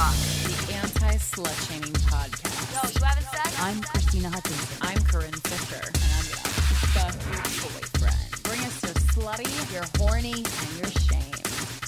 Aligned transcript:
Fuck, 0.00 0.16
the 0.48 0.56
anti 0.80 1.12
slut 1.20 1.52
shaming 1.68 1.92
podcast. 2.08 2.72
Yo, 2.72 2.80
you 2.88 3.04
having 3.04 3.28
sex? 3.36 3.52
I'm 3.60 3.76
Krystyna 3.82 4.32
Hutchinson. 4.32 4.78
I'm 4.80 4.96
Corinne 5.04 5.36
Fisher. 5.44 5.92
And 5.92 6.08
I'm 6.08 6.24
gonna 6.24 6.88
fuck 6.96 7.12
your 7.28 7.44
boyfriend. 7.68 8.32
Bring 8.42 8.64
us 8.64 8.80
your 8.80 8.96
slutty, 9.12 9.52
your 9.70 9.84
horny, 10.00 10.40
and 10.40 10.72
your 10.80 10.88
shame. 11.04 11.36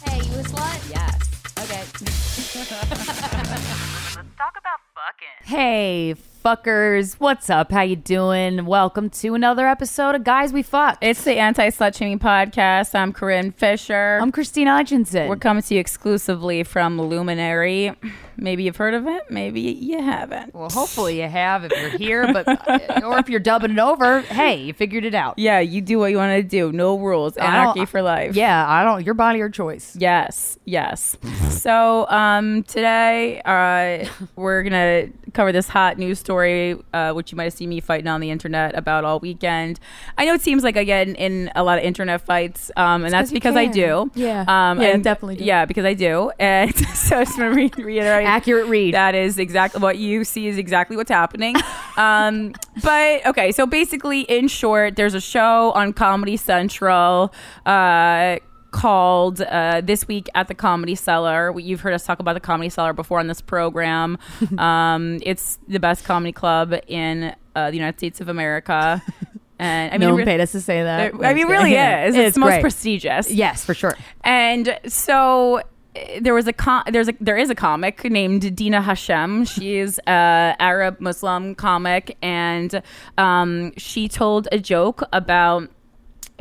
Hey, 0.04 0.20
you 0.28 0.36
a 0.36 0.44
slut? 0.44 0.76
Yes. 0.92 1.24
Okay. 1.56 1.88
Let's 2.04 2.52
talk 4.36 4.60
about 4.60 4.76
fucking. 5.06 5.56
Hey, 5.56 6.14
fuckers. 6.44 7.14
What's 7.14 7.50
up? 7.50 7.72
How 7.72 7.82
you 7.82 7.96
doing? 7.96 8.66
Welcome 8.66 9.10
to 9.10 9.34
another 9.34 9.66
episode 9.66 10.14
of 10.14 10.22
Guys 10.22 10.52
We 10.52 10.62
Fuck. 10.62 10.98
It's 11.00 11.24
the 11.24 11.38
Anti-Slut 11.38 11.96
Shaming 11.96 12.20
Podcast. 12.20 12.94
I'm 12.94 13.12
Corinne 13.12 13.50
Fisher. 13.50 14.18
I'm 14.20 14.30
Krystyna 14.30 14.76
Hutchinson. 14.76 15.28
We're 15.28 15.36
coming 15.36 15.62
to 15.62 15.74
you 15.74 15.80
exclusively 15.80 16.62
from 16.62 17.00
Luminary. 17.00 17.92
Maybe 18.36 18.64
you've 18.64 18.76
heard 18.76 18.94
of 18.94 19.06
it. 19.06 19.30
Maybe 19.30 19.60
you 19.60 20.02
haven't. 20.02 20.54
Well, 20.54 20.70
hopefully 20.70 21.20
you 21.20 21.28
have 21.28 21.64
if 21.64 21.72
you're 21.72 21.98
here, 21.98 22.32
but 22.32 22.48
uh, 22.48 23.00
or 23.04 23.18
if 23.18 23.28
you're 23.28 23.40
dubbing 23.40 23.72
it 23.72 23.78
over, 23.78 24.22
hey, 24.22 24.56
you 24.56 24.72
figured 24.72 25.04
it 25.04 25.14
out. 25.14 25.38
Yeah, 25.38 25.60
you 25.60 25.80
do 25.80 25.98
what 25.98 26.10
you 26.10 26.16
want 26.16 26.36
to 26.36 26.42
do. 26.42 26.72
No 26.72 26.98
rules. 26.98 27.36
Anarchy 27.36 27.84
for 27.84 28.02
life. 28.02 28.34
Yeah, 28.34 28.68
I 28.68 28.82
don't. 28.82 29.04
Your 29.04 29.14
body, 29.14 29.38
your 29.38 29.50
choice. 29.50 29.94
Yes, 29.96 30.58
yes. 30.64 31.16
so 31.50 32.08
um, 32.08 32.64
today 32.64 33.42
uh, 33.44 34.08
we're 34.34 34.62
gonna 34.62 34.91
cover 35.32 35.52
this 35.52 35.68
hot 35.68 35.98
news 35.98 36.18
story, 36.18 36.76
uh, 36.92 37.12
which 37.12 37.32
you 37.32 37.36
might 37.36 37.44
have 37.44 37.52
seen 37.52 37.68
me 37.68 37.80
fighting 37.80 38.08
on 38.08 38.20
the 38.20 38.30
internet 38.30 38.76
about 38.76 39.04
all 39.04 39.20
weekend. 39.20 39.80
I 40.18 40.24
know 40.24 40.34
it 40.34 40.40
seems 40.40 40.62
like 40.62 40.76
I 40.76 40.84
get 40.84 41.08
in, 41.08 41.14
in 41.16 41.52
a 41.54 41.62
lot 41.62 41.78
of 41.78 41.84
internet 41.84 42.20
fights, 42.20 42.70
um, 42.76 43.04
and 43.04 43.12
that's 43.12 43.32
because 43.32 43.56
I 43.56 43.66
do. 43.66 44.10
Yeah, 44.14 44.44
um, 44.48 44.80
yeah, 44.80 44.88
and, 44.88 45.04
definitely. 45.04 45.36
Do. 45.36 45.44
Yeah, 45.44 45.64
because 45.64 45.84
I 45.84 45.94
do. 45.94 46.30
And 46.38 46.74
so 46.94 47.18
I 47.18 47.24
just 47.24 47.38
want 47.38 47.54
to 47.54 47.56
re- 47.56 47.84
reiterate 47.84 48.26
accurate 48.26 48.66
read. 48.66 48.94
That 48.94 49.14
is 49.14 49.38
exactly 49.38 49.80
what 49.80 49.98
you 49.98 50.24
see 50.24 50.48
is 50.48 50.58
exactly 50.58 50.96
what's 50.96 51.10
happening. 51.10 51.56
um, 51.96 52.52
but 52.82 53.26
okay, 53.26 53.52
so 53.52 53.66
basically, 53.66 54.22
in 54.22 54.48
short, 54.48 54.96
there's 54.96 55.14
a 55.14 55.20
show 55.20 55.72
on 55.72 55.92
Comedy 55.92 56.36
Central. 56.36 57.32
Uh, 57.64 58.36
called 58.72 59.40
uh, 59.40 59.80
this 59.82 60.08
week 60.08 60.28
at 60.34 60.48
the 60.48 60.54
Comedy 60.54 60.96
Cellar. 60.96 61.56
You've 61.58 61.80
heard 61.80 61.94
us 61.94 62.04
talk 62.04 62.18
about 62.18 62.32
the 62.32 62.40
Comedy 62.40 62.68
Cellar 62.68 62.92
before 62.92 63.20
on 63.20 63.28
this 63.28 63.40
program. 63.40 64.18
um, 64.58 65.20
it's 65.22 65.58
the 65.68 65.78
best 65.78 66.04
comedy 66.04 66.32
club 66.32 66.74
in 66.88 67.34
uh, 67.54 67.70
the 67.70 67.76
United 67.76 67.98
States 67.98 68.20
of 68.20 68.28
America. 68.28 69.02
And 69.58 69.92
I 69.92 69.98
mean, 69.98 70.08
no 70.08 70.14
one 70.16 70.24
paid 70.24 70.40
us 70.40 70.50
to 70.52 70.60
say 70.60 70.82
that. 70.82 71.14
I 71.22 71.34
mean, 71.34 71.46
really 71.46 71.72
yeah. 71.72 72.06
is. 72.06 72.16
It's, 72.16 72.26
it's 72.28 72.34
the 72.34 72.40
most 72.40 72.60
prestigious. 72.60 73.30
Yes, 73.30 73.64
for 73.64 73.74
sure. 73.74 73.96
And 74.24 74.76
so 74.88 75.62
there 76.20 76.34
was 76.34 76.46
a 76.46 76.52
com- 76.52 76.84
there's 76.90 77.08
a 77.08 77.14
there 77.20 77.36
is 77.36 77.50
a 77.50 77.54
comic 77.54 78.04
named 78.04 78.56
Dina 78.56 78.82
Hashem. 78.82 79.44
She 79.52 79.76
is 79.76 80.00
a 80.06 80.56
Arab 80.58 81.00
Muslim 81.00 81.54
comic, 81.54 82.16
and 82.22 82.82
um, 83.18 83.72
she 83.76 84.08
told 84.08 84.48
a 84.50 84.58
joke 84.58 85.02
about 85.12 85.68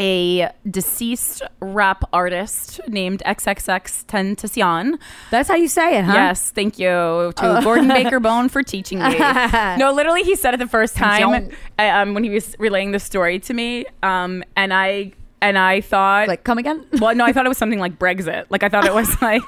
a 0.02 0.52
deceased 0.70 1.44
rap 1.60 2.04
artist 2.12 2.82
named 2.88 3.22
XXX 3.26 4.06
Tentacion. 4.06 4.98
That's 5.30 5.48
how 5.48 5.56
you 5.56 5.68
say 5.68 6.00
it, 6.00 6.06
huh? 6.06 6.14
Yes, 6.14 6.50
thank 6.50 6.80
you 6.80 6.88
to 6.88 7.34
oh. 7.38 7.62
Gordon 7.62 7.88
Baker 8.04 8.20
Bone 8.20 8.50
for 8.50 8.64
teaching 8.64 8.98
me. 8.98 9.18
no, 9.78 9.94
literally, 9.94 10.24
he 10.24 10.36
said 10.36 10.56
it 10.56 10.58
the 10.58 10.68
first 10.68 10.96
time 10.96 11.52
um, 11.78 12.14
when 12.16 12.24
he 12.24 12.32
was 12.32 12.56
relaying 12.58 12.92
the 12.92 13.00
story 13.00 13.40
to 13.40 13.54
me, 13.54 13.86
um, 14.02 14.44
and 14.56 14.74
I 14.74 15.14
and 15.42 15.58
I 15.58 15.82
thought, 15.82 16.28
like, 16.28 16.44
come 16.44 16.58
again? 16.58 16.86
well, 17.00 17.16
no, 17.16 17.24
I 17.24 17.32
thought 17.32 17.46
it 17.46 17.50
was 17.50 17.58
something 17.58 17.80
like 17.80 18.00
Brexit. 18.00 18.46
Like, 18.50 18.64
I 18.64 18.70
thought 18.70 18.86
it 18.86 18.94
was 18.94 19.22
like. 19.22 19.44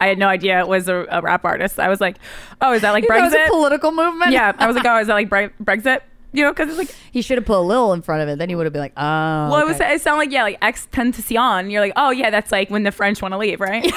I 0.00 0.06
had 0.06 0.16
no 0.16 0.28
idea 0.28 0.60
it 0.60 0.68
was 0.68 0.86
a, 0.86 1.06
a, 1.10 1.20
rap 1.20 1.44
artist. 1.44 1.80
I 1.80 1.88
was 1.88 2.00
like, 2.00 2.18
"Oh, 2.60 2.72
is 2.72 2.82
that 2.82 2.92
like 2.92 3.02
Brexit? 3.02 3.18
It 3.18 3.22
was 3.22 3.34
a 3.34 3.48
political 3.48 3.90
movement." 3.90 4.30
Yeah, 4.30 4.52
I 4.56 4.68
was 4.68 4.76
like, 4.76 4.86
"Oh, 4.86 4.96
is 5.00 5.08
that 5.08 5.14
like 5.14 5.28
Bre- 5.28 5.50
Brexit?" 5.60 6.02
You 6.32 6.44
know, 6.44 6.52
because 6.52 6.68
it's 6.68 6.78
like 6.78 6.94
he 7.10 7.22
should 7.22 7.38
have 7.38 7.46
put 7.46 7.56
a 7.56 7.60
little 7.60 7.92
in 7.94 8.02
front 8.02 8.22
of 8.22 8.28
it. 8.28 8.38
Then 8.38 8.48
he 8.48 8.54
would 8.54 8.66
have 8.66 8.72
been 8.72 8.82
like, 8.82 8.92
"Oh." 8.96 9.00
Well, 9.02 9.54
okay. 9.56 9.62
it 9.62 9.68
was. 9.68 9.80
It 9.80 10.02
sounded 10.02 10.18
like 10.18 10.30
yeah, 10.30 10.42
like 10.42 10.58
ex 10.60 10.86
tentacion. 10.92 11.70
You're 11.70 11.80
like, 11.80 11.94
"Oh 11.96 12.10
yeah, 12.10 12.30
that's 12.30 12.52
like 12.52 12.70
when 12.70 12.82
the 12.82 12.92
French 12.92 13.22
want 13.22 13.32
to 13.32 13.38
leave, 13.38 13.60
right?" 13.60 13.90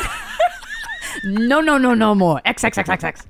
no, 1.26 1.60
no, 1.60 1.78
no, 1.78 1.94
no 1.94 2.16
more. 2.16 2.42
X 2.46 2.64
X 2.64 2.78
X 2.78 2.90
X 2.90 3.04
X. 3.04 3.28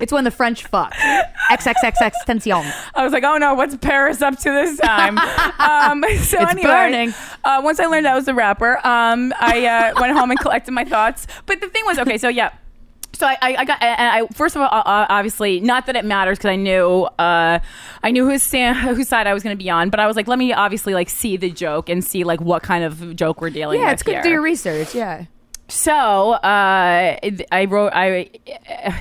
It's 0.00 0.12
when 0.12 0.24
the 0.24 0.30
French 0.30 0.64
fuck. 0.64 0.92
XXXX 1.50 2.12
tension. 2.26 2.52
I 2.94 3.04
was 3.04 3.12
like, 3.12 3.24
oh 3.24 3.36
no, 3.36 3.54
what's 3.54 3.76
Paris 3.76 4.22
up 4.22 4.38
to 4.38 4.50
this 4.50 4.78
time? 4.78 5.18
um, 5.18 6.02
so 6.18 6.40
it's 6.40 6.50
anyway, 6.50 6.68
burning. 6.68 7.14
Uh, 7.44 7.60
once 7.62 7.78
I 7.80 7.86
learned 7.86 8.06
I 8.06 8.14
was 8.14 8.28
a 8.28 8.34
rapper, 8.34 8.78
um, 8.86 9.32
I 9.38 9.66
uh, 9.66 10.00
went 10.00 10.16
home 10.16 10.30
and 10.30 10.40
collected 10.40 10.72
my 10.72 10.84
thoughts. 10.84 11.26
But 11.46 11.60
the 11.60 11.68
thing 11.68 11.84
was, 11.86 11.98
okay, 11.98 12.18
so 12.18 12.28
yeah. 12.28 12.52
So 13.14 13.26
I, 13.26 13.36
I, 13.42 13.56
I 13.56 13.64
got, 13.64 13.78
I, 13.82 14.26
first 14.32 14.56
of 14.56 14.62
all, 14.62 14.68
uh, 14.68 15.06
obviously, 15.08 15.60
not 15.60 15.86
that 15.86 15.96
it 15.96 16.04
matters 16.04 16.38
because 16.38 16.48
I 16.48 16.56
knew, 16.56 17.02
uh, 17.18 17.58
I 18.02 18.10
knew 18.10 18.28
whose, 18.28 18.50
whose 18.50 19.08
side 19.08 19.26
I 19.26 19.34
was 19.34 19.42
going 19.42 19.56
to 19.56 19.62
be 19.62 19.70
on, 19.70 19.90
but 19.90 20.00
I 20.00 20.06
was 20.06 20.16
like, 20.16 20.28
let 20.28 20.38
me 20.38 20.52
obviously 20.52 20.94
like 20.94 21.10
see 21.10 21.36
the 21.36 21.50
joke 21.50 21.88
and 21.88 22.02
see 22.02 22.24
like 22.24 22.40
what 22.40 22.62
kind 22.62 22.84
of 22.84 23.14
joke 23.14 23.40
we're 23.40 23.50
dealing 23.50 23.80
yeah, 23.80 23.86
with. 23.86 23.94
it's 23.94 24.02
good 24.02 24.16
to 24.16 24.22
do 24.22 24.30
your 24.30 24.42
research. 24.42 24.94
Yeah. 24.94 25.26
So 25.72 26.32
uh, 26.32 27.16
I 27.50 27.64
wrote. 27.64 27.92
I 27.94 28.28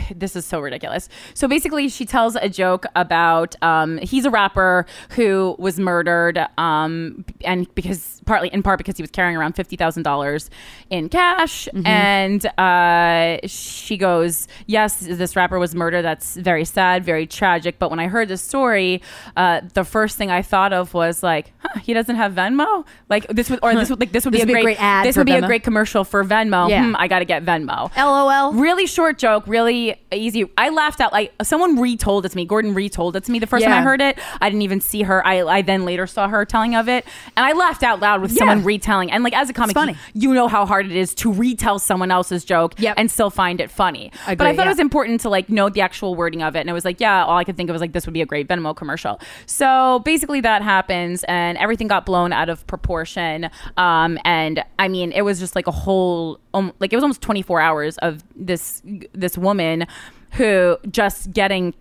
this 0.15 0.37
is 0.37 0.45
so 0.45 0.61
ridiculous. 0.61 1.09
So 1.33 1.49
basically, 1.49 1.89
she 1.89 2.05
tells 2.05 2.37
a 2.37 2.47
joke 2.47 2.85
about 2.95 3.61
um, 3.61 3.97
he's 3.97 4.23
a 4.23 4.29
rapper 4.29 4.85
who 5.11 5.55
was 5.59 5.79
murdered, 5.79 6.39
um, 6.57 7.25
and 7.43 7.73
because 7.75 8.20
partly 8.25 8.49
in 8.49 8.61
part 8.63 8.77
because 8.77 8.97
he 8.97 9.03
was 9.03 9.11
carrying 9.11 9.35
around 9.35 9.53
fifty 9.53 9.75
thousand 9.75 10.03
dollars 10.03 10.49
in 10.89 11.09
cash, 11.09 11.67
Mhm. 11.73 11.87
and 11.87 12.45
uh, 12.57 13.37
she 13.47 13.97
goes, 13.97 14.47
"Yes, 14.67 14.97
this 14.99 15.35
rapper 15.35 15.59
was 15.59 15.73
murdered. 15.75 16.03
That's 16.03 16.35
very 16.35 16.65
sad, 16.65 17.03
very 17.03 17.25
tragic." 17.27 17.79
But 17.79 17.89
when 17.89 17.99
I 17.99 18.07
heard 18.07 18.27
this 18.27 18.41
story, 18.41 19.01
uh, 19.35 19.61
the 19.73 19.83
first 19.83 20.17
thing 20.17 20.31
I 20.31 20.41
thought 20.41 20.73
of 20.73 20.93
was 20.93 21.23
like, 21.23 21.51
huh, 21.59 21.79
"He 21.81 21.93
doesn't 21.93 22.15
have 22.15 22.33
Venmo." 22.33 22.85
Like 23.09 23.27
this 23.27 23.49
would, 23.49 23.59
or 23.63 23.73
this 23.75 23.89
would 23.89 23.99
like 23.99 24.11
this 24.11 24.25
would 24.25 24.33
This 24.33 24.45
be 24.45 24.51
a 24.53 24.55
would 24.55 24.63
great, 24.63 24.65
be 24.65 24.73
a 24.73 24.75
great 24.77 24.81
ad 24.83 25.05
This 25.05 25.17
would 25.17 25.25
be 25.25 25.33
a 25.33 25.41
great 25.41 25.63
commercial 25.63 26.03
for 26.03 26.23
Venmo. 26.23 26.69
Yeah. 26.69 26.85
Hmm, 26.85 26.95
I 26.97 27.07
got 27.07 27.19
to 27.19 27.25
get 27.25 27.43
Venmo. 27.45 27.91
LOL. 27.97 28.53
Really 28.53 28.85
short 28.85 29.17
joke, 29.17 29.43
really 29.47 29.95
easy. 30.11 30.45
I 30.57 30.69
laughed 30.69 31.01
out 31.01 31.11
like 31.11 31.33
someone 31.43 31.79
retold 31.79 32.25
it 32.25 32.29
to 32.29 32.35
me. 32.35 32.45
Gordon 32.45 32.73
retold 32.73 33.15
it 33.15 33.23
to 33.25 33.31
me 33.31 33.39
the 33.39 33.47
first 33.47 33.63
time 33.65 33.73
I 33.73 33.81
heard 33.81 34.01
it. 34.01 34.19
I 34.41 34.49
didn't 34.49 34.61
even 34.63 34.81
see 34.81 35.03
her. 35.03 35.25
I, 35.25 35.41
I 35.41 35.61
then 35.61 35.85
later 35.85 36.07
saw 36.07 36.27
her 36.27 36.45
telling 36.45 36.75
of 36.75 36.87
it, 36.87 37.05
and 37.35 37.45
I 37.45 37.53
laughed 37.53 37.83
out 37.83 37.99
loud 37.99 38.20
with 38.21 38.31
Yeah. 38.31 38.39
someone 38.39 38.63
retelling. 38.63 39.11
And 39.11 39.23
like 39.23 39.33
as 39.35 39.49
a 39.49 39.53
comic. 39.53 39.75
You, 39.75 39.95
you 40.13 40.33
know 40.33 40.47
how 40.47 40.65
hard 40.65 40.85
it 40.85 40.91
is 40.91 41.13
to 41.15 41.31
retell 41.31 41.79
someone 41.79 42.11
else's 42.11 42.43
joke 42.45 42.73
and 42.81 43.09
still 43.09 43.29
find 43.29 43.59
it 43.59 43.71
funny. 43.71 44.11
But 44.25 44.41
I 44.41 44.55
thought 44.55 44.63
yeah. 44.63 44.65
it 44.65 44.69
was 44.69 44.79
important 44.79 45.21
to 45.21 45.29
like 45.29 45.49
know 45.49 45.69
the 45.69 45.81
actual 45.81 46.15
wording 46.15 46.41
of 46.43 46.55
it, 46.55 46.59
and 46.59 46.69
it 46.69 46.73
was 46.73 46.85
like, 46.85 46.99
yeah, 46.99 47.25
all 47.25 47.37
I 47.37 47.43
could 47.43 47.57
think 47.57 47.69
of 47.69 47.73
was 47.73 47.81
like 47.81 47.93
this 47.93 48.05
would 48.05 48.13
be 48.13 48.21
a 48.21 48.25
great 48.25 48.47
Venmo 48.47 48.75
commercial. 48.75 49.19
So 49.45 49.99
basically, 50.05 50.41
that 50.41 50.61
happens, 50.61 51.23
and 51.27 51.57
everything 51.57 51.87
got 51.87 52.05
blown 52.05 52.33
out 52.33 52.49
of 52.49 52.65
proportion. 52.67 53.49
Um, 53.77 54.17
and 54.23 54.63
I 54.79 54.87
mean, 54.87 55.11
it 55.11 55.21
was 55.21 55.39
just 55.39 55.55
like 55.55 55.67
a 55.67 55.71
whole, 55.71 56.39
um, 56.53 56.73
like 56.79 56.93
it 56.93 56.95
was 56.95 57.03
almost 57.03 57.21
24 57.21 57.61
hours 57.61 57.97
of 57.99 58.23
this 58.35 58.81
this 59.13 59.37
woman 59.37 59.85
who 60.33 60.77
just 60.89 61.31
getting 61.33 61.73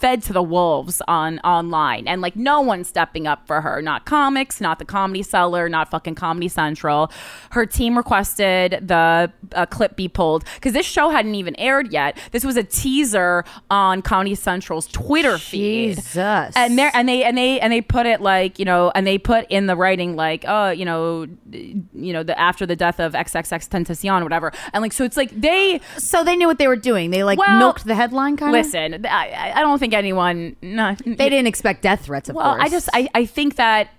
fed 0.00 0.22
to 0.22 0.32
the 0.32 0.42
wolves 0.42 1.02
on 1.06 1.38
online. 1.40 2.08
And 2.08 2.22
like 2.22 2.34
no 2.34 2.60
one 2.60 2.84
stepping 2.84 3.26
up 3.26 3.46
for 3.46 3.60
her. 3.60 3.82
Not 3.82 4.06
comics 4.06 4.60
not 4.60 4.78
the 4.78 4.84
comedy 4.84 5.22
cellar 5.22 5.68
not 5.68 5.90
fucking 5.90 6.14
comedy 6.14 6.48
central. 6.48 7.12
Her 7.50 7.66
team 7.66 7.96
requested 7.96 8.88
the 8.88 9.30
uh, 9.54 9.66
clip 9.66 9.96
be 9.96 10.08
pulled. 10.08 10.44
Because 10.54 10.72
this 10.72 10.86
show 10.86 11.10
hadn't 11.10 11.34
even 11.34 11.54
aired 11.56 11.92
yet. 11.92 12.16
This 12.32 12.44
was 12.44 12.56
a 12.56 12.64
teaser 12.64 13.44
on 13.70 14.00
comedy 14.02 14.34
central's 14.34 14.86
twitter 14.86 15.36
feed. 15.38 15.96
Jesus. 15.96 16.16
and 16.56 16.78
there 16.78 16.90
and 16.94 17.08
they 17.08 17.22
and 17.24 17.36
they 17.36 17.60
and 17.60 17.72
they 17.72 17.82
put 17.82 18.06
it 18.06 18.20
like 18.20 18.58
you 18.58 18.64
know 18.64 18.90
and 18.94 19.06
they 19.06 19.18
put 19.18 19.46
in 19.50 19.66
the 19.66 19.76
writing 19.76 20.16
like 20.16 20.44
oh 20.48 20.70
you 20.70 20.84
know 20.84 21.26
you 21.50 22.12
know 22.12 22.22
the 22.22 22.38
after 22.38 22.64
the 22.64 22.76
death 22.76 23.00
of 23.00 23.12
xxx 23.12 23.68
tentacion 23.68 24.22
whatever. 24.22 24.52
And 24.72 24.82
like 24.82 24.92
so 24.92 25.04
it's 25.04 25.16
like 25.16 25.30
they 25.38 25.80
so 25.98 26.24
they 26.24 26.36
knew 26.36 26.46
what 26.46 26.58
they 26.58 26.68
were 26.68 26.76
doing. 26.76 27.10
They 27.10 27.22
like 27.22 27.38
Well, 27.38 27.58
milked 27.58 27.84
the 27.90 27.94
headline 27.96 28.36
kind 28.36 28.54
of 28.56 28.64
listen 28.64 29.04
I, 29.06 29.52
I 29.56 29.60
don't 29.60 29.78
think 29.78 29.94
anyone 29.94 30.56
no, 30.62 30.96
they 31.04 31.28
didn't 31.28 31.46
expect 31.48 31.82
death 31.82 32.04
threats 32.06 32.28
of 32.28 32.36
well 32.36 32.52
course. 32.52 32.62
i 32.64 32.68
just 32.68 32.88
I, 32.92 33.08
I 33.14 33.26
think 33.26 33.56
that 33.56 33.90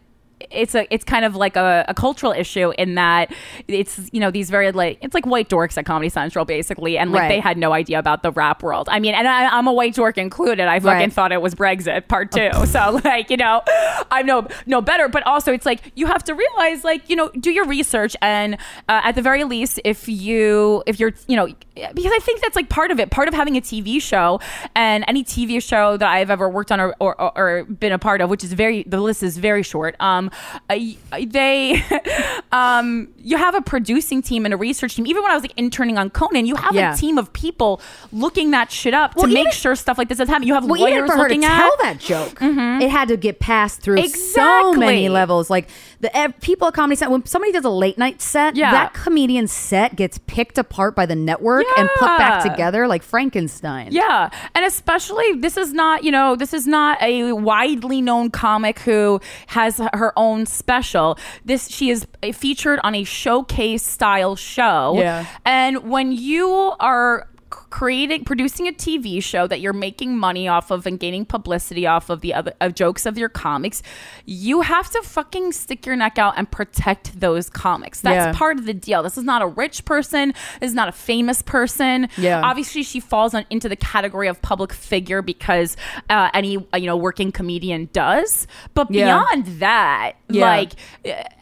it's 0.50 0.74
a 0.76 0.92
it's 0.94 1.04
kind 1.04 1.26
of 1.26 1.36
like 1.36 1.56
a, 1.56 1.86
a 1.88 1.94
cultural 1.94 2.32
issue 2.32 2.72
in 2.78 2.96
that 2.96 3.32
it's 3.68 4.00
you 4.12 4.20
know 4.20 4.32
these 4.32 4.50
very 4.50 4.72
like 4.72 4.98
it's 5.02 5.14
like 5.14 5.26
white 5.26 5.50
dorks 5.50 5.78
at 5.78 5.86
Comedy 5.86 6.10
Central 6.10 6.46
basically 6.46 6.98
and 6.98 7.12
like 7.12 7.22
Right. 7.22 7.28
they 7.30 7.40
had 7.40 7.58
no 7.58 7.74
idea 7.74 8.00
about 8.00 8.24
the 8.24 8.32
rap 8.32 8.64
world. 8.64 8.88
I 8.90 9.00
mean, 9.00 9.14
and 9.14 9.28
I, 9.28 9.48
I'm 9.58 9.68
a 9.68 9.74
white 9.74 9.94
dork 9.94 10.18
included. 10.18 10.68
I 10.68 10.80
fucking 10.80 11.00
Right. 11.00 11.14
thought 11.14 11.32
it 11.32 11.42
was 11.42 11.54
Brexit 11.56 12.08
part 12.08 12.32
two. 12.32 12.50
so 12.66 13.00
like 13.06 13.30
you 13.30 13.38
know, 13.38 13.62
I'm 14.10 14.26
no 14.26 14.48
no 14.66 14.82
better. 14.82 15.08
But 15.08 15.26
also 15.28 15.52
it's 15.54 15.66
like 15.66 15.92
you 15.96 16.08
have 16.08 16.24
to 16.26 16.34
realize 16.34 16.84
like 16.84 17.10
you 17.10 17.16
know 17.16 17.30
do 17.30 17.52
your 17.52 17.66
research 17.66 18.16
and 18.22 18.56
uh, 18.90 19.02
at 19.04 19.14
the 19.16 19.22
very 19.22 19.44
least 19.44 19.80
if 19.86 20.08
you 20.08 20.84
if 20.88 21.00
you're 21.00 21.12
you 21.28 21.36
know 21.36 21.48
because 21.76 22.12
I 22.12 22.20
think 22.20 22.42
that's 22.42 22.56
like 22.56 22.70
part 22.70 22.90
of 22.92 23.00
it. 23.00 23.12
Part 23.12 23.28
of 23.28 23.34
having 23.34 23.56
a 23.58 23.62
TV 23.62 24.02
show 24.02 24.40
and 24.76 25.04
any 25.08 25.24
TV 25.24 25.62
show 25.62 25.98
that 25.98 26.10
I've 26.10 26.30
ever 26.30 26.50
worked 26.50 26.72
on 26.72 26.80
or, 26.80 26.96
or, 27.00 27.20
or, 27.22 27.32
or 27.38 27.64
been 27.66 27.92
a 27.92 28.00
part 28.00 28.22
of, 28.22 28.30
which 28.30 28.44
is 28.44 28.54
very 28.54 28.84
the 28.84 29.00
list 29.00 29.22
is 29.22 29.38
very 29.38 29.64
short. 29.64 29.96
Um, 30.00 30.31
Uh, 30.32 30.74
I- 30.74 30.98
uh, 31.12 31.20
they 31.28 31.84
um 32.52 33.08
you 33.18 33.38
have 33.38 33.56
a 33.56 33.62
producing 33.62 34.22
team 34.22 34.46
and 34.46 34.54
a 34.54 34.58
research 34.58 34.96
team. 34.96 35.06
Even 35.08 35.24
when 35.24 35.32
I 35.32 35.36
was 35.36 35.44
like 35.44 35.54
interning 35.58 35.98
on 35.98 36.10
Conan, 36.10 36.46
you 36.46 36.56
have 36.56 36.74
Yeah. 36.74 36.94
a 36.94 36.98
team 36.98 37.18
of 37.18 37.32
people 37.34 37.82
looking 38.12 38.52
that 38.52 38.72
shit 38.72 38.94
up 38.94 39.16
Well, 39.16 39.28
to 39.28 39.34
make 39.34 39.42
even- 39.42 39.52
sure 39.52 39.76
stuff 39.76 39.98
like 39.98 40.10
this 40.10 40.18
doesn't 40.18 40.32
happen. 40.34 40.48
You 40.48 40.54
have 40.56 40.66
well, 40.66 40.82
lawyers 40.82 40.98
even 40.98 41.08
for 41.08 41.14
her 41.18 41.18
to 41.28 41.36
looking 41.36 41.42
tell 41.42 41.74
at 41.74 41.80
that 41.80 42.00
joke, 42.00 42.40
mm-hmm. 42.40 42.82
it 42.82 42.90
had 42.90 43.08
to 43.10 43.18
get 43.18 43.40
passed 43.40 43.82
through 43.82 44.08
so 44.08 44.74
many 44.74 45.10
levels. 45.10 45.50
Like 45.50 45.70
the 46.02 46.16
ev- 46.18 46.40
people 46.42 46.68
at 46.68 46.74
comedy 46.74 46.98
set, 46.98 47.10
when 47.10 47.26
somebody 47.26 47.52
does 47.52 47.64
a 47.66 47.70
late 47.70 47.98
night 47.98 48.22
set, 48.22 48.56
Yeah. 48.56 48.72
that 48.72 48.94
comedian 48.94 49.48
set 49.48 49.96
gets 49.96 50.18
picked 50.28 50.58
apart 50.58 50.96
by 50.96 51.06
the 51.06 51.16
network 51.16 51.66
and 51.78 51.88
put 51.98 52.08
back 52.18 52.44
Yeah. 52.44 52.52
together 52.52 52.88
like 52.88 53.04
Frankenstein. 53.04 53.90
Yeah. 53.92 54.30
And 54.56 54.66
especially, 54.66 55.34
this 55.36 55.58
is 55.58 55.74
not, 55.74 56.04
you 56.04 56.12
know, 56.12 56.36
this 56.36 56.54
is 56.54 56.68
not 56.68 57.02
a 57.02 57.32
widely 57.34 58.02
known 58.02 58.30
comic 58.32 58.80
who 58.80 59.22
has 59.48 59.78
her 59.94 60.12
own 60.18 60.46
special. 60.46 61.18
This, 61.46 61.68
she 61.70 61.90
is 61.92 62.06
featured 62.34 62.80
on 62.84 62.96
a 62.96 63.04
showcase 63.04 63.84
style 63.84 64.36
show. 64.36 64.96
Yeah. 64.98 65.26
And 65.46 65.90
when 65.90 66.12
you 66.12 66.74
are 66.80 67.28
creating 67.72 68.24
producing 68.26 68.68
a 68.68 68.72
TV 68.72 69.24
show 69.24 69.48
that 69.48 69.62
you're 69.62 69.74
making 69.74 70.16
money 70.18 70.48
off 70.48 70.70
of 70.70 70.86
and 70.86 71.00
gaining 71.00 71.26
publicity 71.26 71.88
off 71.88 72.10
of 72.12 72.22
the 72.22 72.34
other 72.34 72.54
of 72.62 72.76
jokes 72.76 73.06
of 73.08 73.18
your 73.18 73.30
comics, 73.30 73.82
you 74.26 74.62
have 74.62 74.90
to 74.92 75.02
fucking 75.02 75.52
stick 75.54 75.86
your 75.86 75.96
neck 75.96 76.20
out 76.20 76.34
and 76.38 76.52
protect 76.52 77.20
those 77.20 77.50
comics. 77.50 78.02
That's 78.02 78.28
Yeah. 78.28 78.38
part 78.38 78.60
of 78.60 78.66
the 78.66 78.74
deal. 78.74 79.02
This 79.02 79.18
is 79.18 79.24
not 79.24 79.42
a 79.42 79.48
rich 79.48 79.86
person. 79.86 80.34
This 80.60 80.70
is 80.70 80.76
not 80.76 80.90
a 80.90 80.92
famous 80.92 81.42
person. 81.42 82.10
Yeah. 82.18 82.42
Obviously, 82.44 82.84
she 82.84 83.00
falls 83.00 83.34
on, 83.34 83.46
into 83.50 83.70
the 83.70 83.78
category 83.78 84.28
of 84.28 84.42
public 84.42 84.74
figure 84.74 85.22
because 85.22 85.78
uh, 86.10 86.30
any 86.34 86.58
uh, 86.74 86.78
you 86.78 86.86
know 86.88 86.98
working 86.98 87.32
comedian 87.32 87.90
does. 87.94 88.48
But 88.74 88.92
Yeah. 88.92 89.06
beyond 89.06 89.46
that, 89.60 90.14
Yeah. 90.30 90.46
like. 90.46 90.72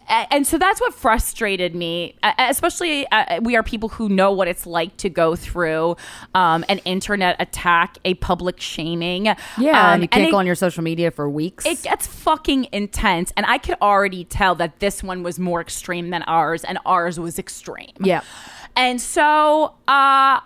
And 0.09 0.45
so 0.47 0.57
that's 0.57 0.81
what 0.81 0.94
frustrated 0.94 1.75
me, 1.75 2.15
especially 2.38 3.07
uh, 3.11 3.39
we 3.41 3.56
are 3.56 3.63
people 3.63 3.89
who 3.89 4.09
know 4.09 4.31
what 4.31 4.47
it's 4.47 4.65
like 4.65 4.95
to 4.97 5.09
go 5.09 5.35
through 5.35 5.95
um, 6.35 6.65
an 6.69 6.79
internet 6.79 7.35
attack, 7.39 7.97
a 8.06 8.15
public 8.15 8.59
shaming. 8.59 9.25
Yeah, 9.25 9.35
Um, 9.88 9.94
and 9.94 10.01
you 10.03 10.07
can't 10.07 10.27
it- 10.27 10.31
go 10.31 10.38
on 10.38 10.45
your 10.45 10.56
social 10.56 10.83
media 10.83 11.11
for 11.11 11.29
weeks. 11.29 11.65
it 11.65 11.81
gets 11.83 12.07
fucking 12.07 12.67
intense, 12.71 13.31
and 13.38 13.45
I 13.45 13.57
could 13.57 13.75
already 13.81 14.23
tell 14.25 14.56
that 14.56 14.79
this 14.79 15.03
one 15.03 15.23
was 15.23 15.39
more 15.39 15.61
extreme 15.61 16.09
than 16.09 16.23
ours, 16.23 16.63
and 16.63 16.79
ours 16.85 17.19
was 17.19 17.38
extreme. 17.39 17.91
yeah. 18.00 18.21
And 18.75 19.01
so, 19.01 19.73
uh, 19.88 20.39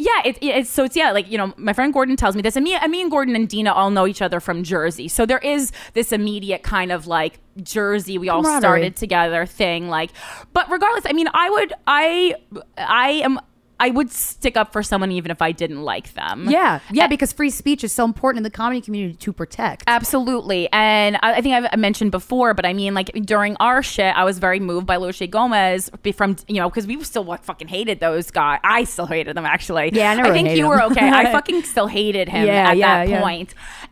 yeah, 0.00 0.22
it, 0.24 0.38
it's 0.40 0.70
so 0.70 0.84
it's 0.84 0.96
yeah, 0.96 1.12
like 1.12 1.30
you 1.30 1.36
know, 1.36 1.52
my 1.56 1.72
friend 1.72 1.92
Gordon 1.92 2.16
tells 2.16 2.34
me 2.34 2.42
this, 2.42 2.56
and 2.56 2.64
me, 2.64 2.74
and 2.74 2.90
me 2.90 3.02
and 3.02 3.10
Gordon 3.10 3.36
and 3.36 3.48
Dina 3.48 3.72
all 3.72 3.90
know 3.90 4.06
each 4.06 4.22
other 4.22 4.40
from 4.40 4.62
Jersey, 4.62 5.08
so 5.08 5.26
there 5.26 5.38
is 5.38 5.72
this 5.92 6.12
immediate 6.12 6.62
kind 6.62 6.90
of 6.90 7.06
like 7.06 7.38
Jersey, 7.62 8.18
we 8.18 8.28
all 8.28 8.44
started 8.44 8.96
together 8.96 9.46
thing, 9.46 9.88
like. 9.88 10.10
But 10.52 10.70
regardless, 10.70 11.04
I 11.06 11.12
mean, 11.12 11.28
I 11.32 11.50
would, 11.50 11.72
I, 11.86 12.34
I 12.76 13.10
am. 13.10 13.38
I 13.80 13.90
would 13.90 14.10
stick 14.12 14.56
up 14.58 14.72
for 14.72 14.82
someone 14.82 15.10
even 15.10 15.30
if 15.30 15.40
I 15.40 15.52
didn't 15.52 15.82
like 15.82 16.12
them. 16.14 16.48
Yeah, 16.50 16.80
yeah, 16.92 17.06
because 17.06 17.32
free 17.32 17.48
speech 17.50 17.82
is 17.82 17.92
so 17.92 18.04
important 18.04 18.38
in 18.40 18.42
the 18.44 18.50
comedy 18.50 18.82
community 18.82 19.14
to 19.16 19.32
protect. 19.32 19.84
Absolutely. 19.86 20.68
And 20.70 21.16
I, 21.22 21.34
I 21.36 21.40
think 21.40 21.54
I've 21.54 21.78
mentioned 21.78 22.10
before, 22.10 22.52
but 22.52 22.66
I 22.66 22.74
mean, 22.74 22.92
like 22.92 23.08
during 23.24 23.56
our 23.58 23.82
shit, 23.82 24.14
I 24.14 24.24
was 24.24 24.38
very 24.38 24.60
moved 24.60 24.86
by 24.86 24.96
Lucia 24.96 25.26
Gomez 25.26 25.90
from, 26.14 26.36
you 26.46 26.56
know, 26.56 26.68
because 26.68 26.86
we 26.86 27.02
still 27.02 27.24
like, 27.24 27.42
fucking 27.42 27.68
hated 27.68 28.00
those 28.00 28.30
guys. 28.30 28.60
I 28.62 28.84
still 28.84 29.06
hated 29.06 29.36
them, 29.36 29.46
actually. 29.46 29.90
Yeah, 29.94 30.10
I 30.10 30.14
never 30.14 30.28
I 30.28 30.32
think 30.32 30.50
you 30.50 30.64
him. 30.64 30.68
were 30.68 30.82
okay. 30.84 31.08
I 31.08 31.32
fucking 31.32 31.62
still 31.64 31.86
hated 31.86 32.28
him 32.28 32.46
Yeah, 32.46 32.70
at 32.70 32.76
yeah, 32.76 33.06
that 33.06 33.08
yeah. 33.08 33.44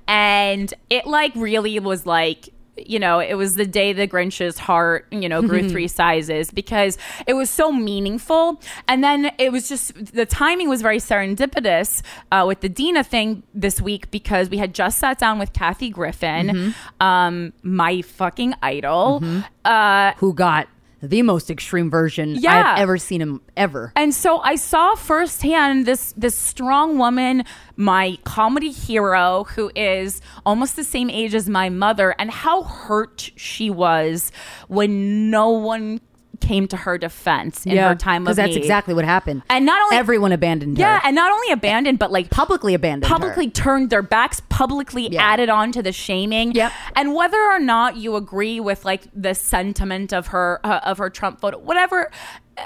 And 0.07 0.73
it 0.91 1.07
like 1.07 1.33
really 1.35 1.79
was 1.81 2.05
like, 2.05 2.51
you 2.87 2.99
know, 2.99 3.19
it 3.21 3.35
was 3.35 3.55
the 3.57 3.67
day 3.67 3.93
the 3.93 4.07
Grinch's 4.07 4.59
heart, 4.59 5.07
you 5.11 5.29
know, 5.29 5.43
grew 5.43 5.69
three 5.71 5.89
sizes 5.89 6.51
because 6.51 6.99
it 7.27 7.35
was 7.35 7.51
so 7.51 7.73
meaningful. 7.73 8.61
And 8.87 9.03
then 9.03 9.31
it 9.39 9.53
was 9.53 9.69
just 9.69 10.15
the 10.15 10.27
timing 10.27 10.69
was 10.69 10.83
very 10.83 10.99
serendipitous 10.99 12.03
uh, 12.33 12.45
with 12.47 12.61
the 12.61 12.69
Dina 12.69 13.03
thing 13.05 13.43
this 13.55 13.81
week 13.81 14.11
because 14.11 14.49
we 14.51 14.59
had 14.59 14.75
just 14.75 14.99
sat 14.99 15.19
down 15.19 15.39
with 15.39 15.53
Kathy 15.53 15.91
Griffin, 15.91 16.49
Mm-hmm. 16.49 17.03
um, 17.03 17.53
my 17.63 18.03
fucking 18.03 18.55
idol. 18.63 19.23
Uh, 19.65 20.13
Who 20.19 20.33
got 20.35 20.69
the 21.02 21.23
most 21.23 21.50
extreme 21.50 21.90
version 21.90 22.35
Yeah. 22.37 22.73
I've 22.75 22.81
ever 22.81 22.99
seen 22.99 23.21
him 23.21 23.40
ever. 23.57 23.93
and 23.97 24.12
so 24.14 24.38
I 24.40 24.57
saw 24.57 24.95
firsthand 24.95 25.87
this 25.87 26.12
this 26.17 26.37
strong 26.37 26.99
woman, 26.99 27.45
my 27.76 28.19
comedy 28.25 28.71
hero, 28.73 29.45
who 29.55 29.71
is 29.76 30.21
almost 30.45 30.76
the 30.76 30.85
same 30.85 31.09
age 31.11 31.35
as 31.35 31.49
my 31.49 31.69
mother, 31.69 32.14
and 32.19 32.31
how 32.31 32.62
hurt 32.64 33.31
she 33.37 33.71
was 33.71 34.33
when 34.69 35.31
no 35.31 35.50
one 35.50 36.00
came 36.40 36.66
to 36.68 36.76
her 36.76 36.97
defense 36.99 37.66
in 37.66 37.73
Yeah, 37.73 37.88
her 37.88 37.95
time 37.95 38.23
of 38.23 38.26
because 38.26 38.37
that's 38.37 38.49
need. 38.54 38.59
exactly 38.59 38.95
what 38.95 39.04
happened. 39.04 39.42
And 39.50 39.66
not 39.66 39.80
only 39.83 39.97
everyone 39.97 40.33
abandoned 40.33 40.78
her. 40.78 40.83
yeah, 40.83 41.00
and 41.04 41.14
not 41.14 41.30
only 41.33 41.50
abandoned, 41.52 41.99
but 41.99 42.11
like 42.12 42.30
publicly 42.30 42.75
abandoned. 42.75 43.04
her. 43.04 43.14
publicly 43.14 43.50
turned 43.50 43.90
their 43.90 44.02
backs, 44.02 44.40
publicly 44.49 45.16
added 45.16 45.49
on 45.49 45.73
to 45.73 45.83
the 45.83 45.92
shaming. 45.92 46.52
Yep. 46.52 46.73
And 46.97 47.14
whether 47.14 47.40
or 47.40 47.59
not 47.59 47.97
you 47.97 48.16
agree 48.16 48.61
with 48.61 48.85
like 48.85 49.02
the 49.14 49.35
sentiment 49.35 50.12
of 50.12 50.28
her 50.28 50.61
uh, 50.64 50.80
of 50.85 50.99
her 50.99 51.11
Trump 51.11 51.40
photo, 51.40 51.59
whatever. 51.59 52.11
uh, 52.57 52.62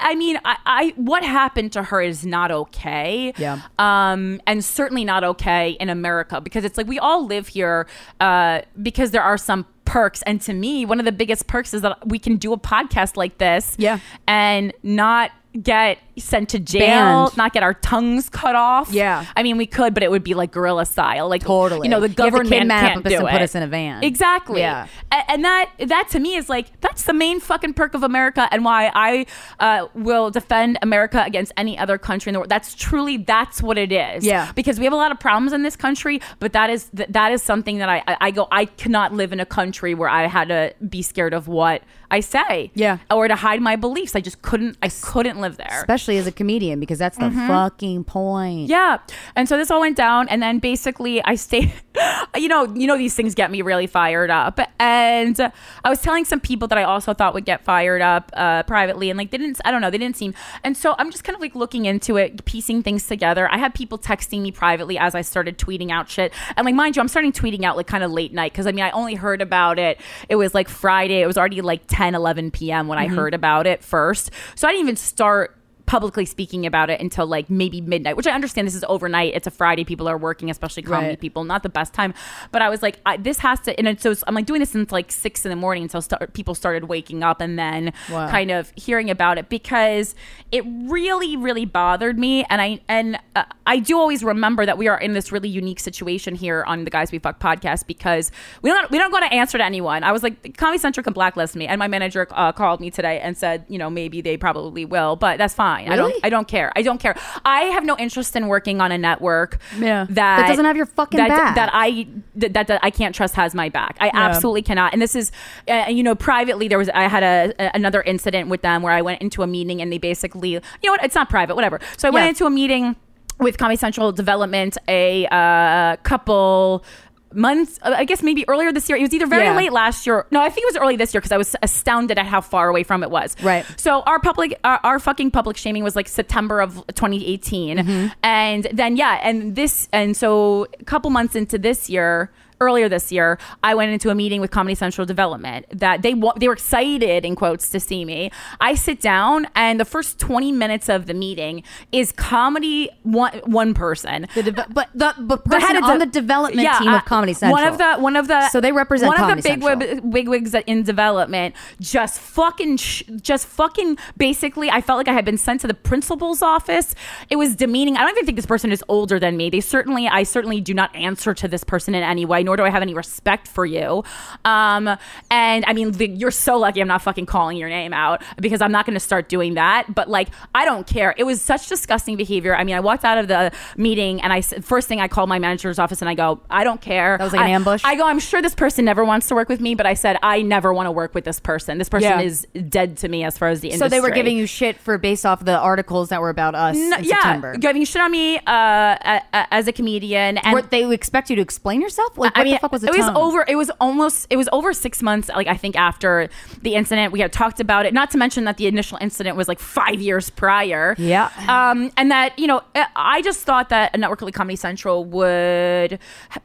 I 0.00 0.14
mean, 0.14 0.38
I, 0.44 0.56
I 0.66 0.92
what 0.96 1.22
happened 1.22 1.72
to 1.72 1.82
her 1.84 2.00
is 2.00 2.24
not 2.26 2.50
okay. 2.50 3.32
Yeah. 3.38 3.60
Um, 3.78 4.40
and 4.46 4.64
certainly 4.64 5.04
not 5.04 5.24
okay 5.24 5.70
in 5.72 5.88
America 5.88 6.40
because 6.40 6.64
it's 6.64 6.76
like 6.78 6.86
we 6.86 6.98
all 6.98 7.26
live 7.26 7.48
here 7.48 7.86
uh, 8.20 8.62
because 8.82 9.10
there 9.12 9.22
are 9.22 9.38
some 9.38 9.66
perks. 9.90 10.22
And 10.22 10.40
to 10.42 10.52
me, 10.52 10.86
one 10.86 11.00
of 11.00 11.04
the 11.04 11.12
biggest 11.12 11.48
perks 11.48 11.74
is 11.74 11.82
that 11.82 12.06
we 12.06 12.20
can 12.20 12.36
do 12.36 12.52
a 12.52 12.58
podcast 12.58 13.16
like 13.16 13.38
this. 13.38 13.74
Yeah. 13.76 13.98
And 14.28 14.72
not 14.84 15.32
get 15.60 15.98
sent 16.20 16.50
to 16.50 16.58
jail, 16.58 17.26
Banned. 17.26 17.36
not 17.36 17.52
get 17.52 17.62
our 17.62 17.74
tongues 17.74 18.28
cut 18.28 18.54
off. 18.54 18.92
Yeah. 18.92 19.24
I 19.36 19.42
mean, 19.42 19.56
we 19.56 19.66
could, 19.66 19.94
but 19.94 20.02
it 20.02 20.10
would 20.10 20.22
be 20.22 20.34
like 20.34 20.52
guerrilla 20.52 20.86
style. 20.86 21.28
Like 21.28 21.42
Totally. 21.42 21.86
You 21.86 21.90
know, 21.90 22.00
the 22.00 22.06
You 22.08 22.08
have 22.10 22.16
to 22.16 22.30
government 22.30 22.70
can't 22.70 23.04
do 23.04 23.16
and 23.16 23.26
it. 23.28 23.30
put 23.30 23.42
us 23.42 23.54
in 23.54 23.62
a 23.62 23.66
van. 23.66 24.04
Exactly. 24.04 24.60
Yeah. 24.60 24.86
A- 25.12 25.30
And 25.30 25.44
that 25.44 25.70
that 25.86 26.08
to 26.10 26.20
me 26.20 26.36
is 26.36 26.48
like 26.48 26.80
that's 26.80 27.04
the 27.04 27.12
main 27.12 27.40
fucking 27.40 27.74
perk 27.74 27.94
of 27.94 28.02
America, 28.02 28.48
and 28.52 28.64
why 28.64 28.90
I 28.94 29.26
uh, 29.58 29.86
will 29.94 30.30
defend 30.30 30.78
America 30.82 31.22
against 31.26 31.52
any 31.56 31.78
other 31.78 31.98
country 31.98 32.30
in 32.30 32.34
the 32.34 32.40
world. 32.40 32.50
That's 32.50 32.74
truly 32.74 33.16
that's 33.16 33.62
what 33.62 33.78
it 33.78 33.90
is. 33.92 34.24
Yeah. 34.24 34.52
Because 34.54 34.78
we 34.78 34.84
have 34.84 34.92
a 34.92 34.96
lot 34.96 35.10
of 35.12 35.18
problems 35.20 35.52
in 35.52 35.62
this 35.62 35.76
country, 35.76 36.20
but 36.38 36.52
that 36.52 36.70
is 36.70 36.90
th- 36.96 37.08
that 37.10 37.32
is 37.32 37.42
something 37.42 37.78
that 37.78 37.88
I 37.88 38.02
I, 38.06 38.16
I 38.20 38.30
go 38.30 38.48
I 38.52 38.64
cannot 38.66 39.12
live 39.14 39.32
in 39.32 39.40
a 39.40 39.46
country 39.46 39.94
where 39.94 40.08
I 40.08 40.26
had 40.26 40.48
to 40.48 40.74
be 40.88 41.02
scared 41.02 41.34
of 41.34 41.48
what 41.48 41.82
I 42.10 42.20
say. 42.20 42.72
Yeah. 42.74 42.98
Or 43.10 43.28
to 43.28 43.36
hide 43.36 43.60
my 43.60 43.76
beliefs. 43.76 44.16
I 44.16 44.20
just 44.20 44.42
couldn't. 44.42 44.76
I 44.82 44.88
couldn't 44.88 45.40
live 45.40 45.56
there. 45.56 45.78
especially 45.80 46.09
as 46.18 46.26
a 46.26 46.32
comedian, 46.32 46.80
because 46.80 46.98
that's 46.98 47.16
the 47.18 47.26
Mhm. 47.30 47.46
fucking 47.46 48.04
point. 48.04 48.68
Yeah. 48.68 48.98
And 49.36 49.48
so 49.48 49.56
this 49.56 49.70
all 49.70 49.80
went 49.80 49.96
down 49.96 50.28
and 50.28 50.42
then 50.42 50.58
basically 50.58 51.22
I 51.24 51.34
stayed 51.36 51.72
you 52.36 52.48
know, 52.48 52.64
you 52.74 52.86
know 52.86 52.96
these 52.96 53.14
things 53.14 53.34
get 53.34 53.50
me 53.50 53.62
really 53.62 53.86
fired 53.86 54.30
up. 54.30 54.60
And 54.78 55.38
I 55.84 55.88
was 55.90 56.00
telling 56.00 56.24
some 56.24 56.40
people 56.40 56.68
that 56.68 56.78
I 56.78 56.84
also 56.84 57.12
thought 57.14 57.34
would 57.34 57.44
get 57.44 57.64
fired 57.64 58.00
up 58.02 58.30
uh, 58.34 58.62
privately 58.62 59.10
and 59.10 59.18
like 59.18 59.30
they 59.30 59.38
didn't 59.38 59.60
I 59.64 59.70
don't 59.70 59.80
know, 59.80 59.90
they 59.90 59.98
didn't 59.98 60.16
seem 60.16 60.34
and 60.64 60.76
so 60.76 60.94
I'm 60.98 61.10
just 61.10 61.24
kind 61.24 61.34
of 61.34 61.40
like 61.42 61.54
looking 61.54 61.84
into 61.86 62.16
it, 62.16 62.44
piecing 62.44 62.82
things 62.82 63.06
together. 63.06 63.48
I 63.50 63.58
had 63.58 63.74
people 63.74 63.98
texting 63.98 64.42
me 64.42 64.52
privately 64.52 64.98
as 64.98 65.14
I 65.14 65.22
started 65.22 65.58
tweeting 65.58 65.90
out 65.90 66.08
shit. 66.08 66.32
And 66.56 66.64
like 66.64 66.74
mind 66.74 66.96
you, 66.96 67.00
I'm 67.02 67.08
starting 67.08 67.32
tweeting 67.32 67.64
out 67.64 67.76
like 67.76 67.86
kind 67.86 68.04
of 68.04 68.10
late 68.12 68.32
night 68.32 68.52
because 68.52 68.66
I 68.66 68.72
mean 68.72 68.84
I 68.84 68.90
only 68.90 69.14
heard 69.16 69.42
about 69.42 69.78
it. 69.78 70.00
It 70.28 70.36
was 70.36 70.54
like 70.54 70.68
Friday. 70.68 71.20
It 71.22 71.26
was 71.26 71.36
already 71.36 71.60
like 71.60 71.82
10, 71.88 72.14
11 72.14 72.50
p.m. 72.52 72.86
when 72.88 72.98
I 72.98 73.08
Mhm. 73.08 73.14
heard 73.16 73.34
about 73.34 73.66
it 73.66 73.82
first. 73.84 74.30
So 74.54 74.68
I 74.68 74.70
didn't 74.72 74.82
even 74.84 74.96
start 74.96 75.56
publicly 75.90 76.24
speaking 76.24 76.66
about 76.66 76.88
it 76.88 77.00
until 77.00 77.26
like 77.26 77.50
maybe 77.50 77.80
midnight, 77.80 78.16
which 78.16 78.28
I 78.28 78.30
understand 78.30 78.64
this 78.64 78.76
is 78.76 78.84
overnight. 78.88 79.34
It's 79.34 79.48
a 79.48 79.50
Friday. 79.50 79.84
People 79.84 80.06
are 80.06 80.16
working, 80.16 80.48
especially 80.48 80.84
comedy 80.84 81.08
Right. 81.08 81.20
people. 81.20 81.42
Not 81.42 81.64
the 81.64 81.68
best 81.68 81.92
time. 81.92 82.14
But 82.52 82.62
I 82.62 82.68
was 82.68 82.80
like, 82.80 83.00
I, 83.04 83.16
this 83.16 83.38
has 83.40 83.58
to, 83.62 83.76
and 83.76 84.00
so 84.00 84.14
I'm 84.28 84.36
like 84.36 84.46
doing 84.46 84.60
this 84.60 84.70
since 84.70 84.92
like 84.92 85.10
six 85.10 85.44
in 85.44 85.50
the 85.50 85.56
morning 85.56 85.82
until 85.82 86.00
start, 86.00 86.32
people 86.32 86.54
started 86.54 86.84
waking 86.84 87.24
up 87.24 87.40
and 87.40 87.58
then 87.58 87.92
Wow. 88.08 88.30
kind 88.30 88.52
of 88.52 88.72
hearing 88.76 89.10
about 89.10 89.36
it 89.36 89.48
because 89.48 90.14
it 90.52 90.62
really, 90.64 91.36
really 91.36 91.64
bothered 91.64 92.16
me. 92.20 92.44
And 92.48 92.62
I, 92.62 92.78
and 92.86 93.18
uh, 93.34 93.42
I 93.66 93.80
do 93.80 93.98
always 93.98 94.22
remember 94.22 94.64
that 94.66 94.78
we 94.78 94.86
are 94.86 94.96
in 95.00 95.12
this 95.14 95.32
really 95.32 95.48
unique 95.48 95.80
situation 95.80 96.36
here 96.36 96.62
on 96.68 96.84
the 96.84 96.90
Guys 96.90 97.10
We 97.10 97.18
Fuck 97.18 97.40
podcast 97.40 97.88
because 97.88 98.30
we 98.62 98.70
don't, 98.70 98.88
we 98.92 98.98
don't 98.98 99.10
go 99.10 99.18
to 99.18 99.32
answer 99.32 99.58
to 99.58 99.64
anyone. 99.64 100.04
I 100.04 100.12
was 100.12 100.22
like, 100.22 100.56
Comedy 100.56 100.78
Central 100.78 101.02
can 101.02 101.14
blacklist 101.14 101.56
me. 101.56 101.66
And 101.66 101.80
my 101.80 101.88
manager 101.88 102.28
uh, 102.30 102.52
called 102.52 102.78
me 102.80 102.92
today 102.92 103.18
and 103.18 103.36
said, 103.36 103.64
you 103.68 103.76
know, 103.76 103.90
maybe 103.90 104.20
they 104.20 104.36
probably 104.36 104.84
will, 104.84 105.16
but 105.16 105.36
that's 105.38 105.54
fine. 105.54 105.79
I 105.88 105.96
don't, 105.96 106.14
I 106.24 106.28
don't 106.30 106.48
care. 106.48 106.72
I 106.76 106.82
don't 106.82 106.98
care. 106.98 107.14
I 107.44 107.62
have 107.62 107.84
no 107.84 107.96
interest 107.98 108.36
in 108.36 108.48
working 108.48 108.80
on 108.80 108.92
a 108.92 108.98
network 108.98 109.58
Yeah. 109.78 110.04
that 110.08 110.14
That 110.38 110.48
doesn't 110.48 110.64
have 110.64 110.76
your 110.76 110.86
fucking 110.86 111.18
that, 111.18 111.28
back. 111.28 111.54
That 111.54 111.70
I 111.72 112.06
that, 112.36 112.52
that, 112.54 112.66
that 112.68 112.80
I 112.82 112.90
can't 112.90 113.14
trust 113.14 113.34
has 113.34 113.54
my 113.54 113.68
back. 113.68 113.96
I 114.00 114.10
absolutely 114.12 114.62
cannot. 114.62 114.92
And 114.92 115.00
this 115.00 115.14
is, 115.14 115.32
uh, 115.68 115.86
you 115.88 116.02
know, 116.02 116.14
privately 116.14 116.68
there 116.68 116.78
was 116.78 116.88
I 116.90 117.02
had 117.08 117.22
a, 117.22 117.52
a- 117.58 117.70
another 117.74 118.02
incident 118.02 118.48
with 118.48 118.62
them 118.62 118.82
where 118.82 118.92
I 118.92 119.02
went 119.02 119.22
into 119.22 119.42
a 119.42 119.46
meeting 119.46 119.80
and 119.80 119.92
they 119.92 119.98
basically, 119.98 120.50
you 120.50 120.60
know 120.84 120.92
what? 120.92 121.04
It's 121.04 121.14
not 121.14 121.28
private, 121.30 121.54
whatever. 121.54 121.80
So 121.96 122.08
I 122.08 122.10
went 122.10 122.28
into 122.28 122.46
a 122.46 122.50
meeting 122.50 122.96
with 123.38 123.56
Comedy 123.56 123.76
Central 123.76 124.12
Development 124.12 124.76
a 124.86 125.26
uh, 125.30 125.96
couple 126.02 126.84
months 127.32 127.78
uh, 127.82 127.94
i 127.96 128.04
guess 128.04 128.22
maybe 128.22 128.44
earlier 128.48 128.72
this 128.72 128.88
year 128.88 128.98
it 128.98 129.02
was 129.02 129.12
either 129.14 129.26
very 129.26 129.44
Yeah. 129.44 129.56
late 129.56 129.72
last 129.72 130.06
year 130.06 130.26
no 130.30 130.40
i 130.40 130.48
think 130.50 130.64
it 130.64 130.74
was 130.74 130.76
early 130.76 130.96
this 130.96 131.14
year 131.14 131.20
because 131.20 131.32
i 131.32 131.36
was 131.38 131.54
astounded 131.62 132.18
at 132.18 132.26
how 132.26 132.40
far 132.40 132.68
away 132.68 132.82
from 132.82 133.02
it 133.02 133.10
was 133.10 133.36
Right. 133.42 133.64
so 133.76 134.00
our 134.02 134.18
public 134.18 134.58
our, 134.64 134.80
our 134.82 134.98
fucking 134.98 135.30
public 135.30 135.56
shaming 135.56 135.84
was 135.84 135.94
like 135.94 136.08
september 136.08 136.60
of 136.60 136.74
2018 136.94 137.78
Mm-hmm. 137.78 138.06
and 138.24 138.66
then 138.72 138.96
yeah 138.96 139.20
and 139.22 139.54
this 139.54 139.88
and 139.92 140.16
so 140.16 140.66
a 140.80 140.84
couple 140.84 141.10
months 141.10 141.36
into 141.36 141.56
this 141.58 141.88
year 141.88 142.30
earlier 142.60 142.88
this 142.90 143.10
year 143.10 143.38
i 143.64 143.74
went 143.74 143.90
into 143.90 144.10
a 144.10 144.14
meeting 144.14 144.38
with 144.40 144.50
comedy 144.50 144.74
central 144.74 145.06
development 145.06 145.64
that 145.72 146.02
they 146.02 146.12
wa- 146.12 146.34
they 146.36 146.46
were 146.46 146.52
excited 146.52 147.24
in 147.24 147.34
quotes 147.34 147.70
to 147.70 147.80
see 147.80 148.04
me 148.04 148.30
i 148.60 148.74
sit 148.74 149.00
down 149.00 149.46
and 149.54 149.80
the 149.80 149.84
first 149.84 150.18
20 150.18 150.52
minutes 150.52 150.88
of 150.90 151.06
the 151.06 151.14
meeting 151.14 151.62
is 151.90 152.12
comedy 152.12 152.90
one 153.02 153.32
one 153.46 153.72
person 153.72 154.26
The 154.34 154.42
deve- 154.42 154.66
but 154.74 154.88
the 154.94 155.14
The 155.18 155.36
head 155.36 155.44
person 155.44 155.76
of 155.76 155.84
on 155.84 155.98
de- 156.00 156.04
the 156.06 156.12
development 156.12 156.62
Yeah, 156.62 156.78
team 156.78 156.88
of 156.92 157.04
Comedy 157.06 157.32
Central. 157.32 157.52
One 157.62 157.66
of 157.72 157.78
the 157.78 157.94
one 158.02 158.16
of 158.16 158.28
the 158.28 158.48
So 158.50 158.60
they 158.60 158.72
represent 158.72 159.08
one 159.08 159.16
Comedy 159.16 159.38
of 159.38 159.42
the 159.42 159.48
big 159.50 159.62
wig, 159.62 160.00
wigwigs 160.04 160.54
in 160.66 160.82
development. 160.82 161.54
Just 161.80 162.18
fucking, 162.20 162.76
sh- 162.76 163.02
just 163.20 163.46
fucking. 163.46 163.96
Basically, 164.16 164.70
I 164.70 164.80
felt 164.80 164.98
like 164.98 165.08
I 165.08 165.12
had 165.12 165.24
been 165.24 165.38
sent 165.38 165.60
to 165.62 165.66
the 165.66 165.74
principal's 165.74 166.42
office. 166.42 166.94
It 167.30 167.36
was 167.36 167.54
demeaning. 167.56 167.96
I 167.96 168.00
don't 168.00 168.10
even 168.10 168.26
think 168.26 168.36
this 168.36 168.46
person 168.46 168.70
is 168.72 168.82
older 168.88 169.18
than 169.18 169.36
me. 169.36 169.50
They 169.50 169.60
certainly, 169.60 170.08
I 170.08 170.22
certainly 170.24 170.60
do 170.60 170.74
not 170.74 170.94
answer 170.94 171.32
to 171.34 171.48
this 171.48 171.64
person 171.64 171.94
in 171.94 172.02
any 172.02 172.24
way, 172.24 172.42
nor 172.50 172.56
do 172.56 172.64
I 172.64 172.70
have 172.70 172.82
any 172.82 172.94
respect 172.94 173.46
for 173.46 173.64
you. 173.64 174.02
Um, 174.44 174.88
and 175.30 175.64
I 175.68 175.72
mean, 175.72 175.92
the, 175.92 176.08
you're 176.08 176.32
so 176.32 176.58
lucky 176.58 176.80
I'm 176.80 176.88
not 176.88 177.00
fucking 177.00 177.26
calling 177.26 177.56
your 177.56 177.68
name 177.68 177.92
out 177.92 178.22
because 178.40 178.60
I'm 178.60 178.72
not 178.72 178.86
going 178.86 178.94
to 178.94 179.00
start 179.00 179.28
doing 179.28 179.54
that. 179.54 179.94
But 179.94 180.08
like, 180.10 180.30
I 180.52 180.64
don't 180.64 180.84
care. 180.84 181.14
It 181.16 181.22
was 181.22 181.40
such 181.40 181.68
disgusting 181.68 182.16
behavior. 182.16 182.56
I 182.56 182.64
mean, 182.64 182.74
I 182.74 182.80
walked 182.80 183.04
out 183.04 183.18
of 183.18 183.28
the 183.28 183.52
meeting 183.76 184.20
and 184.20 184.32
I 184.32 184.40
first 184.40 184.88
thing 184.88 185.00
I 185.00 185.06
called 185.06 185.28
my 185.28 185.38
manager's 185.38 185.78
office 185.78 186.02
and 186.02 186.08
I 186.08 186.14
go, 186.14 186.40
I 186.50 186.64
don't 186.64 186.80
care. 186.80 187.16
That 187.18 187.24
was 187.24 187.32
like 187.32 187.42
an 187.42 187.50
ambush? 187.52 187.82
I 187.84 187.94
go, 187.94 188.04
I'm 188.04 188.18
sure 188.18 188.42
this 188.42 188.56
person 188.56 188.84
never 188.84 189.04
wants 189.04 189.28
to 189.28 189.36
work 189.36 189.48
with 189.48 189.60
me, 189.60 189.76
but 189.76 189.86
I 189.86 189.94
said 189.94 190.16
I 190.24 190.42
never 190.42 190.74
want 190.74 190.88
to 190.88 190.90
work 190.90 191.14
with 191.14 191.22
this 191.24 191.38
person. 191.38 191.78
This 191.78 191.88
person 191.88 192.18
Yeah. 192.18 192.20
is 192.22 192.48
dead 192.68 192.96
to 192.98 193.08
me 193.08 193.22
as 193.22 193.38
far 193.38 193.48
as 193.50 193.60
the 193.60 193.68
industry. 193.68 193.86
so 193.86 193.88
they 193.90 194.00
were 194.00 194.10
giving 194.10 194.36
you 194.36 194.46
shit 194.46 194.76
for 194.76 194.98
based 194.98 195.24
off 195.24 195.44
the 195.44 195.56
articles 195.56 196.08
that 196.08 196.20
were 196.20 196.30
about 196.30 196.56
us 196.56 196.76
No, 196.76 196.96
in 196.96 197.04
yeah, 197.04 197.14
September. 197.14 197.56
giving 197.58 197.84
shit 197.84 198.02
on 198.02 198.10
me 198.10 198.38
uh, 198.38 199.20
as 199.32 199.68
a 199.68 199.72
comedian, 199.72 200.38
and 200.38 200.52
Were 200.52 200.62
they 200.62 200.90
expect 200.92 201.30
you 201.30 201.36
to 201.36 201.42
explain 201.42 201.80
yourself? 201.80 202.18
Like, 202.18 202.32
I 202.40 202.44
mean, 202.44 202.52
the 202.54 202.58
fuck 202.58 202.72
was 202.72 202.82
the 202.82 202.88
it 202.88 202.96
was 202.96 203.08
over. 203.16 203.44
It 203.46 203.56
was 203.56 203.70
almost. 203.80 204.26
It 204.30 204.36
was 204.36 204.48
over 204.52 204.72
six 204.72 205.02
months. 205.02 205.28
Like 205.28 205.46
I 205.46 205.56
think 205.56 205.76
after 205.76 206.28
the 206.62 206.74
incident, 206.74 207.12
we 207.12 207.20
had 207.20 207.32
talked 207.32 207.60
about 207.60 207.86
it. 207.86 207.94
Not 207.94 208.10
to 208.12 208.18
mention 208.18 208.44
that 208.44 208.56
the 208.56 208.66
initial 208.66 208.98
incident 209.00 209.36
was 209.36 209.48
like 209.48 209.58
five 209.58 210.00
years 210.00 210.30
prior. 210.30 210.94
Yeah. 210.98 211.30
Um, 211.48 211.90
and 211.96 212.10
that 212.10 212.38
you 212.38 212.46
know, 212.46 212.62
I 212.96 213.22
just 213.22 213.44
thought 213.44 213.68
that 213.70 213.94
a 213.94 213.98
network 213.98 214.22
like 214.22 214.34
Comedy 214.34 214.56
Central 214.56 215.04
would 215.04 215.98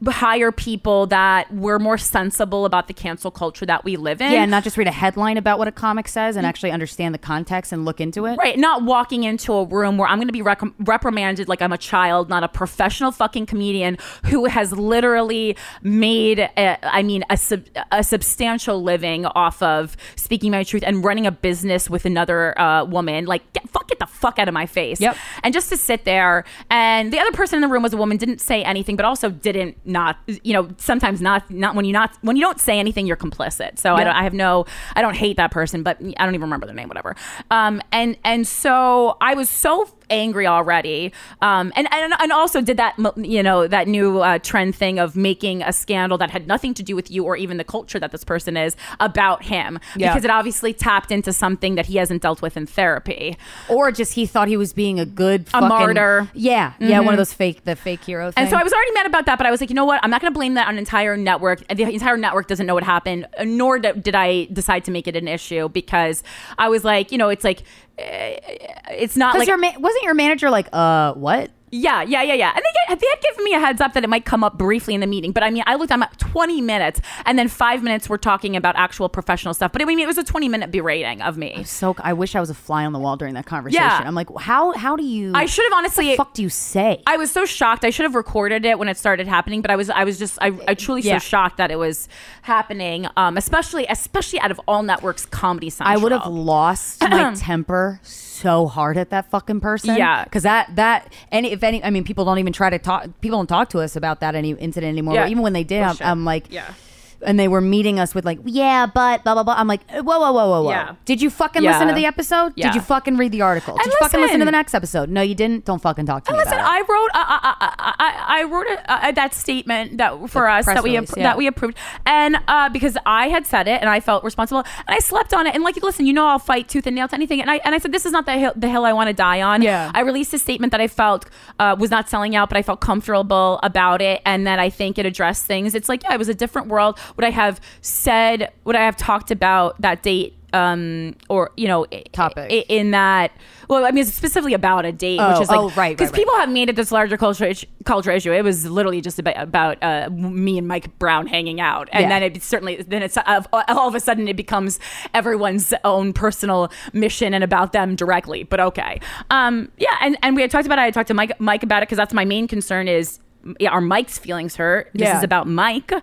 hire 0.08 0.52
people 0.52 1.08
that 1.08 1.54
were 1.54 1.80
more 1.80 1.98
sensible 1.98 2.66
about 2.66 2.88
the 2.88 2.94
cancel 2.94 3.32
culture 3.32 3.66
that 3.66 3.84
we 3.84 3.98
live 3.98 4.22
in. 4.22 4.32
Yeah, 4.32 4.42
and 4.42 4.52
not 4.52 4.64
just 4.64 4.78
read 4.78 4.88
a 4.88 4.92
headline 4.92 5.38
about 5.38 5.60
what 5.60 5.68
a 5.68 5.72
comic 5.72 6.08
says 6.08 6.36
and 6.36 6.46
actually 6.46 6.72
understand 6.72 7.14
the 7.14 7.20
context 7.20 7.72
and 7.72 7.86
look 7.86 8.00
into 8.02 8.25
it. 8.25 8.38
Right, 8.38 8.58
not 8.58 8.84
walking 8.84 9.24
into 9.24 9.54
a 9.54 9.66
room 9.66 9.98
where 9.98 10.08
I'm 10.08 10.18
going 10.18 10.28
to 10.28 10.34
be 10.34 10.42
rec- 10.42 10.62
reprimanded 10.80 11.48
like 11.48 11.62
I'm 11.62 11.74
a 11.74 11.78
child, 11.78 12.30
not 12.30 12.44
a 12.44 12.48
professional 12.48 13.12
fucking 13.12 13.46
comedian 13.46 13.98
who 14.25 14.46
has 14.46 14.72
literally 14.72 15.58
made, 15.86 16.39
a, 16.39 16.84
I 16.84 17.04
mean, 17.04 17.24
a, 17.30 17.38
sub- 17.38 17.68
a 17.92 18.04
substantial 18.04 18.82
living 18.82 19.27
off 19.27 19.62
of 19.62 19.96
speaking 20.15 20.50
my 20.50 20.63
truth 20.63 20.84
and 20.86 21.06
running 21.06 21.27
a 21.27 21.32
business 21.32 21.89
with 21.89 22.06
another 22.06 22.60
uh, 22.60 22.84
woman. 22.86 23.25
Like, 23.25 23.54
get, 23.54 23.70
fuck, 23.70 23.88
get 23.88 24.00
the 24.00 24.08
fuck 24.08 24.39
out 24.39 24.48
of 24.48 24.54
my 24.54 24.65
face. 24.65 25.00
Yep. 25.00 25.15
And 25.44 25.54
just 25.54 25.70
to 25.70 25.77
sit 25.77 26.04
there, 26.04 26.44
and 26.72 27.13
the 27.13 27.20
other 27.20 27.32
person 27.32 27.58
in 27.58 27.62
the 27.62 27.68
room 27.68 27.84
was 27.84 27.94
a 27.94 27.98
woman, 27.98 28.18
didn't 28.18 28.42
say 28.42 28.63
anything, 28.63 28.96
but 28.96 29.06
also 29.06 29.30
didn't 29.30 29.77
not, 29.86 30.18
you 30.25 30.54
know, 30.54 30.70
sometimes 30.77 31.22
not, 31.22 31.50
not 31.51 31.75
when 31.75 31.86
you 31.86 31.94
not 31.94 32.18
when 32.22 32.36
you 32.36 32.42
don't 32.42 32.60
say 32.60 32.80
anything, 32.80 33.06
you're 33.06 33.15
complicit. 33.15 33.77
So 33.77 33.94
I 33.94 34.04
don't, 34.04 34.15
I 34.15 34.24
have 34.24 34.34
no, 34.34 34.65
I 34.96 35.04
don't 35.04 35.15
hate 35.15 35.38
that 35.38 35.51
person, 35.51 35.84
but 35.84 36.01
I 36.01 36.25
don't 36.25 36.34
even 36.34 36.42
remember 36.42 36.65
their 36.65 36.75
name, 36.75 36.88
whatever. 36.88 37.15
Um, 37.51 37.82
and 37.92 38.18
and 38.24 38.48
so 38.48 39.18
I 39.22 39.36
was 39.36 39.50
so 39.50 39.86
angry 40.10 40.48
already. 40.48 41.12
Um, 41.42 41.72
and, 41.76 41.88
and 41.92 42.14
and 42.20 42.32
also 42.32 42.62
did 42.62 42.78
that 42.78 42.96
you 43.18 43.42
know 43.44 43.68
that 43.68 43.88
new 43.88 44.20
uh, 44.20 44.40
trend 44.40 44.76
thing 44.76 45.00
of 45.00 45.16
making 45.16 45.62
a 45.64 45.72
scandal 45.74 46.18
that 46.18 46.32
had 46.32 46.48
nothing 46.48 46.74
to 46.76 46.84
do 46.84 46.96
with 46.96 47.10
you 47.12 47.24
or 47.24 47.36
even 47.38 47.58
the 47.58 47.64
culture 47.64 48.00
that 48.00 48.12
this 48.12 48.24
person 48.24 48.58
is 48.58 48.76
about 49.00 49.44
him 49.44 49.80
Yeah. 49.96 50.10
because 50.14 50.24
it 50.24 50.30
obviously 50.32 50.74
tapped 50.74 51.12
into 51.12 51.34
something 51.34 51.76
that 51.76 51.86
he 51.88 51.98
hasn't 51.98 52.22
dealt 52.22 52.42
with 52.42 52.58
in 52.58 52.66
therapy. 52.66 53.38
Or 53.70 53.92
just 53.92 54.14
he 54.14 54.26
thought 54.26 54.48
he 54.48 54.58
was 54.58 54.74
being 54.74 55.00
a 55.00 55.06
good 55.06 55.42
A 55.42 55.62
fucking, 55.62 55.68
martyr. 55.70 56.30
Yeah, 56.34 56.74
yeah, 56.80 57.00
one 57.00 57.10
Mhm. 57.10 57.12
of 57.14 57.18
those 57.18 57.34
fake 57.34 57.64
the 57.66 57.76
fake 57.76 58.04
hero. 58.04 58.32
And 58.38 58.50
so. 58.50 58.56
I 58.58 58.64
was 58.64 58.74
already 58.74 58.92
mad 58.94 59.06
about 59.06 59.26
that, 59.26 59.38
but 59.38 59.46
I 59.48 59.52
was 59.52 59.62
like, 59.62 59.70
you 59.70 59.76
know 59.76 59.86
what? 59.86 60.00
I'm 60.04 60.10
not 60.10 60.22
going 60.22 60.32
to 60.34 60.38
blame 60.38 60.54
that 60.56 60.68
on 60.68 60.76
an 60.76 60.80
entire 60.80 61.18
network. 61.18 61.66
The 61.68 61.84
entire 61.84 62.18
network 62.18 62.48
doesn't 62.48 62.66
know 62.66 62.74
what 62.74 62.84
happened, 62.84 63.28
nor 63.44 63.80
did 63.80 64.16
I 64.16 64.46
decide 64.46 64.86
to 64.86 64.92
make 64.92 65.08
it 65.08 65.16
an 65.16 65.28
issue 65.28 65.70
because 65.70 66.24
I 66.58 66.70
was 66.70 66.84
like, 66.84 67.12
you 67.12 67.18
know, 67.18 67.30
it's 67.30 67.44
like, 67.44 67.64
it's 67.98 69.16
not 69.18 69.38
like 69.38 69.48
your 69.48 69.58
ma- 69.58 69.78
wasn't 69.80 70.04
your 70.04 70.14
manager 70.14 70.50
like, 70.50 70.68
uh, 70.74 71.14
what? 71.14 71.50
Yeah, 71.75 72.01
yeah, 72.03 72.22
yeah, 72.22 72.34
yeah. 72.34 72.50
And 72.55 72.58
they, 72.63 72.94
get, 72.96 73.00
they 73.00 73.08
had 73.08 73.22
given 73.22 73.44
me 73.44 73.53
a 73.53 73.60
heads 73.60 73.82
up 73.82 73.94
that 73.94 74.03
it 74.03 74.10
might 74.10 74.25
come 74.25 74.44
up 74.44 74.58
briefly 74.58 74.94
in 74.94 75.01
the 75.01 75.08
meeting. 75.08 75.32
But 75.32 75.44
I 75.44 75.50
mean, 75.50 75.63
I 75.65 75.75
looked, 75.75 75.91
I'm 75.91 76.03
at 76.03 76.17
20 76.17 76.62
minutes, 76.62 77.01
and 77.25 77.38
then 77.38 77.48
five 77.48 77.84
minutes 77.84 78.10
we're 78.10 78.17
talking 78.17 78.55
about 78.55 78.75
actual 78.77 79.10
professional 79.10 79.53
stuff. 79.53 79.72
But 79.72 79.82
I 79.82 79.86
mean, 79.86 80.00
it 80.00 80.08
was 80.08 80.17
a 80.17 80.24
20 80.24 80.48
minute 80.50 80.72
berating 80.72 81.22
of 81.22 81.38
me. 81.38 81.63
So 81.65 81.96
I 82.00 82.13
wish 82.13 82.36
I 82.36 82.39
was 82.39 82.50
a 82.50 82.53
fly 82.53 82.86
on 82.86 82.94
the 82.94 83.00
wall 83.00 83.17
during 83.17 83.34
that 83.36 83.46
conversation. 83.46 83.84
Yeah. 83.84 84.01
I'm 84.05 84.15
like, 84.15 84.29
how 84.38 84.72
how 84.77 84.96
do 84.96 85.03
you? 85.03 85.32
I 85.36 85.46
should 85.46 85.63
have 85.65 85.74
honestly. 85.74 86.05
What 86.08 86.12
the 86.12 86.17
fuck 86.17 86.34
do 86.34 86.44
you 86.44 86.50
say? 86.50 87.01
I 87.08 87.17
was 87.17 87.32
so 87.32 87.46
shocked. 87.46 87.84
I 87.86 87.89
should 87.89 88.03
have 88.03 88.15
recorded 88.15 88.65
it 88.65 88.79
when 88.79 88.88
it 88.88 88.98
started 88.98 89.27
happening, 89.27 89.62
but 89.62 89.72
I 89.72 89.75
was 89.75 89.89
I 89.89 90.03
was 90.03 90.17
just 90.17 90.38
I, 90.41 90.58
I 90.67 90.74
truly 90.74 91.01
Yeah. 91.01 91.17
so 91.17 91.25
shocked 91.27 91.58
that 91.58 91.72
it 91.72 91.77
was 91.77 92.08
happening. 92.44 93.08
Um, 93.17 93.38
especially 93.38 93.86
especially 93.89 94.39
out 94.39 94.51
of 94.51 94.60
all 94.67 94.84
networks, 94.84 95.25
Comedy 95.25 95.70
Central. 95.70 95.98
I 96.00 96.01
would 96.01 96.12
have 96.12 96.27
lost 96.27 97.01
my 97.01 97.34
temper 97.38 98.00
so 98.03 98.25
hard 98.44 98.98
at 98.98 99.10
that 99.10 99.30
fucking 99.32 99.60
person. 99.60 99.96
Yeah. 99.96 100.24
because 100.24 100.44
that 100.44 100.75
that 100.75 101.13
any 101.32 101.51
if 101.51 101.63
any, 101.63 101.84
I 101.84 101.89
mean, 101.89 102.04
people 102.04 102.25
don't 102.25 102.39
even 102.39 102.54
try 102.54 102.70
to 102.70 102.80
talk. 102.80 103.08
People 103.22 103.39
don't 103.39 103.48
talk 103.48 103.70
to 103.70 103.80
us 103.80 103.96
about 103.96 104.20
that 104.20 104.36
any 104.36 104.51
incident 104.51 104.92
anymore. 104.92 105.15
Yeah. 105.15 105.27
Even 105.27 105.44
when 105.44 105.54
they 105.54 105.63
did, 105.63 105.82
I'm, 105.82 105.89
Bullshit. 105.89 106.08
I'm 106.08 106.25
like, 106.25 106.46
Yeah. 106.51 106.74
And 107.22 107.40
they 107.40 107.48
were 107.48 107.62
meeting 107.62 108.00
us 108.00 108.14
with 108.14 108.26
like, 108.26 108.40
yeah, 108.46 108.86
but 108.86 109.24
blah 109.24 109.34
blah 109.34 109.44
blah. 109.44 109.56
I'm 109.58 109.68
like, 109.68 109.90
whoa, 109.90 110.02
whoa, 110.04 110.32
whoa, 110.32 110.50
whoa, 110.50 110.64
whoa. 110.64 110.70
Yeah. 110.70 110.96
Did 111.06 111.22
you 111.22 111.30
fucking 111.30 111.64
Yeah. 111.64 111.72
listen 111.72 111.88
to 111.88 111.94
the 111.94 112.06
episode? 112.06 112.54
Yeah. 112.56 112.68
Did 112.68 112.76
you 112.76 112.82
fucking 112.82 113.18
read 113.18 113.32
the 113.32 113.42
article? 113.42 113.76
Did 113.76 113.84
And 113.84 113.92
you 113.94 113.98
fucking 114.00 114.20
listen 114.22 114.40
to 114.40 114.46
the 114.46 114.52
next 114.52 114.74
episode? 114.74 115.10
No, 115.10 115.22
you 115.22 115.36
didn't. 115.36 115.66
Don't 115.66 115.82
fucking 115.82 116.06
talk 116.06 116.26
to 116.26 116.32
And 116.32 116.38
me 116.38 116.44
listen. 116.44 116.60
I 116.60 116.80
wrote 116.88 117.10
I, 117.14 117.56
I, 117.60 117.94
I, 118.00 118.40
I, 118.40 118.44
wrote 118.44 118.68
a, 118.68 119.08
uh, 119.08 119.12
that 119.12 119.34
statement 119.34 119.98
that 119.98 120.30
for 120.30 120.48
us 120.50 120.66
that 120.66 120.84
we 120.84 120.96
release, 120.96 121.12
appro- 121.12 121.18
yeah. 121.18 121.24
that 121.24 121.38
we 121.38 121.48
approved, 121.48 121.78
and 122.06 122.38
uh, 122.48 122.70
because 122.70 122.98
I 123.06 123.30
had 123.30 123.46
said 123.48 123.68
it 123.68 123.82
and 123.82 123.90
I 123.90 124.00
felt 124.00 124.24
responsible, 124.24 124.60
and 124.60 124.96
I 124.96 125.00
slept 125.00 125.34
on 125.34 125.48
it. 125.48 125.56
And 125.56 125.64
like, 125.64 125.82
listen, 125.82 126.06
you 126.06 126.14
know, 126.14 126.28
I'll 126.28 126.40
fight 126.40 126.68
tooth 126.68 126.86
and 126.88 126.96
nail 126.96 127.08
to 127.08 127.16
anything. 127.16 127.42
And 127.42 127.50
I 127.50 127.58
and 127.66 127.74
I 127.76 127.78
said 127.80 127.92
this 127.92 128.06
is 128.06 128.12
not 128.12 128.26
the 128.26 128.34
hill, 128.34 128.54
the 128.56 128.70
hill 128.70 128.86
I 128.86 128.94
want 128.94 129.08
to 129.08 129.14
die 129.14 129.42
on. 129.42 129.62
Yeah. 129.62 129.92
I 129.94 130.02
released 130.02 130.34
a 130.34 130.40
statement 130.40 130.72
that 130.72 130.82
I 130.82 130.88
felt 130.88 131.26
uh, 131.60 131.76
was 131.80 131.92
not 131.92 132.10
selling 132.10 132.36
out, 132.36 132.50
but 132.50 132.58
I 132.58 132.62
felt 132.62 132.82
comfortable 132.82 133.60
about 133.64 134.02
it, 134.02 134.22
and 134.26 134.46
that 134.48 134.60
I 134.60 134.70
think 134.70 134.98
it 134.98 135.06
addressed 135.06 135.46
things. 135.46 135.76
It's 135.76 135.90
like 135.90 136.04
yeah, 136.04 136.14
it 136.14 136.18
was 136.18 136.30
a 136.30 136.34
different 136.36 136.68
world. 136.68 137.00
Would 137.16 137.26
I 137.26 137.32
have 137.32 137.60
said? 137.82 138.52
Would 138.66 138.76
I 138.76 138.82
have 138.86 138.96
talked 138.98 139.32
about 139.32 139.80
that 139.82 140.04
date? 140.04 140.34
Um, 140.54 141.16
or 141.28 141.52
you 141.58 141.68
know, 141.68 141.86
topic 142.14 142.50
in 142.70 142.92
that. 142.92 143.34
Well, 143.68 143.86
I 143.86 143.92
mean, 143.92 144.06
specifically 144.06 144.54
about 144.54 144.86
a 144.86 144.94
date, 144.94 145.20
Oh, 145.20 145.34
which 145.34 145.42
is 145.42 145.50
like, 145.50 145.60
oh, 145.60 145.70
right, 145.72 145.98
because 145.98 146.12
right, 146.12 146.14
right. 146.14 146.14
people 146.14 146.36
have 146.38 146.50
made 146.50 146.70
it 146.70 146.78
this 146.78 146.94
larger 146.94 147.18
culture 147.18 147.52
culture 147.84 148.10
issue. 148.12 148.32
It 148.32 148.42
was 148.46 148.66
literally 148.66 149.02
just 149.02 149.20
about, 149.20 149.36
about 149.38 149.84
uh, 149.84 150.10
me 150.12 150.58
and 150.58 150.66
Mike 150.66 150.98
Brown 150.98 151.28
hanging 151.28 151.60
out, 151.60 151.90
and 151.92 152.04
Yeah. 152.04 152.08
then 152.10 152.24
it 152.24 152.42
certainly 152.42 152.78
then 152.84 153.04
it's 153.04 153.18
uh, 153.18 153.44
all 153.52 153.90
of 153.90 153.96
a 153.96 154.00
sudden 154.00 154.30
it 154.30 154.38
becomes 154.38 154.80
everyone's 155.14 155.74
own 155.84 156.14
personal 156.14 156.72
mission 156.94 157.34
and 157.34 157.44
about 157.44 157.74
them 157.74 157.98
directly. 157.98 158.44
But 158.44 158.62
okay, 158.62 159.02
um, 159.32 159.70
yeah, 159.78 159.98
and 160.00 160.18
and 160.22 160.38
we 160.38 160.42
had 160.42 160.52
talked 160.52 160.68
about 160.68 160.80
it. 160.80 160.84
I 160.84 160.92
talked 160.92 161.10
to 161.10 161.14
Mike 161.14 161.38
Mike 161.38 161.64
about 161.64 161.84
it 161.84 161.88
because 161.90 161.98
that's 161.98 162.14
my 162.14 162.24
main 162.24 162.48
concern 162.48 162.88
is. 162.88 163.20
Yeah, 163.60 163.70
Are 163.70 163.82
Mike's 163.82 164.18
feelings 164.18 164.56
hurt? 164.56 164.90
This 164.94 165.04
Yeah. 165.08 165.18
is 165.20 165.24
about 165.24 165.48
Mike, 165.48 165.94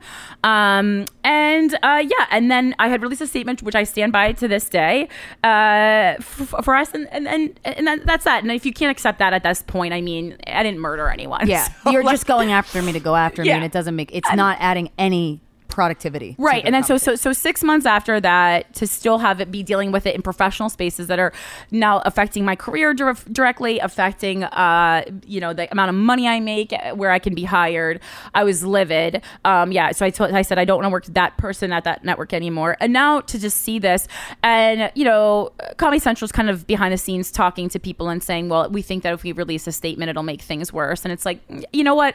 um, 0.44 1.06
and 1.24 1.74
uh, 1.82 2.02
yeah, 2.06 2.26
and 2.30 2.50
then 2.50 2.74
I 2.78 2.88
had 2.88 3.02
released 3.02 3.20
a 3.20 3.26
statement 3.26 3.62
which 3.62 3.74
I 3.74 3.84
stand 3.84 4.12
by 4.12 4.32
to 4.32 4.48
this 4.48 4.68
day 4.68 5.08
uh, 5.44 6.16
f- 6.18 6.54
for 6.64 6.74
us, 6.74 6.90
and 6.94 7.06
and 7.12 7.26
and, 7.28 7.60
and 7.64 7.86
that, 7.86 8.06
that's 8.06 8.24
that. 8.24 8.42
And 8.42 8.50
if 8.52 8.64
you 8.64 8.72
can't 8.72 8.90
accept 8.90 9.18
that 9.18 9.32
at 9.32 9.42
this 9.42 9.60
point, 9.62 9.92
I 9.92 10.00
mean, 10.00 10.36
I 10.46 10.62
didn't 10.62 10.80
murder 10.80 11.08
anyone. 11.10 11.46
Yeah, 11.46 11.64
So, 11.84 11.90
you're 11.90 12.02
like- 12.04 12.14
just 12.14 12.26
going 12.26 12.52
after 12.52 12.80
me 12.82 12.92
to 12.92 13.00
go 13.00 13.14
after 13.16 13.42
me, 13.42 13.50
and 13.50 13.64
it 13.64 13.72
doesn't 13.72 13.94
make. 13.96 14.10
It's 14.14 14.32
not 14.32 14.56
adding 14.60 14.90
any 14.96 15.40
productivity. 15.72 16.36
right 16.38 16.64
and 16.64 16.74
then 16.74 16.84
so 16.84 16.96
so 16.96 17.14
so 17.14 17.32
six 17.32 17.64
months 17.64 17.86
after 17.86 18.20
that 18.20 18.72
to 18.74 18.86
still 18.86 19.18
have 19.18 19.40
it 19.40 19.50
be 19.50 19.62
dealing 19.62 19.90
with 19.90 20.06
it 20.06 20.14
in 20.14 20.22
professional 20.22 20.68
spaces 20.68 21.06
that 21.08 21.18
are 21.18 21.32
now 21.70 22.00
affecting 22.04 22.44
my 22.44 22.54
career 22.54 22.94
dir- 22.94 23.16
directly 23.32 23.78
affecting 23.78 24.44
uh 24.44 25.02
you 25.26 25.40
know 25.40 25.52
the 25.52 25.70
amount 25.72 25.88
of 25.88 25.94
money 25.94 26.28
i 26.28 26.38
make 26.38 26.72
uh, 26.72 26.94
where 26.94 27.10
i 27.10 27.18
can 27.18 27.34
be 27.34 27.44
hired. 27.44 28.00
I 28.34 28.44
was 28.44 28.62
livid. 28.62 29.22
Um 29.44 29.72
yeah 29.72 29.92
so 29.92 30.04
i 30.04 30.10
told 30.10 30.32
i 30.32 30.42
said 30.42 30.58
i 30.58 30.64
don't 30.64 30.76
want 30.76 30.86
to 30.86 30.90
work 30.90 31.06
with 31.06 31.14
that 31.14 31.36
person 31.38 31.72
at 31.72 31.84
that 31.84 32.04
network 32.04 32.32
anymore. 32.32 32.76
And 32.80 32.92
now 32.92 33.20
to 33.22 33.38
just 33.38 33.58
see 33.62 33.78
this 33.78 34.06
and 34.42 34.92
you 34.94 35.04
know 35.04 35.50
comedy 35.78 35.98
central's 35.98 36.32
kind 36.32 36.50
of 36.50 36.66
behind 36.66 36.92
the 36.92 36.98
scenes 36.98 37.30
talking 37.30 37.68
to 37.70 37.78
people 37.78 38.08
and 38.08 38.22
saying 38.22 38.48
well 38.48 38.68
we 38.70 38.82
think 38.82 39.02
that 39.02 39.14
if 39.14 39.22
we 39.22 39.32
release 39.32 39.66
a 39.66 39.72
statement 39.72 40.10
it'll 40.10 40.22
make 40.22 40.42
things 40.42 40.72
worse. 40.72 41.04
And 41.04 41.12
it's 41.12 41.24
like 41.24 41.40
you 41.72 41.82
know 41.82 41.94
what 41.94 42.14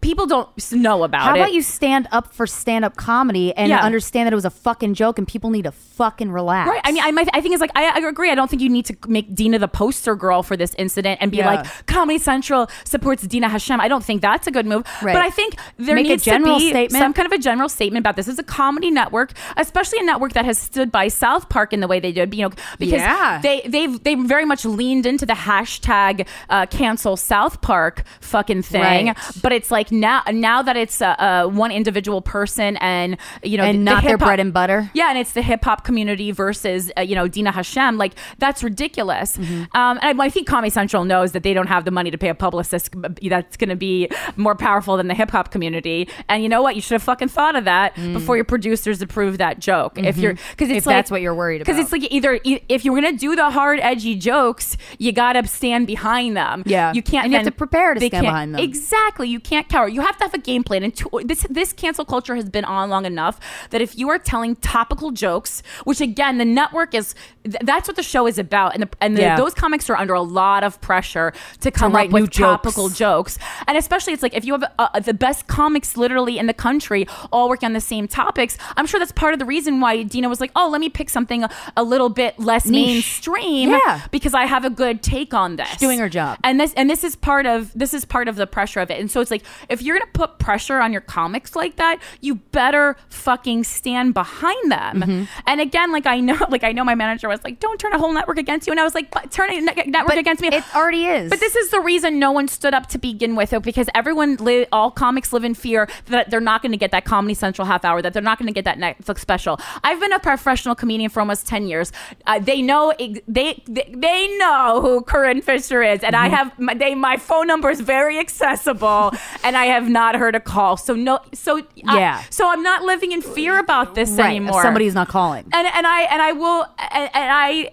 people 0.00 0.26
don't 0.26 0.48
know 0.72 1.02
about 1.04 1.22
How 1.22 1.34
it 1.34 1.38
How 1.38 1.42
about 1.44 1.52
you 1.52 1.62
stand 1.62 2.08
up 2.12 2.32
for 2.32 2.46
stand 2.46 2.84
up 2.84 2.96
comedy 2.96 3.52
and 3.54 3.68
Yeah. 3.68 3.80
understand 3.80 4.26
that 4.26 4.32
it 4.32 4.36
was 4.36 4.44
a 4.44 4.50
fucking 4.50 4.94
joke 4.94 5.18
and 5.18 5.26
people 5.26 5.50
need 5.50 5.62
to 5.64 5.72
fucking 5.72 6.30
relax. 6.30 6.70
Right. 6.70 6.80
I 6.84 6.92
mean, 6.92 7.02
I, 7.02 7.10
my, 7.10 7.26
I 7.34 7.40
think 7.40 7.54
it's 7.54 7.60
like 7.60 7.72
I, 7.74 7.86
I 8.00 8.08
agree. 8.08 8.30
I 8.30 8.34
don't 8.36 8.48
think 8.48 8.62
you 8.62 8.68
need 8.68 8.86
to 8.86 8.96
make 9.08 9.34
Dina 9.34 9.58
the 9.58 9.66
poster 9.68 10.14
girl 10.14 10.42
for 10.42 10.56
this 10.56 10.74
incident 10.78 11.18
and 11.20 11.30
be 11.30 11.38
Yeah. 11.38 11.46
like 11.62 11.86
Comedy 11.86 12.18
Central 12.18 12.68
supports 12.84 13.26
Dina 13.26 13.48
Hashem. 13.48 13.80
I 13.80 13.88
don't 13.88 14.04
think 14.04 14.22
that's 14.22 14.46
a 14.46 14.50
good 14.50 14.66
move. 14.66 14.84
Right. 15.02 15.14
But 15.14 15.22
I 15.22 15.30
think 15.30 15.56
there 15.76 15.96
Make 15.96 16.06
a 16.06 16.10
needs 16.10 16.24
general 16.24 16.58
to 16.58 16.64
be 16.64 16.70
statement. 16.70 17.02
some 17.02 17.12
kind 17.12 17.26
of 17.26 17.32
a 17.32 17.38
general 17.38 17.68
statement 17.68 18.02
about 18.02 18.16
this. 18.16 18.28
Is 18.28 18.38
a 18.38 18.44
comedy 18.44 18.90
network, 18.90 19.32
especially 19.56 19.98
a 19.98 20.04
network 20.04 20.32
that 20.34 20.44
has 20.44 20.58
stood 20.58 20.92
by 20.92 21.08
South 21.08 21.48
Park 21.48 21.72
in 21.72 21.80
the 21.80 21.88
way 21.88 21.98
they 21.98 22.12
did. 22.12 22.32
You 22.34 22.44
know, 22.48 22.54
because 22.78 23.00
Yeah. 23.00 23.40
they 23.42 23.62
they've 23.66 24.02
they 24.04 24.14
very 24.14 24.44
much 24.44 24.64
leaned 24.64 25.06
into 25.06 25.26
the 25.26 25.32
hashtag 25.34 26.26
uh, 26.48 26.66
cancel 26.66 27.16
South 27.16 27.60
Park 27.60 28.04
fucking 28.20 28.62
thing. 28.62 29.06
Right. 29.08 29.16
But 29.42 29.52
it's 29.52 29.70
like 29.70 29.90
now 30.00 30.22
now 30.32 30.62
that 30.62 30.76
it's 30.76 31.00
uh, 31.02 31.06
uh, 31.18 31.46
one 31.46 31.70
individual 31.70 32.20
person 32.22 32.76
and 32.78 33.16
you 33.42 33.56
know 33.56 33.64
And 33.64 33.78
the 33.80 33.82
not 33.92 34.04
their 34.04 34.18
bread 34.18 34.40
and 34.40 34.52
butter. 34.52 34.90
yeah, 34.94 35.08
and 35.10 35.18
it's 35.18 35.32
the 35.32 35.42
hip 35.42 35.64
hop 35.64 35.84
community 35.84 36.30
versus 36.32 36.90
uh, 36.96 37.02
you 37.02 37.14
know 37.14 37.28
Dina 37.28 37.50
Hashem. 37.52 37.96
Like 37.98 38.14
that's 38.38 38.62
ridiculous. 38.62 39.36
Mm-hmm. 39.36 39.76
Um, 39.76 39.98
and 40.02 40.20
I, 40.20 40.24
I 40.24 40.30
think 40.30 40.46
Comedy 40.46 40.70
Central 40.70 41.04
knows 41.04 41.32
that 41.32 41.42
they 41.42 41.54
don't 41.54 41.66
have 41.68 41.84
the 41.84 41.90
money 41.90 42.10
to 42.10 42.18
pay 42.18 42.28
a 42.28 42.34
publicist 42.34 42.90
that's 43.22 43.56
going 43.56 43.68
to 43.70 43.76
be 43.76 44.08
more 44.36 44.54
powerful 44.54 44.96
than 44.96 45.08
the 45.08 45.14
hip 45.14 45.30
hop 45.30 45.50
community. 45.50 46.08
And 46.28 46.42
you 46.42 46.48
know 46.48 46.62
what? 46.62 46.74
You 46.76 46.82
should 46.82 46.94
have 46.94 47.02
fucking 47.02 47.28
thought 47.28 47.56
of 47.56 47.64
that 47.64 47.94
before 47.96 48.36
your 48.36 48.44
producers 48.44 49.00
approved 49.02 49.38
that 49.38 49.58
joke. 49.58 49.98
If 49.98 50.18
you're 50.18 50.34
because 50.34 50.68
it's 50.70 50.78
Mm. 50.78 50.78
Mm-hmm. 50.78 50.78
If 50.78 50.86
like, 50.86 50.96
that's 50.96 51.10
what 51.10 51.20
you're 51.22 51.34
worried 51.34 51.62
about. 51.62 51.66
Because 51.72 51.82
it's 51.82 51.92
like 51.92 52.12
either 52.12 52.38
e- 52.44 52.60
if 52.68 52.84
you're 52.84 52.94
going 53.00 53.12
to 53.12 53.18
do 53.18 53.34
the 53.34 53.50
hard 53.50 53.80
edgy 53.80 54.14
jokes, 54.14 54.76
you 54.98 55.12
got 55.12 55.32
to 55.32 55.46
stand 55.46 55.86
behind 55.86 56.36
them. 56.36 56.62
Yeah. 56.66 56.92
you 56.92 57.02
can't. 57.02 57.24
And 57.24 57.32
you 57.32 57.38
have 57.38 57.46
to 57.46 57.52
prepare 57.52 57.94
to 57.94 58.00
stand 58.00 58.24
behind 58.24 58.54
them. 58.54 58.60
Exactly. 58.62 59.28
You 59.28 59.40
can't 59.40 59.68
cower. 59.78 59.88
You 59.88 60.00
have 60.02 60.16
to 60.18 60.24
have 60.24 60.34
a 60.34 60.38
game 60.38 60.62
plan. 60.64 60.82
And 60.82 60.94
to, 60.96 61.08
this 61.24 61.46
this 61.50 61.72
cancel 61.72 62.04
culture 62.04 62.34
has 62.34 62.48
been 62.50 62.64
on 62.64 62.90
long 62.90 63.04
enough 63.06 63.38
that 63.70 63.80
if 63.80 63.96
you 63.98 64.08
are 64.10 64.18
telling 64.18 64.56
topical 64.56 65.10
jokes, 65.10 65.62
which 65.84 66.00
again 66.00 66.38
the 66.38 66.44
network 66.44 66.94
is, 66.94 67.14
th- 67.44 67.56
that's 67.62 67.86
what 67.88 67.96
the 67.96 68.02
show 68.02 68.26
is 68.26 68.38
about, 68.38 68.74
and 68.74 68.82
the, 68.84 68.88
and 69.00 69.16
the, 69.16 69.22
Yeah. 69.22 69.36
those 69.36 69.54
comics 69.54 69.88
are 69.90 69.96
under 69.96 70.14
a 70.14 70.22
lot 70.22 70.64
of 70.64 70.80
pressure 70.80 71.32
to 71.60 71.70
come 71.70 71.92
write 71.92 72.08
up 72.08 72.12
with 72.12 72.22
new 72.24 72.28
jokes. 72.28 72.62
topical 72.62 72.88
jokes, 72.88 73.38
and 73.66 73.76
especially 73.78 74.12
it's 74.12 74.22
like 74.22 74.34
if 74.34 74.44
you 74.44 74.52
have 74.52 74.64
uh, 74.78 75.00
the 75.00 75.14
best 75.14 75.46
comics 75.46 75.96
literally 75.96 76.38
in 76.38 76.46
the 76.46 76.54
country 76.54 77.06
all 77.32 77.48
working 77.48 77.66
on 77.66 77.72
the 77.72 77.80
same 77.80 78.06
topics. 78.08 78.56
I'm 78.76 78.86
sure 78.86 78.98
that's 79.00 79.12
part 79.12 79.32
of 79.32 79.38
the 79.38 79.44
reason 79.44 79.80
why 79.80 80.02
Dina 80.02 80.28
was 80.28 80.40
like, 80.40 80.50
oh, 80.56 80.68
let 80.70 80.80
me 80.80 80.88
pick 80.88 81.08
something 81.10 81.44
a, 81.44 81.50
a 81.76 81.82
little 81.84 82.08
bit 82.08 82.38
less 82.38 82.66
Niche. 82.66 82.86
mainstream, 82.86 83.70
Yeah. 83.70 84.02
because 84.10 84.34
I 84.34 84.44
have 84.46 84.64
a 84.64 84.70
good 84.70 85.02
take 85.02 85.34
on 85.34 85.56
this. 85.56 85.68
She's 85.68 85.78
doing 85.78 85.98
her 85.98 86.08
job. 86.08 86.38
And 86.44 86.58
this 86.60 86.72
and 86.74 86.88
this 86.88 87.04
is 87.04 87.16
part 87.16 87.46
of 87.46 87.72
this 87.74 87.92
is 87.94 88.04
part 88.04 88.28
of 88.28 88.36
the 88.36 88.46
pressure 88.46 88.80
of 88.80 88.90
it. 88.90 88.98
And 89.00 89.10
so 89.10 89.20
it's 89.20 89.30
like 89.30 89.44
if 89.68 89.82
you're 89.82 89.98
gonna 89.98 90.10
put 90.12 90.38
pressure 90.38 90.78
on 90.78 90.92
your 90.92 91.00
comics 91.00 91.56
like 91.56 91.76
that, 91.76 92.00
you 92.20 92.36
better 92.36 92.96
fucking 93.08 93.64
stand 93.64 94.14
behind 94.14 94.70
them. 94.70 95.00
Mm-hmm. 95.00 95.24
And 95.46 95.60
again, 95.60 95.92
like 95.92 96.06
I 96.06 96.20
know, 96.20 96.38
like 96.48 96.64
I 96.64 96.72
know 96.72 96.84
my 96.84 96.94
manager 96.94 97.28
was 97.28 97.42
like, 97.44 97.60
"Don't 97.60 97.78
turn 97.80 97.92
a 97.92 97.98
whole 97.98 98.12
network 98.12 98.38
against 98.38 98.66
you," 98.66 98.72
and 98.72 98.80
I 98.80 98.84
was 98.84 98.94
like, 98.94 99.10
but 99.10 99.30
"Turn 99.30 99.50
a 99.50 99.60
ne- 99.60 99.84
network 99.86 100.16
against 100.16 100.42
me." 100.42 100.48
It 100.48 100.64
already 100.74 101.06
is. 101.06 101.30
But 101.30 101.40
this 101.40 101.56
is 101.56 101.70
the 101.70 101.80
reason 101.80 102.18
no 102.18 102.30
one 102.32 102.48
stood 102.48 102.74
up 102.74 102.86
to 102.88 102.98
begin 102.98 103.34
with, 103.36 103.50
though, 103.50 103.60
because 103.60 103.88
everyone, 103.94 104.36
li- 104.36 104.66
all 104.72 104.90
comics 104.90 105.32
live 105.32 105.44
in 105.44 105.54
fear 105.54 105.88
that 106.06 106.30
they're 106.30 106.40
not 106.40 106.62
going 106.62 106.72
to 106.72 106.78
get 106.78 106.90
that 106.90 107.04
Comedy 107.04 107.34
Central 107.34 107.66
half 107.66 107.84
hour, 107.84 108.02
that 108.02 108.12
they're 108.12 108.22
not 108.22 108.38
going 108.38 108.46
to 108.48 108.54
get 108.54 108.64
that 108.64 108.78
Netflix 108.78 109.20
special. 109.20 109.58
I've 109.82 109.98
been 110.00 110.12
a 110.12 110.18
professional 110.18 110.74
comedian 110.74 111.10
for 111.10 111.20
almost 111.20 111.46
ten 111.46 111.66
years. 111.66 111.92
Uh, 112.26 112.38
they 112.38 112.60
know 112.62 112.90
ex- 112.98 113.20
they, 113.26 113.62
they 113.68 113.90
they 113.96 114.36
know 114.38 114.80
who 114.82 115.00
Corinne 115.02 115.42
Fisher 115.42 115.82
is, 115.82 116.02
and 116.04 116.14
Mm-hmm. 116.18 116.34
I 116.34 116.36
have 116.36 116.58
my, 116.58 116.74
they 116.74 116.94
my 116.94 117.16
phone 117.16 117.46
number 117.46 117.70
is 117.70 117.80
very 117.80 118.18
accessible, 118.18 119.12
and 119.44 119.56
I 119.58 119.66
have 119.66 119.88
not 119.88 120.14
heard 120.16 120.34
a 120.34 120.40
call. 120.40 120.76
So 120.76 120.94
no, 120.94 121.18
so 121.34 121.58
I- 121.58 121.98
Yeah. 121.98 122.22
so 122.30 122.48
I'm 122.48 122.62
not 122.62 122.82
living 122.84 123.12
in 123.12 123.22
fear 123.22 123.58
about 123.58 123.94
this 123.94 124.10
right. 124.12 124.26
anymore. 124.26 124.62
Somebody's 124.62 124.94
not 124.94 125.08
calling. 125.08 125.44
And 125.52 125.66
and 125.66 125.86
I 125.86 126.00
and 126.02 126.20
I 126.22 126.32
will 126.32 126.60
and, 126.98 127.10
and 127.14 127.30
I 127.46 127.70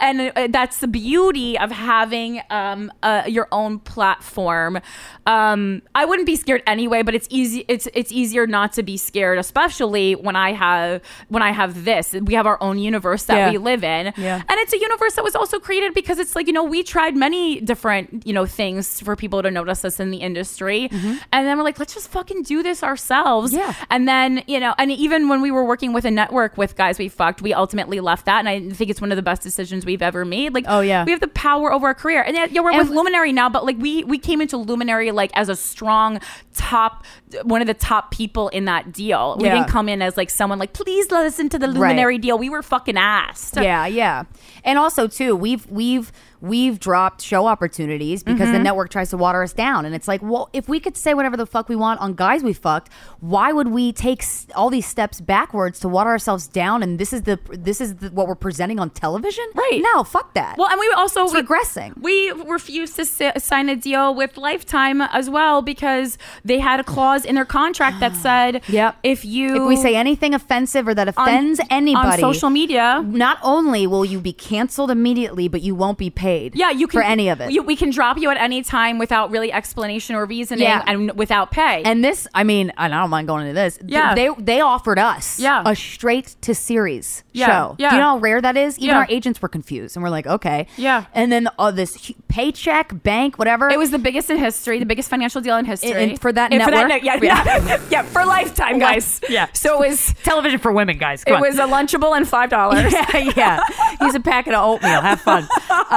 and 0.00 0.32
uh, 0.34 0.48
that's 0.50 0.78
the 0.78 0.88
beauty 0.88 1.58
of 1.58 1.70
having 1.70 2.40
um, 2.50 2.92
uh, 3.02 3.22
your 3.26 3.48
own 3.52 3.78
platform. 3.80 4.78
Um, 5.26 5.82
I 5.94 6.04
wouldn't 6.04 6.26
be 6.26 6.36
scared 6.36 6.62
anyway, 6.66 7.02
but 7.02 7.14
it's 7.14 7.26
easy. 7.30 7.64
It's 7.68 7.88
it's 7.94 8.12
easier 8.12 8.46
not 8.46 8.72
to 8.74 8.82
be 8.82 8.96
scared, 8.96 9.38
especially 9.38 10.14
when 10.14 10.36
I 10.36 10.52
have 10.52 11.02
when 11.28 11.42
I 11.42 11.52
have 11.52 11.84
this. 11.84 12.14
We 12.22 12.34
have 12.34 12.46
our 12.46 12.60
own 12.62 12.78
universe 12.78 13.24
that 13.24 13.36
Yeah. 13.36 13.50
we 13.50 13.58
live 13.58 13.84
in, 13.84 14.12
Yeah. 14.16 14.36
and 14.48 14.58
it's 14.60 14.72
a 14.72 14.78
universe 14.78 15.14
that 15.14 15.24
was 15.24 15.34
also 15.36 15.58
created 15.58 15.94
because 15.94 16.18
it's 16.18 16.34
like 16.34 16.46
you 16.46 16.52
know 16.52 16.64
we 16.64 16.82
tried 16.82 17.16
many 17.16 17.60
different 17.60 18.26
you 18.26 18.32
know 18.32 18.46
things 18.46 19.00
for 19.00 19.16
people 19.16 19.42
to 19.42 19.50
notice 19.50 19.84
us 19.84 20.00
in 20.00 20.10
the 20.10 20.18
industry, 20.18 20.88
and 20.92 21.46
then 21.46 21.56
we're 21.58 21.64
like 21.64 21.78
let's 21.78 21.94
just 21.94 22.08
fucking 22.10 22.42
do 22.44 22.62
this 22.62 22.82
ourselves. 22.82 23.52
Yeah. 23.52 23.74
and 23.90 24.08
then 24.08 24.42
you 24.46 24.60
know, 24.60 24.74
and 24.78 24.90
even 24.90 25.28
when 25.28 25.42
we 25.42 25.50
were 25.50 25.64
working 25.64 25.92
with 25.92 26.04
a 26.04 26.10
network 26.10 26.56
with 26.56 26.76
guys 26.76 26.98
we 26.98 27.08
fucked, 27.08 27.42
we 27.42 27.52
ultimately 27.52 28.00
left 28.00 28.24
that, 28.26 28.38
and 28.38 28.48
I 28.48 28.60
think 28.70 28.90
it's 28.90 29.00
one 29.00 29.12
of 29.12 29.16
the 29.16 29.22
best 29.22 29.42
decisions 29.42 29.84
we've 29.88 30.02
ever 30.02 30.24
made. 30.24 30.54
Like, 30.54 30.66
Oh, 30.68 30.80
yeah. 30.80 31.04
we 31.04 31.10
have 31.10 31.20
the 31.20 31.28
power 31.28 31.72
over 31.72 31.86
our 31.88 31.94
career, 31.94 32.22
and 32.22 32.36
yeah, 32.36 32.46
yeah, 32.50 32.60
we're 32.60 32.70
And- 32.70 32.88
with 32.88 32.90
Luminary 32.96 33.32
now, 33.32 33.48
but 33.48 33.64
like 33.64 33.76
we 33.78 34.04
we 34.04 34.18
came 34.18 34.40
into 34.40 34.56
Luminary 34.56 35.10
like 35.10 35.30
as 35.34 35.48
a 35.48 35.56
strong 35.56 36.20
top, 36.54 37.04
one 37.42 37.60
of 37.60 37.66
the 37.66 37.74
top 37.74 38.10
people 38.10 38.48
in 38.50 38.66
that 38.66 38.92
deal. 38.92 39.36
We 39.40 39.46
Yeah. 39.46 39.54
didn't 39.56 39.68
come 39.68 39.88
in 39.88 40.02
as 40.02 40.16
like 40.16 40.30
someone 40.30 40.58
like 40.58 40.72
please 40.72 41.10
let 41.10 41.24
us 41.26 41.38
into 41.38 41.58
the 41.58 41.66
Luminary 41.66 42.18
deal. 42.18 42.38
We 42.38 42.50
were 42.50 42.62
fucking 42.62 42.96
asked. 42.96 43.56
Yeah, 43.56 43.86
yeah. 43.86 44.24
And 44.64 44.78
also 44.78 45.06
too, 45.08 45.34
we've 45.34 45.66
we've 45.70 46.12
we've 46.40 46.78
dropped 46.78 47.20
show 47.22 47.46
opportunities 47.46 48.22
because 48.22 48.50
the 48.50 48.58
Mhm. 48.58 48.62
network 48.62 48.90
tries 48.90 49.10
to 49.10 49.16
water 49.16 49.42
us 49.42 49.52
down. 49.52 49.84
And 49.84 49.94
it's 49.94 50.06
like, 50.08 50.20
well, 50.22 50.48
if 50.52 50.68
we 50.68 50.80
could 50.80 50.96
say 50.96 51.14
whatever 51.14 51.36
the 51.36 51.46
fuck 51.46 51.68
we 51.68 51.76
want 51.76 52.00
on 52.00 52.14
guys 52.14 52.42
we 52.44 52.52
fucked, 52.52 52.90
why 53.20 53.52
would 53.52 53.68
we 53.68 53.92
take 53.92 54.24
all 54.54 54.70
these 54.70 54.86
steps 54.86 55.20
backwards 55.20 55.80
to 55.80 55.88
water 55.88 56.10
ourselves 56.10 56.46
down? 56.46 56.82
And 56.82 56.98
this 56.98 57.12
is 57.12 57.22
the 57.22 57.38
this 57.50 57.80
is 57.80 57.96
the, 57.96 58.08
what 58.10 58.28
we're 58.28 58.34
presenting 58.34 58.78
on 58.78 58.90
television, 58.90 59.44
right? 59.54 59.80
No, 59.82 60.04
fuck 60.04 60.34
that. 60.34 60.56
Well, 60.58 60.68
and 60.68 60.78
we 60.78 60.88
also 60.96 61.24
It's 61.24 61.34
regressing. 61.34 61.92
We 62.00 62.30
refused 62.46 62.96
to 62.96 63.04
si- 63.04 63.32
sign 63.38 63.68
a 63.68 63.76
deal 63.76 64.14
with 64.14 64.36
Lifetime 64.36 65.00
as 65.02 65.28
well 65.28 65.62
because 65.62 66.18
they 66.44 66.58
had 66.58 66.78
a 66.80 66.84
clause 66.84 67.24
in 67.24 67.34
their 67.34 67.44
contract 67.44 68.00
that 68.00 68.14
said, 68.26 68.62
"Yep, 68.68 68.96
if 69.02 69.24
you 69.24 69.62
if 69.64 69.68
we 69.68 69.76
say 69.76 69.96
anything 69.96 70.34
offensive 70.34 70.86
or 70.86 70.94
that 70.94 71.08
offends 71.08 71.58
on 71.60 71.66
anybody 71.70 72.22
on 72.22 72.32
social 72.32 72.50
media, 72.50 73.02
not 73.06 73.38
only 73.42 73.86
will 73.86 74.04
you 74.04 74.20
be 74.20 74.32
canceled 74.32 74.90
immediately, 74.90 75.48
but 75.48 75.62
you 75.62 75.74
won't 75.74 75.98
be 75.98 76.10
paid. 76.10 76.27
Yeah, 76.54 76.70
you 76.70 76.86
can 76.86 77.00
for 77.00 77.04
any 77.04 77.28
of 77.28 77.40
it. 77.40 77.50
You, 77.52 77.62
we 77.62 77.76
can 77.76 77.90
drop 77.90 78.18
you 78.18 78.30
at 78.30 78.36
any 78.36 78.62
time 78.62 78.98
without 78.98 79.30
really 79.30 79.52
explanation 79.52 80.14
or 80.16 80.24
reasoning, 80.26 80.62
Yeah. 80.64 80.82
and 80.86 81.12
without 81.16 81.50
pay. 81.50 81.82
And 81.84 82.04
this, 82.04 82.26
I 82.34 82.44
mean, 82.44 82.72
and 82.76 82.94
I 82.94 83.00
don't 83.00 83.10
mind 83.10 83.28
going 83.28 83.42
into 83.46 83.54
this. 83.54 83.78
Yeah. 83.86 84.14
they 84.14 84.28
they 84.38 84.60
offered 84.60 84.98
us 84.98 85.38
Yeah. 85.40 85.62
a 85.64 85.74
straight 85.74 86.36
to 86.42 86.54
series 86.54 87.22
Yeah, 87.32 87.46
show. 87.46 87.76
yeah. 87.78 87.90
Do 87.90 87.96
you 87.96 88.00
know 88.02 88.08
how 88.08 88.18
rare 88.18 88.40
that 88.40 88.56
is? 88.56 88.78
Even 88.78 88.88
Yeah. 88.90 88.98
our 88.98 89.06
agents 89.08 89.40
were 89.42 89.48
confused, 89.48 89.96
and 89.96 90.02
we're 90.02 90.10
like, 90.10 90.26
okay, 90.26 90.66
Yeah. 90.76 91.04
And 91.14 91.30
then 91.32 91.48
uh, 91.58 91.70
this 91.70 92.12
paycheck, 92.28 93.02
bank, 93.02 93.38
whatever. 93.38 93.68
It 93.70 93.78
was 93.78 93.90
the 93.90 93.98
biggest 93.98 94.30
in 94.30 94.38
history, 94.38 94.78
the 94.78 94.86
biggest 94.86 95.08
financial 95.10 95.40
deal 95.40 95.56
in 95.56 95.64
history. 95.64 95.92
And 96.10 96.20
for 96.20 96.32
that 96.32 96.52
And 96.52 96.62
for 96.62 96.70
network? 96.70 97.02
yeah, 97.02 97.18
yeah, 97.22 97.80
yeah, 97.90 98.02
for 98.02 98.24
lifetime, 98.24 98.78
guys. 98.78 99.20
Yeah. 99.28 99.46
So 99.52 99.82
it 99.82 99.88
was 99.90 100.14
television 100.24 100.58
for 100.58 100.72
women, 100.72 100.98
guys. 100.98 101.22
it 101.26 101.38
was 101.40 101.56
a 101.58 101.62
lunchable 101.66 102.16
and 102.16 102.26
five 102.28 102.50
dollars. 102.50 102.92
yeah, 103.14 103.30
yeah. 103.36 103.60
Use 104.00 104.14
a 104.14 104.20
packet 104.20 104.54
of 104.54 104.64
oatmeal. 104.64 105.00
Have 105.00 105.20
fun. 105.20 105.42
Um, 105.70 105.88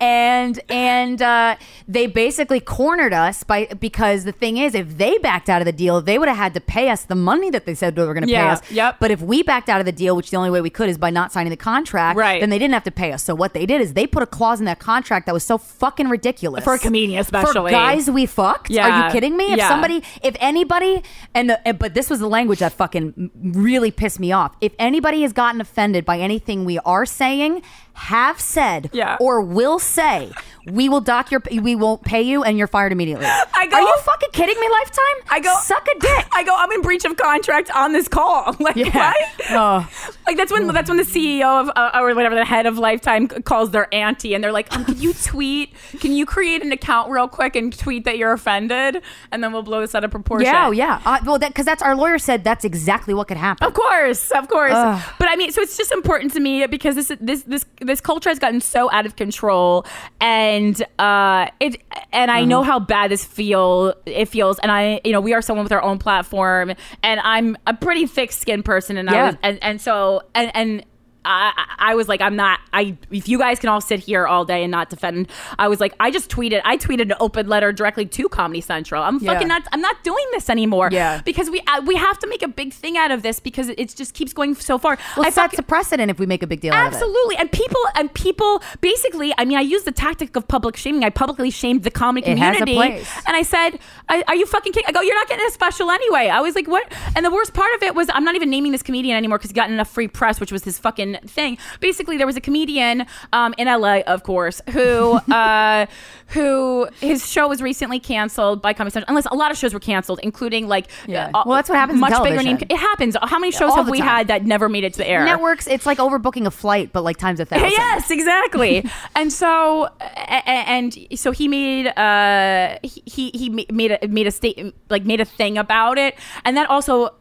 and 0.00 0.60
and 0.68 1.22
uh, 1.22 1.56
they 1.86 2.06
basically 2.06 2.60
cornered 2.60 3.12
us 3.12 3.42
by 3.44 3.66
because 3.78 4.24
the 4.24 4.32
thing 4.32 4.56
is, 4.56 4.74
if 4.74 4.98
they 4.98 5.18
backed 5.18 5.48
out 5.48 5.60
of 5.62 5.66
the 5.66 5.72
deal, 5.72 6.00
they 6.00 6.18
would 6.18 6.28
have 6.28 6.36
had 6.36 6.54
to 6.54 6.60
pay 6.60 6.90
us 6.90 7.04
the 7.04 7.14
money 7.14 7.50
that 7.50 7.66
they 7.66 7.74
said 7.74 7.94
they 7.94 8.04
were 8.04 8.14
going 8.14 8.26
to 8.26 8.30
Yeah, 8.30 8.46
pay 8.46 8.52
us. 8.52 8.70
yep. 8.72 8.96
But 9.00 9.10
if 9.10 9.20
we 9.20 9.42
backed 9.42 9.68
out 9.68 9.80
of 9.80 9.86
the 9.86 9.92
deal, 9.92 10.16
which 10.16 10.30
the 10.30 10.36
only 10.36 10.50
way 10.50 10.60
we 10.60 10.70
could 10.70 10.88
is 10.88 10.98
by 10.98 11.10
not 11.10 11.32
signing 11.32 11.50
the 11.50 11.56
contract, 11.56 12.18
Right. 12.18 12.40
then 12.40 12.50
they 12.50 12.58
didn't 12.58 12.74
have 12.74 12.84
to 12.84 12.90
pay 12.90 13.12
us. 13.12 13.22
So 13.22 13.34
what 13.34 13.54
they 13.54 13.66
did 13.66 13.80
is 13.80 13.94
they 13.94 14.06
put 14.06 14.22
a 14.22 14.26
clause 14.26 14.58
in 14.60 14.66
that 14.66 14.78
contract 14.78 15.26
that 15.26 15.32
was 15.32 15.44
so 15.44 15.58
fucking 15.58 16.08
ridiculous 16.08 16.64
For 16.64 16.74
a 16.74 16.78
comedian, 16.78 17.20
especially. 17.20 17.52
for 17.54 17.70
guys 17.70 18.10
we 18.10 18.26
fucked. 18.26 18.70
Yeah. 18.70 18.88
Are 18.88 19.06
you 19.06 19.12
kidding 19.12 19.36
me? 19.36 19.52
If 19.52 19.58
yeah. 19.58 19.68
somebody, 19.68 20.02
if 20.22 20.36
anybody, 20.40 21.02
and 21.34 21.50
the, 21.50 21.74
but 21.78 21.94
this 21.94 22.10
was 22.10 22.20
the 22.20 22.28
language 22.28 22.58
that 22.60 22.72
fucking 22.72 23.30
really 23.42 23.90
pissed 23.90 24.20
me 24.20 24.32
off. 24.32 24.54
If 24.60 24.72
anybody 24.78 25.22
has 25.22 25.32
gotten 25.32 25.60
offended 25.60 26.04
by 26.04 26.18
anything 26.18 26.64
we 26.64 26.78
are 26.80 27.06
saying, 27.06 27.62
have 27.98 28.40
said, 28.40 28.90
Yeah. 28.92 29.16
or 29.20 29.40
will 29.40 29.78
say, 29.78 30.32
we 30.66 30.88
will 30.88 31.00
dock 31.00 31.30
your, 31.30 31.42
we 31.62 31.74
won't 31.74 32.02
pay 32.02 32.22
you, 32.22 32.42
and 32.44 32.58
you're 32.58 32.66
fired 32.66 32.92
immediately. 32.92 33.26
I 33.26 33.66
go, 33.66 33.76
Are 33.76 33.80
you 33.80 33.96
fucking 34.04 34.28
kidding 34.32 34.58
me? 34.60 34.68
Lifetime? 34.70 35.04
I 35.30 35.40
go 35.40 35.54
suck 35.62 35.86
a 35.94 35.98
dick. 35.98 36.26
I 36.32 36.44
go. 36.44 36.54
I'm 36.56 36.70
in 36.72 36.82
breach 36.82 37.04
of 37.04 37.16
contract 37.16 37.70
on 37.74 37.92
this 37.92 38.06
call. 38.08 38.54
Like 38.60 38.76
Yeah. 38.76 38.90
what? 38.94 39.16
Oh. 39.50 39.90
Like 40.26 40.36
that's 40.36 40.52
when 40.52 40.66
that's 40.68 40.88
when 40.90 40.98
the 40.98 41.04
CEO 41.04 41.60
of 41.62 41.70
uh, 41.74 41.90
or 41.94 42.14
whatever 42.14 42.34
the 42.34 42.44
head 42.44 42.66
of 42.66 42.76
Lifetime 42.76 43.28
calls 43.28 43.70
their 43.70 43.92
auntie 43.94 44.34
and 44.34 44.44
they're 44.44 44.52
like, 44.52 44.70
um, 44.76 44.84
"Can 44.84 45.00
you 45.00 45.12
tweet? 45.24 45.72
Can 46.00 46.12
you 46.12 46.26
create 46.26 46.62
an 46.62 46.70
account 46.72 47.10
real 47.10 47.28
quick 47.28 47.56
and 47.56 47.76
tweet 47.76 48.04
that 48.04 48.18
you're 48.18 48.32
offended, 48.32 49.02
and 49.32 49.42
then 49.42 49.52
we'll 49.52 49.62
blow 49.62 49.80
this 49.80 49.94
out 49.94 50.04
of 50.04 50.10
proportion." 50.10 50.46
Yeah, 50.52 50.66
oh, 50.68 50.70
yeah. 50.70 51.00
Uh, 51.06 51.18
well, 51.24 51.38
because 51.38 51.64
that's 51.64 51.82
our 51.82 51.96
lawyer 51.96 52.18
said 52.18 52.44
that's 52.44 52.64
exactly 52.64 53.14
what 53.14 53.26
could 53.28 53.36
happen. 53.38 53.66
Of 53.66 53.72
course, 53.74 54.30
of 54.32 54.48
course. 54.48 54.72
Ugh. 54.74 55.02
But 55.18 55.28
I 55.30 55.36
mean, 55.36 55.50
so 55.50 55.62
it's 55.62 55.76
just 55.78 55.92
important 55.92 56.34
to 56.34 56.40
me 56.40 56.66
because 56.66 56.94
this 56.94 57.10
this 57.20 57.42
this 57.44 57.64
this 57.88 58.00
culture 58.00 58.30
has 58.30 58.38
gotten 58.38 58.60
so 58.60 58.90
out 58.92 59.06
of 59.06 59.16
control, 59.16 59.84
and 60.20 60.80
uh, 60.98 61.48
it 61.60 61.82
and 62.12 62.30
I 62.30 62.44
know 62.44 62.62
how 62.62 62.78
bad 62.78 63.10
this 63.10 63.24
feel 63.24 63.94
it 64.06 64.26
feels, 64.26 64.58
and 64.60 64.70
I 64.70 65.00
you 65.04 65.12
know 65.12 65.20
we 65.20 65.34
are 65.34 65.42
someone 65.42 65.64
with 65.64 65.72
our 65.72 65.82
own 65.82 65.98
platform, 65.98 66.72
and 67.02 67.20
I'm 67.20 67.56
a 67.66 67.74
pretty 67.74 68.06
thick 68.06 68.32
skinned 68.32 68.64
person, 68.64 68.96
and 68.96 69.10
I 69.10 69.14
was, 69.26 69.36
and 69.42 69.58
and 69.62 69.80
so 69.80 70.22
and 70.34 70.50
and. 70.54 70.84
I, 71.28 71.66
I 71.78 71.94
was 71.94 72.08
like, 72.08 72.20
I'm 72.22 72.36
not. 72.36 72.58
I 72.72 72.96
if 73.10 73.28
you 73.28 73.38
guys 73.38 73.58
can 73.58 73.68
all 73.68 73.80
sit 73.82 74.00
here 74.00 74.26
all 74.26 74.44
day 74.46 74.62
and 74.64 74.70
not 74.70 74.88
defend, 74.88 75.28
I 75.58 75.68
was 75.68 75.78
like, 75.80 75.94
I 76.00 76.10
just 76.10 76.30
tweeted. 76.30 76.62
I 76.64 76.76
tweeted 76.78 77.02
an 77.02 77.14
open 77.20 77.48
letter 77.48 77.70
directly 77.72 78.06
to 78.06 78.28
Comedy 78.30 78.60
Central. 78.62 79.02
I'm 79.02 79.18
Yeah. 79.18 79.32
fucking 79.34 79.48
not. 79.48 79.62
I'm 79.72 79.80
not 79.82 80.02
doing 80.02 80.24
this 80.32 80.48
anymore. 80.48 80.88
Yeah. 80.90 81.20
because 81.24 81.50
we 81.50 81.60
uh, 81.66 81.82
we 81.84 81.96
have 81.96 82.18
to 82.20 82.26
make 82.26 82.42
a 82.42 82.48
big 82.48 82.72
thing 82.72 82.96
out 82.96 83.10
of 83.10 83.22
this 83.22 83.40
because 83.40 83.68
it, 83.68 83.94
just 83.94 84.14
keeps 84.14 84.32
going 84.32 84.54
so 84.54 84.78
far. 84.78 84.96
Well, 85.16 85.26
I 85.26 85.30
sets 85.30 85.58
a 85.58 85.62
precedent 85.62 86.10
if 86.10 86.18
we 86.18 86.26
make 86.26 86.42
a 86.42 86.46
big 86.46 86.60
deal 86.60 86.72
out 86.72 86.86
of 86.86 86.92
it. 86.92 86.96
Absolutely, 86.96 87.36
and 87.36 87.52
people 87.52 87.80
and 87.94 88.12
people 88.14 88.62
basically. 88.80 89.34
I 89.36 89.44
mean, 89.44 89.58
I 89.58 89.62
used 89.62 89.84
the 89.84 89.92
tactic 89.92 90.34
of 90.36 90.48
public 90.48 90.76
shaming. 90.76 91.04
I 91.04 91.10
publicly 91.10 91.50
shamed 91.50 91.82
the 91.84 91.90
comedy 91.90 92.26
It 92.26 92.38
has 92.38 92.56
a 92.56 92.58
community, 92.60 92.94
place. 93.04 93.22
and 93.26 93.36
I 93.36 93.42
said, 93.42 93.78
I, 94.08 94.24
"Are 94.28 94.34
you 94.36 94.46
fucking 94.46 94.72
kidding?" 94.72 94.86
I 94.88 94.92
go, 94.92 95.00
"You're 95.02 95.14
not 95.14 95.28
getting 95.28 95.46
a 95.46 95.50
special 95.50 95.90
anyway." 95.90 96.28
I 96.28 96.40
was 96.40 96.54
like, 96.54 96.68
"What?" 96.68 96.90
And 97.16 97.24
the 97.26 97.30
worst 97.30 97.52
part 97.54 97.74
of 97.74 97.82
it 97.82 97.94
was, 97.94 98.08
I'm 98.14 98.24
not 98.24 98.34
even 98.34 98.48
naming 98.50 98.72
this 98.72 98.82
comedian 98.82 99.16
anymore 99.16 99.38
because 99.38 99.50
he 99.50 99.54
got 99.54 99.70
enough 99.70 99.90
free 99.90 100.08
press, 100.08 100.40
which 100.40 100.52
was 100.52 100.64
his 100.64 100.78
fucking 100.78 101.17
thing. 101.26 101.58
Basically, 101.80 102.16
there 102.16 102.26
was 102.26 102.36
a 102.36 102.40
comedian 102.40 103.06
um, 103.32 103.54
in 103.58 103.66
LA, 103.66 104.00
of 104.06 104.22
course, 104.22 104.60
who 104.70 105.12
uh, 105.32 105.86
who 106.28 106.88
his 107.00 107.28
show 107.28 107.48
was 107.48 107.62
recently 107.62 107.98
canceled 107.98 108.60
by 108.60 108.72
Comedy 108.72 108.92
Central. 108.92 109.08
Unless 109.08 109.26
a 109.26 109.34
lot 109.34 109.50
of 109.50 109.56
shows 109.56 109.72
were 109.72 109.80
canceled, 109.80 110.20
including 110.22 110.68
like 110.68 110.88
Yeah. 111.06 111.30
uh, 111.34 111.42
Well, 111.46 111.56
that's 111.56 111.68
what 111.68 111.78
happens 111.78 112.00
Much 112.00 112.22
bigger 112.22 112.42
name. 112.42 112.58
It 112.68 112.76
happens. 112.76 113.16
How 113.22 113.38
many 113.38 113.50
shows 113.52 113.70
all 113.70 113.76
have 113.76 113.88
we 113.88 113.98
time. 113.98 114.08
had 114.08 114.28
that 114.28 114.44
never 114.44 114.68
made 114.68 114.84
it 114.84 114.92
to 114.94 114.98
the 114.98 115.08
air? 115.08 115.24
Networks, 115.24 115.66
it's 115.66 115.86
like 115.86 115.98
overbooking 115.98 116.46
a 116.46 116.50
flight, 116.50 116.90
but 116.92 117.02
like 117.02 117.16
times 117.16 117.40
a 117.40 117.44
thousand. 117.46 117.70
Yes, 117.70 118.10
exactly. 118.10 118.84
and 119.16 119.32
so, 119.32 119.84
a- 120.00 120.42
a- 120.46 120.68
and 120.68 120.96
so 121.14 121.30
he 121.32 121.48
made 121.48 121.86
uh 121.88 122.78
he 122.82 123.02
he 123.06 123.30
he 123.30 123.48
made 123.70 123.92
a 124.02 124.06
made 124.08 124.26
a 124.26 124.30
state 124.30 124.74
like 124.90 125.04
made 125.04 125.20
a 125.20 125.24
thing 125.24 125.56
about 125.58 125.98
it, 125.98 126.14
and 126.44 126.56
that 126.56 126.68
also. 126.70 127.14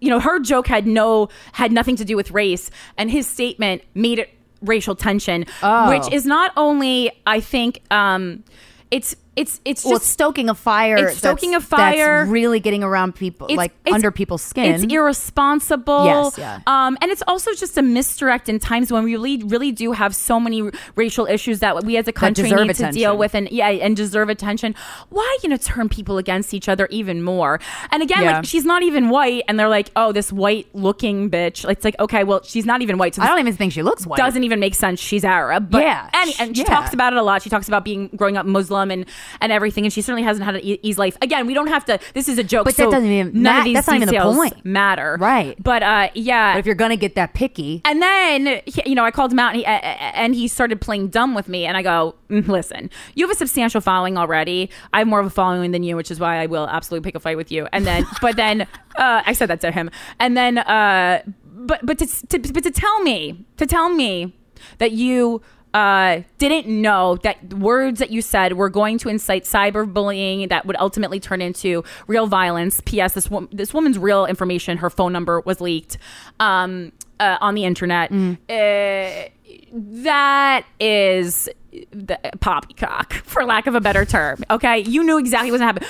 You 0.00 0.10
know, 0.10 0.20
her 0.20 0.38
joke 0.40 0.66
had 0.66 0.86
no 0.86 1.28
had 1.52 1.72
nothing 1.72 1.96
to 1.96 2.04
do 2.04 2.16
with 2.16 2.30
race, 2.30 2.70
and 2.98 3.10
his 3.10 3.26
statement 3.26 3.82
made 3.94 4.18
it 4.18 4.30
racial 4.62 4.94
tension, 4.94 5.44
Oh. 5.62 5.88
which 5.90 6.12
is 6.12 6.26
not 6.26 6.52
only 6.56 7.10
I 7.26 7.40
think 7.40 7.80
um, 7.90 8.42
it's 8.90 9.16
it's 9.36 9.60
it's 9.64 9.84
well, 9.84 9.94
just 9.94 10.04
it's 10.04 10.10
stoking 10.10 10.48
a 10.48 10.54
fire. 10.54 10.96
It's 10.96 11.18
stoking 11.18 11.54
a 11.54 11.60
fire. 11.60 12.20
That's 12.20 12.30
really 12.30 12.58
getting 12.58 12.82
around 12.82 13.14
people, 13.14 13.46
It's- 13.46 13.56
like 13.58 13.72
it's- 13.84 13.94
under 13.94 14.10
people's 14.10 14.42
skin. 14.42 14.74
It's 14.74 14.84
irresponsible. 14.92 16.06
Yes, 16.06 16.38
yeah. 16.38 16.60
Um, 16.66 16.96
and 17.02 17.10
it's 17.10 17.22
also 17.26 17.52
just 17.52 17.76
a 17.76 17.82
misdirect 17.82 18.48
in 18.48 18.58
times 18.58 18.90
when 18.90 19.04
we 19.04 19.12
really, 19.12 19.42
really 19.44 19.72
do 19.72 19.92
have 19.92 20.14
so 20.16 20.40
many 20.40 20.70
racial 20.94 21.26
issues 21.26 21.60
that 21.60 21.84
we 21.84 21.96
as 21.96 22.08
a 22.08 22.12
country 22.12 22.50
need 22.50 22.74
to 22.76 22.90
deal 22.92 23.16
with, 23.16 23.34
and 23.34 23.50
yeah, 23.50 23.68
and 23.68 23.96
deserve 23.96 24.28
attention. 24.28 24.74
Why 25.10 25.38
you 25.42 25.48
know 25.48 25.56
turn 25.58 25.88
people 25.88 26.18
against 26.18 26.54
each 26.54 26.68
other 26.68 26.86
even 26.90 27.22
more? 27.22 27.60
And 27.90 28.02
again, 28.02 28.22
Yeah. 28.22 28.36
like 28.36 28.46
she's 28.46 28.64
not 28.64 28.82
even 28.82 29.10
white, 29.10 29.42
and 29.48 29.58
they're 29.60 29.68
like, 29.68 29.90
oh, 29.96 30.12
this 30.12 30.32
white-looking 30.32 31.30
bitch. 31.30 31.68
It's 31.68 31.84
like, 31.84 31.98
okay, 32.00 32.24
well, 32.24 32.42
she's 32.42 32.64
not 32.64 32.80
even 32.82 32.98
white. 32.98 33.14
So 33.14 33.22
I 33.22 33.26
don't 33.26 33.38
even 33.40 33.54
think 33.54 33.72
she 33.72 33.82
looks 33.82 34.06
white. 34.06 34.16
Doesn't 34.18 34.44
even 34.44 34.60
make 34.60 34.74
sense. 34.74 34.98
She's 35.00 35.24
Arab. 35.24 35.70
But 35.70 35.82
Yeah, 35.82 36.08
and, 36.14 36.34
and 36.40 36.56
she 36.56 36.62
yeah. 36.62 36.68
talks 36.68 36.94
about 36.94 37.12
it 37.12 37.18
a 37.18 37.22
lot. 37.22 37.42
She 37.42 37.50
talks 37.50 37.68
about 37.68 37.84
being 37.84 38.08
growing 38.16 38.36
up 38.36 38.46
Muslim 38.46 38.90
and 38.90 39.04
and 39.40 39.52
everything, 39.52 39.84
and 39.84 39.92
she 39.92 40.02
certainly 40.02 40.22
hasn't 40.22 40.44
had 40.44 40.56
an 40.56 40.62
e- 40.62 40.78
easy 40.82 40.98
life. 40.98 41.16
Again, 41.22 41.46
we 41.46 41.54
don't 41.54 41.68
have 41.68 41.84
to. 41.86 41.98
This 42.14 42.28
is 42.28 42.38
a 42.38 42.44
joke. 42.44 42.64
But 42.64 42.74
so 42.74 42.84
that 42.90 42.96
doesn't 42.96 43.10
even 43.10 43.42
none 43.42 43.54
ma- 43.54 43.58
of 43.60 43.64
these 43.64 43.74
that's 43.74 43.86
not 43.88 43.96
even 43.96 44.08
the 44.08 44.20
point. 44.20 44.64
matter. 44.64 45.16
Right. 45.20 45.60
But 45.62 45.82
uh, 45.82 46.08
yeah. 46.14 46.54
But 46.54 46.60
if 46.60 46.66
you're 46.66 46.74
gonna 46.74 46.96
get 46.96 47.14
that 47.16 47.34
picky, 47.34 47.82
And 47.84 48.00
then, 48.02 48.60
you 48.84 48.94
know, 48.94 49.04
I 49.04 49.10
called 49.10 49.32
him 49.32 49.38
out 49.38 49.50
and 49.54 49.58
he, 49.58 49.64
uh, 49.66 49.70
and 49.70 50.34
he 50.34 50.48
started 50.48 50.80
playing 50.80 51.08
dumb 51.08 51.34
with 51.34 51.48
me. 51.48 51.66
And 51.66 51.76
I 51.76 51.82
go, 51.82 52.14
"Mm, 52.30 52.46
listen, 52.48 52.90
you 53.14 53.26
have 53.26 53.34
a 53.34 53.38
substantial 53.38 53.80
following 53.80 54.16
already. 54.18 54.70
I 54.92 54.98
have 54.98 55.08
more 55.08 55.20
of 55.20 55.26
a 55.26 55.30
following 55.30 55.70
than 55.72 55.82
you, 55.82 55.96
which 55.96 56.10
is 56.10 56.18
why 56.20 56.38
I 56.42 56.46
will 56.46 56.68
absolutely 56.68 57.06
pick 57.06 57.14
a 57.14 57.20
fight 57.20 57.36
with 57.36 57.50
you. 57.52 57.66
And 57.72 57.86
then, 57.86 58.04
but 58.20 58.36
then, 58.36 58.62
uh, 58.96 59.22
I 59.26 59.32
said 59.32 59.46
that 59.50 59.60
to 59.62 59.70
him. 59.70 59.90
And 60.20 60.36
then, 60.36 60.58
uh, 60.58 61.22
but, 61.44 61.84
but 61.84 61.98
to, 61.98 62.06
to, 62.28 62.52
but 62.52 62.62
to 62.62 62.70
tell 62.70 63.00
me, 63.02 63.44
to 63.56 63.66
tell 63.66 63.88
me 63.88 64.34
that 64.78 64.92
you, 64.92 65.42
uh, 65.76 66.22
didn't 66.38 66.66
know 66.66 67.16
that 67.16 67.52
words 67.52 67.98
that 67.98 68.08
you 68.08 68.22
said 68.22 68.54
were 68.54 68.70
going 68.70 68.96
to 68.96 69.10
incite 69.10 69.44
cyberbullying 69.44 70.48
that 70.48 70.64
would 70.64 70.76
ultimately 70.78 71.20
turn 71.20 71.42
into 71.42 71.84
real 72.06 72.26
violence. 72.26 72.80
P.S. 72.86 73.12
This 73.12 73.30
wo- 73.30 73.46
this 73.52 73.74
woman's 73.74 73.98
real 73.98 74.24
information, 74.24 74.78
her 74.78 74.88
phone 74.88 75.12
number 75.12 75.40
was 75.40 75.60
leaked 75.60 75.98
um, 76.40 76.92
uh, 77.20 77.36
on 77.42 77.54
the 77.54 77.64
internet. 77.64 78.10
Uh, 78.10 79.28
that 79.72 80.64
is 80.80 81.46
the 81.90 82.18
poppycock, 82.40 83.12
for 83.12 83.44
lack 83.44 83.66
of 83.66 83.74
a 83.74 83.80
better 83.80 84.04
term. 84.04 84.42
Okay, 84.50 84.78
you 84.80 85.02
knew 85.04 85.18
exactly 85.18 85.50
what's 85.50 85.62
happening. 85.62 85.88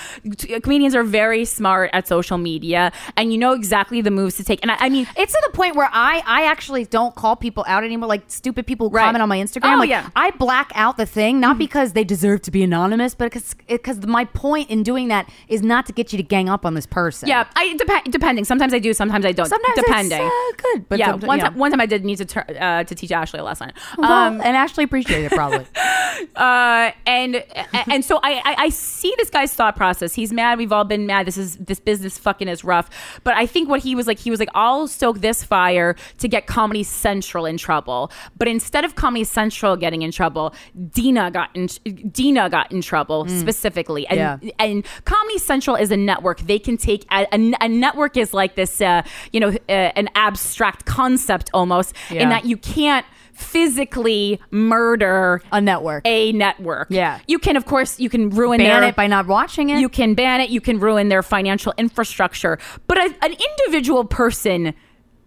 Comedians 0.62 0.94
are 0.94 1.02
very 1.02 1.44
smart 1.44 1.90
at 1.92 2.08
social 2.08 2.38
media, 2.38 2.92
and 3.16 3.32
you 3.32 3.38
know 3.38 3.52
exactly 3.52 4.00
the 4.00 4.10
moves 4.10 4.36
to 4.36 4.44
take. 4.44 4.60
And 4.62 4.70
I, 4.70 4.76
I 4.80 4.88
mean, 4.88 5.06
It's 5.16 5.32
to 5.32 5.42
the 5.46 5.52
point 5.56 5.76
where 5.76 5.88
I 5.92 6.22
I 6.26 6.44
actually 6.46 6.84
don't 6.84 7.14
call 7.14 7.36
people 7.36 7.64
out 7.68 7.84
anymore, 7.84 8.08
like 8.08 8.22
stupid 8.28 8.66
people 8.66 8.90
Right. 8.90 9.04
comment 9.04 9.22
on 9.22 9.28
my 9.28 9.38
Instagram. 9.38 9.74
Oh, 9.74 9.78
like, 9.78 9.90
yeah. 9.90 10.08
I 10.16 10.30
black 10.32 10.70
out 10.74 10.96
the 10.96 11.06
thing 11.06 11.40
not 11.40 11.58
because 11.58 11.92
they 11.92 12.04
deserve 12.04 12.42
to 12.42 12.50
be 12.50 12.62
anonymous, 12.62 13.14
but 13.14 13.26
because 13.32 13.54
because 13.66 14.06
my 14.06 14.24
point 14.26 14.70
in 14.70 14.82
doing 14.82 15.08
that 15.08 15.28
is 15.48 15.62
not 15.62 15.86
to 15.86 15.92
get 15.92 16.12
you 16.12 16.16
to 16.16 16.22
gang 16.22 16.48
up 16.48 16.64
on 16.66 16.74
this 16.74 16.86
person. 16.86 17.28
Yeah, 17.28 17.46
I 17.56 17.74
dep- 17.76 18.04
depending. 18.10 18.44
Sometimes 18.44 18.72
I 18.74 18.78
do, 18.78 18.92
sometimes 18.94 19.24
I 19.24 19.32
don't. 19.32 19.46
Sometimes 19.48 19.78
it's, 19.78 19.86
depending. 19.86 20.20
uh, 20.22 20.30
good, 20.56 20.88
but 20.88 20.98
yeah, 20.98 21.14
one 21.14 21.38
yeah. 21.38 21.44
time, 21.48 21.58
one 21.58 21.70
time 21.70 21.80
I 21.80 21.86
did 21.86 22.04
need 22.04 22.16
to 22.18 22.24
tur- 22.24 22.46
uh, 22.60 22.84
to 22.84 22.94
teach 22.94 23.12
Ashley 23.12 23.40
a 23.40 23.44
lesson. 23.44 23.72
Well, 23.98 24.10
Um, 24.12 24.40
and 24.40 24.56
Ashley 24.56 24.84
appreciated 24.84 25.26
it 25.26 25.32
probably. 25.32 25.66
uh, 26.36 26.90
and 27.06 27.44
and 27.90 28.04
so 28.04 28.18
I, 28.22 28.40
I 28.44 28.54
I 28.58 28.68
see 28.70 29.14
this 29.18 29.30
guy's 29.30 29.52
thought 29.52 29.76
process. 29.76 30.14
He's 30.14 30.32
mad. 30.32 30.58
We've 30.58 30.72
all 30.72 30.84
been 30.84 31.06
mad. 31.06 31.26
This 31.26 31.36
is 31.36 31.56
this 31.56 31.80
business 31.80 32.18
fucking 32.18 32.48
is 32.48 32.64
rough. 32.64 32.88
But 33.24 33.34
I 33.34 33.46
think 33.46 33.68
what 33.68 33.80
he 33.80 33.94
was 33.94 34.06
like, 34.06 34.18
he 34.18 34.30
was 34.30 34.40
like, 34.40 34.48
I'll 34.54 34.88
stoke 34.88 35.20
this 35.20 35.42
fire 35.44 35.94
to 36.18 36.28
get 36.28 36.46
Comedy 36.46 36.82
Central 36.82 37.46
in 37.46 37.56
trouble. 37.58 38.10
But 38.36 38.48
instead 38.48 38.84
of 38.84 38.94
Comedy 38.94 39.24
Central 39.24 39.76
getting 39.76 40.02
in 40.02 40.10
trouble, 40.12 40.54
Dina 40.90 41.30
got 41.30 41.50
in 41.54 41.66
Dina 42.10 42.48
got 42.48 42.72
in 42.72 42.80
trouble 42.80 43.28
specifically. 43.28 44.06
And 44.06 44.18
Yeah. 44.18 44.50
and 44.58 44.84
Comedy 45.04 45.38
Central 45.38 45.76
is 45.76 45.90
a 45.90 45.96
network. 45.96 46.40
They 46.40 46.58
can 46.58 46.76
take 46.76 47.04
a, 47.12 47.26
a, 47.32 47.54
a 47.60 47.68
network 47.68 48.16
is 48.16 48.32
like 48.32 48.54
this, 48.54 48.80
uh, 48.80 49.02
you 49.32 49.40
know, 49.40 49.48
uh, 49.68 49.72
an 49.72 50.08
abstract 50.14 50.86
concept 50.86 51.50
almost 51.52 51.94
Yeah. 52.10 52.22
in 52.22 52.28
that 52.30 52.44
you 52.46 52.56
can't 52.56 53.04
physically 53.36 54.40
murder 54.50 55.42
a 55.52 55.60
network. 55.60 56.06
A 56.06 56.32
network. 56.32 56.88
Yeah. 56.90 57.20
You 57.26 57.38
can, 57.38 57.56
of 57.56 57.66
course, 57.66 58.00
you 58.00 58.08
can 58.08 58.30
ruin 58.30 58.58
Ban 58.58 58.80
their, 58.80 58.88
it 58.90 58.96
by 58.96 59.06
not 59.06 59.26
watching 59.26 59.70
it. 59.70 59.78
You 59.78 59.88
can 59.88 60.14
ban 60.14 60.40
it. 60.40 60.50
You 60.50 60.60
can 60.60 60.80
ruin 60.80 61.08
their 61.08 61.22
financial 61.22 61.74
infrastructure. 61.76 62.58
But 62.86 62.98
a, 62.98 63.14
an 63.22 63.34
individual 63.34 64.04
person. 64.04 64.74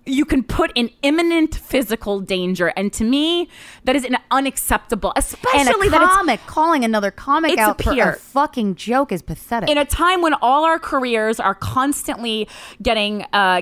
You 0.09 0.25
can 0.25 0.43
put 0.43 0.71
in 0.75 0.89
imminent 1.03 1.55
physical 1.55 2.19
danger, 2.19 2.67
and 2.75 2.91
to 2.93 3.03
me, 3.03 3.49
that 3.83 3.95
is 3.95 4.03
an 4.03 4.17
unacceptable. 4.31 5.13
Especially 5.15 5.59
and 5.59 5.69
a 5.69 5.89
that 5.89 6.01
it's 6.01 6.15
comic 6.15 6.39
calling 6.47 6.83
another 6.83 7.11
comic 7.11 7.57
a 7.57 7.61
out 7.61 7.81
for 7.81 7.91
a 7.93 8.13
fucking 8.13 8.75
joke 8.75 9.11
is 9.11 9.21
pathetic. 9.21 9.69
in 9.69 9.77
a 9.77 9.85
time 9.85 10.21
when 10.21 10.33
all 10.35 10.65
our 10.65 10.79
careers 10.79 11.39
are 11.39 11.55
constantly 11.55 12.47
getting 12.81 13.25
uh 13.33 13.61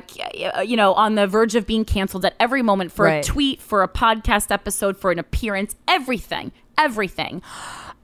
you 0.63 0.75
know 0.75 0.93
on 0.93 1.15
the 1.15 1.27
verge 1.27 1.55
of 1.55 1.65
being 1.67 1.85
canceled 1.85 2.25
at 2.25 2.35
every 2.39 2.61
moment 2.61 2.91
for 2.91 3.05
Right. 3.05 3.23
a 3.23 3.27
tweet 3.27 3.61
for 3.61 3.83
a 3.83 3.87
podcast 3.87 4.51
episode 4.51 4.97
for 4.97 5.11
an 5.11 5.19
appearance 5.19 5.75
everything 5.87 6.51
everything 6.77 7.41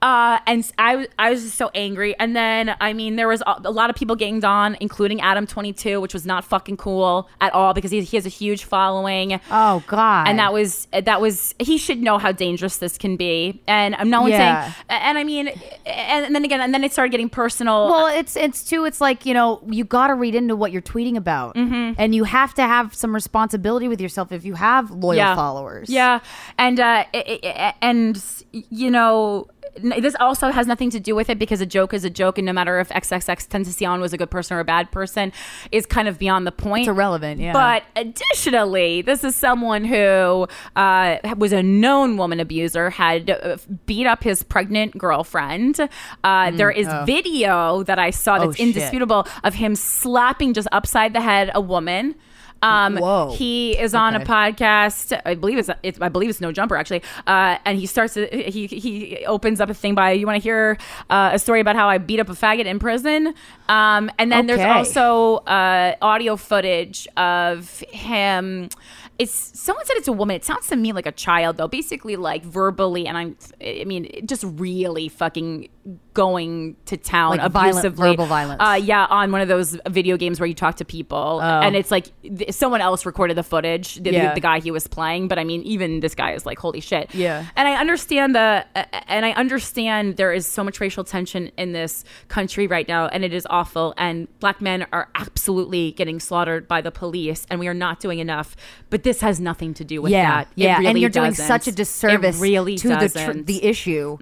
uh, 0.04 0.38
and 0.46 0.70
I, 0.78 0.96
was- 0.96 1.08
I 1.18 1.30
was 1.30 1.42
just 1.44 1.56
so 1.56 1.70
angry. 1.74 2.14
And 2.18 2.36
then, 2.36 2.76
I 2.80 2.92
mean, 2.92 3.16
there 3.16 3.28
was 3.28 3.40
a 3.46 3.54
a 3.64 3.70
lot 3.80 3.88
of 3.90 3.96
people 3.96 4.14
getting 4.16 4.44
on, 4.44 4.76
including 4.80 5.18
Adam22, 5.20 6.00
which 6.02 6.12
was 6.12 6.26
not 6.26 6.44
fucking 6.44 6.76
cool 6.76 7.28
at 7.40 7.52
all 7.54 7.72
because 7.72 7.90
he, 7.90 8.02
he 8.02 8.16
has 8.16 8.26
a 8.26 8.34
huge 8.42 8.64
following. 8.64 9.40
Oh 9.50 9.82
God! 9.86 10.28
And 10.28 10.38
that 10.38 10.52
was 10.52 10.86
that 10.92 11.20
was 11.20 11.54
he 11.58 11.78
should 11.78 12.00
know 12.02 12.18
how 12.18 12.32
dangerous 12.32 12.76
this 12.78 12.98
can 12.98 13.16
be. 13.16 13.62
And 13.66 13.94
I'm 13.94 14.10
no 14.10 14.20
one's 14.22 14.32
Yeah. 14.32 14.72
saying. 14.72 14.74
And 14.90 15.16
I 15.18 15.24
mean, 15.24 15.48
and 15.86 16.34
then 16.34 16.44
again, 16.44 16.60
and 16.60 16.74
then 16.74 16.84
it 16.84 16.92
started 16.92 17.10
getting 17.10 17.30
personal. 17.30 17.88
Well, 17.88 18.06
it's 18.08 18.36
it's 18.36 18.62
too. 18.64 18.84
It's 18.84 19.00
like 19.00 19.24
you 19.24 19.32
know, 19.34 19.60
you 19.68 19.84
got 19.84 20.08
to 20.08 20.14
read 20.14 20.34
into 20.34 20.54
what 20.56 20.70
you're 20.72 20.82
tweeting 20.82 21.16
about, 21.16 21.54
Mm-hmm. 21.54 21.94
and 21.98 22.14
you 22.14 22.24
have 22.24 22.52
to 22.54 22.62
have 22.62 22.94
some 22.94 23.14
responsibility 23.14 23.88
with 23.88 24.00
yourself 24.00 24.32
if 24.32 24.44
you 24.44 24.54
have 24.54 24.90
loyal 24.90 25.34
followers. 25.34 25.88
Yeah, 25.88 26.20
and 26.58 26.78
uh, 26.80 27.04
i- 27.14 27.40
i- 27.42 27.48
i- 27.68 27.74
and 27.80 28.22
you 28.52 28.90
know. 28.90 29.46
This 29.76 30.14
also 30.20 30.50
has 30.50 30.66
nothing 30.66 30.90
to 30.90 31.00
do 31.00 31.14
with 31.14 31.30
it 31.30 31.38
because 31.38 31.60
a 31.60 31.66
joke 31.66 31.94
is 31.94 32.04
a 32.04 32.10
joke, 32.10 32.38
and 32.38 32.44
no 32.46 32.52
matter 32.52 32.78
if 32.80 32.90
XXX 32.90 33.48
Tentacion 33.48 34.00
was 34.00 34.12
a 34.12 34.18
good 34.18 34.30
person 34.30 34.56
or 34.56 34.60
a 34.60 34.64
bad 34.64 34.90
person, 34.90 35.32
is 35.72 35.86
kind 35.86 36.06
of 36.06 36.18
beyond 36.18 36.46
the 36.46 36.52
point. 36.52 36.82
It's 36.82 36.88
irrelevant, 36.88 37.40
yeah. 37.40 37.52
But 37.52 37.84
additionally, 37.96 39.02
this 39.02 39.24
is 39.24 39.34
someone 39.34 39.84
who 39.84 40.46
uh, 40.76 41.16
was 41.38 41.52
a 41.52 41.62
known 41.62 42.16
woman 42.16 42.40
abuser, 42.40 42.90
had 42.90 43.30
uh, 43.30 43.56
beat 43.86 44.06
up 44.06 44.22
his 44.22 44.42
pregnant 44.42 44.98
girlfriend. 44.98 45.80
Uh, 46.22 46.50
there 46.50 46.70
is 46.70 46.86
oh. 46.88 47.04
video 47.06 47.82
that 47.84 47.98
I 47.98 48.10
saw 48.10 48.34
Oh, 48.34 48.46
that's 48.46 48.56
shit. 48.56 48.68
indisputable 48.68 49.26
of 49.42 49.54
him 49.54 49.74
slapping 49.74 50.54
just 50.54 50.68
upside 50.72 51.12
the 51.12 51.20
head 51.20 51.50
a 51.54 51.60
woman. 51.60 52.14
Um, 52.62 52.96
Whoa. 52.96 53.34
He 53.36 53.78
is 53.78 53.94
on 53.94 54.14
a 54.14 54.20
podcast. 54.20 55.20
I 55.26 55.34
believe 55.34 55.58
it's, 55.58 55.68
it's 55.82 56.00
I 56.00 56.08
believe 56.08 56.30
it's 56.30 56.40
No 56.40 56.50
Jumper 56.50 56.76
actually. 56.76 57.02
Uh, 57.26 57.58
and 57.66 57.78
he 57.78 57.84
starts 57.86 58.14
to, 58.14 58.26
he 58.26 58.66
he 58.66 59.24
opens 59.26 59.60
up 59.60 59.68
a 59.68 59.74
thing 59.74 59.94
by 59.94 60.12
you 60.12 60.26
want 60.26 60.36
to 60.40 60.42
hear 60.42 60.78
uh, 61.10 61.30
a 61.34 61.38
story 61.38 61.60
about 61.60 61.76
how 61.76 61.88
I 61.88 61.98
beat 61.98 62.20
up 62.20 62.30
a 62.30 62.32
faggot 62.32 62.64
in 62.64 62.78
prison. 62.78 63.34
Um, 63.68 64.10
and 64.18 64.32
then 64.32 64.50
Okay. 64.50 64.56
there's 64.56 64.76
also 64.76 65.44
uh, 65.44 65.94
audio 66.00 66.36
footage 66.36 67.06
of 67.18 67.80
him. 67.90 68.70
It's 69.18 69.32
someone 69.60 69.84
said 69.84 69.96
it's 69.96 70.08
a 70.08 70.12
woman. 70.12 70.34
It 70.36 70.44
sounds 70.44 70.66
to 70.68 70.76
me 70.76 70.92
like 70.92 71.06
a 71.06 71.12
child 71.12 71.56
though. 71.58 71.68
Basically 71.68 72.16
like 72.16 72.42
verbally, 72.44 73.06
and 73.06 73.16
I'm 73.16 73.36
I 73.60 73.84
mean 73.84 74.08
just 74.26 74.42
really 74.44 75.08
fucking 75.08 75.68
going 76.14 76.76
to 76.86 76.96
town 76.96 77.36
Like 77.38 77.50
violent- 77.50 77.72
abusively. 77.84 78.10
verbal 78.10 78.26
violence. 78.26 78.60
Uh, 78.62 78.80
yeah, 78.82 79.04
on 79.10 79.32
one 79.32 79.40
of 79.40 79.48
those 79.48 79.76
video 79.88 80.16
games 80.16 80.38
where 80.40 80.46
you 80.46 80.54
talk 80.54 80.76
to 80.76 80.84
people, 80.84 81.40
Oh. 81.42 81.60
and 81.60 81.74
it's 81.76 81.90
like 81.90 82.10
th- 82.22 82.52
someone 82.52 82.80
else 82.80 83.04
recorded 83.04 83.36
the 83.36 83.42
footage, 83.42 83.96
the, 83.96 84.12
Yeah. 84.12 84.28
the, 84.28 84.34
the 84.36 84.40
guy 84.40 84.60
he 84.60 84.70
was 84.70 84.86
playing. 84.86 85.28
But 85.28 85.38
I 85.38 85.44
mean, 85.44 85.62
even 85.62 86.00
this 86.00 86.14
guy 86.14 86.32
is 86.32 86.46
like, 86.46 86.58
holy 86.58 86.80
shit. 86.80 87.12
Yeah. 87.14 87.44
And 87.56 87.66
I 87.68 87.74
understand 87.74 88.34
the, 88.34 88.64
uh, 88.76 88.84
and 89.08 89.26
I 89.26 89.32
understand 89.32 90.16
there 90.16 90.32
is 90.32 90.46
so 90.46 90.62
much 90.62 90.80
racial 90.80 91.04
tension 91.04 91.50
in 91.58 91.72
this 91.72 92.04
country 92.28 92.66
right 92.66 92.86
now, 92.88 93.08
and 93.08 93.24
it 93.24 93.32
is 93.34 93.46
awful. 93.50 93.92
And 93.98 94.28
black 94.40 94.60
men 94.60 94.86
are 94.92 95.08
absolutely 95.16 95.92
getting 95.92 96.20
slaughtered 96.20 96.68
by 96.68 96.80
the 96.80 96.92
police, 96.92 97.44
and 97.50 97.58
we 97.60 97.66
are 97.68 97.74
not 97.74 97.98
doing 98.00 98.20
enough. 98.20 98.54
But 98.88 99.02
this 99.02 99.20
has 99.20 99.40
nothing 99.40 99.74
to 99.74 99.84
do 99.84 100.00
with 100.00 100.12
yeah, 100.12 100.30
that. 100.44 100.48
Yeah, 100.54 100.80
and 100.80 100.98
you're 100.98 101.10
doing 101.10 101.30
doesn't. 101.32 101.46
such 101.46 101.66
a 101.66 101.72
disservice 101.72 102.38
It 102.38 102.42
really 102.42 102.76
to 102.76 102.88
the 102.88 102.94
doesn't. 102.94 103.20
Mm-hmm. 103.22 103.38
tr- 103.40 103.44
the 103.44 103.64
issue 103.64 104.16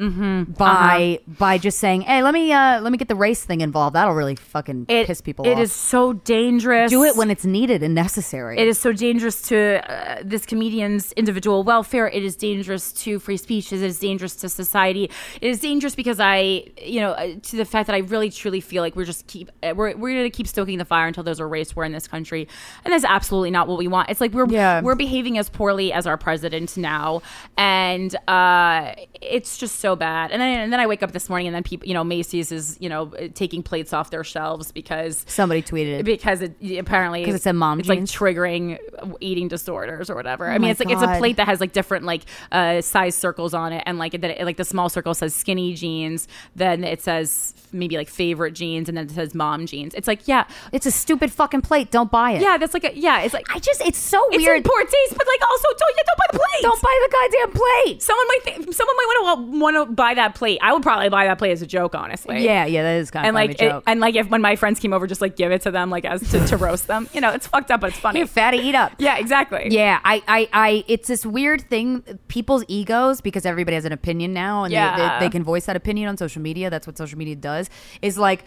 by 0.56 1.18
by 1.26 1.51
just 1.58 1.78
saying, 1.78 2.02
"Hey, 2.02 2.22
let 2.22 2.34
me 2.34 2.52
uh, 2.52 2.80
let 2.80 2.92
me 2.92 2.98
get 2.98 3.08
the 3.08 3.14
race 3.14 3.42
thing 3.44 3.60
involved." 3.60 3.94
That'll 3.96 4.14
really 4.14 4.36
fucking 4.36 4.86
It- 4.88 5.06
piss 5.06 5.20
people 5.20 5.46
It 5.46 5.52
off. 5.54 5.58
is 5.60 5.72
so 5.72 6.12
dangerous. 6.12 6.90
Do 6.90 7.04
it 7.04 7.16
when 7.16 7.30
it's 7.30 7.44
needed 7.44 7.82
and 7.82 7.94
necessary. 7.94 8.58
It 8.58 8.68
is 8.68 8.78
so 8.80 8.92
dangerous 8.92 9.42
to 9.48 9.82
uh, 9.90 10.22
this 10.24 10.46
comedian's 10.46 11.12
individual 11.12 11.62
welfare. 11.64 12.08
It 12.08 12.22
is 12.24 12.36
dangerous 12.36 12.92
to 13.04 13.18
free 13.18 13.36
speech. 13.36 13.72
It 13.72 13.82
is 13.82 13.98
dangerous 13.98 14.36
to 14.36 14.48
society. 14.48 15.10
It 15.40 15.48
is 15.48 15.60
dangerous 15.60 15.94
because 15.94 16.20
I, 16.20 16.64
you 16.82 17.00
know, 17.00 17.12
uh, 17.12 17.34
to 17.42 17.56
the 17.56 17.64
fact 17.64 17.86
that 17.86 17.94
I 17.94 17.98
really 18.00 18.30
truly 18.30 18.60
feel 18.60 18.82
like 18.82 18.96
we're 18.96 19.04
just 19.04 19.26
keep 19.26 19.50
uh, 19.62 19.72
we're 19.76 19.96
we're 19.96 20.16
gonna 20.16 20.30
keep 20.30 20.46
stoking 20.46 20.78
the 20.78 20.84
fire 20.84 21.06
until 21.06 21.22
there's 21.24 21.40
a 21.40 21.46
race 21.46 21.74
war 21.76 21.84
in 21.84 21.92
this 21.92 22.06
country, 22.08 22.48
and 22.84 22.92
that's 22.92 23.04
absolutely 23.04 23.50
not 23.50 23.68
what 23.68 23.78
we 23.78 23.88
want. 23.88 24.10
It's 24.10 24.20
like 24.20 24.32
we're 24.32 24.48
Yeah. 24.48 24.80
we're 24.80 24.94
behaving 24.94 25.38
as 25.38 25.48
poorly 25.48 25.92
as 25.92 26.06
our 26.06 26.16
president 26.16 26.76
now, 26.76 27.22
and 27.56 28.14
uh, 28.28 28.94
it's 29.20 29.58
just 29.58 29.80
so 29.80 29.96
bad. 29.96 30.30
And 30.30 30.40
then 30.40 30.60
and 30.60 30.72
then 30.72 30.80
I 30.80 30.86
wake 30.86 31.02
up 31.02 31.12
this 31.12 31.28
morning 31.28 31.41
and 31.46 31.54
then 31.54 31.62
people, 31.62 31.86
you 31.88 31.94
know, 31.94 32.04
Macy's 32.04 32.52
is 32.52 32.76
you 32.80 32.88
know 32.88 33.06
taking 33.34 33.62
plates 33.62 33.92
off 33.92 34.10
their 34.10 34.24
shelves 34.24 34.72
because 34.72 35.24
Somebody 35.28 35.62
tweeted 35.62 36.00
it. 36.00 36.04
because 36.04 36.40
it 36.42 36.54
apparently 36.78 37.24
'Cause 37.24 37.34
it 37.34 37.42
said 37.42 37.52
mom 37.54 37.80
it's 37.80 37.88
like 37.88 38.00
triggering 38.00 38.78
eating 39.20 39.48
disorders 39.48 40.10
or 40.10 40.14
whatever. 40.14 40.46
I 40.46 40.50
Oh 40.50 40.52
mean, 40.54 40.62
my 40.62 40.70
it's 40.70 40.80
like 40.80 40.90
it's 40.90 41.02
a 41.02 41.18
plate 41.18 41.36
that 41.36 41.46
has 41.48 41.60
like 41.60 41.72
different 41.72 42.04
like 42.04 42.22
uh, 42.50 42.80
size 42.80 43.14
circles 43.16 43.54
on 43.54 43.72
it, 43.72 43.82
and 43.86 43.98
like 43.98 44.20
that 44.20 44.44
like 44.44 44.56
the 44.56 44.64
small 44.64 44.88
circle 44.88 45.14
says 45.14 45.34
skinny 45.34 45.74
jeans, 45.74 46.28
then 46.56 46.84
it 46.84 47.00
says 47.02 47.54
maybe 47.72 47.96
like 47.96 48.08
favorite 48.08 48.52
jeans, 48.52 48.88
and 48.88 48.98
then 48.98 49.06
it 49.06 49.10
says 49.12 49.34
mom 49.34 49.66
jeans. 49.66 49.94
It's 49.94 50.06
like 50.08 50.28
yeah, 50.28 50.44
It's 50.72 50.86
a 50.86 50.90
stupid 50.90 51.32
fucking 51.32 51.62
plate. 51.62 51.90
Don't 51.90 52.10
buy 52.10 52.32
it. 52.32 52.42
yeah, 52.42 52.58
that's 52.58 52.74
like 52.74 52.84
a, 52.84 52.96
yeah, 52.96 53.20
it's 53.22 53.34
like 53.34 53.46
I 53.54 53.58
just 53.58 53.80
it's 53.80 53.98
so 53.98 54.22
it's 54.30 54.38
weird. 54.38 54.58
in 54.58 54.62
poor 54.62 54.80
taste, 54.82 55.16
but 55.16 55.26
like 55.26 55.48
also 55.50 55.68
don't 55.78 55.94
yeah, 55.96 56.02
don't 56.06 56.18
buy 56.18 56.26
the 56.32 56.38
plate. 56.38 56.62
Don't 56.62 56.82
buy 56.82 57.00
the 57.02 57.12
goddamn 57.12 57.60
plate. 57.60 58.02
Someone 58.02 58.26
might 58.28 58.40
think 58.44 58.74
someone 58.74 58.96
might 58.96 59.06
want 59.22 59.52
to 59.52 59.58
want 59.58 59.88
to 59.88 59.94
buy 59.94 60.14
that 60.14 60.34
plate. 60.34 60.58
I 60.62 60.72
would 60.72 60.82
probably 60.82 61.08
buy 61.08 61.26
that 61.26 61.31
plate 61.38 61.52
as 61.52 61.62
a 61.62 61.66
joke, 61.66 61.94
honestly. 61.94 62.44
Yeah, 62.44 62.64
yeah, 62.66 62.82
that 62.82 62.96
is 63.00 63.10
kind 63.10 63.26
And 63.26 63.36
of 63.36 63.40
like, 63.40 63.50
a 63.60 63.64
it, 63.64 63.68
joke. 63.70 63.84
and 63.86 64.00
like, 64.00 64.14
if 64.14 64.28
when 64.28 64.40
my 64.40 64.56
friends 64.56 64.78
came 64.80 64.92
over, 64.92 65.06
just 65.06 65.20
like 65.20 65.36
give 65.36 65.52
it 65.52 65.62
to 65.62 65.70
them, 65.70 65.90
like 65.90 66.04
as 66.04 66.28
to, 66.30 66.46
to 66.46 66.56
roast 66.56 66.86
them. 66.86 67.08
You 67.12 67.20
know, 67.20 67.30
it's 67.30 67.46
fucked 67.46 67.70
up, 67.70 67.80
but 67.80 67.90
it's 67.90 67.98
funny. 67.98 68.20
Here, 68.20 68.26
fatty, 68.26 68.58
eat 68.58 68.74
up. 68.74 68.92
Yeah, 68.98 69.18
exactly. 69.18 69.68
Yeah, 69.70 70.00
I, 70.04 70.22
I, 70.28 70.48
I, 70.52 70.84
it's 70.88 71.08
this 71.08 71.24
weird 71.26 71.62
thing. 71.68 72.02
People's 72.28 72.64
egos, 72.68 73.20
because 73.20 73.44
everybody 73.46 73.74
has 73.74 73.84
an 73.84 73.92
opinion 73.92 74.32
now, 74.32 74.64
and 74.64 74.72
Yeah. 74.72 74.96
they, 74.96 75.02
they, 75.02 75.26
they 75.26 75.30
can 75.30 75.42
voice 75.44 75.66
that 75.66 75.76
opinion 75.76 76.08
on 76.08 76.16
social 76.16 76.42
media. 76.42 76.70
That's 76.70 76.86
what 76.86 76.96
social 76.98 77.18
media 77.18 77.36
does. 77.36 77.68
Is 78.02 78.18
like, 78.18 78.44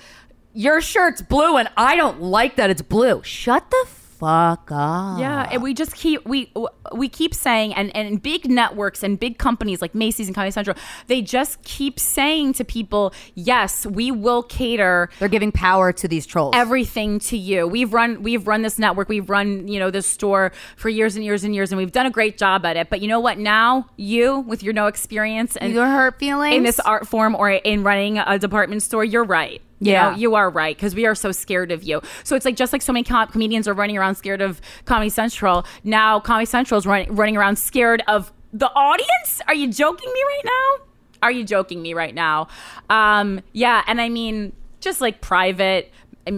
your 0.54 0.80
shirt's 0.82 1.22
blue, 1.22 1.58
and 1.58 1.68
I 1.76 1.96
don't 1.96 2.22
like 2.22 2.56
that 2.56 2.70
it's 2.70 2.82
blue. 2.82 3.22
Shut 3.24 3.70
the 3.70 3.86
fuck 3.88 4.05
fuck 4.26 4.72
up. 4.72 5.20
Yeah, 5.20 5.48
and 5.52 5.62
we 5.62 5.74
just 5.74 5.96
keep 5.96 6.26
we 6.26 6.52
we 6.94 7.10
keep 7.10 7.34
saying, 7.34 7.74
and 7.74 7.96
and 7.96 8.22
big 8.22 8.50
networks 8.50 9.04
and 9.04 9.20
big 9.20 9.38
companies 9.38 9.82
like 9.82 9.94
Macy's 9.94 10.28
and 10.28 10.36
Comedy 10.36 10.52
Central, 10.52 10.76
they 11.08 11.22
just 11.22 11.62
keep 11.64 12.00
saying 12.00 12.54
to 12.54 12.64
people, 12.66 13.14
yes, 13.36 13.86
we 13.86 14.12
will 14.12 14.44
cater. 14.44 15.10
They're 15.20 15.30
giving 15.30 15.52
power 15.52 15.92
to 15.94 16.08
these 16.08 16.26
trolls. 16.26 16.54
Everything 16.56 17.20
to 17.20 17.38
you. 17.38 17.68
We've 17.68 17.94
run 17.94 18.24
we've 18.24 18.48
run 18.48 18.62
this 18.64 18.80
network, 18.80 19.10
we've 19.10 19.30
run 19.30 19.68
you 19.68 19.80
know 19.80 19.92
this 19.92 20.08
store 20.08 20.52
for 20.76 20.90
years 20.90 21.16
and 21.16 21.24
years 21.24 21.44
and 21.44 21.54
years, 21.54 21.72
and 21.72 21.78
we've 21.78 21.92
done 21.92 22.06
a 22.06 22.12
great 22.12 22.38
job 22.38 22.66
at 22.66 22.78
it. 22.78 22.90
But 22.90 23.02
you 23.02 23.08
know 23.08 23.20
what? 23.20 23.38
Now 23.38 23.88
you, 23.96 24.40
with 24.40 24.64
your 24.64 24.74
no 24.74 24.88
experience 24.88 25.56
and 25.56 25.74
Your 25.74 25.86
hurt 25.86 26.20
feelings? 26.20 26.56
in 26.56 26.64
this 26.64 26.80
art 26.80 27.08
form 27.08 27.36
or 27.36 27.50
in 27.52 27.84
running 27.84 28.18
a 28.18 28.40
department 28.40 28.82
store, 28.82 29.04
you're 29.04 29.24
right. 29.24 29.62
You 29.86 29.92
Yeah. 29.92 30.10
know, 30.12 30.18
you 30.18 30.36
are 30.36 30.50
right 30.50 30.76
because 30.76 30.96
we 30.96 31.06
are 31.06 31.16
so 31.16 31.32
scared 31.32 31.72
of 31.72 31.84
you. 31.84 32.02
So 32.24 32.36
it's 32.36 32.46
like 32.46 32.56
just 32.56 32.74
like 32.74 32.82
so 32.82 32.92
many 32.92 33.04
com- 33.04 33.28
comedians 33.28 33.68
are 33.68 33.74
running 33.74 33.98
around 33.98 34.16
scared 34.16 34.42
of 34.42 34.60
Comedy 34.86 35.10
Central. 35.10 35.66
Now 35.84 36.20
Comedy 36.20 36.46
Central 36.46 36.78
is 36.78 36.86
running 36.86 37.14
running 37.16 37.38
around 37.38 37.58
scared 37.58 38.02
of 38.08 38.32
the 38.52 38.70
audience. 38.72 39.42
Are 39.48 39.54
you 39.56 39.68
joking 39.72 40.12
me 40.12 40.20
right 40.24 40.42
now? 40.46 40.86
Are 41.24 41.32
you 41.32 41.44
joking 41.44 41.82
me 41.82 41.94
right 41.94 42.14
now? 42.16 42.48
Um, 42.90 43.42
yeah, 43.54 43.84
and 43.88 44.00
I 44.02 44.10
mean 44.10 44.54
just 44.80 45.02
like 45.02 45.22
private 45.22 45.92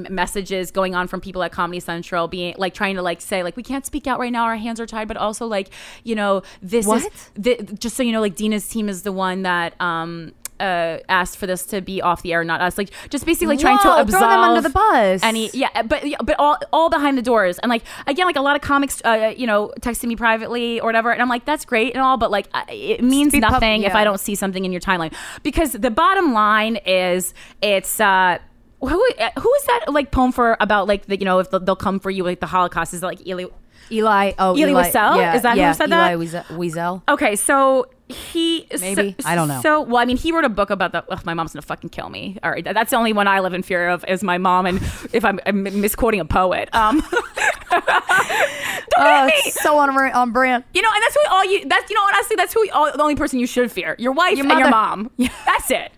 messages 0.10 0.70
going 0.72 0.96
on 0.96 1.08
from 1.08 1.22
people 1.22 1.42
at 1.44 1.52
Comedy 1.52 1.80
Central 1.80 2.28
being 2.28 2.54
like 2.58 2.74
trying 2.74 2.96
to 2.96 3.02
like 3.02 3.22
say 3.22 3.42
like 3.44 3.56
we 3.56 3.64
can't 3.64 3.86
speak 3.86 4.06
out 4.06 4.20
right 4.20 4.32
now 4.34 4.44
our 4.44 4.58
hands 4.58 4.80
are 4.82 4.86
tied 4.86 5.08
but 5.08 5.16
also 5.16 5.46
like 5.48 5.70
you 6.04 6.14
know 6.14 6.42
this 6.62 6.86
What? 6.86 7.04
is 7.06 7.30
th- 7.42 7.62
just 7.80 7.96
so 7.96 8.04
you 8.04 8.12
know 8.12 8.20
like 8.20 8.36
Dina's 8.36 8.68
team 8.68 8.90
is 8.90 9.04
the 9.04 9.14
one 9.14 9.44
that 9.44 9.80
um 9.82 10.34
uh, 10.60 11.00
asked 11.10 11.38
for 11.38 11.48
this 11.48 11.64
to 11.68 11.82
be 11.82 12.02
off 12.02 12.22
the 12.22 12.34
air, 12.34 12.44
not 12.44 12.62
us. 12.62 12.78
Like, 12.78 12.90
just 13.10 13.26
basically 13.26 13.58
trying 13.58 13.78
to 13.80 14.02
absolve 14.02 14.10
throw 14.10 14.20
them 14.20 14.40
under 14.40 14.62
the 14.62 14.70
bus. 14.70 15.22
Any, 15.24 15.50
yeah, 15.54 15.82
but 15.84 16.08
yeah, 16.08 16.18
but 16.24 16.36
all 16.40 16.58
all 16.74 16.90
behind 16.90 17.18
the 17.18 17.22
doors, 17.22 17.60
and 17.60 17.70
like 17.70 17.84
again, 18.06 18.26
like 18.26 18.36
a 18.36 18.42
lot 18.42 18.56
of 18.56 18.62
comics, 18.62 19.02
uh, 19.06 19.34
you 19.36 19.48
know, 19.48 19.72
texting 19.82 20.06
me 20.06 20.16
privately 20.16 20.80
or 20.80 20.86
whatever, 20.88 21.12
and 21.12 21.22
I'm 21.22 21.30
like, 21.30 21.46
that's 21.46 21.66
great 21.66 21.94
and 21.94 22.02
all, 22.02 22.18
but 22.18 22.32
like 22.32 22.48
it 22.70 23.04
means 23.04 23.32
Speak 23.32 23.44
pub- 23.44 23.54
nothing 23.54 23.84
if. 23.84 23.96
I 23.96 24.04
don't 24.04 24.20
see 24.20 24.36
something 24.36 24.64
in 24.66 24.72
your 24.72 24.82
timeline 24.82 25.14
because 25.44 25.74
the 25.74 25.92
bottom 25.92 26.34
line 26.34 26.78
is 26.86 27.34
it's. 27.62 28.00
uh 28.00 28.38
who 28.80 28.88
who 28.90 29.54
is 29.56 29.64
that 29.66 29.86
like 29.88 30.12
poem 30.12 30.32
for 30.32 30.56
about 30.60 30.88
like 30.88 31.08
the 31.08 31.18
you 31.18 31.26
know 31.26 31.40
if 31.40 31.50
they'll, 31.50 31.60
they'll 31.60 31.76
come 31.76 32.00
for 32.00 32.12
you 32.12 32.24
like 32.24 32.40
the 32.40 32.46
Holocaust 32.46 32.94
is 32.94 33.02
that 33.02 33.08
like 33.08 33.26
Eli 33.26 33.46
Eli. 33.92 34.34
Oh, 34.38 34.56
Eli 34.56 34.84
Wiesel? 34.84 35.18
Yeah, 35.18 35.36
Is 35.36 35.42
that 35.44 35.58
who 35.58 35.74
said 35.74 35.90
Eli 35.90 36.16
that? 36.16 36.20
Wiesel. 36.20 36.44
Wiesel. 36.58 37.02
Okay, 37.10 37.36
so 37.36 37.88
he 38.10 38.68
Maybe. 38.80 39.16
so, 39.20 39.28
I 39.28 39.36
don't 39.36 39.48
know. 39.48 39.62
So 39.62 39.82
well, 39.82 39.98
I 39.98 40.06
mean, 40.06 40.18
he 40.18 40.32
wrote 40.32 40.46
a 40.46 40.50
book 40.50 40.70
about 40.70 40.92
the. 40.94 41.04
Ugh, 41.10 41.26
my 41.26 41.34
mom's 41.34 41.54
gonna 41.54 41.62
fucking 41.62 41.90
kill 41.90 42.10
me. 42.10 42.38
All 42.44 42.52
right, 42.52 42.64
that's 42.64 42.92
the 42.92 42.96
only 42.96 43.14
one 43.14 43.28
I 43.28 43.40
live 43.40 43.54
in 43.54 43.64
fear 43.64 43.90
of 43.90 44.06
is 44.08 44.24
my 44.24 44.38
mom, 44.38 44.66
and 44.66 44.78
if 45.12 45.26
I'm, 45.26 45.40
I'm 45.46 45.64
misquoting 45.64 46.20
a 46.20 46.26
poet. 46.26 46.70
Um, 46.74 47.04
don't 47.70 49.30
hit 49.30 49.46
me. 49.46 49.52
so 49.52 49.78
on, 49.78 49.90
on 49.90 50.32
brand. 50.32 50.64
You 50.74 50.82
know, 50.82 50.90
and 50.94 51.04
that's 51.04 51.16
who 51.16 51.22
all 51.30 51.46
you. 51.46 51.68
That's 51.68 51.90
you 51.90 51.96
know, 51.96 52.04
honestly, 52.04 52.36
that's 52.36 52.54
who 52.54 52.70
all, 52.72 52.92
the 52.92 53.02
only 53.02 53.16
person 53.16 53.40
you 53.40 53.48
should 53.48 53.72
fear: 53.72 53.96
your 54.00 54.14
wife 54.14 54.38
Your 54.38 54.50
and 54.50 54.60
your 54.60 54.70
mom. 54.70 55.12
That's 55.46 55.72
it. 55.72 55.92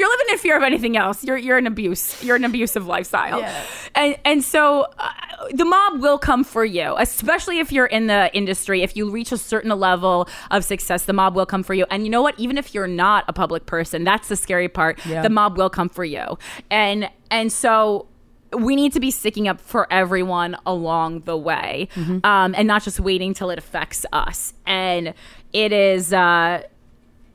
You're 0.00 0.08
living 0.08 0.26
in 0.30 0.38
fear 0.38 0.56
of 0.56 0.62
anything 0.62 0.96
else, 0.96 1.22
you're 1.22 1.36
you're 1.36 1.58
an 1.58 1.66
abuse. 1.66 2.24
You're 2.24 2.36
an 2.36 2.44
abusive 2.44 2.86
lifestyle. 2.86 3.40
Yeah. 3.40 3.62
And 3.94 4.16
and 4.24 4.42
so 4.42 4.86
uh, 4.98 5.10
the 5.52 5.66
mob 5.66 6.00
will 6.00 6.18
come 6.18 6.42
for 6.42 6.64
you, 6.64 6.94
especially 6.96 7.58
if 7.58 7.70
you're 7.70 7.84
in 7.84 8.06
the 8.06 8.34
industry. 8.34 8.82
If 8.82 8.96
you 8.96 9.10
reach 9.10 9.30
a 9.30 9.36
certain 9.36 9.70
level 9.78 10.26
of 10.50 10.64
success, 10.64 11.04
the 11.04 11.12
mob 11.12 11.36
will 11.36 11.44
come 11.44 11.62
for 11.62 11.74
you. 11.74 11.84
And 11.90 12.04
you 12.04 12.10
know 12.10 12.22
what? 12.22 12.38
Even 12.40 12.56
if 12.56 12.74
you're 12.74 12.86
not 12.86 13.26
a 13.28 13.34
public 13.34 13.66
person, 13.66 14.02
that's 14.04 14.28
the 14.28 14.36
scary 14.36 14.68
part. 14.68 15.04
Yeah. 15.04 15.20
The 15.20 15.28
mob 15.28 15.58
will 15.58 15.70
come 15.70 15.90
for 15.90 16.04
you. 16.04 16.38
And 16.70 17.10
and 17.30 17.52
so 17.52 18.06
we 18.52 18.74
need 18.76 18.92
to 18.94 19.00
be 19.00 19.10
sticking 19.10 19.48
up 19.48 19.60
for 19.60 19.86
everyone 19.92 20.56
along 20.66 21.20
the 21.20 21.36
way 21.36 21.88
um, 22.24 22.54
and 22.56 22.66
not 22.66 22.82
just 22.82 22.98
waiting 22.98 23.34
till 23.34 23.50
it 23.50 23.58
affects 23.58 24.04
us. 24.12 24.54
And 24.66 25.14
it 25.52 25.72
is, 25.72 26.12
uh, 26.12 26.62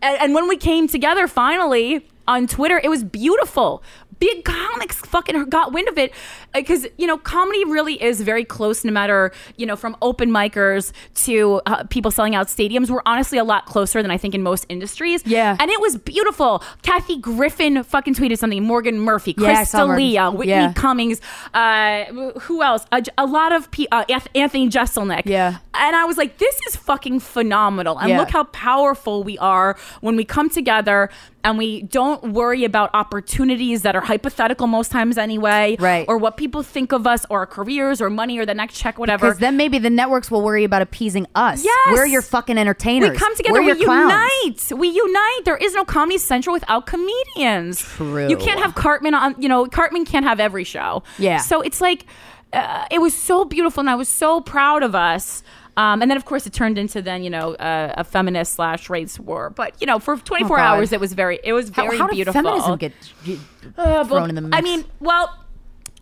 and, 0.01 0.21
and 0.21 0.34
when 0.34 0.47
we 0.47 0.58
came 0.58 0.88
together 0.88 1.28
finally 1.28 2.06
on 2.28 2.48
Twitter, 2.48 2.80
it 2.84 2.90
was 2.90 3.04
beautiful. 3.04 3.84
Big 4.18 4.46
comics 4.46 4.96
fucking 5.00 5.50
got 5.50 5.74
wind 5.74 5.90
of 5.90 5.98
it 5.98 6.14
because 6.54 6.88
you 6.98 7.06
know 7.06 7.18
comedy 7.18 7.66
really 7.66 8.02
is 8.02 8.22
very 8.22 8.46
close. 8.46 8.86
No 8.86 8.92
matter 8.94 9.34
you 9.58 9.66
know 9.66 9.76
from 9.76 9.98
open 10.02 10.30
micers 10.32 10.94
to 11.26 11.60
uh, 11.66 11.84
people 11.90 12.12
selling 12.12 12.34
out 12.34 12.48
stadiums, 12.48 12.90
we're 12.90 13.02
honestly 13.06 13.38
a 13.38 13.44
lot 13.44 13.66
closer 13.66 14.02
than 14.02 14.12
I 14.12 14.18
think 14.18 14.34
in 14.34 14.42
most 14.42 14.66
industries. 14.70 15.22
Yeah. 15.26 15.58
and 15.60 15.70
it 15.70 15.82
was 15.82 15.98
beautiful. 15.98 16.64
Kathy 16.82 17.18
Griffin 17.20 17.84
fucking 17.84 18.16
tweeted 18.16 18.38
something. 18.38 18.64
Morgan 18.64 19.02
Murphy, 19.02 19.36
Yeah, 19.38 19.50
I 19.50 19.64
saw 19.66 19.80
Krista 19.80 19.88
Morgan. 19.88 19.98
Leah, 20.06 20.32
Whitney 20.32 20.52
Yeah. 20.54 20.74
Cummings, 20.74 21.20
uh, 21.54 22.06
who 22.40 22.64
else? 22.64 22.86
A, 22.94 23.04
a 23.18 23.26
lot 23.26 23.52
of 23.52 23.70
pe- 23.72 23.88
uh, 23.92 24.06
Anthony 24.34 24.70
Jeselnik. 24.70 25.24
Yeah. 25.26 25.58
And 25.74 25.94
I 25.96 26.06
was 26.06 26.16
like, 26.18 26.38
this 26.38 26.58
is 26.68 26.78
fucking 26.78 27.20
phenomenal. 27.20 28.00
And 28.00 28.10
Yeah. 28.12 28.20
look 28.20 28.30
how 28.30 28.46
powerful 28.46 29.24
we 29.26 29.38
are 29.40 29.76
when 30.00 30.16
we 30.16 30.24
come 30.24 30.50
together 30.50 31.10
and 31.45 31.60
we 31.60 31.84
don't 31.84 32.34
worry 32.34 32.63
about 32.65 32.89
opportunities 32.95 33.84
that 33.84 33.95
are 33.95 34.01
hypothetical 34.01 34.65
most 34.65 34.91
times 34.91 35.15
anyway. 35.15 35.77
Right. 35.79 36.03
Or 36.08 36.17
what 36.17 36.38
people 36.38 36.63
think 36.63 36.91
of 36.91 37.05
us 37.05 37.23
or 37.29 37.39
our 37.39 37.45
careers 37.45 38.01
or 38.01 38.10
money 38.10 38.39
or 38.39 38.47
the 38.47 38.55
next 38.55 38.77
check, 38.79 38.97
whatever. 38.97 39.27
Because 39.27 39.38
then 39.39 39.55
maybe 39.55 39.77
the 39.77 39.91
networks 39.91 40.31
will 40.31 40.41
worry 40.41 40.63
about 40.63 40.81
appeasing 40.81 41.27
us. 41.36 41.63
Yes. 41.63 41.89
We're 41.91 42.08
your 42.08 42.23
fucking 42.23 42.58
entertainers. 42.58 43.12
we 43.12 43.17
come 43.17 43.36
together, 43.36 43.53
We're 43.53 43.62
we 43.62 43.79
your 43.79 43.86
clowns. 43.86 44.71
unite. 44.71 44.79
We 44.79 44.88
unite. 44.88 45.41
There 45.45 45.55
is 45.55 45.75
no 45.75 45.86
Comedy 45.86 46.17
Central 46.17 46.51
without 46.53 46.88
comedians. 46.88 47.79
True. 47.79 48.27
You 48.27 48.38
can't 48.38 48.60
have 48.60 48.73
Cartman 48.73 49.13
on, 49.13 49.39
you 49.39 49.47
know, 49.47 49.67
Cartman 49.67 50.05
can't 50.05 50.25
have 50.25 50.39
every 50.39 50.63
show. 50.63 51.03
Yeah. 51.19 51.38
So 51.38 51.62
it's 51.62 51.79
like, 51.79 52.08
uh, 52.53 52.88
it 52.89 52.99
was 52.99 53.13
so 53.13 53.45
beautiful 53.45 53.81
and 53.81 53.89
I 53.89 53.95
was 53.95 54.10
so 54.10 54.41
proud 54.41 54.81
of 54.81 54.95
us. 54.95 55.43
Um, 55.78 56.02
and 56.02 56.10
then, 56.10 56.16
of 56.18 56.24
course, 56.26 56.46
it 56.48 56.54
turned 56.54 56.78
into 56.78 57.02
then, 57.02 57.22
you 57.24 57.30
know, 57.30 57.56
uh, 57.56 57.94
a 57.98 58.04
feminist 58.04 58.54
slash 58.54 58.90
race 58.90 59.20
war. 59.20 59.50
But, 59.50 59.74
you 59.82 59.88
know, 59.88 60.00
for 60.00 60.16
24 60.18 60.58
Oh, 60.58 60.62
hours, 60.62 60.94
it 60.94 61.00
was 61.02 61.12
very, 61.14 61.40
it 61.44 61.52
was 61.54 61.70
How, 61.70 61.84
very 61.84 61.98
how 61.98 62.08
did 62.08 62.16
beautiful. 62.16 62.42
feminism 62.42 62.78
get, 62.78 62.94
get 63.26 63.40
Uh, 63.78 64.04
thrown 64.06 64.30
in 64.30 64.36
the 64.36 64.42
mix? 64.42 64.58
I 64.58 64.62
mean, 64.62 64.86
well, 65.02 65.38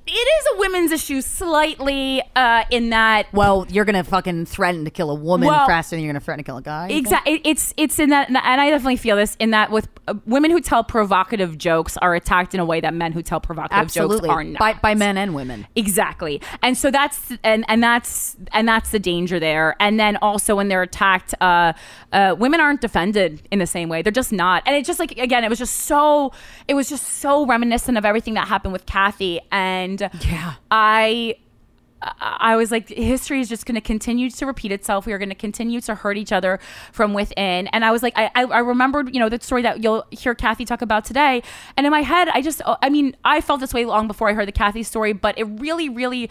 it 0.05 0.11
is 0.11 0.45
a 0.53 0.59
women's 0.59 0.91
issue 0.91 1.21
slightly 1.21 2.21
uh, 2.35 2.63
in 2.69 2.89
that 2.89 3.31
well, 3.31 3.65
you're 3.69 3.85
gonna 3.85 4.03
fucking 4.03 4.45
threaten 4.45 4.83
to 4.85 4.91
kill 4.91 5.09
a 5.09 5.15
woman 5.15 5.47
Well, 5.47 5.65
faster 5.65 5.95
than 5.95 6.03
you're 6.03 6.11
gonna 6.11 6.19
threaten 6.19 6.43
to 6.43 6.47
kill 6.47 6.57
a 6.57 6.61
guy. 6.61 6.89
Exactly. 6.89 7.41
It's 7.45 7.73
it's 7.77 7.99
in 7.99 8.09
that, 8.09 8.27
and 8.27 8.37
I 8.37 8.69
definitely 8.69 8.97
feel 8.97 9.15
this 9.15 9.37
in 9.39 9.51
that 9.51 9.71
with 9.71 9.87
uh, 10.07 10.15
women 10.25 10.51
who 10.51 10.59
tell 10.59 10.83
provocative 10.83 11.57
jokes 11.57 11.95
are 11.97 12.15
attacked 12.15 12.53
in 12.53 12.59
a 12.59 12.65
way 12.65 12.81
that 12.81 12.93
men 12.93 13.13
who 13.13 13.21
tell 13.21 13.39
provocative 13.39 13.77
Absolutely. 13.77 14.27
jokes 14.27 14.35
are 14.35 14.43
not. 14.43 14.59
By, 14.59 14.73
by 14.73 14.95
men 14.95 15.17
and 15.17 15.33
women. 15.33 15.67
Exactly. 15.75 16.41
And 16.61 16.77
so 16.77 16.91
that's 16.91 17.31
and 17.43 17.63
and 17.69 17.81
that's 17.81 18.35
and 18.51 18.67
that's 18.67 18.91
the 18.91 18.99
danger 18.99 19.39
there. 19.39 19.75
And 19.79 19.99
then 19.99 20.17
also 20.17 20.55
when 20.55 20.67
they're 20.67 20.81
attacked, 20.81 21.33
uh, 21.39 21.73
uh, 22.11 22.35
women 22.37 22.59
aren't 22.59 22.81
defended 22.81 23.47
in 23.51 23.59
the 23.59 23.67
same 23.67 23.87
way. 23.87 24.01
They're 24.01 24.11
just 24.11 24.33
not. 24.33 24.63
And 24.65 24.75
it's 24.75 24.87
just 24.87 24.99
like 24.99 25.17
again, 25.17 25.45
it 25.45 25.49
was 25.49 25.59
just 25.59 25.75
so 25.75 26.33
it 26.67 26.73
was 26.73 26.89
just 26.89 27.07
so 27.07 27.45
reminiscent 27.45 27.97
of 27.97 28.03
everything 28.03 28.33
that 28.33 28.49
happened 28.49 28.73
with 28.73 28.85
Kathy. 28.85 29.39
And 29.51 29.92
Yeah. 30.01 30.55
I 30.71 31.35
I 32.19 32.55
was 32.55 32.71
like, 32.71 32.89
history 32.89 33.39
is 33.39 33.49
just 33.49 33.65
going 33.65 33.75
to 33.75 33.81
continue 33.81 34.29
to 34.29 34.45
repeat 34.45 34.71
itself. 34.71 35.05
We 35.05 35.13
are 35.13 35.17
going 35.17 35.29
to 35.29 35.35
continue 35.35 35.79
to 35.81 35.95
hurt 35.95 36.17
each 36.17 36.31
other 36.31 36.59
from 36.91 37.13
within. 37.13 37.67
And 37.67 37.85
I 37.85 37.91
was 37.91 38.03
like, 38.03 38.13
I, 38.17 38.29
I, 38.35 38.43
I 38.43 38.59
remembered, 38.59 39.13
you 39.13 39.19
know, 39.19 39.29
the 39.29 39.39
story 39.39 39.61
that 39.61 39.83
you'll 39.83 40.03
hear 40.11 40.35
Kathy 40.35 40.65
talk 40.65 40.81
about 40.81 41.05
today. 41.05 41.41
And 41.77 41.85
in 41.85 41.91
my 41.91 42.01
head, 42.01 42.27
I 42.29 42.41
just, 42.41 42.61
I 42.65 42.89
mean, 42.89 43.15
I 43.23 43.41
felt 43.41 43.61
this 43.61 43.73
way 43.73 43.85
long 43.85 44.07
before 44.07 44.29
I 44.29 44.33
heard 44.33 44.47
the 44.47 44.53
Kathy 44.53 44.83
story, 44.83 45.13
but 45.13 45.37
it 45.37 45.45
really, 45.45 45.87
really. 45.89 46.29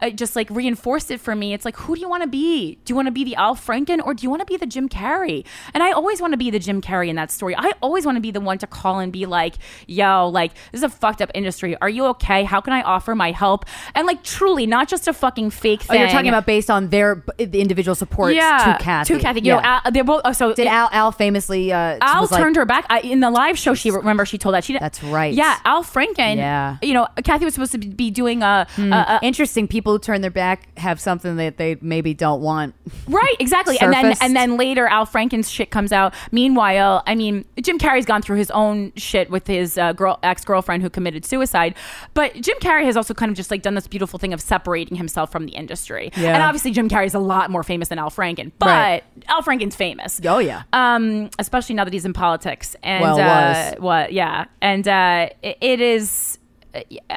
Uh, 0.00 0.10
just 0.10 0.34
like 0.36 0.50
reinforced 0.50 1.10
it 1.10 1.20
for 1.20 1.34
me. 1.34 1.54
It's 1.54 1.64
like, 1.64 1.76
who 1.76 1.94
do 1.94 2.00
you 2.00 2.08
want 2.08 2.22
to 2.22 2.28
be? 2.28 2.76
Do 2.84 2.90
you 2.90 2.96
want 2.96 3.06
to 3.06 3.12
be 3.12 3.24
the 3.24 3.36
Al 3.36 3.54
Franken 3.54 4.04
or 4.04 4.12
do 4.12 4.22
you 4.24 4.30
want 4.30 4.40
to 4.40 4.46
be 4.46 4.56
the 4.56 4.66
Jim 4.66 4.88
Carrey? 4.88 5.44
And 5.72 5.82
I 5.82 5.92
always 5.92 6.20
want 6.20 6.32
to 6.32 6.36
be 6.36 6.50
the 6.50 6.58
Jim 6.58 6.80
Carrey 6.82 7.08
in 7.08 7.16
that 7.16 7.30
story. 7.30 7.54
I 7.56 7.72
always 7.80 8.04
want 8.04 8.16
to 8.16 8.20
be 8.20 8.30
the 8.30 8.40
one 8.40 8.58
to 8.58 8.66
call 8.66 8.98
and 8.98 9.12
be 9.12 9.24
like, 9.26 9.54
yo, 9.86 10.28
like, 10.28 10.52
this 10.72 10.80
is 10.80 10.82
a 10.82 10.88
fucked 10.88 11.22
up 11.22 11.30
industry. 11.34 11.76
Are 11.80 11.88
you 11.88 12.06
okay? 12.06 12.44
How 12.44 12.60
can 12.60 12.72
I 12.72 12.82
offer 12.82 13.14
my 13.14 13.30
help? 13.30 13.64
And 13.94 14.06
like, 14.06 14.22
truly, 14.24 14.66
not 14.66 14.88
just 14.88 15.06
a 15.08 15.12
fucking 15.12 15.50
fake 15.50 15.80
Oh, 15.84 15.92
thing. 15.92 16.00
you're 16.00 16.08
talking 16.10 16.28
about 16.28 16.46
based 16.46 16.70
on 16.70 16.88
their 16.88 17.24
the 17.38 17.60
individual 17.60 17.94
support 17.94 18.34
yeah, 18.34 18.76
to 18.78 18.82
Kathy. 18.84 19.14
To 19.14 19.20
Kathy. 19.20 19.40
You 19.40 19.52
know, 19.52 19.60
Al, 19.62 19.90
they're 19.92 20.04
both. 20.04 20.22
oh, 20.24 20.32
So 20.32 20.54
Did 20.54 20.66
Al 20.66 20.88
Al 20.92 21.12
famously? 21.12 21.72
Uh, 21.72 21.98
Al 22.00 22.22
was 22.22 22.32
like- 22.32 22.40
turned 22.42 22.56
her 22.56 22.64
back 22.64 22.86
I, 22.90 23.00
in 23.00 23.20
the 23.20 23.30
live 23.30 23.58
show. 23.58 23.74
She 23.74 23.90
remember 23.90 24.24
she 24.26 24.38
told 24.38 24.54
that 24.54 24.64
she. 24.64 24.78
That's 24.78 25.02
right. 25.04 25.32
Yeah, 25.34 25.58
Al 25.64 25.82
Franken. 25.84 26.36
Yeah. 26.36 26.78
You 26.82 26.94
know, 26.94 27.06
Kathy 27.24 27.44
was 27.44 27.54
supposed 27.54 27.72
to 27.72 27.78
be- 27.78 28.10
doing 28.10 28.42
a, 28.42 28.66
a, 28.78 28.82
a 28.82 29.18
Interesting. 29.22 29.66
People 29.68 29.83
who 29.92 29.98
turn 29.98 30.20
their 30.20 30.30
back 30.30 30.66
have 30.78 31.00
something 31.00 31.36
that 31.36 31.56
they 31.56 31.76
maybe 31.80 32.14
don't 32.14 32.40
want. 32.40 32.74
Right, 33.08 33.36
exactly. 33.38 33.78
And 33.80 33.92
then 33.92 34.14
and 34.20 34.34
then 34.34 34.56
later 34.56 34.86
Al 34.86 35.06
Franken's 35.06 35.50
shit 35.50 35.70
comes 35.70 35.92
out. 35.92 36.14
Meanwhile, 36.32 37.02
I 37.06 37.14
mean, 37.14 37.44
Jim 37.60 37.78
Carrey's 37.78 38.06
gone 38.06 38.22
through 38.22 38.36
his 38.38 38.50
own 38.50 38.92
shit 38.96 39.30
with 39.30 39.46
his 39.46 39.78
uh, 39.78 39.92
girl 39.92 40.18
ex-girlfriend 40.22 40.82
who 40.82 40.90
committed 40.90 41.24
suicide. 41.24 41.74
But 42.14 42.34
Jim 42.34 42.56
Carrey 42.60 42.84
has 42.84 42.96
also 42.96 43.14
kind 43.14 43.30
of 43.30 43.36
just 43.36 43.50
like 43.50 43.62
done 43.62 43.74
this 43.74 43.86
beautiful 43.86 44.18
thing 44.18 44.32
of 44.32 44.40
separating 44.40 44.96
himself 44.96 45.30
from 45.30 45.46
the 45.46 45.52
industry. 45.52 46.10
Yeah. 46.16 46.34
And 46.34 46.42
obviously 46.42 46.70
Jim 46.72 46.88
Carrey's 46.88 47.14
a 47.14 47.18
lot 47.18 47.50
more 47.50 47.62
famous 47.62 47.88
than 47.88 47.98
Al 47.98 48.10
Franken. 48.10 48.52
But 48.58 48.66
Right. 48.66 49.04
Al 49.28 49.42
Franken's 49.42 49.76
famous. 49.76 50.20
Oh 50.24 50.38
yeah. 50.38 50.62
Um, 50.72 51.30
especially 51.38 51.74
now 51.74 51.84
that 51.84 51.92
he's 51.92 52.04
in 52.04 52.12
politics. 52.12 52.76
And 52.82 53.02
Well, 53.02 53.20
uh, 53.20 53.70
was. 53.72 53.74
what? 53.80 54.12
Yeah, 54.12 54.46
and 54.60 54.86
uh, 54.88 55.28
it, 55.42 55.58
it 55.60 55.80
is. 55.80 56.38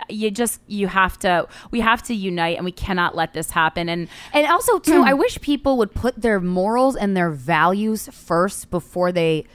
You 0.09 0.31
just 0.31 0.61
you 0.67 0.87
have 0.87 1.17
to 1.19 1.47
we 1.71 1.81
have 1.81 2.03
to 2.03 2.13
unite 2.13 2.57
and 2.57 2.65
we 2.65 2.71
cannot 2.71 3.15
let 3.15 3.33
this 3.33 3.51
happen. 3.51 3.89
And 3.89 4.07
And 4.33 4.47
also, 4.47 4.79
too, 4.79 5.03
I 5.05 5.13
wish 5.25 5.39
people 5.41 5.77
would 5.77 5.93
put 5.93 6.21
their 6.21 6.39
morals 6.39 6.95
and 6.95 7.15
their 7.15 7.31
values 7.31 8.07
first 8.11 8.69
before 8.69 9.11
they 9.11 9.45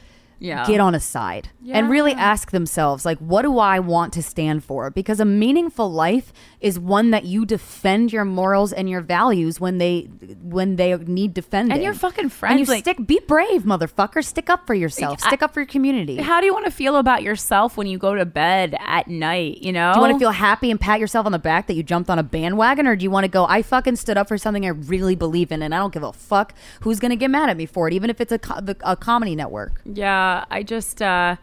Yeah. 0.43 0.67
get 0.67 0.81
on 0.81 0.95
a 0.95 1.01
side 1.01 1.49
and 1.71 1.89
really 1.89 2.13
ask 2.13 2.51
themselves, 2.51 3.05
like, 3.05 3.19
what 3.19 3.43
do 3.43 3.59
I 3.59 3.79
want 3.79 4.13
to 4.15 4.23
stand 4.23 4.65
for? 4.65 4.91
Because 4.91 5.21
a 5.21 5.25
meaningful 5.25 5.91
life 5.91 6.33
is 6.61 6.79
one 6.79 7.11
that 7.13 7.25
you 7.25 7.47
defend 7.47 8.13
your 8.13 8.25
morals 8.25 8.73
and 8.73 8.91
your 8.91 9.01
values 9.01 9.61
when 9.61 9.79
they 9.79 10.09
when 10.43 10.77
they 10.77 10.97
need 10.97 11.33
defending. 11.35 11.73
And 11.73 11.83
your 11.83 11.95
fucking 11.95 12.29
friends 12.31 12.51
And 12.53 12.61
you 12.61 12.67
like- 12.67 12.83
stick, 12.85 13.07
be 13.07 13.21
brave, 13.27 13.63
motherfucker. 13.63 14.25
Stick 14.25 14.51
up 14.51 14.67
for 14.67 14.75
yourself. 14.75 15.21
I- 15.23 15.29
Stick 15.29 15.43
up 15.43 15.55
for 15.55 15.61
your 15.61 15.67
community. 15.67 16.17
how 16.17 16.41
do 16.41 16.47
you 16.47 16.53
want 16.53 16.65
to 16.67 16.71
feel 16.73 16.97
about 16.97 17.23
yourself 17.23 17.77
when 17.77 17.87
you 17.87 17.99
go 17.99 18.15
to 18.15 18.25
bed 18.27 18.75
at 18.81 19.07
night 19.09 19.59
you 19.63 19.73
know 19.73 19.93
Do 19.93 19.99
you 19.99 20.03
want 20.07 20.13
to 20.15 20.19
feel 20.19 20.31
happy 20.33 20.71
and 20.71 20.81
pat 20.81 20.99
yourself 21.01 21.27
on 21.27 21.33
the 21.33 21.39
back 21.39 21.67
that 21.69 21.75
you 21.75 21.83
jumped 21.83 22.11
on 22.11 22.19
a 22.19 22.23
bandwagon, 22.23 22.87
or 22.87 22.97
do 22.97 23.05
you 23.05 23.11
want 23.11 23.25
to 23.25 23.31
go, 23.31 23.45
I 23.47 23.63
fucking 23.63 23.97
stood 23.97 24.17
up 24.17 24.27
for 24.29 24.39
something 24.39 24.65
I 24.67 24.71
really 24.71 25.15
believe 25.15 25.53
in, 25.53 25.63
and 25.63 25.75
I 25.75 25.79
don't 25.79 25.93
give 25.93 26.03
a 26.03 26.13
fuck 26.13 26.55
who's 26.81 26.99
going 26.99 27.11
to 27.11 27.17
get 27.17 27.31
mad 27.31 27.49
at 27.51 27.57
me 27.57 27.67
for 27.67 27.87
it, 27.89 27.95
even 27.95 28.11
if 28.11 28.21
it's 28.21 28.33
a, 28.33 28.39
co- 28.39 28.61
the- 28.61 28.77
a 28.83 28.97
comedy 28.97 29.35
network? 29.37 29.81
Yeah, 29.85 30.32
I 30.51 30.63
just 30.63 31.03
uh 31.03 31.37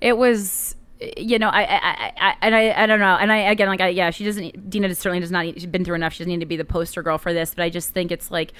it 0.00 0.16
was 0.16 0.76
you 1.16 1.38
know, 1.38 1.48
I, 1.48 1.62
I, 1.62 2.12
I, 2.16 2.36
and 2.42 2.54
I, 2.54 2.82
I 2.82 2.86
don't 2.86 3.00
know, 3.00 3.16
and 3.20 3.32
I 3.32 3.38
again, 3.38 3.68
like, 3.68 3.80
I, 3.80 3.88
yeah, 3.88 4.10
she 4.10 4.24
doesn't. 4.24 4.70
Dina 4.70 4.94
certainly 4.94 5.20
does 5.20 5.30
not. 5.30 5.44
She's 5.46 5.66
been 5.66 5.84
through 5.84 5.96
enough. 5.96 6.12
She 6.12 6.20
doesn't 6.20 6.30
need 6.30 6.40
to 6.40 6.46
be 6.46 6.56
the 6.56 6.64
poster 6.64 7.02
girl 7.02 7.18
for 7.18 7.32
this. 7.32 7.54
But 7.54 7.64
I 7.64 7.70
just 7.70 7.90
think 7.90 8.12
it's 8.12 8.30
like, 8.30 8.52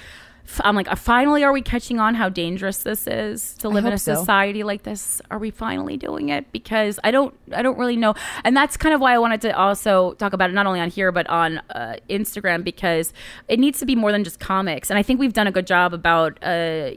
I'm 0.65 0.77
like, 0.77 0.91
uh, 0.91 0.97
finally, 0.97 1.45
are 1.45 1.53
we 1.53 1.63
catching 1.63 1.99
on 1.99 2.15
how 2.15 2.29
dangerous 2.29 2.79
this 2.83 3.07
is 3.07 3.55
to 3.59 3.69
live 3.69 3.85
in 3.87 3.93
a 3.93 3.99
so. 3.99 4.15
society 4.15 4.63
like 4.65 4.83
this? 4.83 5.23
Are 5.31 5.39
we 5.39 5.51
finally 5.51 5.97
doing 5.97 6.29
it? 6.29 6.53
Because 6.53 6.99
I 7.05 7.11
don't, 7.11 7.35
I 7.53 7.63
don't 7.63 7.79
really 7.79 7.97
know, 7.97 8.15
and 8.45 8.57
that's 8.57 8.77
kind 8.77 8.95
of 8.95 9.01
why 9.01 9.15
I 9.15 9.19
wanted 9.19 9.41
to 9.43 9.57
also 9.57 10.13
talk 10.15 10.33
about 10.33 10.51
it 10.51 10.53
not 10.53 10.67
only 10.67 10.81
on 10.81 10.91
here 10.91 11.11
but 11.13 11.27
on 11.29 11.59
uh, 11.71 11.97
Instagram 12.11 12.65
because 12.65 13.13
it 13.49 13.59
needs 13.59 13.79
to 13.79 13.87
be 13.87 13.95
more 13.95 14.13
than 14.13 14.25
just 14.25 14.41
comics. 14.41 14.91
And 14.91 14.99
I 14.99 15.03
think 15.03 15.21
we've 15.21 15.33
done 15.33 15.47
a 15.47 15.53
good 15.53 15.67
job 15.67 15.95
about 15.95 16.39
uh, 16.43 16.47
uh, 16.47 16.91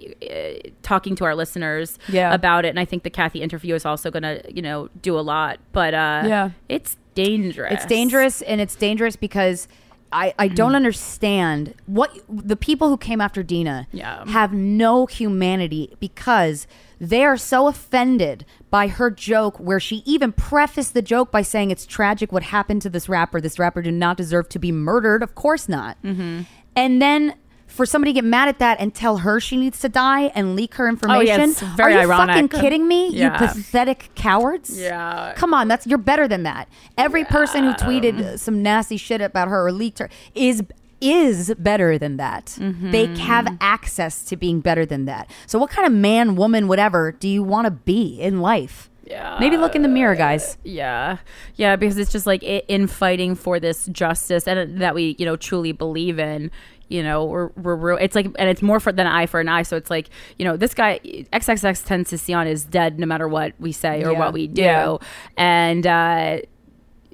talking 0.82 1.16
to 1.18 1.26
our 1.26 1.36
listeners 1.36 1.98
Yeah. 2.10 2.34
about 2.34 2.66
it. 2.66 2.70
And 2.70 2.80
I 2.80 2.86
think 2.86 3.04
the 3.04 3.10
Kathy 3.10 3.42
interview 3.42 3.76
is 3.76 3.86
also 3.86 4.12
going 4.12 4.24
to, 4.24 4.42
you 4.54 4.62
know, 4.62 4.90
do 5.02 5.18
a 5.18 5.22
lot. 5.22 5.60
But 5.72 5.94
uh, 5.94 6.24
Yeah. 6.26 6.50
it's 6.68 6.98
dangerous. 7.14 7.74
It's 7.74 7.86
dangerous, 7.86 8.42
and 8.42 8.60
it's 8.60 8.76
dangerous 8.76 9.16
because 9.16 9.68
I, 10.12 10.34
I 10.40 10.48
don't 10.48 10.76
understand 10.76 11.74
what 11.88 12.16
the 12.30 12.56
people 12.56 12.90
who 12.90 12.98
came 12.98 13.20
after 13.20 13.44
Dina 13.44 13.88
Yeah. 13.92 14.26
have 14.28 14.54
no 14.54 15.06
humanity 15.08 15.96
because 16.00 16.68
they 17.02 17.26
are 17.26 17.36
so 17.38 17.68
offended 17.68 18.46
by 18.70 18.88
her 18.88 19.10
joke 19.12 19.58
where 19.60 19.80
she 19.80 19.98
even 20.06 20.32
prefaced 20.32 20.94
the 20.94 21.02
joke 21.02 21.32
by 21.32 21.42
saying 21.42 21.72
it's 21.72 21.86
tragic 21.86 22.32
what 22.32 22.44
happened 22.44 22.82
to 22.84 22.90
this 22.90 23.10
rapper. 23.10 23.42
This 23.42 23.60
rapper 23.60 23.82
did 23.82 23.96
not 23.96 24.16
deserve 24.16 24.48
to 24.50 24.60
be 24.60 24.72
murdered. 24.72 25.22
Of 25.22 25.36
course 25.36 25.68
not. 25.68 26.02
Mm-hmm. 26.04 26.42
And 26.78 27.02
then 27.02 27.34
for 27.76 27.86
somebody 27.86 28.12
to 28.12 28.16
get 28.16 28.24
mad 28.24 28.48
at 28.48 28.60
that 28.60 28.80
and 28.80 28.94
tell 28.96 29.18
her 29.18 29.40
she 29.40 29.58
needs 29.58 29.80
to 29.82 29.90
die 29.90 30.32
and 30.36 30.56
leak 30.56 30.76
her 30.76 30.86
Oh, 30.88 30.90
information. 30.90 31.26
yeah, 31.28 31.44
it's 31.46 31.62
very 31.62 31.94
Are 31.94 32.02
you 32.04 32.12
ironic. 32.12 32.36
fucking 32.52 32.62
kidding 32.62 32.88
me? 32.88 33.10
Yeah. 33.10 33.34
You 33.42 33.48
pathetic 33.48 34.10
cowards. 34.16 34.80
Yeah. 34.80 35.34
Come 35.36 35.54
on, 35.54 35.68
that's 35.68 35.86
you're 35.86 35.98
better 35.98 36.28
than 36.28 36.44
that. 36.44 36.68
Every 36.98 37.24
person 37.26 37.64
who 37.66 37.74
tweeted 37.74 38.40
some 38.40 38.64
nasty 38.64 38.98
shit 38.98 39.22
about 39.22 39.48
her 39.50 39.68
or 39.68 39.72
leaked 39.72 40.00
her 40.00 40.10
is 40.34 40.64
is 41.02 41.54
better 41.60 41.98
than 42.00 42.16
that. 42.18 42.46
Mm-hmm. 42.58 42.92
They 42.92 43.06
have 43.18 43.58
access 43.60 44.24
to 44.26 44.38
being 44.38 44.62
better 44.62 44.86
than 44.86 45.06
that. 45.06 45.30
So 45.46 45.60
what 45.60 45.70
kind 45.70 45.86
of 45.86 45.92
man, 45.94 46.36
woman, 46.36 46.68
whatever 46.70 47.12
do 47.12 47.28
you 47.28 47.44
want 47.44 47.66
to 47.66 47.72
be 47.72 48.20
in 48.20 48.40
life? 48.40 48.90
Yeah. 49.06 49.38
Maybe 49.40 49.56
look 49.58 49.76
in 49.76 49.84
the 49.84 49.88
mirror, 49.90 50.16
guys. 50.16 50.58
Yeah, 50.64 51.18
yeah, 51.58 51.76
because 51.76 52.00
it's 52.00 52.12
just 52.12 52.26
like 52.26 52.42
in 52.42 52.88
fighting 52.88 53.36
for 53.36 53.60
this 53.60 53.86
justice 53.92 54.48
and 54.48 54.82
that 54.82 54.96
we, 54.96 55.16
you 55.20 55.26
know, 55.26 55.36
truly 55.36 55.74
believe 55.74 56.18
in. 56.18 56.50
You 56.88 57.02
know, 57.02 57.26
we're, 57.26 57.48
we're, 57.76 58.00
it's 58.00 58.16
like, 58.16 58.28
and 58.38 58.48
it's 58.50 58.62
more 58.62 58.80
for 58.80 58.92
than 58.92 59.08
an 59.08 59.14
eye 59.14 59.26
for 59.26 59.40
an 59.40 59.50
eye. 59.50 59.64
So 59.64 59.76
it's 59.76 59.90
like, 59.90 60.10
you 60.38 60.46
know, 60.46 60.56
this 60.56 60.74
guy 60.76 61.00
XXXTentacion 61.34 62.48
is 62.48 62.64
dead 62.66 63.00
no 63.00 63.06
matter 63.06 63.28
what 63.28 63.54
we 63.60 63.72
say 63.72 64.04
or 64.04 64.12
Yeah. 64.12 64.20
what 64.20 64.34
we 64.34 64.48
do, 64.48 64.62
Yeah. 64.62 64.98
and 65.38 65.88
uh, 65.88 66.38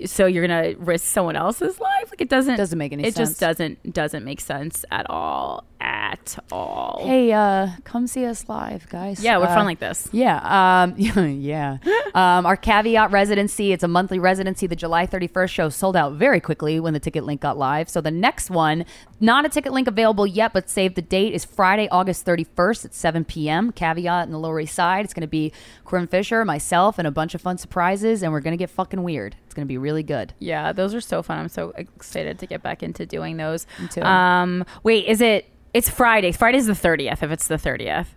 so 0.05 0.26
you're 0.26 0.45
gonna 0.47 0.74
risk 0.78 1.05
someone 1.05 1.36
else's 1.36 1.80
life. 1.80 2.09
Like 2.11 2.22
it 2.22 2.30
doesn't 2.30 2.57
Doesn't 2.57 2.78
make 2.78 2.91
any 2.91 3.03
It 3.03 3.13
sense. 3.15 3.30
just 3.30 3.39
doesn't 3.39 3.93
doesn't 3.93 4.26
make 4.26 4.41
sense 4.41 4.84
at 4.91 5.09
all. 5.09 5.63
At 5.84 6.38
all. 6.51 7.01
Hey, 7.07 7.32
uh, 7.32 7.69
come 7.86 8.05
see 8.05 8.23
us 8.25 8.47
live, 8.47 8.88
guys. 8.89 9.23
Yeah, 9.23 9.39
we're 9.39 9.45
Uh, 9.45 9.55
fun 9.55 9.65
like 9.65 9.79
this. 9.79 10.07
Yeah, 10.11 10.84
um, 10.84 10.93
yeah. 10.97 11.77
um, 12.13 12.45
our 12.45 12.55
caveat 12.55 13.09
residency. 13.09 13.71
It's 13.71 13.84
a 13.84 13.88
monthly 13.88 14.19
residency. 14.19 14.67
The 14.67 14.75
July 14.75 15.07
31st 15.07 15.49
show 15.49 15.69
sold 15.69 15.95
out 15.95 16.13
very 16.13 16.39
quickly 16.39 16.79
when 16.79 16.93
the 16.93 16.99
ticket 16.99 17.23
link 17.23 17.41
got 17.41 17.57
live. 17.57 17.89
So 17.89 17.99
the 17.99 18.11
next 18.11 18.51
one, 18.51 18.86
not 19.19 19.43
a 19.43 19.49
ticket 19.49 19.73
link 19.73 19.88
available 19.88 20.27
yet, 20.27 20.53
but 20.53 20.69
save 20.69 20.93
the 20.93 21.01
date 21.01 21.34
is 21.34 21.45
Friday, 21.45 21.89
August 21.89 22.27
31st 22.27 22.86
at 22.86 22.93
7 22.93 23.25
p.m. 23.25 23.71
Caveat 23.71 24.27
in 24.27 24.32
the 24.32 24.39
Lower 24.39 24.59
East 24.59 24.75
Side. 24.75 25.03
It's 25.03 25.15
going 25.15 25.21
to 25.21 25.27
be 25.27 25.51
Corinne 25.84 26.05
Fisher, 26.07 26.45
myself, 26.45 26.99
and 26.99 27.07
a 27.07 27.11
bunch 27.11 27.34
of 27.34 27.41
fun 27.41 27.57
surprises, 27.57 28.21
and 28.21 28.32
we're 28.32 28.41
going 28.41 28.53
to 28.53 28.57
get 28.61 28.69
fucking 28.69 29.01
weird. 29.01 29.36
It's 29.45 29.55
going 29.55 29.65
to 29.65 29.71
be 29.71 29.79
really 29.79 30.03
good. 30.03 30.34
Yeah, 30.38 30.73
those 30.73 30.93
are 30.93 31.01
so 31.01 31.23
fun. 31.23 31.39
I'm 31.39 31.49
so 31.49 31.73
excited 31.75 32.38
to 32.39 32.45
get 32.45 32.61
back 32.61 32.84
into 32.84 33.07
doing 33.07 33.38
those. 33.38 33.65
Me 33.79 33.88
too. 33.88 34.01
Um, 34.03 34.63
wait, 34.84 35.05
is 35.07 35.21
it? 35.21 35.47
It's 35.74 35.89
Friday. 35.89 36.34
Friday's 36.34 36.67
the 36.67 36.74
30th. 36.74 37.24
If 37.24 37.32
it's 37.32 37.47
the 37.47 37.55
30th. 37.55 38.07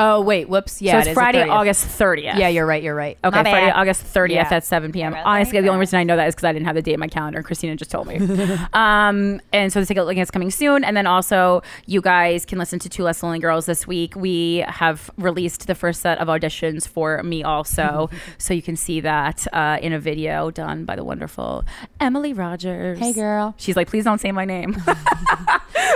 Oh 0.00 0.20
wait, 0.20 0.48
whoops. 0.48 0.80
Yeah, 0.80 0.92
so 0.92 0.98
it 0.98 1.06
it's 1.08 1.14
Friday, 1.14 1.42
30th. 1.42 1.50
August 1.50 1.86
30th. 1.86 2.38
Yeah, 2.38 2.46
you're 2.46 2.66
right. 2.66 2.80
You're 2.82 2.94
right. 2.94 3.18
Okay, 3.24 3.36
My 3.36 3.42
Friday, 3.42 3.66
bad. 3.66 3.76
August 3.76 4.04
30th 4.04 4.30
Yeah. 4.30 4.48
at 4.48 4.64
7 4.64 4.92
p.m. 4.92 5.12
Honestly, 5.12 5.60
the 5.60 5.68
only 5.68 5.80
reason 5.80 5.98
I 5.98 6.04
know 6.04 6.14
that 6.14 6.28
is 6.28 6.36
because 6.36 6.44
I 6.44 6.52
didn't 6.52 6.66
have 6.66 6.76
the 6.76 6.82
date 6.82 6.94
in 6.94 7.00
my 7.00 7.08
calendar 7.08 7.42
Krystyna 7.42 7.76
just 7.76 7.90
told 7.90 8.06
me. 8.06 8.16
um, 8.74 9.40
and 9.52 9.72
so 9.72 9.80
the 9.80 9.86
ticket 9.86 10.06
link 10.06 10.20
is 10.20 10.30
coming 10.30 10.52
soon. 10.52 10.84
And 10.84 10.96
then 10.96 11.08
also, 11.08 11.62
you 11.86 12.00
guys 12.00 12.46
can 12.46 12.58
listen 12.58 12.78
to 12.78 12.88
Two 12.88 13.02
Less 13.02 13.24
Lonely 13.24 13.40
Girls 13.40 13.66
this 13.66 13.88
week. 13.88 14.14
We 14.14 14.64
have 14.68 15.10
released 15.18 15.66
the 15.66 15.74
first 15.74 16.00
set 16.00 16.18
of 16.18 16.28
auditions 16.28 16.86
for 16.86 17.20
me 17.24 17.42
also. 17.42 18.08
so 18.38 18.54
you 18.54 18.62
can 18.62 18.76
see 18.76 19.00
that 19.00 19.48
uh, 19.52 19.78
in 19.82 19.92
a 19.92 19.98
video 19.98 20.52
done 20.52 20.84
by 20.84 20.94
the 20.94 21.02
wonderful 21.02 21.64
Emily 21.98 22.32
Rogers. 22.32 23.00
Hey, 23.00 23.12
girl. 23.12 23.54
She's 23.56 23.74
like, 23.74 23.88
please 23.88 24.04
don't 24.04 24.20
say 24.20 24.30
my 24.30 24.44
name. 24.44 24.74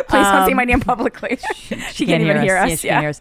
please 0.09 0.26
don't 0.26 0.47
say 0.49 0.55
my 0.55 0.64
name 0.64 0.80
publicly. 0.80 1.38
she, 1.93 2.05
can't, 2.07 2.22
even 2.22 2.43
hear 2.43 2.57
us. 2.57 2.68
Yeah, 2.70 2.76
she 2.76 2.88
can't 2.88 3.01
hear 3.01 3.11
us. 3.11 3.20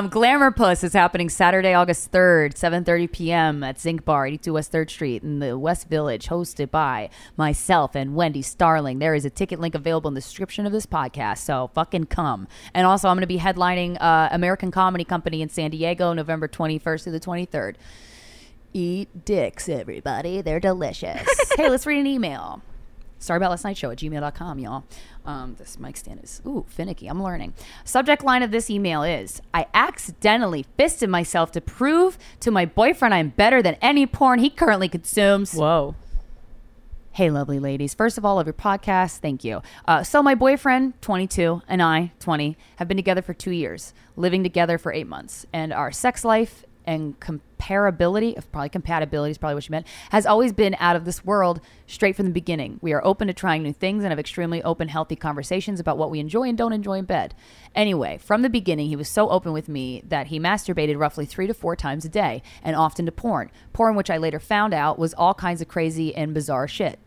Um, 0.00 0.08
Glamour 0.08 0.50
Puss 0.50 0.82
is 0.82 0.94
happening 0.94 1.28
Saturday, 1.28 1.74
August 1.74 2.10
3rd, 2.10 2.54
7.30 2.54 3.12
p.m. 3.12 3.62
at 3.62 3.78
Zinc 3.78 4.02
Bar, 4.06 4.28
82 4.28 4.54
West 4.54 4.72
3rd 4.72 4.88
Street 4.88 5.22
in 5.22 5.40
the 5.40 5.58
West 5.58 5.90
Village, 5.90 6.28
hosted 6.28 6.70
by 6.70 7.10
myself 7.36 7.94
and 7.94 8.14
Wendy 8.14 8.40
Starling. 8.40 8.98
There 8.98 9.14
is 9.14 9.26
a 9.26 9.30
ticket 9.30 9.60
link 9.60 9.74
available 9.74 10.08
in 10.08 10.14
the 10.14 10.22
description 10.22 10.64
of 10.64 10.72
this 10.72 10.86
podcast, 10.86 11.40
so 11.40 11.70
fucking 11.74 12.06
come. 12.06 12.48
And 12.72 12.86
also, 12.86 13.08
I'm 13.08 13.16
going 13.16 13.20
to 13.20 13.26
be 13.26 13.40
headlining 13.40 13.98
uh, 14.00 14.30
American 14.32 14.70
Comedy 14.70 15.04
Company 15.04 15.42
in 15.42 15.50
San 15.50 15.70
Diego, 15.70 16.14
November 16.14 16.48
21st 16.48 17.04
to 17.04 17.10
the 17.10 17.20
23rd. 17.20 17.74
Eat 18.72 19.26
dicks, 19.26 19.68
everybody. 19.68 20.40
They're 20.40 20.60
delicious. 20.60 21.28
hey, 21.58 21.68
let's 21.68 21.84
read 21.84 21.98
an 21.98 22.06
email. 22.06 22.62
Sorry 23.20 23.36
about 23.36 23.50
last 23.50 23.64
night 23.64 23.76
show 23.76 23.90
at 23.90 23.98
gmail.com, 23.98 24.58
y'all. 24.58 24.84
Um, 25.26 25.54
this 25.58 25.78
mic 25.78 25.98
stand 25.98 26.20
is, 26.24 26.40
ooh, 26.46 26.64
finicky. 26.68 27.06
I'm 27.06 27.22
learning. 27.22 27.52
Subject 27.84 28.24
line 28.24 28.42
of 28.42 28.50
this 28.50 28.70
email 28.70 29.02
is 29.02 29.42
I 29.52 29.66
accidentally 29.74 30.64
fisted 30.78 31.10
myself 31.10 31.52
to 31.52 31.60
prove 31.60 32.16
to 32.40 32.50
my 32.50 32.64
boyfriend 32.64 33.12
I'm 33.12 33.28
better 33.28 33.62
than 33.62 33.74
any 33.82 34.06
porn 34.06 34.38
he 34.38 34.48
currently 34.48 34.88
consumes. 34.88 35.52
Whoa. 35.52 35.94
Hey, 37.12 37.28
lovely 37.28 37.58
ladies. 37.58 37.92
First 37.92 38.16
of 38.16 38.24
all, 38.24 38.40
of 38.40 38.46
your 38.46 38.54
podcast, 38.54 39.18
thank 39.18 39.44
you. 39.44 39.60
Uh, 39.86 40.02
so, 40.02 40.22
my 40.22 40.34
boyfriend, 40.34 41.00
22, 41.02 41.60
and 41.68 41.82
I, 41.82 42.12
20, 42.20 42.56
have 42.76 42.88
been 42.88 42.96
together 42.96 43.20
for 43.20 43.34
two 43.34 43.50
years, 43.50 43.92
living 44.16 44.42
together 44.42 44.78
for 44.78 44.92
eight 44.92 45.08
months. 45.08 45.44
And 45.52 45.72
our 45.72 45.92
sex 45.92 46.24
life 46.24 46.64
and 46.90 47.20
comparability, 47.20 48.36
of 48.36 48.50
probably 48.50 48.68
compatibility 48.68 49.30
is 49.30 49.38
probably 49.38 49.54
what 49.54 49.68
you 49.68 49.70
meant, 49.72 49.86
has 50.10 50.26
always 50.26 50.52
been 50.52 50.74
out 50.80 50.96
of 50.96 51.04
this 51.04 51.24
world 51.24 51.60
straight 51.86 52.16
from 52.16 52.26
the 52.26 52.32
beginning. 52.32 52.80
We 52.82 52.92
are 52.92 53.04
open 53.04 53.28
to 53.28 53.32
trying 53.32 53.62
new 53.62 53.72
things 53.72 54.02
and 54.02 54.10
have 54.10 54.18
extremely 54.18 54.60
open, 54.64 54.88
healthy 54.88 55.14
conversations 55.14 55.78
about 55.78 55.98
what 55.98 56.10
we 56.10 56.18
enjoy 56.18 56.48
and 56.48 56.58
don't 56.58 56.72
enjoy 56.72 56.98
in 56.98 57.04
bed. 57.04 57.32
Anyway, 57.76 58.18
from 58.18 58.42
the 58.42 58.50
beginning, 58.50 58.88
he 58.88 58.96
was 58.96 59.08
so 59.08 59.30
open 59.30 59.52
with 59.52 59.68
me 59.68 60.02
that 60.08 60.26
he 60.26 60.40
masturbated 60.40 60.98
roughly 60.98 61.26
three 61.26 61.46
to 61.46 61.54
four 61.54 61.76
times 61.76 62.04
a 62.04 62.08
day 62.08 62.42
and 62.60 62.74
often 62.74 63.06
to 63.06 63.12
porn. 63.12 63.52
Porn, 63.72 63.94
which 63.94 64.10
I 64.10 64.16
later 64.16 64.40
found 64.40 64.74
out 64.74 64.98
was 64.98 65.14
all 65.14 65.34
kinds 65.34 65.62
of 65.62 65.68
crazy 65.68 66.12
and 66.16 66.34
bizarre 66.34 66.66
shit. 66.66 66.98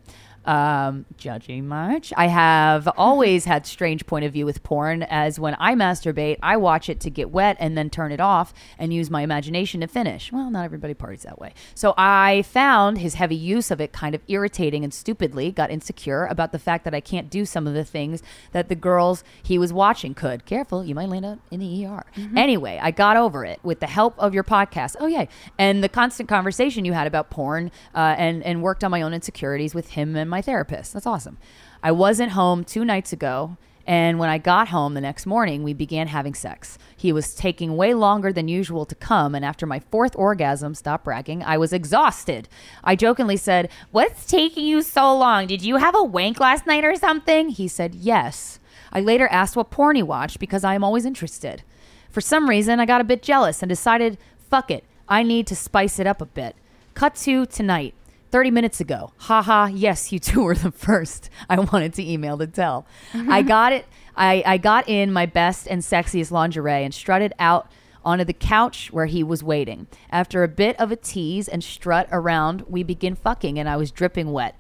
Um, 0.46 1.06
judging 1.18 1.68
much. 1.68 2.14
I 2.18 2.28
have 2.28 2.88
always 2.98 3.46
had 3.46 3.66
strange 3.66 4.06
point 4.06 4.26
of 4.26 4.34
view 4.34 4.46
with 4.46 4.64
porn, 4.64 5.04
as 5.04 5.40
when 5.40 5.56
I 5.60 5.76
masturbate, 5.76 6.38
I 6.42 6.58
watch 6.58 6.90
it 6.90 7.00
to 7.02 7.10
get 7.10 7.32
wet 7.32 7.58
and 7.60 7.78
then 7.78 7.90
turn 7.90 8.12
it 8.12 8.20
off 8.20 8.54
and 8.78 8.94
use 8.94 9.10
my 9.10 9.22
imagination 9.22 9.82
to 9.82 9.88
finish. 9.88 10.32
Well, 10.32 10.50
not 10.50 10.66
everybody 10.66 10.94
parties 10.94 11.24
that 11.24 11.40
way. 11.40 11.54
So 11.76 11.94
I 11.98 12.44
found 12.44 12.98
his 12.98 13.16
heavy 13.16 13.36
use 13.36 13.72
of 13.72 13.80
it 13.82 13.92
kind 13.92 14.16
of 14.16 14.22
irritating 14.28 14.84
and 14.84 14.94
stupidly 14.94 15.52
got 15.52 15.72
insecure 15.72 16.26
about 16.26 16.52
the 16.52 16.60
fact 16.60 16.84
that 16.86 16.94
I 16.94 17.00
can't 17.00 17.30
do 17.30 17.46
some 17.46 17.68
of 17.68 17.74
the 17.74 17.86
things 17.86 18.22
that 18.52 18.70
the 18.70 18.76
girls 18.76 19.24
he 19.42 19.58
was 19.58 19.72
watching 19.74 20.14
could. 20.14 20.46
Careful, 20.46 20.84
you 20.84 20.96
might 20.96 21.10
land 21.10 21.26
up 21.26 21.40
in 21.52 21.60
the 21.60 21.86
ER. 21.86 22.06
Anyway, 22.36 22.80
I 22.82 22.92
got 22.92 23.18
over 23.18 23.46
it 23.46 23.60
with 23.64 23.80
the 23.80 23.88
help 23.88 24.18
of 24.18 24.34
your 24.34 24.44
podcast. 24.44 24.96
Oh, 25.00 25.08
yay. 25.08 25.28
And 25.58 25.84
the 25.84 25.90
constant 25.90 26.30
conversation 26.30 26.86
you 26.86 26.94
had 26.94 27.08
about 27.08 27.30
porn 27.30 27.72
uh, 27.96 28.16
and, 28.18 28.44
and 28.44 28.62
worked 28.62 28.84
on 28.84 28.92
my 28.92 29.02
own 29.02 29.14
insecurities 29.14 29.74
with 29.74 29.92
him 29.92 30.16
and 30.16 30.30
my 30.34 30.42
therapist. 30.42 30.94
That's 30.94 31.06
awesome. 31.06 31.38
I 31.84 31.92
wasn't 31.92 32.32
home 32.32 32.64
two 32.64 32.84
nights 32.84 33.14
ago. 33.14 33.58
And 33.86 34.18
when 34.18 34.30
I 34.30 34.38
got 34.38 34.70
home 34.70 34.94
the 34.94 35.02
next 35.02 35.26
morning, 35.26 35.62
we 35.62 35.74
began 35.74 36.08
having 36.08 36.34
sex. 36.34 36.78
He 36.96 37.12
was 37.12 37.36
taking 37.36 37.76
way 37.76 37.94
longer 37.94 38.32
than 38.32 38.48
usual 38.48 38.86
to 38.86 38.96
come, 38.96 39.36
and 39.36 39.44
after 39.44 39.66
my 39.66 39.80
fourth 39.80 40.16
orgasm, 40.16 40.74
stop 40.74 41.04
bragging, 41.04 41.44
I 41.44 41.58
was 41.58 41.74
exhausted. 41.74 42.48
I 42.82 42.96
jokingly 42.96 43.36
said, 43.36 43.70
What's 43.92 44.26
taking 44.26 44.66
you 44.66 44.82
so 44.82 45.16
long? 45.16 45.48
Did 45.48 45.62
you 45.62 45.76
have 45.76 45.96
a 45.96 46.04
wank 46.04 46.40
last 46.40 46.66
night 46.66 46.86
or 46.86 46.96
something? 46.96 47.50
He 47.50 47.68
said, 47.68 47.94
Yes. 47.94 48.60
I 48.94 49.02
later 49.02 49.28
asked 49.28 49.58
what 49.58 49.70
porn 49.70 49.98
he 49.98 50.04
watched 50.04 50.40
because 50.40 50.64
I 50.64 50.76
am 50.76 50.84
always 50.84 51.06
interested. 51.06 51.64
For 52.10 52.22
some 52.22 52.50
reason, 52.50 52.80
I 52.80 52.86
got 52.86 53.02
a 53.02 53.12
bit 53.12 53.22
jealous 53.22 53.62
and 53.62 53.70
decided, 53.70 54.18
fuck 54.50 54.72
it, 54.72 54.86
I 55.10 55.24
need 55.24 55.46
to 55.48 55.56
spice 55.56 56.00
it 56.00 56.08
up 56.08 56.22
a 56.22 56.26
bit. 56.26 56.56
Cut 56.94 57.16
to 57.16 57.46
tonight. 57.48 57.96
30 58.34 58.50
minutes 58.50 58.82
ago. 58.82 59.14
Haha, 59.18 59.68
yes, 59.68 60.12
you 60.12 60.18
two 60.18 60.42
were 60.42 60.56
the 60.56 60.72
first 60.72 61.30
I 61.48 61.60
wanted 61.60 61.94
to 61.94 62.04
email 62.04 62.36
to 62.40 62.48
tell. 62.48 62.88
I 63.14 63.44
got 63.44 63.74
it. 63.74 63.86
I, 64.18 64.42
I 64.44 64.58
got 64.58 64.90
in 64.90 65.14
my 65.14 65.28
best 65.28 65.68
and 65.68 65.84
sexiest 65.84 66.32
lingerie 66.32 66.84
and 66.84 66.92
strutted 66.92 67.34
out 67.38 67.72
onto 68.04 68.26
the 68.26 68.34
couch 68.34 68.92
where 68.92 69.06
he 69.06 69.22
was 69.22 69.44
waiting. 69.44 69.86
After 70.10 70.42
a 70.42 70.48
bit 70.48 70.80
of 70.80 70.92
a 70.92 70.96
tease 70.96 71.48
and 71.48 71.64
strut 71.64 72.10
around, 72.12 72.64
we 72.68 72.82
begin 72.82 73.14
fucking 73.14 73.60
and 73.60 73.70
I 73.70 73.78
was 73.78 73.92
dripping 73.92 74.32
wet. 74.32 74.56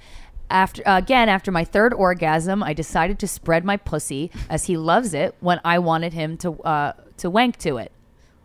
After 0.51 0.83
again, 0.85 1.27
after 1.27 1.51
my 1.51 1.63
third 1.63 1.95
orgasm, 1.95 2.61
I 2.61 2.73
decided 2.73 3.17
to 3.17 3.27
spread 3.27 3.65
my 3.65 3.77
pussy 3.77 4.29
as 4.51 4.65
he 4.65 4.77
loves 4.77 5.15
it 5.15 5.33
when 5.39 5.59
I 5.65 5.79
wanted 5.79 6.13
him 6.13 6.37
to 6.37 6.61
uh, 6.61 6.93
to 7.17 7.27
wank 7.27 7.57
to 7.57 7.77
it. 7.77 7.91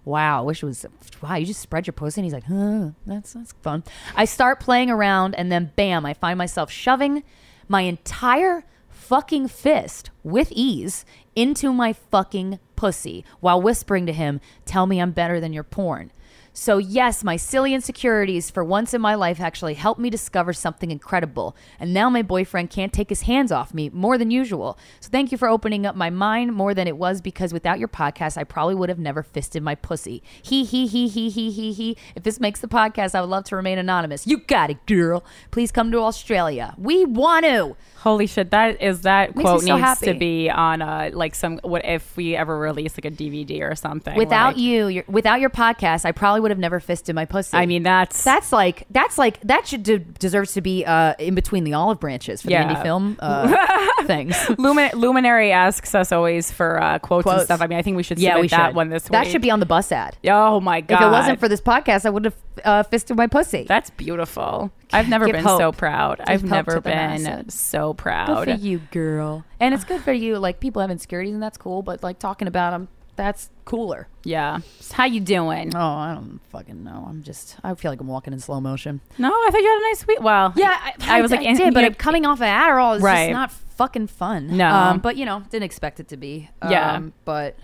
Wow, 0.06 0.38
I 0.38 0.40
wish 0.40 0.62
it 0.62 0.66
was 0.66 0.86
wow, 1.22 1.36
you 1.36 1.46
just 1.46 1.60
spread 1.60 1.86
your 1.86 1.92
pussy 1.92 2.20
and 2.20 2.24
he's 2.24 2.32
like, 2.34 2.44
huh, 2.44 2.90
that's 3.06 3.32
that's 3.32 3.52
fun. 3.62 3.84
I 4.14 4.24
start 4.24 4.60
playing 4.60 4.90
around 4.90 5.34
and 5.34 5.50
then 5.50 5.72
bam, 5.76 6.06
I 6.06 6.14
find 6.14 6.38
myself 6.38 6.70
shoving 6.70 7.22
my 7.68 7.82
entire 7.82 8.64
fucking 8.88 9.48
fist 9.48 10.10
with 10.22 10.52
ease 10.52 11.04
into 11.34 11.72
my 11.72 11.92
fucking 11.92 12.58
pussy 12.76 13.24
while 13.40 13.60
whispering 13.60 14.06
to 14.06 14.12
him, 14.12 14.40
Tell 14.64 14.86
me 14.86 15.00
I'm 15.00 15.12
better 15.12 15.40
than 15.40 15.52
your 15.52 15.64
porn. 15.64 16.12
So, 16.60 16.78
yes, 16.78 17.22
my 17.22 17.36
silly 17.36 17.72
insecurities 17.72 18.50
for 18.50 18.64
once 18.64 18.92
in 18.92 19.00
my 19.00 19.14
life 19.14 19.40
actually 19.40 19.74
helped 19.74 20.00
me 20.00 20.10
discover 20.10 20.52
something 20.52 20.90
incredible. 20.90 21.56
And 21.78 21.94
now 21.94 22.10
my 22.10 22.20
boyfriend 22.20 22.68
can't 22.68 22.92
take 22.92 23.10
his 23.10 23.22
hands 23.22 23.52
off 23.52 23.72
me 23.72 23.90
more 23.90 24.18
than 24.18 24.32
usual. 24.32 24.76
So, 24.98 25.08
thank 25.08 25.30
you 25.30 25.38
for 25.38 25.46
opening 25.46 25.86
up 25.86 25.94
my 25.94 26.10
mind 26.10 26.54
more 26.54 26.74
than 26.74 26.88
it 26.88 26.96
was 26.96 27.20
because 27.20 27.52
without 27.52 27.78
your 27.78 27.86
podcast, 27.86 28.36
I 28.36 28.42
probably 28.42 28.74
would 28.74 28.88
have 28.88 28.98
never 28.98 29.22
fisted 29.22 29.62
my 29.62 29.76
pussy. 29.76 30.20
He, 30.42 30.64
he, 30.64 30.88
he, 30.88 31.06
he, 31.06 31.30
he, 31.30 31.52
he, 31.52 31.72
he. 31.72 31.96
If 32.16 32.24
this 32.24 32.40
makes 32.40 32.58
the 32.58 32.66
podcast, 32.66 33.14
I 33.14 33.20
would 33.20 33.30
love 33.30 33.44
to 33.44 33.56
remain 33.56 33.78
anonymous. 33.78 34.26
You 34.26 34.38
got 34.38 34.68
it, 34.68 34.84
girl. 34.86 35.24
Please 35.52 35.70
come 35.70 35.92
to 35.92 35.98
Australia. 35.98 36.74
We 36.76 37.04
want 37.04 37.44
to. 37.44 37.76
Holy 37.98 38.26
shit! 38.26 38.50
That 38.50 38.80
is 38.80 39.02
that 39.02 39.34
Makes 39.34 39.48
quote 39.48 39.62
me 39.62 39.66
so 39.68 39.76
needs 39.76 39.86
happy. 39.86 40.06
to 40.06 40.14
be 40.14 40.48
on 40.48 40.82
uh 40.82 41.10
like 41.12 41.34
some 41.34 41.58
what 41.62 41.84
if 41.84 42.16
we 42.16 42.36
ever 42.36 42.56
release 42.56 42.94
like 42.96 43.04
a 43.04 43.10
DVD 43.10 43.60
or 43.62 43.74
something. 43.74 44.16
Without 44.16 44.54
like- 44.54 44.58
you, 44.58 44.86
your, 44.86 45.04
without 45.08 45.40
your 45.40 45.50
podcast, 45.50 46.04
I 46.04 46.12
probably 46.12 46.40
would 46.40 46.47
have 46.50 46.58
never 46.58 46.80
fisted 46.80 47.14
my 47.14 47.24
pussy. 47.24 47.56
I 47.56 47.66
mean, 47.66 47.82
that's 47.82 48.22
that's 48.24 48.52
like 48.52 48.84
that's 48.90 49.18
like 49.18 49.40
that 49.42 49.66
should 49.66 49.82
de- 49.82 49.98
deserves 49.98 50.52
to 50.54 50.60
be 50.60 50.84
uh, 50.84 51.14
in 51.18 51.34
between 51.34 51.64
the 51.64 51.74
olive 51.74 52.00
branches 52.00 52.42
for 52.42 52.50
Yeah. 52.50 52.66
the 52.66 52.74
indie 52.74 52.82
film 52.82 53.16
uh, 53.20 54.02
things. 54.06 54.36
Lumin- 54.58 54.92
Luminary 54.94 55.52
asks 55.52 55.94
us 55.94 56.12
always 56.12 56.50
for 56.50 56.80
uh, 56.82 56.98
quotes, 56.98 57.26
and 57.26 57.42
stuff. 57.42 57.60
I 57.60 57.66
mean, 57.66 57.78
I 57.78 57.82
think 57.82 57.96
we 57.96 58.02
should 58.02 58.18
Yeah, 58.18 58.38
we 58.40 58.48
that 58.48 58.68
should. 58.68 58.76
one 58.76 58.88
this 58.90 59.04
That 59.04 59.24
week. 59.24 59.32
should 59.32 59.42
be 59.42 59.50
on 59.50 59.60
the 59.60 59.66
bus 59.66 59.90
ad. 59.92 60.16
Oh 60.26 60.60
my 60.60 60.80
god! 60.80 60.96
If 60.96 61.06
it 61.06 61.10
wasn't 61.10 61.40
for 61.40 61.48
this 61.48 61.60
podcast, 61.60 62.06
I 62.06 62.10
would 62.10 62.24
have 62.24 62.36
uh, 62.64 62.82
fisted 62.84 63.16
my 63.16 63.26
pussy. 63.26 63.64
That's 63.68 63.90
beautiful. 63.90 64.70
I've 64.92 65.08
never 65.08 65.26
Give 65.26 65.34
been 65.34 65.44
hope. 65.44 65.60
so 65.60 65.72
proud. 65.72 66.18
Give 66.18 66.26
I've 66.28 66.44
never 66.44 66.80
been 66.80 67.22
masses. 67.22 67.54
so 67.54 67.92
proud. 67.94 68.46
Good 68.46 68.58
for 68.58 68.64
you, 68.64 68.78
girl. 68.90 69.44
And 69.60 69.74
it's 69.74 69.84
good 69.84 70.00
for 70.00 70.12
you. 70.12 70.38
Like 70.38 70.60
people 70.60 70.80
have 70.80 70.90
insecurities, 70.90 71.34
and 71.34 71.42
that's 71.42 71.58
cool. 71.58 71.82
But 71.82 72.02
like 72.02 72.18
talking 72.18 72.48
about 72.48 72.70
them, 72.70 72.88
that's 73.16 73.50
cooler. 73.68 74.08
Yeah. 74.24 74.60
So 74.80 74.94
how 74.94 75.04
you 75.04 75.20
doing? 75.20 75.76
Oh, 75.76 75.78
I 75.80 76.14
don't 76.14 76.40
fucking 76.50 76.82
know. 76.82 77.06
I'm 77.08 77.22
just. 77.22 77.56
I 77.62 77.74
feel 77.74 77.90
like 77.92 78.00
I'm 78.00 78.08
walking 78.08 78.32
in 78.32 78.40
slow 78.40 78.60
motion. 78.60 79.00
No, 79.18 79.28
I 79.28 79.48
thought 79.52 79.60
you 79.60 79.68
had 79.68 79.78
a 79.78 79.88
nice 79.90 80.06
week. 80.06 80.20
Well, 80.20 80.52
Yeah, 80.56 80.76
I, 81.00 81.18
I 81.18 81.20
was 81.22 81.30
like, 81.30 81.40
I 81.46 81.52
did, 81.54 81.74
but 81.74 81.84
I'm 81.84 81.94
coming 81.94 82.24
off 82.26 82.38
of 82.38 82.44
Adderall 82.46 82.96
is 82.96 83.02
Right. 83.02 83.26
just 83.26 83.32
not 83.32 83.52
fucking 83.52 84.06
fun. 84.08 84.56
No. 84.56 84.68
um, 84.68 84.98
but 85.00 85.16
you 85.16 85.24
know, 85.26 85.42
didn't 85.50 85.64
expect 85.64 86.00
it 86.00 86.08
to 86.08 86.16
be. 86.16 86.48
Yeah. 86.68 86.94
um, 86.94 87.12
but 87.24 87.56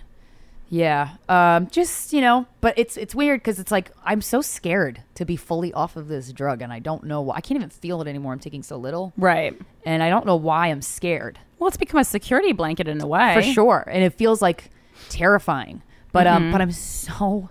yeah, 0.69 1.15
um, 1.29 1.67
just 1.69 2.13
you 2.13 2.21
know, 2.21 2.45
but 2.61 2.73
it's 2.77 2.97
it's 2.97 3.13
weird 3.15 3.39
because 3.41 3.59
it's 3.59 3.71
like 3.71 3.91
I'm 4.03 4.21
so 4.21 4.41
scared 4.41 5.01
to 5.15 5.25
be 5.25 5.35
fully 5.35 5.73
off 5.73 5.95
of 5.95 6.07
this 6.07 6.31
drug, 6.31 6.61
and 6.61 6.71
I 6.71 6.79
don't 6.79 7.03
know 7.03 7.21
why. 7.21 7.35
I 7.35 7.41
can't 7.41 7.57
even 7.57 7.69
feel 7.69 8.01
it 8.01 8.07
anymore. 8.07 8.33
I'm 8.33 8.39
taking 8.39 8.63
so 8.63 8.77
little, 8.77 9.13
right? 9.17 9.59
And 9.85 10.01
I 10.01 10.09
don't 10.09 10.25
know 10.25 10.35
why 10.35 10.67
I'm 10.67 10.81
scared. 10.81 11.39
Well, 11.59 11.67
it's 11.67 11.77
become 11.77 11.99
a 11.99 12.03
security 12.05 12.51
blanket 12.51 12.87
in 12.87 12.99
a 13.01 13.07
way, 13.07 13.33
for 13.35 13.41
sure, 13.41 13.87
and 13.91 14.03
it 14.03 14.13
feels 14.13 14.41
like 14.41 14.69
terrifying. 15.09 15.81
But 16.15 16.27
um, 16.27 16.43
Mhm. 16.43 16.51
but 16.53 16.61
I'm 16.61 16.71
so 16.71 17.49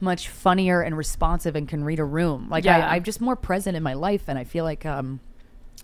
much 0.00 0.28
funnier 0.28 0.82
and 0.82 0.96
responsive 0.96 1.56
and 1.56 1.66
can 1.66 1.82
read 1.84 1.98
a 1.98 2.04
room. 2.04 2.48
Like 2.50 2.64
Yeah. 2.64 2.78
I, 2.86 2.96
I'm 2.96 3.02
just 3.02 3.20
more 3.20 3.36
present 3.36 3.76
in 3.76 3.82
my 3.82 3.94
life, 3.94 4.24
and 4.28 4.38
I 4.38 4.44
feel 4.44 4.64
like 4.64 4.84
um, 4.84 5.20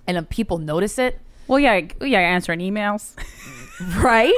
and 0.06 0.16
um, 0.18 0.26
people 0.26 0.58
notice 0.58 0.98
it. 0.98 1.18
Well, 1.48 1.58
yeah, 1.58 1.80
yeah, 2.02 2.20
answering 2.20 2.60
emails, 2.60 3.16
right? 4.02 4.32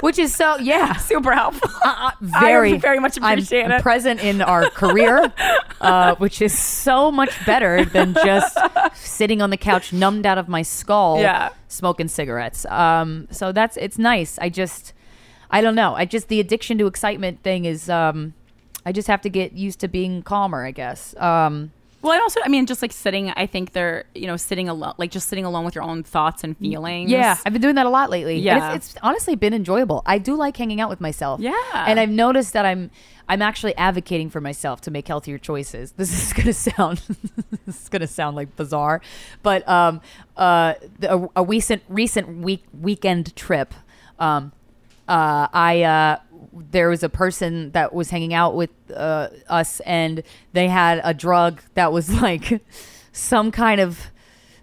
Which 0.00 0.18
is 0.18 0.34
so 0.34 0.56
yeah, 0.56 0.94
super 1.12 1.32
helpful. 1.32 1.70
very 2.40 2.74
I 2.74 2.78
very 2.78 2.98
much 2.98 3.16
appreciate 3.18 3.64
I'm 3.66 3.72
it. 3.72 3.82
present 3.82 4.20
in 4.24 4.40
our 4.42 4.68
career, 4.70 5.32
uh, 5.80 6.14
which 6.16 6.42
is 6.42 6.58
so 6.58 7.12
much 7.12 7.30
better 7.46 7.84
than 7.84 8.14
just 8.14 8.58
sitting 8.94 9.42
on 9.42 9.50
the 9.50 9.56
couch, 9.56 9.92
numbed 9.92 10.26
out 10.26 10.38
of 10.38 10.48
my 10.48 10.62
skull, 10.62 11.20
Yeah. 11.20 11.50
smoking 11.68 12.08
cigarettes. 12.08 12.64
Um, 12.66 13.28
so 13.30 13.52
that's 13.52 13.76
it's 13.76 13.98
nice. 13.98 14.36
I 14.40 14.48
just, 14.48 14.92
I 15.50 15.60
don't 15.60 15.74
know. 15.74 15.94
I 15.94 16.04
just 16.04 16.28
the 16.28 16.40
addiction 16.40 16.78
to 16.78 16.86
excitement 16.86 17.42
thing 17.42 17.64
is. 17.64 17.88
Um, 17.90 18.34
I 18.84 18.92
just 18.92 19.08
have 19.08 19.20
to 19.22 19.28
get 19.28 19.52
used 19.52 19.80
to 19.80 19.88
being 19.88 20.22
calmer. 20.22 20.64
I 20.64 20.70
guess. 20.70 21.16
Um, 21.16 21.72
Well, 22.02 22.12
and 22.12 22.22
also, 22.22 22.38
I 22.44 22.48
mean, 22.48 22.66
just 22.66 22.82
like 22.82 22.92
sitting, 22.92 23.30
I 23.30 23.46
think 23.46 23.72
they're, 23.72 24.04
you 24.14 24.28
know, 24.28 24.36
sitting 24.36 24.68
alone, 24.68 24.94
like 24.96 25.10
just 25.10 25.28
sitting 25.28 25.44
alone 25.44 25.64
with 25.64 25.74
your 25.74 25.82
own 25.82 26.04
thoughts 26.04 26.44
and 26.44 26.56
feelings. 26.56 27.10
Yeah, 27.10 27.36
I've 27.44 27.52
been 27.52 27.62
doing 27.62 27.74
that 27.74 27.86
a 27.86 27.88
lot 27.90 28.10
lately. 28.10 28.38
Yeah. 28.38 28.74
It's, 28.74 28.92
it's 28.92 28.98
honestly 29.02 29.34
been 29.34 29.52
enjoyable. 29.52 30.02
I 30.06 30.18
do 30.18 30.36
like 30.36 30.56
hanging 30.56 30.80
out 30.80 30.88
with 30.88 31.00
myself. 31.00 31.40
Yeah. 31.40 31.52
and 31.74 31.98
I've 31.98 32.10
noticed 32.10 32.52
that 32.52 32.64
I'm 32.64 32.90
I'm 33.28 33.42
actually 33.42 33.74
advocating 33.76 34.30
for 34.30 34.40
myself 34.40 34.82
to 34.82 34.92
make 34.92 35.08
healthier 35.08 35.36
choices. 35.38 35.90
This 35.96 36.12
is 36.12 36.32
gonna 36.32 36.52
sound 36.52 36.98
this 37.66 37.82
is 37.82 37.88
gonna 37.88 38.06
sound 38.06 38.36
like 38.36 38.54
bizarre, 38.54 39.00
but 39.42 39.66
um 39.68 40.00
uh 40.36 40.74
the, 41.00 41.12
a, 41.12 41.28
a 41.40 41.44
recent 41.44 41.82
recent 41.88 42.38
week 42.38 42.62
weekend 42.80 43.34
trip, 43.34 43.74
um 44.20 44.52
uh 45.08 45.48
I 45.52 45.82
uh 45.82 46.16
there 46.70 46.88
was 46.88 47.02
a 47.02 47.08
person 47.08 47.70
that 47.72 47.92
was 47.92 48.10
hanging 48.10 48.32
out 48.32 48.54
with 48.56 48.70
uh, 48.94 49.28
us 49.48 49.80
and 49.80 50.22
they 50.54 50.68
had 50.68 51.00
a 51.04 51.12
drug 51.12 51.60
that 51.74 51.92
was 51.92 52.10
like 52.22 52.62
some 53.12 53.50
kind 53.52 53.80
of 53.80 54.10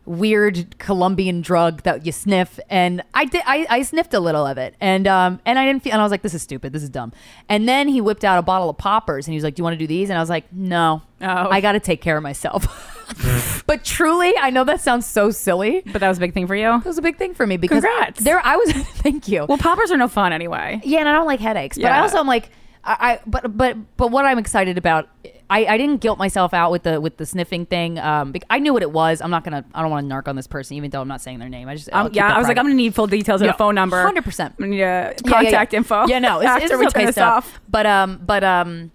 weird 0.06 0.78
Colombian 0.80 1.40
drug 1.42 1.84
that 1.84 2.06
you 2.06 2.12
sniff, 2.12 2.60
and 2.70 3.02
I 3.14 3.24
did. 3.26 3.42
I, 3.46 3.66
I 3.70 3.82
sniffed 3.84 4.14
a 4.14 4.20
little 4.20 4.46
of 4.46 4.58
it, 4.58 4.76
and 4.82 5.08
um, 5.08 5.40
and 5.46 5.58
I 5.58 5.66
didn't 5.66 5.82
feel. 5.84 5.94
And 5.94 6.02
I 6.02 6.04
was 6.04 6.12
like, 6.12 6.24
"This 6.24 6.34
is 6.34 6.42
stupid. 6.42 6.74
This 6.74 6.84
is 6.84 6.90
dumb." 6.90 7.14
And 7.48 7.70
then 7.70 7.88
he 7.88 8.02
whipped 8.02 8.26
out 8.26 8.38
a 8.38 8.42
bottle 8.42 8.70
of 8.70 8.78
poppers, 8.78 9.28
and 9.28 9.34
he 9.34 9.38
was 9.38 9.44
like, 9.46 9.56
"Do 9.56 9.62
you 9.62 9.64
want 9.64 9.76
to 9.76 9.78
do 9.78 9.88
these?" 9.88 10.10
And 10.10 10.18
I 10.18 10.22
was 10.22 10.30
like, 10.30 10.52
"No, 10.52 11.04
Oh. 11.22 11.50
I 11.50 11.62
got 11.62 11.72
to 11.74 11.80
take 11.80 12.02
care 12.02 12.18
of 12.18 12.24
myself." 12.24 12.66
but 13.68 13.84
truly, 13.84 14.34
I 14.38 14.50
know 14.50 14.64
that 14.64 14.82
sounds 14.82 15.06
so 15.06 15.32
silly, 15.32 15.82
but 15.92 16.00
that 16.00 16.08
was 16.10 16.18
a 16.18 16.22
big 16.22 16.34
thing 16.34 16.48
for 16.48 16.56
you. 16.56 16.74
It 16.76 16.86
was 16.86 16.98
a 16.98 17.02
big 17.02 17.18
thing 17.18 17.34
for 17.34 17.46
me 17.48 17.58
because 17.58 17.84
Congrats. 17.84 18.24
there 18.24 18.40
I 18.46 18.56
was. 18.56 18.72
thank 18.74 19.28
you. 19.28 19.46
Well, 19.48 19.58
poppers 19.58 19.92
are 19.92 19.98
no 19.98 20.08
fun 20.08 20.34
anyway. 20.34 20.82
Yeah, 20.84 21.00
and 21.00 21.10
I 21.10 21.14
don't 21.14 21.26
like 21.28 21.40
headaches. 21.40 21.78
But 21.78 21.88
I 21.92 21.96
Yeah. 21.98 22.02
also 22.02 22.18
am 22.20 22.28
like, 22.28 22.50
I, 22.84 22.96
I 23.00 23.20
but 23.26 23.56
but 23.56 23.78
but 23.98 24.12
what 24.12 24.26
I'm 24.26 24.38
excited 24.38 24.78
about, 24.78 25.08
I, 25.50 25.66
I 25.66 25.78
didn't 25.78 26.02
guilt 26.02 26.18
myself 26.20 26.54
out 26.54 26.70
with 26.72 26.84
the 26.84 27.00
with 27.00 27.16
the 27.18 27.26
sniffing 27.26 27.66
thing. 27.66 27.98
Um, 27.98 28.34
bec- 28.34 28.44
I 28.50 28.60
knew 28.60 28.74
what 28.74 28.82
it 28.82 28.92
was. 28.92 29.22
I'm 29.22 29.32
not 29.32 29.44
gonna. 29.46 29.64
I 29.74 29.82
don't 29.82 29.90
want 29.92 30.10
to 30.10 30.14
narc 30.14 30.28
on 30.28 30.36
this 30.36 30.48
person, 30.48 30.76
even 30.76 30.90
though 30.90 31.00
I'm 31.02 31.08
not 31.08 31.22
saying 31.22 31.40
their 31.40 31.48
name. 31.48 31.70
I 31.70 31.76
just 31.76 31.90
I'll 31.94 32.02
Um, 32.06 32.08
keep 32.10 32.18
yeah, 32.18 32.28
that 32.28 32.36
I 32.36 32.40
was 32.40 32.48
like, 32.48 32.56
private. 32.56 32.60
I'm 32.60 32.66
gonna 32.74 32.76
need 32.76 32.94
full 32.94 33.08
details 33.08 33.40
and 33.40 33.48
Yeah, 33.48 33.54
a 33.54 33.58
phone 33.58 33.76
number. 33.76 34.04
100%. 34.04 34.54
I 34.62 34.66
need 34.68 34.82
uh, 34.82 34.86
Yeah, 34.86 35.10
yeah, 35.26 35.32
contact 35.32 35.72
yeah. 35.74 35.78
info. 35.78 36.08
Yeah, 36.08 36.20
no, 36.20 36.40
it's, 36.40 36.48
after 36.50 36.66
it's 36.66 36.74
we 36.78 36.86
okay 36.88 37.00
turn 37.00 37.06
this 37.06 37.16
stuff. 37.16 37.46
off. 37.46 37.62
But 37.70 37.86
um, 37.86 38.20
but 38.26 38.44
um, 38.44 38.92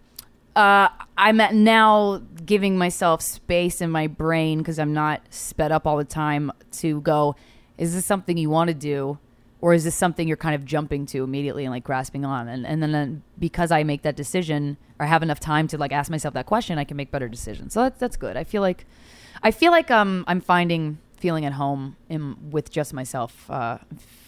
uh, 0.54 0.88
I'm 1.18 1.40
at 1.40 1.52
now 1.52 2.22
giving 2.46 2.78
myself 2.78 3.22
space 3.22 3.80
in 3.80 3.90
my 3.90 4.06
brain 4.06 4.58
because 4.58 4.78
I'm 4.78 4.94
not 4.94 5.20
sped 5.30 5.72
up 5.72 5.84
all 5.84 5.96
the 5.96 6.04
time 6.04 6.52
to 6.72 7.00
go, 7.00 7.34
is 7.76 7.92
this 7.94 8.06
something 8.06 8.38
you 8.38 8.48
want 8.50 8.68
to 8.68 8.74
do? 8.74 9.18
Or 9.60 9.74
is 9.74 9.82
this 9.82 9.96
something 9.96 10.28
you're 10.28 10.36
kind 10.36 10.54
of 10.54 10.64
jumping 10.64 11.04
to 11.06 11.24
immediately 11.24 11.64
and 11.64 11.72
like 11.72 11.82
grasping 11.82 12.24
on? 12.24 12.46
And, 12.46 12.64
and 12.64 12.80
then, 12.80 13.24
because 13.36 13.72
I 13.72 13.82
make 13.82 14.02
that 14.02 14.14
decision 14.14 14.76
or 15.00 15.06
have 15.06 15.24
enough 15.24 15.40
time 15.40 15.66
to 15.68 15.78
like 15.78 15.90
ask 15.90 16.08
myself 16.08 16.34
that 16.34 16.46
question, 16.46 16.78
I 16.78 16.84
can 16.84 16.96
make 16.96 17.10
better 17.10 17.28
decisions. 17.28 17.72
So 17.74 17.82
that's, 17.82 17.98
that's 17.98 18.16
good. 18.16 18.36
I 18.36 18.44
feel 18.44 18.62
like, 18.62 18.86
I 19.42 19.50
feel 19.50 19.72
like 19.72 19.90
um, 19.90 20.24
I'm 20.28 20.40
finding 20.40 20.98
feeling 21.16 21.44
at 21.44 21.54
home 21.54 21.96
in, 22.08 22.50
with 22.52 22.70
just 22.70 22.94
myself, 22.94 23.50
uh, 23.50 23.78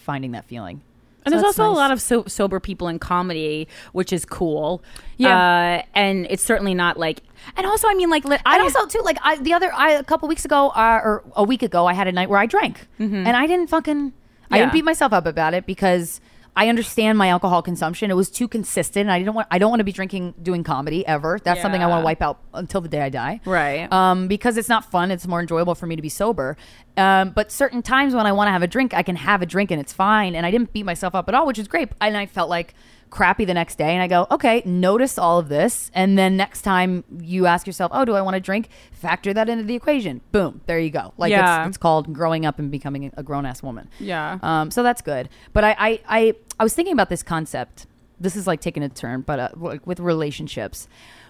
finding 0.03 0.31
that 0.31 0.43
feeling. 0.43 0.81
And 1.25 1.31
So 1.33 1.37
there's 1.41 1.43
also 1.57 1.69
a 1.69 1.73
lot 1.73 1.91
of 1.91 2.01
so- 2.01 2.25
sober 2.25 2.59
people 2.59 2.87
in 2.87 2.97
comedy, 2.99 3.67
which 3.91 4.11
is 4.11 4.25
cool. 4.25 4.81
Yeah. 5.17 5.37
uh, 5.37 5.81
and 5.93 6.25
it's 6.29 6.41
certainly 6.43 6.73
not 6.73 6.97
like. 6.97 7.21
And 7.55 7.65
also, 7.67 7.87
I 7.87 7.93
mean, 7.93 8.09
like, 8.09 8.25
li- 8.25 8.37
I 8.45 8.57
I 8.57 8.61
also 8.61 8.85
too 8.87 9.01
like 9.03 9.17
I 9.21 9.35
the 9.37 9.53
other 9.53 9.71
I 9.73 9.91
a 9.91 10.03
couple 10.03 10.27
weeks 10.27 10.45
ago 10.45 10.69
uh, 10.69 10.99
or 11.03 11.23
a 11.35 11.43
week 11.43 11.61
ago 11.63 11.85
I 11.85 11.93
had 11.93 12.07
a 12.07 12.11
night 12.11 12.29
where 12.29 12.39
I 12.39 12.45
drank 12.47 12.87
Mhm. 12.99 13.25
and 13.27 13.35
I 13.37 13.45
didn't 13.47 13.67
fucking 13.67 14.13
I 14.49 14.57
didn't 14.59 14.73
beat 14.73 14.83
myself 14.85 15.13
up 15.13 15.25
about 15.25 15.53
it 15.53 15.65
because 15.65 16.19
I 16.55 16.67
understand 16.67 17.17
my 17.17 17.29
alcohol 17.29 17.61
consumption. 17.61 18.11
It 18.11 18.15
was 18.15 18.29
too 18.29 18.47
consistent. 18.47 19.09
I 19.09 19.19
didn't 19.19 19.33
want 19.35 19.47
I 19.49 19.57
don't 19.57 19.69
want 19.69 19.79
to 19.79 19.85
be 19.85 19.93
drinking 19.93 20.33
doing 20.41 20.63
comedy 20.63 21.05
ever. 21.07 21.39
That's 21.43 21.61
something 21.61 21.81
I 21.81 21.87
want 21.87 22.01
to 22.01 22.05
wipe 22.05 22.21
out 22.21 22.39
until 22.53 22.81
the 22.81 22.89
day 22.89 23.01
I 23.01 23.09
die. 23.09 23.39
Right. 23.45 23.91
Um, 23.91 24.27
because 24.27 24.57
it's 24.57 24.67
not 24.67 24.83
fun. 24.91 25.11
It's 25.11 25.25
more 25.27 25.39
enjoyable 25.39 25.75
for 25.75 25.87
me 25.87 25.95
to 25.95 26.01
be 26.01 26.09
sober. 26.09 26.57
Um, 26.97 27.29
but 27.29 27.51
certain 27.51 27.81
times 27.81 28.13
when 28.13 28.25
I 28.25 28.33
want 28.33 28.49
to 28.49 28.51
have 28.51 28.63
a 28.63 28.67
drink, 28.67 28.93
I 28.93 29.01
can 29.01 29.15
have 29.15 29.41
a 29.41 29.45
drink 29.45 29.71
and 29.71 29.79
it's 29.79 29.93
fine. 29.93 30.35
And 30.35 30.45
I 30.45 30.51
didn't 30.51 30.73
beat 30.73 30.83
myself 30.83 31.15
up 31.15 31.29
at 31.29 31.35
all, 31.35 31.47
which 31.47 31.57
is 31.57 31.69
great. 31.69 31.89
And 32.01 32.17
I 32.17 32.25
felt 32.25 32.49
like 32.49 32.73
crappy 33.11 33.45
the 33.45 33.53
next 33.53 33.77
day. 33.77 33.93
And 33.93 34.01
I 34.01 34.07
go, 34.07 34.25
okay, 34.31 34.63
notice 34.65 35.19
all 35.19 35.37
of 35.37 35.49
this. 35.49 35.91
And 35.93 36.17
then 36.17 36.35
next 36.37 36.61
time 36.63 37.03
you 37.19 37.45
ask 37.45 37.67
yourself, 37.67 37.91
oh, 37.93 38.05
do 38.05 38.15
I 38.15 38.21
want 38.21 38.33
to 38.33 38.39
drink? 38.39 38.69
Factor 38.91 39.33
that 39.33 39.47
into 39.49 39.63
the 39.65 39.75
equation. 39.75 40.21
Boom. 40.31 40.61
There 40.65 40.79
you 40.79 40.89
go. 40.89 41.13
Like 41.17 41.29
Yeah. 41.29 41.61
it's, 41.61 41.69
it's 41.69 41.77
called 41.77 42.11
growing 42.13 42.45
up 42.45 42.57
and 42.57 42.71
becoming 42.71 43.11
a 43.15 43.21
grown 43.21 43.45
ass 43.45 43.61
woman. 43.61 43.89
Yeah. 43.99 44.39
Um, 44.41 44.71
so 44.71 44.81
that's 44.81 45.01
good. 45.03 45.29
But 45.53 45.63
I, 45.63 45.75
I, 45.77 45.99
I, 46.07 46.35
I 46.59 46.63
was 46.63 46.73
thinking 46.73 46.93
about 46.93 47.09
this 47.09 47.21
concept. 47.21 47.85
This 48.19 48.35
is 48.35 48.47
like 48.47 48.61
taking 48.61 48.81
a 48.81 48.89
turn, 48.89 49.21
but 49.21 49.39
uh, 49.39 49.49
like 49.57 49.85
with 49.85 49.99
relationships, 49.99 50.87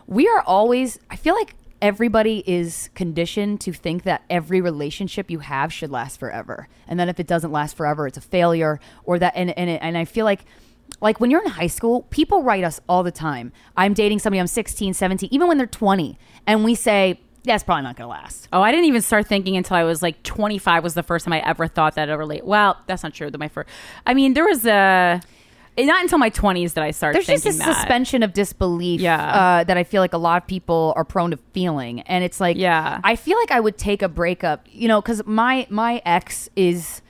we 0.07 0.27
are 0.27 0.41
always. 0.41 0.99
I 1.09 1.15
feel 1.15 1.35
like 1.35 1.55
everybody 1.81 2.43
is 2.45 2.89
conditioned 2.95 3.59
to 3.61 3.73
think 3.73 4.03
that 4.03 4.21
every 4.29 4.61
relationship 4.61 5.31
you 5.31 5.39
have 5.39 5.71
should 5.73 5.89
last 5.89 6.19
forever, 6.19 6.67
and 6.87 6.99
then 6.99 7.07
if 7.09 7.17
it 7.19 7.27
doesn't 7.27 7.51
last 7.51 7.75
forever, 7.77 8.07
it's 8.07 8.17
a 8.17 8.21
failure, 8.21 8.79
or 9.05 9.17
that. 9.19 9.33
And 9.37 9.57
and, 9.57 9.69
it, 9.69 9.79
and 9.81 9.97
I 9.97 10.05
feel 10.05 10.25
like. 10.25 10.43
Like 10.99 11.19
when 11.19 11.31
you're 11.31 11.41
in 11.43 11.49
high 11.49 11.67
school, 11.67 12.03
people 12.09 12.43
write 12.43 12.63
us 12.63 12.79
all 12.89 13.03
the 13.03 13.11
time. 13.11 13.51
I'm 13.77 13.93
dating 13.93 14.19
somebody, 14.19 14.39
I'm 14.39 14.47
16, 14.47 14.93
17, 14.93 15.29
even 15.31 15.47
when 15.47 15.57
they're 15.57 15.65
20. 15.67 16.17
And 16.45 16.63
we 16.63 16.75
say, 16.75 17.19
that's 17.43 17.63
probably 17.63 17.83
not 17.83 17.95
going 17.95 18.05
to 18.05 18.09
last. 18.11 18.47
Oh, 18.53 18.61
I 18.61 18.69
didn't 18.71 18.85
even 18.85 19.01
start 19.01 19.25
thinking 19.27 19.57
until 19.57 19.75
I 19.77 19.83
was 19.83 20.03
like 20.03 20.21
25 20.23 20.83
was 20.83 20.93
the 20.93 21.01
first 21.01 21.25
time 21.25 21.33
I 21.33 21.39
ever 21.39 21.67
thought 21.67 21.95
that 21.95 22.09
a 22.09 22.17
relate. 22.17 22.45
Well, 22.45 22.77
that's 22.85 23.01
not 23.01 23.13
true. 23.15 23.31
That 23.31 23.37
my 23.39 23.47
first. 23.47 23.67
I 24.05 24.13
mean, 24.13 24.33
there 24.35 24.45
was 24.45 24.65
a. 24.65 25.21
Not 25.79 26.01
until 26.03 26.17
my 26.19 26.29
20s 26.29 26.73
that 26.73 26.83
I 26.83 26.91
started 26.91 27.25
There's 27.25 27.43
just 27.43 27.55
a 27.55 27.57
that. 27.59 27.75
suspension 27.77 28.21
of 28.23 28.33
disbelief 28.33 28.99
Yeah. 29.01 29.25
uh, 29.25 29.63
that 29.63 29.77
I 29.77 29.83
feel 29.85 30.01
like 30.01 30.11
a 30.13 30.17
lot 30.17 30.39
of 30.43 30.45
people 30.47 30.93
are 30.97 31.05
prone 31.05 31.31
to 31.31 31.37
feeling, 31.53 32.01
and 32.01 32.23
it's 32.25 32.39
like, 32.41 32.57
Yeah. 32.57 32.99
I 33.05 33.15
feel 33.15 33.37
like 33.39 33.51
I 33.51 33.59
would 33.61 33.77
take 33.77 34.01
a 34.03 34.09
breakup, 34.09 34.67
you 34.69 34.87
know, 34.89 35.01
because 35.01 35.25
my 35.25 35.65
my 35.69 36.01
ex 36.05 36.49
is 36.57 37.01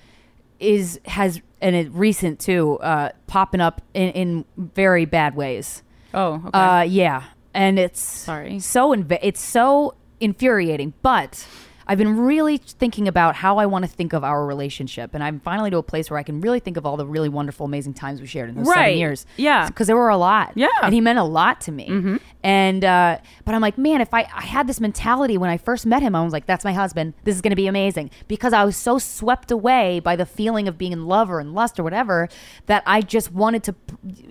is 0.61 0.99
has 1.05 1.41
and 1.59 1.75
it 1.75 1.91
recent 1.91 2.39
too, 2.39 2.79
uh, 2.79 3.09
popping 3.27 3.61
up 3.61 3.81
in, 3.93 4.09
in 4.11 4.45
very 4.57 5.05
bad 5.05 5.35
ways. 5.35 5.83
Oh, 6.13 6.41
okay. 6.45 6.57
Uh, 6.57 6.81
yeah, 6.81 7.23
and 7.53 7.77
it's 7.77 8.01
Sorry. 8.01 8.59
so 8.59 8.95
inv- 8.95 9.19
it's 9.21 9.41
so 9.41 9.95
infuriating, 10.19 10.93
but. 11.01 11.45
I've 11.87 11.97
been 11.97 12.17
really 12.19 12.57
thinking 12.57 13.07
about 13.07 13.35
how 13.35 13.57
I 13.57 13.65
want 13.65 13.85
to 13.85 13.91
think 13.91 14.13
of 14.13 14.23
our 14.23 14.45
relationship, 14.45 15.13
and 15.13 15.23
I'm 15.23 15.39
finally 15.39 15.69
to 15.71 15.77
a 15.77 15.83
place 15.83 16.09
where 16.09 16.17
I 16.19 16.23
can 16.23 16.41
really 16.41 16.59
think 16.59 16.77
of 16.77 16.85
all 16.85 16.97
the 16.97 17.05
really 17.05 17.29
wonderful, 17.29 17.65
amazing 17.65 17.93
times 17.93 18.21
we 18.21 18.27
shared 18.27 18.49
in 18.49 18.55
those 18.55 18.67
Right. 18.67 18.75
seven 18.87 18.97
years. 18.97 19.25
Yeah. 19.37 19.67
because 19.67 19.87
there 19.87 19.95
were 19.97 20.09
a 20.09 20.17
lot. 20.17 20.51
Yeah. 20.55 20.67
and 20.83 20.93
he 20.93 21.01
meant 21.01 21.19
a 21.19 21.23
lot 21.23 21.61
to 21.61 21.71
me. 21.71 21.87
Mhm. 21.89 22.19
And 22.43 22.83
uh, 22.83 23.17
but 23.45 23.53
I'm 23.55 23.61
like, 23.61 23.77
man, 23.77 24.01
if 24.01 24.13
I 24.13 24.21
I 24.35 24.41
had 24.41 24.67
this 24.67 24.79
mentality 24.79 25.37
when 25.37 25.49
I 25.49 25.57
first 25.57 25.85
met 25.85 26.01
him, 26.01 26.15
I 26.15 26.23
was 26.23 26.33
like, 26.33 26.45
that's 26.45 26.63
my 26.65 26.73
husband. 26.73 27.13
This 27.23 27.35
is 27.35 27.41
going 27.41 27.51
to 27.51 27.55
be 27.55 27.67
amazing 27.67 28.09
because 28.27 28.51
I 28.53 28.63
was 28.65 28.75
so 28.75 28.97
swept 28.97 29.51
away 29.51 29.99
by 29.99 30.15
the 30.15 30.25
feeling 30.25 30.67
of 30.67 30.77
being 30.77 30.91
in 30.91 31.05
love 31.05 31.29
or 31.29 31.39
in 31.39 31.53
lust 31.53 31.79
or 31.79 31.83
whatever 31.83 32.29
that 32.65 32.81
I 32.85 33.01
just 33.01 33.31
wanted 33.31 33.63
to 33.65 33.75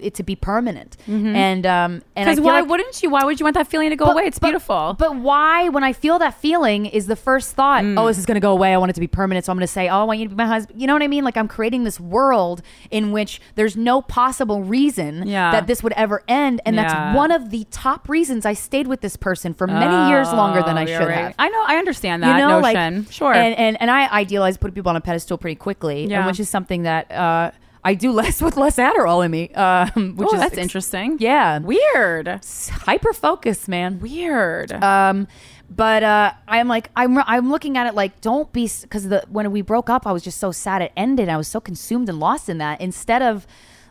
it 0.01 0.15
to 0.15 0.23
be 0.25 0.35
permanent. 0.35 0.97
Mhm. 1.07 1.35
And 1.35 1.67
um 1.67 2.03
and 2.17 2.29
I 2.29 2.33
Because 2.33 2.41
why 2.45 2.61
like- 2.61 2.69
wouldn't 2.71 3.03
you? 3.03 3.11
Why 3.11 3.25
would 3.25 3.39
you 3.39 3.45
want 3.45 3.55
that 3.55 3.69
feeling 3.69 3.91
to 3.91 3.97
go 3.97 4.07
But- 4.07 4.13
away? 4.13 4.25
It's 4.25 4.39
but- 4.39 4.49
beautiful. 4.49 4.97
But 4.99 5.17
why, 5.17 5.69
when 5.69 5.85
I 5.85 5.93
feel 5.93 6.19
that 6.19 6.35
feeling, 6.35 6.87
is 6.87 7.07
the 7.07 7.17
first 7.17 7.50
thought, 7.53 7.83
Mm. 7.85 7.99
oh, 7.99 8.07
this 8.07 8.19
is 8.19 8.27
going 8.27 8.35
to 8.37 8.41
go 8.41 8.53
away. 8.53 8.73
I 8.73 8.77
want 8.79 8.91
it 8.91 8.95
to 8.95 9.01
be 9.01 9.07
permanent. 9.07 9.45
So 9.45 9.53
I'm 9.53 9.57
going 9.59 9.67
to 9.67 9.73
say, 9.73 9.89
oh, 9.89 10.01
I 10.01 10.05
want 10.05 10.19
you 10.19 10.25
to 10.27 10.29
be 10.31 10.35
my 10.37 10.47
husband. 10.47 10.81
You 10.81 10.87
know 10.87 10.93
what 10.95 11.03
I 11.03 11.09
mean? 11.09 11.25
Like 11.25 11.37
I'm 11.37 11.49
creating 11.49 11.85
this 11.85 11.99
world 12.01 12.63
in 12.91 13.13
which 13.13 13.41
there's 13.55 13.77
no 13.77 14.03
possible 14.03 14.63
reason 14.63 15.27
Yeah. 15.27 15.51
that 15.53 15.67
this 15.67 15.83
would 15.83 15.93
ever 15.95 16.23
end. 16.29 16.61
And 16.65 16.77
Yeah. 16.77 16.83
that's 16.83 17.17
one 17.17 17.31
of 17.31 17.51
the 17.51 17.67
top 17.71 18.09
reasons 18.09 18.45
I 18.47 18.53
stayed 18.55 18.87
with 18.87 19.01
this 19.01 19.17
person 19.17 19.55
for 19.55 19.67
many 19.67 20.11
years 20.11 20.33
longer 20.33 20.63
than 20.63 20.77
I 20.79 20.83
Oh, 20.83 20.87
should 20.87 21.09
right. 21.09 21.17
have. 21.17 21.35
I 21.39 21.49
know. 21.49 21.65
I 21.67 21.77
understand 21.77 22.23
that 22.23 22.33
you 22.39 22.47
know, 22.47 22.61
notion. 22.61 23.03
like 23.05 23.13
sure. 23.13 23.33
And, 23.35 23.55
and 23.57 23.81
and 23.81 23.91
I 23.91 24.09
idealize 24.09 24.57
putting 24.57 24.75
people 24.75 24.91
on 24.91 24.97
a 24.97 25.01
pedestal 25.01 25.39
pretty 25.39 25.55
quickly, 25.57 26.03
and 26.03 26.11
Yeah. 26.11 26.27
which 26.27 26.41
is 26.41 26.49
something 26.49 26.83
that 26.83 27.11
uh, 27.13 27.51
I 27.85 27.95
do 27.95 28.13
less 28.13 28.43
with 28.47 28.57
less 28.57 28.77
Adderall 28.77 29.25
in 29.25 29.31
me. 29.31 29.49
Um, 29.55 30.17
which 30.17 30.29
Oh, 30.31 30.35
is 30.35 30.41
that's 30.41 30.53
ex- 30.53 30.59
interesting. 30.63 31.17
Yeah, 31.19 31.59
Weird. 31.61 32.41
hyper 32.85 33.13
focus, 33.13 33.69
man. 33.69 34.01
Weird. 34.01 34.73
Um, 34.73 35.27
but 35.71 36.03
uh, 36.03 36.33
I'm 36.49 36.67
like, 36.69 36.91
I'm 36.97 37.17
I'm 37.19 37.51
looking 37.51 37.77
at 37.79 37.87
it 37.87 37.95
like, 37.95 38.21
don't 38.21 38.53
be 38.53 38.69
because 38.83 39.09
the 39.09 39.25
when 39.29 39.51
we 39.53 39.63
broke 39.63 39.89
up, 39.89 40.07
I 40.07 40.13
was 40.13 40.23
just 40.23 40.39
so 40.39 40.51
sad 40.53 40.83
it 40.83 40.93
ended. 40.97 41.29
I 41.29 41.37
was 41.37 41.49
so 41.49 41.61
consumed 41.61 42.09
and 42.09 42.19
lost 42.19 42.49
in 42.49 42.59
that. 42.59 42.81
Instead 42.81 43.23
of 43.23 43.47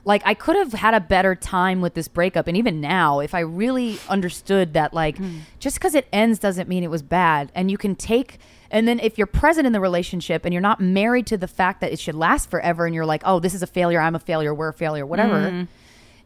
like, 0.05 0.21
I 0.25 0.33
could 0.33 0.55
have 0.55 0.73
had 0.73 0.93
a 0.93 0.99
better 1.01 1.35
time 1.35 1.81
with 1.81 1.93
this 1.93 2.07
breakup, 2.07 2.47
and 2.47 2.55
even 2.57 2.79
now, 2.81 3.19
if 3.19 3.35
I 3.35 3.41
really 3.41 3.99
understood 4.07 4.73
that, 4.73 4.93
like, 4.93 5.17
just 5.59 5.75
because 5.75 5.93
it 5.93 6.07
ends 6.13 6.39
doesn't 6.39 6.69
mean 6.69 6.83
it 6.83 6.89
was 6.89 7.01
bad, 7.03 7.51
and 7.53 7.69
you 7.69 7.77
can 7.77 7.95
take. 7.95 8.39
And 8.71 8.87
then 8.87 8.99
if 8.99 9.17
you're 9.17 9.27
present 9.27 9.67
in 9.67 9.73
the 9.73 9.79
relationship 9.81 10.45
and 10.45 10.53
you're 10.53 10.61
not 10.61 10.79
married 10.79 11.27
to 11.27 11.37
the 11.37 11.47
fact 11.47 11.81
that 11.81 11.91
it 11.91 11.99
should 11.99 12.15
last 12.15 12.49
forever, 12.49 12.85
and 12.85 12.95
you're 12.95 13.05
like, 13.05 13.23
oh, 13.25 13.39
this 13.39 13.53
is 13.53 13.61
a 13.61 13.67
failure, 13.67 13.99
I'm 13.99 14.15
a 14.15 14.19
failure, 14.19 14.53
we're 14.53 14.69
a 14.69 14.73
failure, 14.73 15.05
whatever 15.05 15.51
Mm. 15.51 15.67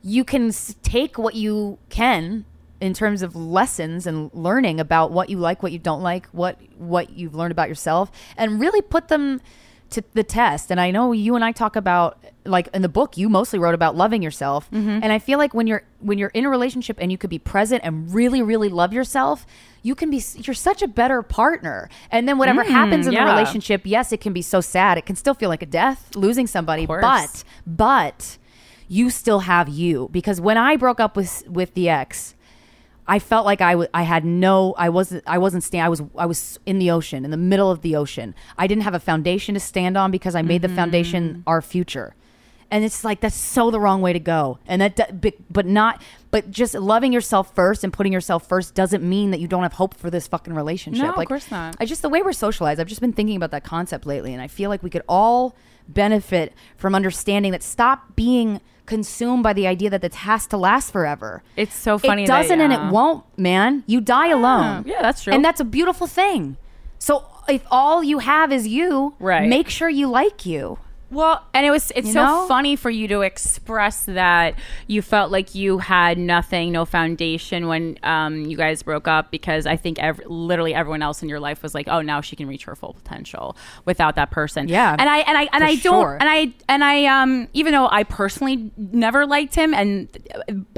you 0.04 0.24
can 0.24 0.52
take 0.84 1.18
what 1.18 1.34
you 1.36 1.78
can 1.90 2.46
in 2.84 2.94
terms 2.94 3.22
of 3.22 3.36
lessons 3.36 4.06
and 4.06 4.30
learning 4.34 4.80
about 4.80 5.12
what 5.12 5.30
you 5.30 5.38
like, 5.38 5.64
what 5.64 5.72
you 5.72 5.80
don't 5.80 6.02
like, 6.12 6.26
what 6.28 6.56
what 6.78 7.06
you've 7.18 7.34
learned 7.40 7.52
about 7.58 7.70
yourself, 7.70 8.12
and 8.38 8.60
really 8.60 8.82
put 8.82 9.08
them 9.08 9.40
to 9.92 10.04
the 10.14 10.24
test. 10.24 10.72
And 10.72 10.80
I 10.82 10.90
know 10.92 11.12
you 11.12 11.36
and 11.36 11.46
I 11.46 11.52
talk 11.52 11.76
about 11.76 12.18
like 12.46 12.68
in 12.74 12.82
the 12.82 12.90
book 12.90 13.16
you 13.16 13.30
mostly 13.30 13.60
wrote 13.60 13.76
about 13.76 13.96
loving 13.96 14.22
yourself. 14.22 14.68
And 14.74 15.06
I 15.18 15.20
feel 15.20 15.38
like 15.38 15.54
when 15.54 15.68
you're 15.68 15.84
when 16.00 16.18
you're 16.18 16.32
in 16.40 16.44
a 16.46 16.50
relationship 16.50 16.98
and 17.00 17.12
you 17.12 17.18
could 17.18 17.30
be 17.30 17.40
present 17.40 17.82
and 17.86 17.94
really 18.14 18.42
really 18.42 18.70
love 18.70 18.92
yourself, 18.92 19.46
you 19.82 19.96
can 19.96 20.10
be 20.10 20.22
you're 20.46 20.54
such 20.70 20.82
a 20.82 20.88
better 20.88 21.22
partner. 21.22 21.90
And 22.12 22.28
then 22.28 22.38
whatever 22.38 22.64
Mm, 22.64 22.70
happens 22.80 23.08
in 23.08 23.14
yeah. 23.14 23.24
the 23.26 23.32
relationship, 23.34 23.82
yes, 23.86 24.12
it 24.12 24.20
can 24.20 24.34
be 24.34 24.42
so 24.42 24.60
sad. 24.62 24.98
It 24.98 25.06
can 25.06 25.16
still 25.16 25.36
feel 25.36 25.50
like 25.50 25.62
a 25.62 25.72
death 25.82 26.16
losing 26.16 26.48
somebody, 26.48 26.86
but 26.86 27.44
but 27.66 28.38
you 28.90 29.10
still 29.10 29.40
have 29.40 29.70
you 29.70 30.10
because 30.12 30.42
when 30.42 30.58
I 30.58 30.76
broke 30.76 31.00
up 31.00 31.16
with 31.16 31.48
with 31.48 31.74
the 31.76 31.88
ex, 31.88 32.36
I 33.08 33.20
felt 33.20 33.46
like 33.46 33.62
I 33.62 33.72
w- 33.74 33.90
I 33.94 34.04
had 34.04 34.26
no 34.26 34.74
I 34.78 34.90
wasn't 34.90 35.24
I 35.28 35.38
wasn't 35.38 35.64
staying 35.64 35.84
I 35.84 35.90
was 35.90 36.02
I 36.18 36.26
was 36.26 36.60
in 36.66 36.80
the 36.80 36.92
ocean 36.92 37.26
in 37.26 37.32
the 37.32 37.38
middle 37.38 37.70
of 37.70 37.82
the 37.82 37.96
ocean. 37.96 38.34
I 38.58 38.68
didn't 38.68 38.84
have 38.84 38.94
a 38.94 39.00
foundation 39.00 39.54
to 39.56 39.60
stand 39.60 39.98
on 39.98 40.12
because 40.12 40.36
I 40.36 40.42
made 40.42 40.62
the 40.62 40.70
foundation 40.70 41.30
mm-hmm. 41.30 41.42
our 41.48 41.62
future. 41.62 42.16
And 42.72 42.84
it's 42.84 43.04
like 43.04 43.20
that's 43.20 43.36
so 43.36 43.70
the 43.72 43.80
wrong 43.80 44.02
way 44.02 44.14
to 44.14 44.20
go. 44.20 44.58
And 44.66 44.82
that 44.82 45.22
but, 45.22 45.36
but 45.50 45.66
not 45.66 46.02
but 46.32 46.50
just 46.50 46.74
loving 46.74 47.14
yourself 47.14 47.54
first 47.54 47.84
and 47.84 47.92
putting 47.92 48.14
yourself 48.14 48.48
first 48.48 48.74
doesn't 48.74 49.08
mean 49.08 49.32
that 49.32 49.40
you 49.40 49.48
don't 49.48 49.64
have 49.64 49.74
hope 49.74 49.96
for 49.96 50.10
this 50.10 50.26
fucking 50.28 50.54
relationship. 50.54 51.04
No, 51.04 51.14
of 51.14 51.28
course 51.28 51.52
not. 51.52 51.76
I 51.80 51.86
just 51.86 52.02
the 52.02 52.10
way 52.10 52.22
we're 52.22 52.34
socialized. 52.34 52.80
I've 52.80 52.88
just 52.88 53.02
been 53.02 53.14
thinking 53.14 53.36
about 53.36 53.52
that 53.52 53.64
concept 53.64 54.06
lately, 54.06 54.34
and 54.34 54.42
I 54.42 54.48
feel 54.48 54.70
like 54.70 54.82
we 54.82 54.90
could 54.90 55.04
all 55.08 55.56
benefit 55.88 56.54
from 56.78 56.96
understanding 56.96 57.52
that. 57.52 57.64
Stop 57.64 58.16
being 58.16 58.62
consumed 58.86 59.44
by 59.44 59.54
the 59.54 59.66
idea 59.68 59.90
that 59.90 60.02
this 60.02 60.16
has 60.16 60.46
to 60.48 60.58
last 60.58 60.92
forever. 60.92 61.42
It's 61.56 61.76
so 61.76 61.98
funny 61.98 62.24
It 62.24 62.28
that- 62.28 62.42
doesn't, 62.44 62.60
and 62.62 62.72
yeah. 62.74 62.88
it 62.90 62.92
won't. 62.92 63.24
Man, 63.38 63.84
you 63.88 64.02
die 64.02 64.28
alone. 64.30 64.84
yeah, 64.86 65.02
that's 65.02 65.24
true. 65.24 65.34
and 65.34 65.44
that's 65.44 65.60
a 65.62 65.66
beautiful 65.66 66.08
thing. 66.08 66.58
So 67.00 67.26
if 67.48 67.64
all 67.72 68.04
you 68.04 68.20
have 68.20 68.52
is 68.52 68.68
you, 68.68 69.16
Right. 69.20 69.48
make 69.50 69.70
sure 69.70 69.90
you 69.90 70.08
like 70.08 70.46
you. 70.46 70.80
Well, 71.14 71.46
and 71.54 71.66
it 71.66 71.72
was 71.72 71.92
it's 71.96 72.08
You 72.08 72.14
so 72.14 72.24
know? 72.26 72.48
funny 72.48 72.76
for 72.76 72.90
you 72.90 73.08
to 73.10 73.22
express 73.22 74.06
that 74.06 74.56
you 74.88 75.02
felt 75.02 75.32
like 75.32 75.54
you 75.56 75.78
had 75.78 76.18
nothing, 76.18 76.72
no 76.72 76.86
foundation 76.86 77.68
when 77.68 77.98
um, 78.04 78.46
you 78.46 78.58
guys 78.58 78.82
broke 78.84 79.08
up 79.08 79.32
because 79.32 79.66
I 79.66 79.76
think 79.78 80.00
ev- 80.00 80.22
literally 80.26 80.74
everyone 80.74 81.02
else 81.02 81.22
in 81.24 81.30
your 81.30 81.40
life 81.40 81.62
was 81.64 81.74
like, 81.76 81.88
"Oh, 81.88 82.02
now 82.02 82.22
she 82.22 82.36
can 82.36 82.48
reach 82.48 82.64
her 82.66 82.76
full 82.76 82.94
potential 82.94 83.56
without 83.86 84.16
that 84.16 84.32
person." 84.32 84.68
Yeah, 84.68 84.96
And 84.98 85.10
I 85.10 85.20
and 85.20 85.38
I 85.38 85.50
and 85.54 85.64
I 85.64 85.76
sure. 85.76 86.18
don't 86.18 86.22
and 86.22 86.30
I 86.30 86.54
and 86.68 86.84
I 86.84 87.06
um 87.06 87.48
even 87.54 87.74
though 87.74 87.88
I 87.90 88.04
personally 88.04 88.72
never 88.78 89.26
liked 89.26 89.56
him 89.56 89.74
and 89.74 90.10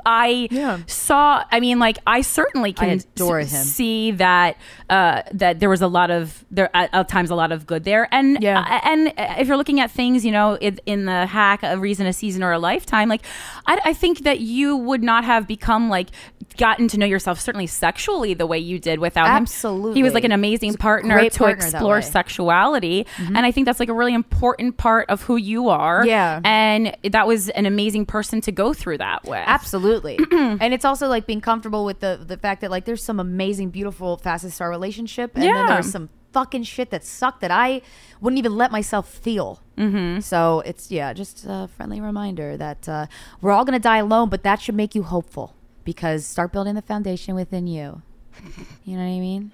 I 0.05 0.83
saw 0.87 1.43
I 1.51 1.59
mean 1.59 1.79
like 1.79 1.97
I 2.05 2.21
certainly 2.21 2.73
can 2.73 2.89
adore 2.89 3.39
s- 3.39 3.51
him. 3.51 3.63
see 3.63 4.11
that 4.11 4.57
uh 4.89 5.21
that 5.33 5.59
there 5.59 5.69
was 5.69 5.81
a 5.81 5.87
lot 5.87 6.11
of 6.11 6.43
there 6.51 6.69
at, 6.75 6.89
at 6.93 7.07
times 7.09 7.29
a 7.29 7.35
lot 7.35 7.51
of 7.51 7.65
good 7.65 7.83
there 7.83 8.07
and 8.11 8.41
yeah. 8.41 8.81
and 8.83 9.13
if 9.39 9.47
you're 9.47 9.57
looking 9.57 9.79
at 9.79 9.91
things 9.91 10.24
you 10.25 10.31
know 10.31 10.55
in, 10.55 10.79
in 10.85 11.05
the 11.05 11.25
hack 11.25 11.61
a 11.63 11.77
reason 11.77 12.05
a 12.05 12.13
season 12.13 12.43
or 12.43 12.51
a 12.51 12.59
lifetime 12.59 13.07
like 13.07 13.21
I, 13.65 13.79
I 13.85 13.93
think 13.93 14.23
that 14.23 14.39
you 14.39 14.75
would 14.75 15.03
not 15.03 15.23
have 15.23 15.47
become 15.47 15.89
like 15.89 16.09
gotten 16.57 16.87
to 16.89 16.97
know 16.97 17.05
yourself 17.05 17.39
certainly 17.39 17.67
sexually 17.67 18.33
the 18.33 18.45
way 18.45 18.57
you 18.57 18.79
did 18.79 18.99
without 18.99 19.27
him. 19.27 19.43
Absolutely. 19.43 19.93
he 19.95 20.03
was 20.03 20.13
like 20.13 20.23
an 20.23 20.31
amazing 20.31 20.75
partner 20.75 21.29
to 21.29 21.37
partner 21.37 21.65
explore 21.65 22.01
sexuality. 22.01 23.05
Mm-hmm. 23.17 23.35
And 23.35 23.45
I 23.45 23.51
think 23.51 23.65
that's 23.65 23.79
like 23.79 23.89
a 23.89 23.93
really 23.93 24.13
important 24.13 24.77
part 24.77 25.09
of 25.09 25.21
who 25.23 25.35
you 25.35 25.69
are. 25.69 26.05
Yeah. 26.05 26.41
and 26.43 26.95
that 27.03 27.27
was 27.27 27.49
an 27.49 27.65
amazing 27.65 28.05
person 28.05 28.41
to 28.41 28.51
go 28.51 28.73
through 28.73 28.99
that 28.99 29.25
with. 29.25 29.43
Absolutely. 29.45 30.17
and 30.31 30.73
it's 30.73 30.85
also 30.85 31.07
like 31.07 31.25
being 31.25 31.41
comfortable 31.41 31.85
with 31.85 31.99
the 31.99 32.23
the 32.25 32.37
fact 32.37 32.61
that 32.61 32.71
like 32.71 32.85
there's 32.85 33.03
some 33.03 33.19
amazing, 33.19 33.69
beautiful, 33.69 34.17
fastest 34.17 34.55
star 34.55 34.69
relationship, 34.69 35.35
and 35.35 35.43
then 35.43 35.67
there's 35.67 35.91
some 35.91 36.09
fucking 36.35 36.63
shit 36.63 36.89
that 36.89 37.05
sucked 37.05 37.39
that 37.39 37.49
I 37.49 37.81
wouldn't 38.19 38.37
even 38.37 38.57
let 38.57 38.69
myself 38.69 39.07
feel. 39.07 39.61
Mm-hmm. 39.77 40.19
So 40.19 40.61
it's 40.65 40.91
yeah, 40.91 41.13
just 41.13 41.45
a 41.47 41.69
friendly 41.77 42.01
reminder 42.01 42.57
that 42.57 42.89
uh, 42.89 43.05
we're 43.39 43.53
all 43.53 43.63
gonna 43.63 43.79
die 43.79 43.99
alone, 43.99 44.27
but 44.27 44.43
that 44.43 44.59
should 44.59 44.75
make 44.75 44.95
you 44.95 45.03
hopeful 45.03 45.55
because 45.85 46.25
start 46.25 46.51
building 46.51 46.75
the 46.75 46.81
foundation 46.81 47.35
within 47.35 47.67
you. 47.67 48.01
You 48.83 48.97
know 48.97 49.03
what 49.03 49.15
I 49.15 49.19
mean? 49.19 49.51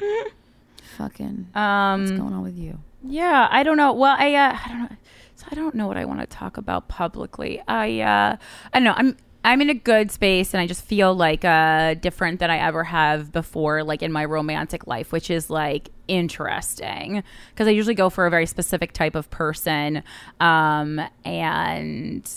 fucking. 0.97 1.47
Um, 1.55 2.01
what's 2.01 2.11
going 2.11 2.34
on 2.34 2.43
with 2.43 2.57
you? 2.57 2.79
Yeah, 3.03 3.47
I 3.49 3.63
don't 3.63 3.77
know. 3.77 3.93
Well, 3.93 4.15
I 4.17 4.34
uh, 4.34 4.57
I 4.65 4.67
don't 4.69 4.79
know. 4.79 4.97
So 5.36 5.45
I 5.51 5.55
don't 5.55 5.75
know 5.75 5.88
what 5.88 5.97
I 5.97 6.05
want 6.05 6.19
to 6.19 6.27
talk 6.27 6.57
about 6.57 6.88
publicly. 6.88 7.61
I 7.67 8.01
uh, 8.01 8.36
I 8.73 8.79
don't 8.79 8.84
know. 8.84 8.93
I'm 8.97 9.15
I'm 9.43 9.61
in 9.61 9.69
a 9.69 9.73
good 9.73 10.11
space, 10.11 10.53
and 10.53 10.61
I 10.61 10.67
just 10.67 10.83
feel 10.83 11.15
like 11.15 11.43
uh 11.43 11.95
different 11.95 12.39
than 12.39 12.51
I 12.51 12.57
ever 12.57 12.83
have 12.83 13.31
before, 13.31 13.83
like 13.83 14.03
in 14.03 14.11
my 14.11 14.25
romantic 14.25 14.85
life, 14.87 15.11
which 15.11 15.29
is 15.31 15.49
like 15.49 15.89
interesting. 16.07 17.23
Because 17.49 17.67
I 17.67 17.71
usually 17.71 17.95
go 17.95 18.09
for 18.09 18.25
a 18.25 18.29
very 18.29 18.45
specific 18.45 18.93
type 18.93 19.15
of 19.15 19.29
person, 19.31 20.03
um, 20.39 21.01
and 21.25 22.29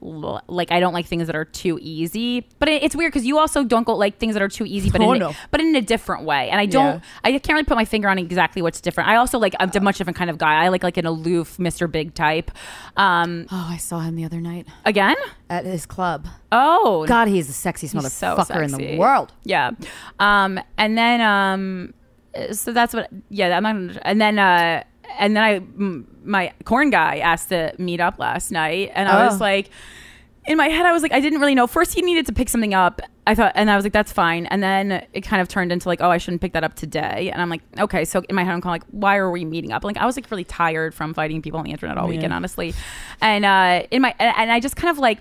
like 0.00 0.70
I 0.70 0.78
don't 0.78 0.92
like 0.92 1.06
things 1.06 1.26
that 1.26 1.34
are 1.34 1.44
too 1.44 1.78
easy. 1.80 2.46
But 2.58 2.68
it, 2.68 2.82
it's 2.82 2.94
weird 2.94 3.12
because 3.12 3.26
you 3.26 3.38
also 3.38 3.64
don't 3.64 3.84
go 3.84 3.94
like 3.96 4.18
things 4.18 4.34
that 4.34 4.42
are 4.42 4.48
too 4.48 4.64
easy, 4.66 4.90
but 4.90 5.00
Oh, 5.00 5.12
in, 5.14 5.18
no. 5.18 5.32
but 5.50 5.60
in 5.60 5.74
a 5.74 5.80
different 5.80 6.24
way. 6.24 6.48
And 6.50 6.60
I 6.60 6.66
don't, 6.66 6.96
Yeah. 6.96 7.00
I 7.24 7.30
can't 7.32 7.48
really 7.50 7.64
put 7.64 7.76
my 7.76 7.84
finger 7.86 8.08
on 8.08 8.18
exactly 8.18 8.60
what's 8.62 8.80
different. 8.80 9.08
I 9.08 9.16
also 9.16 9.38
like 9.38 9.54
I'm 9.58 9.70
a 9.74 9.80
much 9.80 9.98
different 9.98 10.16
kind 10.16 10.30
of 10.30 10.38
guy. 10.38 10.64
I 10.64 10.68
like 10.68 10.82
like 10.82 10.96
an 10.96 11.06
aloof 11.06 11.56
Mr. 11.56 11.90
Big 11.90 12.14
type. 12.14 12.50
Um, 12.96 13.46
Oh, 13.50 13.68
I 13.70 13.78
saw 13.78 14.00
him 14.00 14.16
the 14.16 14.24
other 14.24 14.40
night 14.40 14.66
again 14.84 15.16
at 15.50 15.64
his 15.64 15.86
club. 15.86 16.26
Oh 16.52 17.04
God, 17.06 17.28
he's 17.28 17.46
the 17.46 17.52
sexiest 17.70 17.80
He's 18.00 18.12
so 18.12 18.36
motherfucker 18.36 18.64
in 18.64 18.72
the 18.72 18.98
world. 18.98 19.32
Yeah. 19.44 19.70
Um, 20.18 20.60
and 20.78 20.96
then 20.96 21.20
um, 21.20 21.94
so 22.52 22.72
that's 22.72 22.92
what. 22.94 23.08
Yeah, 23.30 23.56
I'm 23.56 23.62
not. 23.62 23.72
gonna- 23.72 24.00
And 24.02 24.20
then 24.20 24.38
uh, 24.38 24.82
and 25.18 25.36
then 25.36 25.42
I 25.42 25.54
m- 25.56 26.06
my 26.24 26.52
corn 26.64 26.90
guy 26.90 27.18
asked 27.18 27.48
to 27.50 27.72
meet 27.78 28.00
up 28.00 28.18
last 28.18 28.50
night, 28.50 28.92
and 28.94 29.08
I 29.08 29.22
Oh. 29.22 29.26
was 29.26 29.40
like. 29.40 29.70
In 30.48 30.56
my 30.56 30.68
head, 30.68 30.86
I 30.86 30.92
was 30.92 31.02
like, 31.02 31.10
I 31.10 31.18
didn't 31.18 31.40
really 31.40 31.56
know. 31.56 31.66
First, 31.66 31.92
he 31.92 32.02
needed 32.02 32.26
to 32.26 32.32
pick 32.32 32.48
something 32.48 32.72
up. 32.72 33.00
I 33.26 33.34
thought, 33.34 33.50
and 33.56 33.68
I 33.68 33.74
was 33.74 33.84
like, 33.84 33.92
that's 33.92 34.12
fine. 34.12 34.46
And 34.46 34.62
then 34.62 35.04
it 35.12 35.22
kind 35.22 35.42
of 35.42 35.48
turned 35.48 35.72
into 35.72 35.88
like, 35.88 36.00
oh, 36.00 36.08
I 36.08 36.18
shouldn't 36.18 36.40
pick 36.40 36.52
that 36.52 36.62
up 36.62 36.76
today. 36.76 37.30
And 37.32 37.42
I'm 37.42 37.50
like, 37.50 37.62
okay. 37.80 38.04
So 38.04 38.22
in 38.28 38.36
my 38.36 38.44
head, 38.44 38.52
I'm 38.52 38.60
kind 38.60 38.80
of 38.80 38.86
like, 38.86 38.92
why 38.92 39.16
are 39.16 39.28
we 39.28 39.44
meeting 39.44 39.72
up? 39.72 39.82
Like, 39.82 39.96
I 39.96 40.06
was 40.06 40.14
like 40.14 40.30
really 40.30 40.44
tired 40.44 40.94
from 40.94 41.14
fighting 41.14 41.42
people 41.42 41.58
on 41.58 41.64
the 41.64 41.72
internet 41.72 41.98
all 41.98 42.06
weekend, 42.06 42.32
honestly. 42.32 42.74
And 43.20 43.44
uh, 43.44 43.88
in 43.90 44.02
my, 44.02 44.14
and 44.20 44.32
and 44.36 44.52
I 44.52 44.60
just 44.60 44.76
kind 44.76 44.88
of 44.88 44.98
like, 44.98 45.18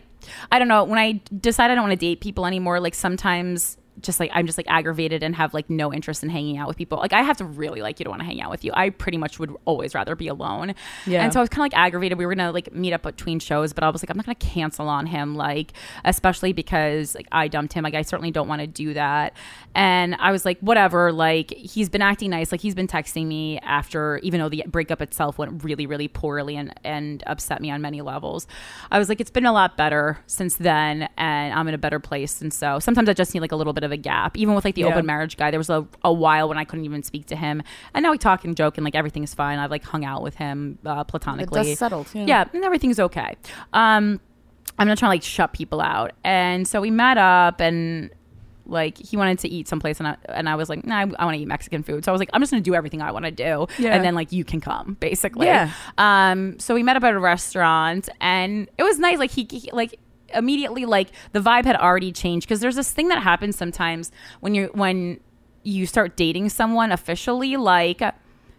I 0.52 0.60
don't 0.60 0.68
know. 0.68 0.84
When 0.84 1.00
I 1.00 1.20
decide 1.40 1.72
I 1.72 1.74
don't 1.74 1.86
want 1.86 2.00
to 2.00 2.06
date 2.06 2.22
people 2.22 2.46
anymore, 2.46 2.80
like 2.80 2.94
sometimes 2.94 3.78
just 4.06 4.20
like 4.20 4.32
I'm 4.34 4.46
just 4.46 4.58
like 4.58 4.68
aggravated 4.70 5.24
and 5.24 5.36
have 5.36 5.54
like 5.54 5.70
no 5.70 5.94
interest 5.94 6.24
in 6.24 6.30
hanging 6.30 6.58
out 6.58 6.68
with 6.68 6.78
people. 6.78 6.98
Like 6.98 7.14
I 7.14 7.22
have 7.22 7.38
to 7.38 7.46
really 7.46 7.82
like 7.82 8.00
you 8.00 8.04
to 8.06 8.10
want 8.10 8.22
to 8.22 8.26
hang 8.26 8.42
out 8.42 8.50
with 8.52 8.64
you. 8.64 8.72
I 8.74 8.90
pretty 8.90 9.18
much 9.18 9.40
would 9.40 9.56
always 9.66 9.96
rather 9.96 10.16
be 10.16 10.28
alone. 10.28 10.76
Yeah. 11.06 11.24
And 11.24 11.34
so 11.34 11.40
I 11.40 11.42
was 11.42 11.50
kind 11.50 11.60
of 11.60 11.72
like 11.72 11.78
aggravated. 11.78 12.18
We 12.18 12.26
were 12.26 12.36
gonna 12.36 12.52
like 12.52 12.74
meet 12.74 12.94
up 12.94 13.04
between 13.04 13.40
shows, 13.40 13.74
but 13.74 13.84
I 13.84 13.90
was 13.90 14.04
like, 14.04 14.10
I'm 14.10 14.18
not 14.18 14.26
gonna 14.26 14.36
cancel 14.36 14.88
on 14.88 15.06
him. 15.08 15.36
Like 15.36 15.74
especially 16.04 16.54
because 16.54 17.16
like 17.16 17.28
I 17.32 17.48
dumped 17.48 17.74
him. 17.74 17.84
Like 17.84 17.96
I 17.96 18.02
certainly 18.02 18.32
don't 18.32 18.48
want 18.48 18.62
to 18.62 18.68
do 18.68 18.94
that. 18.94 19.36
And 19.74 20.16
I 20.16 20.32
was 20.32 20.46
like, 20.46 20.60
whatever. 20.60 21.12
Like 21.12 21.52
he's 21.52 21.90
been 21.90 22.02
acting 22.02 22.30
nice. 22.30 22.52
Like 22.52 22.62
he's 22.62 22.76
been 22.76 22.88
texting 22.88 23.28
me 23.28 23.60
after, 23.60 24.18
even 24.20 24.40
though 24.40 24.50
the 24.50 24.64
breakup 24.68 25.02
itself 25.02 25.38
went 25.38 25.64
really, 25.64 25.86
really 25.86 26.08
poorly 26.08 26.56
and 26.56 26.74
and 26.84 27.24
upset 27.28 27.62
me 27.62 27.72
on 27.72 27.82
many 27.82 28.02
levels. 28.02 28.48
I 28.92 29.00
was 29.00 29.10
like, 29.10 29.20
it's 29.20 29.32
been 29.32 29.46
a 29.46 29.54
lot 29.54 29.78
better 29.78 30.18
since 30.28 30.56
then, 30.56 31.10
and 31.18 31.54
I'm 31.54 31.68
in 31.68 31.74
a 31.74 31.78
better 31.78 32.00
place. 32.00 32.42
And 32.42 32.54
so 32.54 32.80
sometimes 32.80 33.10
I 33.10 33.14
just 33.14 33.34
need 33.34 33.42
like 33.42 33.52
a 33.52 33.56
little 33.56 33.74
bit 33.74 33.84
of 33.84 33.92
a 33.96 33.98
gap. 33.98 34.38
Even 34.38 34.54
with 34.54 34.64
like 34.64 34.76
the 34.76 34.82
Yeah. 34.82 34.90
open 34.90 35.06
marriage 35.08 35.36
guy, 35.38 35.50
there 35.50 35.60
was 35.60 35.72
a, 35.72 35.88
a 36.04 36.14
while 36.14 36.48
when 36.48 36.58
I 36.60 36.64
couldn't 36.66 36.86
even 36.86 37.02
speak 37.02 37.26
to 37.28 37.36
him, 37.36 37.64
and 37.96 38.04
now 38.04 38.12
we 38.12 38.20
talk 38.20 38.46
and 38.46 38.56
joke, 38.56 38.78
and 38.78 38.86
like 38.86 38.94
everything's 38.96 39.34
fine. 39.34 39.58
I've 39.60 39.72
like 39.72 39.84
hung 39.84 40.06
out 40.06 40.22
with 40.22 40.36
him 40.36 40.78
uh, 40.86 41.04
platonically. 41.06 41.74
settled, 41.76 42.08
yeah. 42.14 42.26
yeah, 42.28 42.46
and 42.54 42.64
everything's 42.64 43.00
okay. 43.00 43.36
Um, 43.74 44.20
I'm 44.78 44.88
not 44.88 44.98
trying 45.00 45.10
to 45.10 45.16
like 45.16 45.24
shut 45.24 45.54
people 45.54 45.82
out, 45.82 46.12
and 46.24 46.68
so 46.68 46.80
we 46.82 46.92
met 46.92 47.18
up 47.18 47.60
and 47.62 48.12
like 48.68 48.98
he 48.98 49.16
wanted 49.16 49.38
to 49.38 49.48
eat 49.48 49.68
someplace 49.68 50.00
and 50.00 50.08
I, 50.08 50.18
and 50.28 50.50
I 50.50 50.56
was 50.56 50.70
like 50.70 50.84
nah, 50.88 50.96
I, 50.96 51.02
I 51.20 51.26
want 51.26 51.36
to 51.36 51.40
eat 51.40 51.48
Mexican 51.48 51.84
food 51.84 52.04
so 52.04 52.12
I 52.12 52.14
was 52.14 52.18
like 52.18 52.32
I'm 52.34 52.42
just 52.42 52.50
gonna 52.52 52.64
do 52.64 52.74
everything 52.74 53.00
I 53.00 53.12
want 53.12 53.26
to 53.26 53.30
do 53.30 53.68
Yeah. 53.78 53.94
and 53.96 54.04
then 54.04 54.16
like 54.16 54.32
you 54.32 54.44
can 54.44 54.60
come 54.60 54.98
basically 55.00 55.46
Yeah. 55.46 55.70
um 56.00 56.58
so 56.58 56.74
we 56.74 56.82
met 56.82 56.96
up 56.96 57.04
at 57.04 57.14
a 57.14 57.20
restaurant 57.20 58.10
and 58.20 58.68
it 58.80 58.82
was 58.82 58.98
nice 58.98 59.20
like 59.20 59.30
he, 59.30 59.48
he 59.52 59.70
like 59.72 60.00
immediately 60.36 60.86
like 60.86 61.10
the 61.32 61.40
vibe 61.40 61.66
had 61.66 61.76
already 61.76 62.12
changed 62.12 62.48
because 62.48 62.60
there's 62.60 62.76
this 62.76 62.92
thing 62.92 63.08
that 63.08 63.24
happens 63.24 63.56
sometimes 63.58 64.12
when 64.42 64.54
you're 64.56 64.68
when 64.70 65.20
you 65.64 65.86
start 65.86 66.16
dating 66.16 66.50
someone 66.50 66.92
officially 66.92 67.58
like 67.58 68.02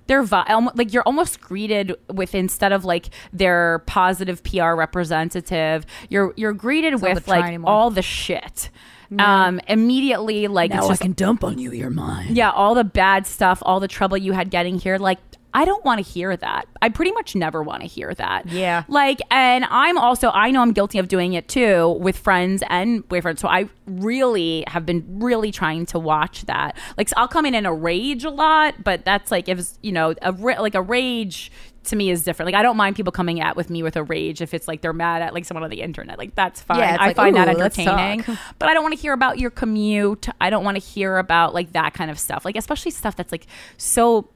their 0.08 0.22
vi- 0.22 0.44
almo- 0.48 0.72
like 0.74 0.92
you're 0.92 1.02
almost 1.04 1.40
greeted 1.40 1.94
with 2.12 2.34
instead 2.34 2.72
of 2.72 2.84
like 2.84 3.08
their 3.32 3.80
positive 3.86 4.42
PR 4.44 4.72
representative 4.74 5.84
you're 6.08 6.32
you're 6.36 6.52
greeted 6.52 6.92
not 6.92 7.02
with 7.02 7.28
like 7.28 7.44
anymore. 7.44 7.70
all 7.70 7.90
the 7.90 8.02
shit 8.02 8.70
Yeah. 9.10 9.46
um 9.46 9.60
immediately 9.68 10.48
like 10.48 10.70
Now 10.70 10.88
it's 10.90 11.00
I 11.00 11.04
can 11.04 11.12
dump 11.12 11.44
on 11.44 11.58
you. 11.58 11.72
You're 11.72 11.90
mine. 11.90 12.34
yeah, 12.34 12.50
all 12.50 12.74
the 12.74 12.84
bad 12.84 13.26
stuff, 13.26 13.62
all 13.62 13.78
the 13.80 13.88
trouble 13.88 14.16
you 14.16 14.32
had 14.32 14.50
getting 14.50 14.78
here. 14.80 14.98
Like, 14.98 15.18
I 15.56 15.64
don't 15.64 15.82
want 15.86 16.04
to 16.04 16.12
hear 16.12 16.36
that. 16.36 16.68
I 16.82 16.90
pretty 16.90 17.12
much 17.12 17.34
never 17.34 17.62
want 17.62 17.80
to 17.80 17.88
hear 17.88 18.12
that. 18.12 18.46
Yeah. 18.46 18.84
Like, 18.88 19.22
and 19.30 19.64
I'm 19.70 19.96
also, 19.96 20.28
I 20.28 20.50
know 20.50 20.60
I'm 20.60 20.74
guilty 20.74 20.98
of 20.98 21.08
doing 21.08 21.32
it 21.32 21.48
too 21.48 21.96
with 21.98 22.18
friends 22.18 22.62
and 22.68 23.08
boyfriends. 23.08 23.38
So 23.38 23.48
I 23.48 23.70
really 23.86 24.64
have 24.66 24.84
been 24.84 25.18
really 25.18 25.50
trying 25.50 25.86
to 25.86 25.98
watch 25.98 26.42
that. 26.42 26.76
Like, 26.98 27.08
so 27.08 27.14
I'll 27.16 27.26
come 27.26 27.46
in 27.46 27.54
in 27.54 27.64
a 27.64 27.72
rage 27.72 28.22
a 28.22 28.30
lot, 28.30 28.84
but 28.84 29.06
that's 29.06 29.30
like, 29.30 29.48
if, 29.48 29.58
it's, 29.58 29.78
you 29.80 29.92
know, 29.92 30.14
a, 30.20 30.32
like 30.32 30.74
a 30.74 30.82
rage 30.82 31.50
to 31.84 31.96
me 31.96 32.10
is 32.10 32.22
different. 32.22 32.52
Like 32.52 32.58
I 32.58 32.62
don't 32.62 32.76
mind 32.76 32.96
people 32.96 33.12
coming 33.12 33.40
at 33.40 33.56
with 33.56 33.70
me 33.70 33.82
with 33.82 33.96
a 33.96 34.02
rage 34.02 34.42
if 34.42 34.52
it's 34.52 34.68
like 34.68 34.82
they're 34.82 34.92
mad 34.92 35.22
at 35.22 35.32
like 35.32 35.46
someone 35.46 35.64
on 35.64 35.70
the 35.70 35.80
internet. 35.80 36.18
Like 36.18 36.34
that's 36.34 36.60
fine. 36.60 36.80
Yeah, 36.80 36.96
I 37.00 37.06
like, 37.06 37.16
find 37.16 37.36
that 37.36 37.48
entertaining. 37.48 38.24
But 38.58 38.68
I 38.68 38.74
don't 38.74 38.82
want 38.82 38.94
to 38.94 39.00
hear 39.00 39.12
about 39.12 39.38
your 39.38 39.50
commute. 39.50 40.26
I 40.40 40.50
don't 40.50 40.64
want 40.64 40.76
to 40.76 40.82
hear 40.84 41.16
about 41.18 41.54
like 41.54 41.72
that 41.72 41.94
kind 41.94 42.10
of 42.10 42.18
stuff. 42.18 42.44
Like 42.44 42.56
especially 42.56 42.90
stuff 42.90 43.14
that's 43.14 43.30
like 43.30 43.46
so 43.76 44.28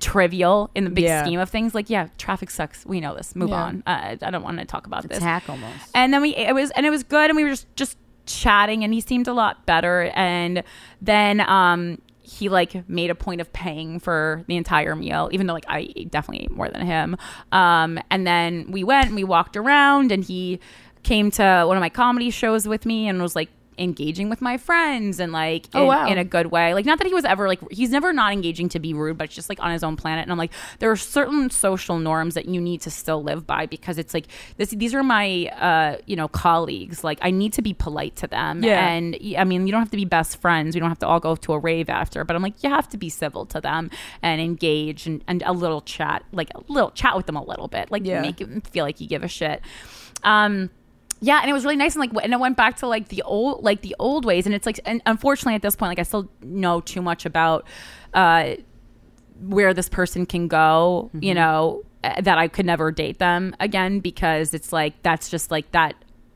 trivial 0.00 0.70
in 0.74 0.84
the 0.84 0.90
big 0.90 1.04
Yeah. 1.04 1.24
scheme 1.24 1.40
of 1.40 1.48
things. 1.50 1.74
Like 1.74 1.88
yeah, 1.90 2.08
traffic 2.18 2.50
sucks. 2.50 2.84
We 2.86 3.00
know 3.00 3.14
this. 3.14 3.34
Move 3.36 3.50
Yeah. 3.50 3.62
on. 3.62 3.82
Uh, 3.86 4.16
I 4.22 4.30
don't 4.30 4.42
want 4.42 4.58
to 4.58 4.64
talk 4.64 4.86
about 4.86 5.06
this. 5.08 5.18
Attack 5.18 5.48
almost. 5.48 5.74
And 5.94 6.12
then 6.12 6.22
we 6.22 6.34
it 6.36 6.54
was 6.54 6.70
and 6.72 6.84
it 6.86 6.90
was 6.90 7.02
good 7.02 7.30
and 7.30 7.36
we 7.36 7.44
were 7.44 7.50
just 7.50 7.66
just 7.76 7.98
chatting 8.26 8.84
and 8.84 8.94
he 8.94 9.00
seemed 9.00 9.28
a 9.28 9.32
lot 9.34 9.66
better 9.66 10.10
and 10.14 10.62
then 11.02 11.40
um 11.40 12.00
he 12.22 12.48
like 12.48 12.88
made 12.88 13.10
a 13.10 13.14
point 13.14 13.42
of 13.42 13.52
paying 13.52 14.00
for 14.00 14.42
the 14.46 14.56
entire 14.56 14.96
meal 14.96 15.28
even 15.30 15.46
though 15.46 15.52
like 15.52 15.66
I 15.68 15.88
definitely 16.08 16.44
ate 16.44 16.50
more 16.50 16.70
than 16.70 16.86
him 16.86 17.16
um 17.52 17.98
and 18.10 18.26
then 18.26 18.70
we 18.70 18.82
went 18.82 19.08
and 19.08 19.14
we 19.14 19.24
walked 19.24 19.58
around 19.58 20.10
and 20.10 20.24
he 20.24 20.58
came 21.02 21.30
to 21.32 21.64
one 21.66 21.76
of 21.76 21.82
my 21.82 21.90
comedy 21.90 22.30
shows 22.30 22.66
with 22.66 22.86
me 22.86 23.08
and 23.08 23.20
was 23.20 23.36
like 23.36 23.50
engaging 23.78 24.28
with 24.28 24.40
my 24.40 24.56
friends 24.56 25.20
and 25.20 25.32
like 25.32 25.66
Oh, 25.74 25.82
in, 25.82 25.88
wow. 25.88 26.06
in 26.08 26.18
a 26.18 26.24
good 26.24 26.46
way. 26.46 26.74
Like 26.74 26.84
not 26.86 26.98
that 26.98 27.06
he 27.06 27.14
was 27.14 27.24
ever 27.24 27.48
like 27.48 27.60
he's 27.70 27.90
never 27.90 28.12
not 28.12 28.32
engaging 28.32 28.68
to 28.70 28.78
be 28.78 28.94
rude, 28.94 29.18
but 29.18 29.30
just 29.30 29.48
like 29.48 29.60
on 29.62 29.70
his 29.72 29.82
own 29.82 29.96
planet. 29.96 30.22
And 30.22 30.32
I'm 30.32 30.38
like, 30.38 30.52
there 30.78 30.90
are 30.90 30.96
certain 30.96 31.50
social 31.50 31.98
norms 31.98 32.34
that 32.34 32.46
you 32.46 32.60
need 32.60 32.80
to 32.82 32.90
still 32.90 33.22
live 33.22 33.46
by 33.46 33.66
because 33.66 33.98
it's 33.98 34.14
like 34.14 34.26
this. 34.56 34.70
These 34.70 34.94
are 34.94 35.02
my 35.02 35.46
uh, 35.46 35.96
you 36.06 36.16
know 36.16 36.28
colleagues. 36.28 37.04
Like 37.04 37.18
I 37.22 37.30
need 37.30 37.52
to 37.54 37.62
be 37.62 37.74
polite 37.74 38.16
to 38.16 38.26
them. 38.26 38.62
Yeah. 38.62 38.86
And 38.88 39.16
I 39.38 39.44
mean, 39.44 39.66
you 39.66 39.72
don't 39.72 39.80
have 39.82 39.90
to 39.90 39.96
be 39.96 40.04
best 40.04 40.40
friends. 40.40 40.74
We 40.74 40.80
don't 40.80 40.88
have 40.90 40.98
to 41.00 41.06
all 41.06 41.20
go 41.20 41.36
to 41.36 41.52
a 41.52 41.58
rave 41.58 41.88
after. 41.88 42.24
But 42.24 42.36
I'm 42.36 42.42
like, 42.42 42.62
you 42.62 42.70
have 42.70 42.88
to 42.90 42.96
be 42.96 43.08
civil 43.08 43.46
to 43.46 43.60
them 43.60 43.90
and 44.22 44.40
engage 44.40 45.06
and, 45.06 45.22
and 45.26 45.42
a 45.46 45.52
little 45.52 45.80
chat, 45.80 46.24
like 46.32 46.50
a 46.54 46.60
little 46.72 46.90
chat 46.90 47.16
with 47.16 47.26
them 47.26 47.36
a 47.36 47.44
little 47.44 47.68
bit, 47.68 47.90
like 47.90 48.04
Yeah. 48.04 48.20
make 48.22 48.36
them 48.36 48.60
feel 48.62 48.84
like 48.84 49.00
you 49.00 49.06
give 49.08 49.22
a 49.22 49.28
shit. 49.28 49.60
Um, 50.22 50.70
yeah, 51.24 51.40
and 51.40 51.48
it 51.48 51.54
was 51.54 51.64
really 51.64 51.76
nice, 51.76 51.96
and 51.96 52.00
like, 52.00 52.22
and 52.22 52.34
it 52.34 52.38
went 52.38 52.54
back 52.54 52.76
to 52.76 52.86
like 52.86 53.08
the 53.08 53.22
old, 53.22 53.64
like 53.64 53.80
the 53.80 53.96
old 53.98 54.26
ways, 54.26 54.44
and 54.44 54.54
it's 54.54 54.66
like, 54.66 54.78
and 54.84 55.00
unfortunately 55.06 55.54
at 55.54 55.62
this 55.62 55.74
point, 55.74 55.88
like 55.88 55.98
I 55.98 56.02
still 56.02 56.28
know 56.42 56.82
too 56.82 57.00
much 57.00 57.24
about 57.24 57.66
uh, 58.12 58.56
where 59.40 59.72
this 59.72 59.88
person 59.88 60.26
can 60.26 60.48
go, 60.48 61.10
you 61.14 61.32
know, 61.32 61.82
uh, 62.02 62.20
that 62.20 62.36
I 62.36 62.48
could 62.48 62.66
never 62.66 62.92
date 62.92 63.20
them 63.20 63.56
again 63.58 64.00
because 64.00 64.52
it's 64.52 64.70
like 64.70 65.02
that's 65.02 65.30
just 65.30 65.50
like 65.50 65.72
that. 65.72 65.94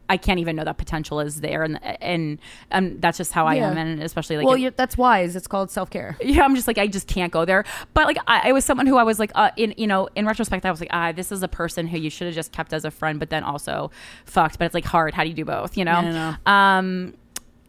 I 0.09 0.17
can't 0.17 0.41
even 0.41 0.57
know 0.57 0.65
that 0.65 0.79
potential 0.79 1.21
is 1.21 1.41
there, 1.41 1.63
and 1.63 1.79
and 2.01 2.39
um, 2.73 2.99
that's 3.01 3.19
just 3.19 3.33
how 3.33 3.47
I 3.47 3.57
Yeah. 3.57 3.71
am, 3.71 3.77
and 3.79 4.03
especially 4.03 4.37
like 4.39 4.47
well, 4.47 4.57
it- 4.63 4.77
that's 4.77 4.97
wise. 4.97 5.37
It's 5.37 5.47
called 5.47 5.71
self 5.71 5.91
care. 5.91 6.17
yeah, 6.21 6.45
I'm 6.45 6.55
just 6.55 6.67
like 6.67 6.79
I 6.79 6.87
just 6.87 7.07
can't 7.09 7.33
go 7.33 7.45
there. 7.45 7.65
But 7.95 8.07
like 8.07 8.19
I, 8.27 8.49
I 8.51 8.53
was 8.53 8.65
someone 8.65 8.87
who 8.87 8.97
I 8.97 9.03
was 9.03 9.19
like 9.19 9.33
uh, 9.35 9.51
in 9.57 9.75
you 9.77 9.87
know 9.87 10.09
in 10.17 10.27
retrospect 10.27 10.65
I 10.67 10.71
was 10.71 10.81
like 10.81 10.91
ah 10.93 11.13
this 11.13 11.31
is 11.33 11.43
a 11.43 11.49
person 11.49 11.87
who 11.87 11.99
you 11.99 12.11
should 12.11 12.27
have 12.27 12.35
just 12.35 12.53
kept 12.53 12.73
as 12.73 12.85
a 12.85 12.91
friend, 12.91 13.19
but 13.19 13.31
then 13.31 13.43
also 13.45 13.91
fucked. 14.25 14.59
But 14.59 14.65
it's 14.67 14.75
like 14.75 14.85
hard. 14.85 15.15
How 15.15 15.23
do 15.25 15.29
you 15.29 15.35
do 15.35 15.45
both? 15.45 15.77
You 15.77 15.85
know. 15.85 16.35
Um, 16.47 17.15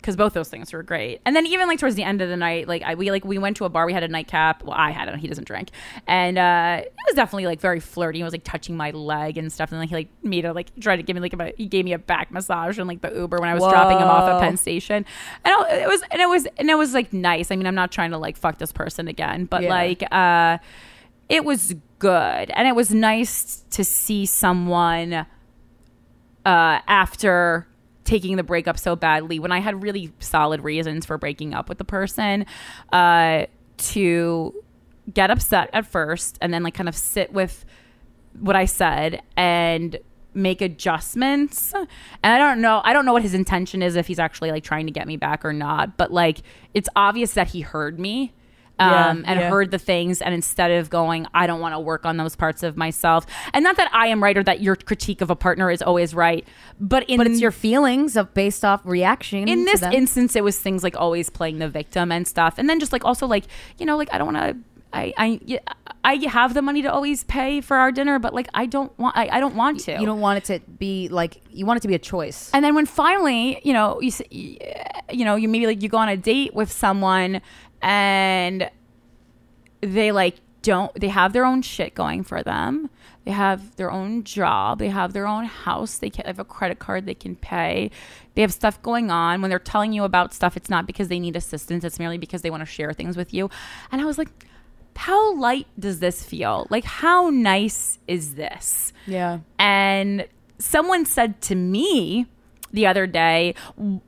because 0.02 0.16
both 0.16 0.32
those 0.34 0.48
things 0.50 0.72
were 0.72 0.82
great. 0.82 1.20
And 1.26 1.36
then 1.36 1.46
even 1.46 1.68
like 1.68 1.78
towards 1.78 1.96
the 1.96 2.04
end 2.04 2.22
of 2.22 2.30
the 2.30 2.38
night, 2.38 2.68
like 2.68 2.82
I 2.84 2.96
we 2.96 3.12
like 3.12 3.26
we 3.26 3.38
went 3.38 3.58
to 3.58 3.66
a 3.66 3.70
bar. 3.70 3.86
We 3.86 3.92
had 3.94 4.04
a 4.04 4.08
nightcap. 4.08 4.64
Well, 4.64 4.76
I 4.78 4.92
had 4.92 5.10
it. 5.10 5.16
He 5.18 5.28
doesn't 5.28 5.46
drink, 5.46 5.70
and 6.08 6.38
uh, 6.38 6.82
it 6.84 6.94
was 7.08 7.16
definitely 7.16 7.46
like 7.48 7.60
very 7.60 7.80
flirty. 7.80 8.20
He 8.20 8.24
was 8.24 8.32
like 8.34 8.44
touching 8.44 8.78
my 8.78 8.92
leg 8.92 9.38
and 9.38 9.52
stuff, 9.52 9.72
and 9.72 9.80
like 9.80 9.90
he 9.90 9.96
like 9.96 10.10
made 10.24 10.46
a 10.46 10.54
like 10.54 10.68
tried 10.80 10.98
to 10.98 11.04
give 11.04 11.16
me 11.16 11.20
like 11.22 11.34
a 11.34 11.54
he 11.58 11.66
gave 11.66 11.84
me 11.86 11.94
a 11.94 12.00
back 12.00 12.32
massage 12.32 12.80
and 12.80 12.88
like 12.88 13.02
the 13.02 13.14
Uber 13.14 13.40
when 13.40 13.50
I 13.50 13.54
was 13.54 13.64
dropping 13.64 13.98
him 14.00 14.08
off 14.08 14.28
at 14.30 14.40
Penn 14.42 14.58
Station, 14.58 15.06
and 15.44 15.56
it 15.70 15.88
was 15.88 16.02
and 16.12 16.22
it 16.22 16.30
was 16.30 16.48
and 16.58 16.70
it 16.70 16.76
was 16.78 16.94
like 16.94 17.12
nice. 17.14 17.52
I 17.52 17.56
mean, 17.56 17.68
I'm 17.68 17.76
not 17.76 17.92
trying 17.92 18.12
to 18.12 18.18
like 18.18 18.38
fuck 18.38 18.58
this 18.58 18.72
person 18.72 19.08
again, 19.08 19.46
but 19.46 19.64
Yeah. 19.64 19.70
like 19.70 20.04
uh, 20.14 20.58
it 21.28 21.44
was 21.44 21.76
good, 22.00 22.50
and 22.52 22.68
it 22.68 22.76
was 22.76 22.92
nice 22.92 23.64
to 23.72 23.84
see 23.84 24.26
someone 24.26 25.14
uh, 25.14 25.26
after 26.88 27.68
taking 28.10 28.38
the 28.38 28.44
breakup 28.44 28.80
so 28.80 28.96
badly 28.96 29.38
when 29.38 29.52
I 29.52 29.60
had 29.60 29.84
really 29.84 30.12
solid 30.20 30.64
reasons 30.64 31.06
for 31.06 31.20
breaking 31.20 31.54
up 31.54 31.70
with 31.70 31.78
the 31.78 31.86
person 31.86 32.48
uh, 32.92 33.46
to 33.78 34.64
get 35.14 35.30
upset 35.30 35.70
at 35.74 35.86
first 35.86 36.38
and 36.42 36.52
then 36.52 36.64
like 36.64 36.74
kind 36.74 36.90
of 36.90 36.96
sit 36.96 37.32
with 37.32 37.66
what 38.40 38.56
I 38.56 38.66
said 38.66 39.22
and 39.38 39.96
make 40.34 40.62
adjustments. 40.62 41.72
And 41.76 41.88
I 42.24 42.40
don't 42.40 42.62
know, 42.62 42.82
I 42.84 42.94
don't 42.94 43.06
know 43.06 43.14
what 43.14 43.22
his 43.22 43.36
intention 43.36 43.84
is 43.84 43.96
if 43.96 44.08
he's 44.08 44.20
actually 44.20 44.50
like 44.52 44.64
trying 44.64 44.88
to 44.88 44.92
get 44.92 45.06
me 45.06 45.16
back 45.16 45.46
or 45.46 45.54
not, 45.54 45.96
but 45.96 46.12
like 46.12 46.40
it's 46.74 46.90
obvious 46.96 47.34
that 47.34 47.50
he 47.50 47.62
heard 47.62 48.00
me. 48.00 48.34
Yeah, 48.80 49.10
Um, 49.10 49.24
and 49.28 49.40
yeah. 49.40 49.50
heard 49.50 49.72
the 49.72 49.78
things, 49.80 50.22
and 50.22 50.34
instead 50.34 50.72
of 50.72 50.90
going, 50.90 51.28
I 51.34 51.48
don't 51.48 51.60
want 51.60 51.76
to 51.76 51.80
work 51.80 52.06
on 52.06 52.18
those 52.18 52.36
parts 52.36 52.64
of 52.64 52.78
myself, 52.78 53.26
and 53.54 53.64
not 53.64 53.78
that 53.78 53.90
I 53.94 54.08
am 54.08 54.24
right 54.24 54.38
or 54.38 54.44
that 54.44 54.62
your 54.62 54.76
critique 54.76 55.22
of 55.22 55.30
a 55.30 55.36
partner 55.36 55.70
is 55.70 55.82
always 55.82 56.14
right, 56.14 56.48
but 56.80 57.04
in 57.10 57.18
but 57.18 57.28
it's 57.28 57.42
your 57.42 57.52
feelings 57.52 58.16
of 58.16 58.34
based 58.34 58.64
off 58.64 58.86
reaction. 58.86 59.48
in 59.48 59.66
this 59.66 59.82
them. 59.82 59.92
instance 59.92 60.36
it 60.36 60.44
was 60.44 60.60
things 60.60 60.84
like 60.84 60.96
always 60.96 61.30
playing 61.30 61.60
the 61.60 61.68
victim 61.68 62.12
and 62.12 62.28
stuff 62.28 62.56
and 62.58 62.70
then 62.70 62.80
just 62.80 62.92
like 62.92 63.04
also 63.06 63.28
like 63.28 63.46
you 63.78 63.86
know 63.86 63.98
like 63.98 64.10
i 64.14 64.18
don't 64.18 64.34
want 64.34 64.38
to 64.38 64.58
I, 64.92 65.14
I 65.18 65.40
yeah, 65.46 65.60
I 66.04 66.16
have 66.28 66.54
the 66.54 66.62
money 66.62 66.82
to 66.82 66.92
always 66.92 67.24
pay 67.24 67.62
for 67.62 67.78
our 67.78 67.92
dinner, 67.92 68.18
but 68.18 68.34
like 68.34 68.48
I 68.54 68.66
don't 68.66 68.98
want 68.98 69.16
I, 69.16 69.30
I 69.32 69.40
don't 69.40 69.56
want 69.56 69.82
to. 69.82 70.00
you 70.00 70.06
don't 70.06 70.20
want 70.20 70.38
it 70.38 70.46
to 70.46 70.72
be 70.72 71.10
like 71.10 71.42
you 71.52 71.66
want 71.66 71.78
it 71.78 71.82
to 71.82 71.88
be 71.88 71.94
a 71.94 72.00
choice. 72.00 72.50
And 72.54 72.66
then 72.66 72.74
when 72.74 72.86
finally, 72.88 73.62
you 73.64 73.74
know, 73.74 74.02
you 74.02 74.12
you 74.32 75.26
know, 75.26 75.36
you 75.36 75.48
maybe 75.48 75.68
like 75.68 75.84
you 75.84 75.90
go 75.90 75.98
on 75.98 76.10
a 76.10 76.18
date 76.18 76.56
with 76.56 76.72
someone 76.72 77.42
and 77.82 78.70
they 79.82 80.12
like 80.12 80.36
don't 80.62 80.94
they 81.00 81.08
have 81.08 81.34
their 81.34 81.46
own 81.46 81.62
shit 81.62 81.96
going 81.96 82.24
for 82.24 82.44
them. 82.44 82.90
They 83.26 83.32
have 83.32 83.76
their 83.76 83.92
own 83.92 84.24
job, 84.24 84.80
they 84.80 84.90
have 84.90 85.14
their 85.14 85.28
own 85.28 85.46
house, 85.46 85.98
they 85.98 86.10
can 86.10 86.26
have 86.26 86.40
a 86.40 86.46
credit 86.46 86.80
card 86.80 87.06
they 87.06 87.14
can 87.14 87.36
pay. 87.36 87.92
They 88.34 88.42
have 88.42 88.54
stuff 88.54 88.82
going 88.82 89.12
on. 89.12 89.42
When 89.42 89.50
they're 89.50 89.60
telling 89.60 89.94
you 89.94 90.04
about 90.04 90.34
stuff, 90.34 90.58
it's 90.58 90.70
not 90.70 90.88
because 90.88 91.10
they 91.10 91.20
need 91.20 91.36
assistance, 91.36 91.84
it's 91.84 92.00
merely 92.00 92.18
because 92.18 92.42
they 92.42 92.50
want 92.50 92.62
to 92.62 92.66
share 92.66 92.94
things 92.94 93.18
with 93.18 93.34
you. 93.34 93.50
And 93.92 94.02
I 94.02 94.06
was 94.06 94.18
like, 94.18 94.30
how 94.96 95.36
light 95.36 95.68
does 95.80 96.00
this 96.00 96.24
feel? 96.24 96.68
Like 96.70 96.84
how 96.84 97.30
nice 97.30 98.00
is 98.08 98.36
this? 98.36 98.92
Yeah. 99.08 99.40
And 99.58 100.28
someone 100.58 101.06
said 101.06 101.42
to 101.44 101.56
me 101.56 102.28
the 102.72 102.86
other 102.88 103.08
day, 103.08 103.56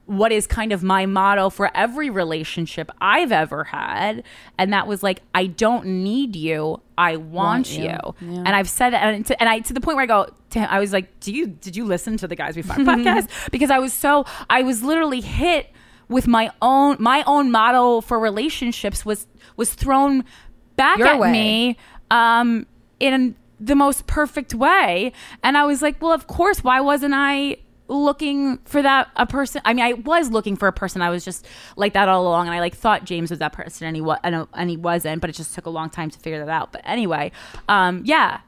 what 0.05 0.32
is 0.32 0.45
kind 0.47 0.72
of 0.72 0.84
my 0.84 1.05
motto 1.05 1.49
for 1.49 1.70
every 1.76 2.09
relationship 2.09 2.91
I've 3.01 3.32
ever 3.32 3.64
had. 3.66 4.24
And 4.57 4.72
that 4.74 4.88
was 4.88 5.01
like, 5.03 5.22
I 5.34 5.47
don't 5.47 5.86
need 5.86 6.36
you. 6.36 6.82
I 6.97 7.16
want, 7.16 7.32
Want 7.32 7.72
you. 7.78 7.84
you. 7.84 7.89
Yeah. 7.89 8.43
And 8.45 8.49
I've 8.49 8.70
said 8.70 8.91
that, 8.91 9.03
and 9.03 9.26
to, 9.26 9.39
and 9.39 9.49
I 9.49 9.59
to 9.59 9.74
the 9.74 9.82
point 9.82 9.95
where 9.95 10.03
I 10.03 10.07
go, 10.07 10.28
to 10.51 10.59
him, 10.59 10.68
I 10.70 10.80
was 10.80 10.93
like, 10.93 11.20
do 11.20 11.34
you 11.34 11.47
did 11.47 11.76
you 11.76 11.86
listen 11.86 12.18
to 12.18 12.28
the 12.28 12.36
Guys 12.36 12.55
We 12.55 12.62
Find 12.62 12.86
podcast? 12.88 13.51
Because 13.51 13.72
I 13.72 13.80
was 13.80 13.93
so 13.93 14.26
I 14.49 14.62
was 14.64 14.84
literally 14.84 15.22
hit 15.22 15.72
with 16.07 16.28
my 16.28 16.51
own 16.62 16.97
my 16.99 17.24
own 17.26 17.49
motto 17.51 18.01
for 18.01 18.20
relationships 18.20 19.05
was 19.05 19.28
was 19.55 19.74
thrown 19.74 20.24
back 20.76 20.97
Your 20.99 21.07
at 21.07 21.20
way. 21.20 21.32
me 21.32 21.78
um 22.12 22.66
in 22.99 23.36
the 23.59 23.76
most 23.76 24.07
perfect 24.07 24.53
way 24.53 25.14
and 25.43 25.55
i 25.57 25.64
was 25.64 25.82
like 25.82 26.01
well 26.01 26.12
of 26.12 26.28
course 26.28 26.64
why 26.64 26.82
wasn't 26.82 27.14
i 27.16 27.55
looking 27.92 28.58
for 28.60 28.82
that 28.82 29.10
a 29.18 29.26
person 29.26 29.62
i 29.66 29.74
mean 29.74 29.84
i 29.84 29.94
was 29.94 30.32
looking 30.32 30.56
for 30.56 30.68
a 30.68 30.74
person. 30.74 31.02
I 31.02 31.10
was 31.10 31.26
just 31.26 31.46
like 31.76 31.94
that 31.94 32.08
all 32.08 32.24
along 32.24 32.48
and 32.48 32.56
i 32.56 32.60
like 32.60 32.76
thought 32.76 33.04
james 33.04 33.30
was 33.30 33.39
that 33.39 33.54
person 33.54 33.86
and 33.86 33.96
he 33.96 34.02
was 34.02 34.18
and, 34.24 34.48
and 34.54 34.70
he 34.70 34.78
wasn't 34.78 35.20
but 35.20 35.30
it 35.30 35.34
just 35.34 35.54
took 35.54 35.66
a 35.66 35.70
long 35.70 35.89
time 35.89 36.10
to 36.10 36.20
figure 36.20 36.39
that 36.39 36.50
out. 36.50 36.72
But 36.72 36.82
anyway 36.86 37.32
um 37.68 38.02
yeah 38.06 38.42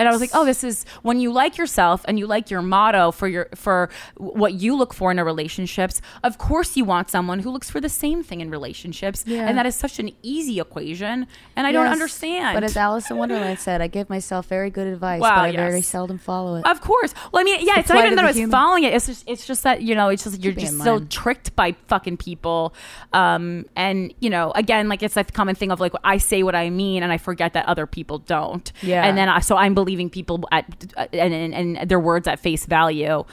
and 0.00 0.08
I 0.08 0.12
was 0.12 0.20
like, 0.20 0.30
"Oh, 0.34 0.44
this 0.44 0.64
is 0.64 0.84
when 1.02 1.20
you 1.20 1.30
like 1.32 1.56
yourself 1.58 2.04
and 2.08 2.18
you 2.18 2.26
like 2.26 2.50
your 2.50 2.62
motto 2.62 3.10
for 3.12 3.28
your 3.28 3.48
for 3.54 3.88
what 4.16 4.54
you 4.54 4.74
look 4.74 4.92
for 4.94 5.10
in 5.12 5.18
a 5.18 5.24
relationships. 5.24 6.00
Of 6.24 6.38
course, 6.38 6.76
you 6.76 6.84
want 6.84 7.10
someone 7.10 7.38
who 7.40 7.50
looks 7.50 7.68
for 7.70 7.80
the 7.80 7.88
same 7.88 8.22
thing 8.22 8.40
in 8.40 8.50
relationships, 8.50 9.24
Yeah. 9.26 9.46
and 9.48 9.56
that 9.58 9.66
is 9.66 9.76
such 9.76 9.98
an 9.98 10.10
easy 10.22 10.58
equation. 10.60 11.26
And 11.56 11.66
I 11.66 11.72
don't 11.72 11.86
understand. 11.86 12.54
But 12.56 12.64
as 12.64 12.76
Alice 12.76 13.10
in 13.10 13.16
Wonderland 13.18 13.58
said, 13.58 13.80
I 13.82 13.86
give 13.86 14.08
myself 14.08 14.46
very 14.46 14.70
good 14.70 14.86
advice, 14.86 15.20
Wow, 15.20 15.36
but 15.36 15.44
I 15.44 15.48
yes. 15.48 15.56
very 15.56 15.82
seldom 15.82 16.18
follow 16.18 16.56
it. 16.56 16.66
Of 16.66 16.80
course. 16.80 17.12
Well, 17.32 17.40
I 17.40 17.44
mean, 17.44 17.58
yeah, 17.66 17.74
The 17.74 17.80
it's 17.80 17.88
not 17.90 18.04
even 18.06 18.16
that 18.16 18.24
I 18.24 18.28
was 18.28 18.36
human. 18.36 18.50
following 18.50 18.84
it. 18.84 18.94
It's 18.94 19.06
just, 19.06 19.24
it's 19.28 19.46
just 19.46 19.62
that 19.64 19.82
you 19.82 19.94
know, 19.94 20.08
it's 20.08 20.24
just 20.24 20.42
you're 20.42 20.54
just 20.54 20.78
so 20.82 21.00
tricked 21.00 21.54
by 21.56 21.72
fucking 21.88 22.16
people. 22.16 22.72
Um, 23.12 23.66
and 23.76 24.14
you 24.20 24.30
know, 24.30 24.52
again, 24.54 24.88
like 24.88 25.02
it's 25.02 25.14
the 25.14 25.24
common 25.24 25.54
thing 25.54 25.70
of 25.70 25.80
like 25.80 25.92
I 26.04 26.16
say 26.18 26.42
what 26.42 26.54
I 26.54 26.70
mean, 26.70 27.02
and 27.02 27.12
I 27.12 27.18
forget 27.18 27.52
that 27.52 27.66
other 27.66 27.86
people 27.86 28.18
don't. 28.18 28.72
Yeah. 28.82 29.04
And 29.04 29.18
then 29.18 29.28
I, 29.28 29.40
so 29.40 29.56
I'm 29.56 29.74
believing 29.74 29.89
people 29.98 30.46
at 30.52 30.64
and, 31.12 31.34
and 31.34 31.76
and 31.78 31.88
their 31.90 32.00
words 32.00 32.26
at 32.28 32.38
face 32.40 32.66
value. 32.66 33.24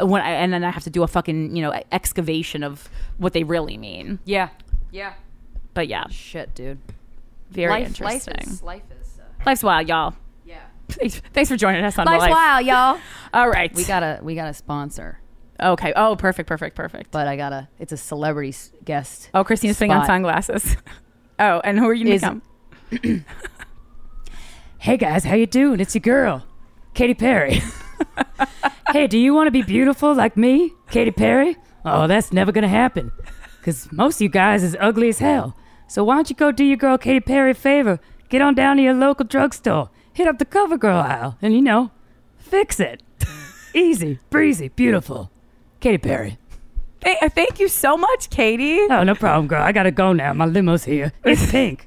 When 0.00 0.22
I, 0.22 0.30
and 0.30 0.52
then 0.52 0.62
I 0.62 0.70
have 0.70 0.84
to 0.84 0.90
do 0.90 1.02
a 1.02 1.08
fucking 1.08 1.56
you 1.56 1.62
know 1.62 1.72
excavation 1.90 2.62
of 2.62 2.88
what 3.16 3.32
they 3.32 3.42
really 3.42 3.76
mean. 3.76 4.20
Yeah. 4.24 4.50
Yeah. 4.92 5.14
But 5.74 5.88
yeah, 5.88 6.06
Shit, 6.08 6.54
dude. 6.54 6.78
very 7.50 7.70
life, 7.70 7.86
interesting. 7.88 8.34
Life 8.36 8.48
is, 8.48 8.62
life 8.62 8.82
is 9.00 9.18
uh, 9.18 9.24
Life's 9.46 9.62
wild, 9.62 9.88
y'all. 9.88 10.14
Yeah. 10.46 10.60
Thanks, 10.88 11.20
thanks 11.32 11.50
for 11.50 11.56
joining 11.56 11.84
us 11.84 11.98
on 11.98 12.06
Life's 12.06 12.20
Life. 12.22 12.30
wild, 12.30 12.66
y'all. 12.66 13.00
All 13.34 13.48
right, 13.48 13.74
We 13.74 13.84
got 13.84 14.02
a 14.02 14.20
we 14.22 14.34
got 14.34 14.48
a 14.48 14.54
sponsor, 14.54 15.18
okay. 15.60 15.92
Oh, 15.96 16.14
perfect, 16.16 16.48
perfect, 16.48 16.74
perfect. 16.76 17.10
but 17.10 17.26
I 17.28 17.36
got 17.36 17.52
a 17.52 17.68
it's 17.80 17.92
a 17.92 17.96
celebrity 17.96 18.54
guest. 18.84 19.30
Oh, 19.34 19.42
Krystyna's 19.44 19.76
putting 19.78 19.92
on 19.92 20.06
sunglasses. 20.06 20.76
oh, 21.40 21.60
and 21.64 21.78
who 21.78 21.88
are 21.88 21.94
you 21.94 22.04
gonna 22.04 22.14
Is- 22.14 22.22
become? 22.90 23.24
Hey 24.80 24.96
guys, 24.96 25.24
how 25.24 25.34
you 25.34 25.46
doing? 25.46 25.80
It's 25.80 25.94
your 25.96 26.00
girl, 26.00 26.46
Katy 26.94 27.14
Perry. 27.14 27.60
hey, 28.92 29.08
do 29.08 29.18
you 29.18 29.34
want 29.34 29.48
to 29.48 29.50
be 29.50 29.62
beautiful 29.62 30.14
like 30.14 30.36
me, 30.36 30.72
Katy 30.90 31.10
Perry? 31.10 31.56
Oh, 31.84 32.06
that's 32.06 32.32
never 32.32 32.52
gonna 32.52 32.68
happen. 32.68 33.10
Cause 33.62 33.88
most 33.90 34.16
of 34.16 34.20
you 34.22 34.28
guys 34.28 34.62
is 34.62 34.76
ugly 34.78 35.08
as 35.08 35.18
hell. 35.18 35.56
So 35.88 36.04
why 36.04 36.14
don't 36.14 36.30
you 36.30 36.36
go 36.36 36.52
do 36.52 36.64
your 36.64 36.76
girl 36.76 36.96
Katy 36.96 37.20
Perry 37.20 37.50
a 37.50 37.54
favor? 37.54 37.98
Get 38.28 38.40
on 38.40 38.54
down 38.54 38.76
to 38.76 38.82
your 38.82 38.94
local 38.94 39.26
drugstore, 39.26 39.90
hit 40.12 40.28
up 40.28 40.38
the 40.38 40.46
CoverGirl 40.46 41.02
aisle, 41.02 41.36
and 41.42 41.52
you 41.52 41.60
know, 41.60 41.90
fix 42.36 42.78
it. 42.78 43.02
Easy, 43.74 44.20
breezy, 44.30 44.68
beautiful. 44.68 45.32
Katy 45.80 45.98
Perry. 45.98 46.38
Th- 47.04 47.16
uh, 47.22 47.28
thank 47.28 47.60
you 47.60 47.68
so 47.68 47.96
much, 47.96 48.28
Katy. 48.30 48.78
Oh, 48.90 49.02
no 49.04 49.14
problem, 49.14 49.46
girl. 49.46 49.62
I 49.62 49.72
gotta 49.72 49.90
go 49.90 50.12
now. 50.12 50.32
My 50.32 50.46
limo's 50.46 50.84
here. 50.84 51.12
It's 51.24 51.50
pink. 51.50 51.86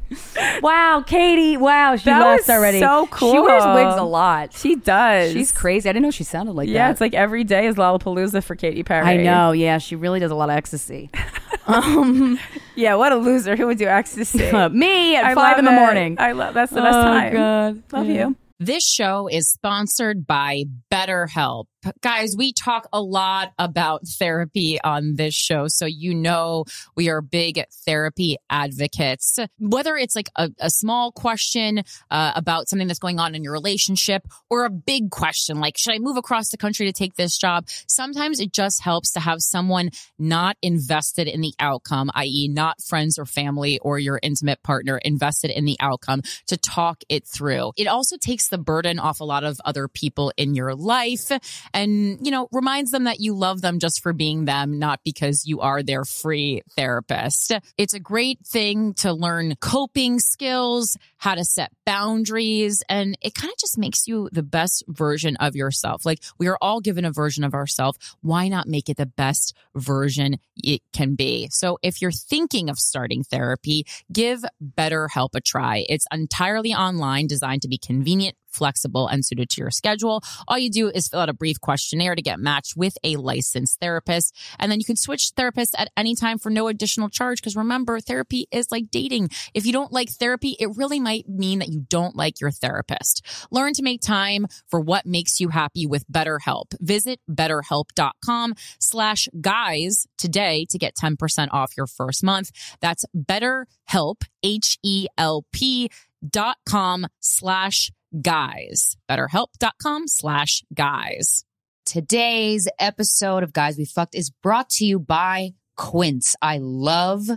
Wow, 0.62 1.04
Katy. 1.06 1.58
Wow, 1.58 1.96
she 1.98 2.06
That 2.06 2.20
left 2.20 2.50
already. 2.50 2.80
so 2.80 3.08
cool. 3.12 3.34
She 3.34 3.40
wears 3.40 3.64
wigs 3.66 4.00
a 4.00 4.04
lot. 4.04 4.54
She 4.54 4.76
does. 4.78 5.34
She's 5.34 5.52
crazy. 5.52 5.90
I 5.90 5.94
didn't 5.94 6.04
know 6.04 6.12
she 6.12 6.24
sounded 6.24 6.54
like 6.54 6.68
yeah, 6.70 6.74
that. 6.74 6.80
Yeah, 6.88 6.92
it's 6.92 7.02
like 7.02 7.14
every 7.14 7.44
day 7.44 7.68
is 7.68 7.76
Lollapalooza 7.76 8.44
for 8.44 8.56
Katy 8.56 8.84
Perry. 8.84 9.06
I 9.06 9.18
know. 9.18 9.52
Yeah, 9.52 9.78
she 9.80 9.96
really 9.96 10.20
does 10.20 10.32
a 10.32 10.36
lot 10.36 10.50
of 10.50 10.56
ecstasy. 10.56 11.10
um, 11.68 12.40
Yeah, 12.76 12.96
what 12.96 13.12
a 13.12 13.18
loser. 13.18 13.56
Who 13.58 13.68
would 13.68 13.78
do 13.78 13.86
ecstasy? 13.88 14.40
me 14.72 15.16
at 15.18 15.26
I 15.26 15.36
five 15.36 15.60
in 15.60 15.66
the 15.66 15.72
it. 15.72 15.76
morning. 15.76 16.16
I 16.20 16.32
love 16.32 16.54
that's 16.54 16.72
the 16.72 16.82
best 16.82 16.98
Oh, 16.98 17.04
time. 17.04 17.34
God. 17.34 17.84
Love 17.92 18.08
Yeah. 18.08 18.28
you. 18.30 18.36
This 18.60 18.86
show 18.88 19.28
is 19.28 19.50
sponsored 19.50 20.26
by 20.28 20.66
BetterHelp. 20.92 21.66
Guys, 22.02 22.36
we 22.38 22.54
talk 22.54 22.88
a 22.94 23.02
lot 23.02 23.54
about 23.58 24.08
therapy 24.08 24.80
on 24.84 25.16
this 25.16 25.34
show. 25.34 25.68
So, 25.68 25.88
you 25.88 26.14
know, 26.14 26.66
we 26.96 27.10
are 27.10 27.22
big 27.22 27.64
therapy 27.86 28.38
advocates. 28.52 29.40
Whether 29.58 29.98
it's 29.98 30.16
like 30.16 30.30
a, 30.36 30.52
a 30.60 30.70
small 30.70 31.12
question 31.12 31.84
uh, 32.12 32.34
about 32.36 32.70
something 32.70 32.88
that's 32.88 33.00
going 33.00 33.20
on 33.20 33.34
in 33.34 33.44
your 33.44 33.54
relationship 33.54 34.28
or 34.50 34.66
a 34.66 34.70
big 34.70 35.10
question 35.10 35.60
like, 35.60 35.76
should 35.76 35.96
I 35.96 36.00
move 36.00 36.18
across 36.18 36.50
the 36.50 36.58
country 36.58 36.86
to 36.86 36.94
take 36.94 37.16
this 37.16 37.36
job? 37.38 37.68
Sometimes 37.88 38.40
it 38.40 38.54
just 38.54 38.84
helps 38.84 39.12
to 39.14 39.20
have 39.20 39.42
someone 39.42 39.90
not 40.20 40.58
invested 40.62 41.28
in 41.28 41.42
the 41.42 41.54
outcome, 41.60 42.12
i.e., 42.14 42.48
not 42.48 42.80
friends 42.82 43.18
or 43.18 43.26
family 43.26 43.80
or 43.80 43.98
your 43.98 44.20
intimate 44.22 44.62
partner 44.62 45.00
invested 45.00 45.50
in 45.50 45.66
the 45.66 45.78
outcome 45.80 46.22
to 46.46 46.58
talk 46.58 47.02
it 47.10 47.26
through. 47.26 47.72
It 47.76 47.88
also 47.88 48.18
takes 48.18 48.50
the 48.50 48.60
burden 48.60 49.00
off 49.00 49.20
a 49.20 49.24
lot 49.24 49.44
of 49.44 49.60
other 49.66 49.88
people 49.88 50.32
in 50.38 50.54
your 50.54 50.76
life 50.76 51.32
and, 51.74 52.20
you 52.26 52.32
know, 52.32 52.48
reminds 52.52 52.92
them 52.92 53.06
that 53.06 53.20
you 53.20 53.34
love 53.34 53.62
them 53.62 53.80
just 53.80 54.02
for 54.02 54.14
being 54.14 54.46
them, 54.46 54.80
not 54.80 55.00
because 55.04 55.46
you 55.46 55.62
are 55.62 55.84
their 55.84 56.06
free 56.06 56.62
therapist. 56.76 57.54
It's 57.78 57.94
a 57.94 58.00
great 58.00 58.40
thing 58.46 58.94
to 58.96 59.14
learn 59.14 59.56
coping 59.62 60.20
skills, 60.20 60.98
how 61.18 61.36
to 61.36 61.44
set 61.44 61.72
boundaries, 61.86 62.84
and 62.90 63.18
it 63.22 63.34
kind 63.34 63.52
of 63.52 63.58
just 63.58 63.78
makes 63.78 64.08
you 64.08 64.30
the 64.32 64.44
best 64.44 64.84
version 64.88 65.36
of 65.38 65.56
yourself. 65.56 66.06
Like 66.06 66.24
we 66.38 66.48
are 66.48 66.58
all 66.62 66.82
given 66.82 67.06
a 67.06 67.12
version 67.12 67.44
of 67.44 67.54
ourselves. 67.54 67.98
Why 68.22 68.48
not 68.48 68.68
make 68.68 68.90
it 68.90 68.98
the 68.98 69.06
best 69.06 69.56
version 69.76 70.38
it 70.56 70.82
can 70.94 71.16
be? 71.16 71.48
So 71.52 71.78
if 71.82 72.02
you're 72.02 72.12
thinking 72.12 72.70
of 72.70 72.80
starting 72.80 73.24
therapy, 73.24 73.86
give 74.12 74.44
BetterHelp 74.64 75.30
a 75.36 75.42
try. 75.42 75.86
It's 75.90 76.06
entirely 76.12 76.74
online, 76.74 77.28
designed 77.28 77.62
to 77.64 77.68
be 77.68 77.78
convenient 77.78 78.36
flexible 78.52 79.08
and 79.08 79.26
suited 79.26 79.50
to 79.50 79.62
your 79.62 79.72
schedule. 79.72 80.24
All 80.48 80.58
you 80.58 80.70
do 80.70 80.90
is 80.90 81.08
fill 81.08 81.22
out 81.22 81.30
a 81.30 81.34
brief 81.34 81.60
questionnaire 81.60 82.16
to 82.16 82.22
get 82.22 82.40
matched 82.40 82.76
with 82.76 82.98
a 83.04 83.16
licensed 83.16 83.80
therapist. 83.80 84.36
And 84.60 84.72
then 84.72 84.80
you 84.80 84.86
can 84.86 84.96
switch 84.96 85.32
therapists 85.36 85.74
at 85.78 85.90
any 85.98 86.16
time 86.16 86.38
for 86.38 86.50
no 86.50 86.68
additional 86.68 87.10
charge. 87.10 87.42
Because 87.42 87.56
remember, 87.56 88.00
therapy 88.00 88.48
is 88.52 88.72
like 88.72 88.92
dating. 88.92 89.30
If 89.54 89.66
you 89.66 89.74
don't 89.74 89.92
like 89.92 90.10
therapy, 90.10 90.56
it 90.60 90.76
really 90.76 91.00
might 91.00 91.28
mean 91.28 91.60
that 91.60 91.70
you 91.70 91.86
don't 91.90 92.16
like 92.16 92.40
your 92.40 92.52
therapist. 92.52 93.26
Learn 93.52 93.74
to 93.74 93.84
make 93.84 94.02
time 94.02 94.48
for 94.68 94.80
what 94.80 95.06
makes 95.06 95.40
you 95.40 95.50
happy 95.50 95.86
with 95.86 96.08
BetterHelp. 96.12 96.74
Visit 96.80 97.20
betterhelp.com 97.30 98.56
slash 98.80 99.28
guys 99.40 100.08
today 100.18 100.66
to 100.70 100.78
get 100.78 100.96
10% 100.96 101.48
off 101.52 101.78
your 101.78 101.88
first 101.88 102.24
month. 102.24 102.52
That's 102.82 103.06
betterhelp, 103.16 104.24
H-E-L-P 104.44 105.90
dot 106.30 106.58
com 106.68 107.08
slash 107.20 107.92
guys. 108.20 108.98
Betterhelp.com 109.10 110.08
slash 110.08 110.64
guys. 110.74 111.46
Today's 111.86 112.68
episode 112.80 113.44
of 113.44 113.54
Guys 113.54 113.78
We 113.78 113.86
Fucked 113.86 114.16
is 114.16 114.30
brought 114.30 114.70
to 114.72 114.86
you 114.86 115.00
by 115.00 115.52
Quince. 115.78 116.36
I 116.42 116.60
love 116.62 117.30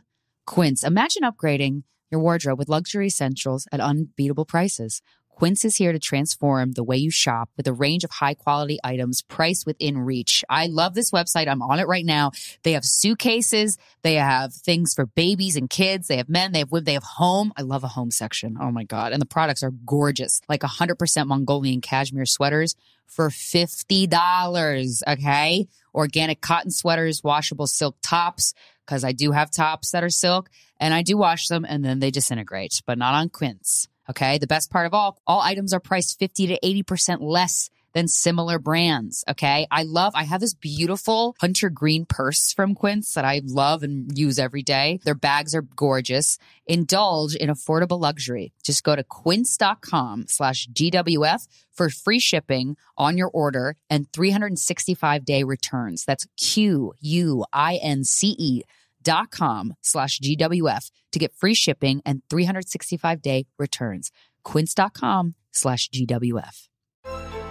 Quince. 0.46 0.84
Imagine 0.84 1.22
upgrading 1.22 1.82
your 2.10 2.20
wardrobe 2.20 2.58
with 2.58 2.68
luxury 2.68 3.06
essentials 3.06 3.66
at 3.72 3.80
unbeatable 3.80 4.44
prices. 4.44 5.02
Quince 5.34 5.64
is 5.64 5.76
here 5.76 5.92
to 5.92 5.98
transform 5.98 6.72
the 6.72 6.84
way 6.84 6.96
you 6.96 7.10
shop 7.10 7.50
with 7.56 7.66
a 7.66 7.72
range 7.72 8.04
of 8.04 8.10
high 8.10 8.34
quality 8.34 8.78
items 8.84 9.22
priced 9.22 9.66
within 9.66 9.98
reach. 9.98 10.44
I 10.48 10.68
love 10.68 10.94
this 10.94 11.10
website. 11.10 11.48
I'm 11.48 11.60
on 11.60 11.80
it 11.80 11.88
right 11.88 12.06
now. 12.06 12.30
They 12.62 12.72
have 12.72 12.84
suitcases. 12.84 13.76
They 14.02 14.14
have 14.14 14.54
things 14.54 14.94
for 14.94 15.06
babies 15.06 15.56
and 15.56 15.68
kids. 15.68 16.06
They 16.06 16.18
have 16.18 16.28
men. 16.28 16.52
They 16.52 16.60
have 16.60 16.70
women. 16.70 16.84
They 16.84 16.92
have 16.94 17.02
home. 17.02 17.52
I 17.56 17.62
love 17.62 17.82
a 17.82 17.88
home 17.88 18.12
section. 18.12 18.56
Oh 18.60 18.70
my 18.70 18.84
God. 18.84 19.12
And 19.12 19.20
the 19.20 19.26
products 19.26 19.64
are 19.64 19.72
gorgeous. 19.72 20.40
Like 20.48 20.60
100% 20.60 21.26
Mongolian 21.26 21.80
cashmere 21.80 22.26
sweaters 22.26 22.76
for 23.06 23.28
$50. 23.28 25.02
Okay. 25.08 25.66
Organic 25.92 26.40
cotton 26.40 26.70
sweaters, 26.70 27.22
washable 27.24 27.66
silk 27.66 27.96
tops, 28.02 28.54
because 28.86 29.04
I 29.04 29.12
do 29.12 29.32
have 29.32 29.50
tops 29.50 29.90
that 29.90 30.04
are 30.04 30.10
silk 30.10 30.48
and 30.78 30.94
I 30.94 31.02
do 31.02 31.16
wash 31.16 31.48
them 31.48 31.64
and 31.68 31.84
then 31.84 31.98
they 31.98 32.10
disintegrate, 32.10 32.82
but 32.86 32.98
not 32.98 33.14
on 33.14 33.28
Quince. 33.30 33.88
Okay. 34.10 34.38
The 34.38 34.46
best 34.46 34.70
part 34.70 34.86
of 34.86 34.94
all, 34.94 35.18
all 35.26 35.40
items 35.40 35.72
are 35.72 35.80
priced 35.80 36.18
50 36.18 36.48
to 36.48 36.60
80% 36.60 37.18
less 37.20 37.70
than 37.94 38.08
similar 38.08 38.58
brands. 38.58 39.24
Okay. 39.30 39.66
I 39.70 39.84
love, 39.84 40.12
I 40.14 40.24
have 40.24 40.40
this 40.40 40.52
beautiful 40.52 41.36
hunter 41.40 41.70
green 41.70 42.04
purse 42.04 42.52
from 42.52 42.74
Quince 42.74 43.14
that 43.14 43.24
I 43.24 43.40
love 43.44 43.82
and 43.82 44.16
use 44.16 44.38
every 44.38 44.62
day. 44.62 45.00
Their 45.04 45.14
bags 45.14 45.54
are 45.54 45.62
gorgeous. 45.62 46.36
Indulge 46.66 47.34
in 47.36 47.48
affordable 47.48 48.00
luxury. 48.00 48.52
Just 48.62 48.82
go 48.82 48.94
to 48.96 49.04
quince.com 49.04 50.26
slash 50.26 50.68
GWF 50.68 51.46
for 51.72 51.88
free 51.88 52.20
shipping 52.20 52.76
on 52.98 53.16
your 53.16 53.30
order 53.32 53.76
and 53.88 54.12
365 54.12 55.24
day 55.24 55.44
returns. 55.44 56.04
That's 56.04 56.26
Q 56.36 56.94
U 57.00 57.44
I 57.52 57.76
N 57.76 58.04
C 58.04 58.34
E 58.38 58.62
dot 59.04 59.30
com 59.30 59.74
slash 59.82 60.18
GWF 60.18 60.90
to 61.12 61.18
get 61.18 61.32
free 61.32 61.54
shipping 61.54 62.02
and 62.04 62.22
365 62.28 63.22
day 63.22 63.46
returns. 63.58 64.10
Quince.com 64.42 65.34
slash 65.52 65.88
GWF. 65.90 66.68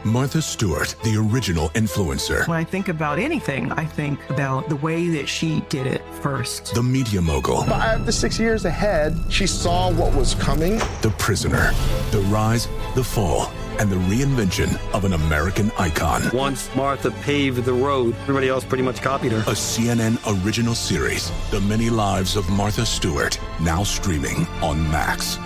Martha 0.06 0.42
Stewart, 0.42 0.98
the 1.06 1.16
original 1.16 1.70
influencer. 1.70 2.46
When 2.46 2.58
I 2.58 2.66
think 2.66 2.90
about 2.90 3.20
anything, 3.20 3.72
I 3.72 3.86
think 3.86 4.20
about 4.30 4.68
the 4.68 4.76
way 4.76 5.08
that 5.12 5.30
she 5.30 5.62
did 5.70 5.88
it 5.88 6.02
first. 6.16 6.74
The 6.76 6.84
media 6.84 7.22
mogul. 7.22 7.64
Five 7.64 8.06
to 8.06 8.12
six 8.12 8.38
years 8.38 8.66
ahead, 8.66 9.18
she 9.30 9.48
saw 9.48 9.94
what 9.94 10.14
was 10.14 10.36
coming. 10.36 10.78
The 11.02 11.14
prisoner. 11.18 11.72
The 12.12 12.20
rise, 12.28 12.68
the 12.96 13.04
fall, 13.04 13.50
and 13.80 13.90
the 13.90 13.96
reinvention 13.96 14.78
of 14.94 15.06
an 15.06 15.14
American 15.14 15.72
icon. 15.78 16.22
Once 16.34 16.74
Martha 16.76 17.12
paved 17.12 17.66
the 17.66 17.74
road, 17.74 18.16
everybody 18.22 18.50
else 18.50 18.64
pretty 18.64 18.84
much 18.84 19.02
copied 19.02 19.32
her. 19.32 19.40
A 19.40 19.56
CNN 19.56 20.18
original 20.44 20.76
series, 20.76 21.32
The 21.52 21.62
Many 21.62 21.90
Lives 21.90 22.36
of 22.36 22.50
Martha 22.50 22.86
Stewart, 22.86 23.40
now 23.62 23.84
streaming 23.84 24.48
on 24.62 24.82
Max. 24.92 25.38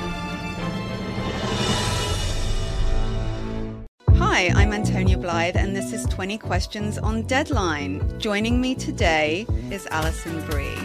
Hi, 4.18 4.52
I'm 4.56 4.74
Antonia 4.74 5.18
Blythe, 5.18 5.56
and 5.56 5.76
this 5.76 5.94
is 5.94 6.06
20 6.06 6.38
Questions 6.38 6.98
on 6.98 7.24
Deadline. 7.24 8.20
Joining 8.20 8.62
me 8.62 8.76
today 8.76 9.46
is 9.72 9.88
Alison 9.88 10.46
Brie. 10.46 10.78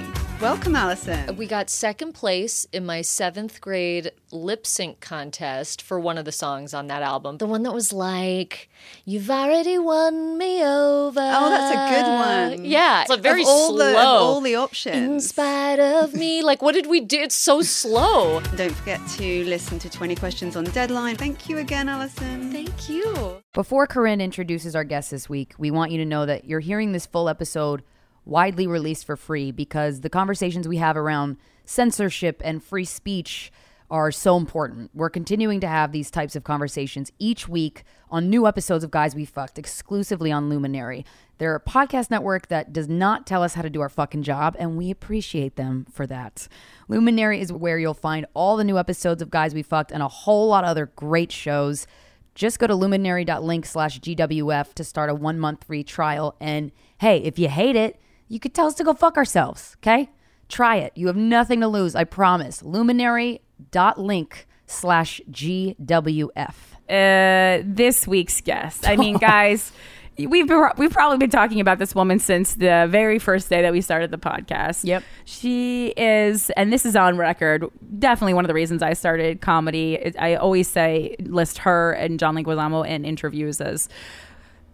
Welcome, 0.42 0.74
Allison. 0.74 1.36
We 1.36 1.46
got 1.46 1.70
second 1.70 2.14
place 2.14 2.66
in 2.72 2.84
my 2.84 3.00
seventh 3.02 3.60
grade 3.60 4.10
lip 4.32 4.66
sync 4.66 4.98
contest 4.98 5.80
for 5.80 6.00
one 6.00 6.18
of 6.18 6.24
the 6.24 6.32
songs 6.32 6.74
on 6.74 6.88
that 6.88 7.00
album. 7.00 7.38
The 7.38 7.46
one 7.46 7.62
that 7.62 7.72
was 7.72 7.92
like, 7.92 8.68
You've 9.04 9.30
already 9.30 9.78
won 9.78 10.36
me 10.36 10.60
over. 10.64 11.20
Oh, 11.20 11.48
that's 11.48 11.72
a 11.76 11.94
good 11.94 12.58
one. 12.58 12.64
Yeah. 12.64 13.02
It's 13.02 13.10
a 13.12 13.16
very 13.18 13.42
Of 13.42 13.48
all 13.48 13.68
slow. 13.76 13.76
the- 13.92 13.98
of 14.00 14.04
all 14.04 14.40
the 14.40 14.56
options. 14.56 14.96
In 14.96 15.20
spite 15.20 15.78
of 15.78 16.12
me. 16.12 16.42
Like, 16.52 16.60
what 16.60 16.74
did 16.74 16.86
we 16.88 17.00
do? 17.00 17.20
It's 17.20 17.36
so 17.36 17.62
slow. 17.62 18.40
Don't 18.56 18.72
forget 18.74 19.00
to 19.10 19.44
listen 19.44 19.78
to 19.78 19.88
20 19.88 20.16
Questions 20.16 20.56
on 20.56 20.64
Deadline. 20.64 21.14
Thank 21.14 21.48
you 21.48 21.58
again, 21.58 21.88
Allison. 21.88 22.50
Thank 22.50 22.88
you. 22.88 23.40
Before 23.54 23.86
Corinne 23.86 24.20
introduces 24.20 24.74
our 24.74 24.82
guest 24.84 25.12
this 25.12 25.28
week, 25.28 25.54
we 25.56 25.70
want 25.70 25.92
you 25.92 25.98
to 25.98 26.04
know 26.04 26.26
that 26.26 26.44
you're 26.46 26.58
hearing 26.60 26.90
this 26.90 27.06
full 27.06 27.28
episode 27.28 27.84
widely 28.24 28.66
released 28.66 29.04
for 29.04 29.16
free 29.16 29.50
because 29.50 30.00
the 30.00 30.10
conversations 30.10 30.68
we 30.68 30.76
have 30.78 30.96
around 30.96 31.36
censorship 31.64 32.40
and 32.44 32.62
free 32.62 32.84
speech 32.84 33.52
are 33.92 34.10
so 34.10 34.38
important. 34.38 34.90
We're 34.94 35.10
continuing 35.10 35.60
to 35.60 35.68
have 35.68 35.92
these 35.92 36.10
types 36.10 36.34
of 36.34 36.44
conversations 36.44 37.12
each 37.18 37.46
week 37.46 37.84
on 38.10 38.30
new 38.30 38.46
episodes 38.46 38.82
of 38.82 38.90
Guys 38.90 39.14
We 39.14 39.26
Fucked 39.26 39.58
exclusively 39.58 40.32
on 40.32 40.48
Luminary. 40.48 41.04
They're 41.36 41.54
a 41.54 41.60
podcast 41.60 42.10
network 42.10 42.48
that 42.48 42.72
does 42.72 42.88
not 42.88 43.26
tell 43.26 43.42
us 43.42 43.52
how 43.52 43.60
to 43.60 43.68
do 43.68 43.82
our 43.82 43.90
fucking 43.90 44.22
job, 44.22 44.56
and 44.58 44.78
we 44.78 44.90
appreciate 44.90 45.56
them 45.56 45.86
for 45.92 46.06
that. 46.06 46.48
Luminary 46.88 47.42
is 47.42 47.52
where 47.52 47.78
you'll 47.78 47.92
find 47.92 48.24
all 48.32 48.56
the 48.56 48.64
new 48.64 48.78
episodes 48.78 49.20
of 49.20 49.28
Guys 49.28 49.52
We 49.52 49.62
Fucked 49.62 49.92
and 49.92 50.02
a 50.02 50.08
whole 50.08 50.48
lot 50.48 50.64
of 50.64 50.70
other 50.70 50.86
great 50.96 51.30
shows. 51.30 51.86
Just 52.34 52.58
go 52.58 52.66
to 52.66 52.74
luminary.link 52.74 53.66
slash 53.66 54.00
GWF 54.00 54.72
to 54.72 54.84
start 54.84 55.10
a 55.10 55.14
one 55.14 55.38
month 55.38 55.64
free 55.64 55.84
trial. 55.84 56.34
And 56.40 56.72
hey, 56.96 57.18
if 57.18 57.38
you 57.38 57.48
hate 57.48 57.76
it, 57.76 58.00
you 58.32 58.40
could 58.40 58.54
tell 58.54 58.66
us 58.66 58.74
to 58.76 58.82
go 58.82 58.94
fuck 58.94 59.18
ourselves, 59.18 59.76
okay? 59.80 60.08
Try 60.48 60.76
it. 60.76 60.92
You 60.94 61.06
have 61.08 61.16
nothing 61.16 61.60
to 61.60 61.68
lose, 61.68 61.94
I 61.94 62.04
promise. 62.04 62.62
Luminary.link 62.62 64.46
slash 64.66 65.20
GWF. 65.30 66.54
uh, 66.88 67.62
this 67.66 68.06
week's 68.06 68.40
guest. 68.40 68.88
I 68.88 68.96
mean, 68.96 69.18
guys, 69.18 69.70
we've 70.16 70.46
been, 70.46 70.66
we've 70.78 70.90
probably 70.90 71.18
been 71.18 71.28
talking 71.28 71.60
about 71.60 71.78
this 71.78 71.94
woman 71.94 72.18
since 72.18 72.54
the 72.54 72.86
very 72.88 73.18
first 73.18 73.50
day 73.50 73.60
that 73.60 73.72
we 73.72 73.82
started 73.82 74.10
the 74.10 74.16
podcast. 74.16 74.84
Yep. 74.84 75.02
She 75.26 75.88
is, 75.88 76.48
and 76.56 76.72
this 76.72 76.86
is 76.86 76.96
on 76.96 77.18
record, 77.18 77.66
definitely 77.98 78.32
one 78.32 78.46
of 78.46 78.48
the 78.48 78.54
reasons 78.54 78.82
I 78.82 78.94
started 78.94 79.42
comedy. 79.42 80.16
I 80.18 80.36
always 80.36 80.68
say 80.68 81.16
list 81.20 81.58
her 81.58 81.92
and 81.92 82.18
John 82.18 82.34
Leguizamo 82.34 82.88
in 82.88 83.04
interviews 83.04 83.60
as 83.60 83.90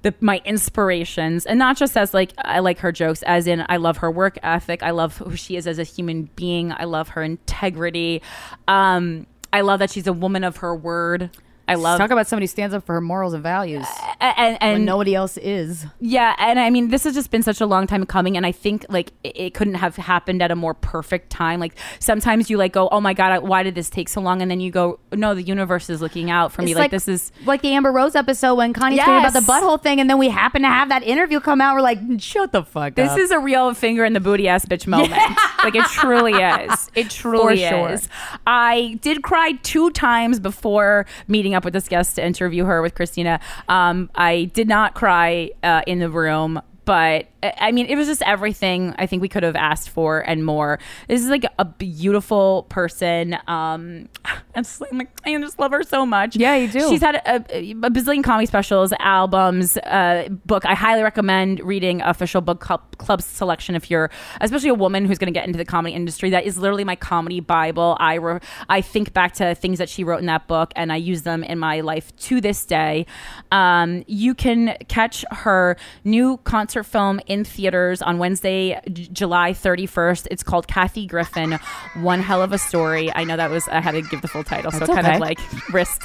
the 0.02 0.14
my 0.20 0.40
inspirations 0.44 1.44
and 1.46 1.58
not 1.58 1.76
just 1.76 1.96
as 1.96 2.14
like 2.14 2.32
I 2.38 2.60
like 2.60 2.78
her 2.80 2.92
jokes 2.92 3.22
as 3.22 3.46
in 3.46 3.64
I 3.68 3.78
love 3.78 3.98
her 3.98 4.10
work 4.10 4.38
ethic 4.42 4.82
I 4.82 4.90
love 4.90 5.18
who 5.18 5.36
she 5.36 5.56
is 5.56 5.66
as 5.66 5.78
a 5.78 5.82
human 5.82 6.30
being 6.36 6.72
I 6.72 6.84
love 6.84 7.10
her 7.10 7.22
integrity 7.22 8.22
um 8.68 9.26
I 9.52 9.62
love 9.62 9.80
that 9.80 9.90
she's 9.90 10.06
a 10.06 10.12
woman 10.12 10.44
of 10.44 10.58
her 10.58 10.74
word 10.74 11.30
I 11.68 11.74
love 11.74 11.98
Talk 11.98 12.10
about 12.10 12.26
somebody 12.26 12.44
who 12.44 12.48
stands 12.48 12.74
up 12.74 12.84
for 12.86 12.94
her 12.94 13.00
morals 13.00 13.34
and 13.34 13.42
values. 13.42 13.86
and, 14.20 14.58
and 14.60 14.72
when 14.72 14.84
nobody 14.84 15.14
else 15.14 15.36
is. 15.36 15.86
yeah, 16.00 16.34
and 16.38 16.58
I 16.58 16.70
mean, 16.70 16.88
this 16.88 17.04
has 17.04 17.14
just 17.14 17.30
been 17.30 17.42
such 17.42 17.60
a 17.60 17.66
long 17.66 17.86
time 17.86 18.04
coming, 18.06 18.36
and 18.36 18.46
I 18.46 18.52
think 18.52 18.86
like 18.88 19.12
it, 19.22 19.36
it 19.36 19.54
couldn't 19.54 19.74
have 19.74 19.96
happened 19.96 20.42
at 20.42 20.50
a 20.50 20.56
more 20.56 20.74
perfect 20.74 21.30
time. 21.30 21.60
Like 21.60 21.74
sometimes 22.00 22.48
you 22.50 22.56
like 22.56 22.72
go, 22.72 22.88
"Oh 22.90 23.00
my 23.00 23.12
god, 23.12 23.42
why 23.42 23.62
did 23.62 23.74
this 23.74 23.90
take 23.90 24.08
so 24.08 24.20
long?" 24.20 24.40
And 24.42 24.50
then 24.50 24.60
you 24.60 24.70
go, 24.70 24.98
"No, 25.12 25.34
the 25.34 25.42
universe 25.42 25.90
is 25.90 26.00
looking 26.00 26.30
out 26.30 26.52
for 26.52 26.62
me. 26.62 26.70
It's 26.72 26.78
Like, 26.78 26.90
this 26.90 27.06
is 27.08 27.32
like 27.44 27.62
the 27.62 27.72
Amber 27.72 27.92
Rose 27.92 28.14
episode 28.14 28.54
when 28.54 28.72
Connie 28.72 28.98
tweeted 28.98 29.28
about 29.28 29.32
the 29.34 29.40
butthole 29.40 29.82
thing, 29.82 30.00
and 30.00 30.08
then 30.08 30.18
we 30.18 30.28
happened 30.28 30.64
to 30.64 30.68
have 30.68 30.88
that 30.88 31.02
interview 31.02 31.40
come 31.40 31.60
out. 31.60 31.74
We're 31.74 31.82
like, 31.82 32.00
mm, 32.00 32.20
shut 32.20 32.52
the 32.52 32.62
fuck 32.62 32.92
up. 32.92 32.94
this 32.94 33.10
up. 33.12 33.18
is 33.18 33.30
a 33.30 33.38
real 33.38 33.74
finger 33.74 34.04
in 34.04 34.14
the 34.14 34.20
booty 34.20 34.48
ass 34.48 34.64
bitch 34.64 34.86
moment. 34.86 35.12
like 35.64 35.74
it 35.74 35.84
truly 35.86 36.32
is. 36.32 36.90
It 36.94 37.10
truly 37.10 37.58
sure. 37.58 37.90
is. 37.90 38.08
I 38.46 38.98
did 39.02 39.22
cry 39.22 39.52
two 39.62 39.90
times 39.90 40.40
before 40.40 41.04
meeting 41.26 41.54
up 41.58 41.64
with 41.64 41.74
this 41.74 41.88
guest 41.88 42.16
to 42.16 42.24
interview 42.24 42.64
her 42.64 42.80
with 42.80 42.94
Krystyna. 42.94 43.40
Um, 43.68 44.08
I 44.14 44.44
did 44.54 44.68
not 44.68 44.94
cry 44.94 45.50
uh, 45.62 45.82
in 45.86 45.98
the 45.98 46.08
room. 46.08 46.62
But 46.84 47.26
I 47.42 47.70
mean, 47.70 47.86
it 47.86 47.94
was 47.94 48.08
just 48.08 48.22
everything 48.22 48.94
I 48.98 49.06
think 49.06 49.22
we 49.22 49.28
could 49.28 49.44
have 49.44 49.54
asked 49.54 49.90
for 49.90 50.20
and 50.20 50.44
more. 50.44 50.78
This 51.06 51.22
is 51.22 51.28
like 51.28 51.44
a 51.58 51.64
beautiful 51.64 52.64
person. 52.68 53.34
Um, 53.46 54.08
I'm 54.24 54.64
just, 54.64 54.80
like, 54.80 55.08
I 55.24 55.38
just 55.38 55.58
love 55.60 55.70
her 55.70 55.84
so 55.84 56.04
much. 56.04 56.34
Yeah, 56.34 56.56
you 56.56 56.68
do. 56.68 56.88
She's 56.88 57.00
had 57.00 57.16
a, 57.16 57.36
a 57.56 57.90
bazillion 57.90 58.24
comedy 58.24 58.46
specials, 58.46 58.92
albums, 58.98 59.76
uh, 59.76 60.28
book. 60.46 60.66
I 60.66 60.74
highly 60.74 61.02
recommend 61.02 61.60
reading 61.60 62.02
official 62.02 62.40
book 62.40 62.58
club, 62.60 62.82
club 62.98 63.22
selection 63.22 63.76
if 63.76 63.88
you're, 63.88 64.10
especially 64.40 64.70
a 64.70 64.74
woman 64.74 65.04
who's 65.04 65.18
going 65.18 65.32
to 65.32 65.38
get 65.38 65.46
into 65.46 65.58
the 65.58 65.64
comedy 65.64 65.94
industry. 65.94 66.30
That 66.30 66.44
is 66.44 66.58
literally 66.58 66.84
my 66.84 66.96
comedy 66.96 67.38
bible. 67.38 67.96
I 68.00 68.14
re- 68.14 68.40
I 68.68 68.80
think 68.80 69.12
back 69.12 69.34
to 69.34 69.54
things 69.54 69.78
that 69.78 69.88
she 69.88 70.02
wrote 70.02 70.18
in 70.18 70.26
that 70.26 70.48
book, 70.48 70.72
and 70.74 70.92
I 70.92 70.96
use 70.96 71.22
them 71.22 71.44
in 71.44 71.58
my 71.60 71.82
life 71.82 72.14
to 72.16 72.40
this 72.40 72.64
day. 72.64 73.06
Um, 73.52 74.02
you 74.08 74.34
can 74.34 74.76
catch 74.88 75.24
her 75.30 75.76
new 76.02 76.38
concert 76.38 76.82
film 76.82 77.20
in 77.28 77.44
theaters 77.44 78.02
on 78.02 78.18
Wednesday, 78.18 78.80
J- 78.92 79.08
July 79.12 79.52
31st. 79.52 80.26
It's 80.30 80.42
called 80.42 80.66
Kathy 80.66 81.06
Griffin. 81.06 81.58
One 82.00 82.20
hell 82.20 82.42
of 82.42 82.52
a 82.52 82.58
story. 82.58 83.12
I 83.14 83.24
know 83.24 83.36
that 83.36 83.50
was 83.50 83.68
I 83.68 83.80
had 83.80 83.92
to 83.92 84.02
give 84.02 84.22
the 84.22 84.28
full 84.28 84.44
title, 84.44 84.72
so 84.72 84.80
That's 84.80 84.90
kind 84.90 85.06
okay. 85.06 85.14
of 85.14 85.20
like 85.20 85.38
risked 85.72 86.04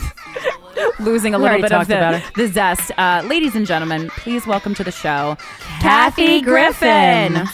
losing 1.00 1.34
a 1.34 1.38
We 1.38 1.44
little 1.44 1.62
bit 1.62 1.72
of 1.72 1.88
the, 1.88 2.24
the 2.36 2.48
zest. 2.48 2.92
Uh, 2.98 3.24
ladies 3.28 3.56
and 3.56 3.66
gentlemen, 3.66 4.10
please 4.18 4.46
welcome 4.46 4.74
to 4.76 4.84
the 4.84 4.92
show, 4.92 5.38
Kathy 5.80 6.42
Griffin. 6.42 7.46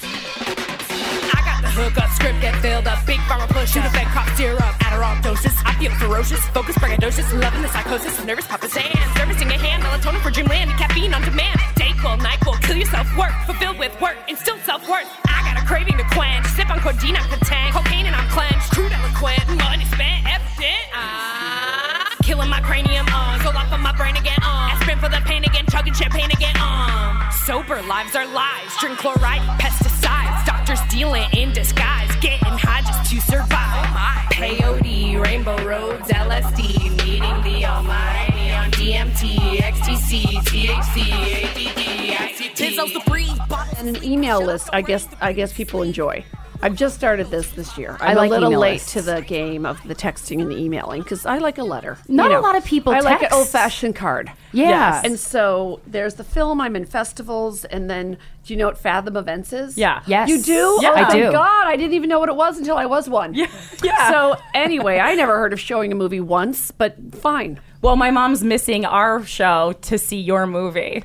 Hook 1.79 1.97
up, 1.97 2.09
script 2.11 2.41
get 2.41 2.55
filled 2.59 2.87
up, 2.87 2.99
big 3.07 3.19
pharma 3.23 3.47
push, 3.47 3.71
shoot 3.71 3.85
effect, 3.85 4.11
cough 4.11 4.27
syrup, 4.35 4.75
Adderall 4.83 5.15
doses. 5.23 5.55
I 5.63 5.73
feel 5.79 5.91
ferocious, 5.95 6.43
focus, 6.51 6.75
braggadocious, 6.77 7.31
loving 7.39 7.61
the 7.61 7.69
psychosis, 7.69 8.19
nervous 8.25 8.45
papa 8.47 8.67
sand, 8.67 8.99
servicing 9.15 9.47
a 9.47 9.55
hand, 9.55 9.83
melatonin 9.83 10.19
for 10.19 10.29
dreamland, 10.29 10.71
caffeine 10.71 11.13
on 11.13 11.21
demand. 11.23 11.57
Dayquil, 11.79 12.19
Nyquil, 12.19 12.61
kill 12.63 12.75
yourself, 12.75 13.07
work, 13.17 13.31
fulfilled 13.45 13.79
with 13.79 13.95
work, 14.01 14.17
instill 14.27 14.57
self 14.67 14.83
worth. 14.89 15.07
I 15.31 15.39
got 15.47 15.63
a 15.63 15.65
craving 15.65 15.95
to 15.95 16.03
quench, 16.11 16.45
sip 16.59 16.69
on 16.69 16.79
codeine, 16.83 17.15
I'm 17.15 17.23
content, 17.31 17.71
cocaine 17.71 18.05
and 18.05 18.15
I'm 18.15 18.27
clenched, 18.27 18.75
crude 18.75 18.91
eloquent, 18.91 19.47
money 19.63 19.85
spent, 19.87 20.27
evident. 20.27 20.83
Ah, 20.91 22.11
killing 22.23 22.49
my 22.49 22.59
cranium, 22.59 23.07
uh, 23.07 23.39
go 23.39 23.55
off 23.55 23.71
on 23.71 23.79
my 23.79 23.95
brain 23.95 24.17
again, 24.19 24.39
uh, 24.43 24.75
aspirin 24.75 24.99
for 24.99 25.07
the 25.07 25.23
pain 25.23 25.45
again, 25.47 25.63
chugging 25.71 25.93
champagne 25.93 26.29
again, 26.29 26.59
um. 26.59 27.23
Sober 27.47 27.81
lives 27.87 28.19
are 28.19 28.27
lies, 28.27 28.67
drink 28.83 28.99
chloride, 28.99 29.41
pesticides, 29.63 30.48
doctors 30.69 30.87
dealing 30.93 31.23
in 31.35 31.51
disguise, 31.51 32.15
getting 32.17 32.57
high 32.57 32.81
just 32.81 33.09
to 33.11 33.21
survive. 33.21 33.85
Peyote, 34.33 35.19
rainbow 35.21 35.57
roads, 35.65 36.07
LSD, 36.09 36.89
meeting 37.03 37.43
the 37.43 37.65
almighty 37.65 38.51
on 38.51 38.71
DMT, 38.71 39.57
XTC, 39.57 40.23
THC, 40.45 41.11
ADD, 41.43 42.29
ICT. 42.29 42.55
Tizzles 42.55 42.93
the 42.93 43.01
breathe, 43.09 43.37
And 43.77 43.95
an 43.95 44.03
email 44.03 44.41
list, 44.41 44.69
I 44.71 44.81
guess 44.81 45.07
I 45.21 45.33
guess 45.33 45.53
people 45.53 45.81
enjoy. 45.81 46.23
I've 46.61 46.75
just 46.75 46.95
started 46.95 47.27
this 47.27 47.49
this 47.51 47.77
year. 47.77 47.97
I 48.01 48.07
I'm 48.11 48.17
like 48.17 48.29
a 48.29 48.33
little 48.33 48.59
late 48.59 48.73
lists. 48.73 48.93
to 48.93 49.01
the 49.01 49.21
game 49.21 49.65
of 49.65 49.81
the 49.87 49.95
texting 49.95 50.41
and 50.41 50.51
the 50.51 50.57
emailing 50.57 51.01
because 51.01 51.25
I 51.25 51.37
like 51.37 51.57
a 51.57 51.63
letter. 51.63 51.97
Not 52.07 52.31
a 52.31 52.39
lot 52.39 52.55
of 52.55 52.65
people 52.65 52.93
I 52.93 52.99
like 52.99 53.21
an 53.21 53.29
old 53.31 53.47
fashioned 53.47 53.95
card. 53.95 54.31
Yeah. 54.51 54.69
Yes. 54.69 55.05
And 55.05 55.19
so 55.19 55.79
there's 55.87 56.15
the 56.15 56.23
film. 56.23 56.59
I'm 56.59 56.75
in 56.75 56.85
festivals, 56.85 57.63
and 57.65 57.89
then 57.89 58.17
do 58.43 58.53
you 58.53 58.57
know 58.57 58.65
what 58.67 58.77
Fathom 58.77 59.15
Events 59.15 59.53
is? 59.53 59.77
Yeah. 59.77 60.01
Yes. 60.05 60.27
You 60.27 60.41
do? 60.41 60.79
Yeah. 60.81 60.91
oh 60.91 60.95
I 60.95 61.11
do. 61.13 61.31
God, 61.31 61.67
I 61.67 61.77
didn't 61.77 61.93
even 61.93 62.09
know 62.09 62.19
what 62.19 62.29
it 62.29 62.35
was 62.35 62.57
until 62.57 62.77
I 62.77 62.85
was 62.85 63.09
one. 63.09 63.33
Yeah. 63.33 63.47
Yeah. 63.83 64.11
So 64.11 64.35
anyway, 64.53 64.99
I 64.99 65.15
never 65.15 65.37
heard 65.37 65.53
of 65.53 65.59
showing 65.59 65.91
a 65.91 65.95
movie 65.95 66.19
once, 66.19 66.71
but 66.71 66.95
fine. 67.15 67.59
Well, 67.81 67.95
my 67.95 68.11
mom's 68.11 68.43
missing 68.43 68.83
our 68.85 69.23
show 69.25 69.73
to 69.83 69.97
see 69.97 70.19
your 70.19 70.45
movie. 70.45 71.03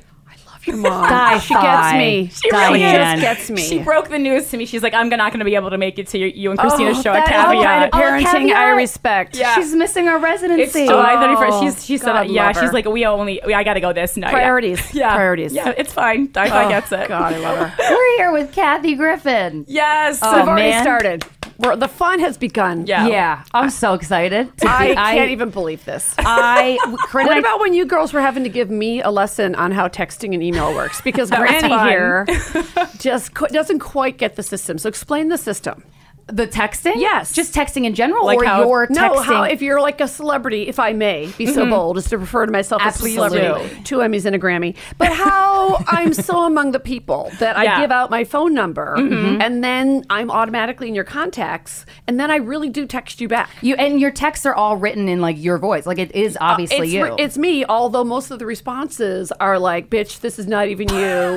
Your 0.65 0.77
mom. 0.77 1.09
Die, 1.09 1.39
she 1.39 1.53
gets 1.53 1.93
me. 1.97 2.29
She 2.41 2.51
really 2.51 2.79
Diane. 2.79 3.17
is. 3.17 3.21
gets 3.23 3.49
me. 3.49 3.61
She 3.61 3.79
broke 3.79 4.09
the 4.09 4.17
news 4.19 4.49
to 4.51 4.57
me. 4.57 4.65
She's 4.65 4.83
like, 4.83 4.93
I'm 4.93 5.09
not 5.09 5.31
going 5.31 5.39
to 5.39 5.45
be 5.45 5.55
able 5.55 5.69
to 5.69 5.77
make 5.77 5.99
it 5.99 6.07
to 6.07 6.17
your, 6.17 6.29
you 6.29 6.51
and 6.51 6.59
Krystyna's 6.59 6.99
Oh, 6.99 7.01
show 7.01 7.13
at 7.13 7.25
that 7.25 7.47
Caveat. 7.47 7.63
kind 7.63 7.83
of 7.85 7.91
parenting 7.91 8.55
I 8.55 8.69
respect. 8.71 9.35
Yeah. 9.35 9.55
She's 9.55 9.73
missing 9.75 10.07
our 10.07 10.19
residency. 10.19 10.63
It's 10.81 10.89
July 10.89 11.15
31st. 11.15 11.59
She's, 11.61 11.85
she 11.85 11.97
said, 11.97 12.07
God 12.13 12.27
uh, 12.27 12.31
yeah, 12.31 12.47
love 12.47 12.55
her. 12.55 12.61
she's 12.63 12.73
like, 12.73 12.85
we 12.85 13.05
only, 13.05 13.41
we, 13.45 13.53
I 13.53 13.63
got 13.63 13.75
to 13.75 13.79
go 13.79 13.93
this 13.93 14.17
night. 14.17 14.31
Priorities. 14.31 14.81
Yeah. 14.95 15.13
Priorities. 15.13 15.53
Yeah, 15.53 15.73
it's 15.77 15.91
fine. 15.91 16.31
Di-Fi 16.31 16.65
Oh, 16.65 16.69
gets 16.69 16.91
it. 16.91 17.07
God, 17.09 17.33
I 17.33 17.37
love 17.39 17.69
her. 17.69 17.75
We're 17.95 18.17
here 18.17 18.31
with 18.31 18.53
Kathy 18.53 18.95
Griffin. 18.95 19.65
Yes. 19.67 20.19
So 20.19 20.31
we've 20.35 20.45
oh, 20.45 20.49
already 20.49 20.69
man. 20.69 20.83
started. 20.83 21.25
We're, 21.57 21.75
the 21.75 21.87
fun 21.87 22.19
has 22.19 22.37
begun. 22.37 22.85
Yeah. 22.85 23.07
Yeah, 23.07 23.43
I'm 23.53 23.69
so 23.69 23.93
excited. 23.93 24.55
to 24.59 24.67
I 24.69 24.87
be- 24.89 24.93
can't 24.95 25.31
even 25.31 25.49
believe 25.51 25.83
this. 25.85 26.13
I, 26.17 26.77
Corinne 27.07 27.27
What 27.27 27.37
I- 27.37 27.39
about 27.39 27.59
when 27.59 27.73
you 27.73 27.85
girls 27.85 28.11
were 28.13 28.21
having 28.21 28.43
to 28.43 28.49
give 28.49 28.69
me 28.69 29.01
a 29.01 29.09
lesson 29.09 29.55
on 29.55 29.71
how 29.71 29.87
texting 29.87 30.33
and 30.33 30.43
email 30.43 30.73
works? 30.75 31.01
Because 31.01 31.29
Granny 31.31 31.69
fun. 31.69 31.87
here 31.89 32.25
just 32.97 33.33
qu- 33.33 33.47
doesn't 33.47 33.79
quite 33.79 34.17
get 34.17 34.35
the 34.35 34.43
system. 34.43 34.77
So 34.77 34.89
explain 34.89 35.29
the 35.29 35.37
system. 35.37 35.83
The 36.27 36.47
texting? 36.47 36.93
Yes. 36.95 37.31
Just 37.31 37.53
texting 37.53 37.85
in 37.85 37.93
general, 37.93 38.25
Like 38.25 38.39
or 38.39 38.45
how- 38.45 38.61
your 38.63 38.87
No, 38.89 39.19
how 39.19 39.43
if 39.43 39.61
you're 39.61 39.79
like 39.79 40.01
a 40.01 40.07
celebrity, 40.07 40.67
if 40.67 40.79
I 40.79 40.91
may 40.93 41.31
be 41.37 41.45
so 41.45 41.67
bold 41.69 41.97
as 41.97 42.09
to 42.09 42.17
refer 42.17 42.45
to 42.47 42.51
myself 42.51 42.81
as 42.81 42.99
a 43.03 43.09
celebrity, 43.09 43.83
two 43.83 43.97
Emmys 43.97 44.25
and 44.25 44.35
a 44.35 44.39
Grammy, 44.39 44.75
but 44.97 45.11
how 45.11 45.77
I'm 45.87 46.13
so 46.13 46.45
among 46.45 46.71
the 46.71 46.79
people 46.79 47.31
that 47.39 47.55
I 47.57 47.79
give 47.81 47.91
out 47.91 48.09
my 48.09 48.23
phone 48.23 48.53
number 48.55 48.95
and 48.95 49.63
then 49.63 50.03
I'm 50.09 50.31
automatically 50.31 50.87
in 50.87 50.95
your 50.95 51.03
contacts, 51.03 51.85
and 52.07 52.19
then 52.19 52.31
I 52.31 52.37
really 52.37 52.69
do 52.69 52.85
text 52.87 53.21
you 53.21 53.27
back. 53.27 53.49
you 53.61 53.75
and 53.75 53.99
your 54.01 54.11
texts 54.11 54.45
are 54.47 54.55
all 54.55 54.77
written 54.77 55.07
in 55.07 55.21
like 55.21 55.35
your 55.41 55.57
voice. 55.59 55.85
Like 55.85 55.99
it 55.99 56.13
is 56.15 56.37
obviously 56.41 56.77
Uh, 56.77 56.81
it's, 56.83 56.93
you. 56.93 57.15
it's 57.25 57.37
me, 57.37 57.65
although 57.65 58.03
most 58.03 58.31
of 58.31 58.39
the 58.39 58.45
responses 58.47 59.31
are 59.39 59.59
like, 59.59 59.89
bitch, 59.91 60.21
this 60.21 60.39
is 60.39 60.47
not 60.47 60.69
even 60.69 60.89
you. 60.89 60.95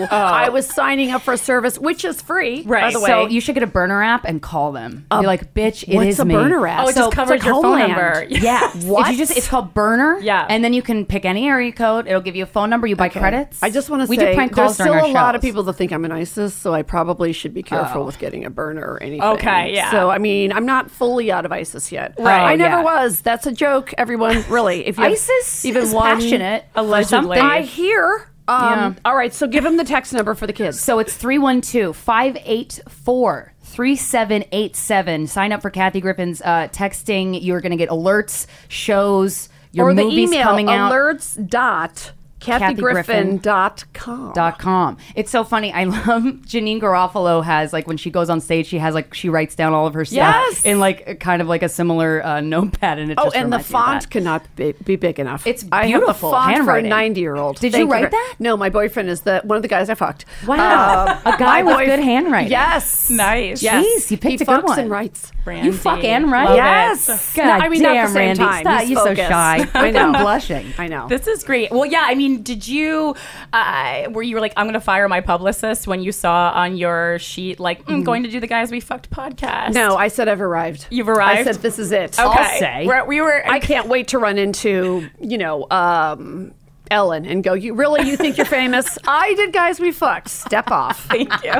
I 0.10 0.48
was 0.48 0.66
signing 0.66 1.10
up 1.10 1.22
for 1.22 1.34
a 1.34 1.38
service, 1.38 1.78
which 1.78 2.04
is 2.06 2.22
free, 2.22 2.62
by 2.62 2.70
Right. 2.70 2.92
the 2.94 3.00
way. 3.00 3.06
So 3.10 3.26
you 3.26 3.40
should 3.42 3.54
get 3.54 3.62
a 3.62 3.66
burner 3.66 4.02
app 4.02 4.24
and 4.24 4.40
call 4.40 4.72
them. 4.72 4.77
Be 4.86 5.26
like, 5.26 5.54
bitch, 5.54 5.84
it 5.88 5.94
what's 5.96 6.08
is 6.08 6.20
a 6.20 6.24
me. 6.24 6.34
burner 6.34 6.66
app? 6.66 6.86
Oh, 6.86 6.88
it 6.88 6.94
just 6.94 7.12
covers 7.12 7.30
like 7.40 7.44
your 7.44 7.54
phone 7.54 7.80
Homeland. 7.80 7.88
number. 7.92 8.26
Yeah. 8.30 8.70
What? 8.88 9.06
If 9.06 9.12
you 9.12 9.18
just 9.18 9.36
it's 9.36 9.48
called 9.48 9.74
Burner. 9.74 10.18
Yeah. 10.20 10.46
And 10.48 10.62
then 10.64 10.72
you 10.72 10.82
can 10.82 11.04
pick 11.04 11.24
any 11.24 11.48
area 11.48 11.72
code. 11.72 12.06
It'll 12.06 12.20
give 12.20 12.36
you 12.36 12.44
a 12.44 12.46
phone 12.46 12.70
number. 12.70 12.86
You 12.86 12.96
buy 12.96 13.08
credits. 13.08 13.62
I 13.62 13.70
just 13.70 13.90
want 13.90 14.02
to 14.02 14.08
we 14.08 14.16
say 14.16 14.30
do 14.30 14.34
prank 14.34 14.54
there's 14.54 14.74
still 14.74 14.86
during 14.86 15.04
a 15.04 15.08
our 15.08 15.12
lot 15.14 15.34
of 15.34 15.40
shows. 15.40 15.48
people 15.48 15.62
that 15.64 15.72
think 15.74 15.92
I'm 15.92 16.04
an 16.04 16.12
ISIS, 16.12 16.54
so 16.54 16.72
I 16.74 16.82
probably 16.82 17.32
should 17.32 17.52
be 17.54 17.62
careful 17.62 18.02
Oh. 18.02 18.04
with 18.06 18.18
getting 18.18 18.44
a 18.44 18.50
burner 18.50 18.82
or 18.82 19.02
anything. 19.02 19.22
Okay, 19.22 19.74
yeah. 19.74 19.90
So 19.90 20.10
I 20.10 20.18
mean, 20.18 20.52
I'm 20.52 20.66
not 20.66 20.90
fully 20.90 21.30
out 21.32 21.44
of 21.44 21.52
ISIS 21.52 21.90
yet. 21.92 22.14
Right, 22.18 22.52
I 22.52 22.56
never 22.56 22.76
yeah. 22.78 22.82
was. 22.84 23.20
That's 23.20 23.46
a 23.46 23.52
joke, 23.52 23.92
everyone. 23.98 24.44
Really, 24.48 24.86
if 24.86 24.96
you 24.98 25.02
have 25.04 25.12
ISIS 25.12 25.64
even 25.64 25.82
is 25.82 25.92
one 25.94 26.20
passionate 26.20 26.64
Allegedly. 26.74 27.36
something. 27.38 27.40
I 27.42 27.62
hear. 27.62 28.30
Um, 28.46 28.62
Yeah. 28.62 28.92
All 29.04 29.14
right, 29.16 29.34
so 29.34 29.46
give 29.46 29.62
them 29.64 29.76
the 29.76 29.84
text 29.84 30.12
number 30.14 30.34
for 30.34 30.46
the 30.46 30.52
kids. 30.54 30.80
So 30.80 30.98
it's 31.00 31.14
312 31.14 31.94
584 31.94 33.52
3787. 33.68 35.26
Sign 35.26 35.52
up 35.52 35.62
for 35.62 35.70
Kathy 35.70 36.00
Griffin's 36.00 36.40
uh, 36.42 36.68
texting. 36.68 37.38
You're 37.42 37.60
going 37.60 37.70
to 37.70 37.76
get 37.76 37.90
alerts, 37.90 38.46
shows, 38.68 39.48
your 39.72 39.88
or 39.88 39.94
the 39.94 40.04
movies 40.04 40.30
email 40.30 40.44
coming 40.44 40.68
out. 40.68 40.92
alerts 40.92 41.48
dot 41.48 42.12
KathyGriffin.com. 42.40 44.32
Dot 44.32 44.58
com. 44.58 44.96
It's 45.14 45.30
so 45.30 45.44
funny. 45.44 45.72
I 45.72 45.84
love 45.84 46.22
Janeane 46.46 46.80
Garofalo 46.80 47.42
has 47.44 47.72
like 47.72 47.86
when 47.86 47.96
she 47.96 48.10
goes 48.10 48.30
on 48.30 48.40
stage, 48.40 48.66
she 48.66 48.78
has 48.78 48.94
like 48.94 49.12
she 49.14 49.28
writes 49.28 49.54
down 49.54 49.72
all 49.74 49.86
of 49.86 49.94
her 49.94 50.04
stuff 50.04 50.16
Yes. 50.16 50.64
in 50.64 50.78
like 50.80 51.20
kind 51.20 51.42
of 51.42 51.48
like 51.48 51.62
a 51.62 51.68
similar 51.68 52.24
uh, 52.24 52.40
notepad, 52.40 52.98
and 52.98 53.10
it 53.10 53.16
just, 53.16 53.26
Oh, 53.26 53.30
just 53.30 53.36
and 53.36 53.52
the 53.52 53.58
reminds 53.58 53.70
me 53.72 53.78
of 53.78 53.84
font 53.84 54.02
that. 54.02 54.10
cannot 54.10 54.56
be, 54.56 54.72
be 54.84 54.96
big 54.96 55.18
enough. 55.18 55.46
It's 55.46 55.64
I 55.72 55.86
have 55.86 56.00
the 56.00 56.06
beautiful 56.06 56.30
font 56.30 56.52
handwriting. 56.54 56.84
for 56.84 56.86
a 56.86 56.98
ninety-year-old. 56.98 57.58
Did 57.60 57.74
you 57.74 57.90
write 57.90 58.10
that? 58.10 58.34
No, 58.38 58.56
my 58.56 58.68
boyfriend 58.70 59.08
is 59.08 59.22
the 59.22 59.40
one 59.44 59.56
of 59.56 59.62
the 59.62 59.68
guys 59.68 59.90
I 59.90 59.94
fucked. 59.94 60.24
Wow. 60.46 61.20
A 61.24 61.36
guy 61.38 61.62
my 61.62 61.76
with 61.76 61.86
good 61.86 62.00
handwriting. 62.00 62.50
Yes, 62.50 63.10
Nice. 63.10 63.62
Yes, 63.62 63.84
Jeez, 63.84 64.10
you 64.10 64.16
picked 64.18 64.38
he 64.40 64.44
a 64.44 64.46
good 64.46 64.46
fucks 64.48 64.64
one. 64.64 64.78
and 64.78 64.90
writes. 64.90 65.32
You 65.52 65.72
fuck 65.72 66.04
and 66.04 66.30
write? 66.30 66.44
Love 66.44 66.56
yes. 66.56 67.08
it. 67.08 67.38
No, 67.38 67.44
God 67.44 67.62
I 67.62 67.68
mean, 67.68 67.82
not 67.82 67.92
damn, 67.94 67.96
at 67.96 68.06
the 68.06 68.12
same 68.12 68.26
Randy. 68.26 68.42
time. 68.42 68.62
Stop. 68.62 68.80
He's 68.80 68.90
You're 68.90 69.06
so 69.06 69.14
shy. 69.14 69.68
I 69.74 69.86
Look, 69.86 69.96
I'm 69.96 70.12
blushing. 70.12 70.72
I 70.78 70.86
know. 70.88 71.08
This 71.08 71.26
is 71.26 71.42
great. 71.42 71.70
Well, 71.70 71.86
yeah, 71.86 72.04
I 72.06 72.14
mean, 72.14 72.42
did 72.42 72.68
you, 72.68 73.16
uh, 73.52 74.08
were 74.10 74.22
you 74.22 74.38
like, 74.40 74.52
I'm 74.56 74.66
going 74.66 74.74
to 74.74 74.80
fire 74.80 75.08
my 75.08 75.20
publicist 75.20 75.86
when 75.86 76.02
you 76.02 76.12
saw 76.12 76.52
on 76.54 76.76
your 76.76 77.18
sheet, 77.18 77.58
like, 77.58 77.84
mm, 77.86 78.04
going 78.04 78.22
to 78.22 78.30
do 78.30 78.38
the 78.38 78.46
Guys 78.46 78.70
We 78.70 78.80
Fucked 78.80 79.10
podcast? 79.10 79.72
No, 79.72 79.96
I 79.96 80.08
said 80.08 80.28
I've 80.28 80.40
arrived. 80.40 80.86
You've 80.90 81.08
arrived? 81.08 81.40
I 81.48 81.52
said 81.52 81.62
this 81.62 81.78
is 81.78 81.90
it. 81.90 82.18
Okay. 82.18 82.86
We're- 82.86 83.06
we 83.08 83.20
were. 83.20 83.42
I 83.48 83.58
can't 83.58 83.88
wait 83.88 84.08
to 84.08 84.18
run 84.18 84.38
into 84.38 85.08
you 85.20 85.38
know 85.38 85.66
um, 85.70 86.52
Ellen 86.90 87.24
and 87.26 87.42
go. 87.44 87.54
You 87.54 87.74
really 87.74 88.08
you 88.08 88.16
think 88.16 88.36
you're 88.36 88.46
famous? 88.46 88.98
I 89.06 89.34
did, 89.34 89.52
guys. 89.52 89.80
We 89.80 89.92
fucked. 89.92 90.28
Step 90.28 90.70
off. 90.70 91.04
Thank 91.08 91.32
you. 91.44 91.54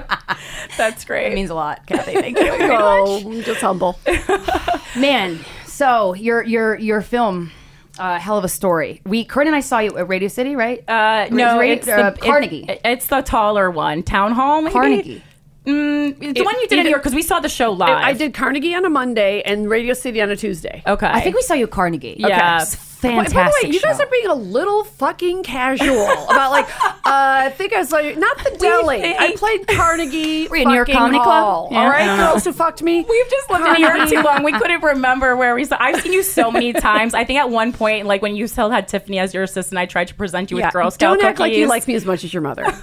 That's 0.76 1.04
great. 1.04 1.32
It 1.32 1.34
means 1.34 1.50
a 1.50 1.54
lot, 1.54 1.86
Kathy. 1.86 2.14
Thank 2.14 2.38
you 2.38 2.44
very 2.58 2.70
Oh, 2.72 3.20
much. 3.22 3.24
I'm 3.36 3.42
just 3.42 3.60
humble. 3.60 3.98
Man, 4.96 5.38
so 5.66 6.14
your 6.14 6.42
your 6.42 6.76
your 6.78 7.00
film, 7.02 7.50
uh, 7.98 8.18
hell 8.18 8.38
of 8.38 8.44
a 8.44 8.48
story. 8.48 9.00
We 9.06 9.24
Kurt 9.24 9.46
and 9.46 9.54
I 9.56 9.60
saw 9.60 9.78
you 9.78 9.96
at 9.96 10.08
Radio 10.08 10.28
City, 10.28 10.56
right? 10.56 10.82
Uh, 10.88 11.28
no, 11.30 11.58
Radio- 11.58 11.74
it's 11.74 11.88
uh, 11.88 12.10
the, 12.10 12.18
Carnegie. 12.20 12.64
it- 12.68 12.80
it's 12.84 13.06
the 13.06 13.20
taller 13.22 13.70
one. 13.70 14.02
Town 14.02 14.32
Hall, 14.32 14.60
maybe? 14.62 14.72
Carnegie. 14.72 15.22
Mm, 15.66 16.10
it's 16.12 16.18
the 16.20 16.40
It- 16.40 16.44
one 16.46 16.54
you 16.60 16.66
did 16.68 16.78
in 16.78 16.84
New 16.84 16.90
York 16.90 17.02
because 17.02 17.14
we 17.14 17.20
saw 17.22 17.40
the 17.40 17.48
show 17.48 17.72
live. 17.72 17.90
I 17.90 18.14
did 18.14 18.32
Carnegie 18.32 18.74
on 18.74 18.84
a 18.86 18.90
Monday 18.90 19.42
and 19.42 19.68
Radio 19.68 19.92
City 19.92 20.22
on 20.22 20.30
a 20.30 20.36
Tuesday. 20.36 20.82
Okay. 20.86 21.06
I 21.06 21.20
think 21.20 21.36
we 21.36 21.42
saw 21.42 21.54
you 21.54 21.64
at 21.64 21.70
Carnegie. 21.70 22.16
Yeah. 22.18 22.62
It's 22.62 22.74
By- 22.74 22.82
fantastic. 22.99 23.34
By 23.34 23.44
the 23.62 23.68
way, 23.68 23.72
you 23.74 23.80
guys 23.80 24.01
are 24.01 24.07
being 24.11 24.26
a 24.26 24.34
little 24.34 24.84
fucking 24.84 25.42
casual 25.42 26.05
about 26.28 26.51
like. 26.51 26.66
Uh, 26.84 26.90
I 27.46 27.51
think 27.51 27.72
I 27.72 27.84
saw 27.84 27.99
you. 27.99 28.16
Not 28.16 28.36
the 28.38 28.57
deli. 28.59 29.03
I 29.16 29.34
played 29.36 29.66
Carnegie. 29.66 30.49
Were 30.51 30.57
you 30.57 30.62
in 30.64 30.70
York 30.70 30.88
fucking 30.88 30.99
Comedy 30.99 31.18
Club? 31.18 31.26
Hall. 31.44 31.68
Yeah, 31.70 31.78
All 31.78 31.86
I 31.86 31.90
right, 31.90 32.16
girls 32.18 32.44
who 32.44 32.53
fucked 32.53 32.82
me. 32.82 33.07
We've 33.09 33.30
just 33.30 33.51
lived 33.51 33.64
in 33.66 33.72
New 33.74 33.80
York 33.88 34.09
too 34.09 34.20
long. 34.22 34.42
We 34.42 34.53
couldn't 34.53 34.82
remember 34.82 35.36
where 35.36 35.55
we 35.55 35.64
saw. 35.64 35.76
I've 35.80 36.01
seen 36.03 36.12
you 36.12 36.22
so 36.22 36.51
many 36.51 36.72
times. 36.74 37.14
I 37.14 37.24
think 37.24 37.38
at 37.38 37.49
one 37.51 37.72
point, 37.72 38.07
like 38.07 38.20
when 38.22 38.36
you 38.36 38.46
still 38.46 38.70
had 38.70 38.88
Tiffany 38.88 39.18
as 39.18 39.32
your 39.32 39.42
assistant, 39.42 39.78
I 39.78 39.86
tried 39.86 40.09
to 40.09 40.14
present 40.14 40.51
you 40.51 40.59
Yeah, 40.59 40.66
with 40.66 40.72
Girl 40.74 40.90
Scout 40.90 41.18
Don't 41.18 41.27
act 41.28 41.39
like 41.39 41.52
you 41.52 41.59
cookies. 41.60 41.68
like 41.68 41.89
me 41.89 41.94
as 41.94 42.05
much 42.05 42.24
as 42.24 42.32
your 42.32 42.43
mother. 42.43 42.66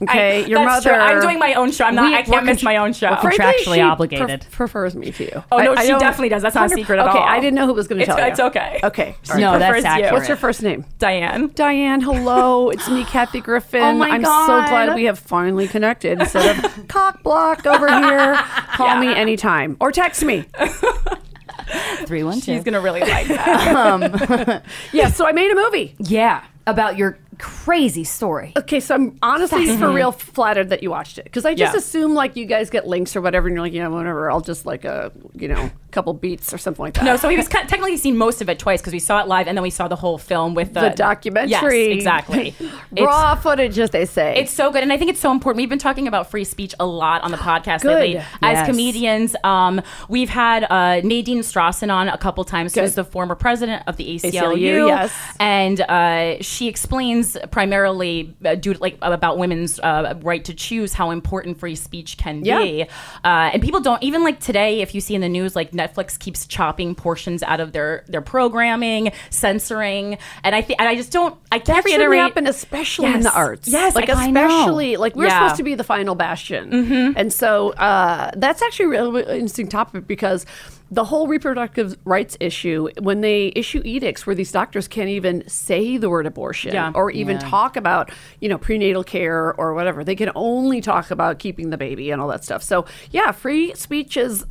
Okay, 0.00 0.46
your 0.46 0.60
that's 0.60 0.84
mother. 0.86 0.96
true. 0.96 1.04
I'm 1.04 1.20
doing 1.20 1.40
my 1.40 1.54
own 1.54 1.72
show. 1.72 1.84
I'm 1.84 1.96
not. 1.96 2.12
We- 2.12 2.16
I 2.16 2.22
can't 2.22 2.46
miss 2.46 2.62
my 2.62 2.76
own 2.76 2.92
show. 2.92 3.08
Contractually 3.16 3.84
obligated. 3.84 4.42
pref- 4.42 4.50
prefers 4.52 4.94
me 4.94 5.10
to 5.10 5.24
you. 5.24 5.44
Oh, 5.50 5.58
no, 5.58 5.72
I- 5.74 5.78
I 5.80 5.86
she 5.86 5.88
definitely 5.98 6.28
does. 6.28 6.40
That's 6.42 6.54
not 6.54 6.66
a 6.70 6.74
secret 6.74 7.00
at 7.00 7.08
okay, 7.08 7.18
all. 7.18 7.24
I 7.24 7.40
didn't 7.40 7.56
know 7.56 7.66
who 7.66 7.74
was 7.74 7.88
going 7.88 7.98
to 7.98 8.06
tell 8.06 8.16
you. 8.16 8.26
it's 8.26 8.38
okay. 8.38 8.78
Okay. 8.84 9.16
She 9.24 9.40
No, 9.40 9.57
prefers 9.60 9.82
you. 9.84 9.88
accurate. 9.90 10.12
What's 10.12 10.28
your 10.28 10.36
first 10.36 10.62
name? 10.62 10.84
Diane. 10.98 11.48
Diane, 11.54 12.00
hello. 12.00 12.70
It's 12.78 12.88
me, 12.88 13.04
Kathy 13.04 13.40
Griffin. 13.40 13.82
Oh 13.82 13.92
my 13.94 14.08
I'm 14.10 14.22
God. 14.22 14.46
so 14.46 14.70
glad 14.70 14.94
we 14.94 15.04
have 15.04 15.18
finally 15.18 15.68
connected. 15.68 16.20
Instead 16.20 16.64
of 16.64 16.88
cock 16.88 17.22
block 17.22 17.66
over 17.66 17.88
here, 17.88 18.34
call 18.74 18.98
me 18.98 19.08
anytime 19.14 19.76
or 19.80 19.90
text 19.92 20.24
me. 20.24 20.44
Three 22.06 22.22
one 22.22 22.40
two. 22.40 22.54
She's 22.54 22.64
gonna 22.64 22.80
really 22.80 23.00
like 23.00 23.26
that. 23.28 23.76
Um, 23.76 24.62
Yeah, 24.92 25.08
so 25.10 25.26
I 25.26 25.32
made 25.32 25.50
a 25.50 25.54
movie. 25.54 25.94
yeah, 25.98 26.44
about 26.66 26.96
your 26.96 27.18
crazy 27.38 28.04
story. 28.04 28.52
Okay, 28.56 28.80
so 28.80 28.94
I'm 28.94 29.18
honestly 29.22 29.76
for 29.76 29.92
real 29.92 30.10
flattered 30.12 30.70
that 30.70 30.82
you 30.82 30.90
watched 30.90 31.18
it 31.18 31.24
because 31.24 31.44
I 31.44 31.54
just 31.54 31.74
Yeah. 31.74 31.78
assume 31.78 32.14
like 32.14 32.36
you 32.36 32.46
guys 32.46 32.70
get 32.70 32.86
links 32.86 33.14
or 33.16 33.20
whatever, 33.20 33.48
and 33.48 33.54
you're 33.56 33.64
like, 33.64 33.72
yeah, 33.74 33.88
whatever. 33.88 34.30
I'll 34.30 34.40
just 34.40 34.64
like 34.66 34.84
a 34.86 35.12
you 35.34 35.48
know 35.48 35.70
couple 35.90 36.12
beats 36.14 36.52
or 36.52 36.58
something 36.58 36.82
like 36.82 36.94
that. 36.94 37.04
No, 37.04 37.16
so 37.16 37.28
he 37.28 37.36
was 37.36 37.48
kind 37.48 37.68
technically 37.68 37.96
seen 37.96 38.16
most 38.16 38.40
of 38.42 38.48
it 38.48 38.58
twice 38.58 38.80
because 38.80 38.92
we 38.92 38.98
saw 38.98 39.20
it 39.20 39.28
live 39.28 39.46
and 39.48 39.56
then 39.56 39.62
we 39.62 39.70
saw 39.70 39.88
the 39.88 39.96
whole 39.96 40.18
film 40.18 40.54
with 40.54 40.74
the, 40.74 40.80
the 40.80 40.90
documentary, 40.90 41.88
Yes, 41.88 41.96
exactly. 41.96 42.54
raw 42.98 43.34
footage, 43.34 43.78
as 43.78 43.90
they 43.90 44.04
say. 44.04 44.36
It's 44.36 44.52
so 44.52 44.70
good, 44.70 44.82
and 44.82 44.92
I 44.92 44.96
think 44.98 45.10
it's 45.10 45.20
so 45.20 45.30
important. 45.32 45.58
We've 45.62 45.68
been 45.68 45.78
talking 45.78 46.06
about 46.08 46.30
free 46.30 46.44
speech 46.44 46.74
a 46.78 46.86
lot 46.86 47.22
on 47.22 47.30
the 47.30 47.36
podcast 47.36 47.82
Good. 47.82 47.94
lately. 47.94 48.22
As 48.42 48.66
comedians, 48.66 49.34
um, 49.44 49.80
we've 50.08 50.28
had 50.28 50.64
uh, 50.64 51.00
Nadine 51.02 51.40
Strossen 51.40 51.92
on 51.92 52.08
a 52.08 52.18
couple 52.18 52.44
times, 52.44 52.74
who's 52.74 52.94
the 52.94 53.04
former 53.04 53.34
president 53.34 53.82
of 53.86 53.96
the 53.96 54.16
ACLU. 54.16 54.32
ACLU, 54.32 54.88
yes. 54.88 55.12
and 55.40 55.80
uh, 55.82 56.36
she 56.42 56.68
explains 56.68 57.36
primarily 57.50 58.34
uh, 58.44 58.54
due 58.54 58.74
to, 58.74 58.80
like 58.80 58.98
about 59.02 59.38
women's 59.38 59.78
uh, 59.80 60.14
right 60.22 60.44
to 60.44 60.54
choose 60.54 60.92
how 60.94 61.10
important 61.10 61.58
free 61.58 61.74
speech 61.74 62.16
can 62.16 62.44
Yeah. 62.44 62.62
be. 62.62 62.82
Uh, 63.24 63.50
and 63.52 63.62
people 63.62 63.80
don't 63.80 64.02
even 64.02 64.22
like 64.22 64.40
today. 64.40 64.80
If 64.80 64.94
you 64.94 65.00
see 65.00 65.14
in 65.14 65.20
the 65.20 65.28
news, 65.28 65.54
like 65.56 65.72
Netflix 65.78 66.18
keeps 66.18 66.46
chopping 66.46 66.94
portions 66.94 67.42
out 67.42 67.60
of 67.60 67.72
their 67.72 68.04
their 68.08 68.20
programming, 68.22 69.12
censoring, 69.30 70.18
and 70.44 70.54
I 70.54 70.62
think 70.62 70.80
and 70.80 70.88
I 70.88 70.94
just 70.94 71.12
don't. 71.12 71.38
I 71.52 71.58
can't 71.58 71.84
that 71.84 71.84
reiterate. 71.84 72.18
happen, 72.20 72.46
especially 72.46 73.12
in 73.12 73.20
the 73.20 73.32
arts. 73.34 73.68
Yes, 73.68 73.94
like 73.94 74.10
I- 74.10 74.24
I 74.24 74.26
especially 74.26 74.96
like 74.96 75.14
we're 75.16 75.24
Yeah. 75.26 75.30
Mm-hmm. 75.30 75.44
supposed 75.46 75.56
to 75.58 75.62
be 75.62 75.74
the 75.74 75.84
final 75.84 76.14
bastion, 76.14 77.14
and 77.16 77.32
so 77.32 77.70
uh, 77.70 78.30
that's 78.36 78.62
actually 78.62 78.96
a 78.96 79.10
really 79.10 79.22
interesting 79.22 79.68
topic 79.68 80.06
because 80.06 80.44
the 80.90 81.04
whole 81.04 81.26
reproductive 81.26 81.98
rights 82.06 82.34
issue 82.40 82.88
when 83.00 83.20
they 83.20 83.52
issue 83.54 83.82
edicts 83.84 84.26
where 84.26 84.34
these 84.34 84.50
doctors 84.50 84.88
can't 84.88 85.10
even 85.10 85.46
say 85.46 85.98
the 85.98 86.08
word 86.08 86.24
abortion 86.24 86.72
Yeah. 86.72 86.92
or 86.94 87.10
even 87.10 87.36
Yeah. 87.36 87.46
talk 87.50 87.76
about 87.76 88.10
you 88.40 88.48
know 88.48 88.56
prenatal 88.56 89.04
care 89.04 89.52
or 89.54 89.74
whatever 89.74 90.02
they 90.02 90.16
can 90.16 90.30
only 90.34 90.80
talk 90.80 91.10
about 91.10 91.38
keeping 91.38 91.68
the 91.68 91.76
baby 91.76 92.10
and 92.10 92.22
all 92.22 92.28
that 92.28 92.42
stuff 92.42 92.62
so 92.62 92.86
yeah 93.10 93.32
free 93.32 93.74
speech 93.74 94.16
is 94.16 94.46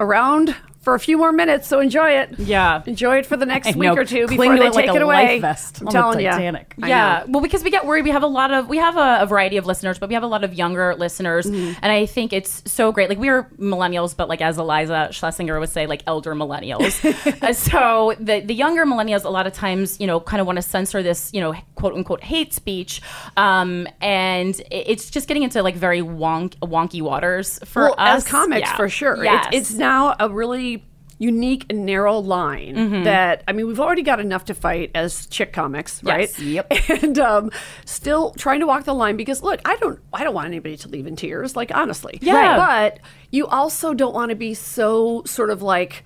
around 0.00 0.54
for 0.86 0.94
a 0.94 1.00
few 1.00 1.18
more 1.18 1.32
minutes 1.32 1.66
so 1.66 1.80
enjoy 1.80 2.10
it 2.10 2.38
Yeah. 2.38 2.80
enjoy 2.86 3.18
it 3.18 3.26
for 3.26 3.36
the 3.36 3.44
next 3.44 3.74
week 3.74 3.90
or 3.90 4.04
two 4.04 4.28
before 4.28 4.56
they 4.56 4.66
it 4.66 4.72
like 4.72 4.84
take 4.86 4.94
a 4.94 4.96
it 4.96 5.02
away 5.02 5.14
life 5.32 5.40
vest 5.40 5.80
i'm 5.80 5.88
telling 5.88 6.20
you 6.20 6.30
Titanic. 6.30 6.74
Yeah, 6.78 7.24
well, 7.26 7.42
because 7.42 7.64
we 7.64 7.70
get 7.70 7.84
worried. 7.86 8.04
We 8.04 8.10
have 8.10 8.22
a 8.22 8.28
lot 8.28 8.52
of 8.52 8.68
we 8.68 8.76
have 8.78 8.96
a, 8.96 9.18
a 9.22 9.26
variety 9.26 9.56
of 9.56 9.66
listeners, 9.66 9.98
but 9.98 10.08
we 10.08 10.14
have 10.14 10.22
a 10.22 10.28
lot 10.28 10.44
of 10.44 10.54
younger 10.54 10.94
listeners, 10.94 11.46
Mm-hmm. 11.46 11.72
and 11.82 11.90
I 11.90 12.06
think 12.06 12.32
it's 12.32 12.62
so 12.70 12.92
great. 12.92 13.08
Like 13.08 13.18
we 13.18 13.28
are 13.28 13.50
millennials, 13.58 14.16
but 14.16 14.28
like 14.28 14.40
as 14.40 14.58
Iliza 14.58 15.08
Shlesinger 15.10 15.58
would 15.58 15.70
say, 15.70 15.86
like 15.86 16.02
elder 16.06 16.34
millennials. 16.34 16.94
Uh, 17.42 17.52
so 17.52 18.14
the 18.20 18.40
the 18.40 18.54
younger 18.54 18.84
millennials, 18.86 19.24
a 19.24 19.28
lot 19.28 19.46
of 19.46 19.52
times, 19.52 19.98
you 20.00 20.06
know, 20.06 20.20
kind 20.20 20.40
of 20.40 20.46
want 20.46 20.56
to 20.58 20.62
censor 20.62 21.02
this, 21.02 21.30
you 21.34 21.40
know, 21.40 21.54
quote 21.74 21.94
unquote 21.94 22.22
hate 22.22 22.52
speech, 22.54 23.00
um, 23.36 23.88
and 24.00 24.60
it's 24.70 25.10
just 25.10 25.26
getting 25.28 25.42
into 25.42 25.62
like 25.62 25.74
very 25.74 26.00
wonk, 26.00 26.54
wonky 26.60 27.02
waters 27.02 27.58
for 27.64 27.82
well, 27.82 27.94
us 27.98 28.24
as 28.24 28.28
comics 28.28 28.68
Yeah. 28.68 28.76
for 28.76 28.88
sure. 28.88 29.24
Yes. 29.24 29.46
It's, 29.52 29.70
it's 29.70 29.78
now 29.78 30.14
a 30.20 30.28
really 30.28 30.75
unique 31.18 31.64
and 31.70 31.86
narrow 31.86 32.18
line 32.18 32.74
Mm-hmm. 32.76 33.04
that 33.04 33.42
I 33.48 33.52
mean 33.52 33.66
we've 33.66 33.80
already 33.80 34.02
got 34.02 34.20
enough 34.20 34.44
to 34.46 34.54
fight 34.54 34.90
as 34.94 35.26
chick 35.26 35.52
comics, 35.52 36.02
right? 36.04 36.28
Yes. 36.38 36.38
Yep. 36.38 36.72
And 37.02 37.18
um, 37.18 37.50
still 37.86 38.32
trying 38.32 38.60
to 38.60 38.66
walk 38.66 38.84
the 38.84 38.94
line 38.94 39.16
because 39.16 39.42
look, 39.42 39.60
I 39.64 39.76
don't 39.76 39.98
I 40.12 40.24
don't 40.24 40.34
want 40.34 40.46
anybody 40.48 40.76
to 40.76 40.88
leave 40.88 41.06
in 41.06 41.16
tears, 41.16 41.56
like 41.56 41.74
honestly. 41.74 42.18
Yeah. 42.20 42.56
But 42.56 43.00
you 43.30 43.46
also 43.46 43.94
don't 43.94 44.14
want 44.14 44.28
to 44.30 44.36
be 44.36 44.52
so 44.54 45.22
sort 45.24 45.50
of 45.50 45.62
like 45.62 46.04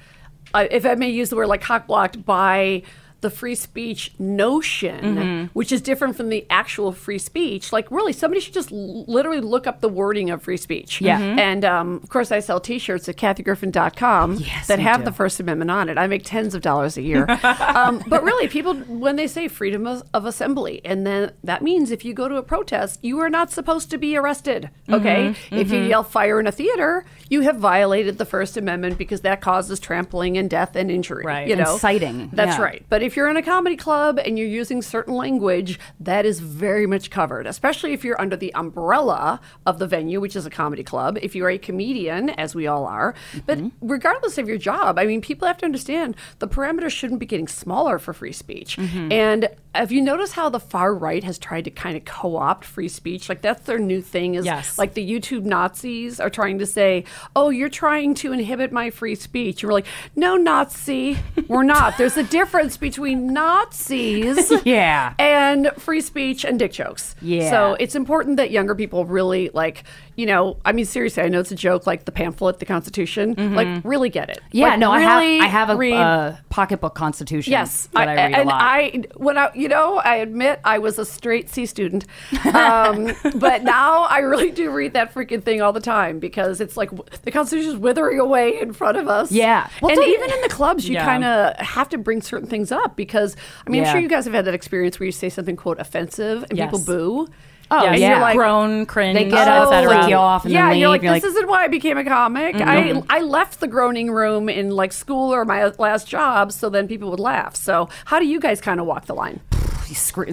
uh, 0.55 0.67
if 0.71 0.87
I 0.87 0.95
may 0.95 1.11
use 1.11 1.31
the 1.31 1.37
word 1.37 1.47
like 1.49 1.61
cock 1.61 1.87
blocked 1.87 2.25
by 2.25 2.83
the 3.21 3.31
free 3.31 3.55
speech 3.55 4.13
notion, 4.19 5.01
Mm-hmm. 5.01 5.45
which 5.53 5.73
is 5.73 5.81
different 5.83 6.17
from 6.17 6.29
the 6.29 6.47
actual 6.51 6.93
free 6.93 7.19
speech. 7.19 7.73
Like, 7.73 7.91
really, 7.91 8.13
somebody 8.13 8.41
should 8.41 8.55
just 8.55 8.73
l- 8.73 9.05
literally 9.07 9.41
look 9.41 9.67
up 9.67 9.81
the 9.81 9.89
wording 9.89 10.31
of 10.31 10.43
free 10.43 10.57
speech. 10.57 11.01
Yeah. 11.01 11.19
Mm-hmm. 11.21 11.31
Mhm. 11.31 11.39
And 11.39 11.65
um, 11.65 12.01
of 12.03 12.09
course, 12.09 12.33
I 12.33 12.41
sell 12.41 12.61
t 12.61 12.79
shirts 12.79 13.09
at 13.09 13.17
kathygriffin.com 13.17 14.35
Yes, 14.37 14.67
that 14.69 14.79
have 14.79 15.01
do. 15.01 15.05
the 15.07 15.13
First 15.13 15.41
Amendment 15.41 15.71
on 15.71 15.89
it. 15.89 15.99
I 15.99 16.07
make 16.07 16.23
tens 16.25 16.55
of 16.55 16.63
dollars 16.63 16.97
a 16.97 17.03
year. 17.03 17.27
um, 17.43 18.03
but 18.09 18.23
really, 18.23 18.49
people, 18.49 18.75
when 18.75 19.17
they 19.17 19.27
say 19.27 19.49
freedom 19.49 19.87
of, 19.87 20.03
of 20.15 20.25
assembly, 20.27 20.81
and 20.85 21.07
then 21.07 21.33
that 21.45 21.63
means 21.63 21.91
if 21.91 22.05
you 22.05 22.15
go 22.15 22.29
to 22.29 22.37
a 22.37 22.43
protest, 22.43 23.01
you 23.03 23.19
are 23.21 23.31
not 23.31 23.51
supposed 23.51 23.91
to 23.91 23.99
be 23.99 24.17
arrested. 24.17 24.71
Okay. 24.89 25.31
Mm-hmm. 25.31 25.55
If 25.57 25.71
you 25.71 25.81
yell 25.81 26.03
fire 26.05 26.41
in 26.41 26.47
a 26.47 26.53
theater, 26.53 27.05
you 27.29 27.43
have 27.43 27.57
violated 27.57 28.19
the 28.19 28.25
First 28.25 28.57
Amendment 28.57 28.99
because 28.99 29.21
that 29.23 29.41
causes 29.41 29.79
trampling 29.81 30.37
and 30.39 30.49
death 30.51 30.75
and 30.77 30.91
injury. 30.91 31.25
Right. 31.25 31.49
You 31.49 31.57
know, 31.57 31.75
Inciting, 31.75 32.31
That's 32.33 32.57
yeah. 32.59 32.63
right. 32.65 32.85
But 32.89 33.03
if 33.03 33.10
you're 33.17 33.29
in 33.29 33.37
a 33.37 33.43
comedy 33.43 33.77
club 33.77 34.19
and 34.19 34.39
you're 34.39 34.49
using 34.49 34.83
certain 34.83 35.15
language, 35.15 35.79
that 35.99 36.25
is 36.27 36.41
very 36.41 36.87
much 36.87 37.11
covered, 37.11 37.47
especially 37.47 37.93
if 37.93 38.05
you're 38.05 38.21
under 38.21 38.37
the 38.37 38.55
umbrella 38.55 39.41
of 39.67 39.79
the 39.79 39.87
venue, 39.87 40.21
which 40.21 40.37
is 40.37 40.47
a 40.47 40.51
comedy 40.51 40.83
club. 40.83 41.19
If 41.23 41.35
you're 41.35 41.51
a 41.51 41.59
comedian, 41.59 42.31
as 42.31 42.55
we 42.55 42.67
all 42.67 42.87
are. 42.87 43.15
But 43.47 43.59
mm-hmm. 43.59 43.89
regardless 43.89 44.39
of 44.39 44.49
your 44.49 44.59
job, 44.59 44.99
I 44.99 45.07
mean, 45.07 45.21
people 45.21 45.47
have 45.47 45.59
to 45.59 45.65
understand 45.65 46.17
the 46.39 46.49
parameters 46.49 46.91
shouldn't 46.91 47.21
be 47.21 47.27
getting 47.27 47.49
smaller 47.49 47.99
for 47.99 48.13
free 48.13 48.33
speech. 48.33 48.77
Mm-hmm. 48.77 49.13
And 49.13 49.49
have 49.75 49.93
you 49.93 50.01
noticed 50.01 50.33
how 50.33 50.49
the 50.49 50.61
far 50.61 50.95
right 50.95 51.23
has 51.23 51.39
tried 51.39 51.65
to 51.65 51.71
kind 51.71 51.97
of 51.97 52.05
co 52.05 52.37
opt 52.37 52.65
free 52.65 52.89
speech? 52.89 53.29
Like, 53.29 53.43
that's 53.43 53.63
their 53.65 53.79
new 53.79 54.03
thing 54.03 54.35
is 54.35 54.45
Yes. 54.45 54.79
like 54.79 54.95
the 54.95 55.09
YouTube 55.09 55.45
Nazis 55.45 56.19
are 56.19 56.31
trying 56.31 56.59
to 56.59 56.67
say, 56.67 57.05
oh, 57.37 57.51
you're 57.51 57.69
trying 57.69 58.15
to 58.15 58.33
inhibit 58.33 58.73
my 58.73 58.91
free 58.91 59.15
speech. 59.15 59.63
And 59.63 59.69
we're 59.69 59.75
like, 59.75 59.87
no, 60.17 60.37
Nazi, 60.37 61.19
we're 61.49 61.63
not. 61.63 61.99
There's 61.99 62.17
a 62.17 62.23
difference 62.25 62.77
between 62.77 63.00
between 63.01 63.33
Nazis 63.33 64.53
Yeah. 64.67 65.15
and 65.19 65.71
free 65.79 66.03
speech 66.03 66.45
and 66.45 66.59
dick 66.59 66.73
jokes. 66.73 67.15
Yeah. 67.23 67.49
So 67.51 67.77
it's 67.81 67.95
important 67.95 68.37
that 68.37 68.51
younger 68.51 68.75
people 68.75 69.07
really 69.07 69.49
like, 69.55 69.85
you 70.21 70.27
know, 70.27 70.59
I 70.67 70.73
mean, 70.73 70.85
seriously, 70.85 71.23
I 71.23 71.29
know 71.29 71.41
it's 71.41 71.51
a 71.51 71.55
joke 71.55 71.87
like 71.87 72.05
the 72.05 72.13
pamphlet, 72.13 72.59
the 72.59 72.67
Constitution, 72.67 73.35
like 73.55 73.83
really 73.85 74.11
get 74.11 74.29
it. 74.29 74.37
Mm-hmm. 74.39 74.57
Yeah, 74.59 74.69
Like, 74.71 74.79
no, 74.79 74.91
I 74.93 75.01
have 75.01 75.23
I 75.23 75.47
have 75.47 75.71
a 75.71 75.77
read- 75.77 75.95
uh, 75.95 76.37
pocketbook 76.51 76.95
constitution. 76.95 77.51
Yes, 77.53 77.87
that 77.95 78.09
I, 78.09 78.15
read 78.15 78.33
and 78.35 78.35
a 78.35 78.45
lot. 78.45 78.61
I 78.61 79.03
when 79.17 79.39
I 79.39 79.51
you 79.55 79.69
know 79.69 79.97
I 79.97 80.17
admit 80.17 80.61
I 80.63 80.77
was 80.79 80.99
a 80.99 81.07
straight 81.07 81.49
C 81.49 81.65
student, 81.65 82.05
um, 82.53 83.13
but 83.37 83.63
now 83.65 84.03
I 84.05 84.19
really 84.19 84.51
do 84.51 84.71
read 84.71 84.93
that 84.93 85.15
freaking 85.15 85.43
thing 85.43 85.63
all 85.63 85.73
the 85.73 85.81
time 85.81 86.19
because 86.19 86.61
it's 86.61 86.77
like 86.77 86.91
the 87.23 87.31
Constitution 87.31 87.73
is 87.73 87.77
withering 87.79 88.21
away 88.21 88.61
in 88.61 88.73
front 88.75 88.99
of 88.99 89.09
us. 89.09 89.33
Yeah. 89.33 89.69
Well, 89.81 89.93
and 89.93 90.03
even 90.07 90.31
in 90.31 90.41
the 90.43 90.49
clubs, 90.49 90.87
you 90.89 90.95
Yeah. 90.95 91.05
kind 91.05 91.25
of 91.25 91.57
have 91.57 91.89
to 91.91 91.99
bring 91.99 92.21
certain 92.23 92.49
things 92.49 92.71
up 92.73 92.97
because 92.97 93.37
I 93.67 93.71
mean 93.71 93.85
I'm 93.85 93.91
sure 93.93 94.01
you 94.01 94.09
guys 94.09 94.25
have 94.27 94.35
had 94.35 94.45
that 94.45 94.55
experience 94.55 94.99
where 95.01 95.07
you 95.07 95.13
say 95.13 95.29
something 95.31 95.57
quote 95.57 95.79
offensive 95.81 96.45
and 96.51 96.59
people 96.59 96.79
boo. 96.81 97.29
Oh, 97.73 97.85
yeah, 97.85 97.95
yeah. 97.95 98.11
you're 98.11 98.21
like 98.21 98.37
groan, 98.37 98.85
cringe, 98.87 99.15
They 99.17 99.25
get 99.29 99.47
up, 99.47 99.73
etc. 99.73 99.99
flick 99.99 100.11
you 100.11 100.17
off, 100.17 100.45
and 100.45 100.53
yeah, 100.53 100.63
then 100.63 100.71
leave. 100.73 100.81
you're 100.81 100.89
like, 100.89 101.03
You're 101.03 101.15
this 101.15 101.23
like, 101.23 101.31
isn't 101.31 101.49
why 101.49 101.65
I 101.65 101.69
became 101.69 101.99
a 101.99 102.05
comic. 102.05 102.57
Mhm. 102.57 103.05
I 103.09 103.19
I 103.19 103.21
left 103.21 103.61
the 103.61 103.69
groaning 103.69 104.11
room 104.11 104.49
in 104.49 104.71
like 104.71 104.93
school 104.93 105.33
or 105.33 105.45
my 105.45 105.67
last 105.79 106.09
job, 106.09 106.51
so 106.53 106.69
then 106.69 106.89
people 106.89 107.11
would 107.11 107.21
laugh. 107.21 107.55
So 107.55 107.89
how 108.07 108.19
do 108.19 108.27
you 108.27 108.41
guys 108.41 108.61
kind 108.61 108.81
of 108.81 108.87
walk 108.87 109.07
the 109.07 109.15
line? 109.15 109.41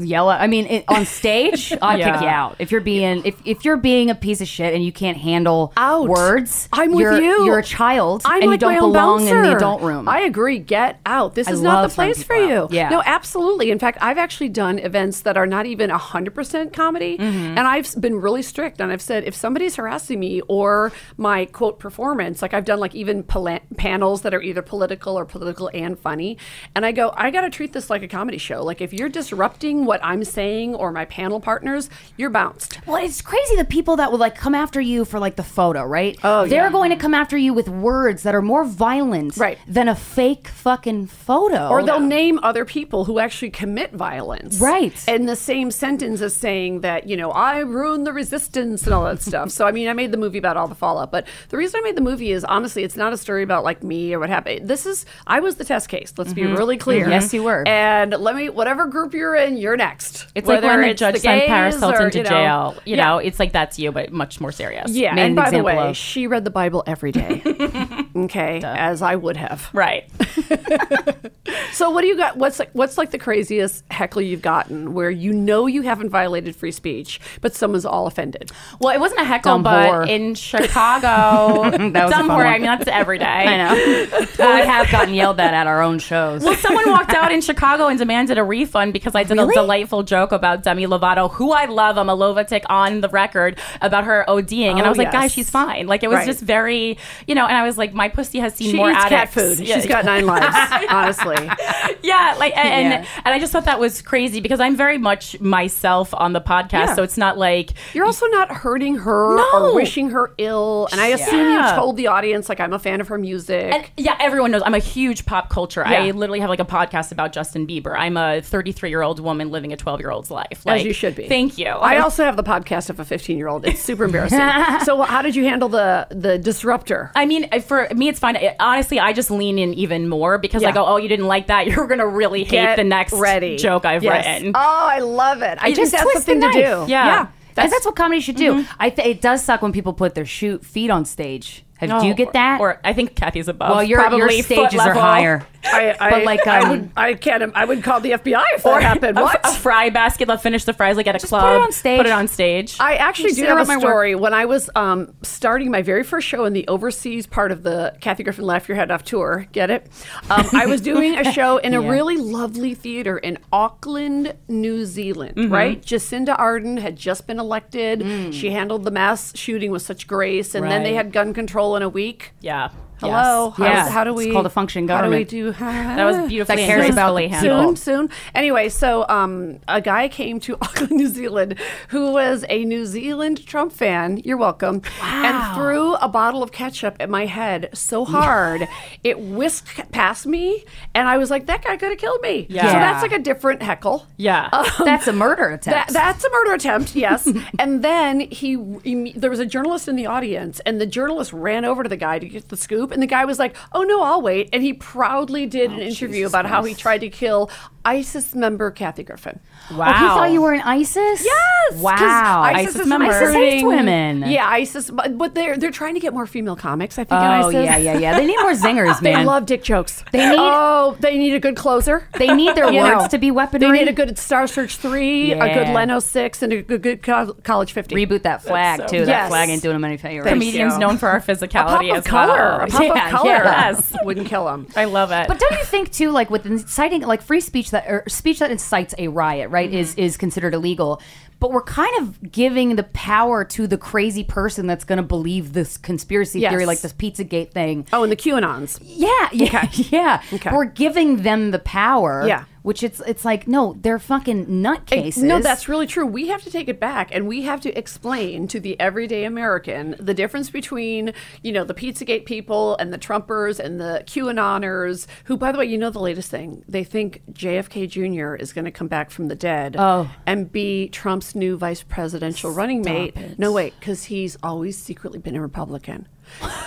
Yell 0.05 0.29
at. 0.31 0.41
I 0.41 0.47
mean, 0.47 0.65
it, 0.67 0.85
on 0.87 1.05
stage, 1.05 1.73
I'd 1.81 1.99
Yeah. 1.99 2.13
kick 2.13 2.21
you 2.21 2.27
out 2.27 2.55
if 2.59 2.71
you're 2.71 2.81
being 2.81 3.25
if, 3.25 3.35
if 3.45 3.65
you're 3.65 3.77
being 3.77 4.09
a 4.09 4.15
piece 4.15 4.41
of 4.41 4.47
shit 4.47 4.73
and 4.73 4.83
you 4.83 4.91
can't 4.91 5.17
handle 5.17 5.73
Out. 5.77 6.07
words. 6.07 6.69
I'm 6.73 6.91
with 6.91 6.99
you're, 7.01 7.21
you. 7.21 7.45
You're 7.45 7.59
a 7.59 7.63
child 7.63 8.21
I'm 8.25 8.41
and 8.41 8.51
like 8.51 8.61
you 8.61 8.67
my 8.67 8.73
don't 8.75 8.83
own 8.83 8.91
belong 8.93 9.27
in 9.27 9.41
the 9.43 9.55
adult 9.55 9.81
room. 9.81 10.07
I 10.09 10.21
agree. 10.21 10.59
Get 10.59 10.99
out. 11.05 11.35
This 11.35 11.47
I 11.47 11.51
is 11.51 11.61
not 11.61 11.77
the 11.77 11.81
love 11.83 11.93
throwing 11.93 12.13
place 12.13 12.23
for 12.23 12.35
people 12.35 12.47
you. 12.49 12.55
out. 12.63 12.71
Yeah. 12.71 12.89
No, 12.89 13.01
absolutely. 13.05 13.71
In 13.71 13.79
fact, 13.79 13.97
I've 14.01 14.17
actually 14.17 14.49
done 14.49 14.79
events 14.79 15.21
that 15.21 15.37
are 15.37 15.45
not 15.47 15.65
even 15.65 15.89
100% 15.89 16.73
comedy. 16.73 17.17
Mm-hmm. 17.17 17.57
And 17.57 17.59
I've 17.59 17.93
been 17.99 18.19
really 18.21 18.41
strict. 18.41 18.79
And 18.81 18.91
I've 18.91 19.01
said, 19.01 19.23
if 19.23 19.35
somebody's 19.35 19.75
harassing 19.75 20.19
me 20.19 20.41
or 20.47 20.91
my 21.17 21.45
quote 21.45 21.79
performance, 21.79 22.41
like 22.41 22.53
I've 22.53 22.65
done 22.65 22.79
like 22.79 22.95
even 22.95 23.23
pala- 23.23 23.61
panels 23.77 24.21
that 24.21 24.33
are 24.33 24.41
either 24.41 24.61
political 24.61 25.17
or 25.17 25.25
political 25.25 25.69
and 25.73 25.97
funny. 25.97 26.37
And 26.75 26.85
I 26.85 26.91
go, 26.91 27.11
I 27.15 27.31
got 27.31 27.41
to 27.41 27.49
treat 27.49 27.73
this 27.73 27.89
like 27.89 28.03
a 28.03 28.07
comedy 28.07 28.37
show. 28.37 28.63
Like 28.63 28.81
if 28.81 28.93
you're 28.93 29.09
disrupting 29.47 29.85
what 29.85 30.01
I'm 30.03 30.23
saying 30.25 30.75
or 30.75 30.91
my 30.91 31.05
panel 31.05 31.39
partners, 31.39 31.89
you're 32.17 32.29
bounced. 32.29 32.85
Well, 32.85 33.01
it's 33.03 33.21
crazy 33.21 33.55
the 33.55 33.63
people 33.63 33.95
that 33.95 34.11
would 34.11 34.19
like 34.19 34.35
come 34.35 34.53
after 34.53 34.81
you 34.81 35.05
for 35.05 35.19
like 35.19 35.37
the 35.37 35.43
photo, 35.43 35.83
right? 35.85 36.17
Oh, 36.23 36.45
They're 36.45 36.65
yeah. 36.65 36.71
going 36.71 36.89
to 36.89 36.97
come 36.97 37.13
after 37.13 37.37
you 37.37 37.53
with 37.53 37.69
words 37.69 38.23
that 38.23 38.35
are 38.35 38.41
more 38.41 38.65
violent 38.65 39.37
Right. 39.37 39.57
than 39.65 39.87
a 39.87 39.95
fake 39.95 40.49
fucking 40.49 41.07
photo. 41.07 41.69
Or 41.69 41.81
they'll 41.81 42.01
name 42.01 42.39
other 42.43 42.65
people 42.65 43.05
who 43.05 43.19
actually 43.19 43.51
commit 43.51 43.93
violence. 43.93 44.59
Right. 44.59 44.93
In 45.07 45.27
the 45.27 45.35
same 45.37 45.71
sentence 45.71 46.19
as 46.21 46.35
saying 46.35 46.81
that, 46.81 47.07
you 47.07 47.15
know, 47.15 47.31
I 47.31 47.59
ruined 47.59 48.05
the 48.05 48.11
resistance 48.13 48.83
and 48.83 48.93
all 48.93 49.05
that 49.05 49.21
stuff. 49.29 49.51
So, 49.51 49.65
I 49.65 49.71
mean, 49.71 49.87
I 49.87 49.93
made 49.93 50.11
the 50.11 50.17
movie 50.17 50.39
about 50.39 50.57
all 50.57 50.67
the 50.67 50.75
fallout. 50.75 51.09
But 51.11 51.25
the 51.49 51.57
reason 51.57 51.79
I 51.79 51.83
made 51.83 51.95
the 51.95 52.01
movie 52.01 52.31
is 52.31 52.43
honestly, 52.43 52.83
it's 52.83 52.97
not 52.97 53.13
a 53.13 53.17
story 53.17 53.43
about 53.43 53.63
like 53.63 53.81
me 53.81 54.13
or 54.13 54.19
what 54.19 54.29
happened. 54.29 54.67
This 54.67 54.85
is, 54.85 55.05
I 55.25 55.39
was 55.39 55.55
the 55.55 55.63
test 55.65 55.87
case. 55.87 56.13
Let's 56.17 56.33
be 56.33 56.41
Mhm. 56.41 56.57
really 56.57 56.77
clear. 56.77 57.07
Yes, 57.09 57.33
you 57.33 57.43
were. 57.43 57.65
And 57.65 58.11
let 58.11 58.35
me, 58.35 58.49
whatever 58.49 58.87
group 58.87 59.13
you're 59.13 59.36
in, 59.37 59.57
you're 59.57 59.77
next. 59.77 60.27
It's 60.35 60.47
like 60.47 60.61
when 60.63 60.81
the 60.81 60.93
judge 60.93 61.15
the 61.15 61.19
sent 61.21 61.45
Paris 61.47 61.79
Hilton 61.79 62.01
or, 62.03 62.09
to 62.09 62.17
you 62.17 62.23
know- 62.23 62.29
jail. 62.29 62.75
You 62.85 62.95
Yeah. 62.97 63.05
know, 63.05 63.17
it's 63.19 63.39
like 63.39 63.51
that's 63.51 63.77
you, 63.79 63.91
but 63.91 64.11
much 64.11 64.39
more 64.41 64.51
serious. 64.51 64.91
Yeah, 64.91 65.13
Made 65.13 65.21
and 65.27 65.37
an 65.37 65.43
by 65.45 65.51
the 65.51 65.63
way, 65.63 65.77
of. 65.77 65.95
she 65.97 66.27
read 66.27 66.43
the 66.45 66.49
Bible 66.51 66.83
every 66.87 67.11
day. 67.11 67.41
okay, 68.15 68.61
as 68.63 69.01
I 69.01 69.15
would 69.15 69.37
have. 69.37 69.69
Right. 69.73 70.09
So 71.71 71.89
what 71.91 72.01
do 72.01 72.07
you 72.07 72.17
got? 72.17 72.37
What's 72.37 72.59
like, 72.59 72.71
what's 72.73 72.97
like 72.97 73.11
the 73.11 73.17
craziest 73.19 73.83
heckler 73.91 74.21
you've 74.23 74.41
gotten 74.41 74.93
where 74.93 75.09
you 75.11 75.31
know 75.31 75.67
you 75.67 75.83
haven't 75.83 76.09
violated 76.09 76.55
free 76.55 76.71
speech, 76.71 77.19
but 77.41 77.53
someone's 77.55 77.85
all 77.85 78.07
offended? 78.07 78.51
Well, 78.79 78.95
it 78.95 78.99
wasn't 78.99 79.21
a 79.21 79.25
heckle, 79.25 79.53
Dumb 79.53 79.63
but 79.63 79.89
whore. 79.91 80.09
in 80.09 80.33
Chicago, 80.35 81.69
That 81.91 82.05
was 82.05 82.13
a 82.13 82.15
dumb 82.17 82.29
whore. 82.29 82.35
one. 82.37 82.45
I 82.47 82.53
mean, 82.53 82.63
that's 82.63 82.87
every 82.87 83.19
day. 83.19 83.25
I 83.25 83.57
know. 83.57 84.07
well, 84.39 84.55
we 84.59 84.65
have 84.67 84.89
gotten 84.91 85.13
yelled 85.13 85.39
at 85.39 85.53
at 85.53 85.67
our 85.67 85.81
own 85.81 85.99
shows. 85.99 86.43
Well, 86.43 86.55
someone 86.55 86.89
walked 86.89 87.13
out 87.13 87.31
in 87.31 87.41
Chicago 87.41 87.87
and 87.87 87.99
demanded 87.99 88.37
a 88.37 88.43
refund 88.43 88.93
because 88.93 89.13
I 89.15 89.23
did 89.27 89.37
Really? 89.37 89.53
a 89.53 89.61
delightful 89.61 90.03
joke 90.03 90.31
about 90.31 90.63
Demi 90.63 90.85
Lovato, 90.87 91.31
who 91.31 91.51
I 91.51 91.65
love. 91.65 91.97
I'm 91.97 92.09
a 92.09 92.15
Lovatic 92.17 92.63
on 92.69 93.01
the 93.01 93.09
record 93.09 93.59
about 93.81 94.03
her 94.05 94.25
ODing, 94.27 94.71
and 94.71 94.81
I 94.81 94.85
Oh, 94.85 94.89
was 94.89 94.97
like, 94.97 95.11
guys, 95.11 95.31
she's 95.31 95.49
fine. 95.49 95.87
Like 95.87 96.03
it 96.03 96.07
was 96.09 96.17
Right. 96.17 96.25
just 96.25 96.41
very, 96.41 96.97
you 97.27 97.35
know. 97.35 97.45
And 97.45 97.55
I 97.55 97.63
was 97.63 97.77
like, 97.77 97.93
my 97.93 98.09
pussy 98.09 98.39
has 98.39 98.53
seen 98.55 98.71
She 98.71 98.77
more 98.77 98.91
eats 98.91 99.05
cat 99.05 99.29
food. 99.29 99.59
Yeah. 99.59 99.75
She's 99.75 99.85
got 99.85 100.05
nine 100.05 100.25
lives. 100.33 100.55
honestly, 100.89 101.35
yeah, 102.03 102.35
like 102.39 102.55
and 102.57 102.91
Yeah. 102.91 103.05
and 103.25 103.33
I 103.33 103.39
just 103.39 103.51
thought 103.51 103.65
that 103.65 103.79
was 103.79 104.01
crazy 104.01 104.39
because 104.39 104.59
I'm 104.59 104.75
very 104.75 104.97
much 104.97 105.39
myself 105.39 106.13
on 106.13 106.33
the 106.33 106.41
podcast, 106.41 106.71
Yeah. 106.71 106.95
so 106.95 107.03
it's 107.03 107.17
not 107.17 107.37
like 107.37 107.71
you're 107.93 108.05
also 108.05 108.25
not 108.27 108.51
hurting 108.51 108.95
her 108.97 109.35
No. 109.37 109.49
or 109.53 109.75
wishing 109.75 110.09
her 110.11 110.31
ill. 110.37 110.87
And 110.91 111.01
I 111.01 111.07
assume 111.07 111.51
you 111.53 111.61
told 111.75 111.97
the 111.97 112.07
audience 112.07 112.49
like 112.49 112.59
I'm 112.59 112.73
a 112.73 112.79
fan 112.79 113.01
of 113.01 113.07
her 113.09 113.17
music. 113.17 113.73
And 113.73 113.85
yeah, 113.97 114.15
everyone 114.19 114.51
knows 114.51 114.61
I'm 114.65 114.73
a 114.75 114.79
huge 114.79 115.25
pop 115.25 115.49
culture. 115.49 115.85
I 115.85 116.11
literally 116.11 116.39
have 116.39 116.49
like 116.49 116.59
a 116.59 116.65
podcast 116.65 117.11
about 117.11 117.33
Justin 117.33 117.67
Bieber. 117.67 117.95
I'm 117.97 118.17
a 118.17 118.41
33 118.41 118.89
year 118.89 119.01
old 119.07 119.19
woman 119.19 119.49
living 119.49 119.73
a 119.73 119.77
12 119.77 119.99
year 120.01 120.11
old's 120.11 120.29
life. 120.29 120.65
Like, 120.65 120.81
as 120.81 120.85
you 120.85 120.93
should 120.93 121.15
be. 121.15 121.27
Thank 121.27 121.57
you. 121.57 121.65
I 121.67 121.97
also 121.97 122.23
have 122.23 122.35
the 122.37 122.43
podcast 122.43 122.89
of 122.91 122.99
a 122.99 123.05
15 123.05 123.37
year 123.37 123.47
old. 123.47 123.65
It's 123.65 123.79
super 123.81 124.03
embarrassing. 124.09 124.39
so, 124.85 125.01
how 125.01 125.21
did 125.21 125.35
you 125.35 125.43
handle 125.45 125.69
the 125.69 126.07
the 126.11 126.37
disruptor? 126.37 127.11
I 127.15 127.25
mean, 127.25 127.47
uh, 127.51 127.59
for 127.59 127.87
me, 127.95 128.09
it's 128.09 128.19
fine. 128.19 128.35
It- 128.35 128.55
honestly, 128.59 128.99
I 128.99 129.13
just 129.13 129.31
lean 129.31 129.57
in 129.57 129.73
even 129.73 130.07
more 130.09 130.37
because 130.37 130.63
I 130.63 130.71
go, 130.71 130.83
oh, 130.85 130.93
"Oh, 130.93 130.97
you 130.97 131.07
didn't 131.07 131.27
like 131.27 131.47
that. 131.47 131.65
You're 131.71 131.87
gonna 131.87 132.07
really 132.07 132.43
hate 132.43 132.51
Get 132.51 132.75
the 132.75 132.83
next 132.83 133.13
ready. 133.13 133.57
joke 133.57 133.85
I've 133.85 134.03
Yes. 134.03 134.25
written." 134.25 134.51
Oh, 134.55 134.59
I 134.59 134.99
love 134.99 135.41
it. 135.41 135.57
I 135.61 135.73
think 135.73 135.77
just 135.77 135.91
the 135.93 135.97
twist 135.99 136.25
the 136.27 136.35
to 136.35 136.51
do. 136.51 136.85
Yeah. 136.91 137.27
That's, 137.55 137.71
that's 137.73 137.85
what 137.87 137.95
comedy 137.95 138.21
should 138.21 138.35
do. 138.35 138.53
Mm-hmm. 138.61 138.71
I 138.79 138.91
th- 138.91 139.07
it 139.07 139.19
does 139.19 139.43
suck 139.43 139.63
when 139.63 139.71
people 139.71 139.91
put 139.93 140.13
their 140.13 140.25
shoot 140.27 140.63
feet 140.63 140.91
on 140.91 141.05
stage. 141.05 141.63
Have, 141.79 142.01
do 142.01 142.07
you 142.07 142.13
get 142.13 142.33
that? 142.33 142.59
Or 142.59 142.79
I 142.83 142.93
think 142.93 143.15
Kathy's 143.15 143.47
above. 143.47 143.69
well, 143.69 143.83
your, 143.83 143.99
your 143.99 144.09
probably 144.09 144.41
stages 144.41 144.71
foot 144.81 144.87
are 144.89 144.93
higher. 144.93 145.45
I, 145.63 145.95
I, 145.99 146.09
But, 146.11 146.23
like, 146.23 146.47
I 146.47 146.59
um, 146.61 146.69
would, 146.69 146.91
I 146.95 147.13
can't. 147.15 147.51
I 147.55 147.65
would 147.65 147.83
call 147.83 147.99
the 147.99 148.11
FBI 148.11 148.43
if 148.55 148.65
Or 148.65 148.75
that 148.79 148.83
happened. 148.83 149.17
a, 149.19 149.21
What? 149.21 149.41
a 149.43 149.51
fry 149.51 149.89
basket. 149.89 150.27
Let's 150.27 150.41
finish 150.41 150.63
the 150.63 150.71
fries 150.73 150.95
like 150.97 151.07
at 151.07 151.15
a 151.15 151.19
Just 151.19 151.29
club. 151.29 151.43
put 151.43 151.55
it 151.55 151.61
on 151.61 151.71
stage. 151.73 151.97
Put 151.97 152.05
it 152.05 152.11
on 152.11 152.27
stage. 152.27 152.77
I 152.79 152.95
actually 152.95 153.29
Just 153.29 153.39
do 153.41 153.45
have 153.47 153.57
a 153.57 153.61
interrupt 153.61 153.67
my 153.67 153.75
work. 153.75 153.81
story. 153.81 154.15
When 154.15 154.33
I 154.33 154.45
was 154.45 154.69
um, 154.75 155.13
starting 155.23 155.69
my 155.69 155.81
very 155.81 156.03
first 156.03 156.25
show 156.27 156.45
in 156.45 156.53
the 156.53 156.65
overseas 156.67 157.27
part 157.27 157.51
of 157.51 157.63
the 157.63 157.95
Kathy 158.01 158.23
Griffin 158.23 158.45
Laugh 158.45 158.67
Your 158.69 158.75
Head 158.77 158.91
Off 158.91 159.03
tour, 159.03 159.45
get 159.51 159.69
it? 159.69 159.87
Um, 160.29 160.47
I 160.53 160.67
was 160.67 160.79
doing 160.79 161.17
a 161.17 161.31
show 161.33 161.57
in 161.57 161.73
a 161.73 161.81
really 161.91 162.17
lovely 162.17 162.73
theater 162.73 163.17
in 163.17 163.37
Auckland, 163.51 164.35
New 164.47 164.85
Zealand, 164.85 165.35
Mm-hmm. 165.35 165.53
right? 165.53 165.81
Jacinda 165.81 166.37
Ardern 166.37 166.79
had 166.79 166.95
just 166.95 167.27
been 167.27 167.39
elected. 167.39 168.33
She 168.33 168.51
handled 168.51 168.85
the 168.85 168.91
mass 168.91 169.35
shooting 169.37 169.71
with 169.71 169.81
such 169.81 170.07
grace, 170.07 170.55
and 170.55 170.65
then 170.71 170.83
they 170.83 170.93
Mm. 170.93 170.95
Had 170.97 171.11
gun 171.13 171.33
control 171.33 171.66
in 171.75 171.83
a 171.83 171.89
week. 171.89 172.33
yeah. 172.41 172.69
Hello. 172.99 173.47
Yes. 173.49 173.57
How, 173.57 173.63
Yes. 173.65 173.91
how 173.91 174.03
do 174.03 174.11
It's 174.11 174.27
we? 174.27 174.31
called 174.31 174.45
a 174.45 174.49
functioning 174.49 174.87
How 174.87 175.01
do 175.01 175.09
we 175.09 175.23
do? 175.23 175.51
That 175.97 176.03
was 176.05 176.27
beautifully 176.27 176.55
That 176.57 176.61
and 176.61 176.67
cares 176.81 176.89
about 176.89 177.15
handled. 177.17 177.77
soon, 177.77 178.07
soon. 178.07 178.17
Anyway, 178.35 178.69
so 178.69 179.05
um, 179.09 179.59
a 179.67 179.81
guy 179.81 180.07
came 180.07 180.39
to 180.41 180.55
Auckland, 180.61 180.91
New 180.91 181.07
Zealand, 181.07 181.55
who 181.89 182.11
was 182.11 182.43
a 182.49 182.65
New 182.65 182.85
Zealand 182.85 183.45
Trump 183.45 183.71
fan. 183.71 184.17
You're 184.25 184.37
welcome. 184.37 184.81
Wow. 185.01 185.23
And 185.25 185.55
threw 185.55 185.93
a 185.95 186.07
bottle 186.09 186.41
of 186.43 186.51
ketchup 186.51 186.95
at 186.99 187.09
my 187.09 187.25
head 187.25 187.69
so 187.73 188.05
hard 188.05 188.67
it 189.03 189.19
whisked 189.19 189.91
past 189.91 190.25
me, 190.25 190.63
and 190.93 191.07
I 191.07 191.17
was 191.17 191.29
like, 191.29 191.45
"That 191.47 191.63
guy 191.63 191.77
could 191.77 191.89
have 191.89 191.97
killed 191.99 192.21
me." 192.21 192.47
Yeah. 192.49 192.67
So 192.67 192.73
that's 192.73 193.01
like 193.03 193.11
a 193.11 193.19
different 193.19 193.61
heckle. 193.61 194.05
Yeah. 194.17 194.49
That's 194.83 195.07
a 195.07 195.13
murder 195.13 195.49
attempt. 195.49 195.65
That, 195.65 195.93
that's 195.93 196.23
a 196.23 196.29
murder 196.31 196.53
attempt, 196.53 196.95
yes. 196.95 197.27
and 197.59 197.83
then 197.83 198.21
he, 198.21 198.57
he, 198.83 199.13
there 199.15 199.29
was 199.29 199.39
a 199.39 199.45
journalist 199.45 199.87
in 199.87 199.95
the 199.95 200.05
audience, 200.05 200.59
and 200.65 200.79
the 200.81 200.85
journalist 200.85 201.33
ran 201.33 201.65
over 201.65 201.83
to 201.83 201.89
the 201.89 201.97
guy 201.97 202.19
to 202.19 202.27
get 202.27 202.49
the 202.49 202.57
scoop, 202.57 202.86
and 202.91 203.01
the 203.01 203.07
guy 203.07 203.25
was 203.25 203.39
like, 203.39 203.55
"Oh 203.73 203.83
no, 203.83 204.01
I'll 204.03 204.21
wait." 204.21 204.49
And 204.53 204.63
he 204.63 204.73
proudly 204.73 205.45
did 205.45 205.71
an 205.71 205.79
oh, 205.79 205.83
interview 205.83 206.17
Jesus 206.23 206.31
about 206.31 206.45
how 206.45 206.63
he 206.63 206.73
tried 206.73 206.99
to 206.99 207.09
kill 207.09 207.49
ISIS 207.85 208.35
member 208.35 208.69
Kathy 208.69 209.03
Griffin. 209.03 209.39
Wow. 209.71 209.87
Oh, 209.87 209.93
he 209.93 210.07
thought 210.07 210.31
you 210.31 210.41
were 210.41 210.51
an 210.53 210.61
ISIS? 210.61 211.23
Yes. 211.23 211.75
Wow. 211.75 212.41
ISIS, 212.43 212.69
ISIS 212.69 212.81
is 212.81 212.87
member. 212.87 213.05
ISIS 213.05 213.33
hates 213.33 213.63
women. 213.63 214.23
Yeah, 214.29 214.45
ISIS, 214.47 214.89
but, 214.91 215.17
but 215.17 215.35
they're 215.35 215.57
they're 215.57 215.71
trying 215.71 215.93
to 215.93 215.99
get 216.01 216.13
more 216.13 216.25
female 216.25 216.55
comics. 216.57 216.99
I 216.99 217.03
think. 217.05 217.11
in 217.21 217.27
Oh, 217.27 217.47
ISIS. 217.47 217.53
yeah, 217.65 217.77
yeah, 217.77 217.97
yeah. 217.97 218.17
They 218.19 218.25
need 218.25 218.39
more 218.41 218.51
zingers, 218.65 219.01
man. 219.01 219.19
They 219.19 219.25
love 219.25 219.45
dick 219.45 219.63
jokes. 219.63 220.03
They 220.11 220.29
need- 220.29 220.37
oh, 220.37 220.97
they 220.99 221.17
need 221.17 221.33
a 221.33 221.39
good 221.39 221.55
closer. 221.55 222.07
They 222.17 222.33
need 222.33 222.55
their 222.55 222.71
You 222.77 222.81
words 222.81 223.03
know, 223.03 223.07
to 223.07 223.17
be 223.17 223.31
They 223.31 223.71
need 223.71 223.87
a 223.87 223.93
good 223.93 224.17
Star 224.17 224.47
Search 224.47 224.75
three, 224.77 225.31
a 225.31 225.53
good 225.53 225.73
Leno 225.73 225.99
six, 225.99 226.41
and 226.41 226.51
a 226.51 226.61
good, 226.61 226.81
good 226.81 227.03
co- 227.03 227.33
College 227.43 227.71
fifty. 227.71 227.95
Reboot 227.95 228.23
that 228.23 228.43
flag, 228.43 228.81
so 228.81 228.87
too. 228.87 229.05
That 229.05 229.29
flag 229.29 229.49
ain't 229.49 229.61
doing 229.61 229.75
them 229.75 229.85
any 229.85 229.97
favors. 229.97 230.25
Thank 230.25 230.33
Comedians 230.35 230.73
you. 230.73 230.79
known 230.79 230.97
for 230.97 231.07
our 231.07 231.17
a 231.17 231.21
pop 231.21 231.27
physicality 231.29 231.91
of 231.91 231.97
as 231.99 232.03
color. 232.05 232.33
well. 232.33 232.61
A 232.61 232.67
pop 232.67 232.76
Yeah, 232.85 233.05
of 233.05 233.11
color. 233.11 233.29
yes. 233.29 233.95
wouldn't 234.03 234.27
kill 234.27 234.45
them. 234.45 234.67
I 234.75 234.85
love 234.85 235.11
it. 235.11 235.27
But 235.27 235.39
don't 235.39 235.57
you 235.57 235.65
think 235.65 235.91
too, 235.91 236.11
like 236.11 236.29
with 236.29 236.45
inciting, 236.45 237.01
like 237.01 237.21
free 237.21 237.41
speech 237.41 237.71
that 237.71 237.85
or 237.87 238.03
speech 238.07 238.39
that 238.39 238.51
incites 238.51 238.93
a 238.97 239.07
riot, 239.07 239.49
right, 239.49 239.71
is 239.73 239.91
mm-hmm. 239.91 240.01
is 240.01 240.17
considered 240.17 240.53
illegal. 240.53 241.01
but 241.39 241.51
we're 241.51 241.61
kind 241.61 241.95
of 242.01 242.31
giving 242.31 242.77
the 242.77 242.83
power 242.83 243.43
to 243.45 243.67
the 243.67 243.77
crazy 243.77 244.23
person 244.23 244.65
that's 244.65 244.83
going 244.83 244.97
to 244.97 245.03
believe 245.03 245.53
this 245.53 245.77
conspiracy 245.77 246.39
Yes. 246.39 246.51
theory, 246.51 246.65
like 246.65 246.81
this 246.81 246.93
Pizzagate 246.93 247.51
thing. 247.51 247.85
Oh, 247.93 248.01
and 248.01 248.11
the 248.11 248.15
QAnons. 248.15 248.79
Yeah, 248.81 249.29
yeah, 249.31 249.69
yeah. 249.71 250.23
Okay. 250.33 250.49
We're 250.51 250.65
giving 250.65 251.21
them 251.21 251.51
the 251.51 251.59
power. 251.59 252.25
Yeah. 252.27 252.45
Which 252.67 252.83
it's 252.83 252.99
it's 253.07 253.23
like 253.23 253.47
no, 253.47 253.77
they're 253.79 253.97
fucking 253.97 254.47
nutcases. 254.47 255.23
No, 255.23 255.39
that's 255.39 255.69
really 255.69 255.87
true. 255.87 256.05
We 256.05 256.27
have 256.27 256.41
to 256.43 256.51
take 256.51 256.67
it 256.67 256.81
back 256.81 257.15
and 257.15 257.25
we 257.25 257.43
have 257.43 257.61
to 257.61 257.71
explain 257.79 258.45
to 258.49 258.59
the 258.59 258.77
everyday 258.77 259.23
American 259.23 259.95
the 259.99 260.13
difference 260.13 260.49
between, 260.49 261.13
you 261.41 261.53
know, 261.53 261.63
the 261.63 261.73
Pizzagate 261.73 262.25
people 262.25 262.75
and 262.75 262.91
the 262.91 262.97
Trumpers 262.97 263.57
and 263.57 263.79
the 263.79 264.03
QAnoners, 264.05 265.07
who, 265.23 265.37
by 265.37 265.53
the 265.53 265.57
way, 265.59 265.65
you 265.65 265.77
know 265.77 265.89
the 265.89 265.99
latest 266.01 266.29
thing. 266.29 266.61
They 266.67 266.83
think 266.83 267.21
JFK 267.31 267.87
Jr. 267.89 268.35
is 268.35 268.51
going 268.51 268.65
to 268.65 268.71
come 268.71 268.87
back 268.89 269.11
from 269.11 269.27
the 269.29 269.35
dead 269.35 269.77
Oh. 269.79 270.11
and 270.25 270.51
be 270.51 270.89
Trump's 270.89 271.35
new 271.35 271.57
vice 271.57 271.83
presidential 271.83 272.51
running 272.51 272.81
mate. 272.81 273.15
No, 273.39 273.53
wait, 273.53 273.75
because 273.79 274.03
he's 274.03 274.35
always 274.43 274.77
secretly 274.77 275.19
been 275.19 275.37
a 275.37 275.41
Republican. 275.41 276.05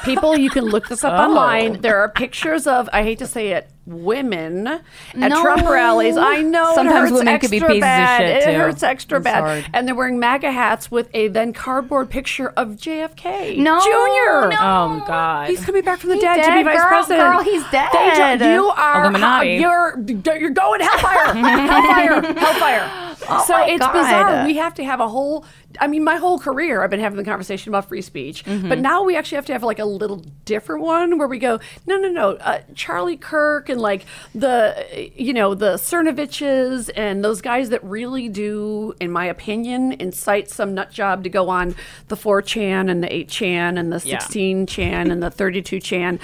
People, 0.05 0.39
you 0.39 0.49
can 0.49 0.65
look 0.65 0.89
this 0.89 1.05
up 1.05 1.13
Oh. 1.19 1.25
online. 1.25 1.83
There 1.83 1.99
are 2.01 2.09
pictures 2.09 2.67
of, 2.67 2.89
I 2.95 3.03
hate 3.03 3.19
to 3.19 3.27
say 3.27 3.49
it, 3.49 3.69
women 3.91 4.67
at 4.67 4.81
No. 5.15 5.43
Trump 5.43 5.69
rallies. 5.69 6.17
I 6.17 6.43
know 6.43 6.73
it 6.73 6.75
Sometimes 6.77 7.11
hurts 7.11 7.13
women 7.13 7.39
could 7.41 7.51
be 7.51 7.57
extra 7.59 7.69
pieces 7.69 7.77
of 7.79 7.81
bad. 7.83 8.43
shit, 8.43 8.49
It 8.55 8.57
hurts 8.57 8.83
extra 8.83 9.19
It's 9.19 9.25
bad. 9.25 9.41
hard. 9.41 9.67
And 9.73 9.87
they're 9.89 9.95
wearing 9.95 10.19
MAGA 10.19 10.51
hats 10.53 10.91
with 10.91 11.09
a 11.15 11.29
then 11.29 11.53
cardboard 11.53 12.09
picture 12.11 12.49
of 12.57 12.77
JFK 12.77 13.57
No, 13.59 13.79
Jr. 13.81 14.49
no. 14.51 14.57
Oh 14.61 15.05
God. 15.07 15.49
He's 15.49 15.65
coming 15.65 15.83
back 15.83 15.99
from 15.99 16.11
the 16.11 16.17
He's 16.17 16.25
dead, 16.25 16.45
to 16.45 16.53
be 16.53 16.63
vice 16.63 16.77
girl, 16.79 16.89
president. 16.89 17.33
girl, 17.33 17.43
he's 17.43 17.71
They 17.71 17.89
don't- 17.93 18.39
dead. 18.39 18.55
you 18.55 18.67
are 18.69 19.01
Illuminati. 19.03 19.51
You're 19.57 19.99
you're 20.39 20.51
going 20.51 20.81
hellfire, 20.81 21.35
hellfire, 21.35 22.23
hellfire. 22.35 22.91
Oh 23.29 23.45
so 23.47 23.53
my 23.53 23.67
it's 23.67 23.81
God. 23.81 23.93
bizarre. 23.93 24.47
We 24.47 24.57
have 24.57 24.75
to 24.75 24.85
have 24.85 25.01
a 25.01 25.09
whole. 25.09 25.45
I 25.81 25.87
mean, 25.87 26.05
my 26.05 26.17
whole 26.17 26.39
career, 26.39 26.83
I've 26.83 26.91
been 26.91 27.01
having 27.01 27.17
the 27.17 27.25
conversation 27.25 27.71
about 27.71 27.89
free 27.89 28.03
speech, 28.03 28.45
Mm-hmm. 28.45 28.69
but 28.69 28.79
now 28.79 29.03
we 29.03 29.17
actually 29.17 29.37
have 29.37 29.47
to 29.47 29.53
have 29.53 29.63
like 29.63 29.79
a 29.79 29.85
little 29.85 30.23
different 30.45 30.83
one 30.83 31.19
where 31.19 31.27
we 31.27 31.39
go, 31.39 31.59
no, 31.87 31.97
no, 31.97 32.09
no, 32.09 32.31
uh, 32.33 32.61
Charlie 32.75 33.17
Kirk 33.17 33.69
and 33.69 33.81
like 33.81 34.05
the, 34.35 35.11
you 35.17 35.33
know, 35.33 35.55
the 35.55 35.75
Cernoviches 35.75 36.91
and 36.97 37.25
those 37.25 37.41
guys 37.41 37.71
that 37.71 37.83
really 37.85 38.29
do, 38.29 38.95
in 39.01 39.11
my 39.11 39.25
opinion, 39.27 39.93
incite 39.93 40.51
some 40.51 40.75
nut 40.75 40.91
job 40.91 41.25
to 41.25 41.31
go 41.31 41.49
on 41.49 41.75
the 42.09 42.17
4chan 42.17 42.91
and 42.91 43.03
the 43.03 43.09
8chan 43.09 43.79
and 43.79 43.93
the 43.93 43.97
16chan 44.21 45.11
and 45.11 45.23
the 45.23 45.31
32chan 45.41 46.21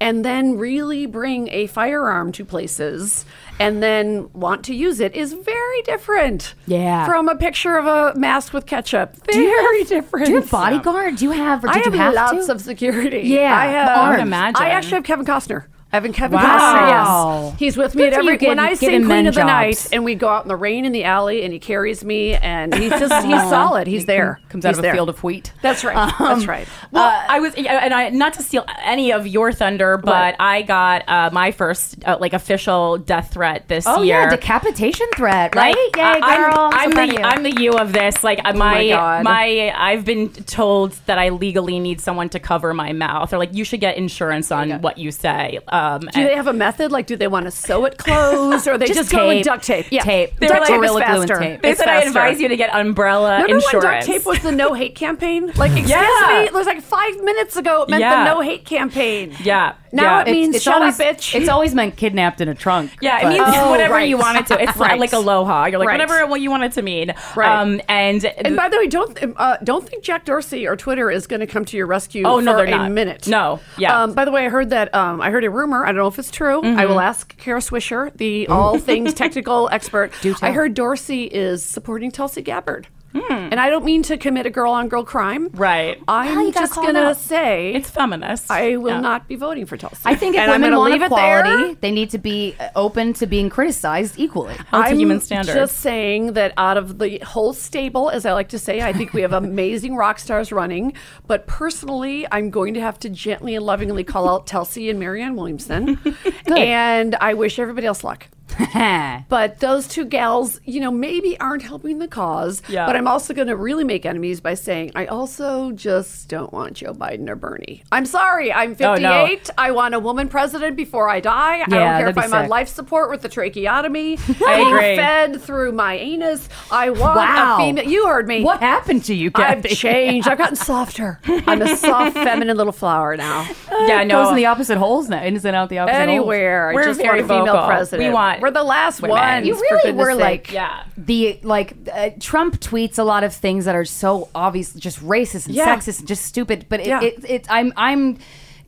and 0.00 0.24
then 0.24 0.56
really 0.56 1.06
bring 1.06 1.48
a 1.48 1.66
firearm 1.66 2.32
to 2.32 2.44
places 2.44 3.24
and 3.60 3.82
then 3.82 4.28
want 4.32 4.64
to 4.64 4.74
use 4.74 4.98
it 5.00 5.14
is 5.14 5.32
very 5.34 5.82
different 5.82 6.54
Yeah. 6.66 7.06
from 7.06 7.28
a 7.28 7.36
picture 7.36 7.76
of 7.76 7.86
a 7.86 8.18
mask 8.18 8.52
with 8.54 8.64
ketchup. 8.66 9.14
Do 9.26 9.34
Very 9.38 9.78
have- 9.80 9.88
different. 9.88 10.26
Do 10.26 10.32
you 10.32 10.40
have 10.40 10.50
bodyguard? 10.50 11.16
Do 11.16 11.26
you 11.26 11.30
have? 11.32 11.62
Or 11.64 11.68
I 11.68 11.78
have, 11.78 11.86
you 11.94 12.00
have 12.00 12.14
lots 12.14 12.46
to? 12.46 12.52
of 12.52 12.60
security. 12.60 13.20
Yeah, 13.28 13.54
I 13.56 13.66
have. 13.66 13.88
I 13.90 14.18
imagine. 14.22 14.56
I 14.62 14.70
actually 14.70 14.94
have 14.96 15.04
Kevin 15.04 15.26
Costner. 15.26 15.66
Have 15.92 16.04
Kevin 16.12 16.36
Wow. 16.38 16.42
Costner. 16.44 17.50
Yes, 17.50 17.58
he's 17.58 17.76
with 17.76 17.94
me 17.96 18.04
Good 18.04 18.12
at 18.12 18.18
every 18.20 18.36
when 18.46 18.58
I 18.60 18.74
sing 18.74 19.04
Queen 19.06 19.26
of 19.26 19.34
the 19.34 19.40
jobs. 19.40 19.46
Night, 19.48 19.88
and 19.92 20.04
we 20.04 20.14
go 20.14 20.28
out 20.28 20.44
in 20.44 20.48
the 20.48 20.56
rain 20.56 20.84
in 20.84 20.92
the 20.92 21.02
alley, 21.04 21.42
and 21.42 21.52
he 21.52 21.58
carries 21.58 22.04
me, 22.04 22.34
and 22.34 22.72
he's 22.74 22.90
just 22.90 23.24
he's 23.26 23.40
solid. 23.50 23.86
He's 23.88 24.06
there. 24.06 24.38
Comes 24.50 24.64
He's 24.64 24.74
out 24.74 24.78
of 24.78 24.82
there. 24.82 24.92
a 24.92 24.94
field 24.94 25.08
of 25.08 25.22
wheat. 25.24 25.52
That's 25.62 25.82
right. 25.84 25.96
Um, 25.96 26.12
That's 26.18 26.46
right. 26.46 26.68
Well, 26.92 27.24
I 27.28 27.40
was, 27.40 27.54
and 27.54 27.92
I 27.92 28.08
not 28.10 28.34
to 28.34 28.42
steal 28.42 28.64
any 28.84 29.12
of 29.12 29.26
your 29.26 29.52
thunder, 29.52 29.96
but 29.98 30.10
Right. 30.12 30.36
I 30.38 30.62
got 30.62 31.08
uh, 31.08 31.30
my 31.32 31.50
first 31.50 32.04
uh, 32.04 32.18
like 32.20 32.32
official 32.34 32.96
death 32.98 33.32
threat 33.32 33.66
this 33.68 33.84
year. 33.86 33.94
Oh 33.96 34.02
year. 34.02 34.20
yeah, 34.22 34.30
decapitation 34.30 35.06
threat, 35.16 35.54
Like, 35.54 35.74
right? 35.74 35.76
Yay, 35.96 36.02
I- 36.02 36.18
I'm- 36.22 36.40
girl! 36.52 36.70
I'm, 36.72 36.92
So 36.92 36.96
the 37.06 37.06
you. 37.14 37.18
I'm 37.22 37.42
the 37.42 37.60
you 37.60 37.72
of 37.72 37.92
this. 37.92 38.22
Like 38.22 38.38
uh, 38.40 38.52
Oh 38.54 38.58
my 38.58 38.74
my 38.74 38.88
God. 38.88 39.24
my 39.24 39.72
I've 39.76 40.04
been 40.04 40.30
told 40.30 40.92
that 41.06 41.18
I 41.18 41.30
legally 41.30 41.78
need 41.80 42.00
someone 42.00 42.28
to 42.30 42.38
cover 42.38 42.72
my 42.74 42.92
mouth, 42.92 43.32
or 43.32 43.38
like 43.38 43.54
you 43.54 43.64
should 43.64 43.80
get 43.80 43.96
insurance 43.96 44.52
on 44.52 44.80
what 44.82 44.96
you 44.98 45.10
say. 45.10 45.58
Um, 45.80 46.00
Do 46.00 46.22
they 46.24 46.34
have 46.36 46.46
a 46.46 46.52
method? 46.52 46.92
Like, 46.92 47.06
do 47.06 47.16
they 47.16 47.28
want 47.28 47.46
to 47.46 47.50
sew 47.50 47.84
it 47.86 47.96
closed, 47.98 48.66
or 48.68 48.76
they 48.76 48.86
just, 48.86 48.98
Just 48.98 49.12
go 49.12 49.28
with 49.28 49.44
duct 49.44 49.64
tape? 49.64 49.86
Yeah, 49.90 50.02
Tape. 50.02 50.30
Duct 50.30 50.40
They're 50.40 50.48
like 50.50 50.60
tape 50.68 50.74
is 50.74 50.78
Gorilla 50.90 51.00
Glue 51.06 51.20
and 51.22 51.28
faster. 51.28 51.38
tape. 51.44 51.62
They 51.62 51.70
It's 51.70 51.78
said 51.80 51.88
I 51.88 52.00
advise 52.02 52.40
you 52.40 52.48
to 52.48 52.56
get 52.56 52.74
umbrella 52.74 53.42
Remember 53.42 53.54
insurance. 53.56 53.84
when 53.84 53.92
duct 53.94 54.06
tape 54.06 54.26
was 54.26 54.38
the 54.40 54.52
no 54.52 54.74
hate 54.74 54.94
campaign? 54.94 55.46
Like, 55.56 55.70
excuse 55.78 55.90
Yeah. 55.90 56.26
me, 56.40 56.44
it 56.44 56.52
was 56.52 56.66
like 56.66 56.82
five 56.82 57.16
minutes 57.22 57.56
ago. 57.56 57.82
It 57.84 57.88
meant 57.90 58.00
Yeah. 58.02 58.24
the 58.24 58.34
no 58.34 58.40
hate 58.40 58.64
campaign. 58.64 59.34
yeah. 59.42 59.74
Now 59.92 60.18
yeah. 60.18 60.24
it 60.28 60.32
means 60.32 60.54
it's 60.56 60.64
shut 60.64 60.74
always, 60.74 60.98
up, 61.00 61.06
bitch. 61.06 61.34
It's 61.38 61.48
always 61.48 61.74
meant 61.74 61.96
kidnapped 61.96 62.40
in 62.40 62.48
a 62.48 62.54
trunk. 62.54 62.92
Yeah, 63.00 63.18
it 63.18 63.22
but- 63.22 63.28
means 63.32 63.42
Oh, 63.56 63.70
whatever 63.70 63.94
right. 63.94 64.08
you 64.08 64.16
want 64.18 64.38
it 64.38 64.46
to. 64.46 64.60
It's 64.62 64.76
Right. 64.76 64.98
like 64.98 65.12
aloha. 65.12 65.66
You're 65.66 65.78
like 65.78 65.88
Right. 65.88 65.94
whatever 66.00 66.26
what 66.26 66.40
you 66.40 66.50
want 66.50 66.62
it 66.64 66.72
to 66.72 66.82
mean. 66.82 67.12
Right. 67.34 67.60
Um, 67.60 67.80
and 67.88 68.24
And 68.24 68.56
by 68.56 68.68
the 68.68 68.76
way, 68.78 68.86
don't 68.86 69.18
uh, 69.36 69.56
don't 69.64 69.88
think 69.88 70.02
Jack 70.04 70.24
Dorsey 70.24 70.66
or 70.66 70.76
Twitter 70.76 71.10
is 71.10 71.26
going 71.26 71.40
to 71.40 71.46
come 71.46 71.64
to 71.66 71.76
your 71.76 71.86
rescue 71.86 72.24
Oh, 72.24 72.40
no, 72.40 72.52
for 72.52 72.56
they're 72.58 72.66
a 72.66 72.78
not. 72.78 72.90
minute. 72.92 73.26
No. 73.26 73.60
Yeah. 73.78 74.02
Um, 74.02 74.14
by 74.14 74.24
the 74.24 74.30
way, 74.30 74.46
I 74.46 74.48
heard 74.48 74.70
that 74.70 74.94
um, 74.94 75.20
I 75.20 75.30
heard 75.30 75.44
a 75.44 75.50
rumor. 75.50 75.84
I 75.84 75.88
don't 75.88 75.96
know 75.96 76.06
if 76.06 76.18
it's 76.18 76.30
true. 76.30 76.60
I 76.62 76.86
will 76.86 77.00
ask 77.00 77.36
Kara 77.36 77.60
Swisher, 77.60 78.12
the 78.16 78.46
all 78.48 78.78
things 78.78 79.12
technical 79.24 79.68
expert. 79.72 80.12
Do 80.20 80.34
tell. 80.34 80.48
I 80.48 80.52
heard 80.52 80.74
Dorsey 80.74 81.24
is 81.24 81.64
supporting 81.64 82.10
Tulsi 82.10 82.42
Gabbard. 82.42 82.86
And 83.12 83.58
I 83.58 83.68
don't 83.70 83.84
mean 83.84 84.02
to 84.04 84.16
commit 84.16 84.46
a 84.46 84.50
girl 84.50 84.72
on 84.72 84.88
girl 84.88 85.02
crime. 85.04 85.48
right. 85.54 86.00
I'm 86.06 86.28
you 86.46 86.52
gotta 86.52 86.66
just 86.66 86.74
going 86.76 86.94
to 86.94 87.14
say 87.14 87.74
It's 87.74 87.90
feminist. 87.90 88.50
I 88.50 88.76
will 88.76 88.90
Yeah. 88.94 89.00
not 89.00 89.26
be 89.26 89.34
voting 89.36 89.66
for 89.66 89.76
Tulsi. 89.76 90.02
I 90.04 90.14
think 90.14 90.36
if 90.36 90.40
And 90.42 90.50
women 90.52 90.70
gonna 90.70 90.78
want 90.80 90.92
leave 90.92 91.02
equality, 91.02 91.74
they 91.80 91.90
need 91.90 92.10
to 92.10 92.18
be 92.18 92.54
uh, 92.60 92.68
open 92.76 93.12
to 93.14 93.26
being 93.26 93.48
criticized 93.50 94.14
equally. 94.18 94.54
Held 94.54 94.84
I'm 94.84 94.96
human 94.98 95.20
standards. 95.20 95.54
just 95.56 95.78
saying 95.78 96.34
that 96.34 96.52
out 96.56 96.76
of 96.76 96.98
the 96.98 97.18
whole 97.26 97.52
stable, 97.52 98.10
as 98.10 98.24
I 98.26 98.32
like 98.32 98.48
to 98.50 98.58
say, 98.58 98.80
I 98.80 98.92
think 98.92 99.12
we 99.12 99.22
have 99.22 99.32
amazing 99.44 99.96
rock 99.96 100.18
stars 100.20 100.52
running. 100.52 100.92
But 101.26 101.46
personally, 101.48 102.26
I'm 102.30 102.50
going 102.50 102.74
to 102.74 102.80
have 102.80 102.98
to 103.00 103.08
gently 103.08 103.54
and 103.56 103.64
lovingly 103.66 104.04
call 104.04 104.28
out 104.28 104.46
Tulsi 104.46 104.88
and 104.90 104.98
Marianne 105.00 105.34
Williamson. 105.34 105.98
and 106.46 107.16
I 107.20 107.34
wish 107.34 107.58
everybody 107.58 107.86
else 107.86 108.04
luck. 108.04 108.26
But 109.28 109.60
those 109.60 109.86
two 109.86 110.04
gals, 110.04 110.60
you 110.64 110.80
know, 110.80 110.90
maybe 110.90 111.38
aren't 111.40 111.62
helping 111.62 111.98
the 111.98 112.08
cause. 112.08 112.62
Yeah. 112.68 112.86
But 112.86 112.96
I'm 112.96 113.06
also 113.06 113.32
going 113.34 113.48
to 113.48 113.56
really 113.56 113.84
make 113.84 114.04
enemies 114.04 114.40
by 114.40 114.54
saying 114.54 114.92
I 114.94 115.06
also 115.06 115.70
just 115.72 116.28
don't 116.28 116.52
want 116.52 116.74
Joe 116.74 116.92
Biden 116.92 117.28
or 117.28 117.36
Bernie. 117.36 117.84
I'm 117.92 118.06
sorry. 118.06 118.52
I'm 118.52 118.72
Oh, 118.72 118.96
58. 118.96 119.02
no. 119.48 119.54
I 119.58 119.70
want 119.70 119.94
a 119.94 120.00
woman 120.00 120.28
president 120.28 120.76
before 120.76 121.08
I 121.08 121.20
die. 121.20 121.56
I 121.60 121.64
don't 121.66 121.70
care 121.98 122.08
if 122.08 122.18
I'm 122.18 122.32
on 122.34 122.48
life 122.48 122.68
support 122.68 123.10
with 123.10 123.22
the 123.22 123.28
tracheotomy. 123.28 124.18
I 124.46 124.60
agree. 124.66 124.96
fed 124.96 125.40
through 125.40 125.72
my 125.72 125.94
anus. 125.94 126.48
I 126.70 126.90
want 126.90 127.16
Wow. 127.16 127.56
a 127.56 127.58
female. 127.58 127.84
You 127.84 128.06
heard 128.08 128.26
me. 128.28 128.42
What 128.42 128.60
happened 128.60 129.04
to 129.04 129.14
you, 129.14 129.30
I've 129.34 129.64
changed. 129.68 130.26
I've 130.28 130.38
gotten 130.38 130.56
softer. 130.56 131.20
I'm 131.24 131.62
a 131.62 131.76
soft, 131.76 132.14
feminine 132.14 132.56
little 132.56 132.72
flower 132.72 133.16
now. 133.16 133.48
yeah. 133.70 134.02
It 134.02 134.06
No. 134.06 134.22
goes 134.22 134.30
in 134.30 134.36
the 134.36 134.46
opposite 134.46 134.78
holes 134.78 135.08
now. 135.08 135.22
Isn't 135.22 135.48
it 135.48 135.54
out 135.54 135.68
the 135.68 135.78
opposite 135.78 135.96
holes? 135.98 136.08
Anywhere. 136.08 136.70
I 136.70 136.74
We're 136.74 136.84
just 136.84 137.00
very 137.00 137.20
want 137.22 137.30
a 137.30 137.34
female 137.34 137.54
vocal. 137.54 137.68
president. 137.68 138.08
We 138.08 138.14
want 138.14 138.40
We're 138.40 138.49
the 138.50 138.62
last 138.62 139.02
women. 139.02 139.16
ones. 139.16 139.46
You 139.46 139.54
really 139.54 139.82
goodness 139.92 140.04
were 140.04 140.12
sake. 140.12 140.20
like 140.20 140.52
Yeah. 140.52 140.82
the 140.96 141.38
like 141.42 141.74
uh, 141.92 142.10
Trump 142.20 142.60
tweets 142.60 142.98
a 142.98 143.02
lot 143.02 143.24
of 143.24 143.34
things 143.34 143.64
that 143.64 143.74
are 143.74 143.84
so 143.84 144.28
obvious, 144.34 144.72
just 144.74 144.98
racist 145.00 145.46
and 145.46 145.54
Yeah. 145.54 145.74
sexist 145.76 146.00
and 146.00 146.08
just 146.08 146.24
stupid. 146.24 146.66
But 146.68 146.80
it, 146.80 146.86
Yeah. 146.86 147.02
it, 147.02 147.24
it, 147.28 147.46
I'm 147.50 147.72
I'm 147.76 148.18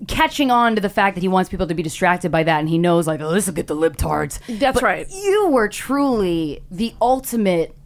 catching 0.08 0.50
on 0.50 0.74
to 0.74 0.80
the 0.80 0.88
fact 0.88 1.14
that 1.14 1.20
he 1.20 1.28
wants 1.28 1.48
people 1.48 1.66
to 1.68 1.74
be 1.74 1.82
distracted 1.82 2.32
by 2.32 2.42
that, 2.42 2.58
and 2.58 2.68
he 2.68 2.76
knows 2.78 3.06
like, 3.06 3.20
oh, 3.20 3.32
this 3.32 3.46
will 3.46 3.54
get 3.54 3.68
the 3.68 3.76
libtards. 3.76 4.40
That's 4.58 4.74
But 4.74 4.82
right. 4.82 5.06
You 5.10 5.46
were 5.48 5.68
truly 5.68 6.60
the 6.70 6.92
ultimate 7.00 7.76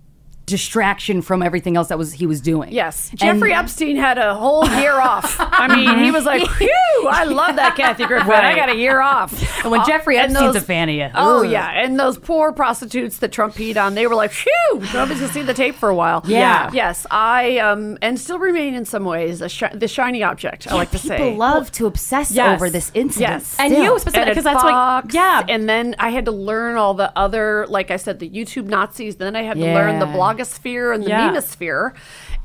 distraction 0.47 1.23
from 1.23 1.43
everything 1.43 1.77
else 1.77 1.89
that 1.89 1.99
was 1.99 2.13
he 2.13 2.25
was 2.27 2.41
doing. 2.41 2.73
Yes. 2.73 3.11
Jeffrey 3.15 3.53
And- 3.53 3.65
Epstein 3.65 3.97
had 3.97 4.17
a 4.17 4.35
whole 4.35 4.67
year 4.81 4.93
off. 5.01 5.37
I 5.39 5.67
mean, 5.75 5.99
he 6.05 6.11
was 6.13 6.25
like, 6.25 6.49
phew, 6.49 7.07
I 7.11 7.25
love 7.25 7.57
that 7.57 7.77
Kathy 7.77 8.07
Griffin. 8.07 8.31
I 8.31 8.55
got 8.55 8.69
a 8.69 8.77
year 8.77 9.01
off. 9.01 9.33
And 9.65 9.71
when 9.73 9.85
Jeffrey 9.85 10.17
and 10.19 10.31
Epstein's 10.33 10.57
a 10.57 10.61
fan 10.61 10.89
of 10.89 10.95
you. 10.95 11.09
Oh, 11.15 11.45
Ugh. 11.45 11.51
yeah. 11.51 11.69
And 11.83 11.99
those 11.99 12.17
poor 12.17 12.53
prostitutes 12.53 13.19
that 13.19 13.33
Trump 13.33 13.55
peed 13.55 13.77
on, 13.77 13.95
they 13.97 14.07
were 14.07 14.15
like, 14.15 14.31
phew, 14.33 14.81
nobody's 14.95 15.19
to 15.19 15.29
see 15.29 15.43
the 15.43 15.53
tape 15.55 15.75
for 15.75 15.89
a 15.89 15.95
while. 15.95 16.23
Yeah. 16.27 16.71
Yes. 16.73 17.07
I, 17.11 17.59
um, 17.59 17.99
and 18.01 18.19
still 18.19 18.39
remain 18.39 18.75
in 18.75 18.85
some 18.85 19.05
ways 19.05 19.41
a 19.43 19.49
shi- 19.49 19.67
the 19.75 19.89
shiny 19.89 20.23
object, 20.23 20.71
I 20.71 20.75
like 20.77 20.91
to 20.93 20.99
People 20.99 21.09
say. 21.09 21.17
People 21.19 21.37
love 21.39 21.73
to 21.73 21.87
obsess 21.87 22.31
Yes. 22.31 22.55
over 22.57 22.71
this 22.71 22.91
incident. 22.95 23.33
Yes. 23.33 23.57
And 23.59 23.73
still. 23.73 23.83
you 23.85 23.99
specifically 23.99 24.21
and 24.23 24.31
because 24.31 24.45
that's 24.45 24.63
like 24.65 25.13
yeah. 25.13 25.45
and 25.49 25.69
then 25.69 25.97
I 25.99 26.11
had 26.11 26.25
to 26.27 26.33
learn 26.33 26.77
all 26.77 26.95
the 26.95 27.13
other, 27.19 27.67
like 27.69 27.91
I 27.91 27.97
said, 27.97 28.21
the 28.21 28.29
YouTube 28.31 28.67
Nazis. 28.67 29.17
Then 29.17 29.35
I 29.37 29.43
had 29.43 29.57
to 29.57 29.65
learn 29.65 29.99
the 29.99 30.07
Yeah. 30.07 30.17
Blogosphere 30.37 30.95
and 30.95 31.05
the 31.05 31.09
Yeah. 31.09 31.31
memosphere. 31.33 31.93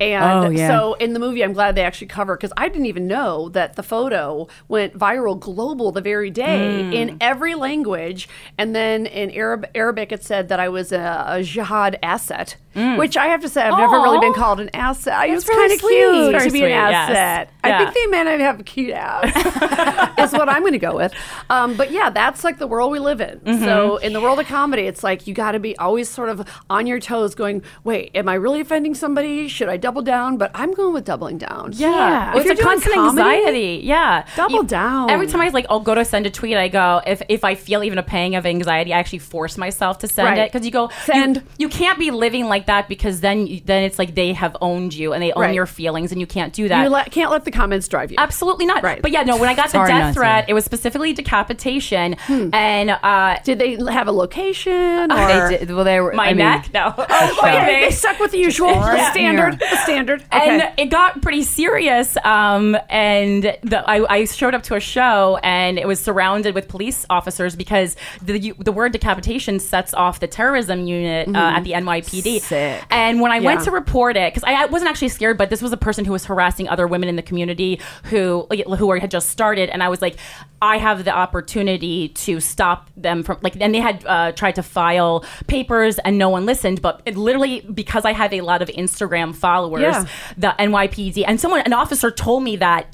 And 0.02 0.23
Oh, 0.45 0.49
yeah. 0.49 0.68
so 0.68 0.94
in 0.95 1.14
the 1.14 1.19
movie, 1.19 1.44
I'm 1.44 1.53
glad 1.53 1.76
they 1.76 1.84
actually 1.84 2.07
cover 2.07 2.36
because 2.36 2.52
I 2.57 2.68
didn't 2.68 2.88
even 2.88 3.07
know 3.07 3.49
that 3.49 3.76
the 3.76 3.84
photo 3.84 4.48
went 4.68 4.98
viral 4.98 5.40
global 5.40 5.91
the 5.91 6.02
very 6.02 6.30
day 6.32 6.82
Mm. 6.82 6.94
in 6.94 7.18
every 7.22 7.53
language. 7.56 8.28
And 8.57 8.76
then 8.76 9.06
in 9.06 9.30
Arab, 9.32 9.68
Arabic, 9.76 10.11
it 10.11 10.23
said 10.23 10.49
that 10.49 10.60
I 10.60 10.69
was 10.69 10.91
a, 10.91 11.26
a 11.28 11.44
jihad 11.44 11.99
asset, 12.02 12.56
which 12.73 13.15
I 13.18 13.28
have 13.28 13.41
to 13.41 13.49
say, 13.49 13.61
I've 13.61 13.78
never 13.78 13.98
really 13.98 14.19
been 14.19 14.34
called 14.34 14.60
an 14.60 14.69
asset. 14.73 15.30
It 15.30 15.34
was 15.34 15.48
really 15.48 15.61
kind 15.69 15.73
of 15.73 15.80
cute 15.88 16.40
to 16.40 16.52
be 16.52 16.60
sweet, 16.60 16.64
an 16.64 16.69
yes. 16.69 17.10
asset. 17.10 17.49
Yeah. 17.64 17.76
I 17.76 17.78
think 17.84 17.94
they 17.94 18.06
meant 18.07 18.28
I'd 18.30 18.40
have 18.41 18.60
a 18.60 18.64
cute 18.64 18.91
ass, 18.94 19.26
is 20.19 20.32
what 20.34 20.49
I'm 20.49 20.61
going 20.61 20.72
to 20.73 20.80
go 20.80 20.95
with. 20.95 21.14
Um, 21.49 21.76
but 21.76 21.91
yeah, 21.91 22.10
that's 22.10 22.44
like 22.44 22.57
the 22.57 22.68
world 22.68 22.91
we 22.91 22.99
live 22.99 23.22
in. 23.22 23.40
Mm-hmm. 23.40 23.64
So 23.65 23.98
in 23.98 24.14
the 24.14 24.22
world 24.22 24.40
of 24.40 24.48
comedy, 24.48 24.84
it's 24.84 25.03
like 25.03 25.28
you 25.28 25.34
got 25.34 25.52
to 25.52 25.60
be 25.60 25.78
always 25.78 26.10
sort 26.10 26.30
of 26.30 26.48
on 26.69 26.88
your 26.88 26.99
toes, 26.99 27.36
going, 27.36 27.61
"Wait, 27.84 28.11
am 28.15 28.28
I 28.30 28.36
really 28.36 28.61
offending 28.61 28.95
somebody? 28.95 29.48
Should 29.49 29.68
I 29.69 29.78
double 29.78 29.90
down?" 29.99 30.38
But 30.38 30.51
I'm 30.55 30.73
going 30.73 30.93
with 30.93 31.03
doubling 31.03 31.38
down. 31.38 31.72
Yeah, 31.73 32.30
If 32.30 32.35
Well, 32.35 32.51
it's 32.51 32.61
a 32.61 32.63
constant 32.63 32.95
comedy, 32.95 33.22
anxiety. 33.22 33.81
Yeah, 33.84 34.23
double 34.38 34.55
You- 34.59 34.63
down. 34.63 35.09
Every 35.09 35.27
time 35.27 35.41
I 35.41 35.49
like, 35.49 35.65
I'll 35.69 35.81
go 35.81 35.93
to 35.95 36.05
send 36.05 36.26
a 36.26 36.30
tweet. 36.30 36.55
I 36.55 36.69
go 36.69 37.01
if 37.05 37.22
if 37.27 37.43
I 37.43 37.55
feel 37.55 37.84
even 37.84 37.97
a 37.97 38.03
pang 38.03 38.35
of 38.35 38.45
anxiety, 38.45 38.93
I 38.93 38.99
actually 38.99 39.19
force 39.19 39.57
myself 39.57 39.97
to 39.99 40.07
send 40.07 40.30
Right. 40.30 40.38
it 40.39 40.51
because 40.53 40.65
you 40.65 40.72
go 40.72 40.89
Send. 41.03 41.35
You, 41.38 41.41
you 41.57 41.68
can't 41.69 41.99
be 41.99 42.11
living 42.11 42.45
like 42.45 42.68
that 42.68 42.88
because 42.88 43.19
then 43.19 43.47
you- 43.47 43.59
then 43.65 43.84
it's 43.84 43.99
like 43.99 44.15
they 44.15 44.31
have 44.34 44.55
owned 44.61 44.93
you 44.93 45.11
and 45.11 45.22
they 45.22 45.34
own 45.34 45.41
Right. 45.41 45.53
your 45.55 45.65
feelings 45.65 46.11
and 46.13 46.22
you 46.22 46.27
can't 46.27 46.53
do 46.53 46.68
that. 46.69 46.84
you 46.84 46.89
let, 46.89 47.11
can't 47.11 47.31
let 47.31 47.43
the 47.43 47.51
comments 47.51 47.88
drive 47.88 48.11
you. 48.11 48.18
Absolutely 48.19 48.65
not. 48.68 48.84
Right. 48.84 49.01
But 49.01 49.11
yeah, 49.11 49.23
no. 49.23 49.35
When 49.38 49.49
I 49.49 49.55
got 49.55 49.65
the 49.65 49.72
Sorry, 49.72 49.89
not 49.91 49.97
death 49.99 50.13
to. 50.13 50.19
threat, 50.19 50.45
it 50.47 50.53
was 50.53 50.63
specifically 50.63 51.11
decapitation, 51.13 52.15
and 52.53 52.91
uh, 52.91 53.38
did 53.43 53.57
they 53.59 53.76
have 53.91 54.07
a 54.07 54.11
location? 54.11 54.72
Uh, 55.11 55.15
or- 55.15 55.49
They 55.49 55.57
did, 55.57 55.72
well, 55.72 55.84
they 55.84 55.99
were. 55.99 56.13
my 56.13 56.26
I 56.26 56.30
mean, 56.30 56.38
neck? 56.38 56.69
No. 56.73 56.93
Oh, 56.97 57.38
okay, 57.43 57.85
they 57.89 57.91
stuck 57.91 58.19
with 58.19 58.31
the 58.31 58.38
usual 58.38 58.69
the 58.73 59.11
standard. 59.11 59.59
The 59.59 59.77
standard. 59.83 60.23
And 60.31 60.73
it 60.77 60.87
got 60.87 61.21
pretty 61.21 61.43
serious. 61.43 62.17
Um, 62.23 62.75
and 62.89 63.43
the, 63.43 63.83
I, 63.87 64.11
I 64.11 64.25
showed 64.25 64.55
up 64.55 64.63
to 64.63 64.75
a 64.75 64.79
show 64.79 65.39
and 65.43 65.77
it 65.77 65.87
was 65.87 65.99
surrounded 65.99 66.55
with 66.55 66.67
police 66.67 67.05
officers 67.09 67.55
because 67.55 67.95
the 68.21 68.53
the 68.57 68.71
word 68.71 68.91
decapitation 68.91 69.59
sets 69.59 69.93
off 69.93 70.19
the 70.19 70.27
terrorism 70.27 70.87
unit 70.87 71.27
uh, 71.27 71.57
at 71.57 71.63
the 71.63 71.71
NYPD. 71.71 72.41
Sick. 72.41 72.83
And 72.89 73.21
when 73.21 73.31
I 73.31 73.39
went 73.39 73.61
to 73.61 73.71
report 73.71 74.17
it, 74.17 74.33
because 74.33 74.43
I, 74.43 74.63
I 74.63 74.65
wasn't 74.65 74.89
actually 74.89 75.09
scared, 75.09 75.37
but 75.37 75.49
this 75.49 75.61
was 75.61 75.71
a 75.71 75.77
person 75.77 76.05
who 76.05 76.11
was 76.11 76.25
harassing 76.25 76.67
other 76.67 76.87
women 76.87 77.09
in 77.09 77.15
the 77.15 77.21
community 77.21 77.79
who 78.05 78.47
who 78.77 78.91
had 78.93 79.11
just 79.11 79.29
started, 79.29 79.69
and 79.69 79.83
I 79.83 79.89
was 79.89 80.01
like, 80.01 80.17
I 80.61 80.77
have 80.77 81.05
the 81.05 81.11
opportunity 81.11 82.09
to 82.09 82.39
stop 82.39 82.89
them 82.95 83.23
from 83.23 83.39
like, 83.41 83.59
and 83.59 83.73
they 83.73 83.79
had 83.79 84.05
uh, 84.05 84.31
tried 84.33 84.55
to 84.55 84.63
file 84.63 85.25
papers 85.47 85.97
and 85.99 86.17
no 86.17 86.29
one 86.29 86.45
listened, 86.45 86.81
but 86.81 87.01
it 87.05 87.17
literally 87.17 87.61
because 87.61 88.05
I 88.05 88.13
have 88.13 88.31
a 88.31 88.41
lot 88.41 88.61
of 88.61 88.69
Instagram 88.69 89.33
followers, 89.35 89.70
Yeah. 89.80 90.06
the 90.38 90.56
NYPD, 90.60 91.23
and 91.26 91.39
someone, 91.39 91.61
an 91.61 91.73
officer 91.73 92.11
told 92.11 92.43
me 92.43 92.57
that 92.57 92.93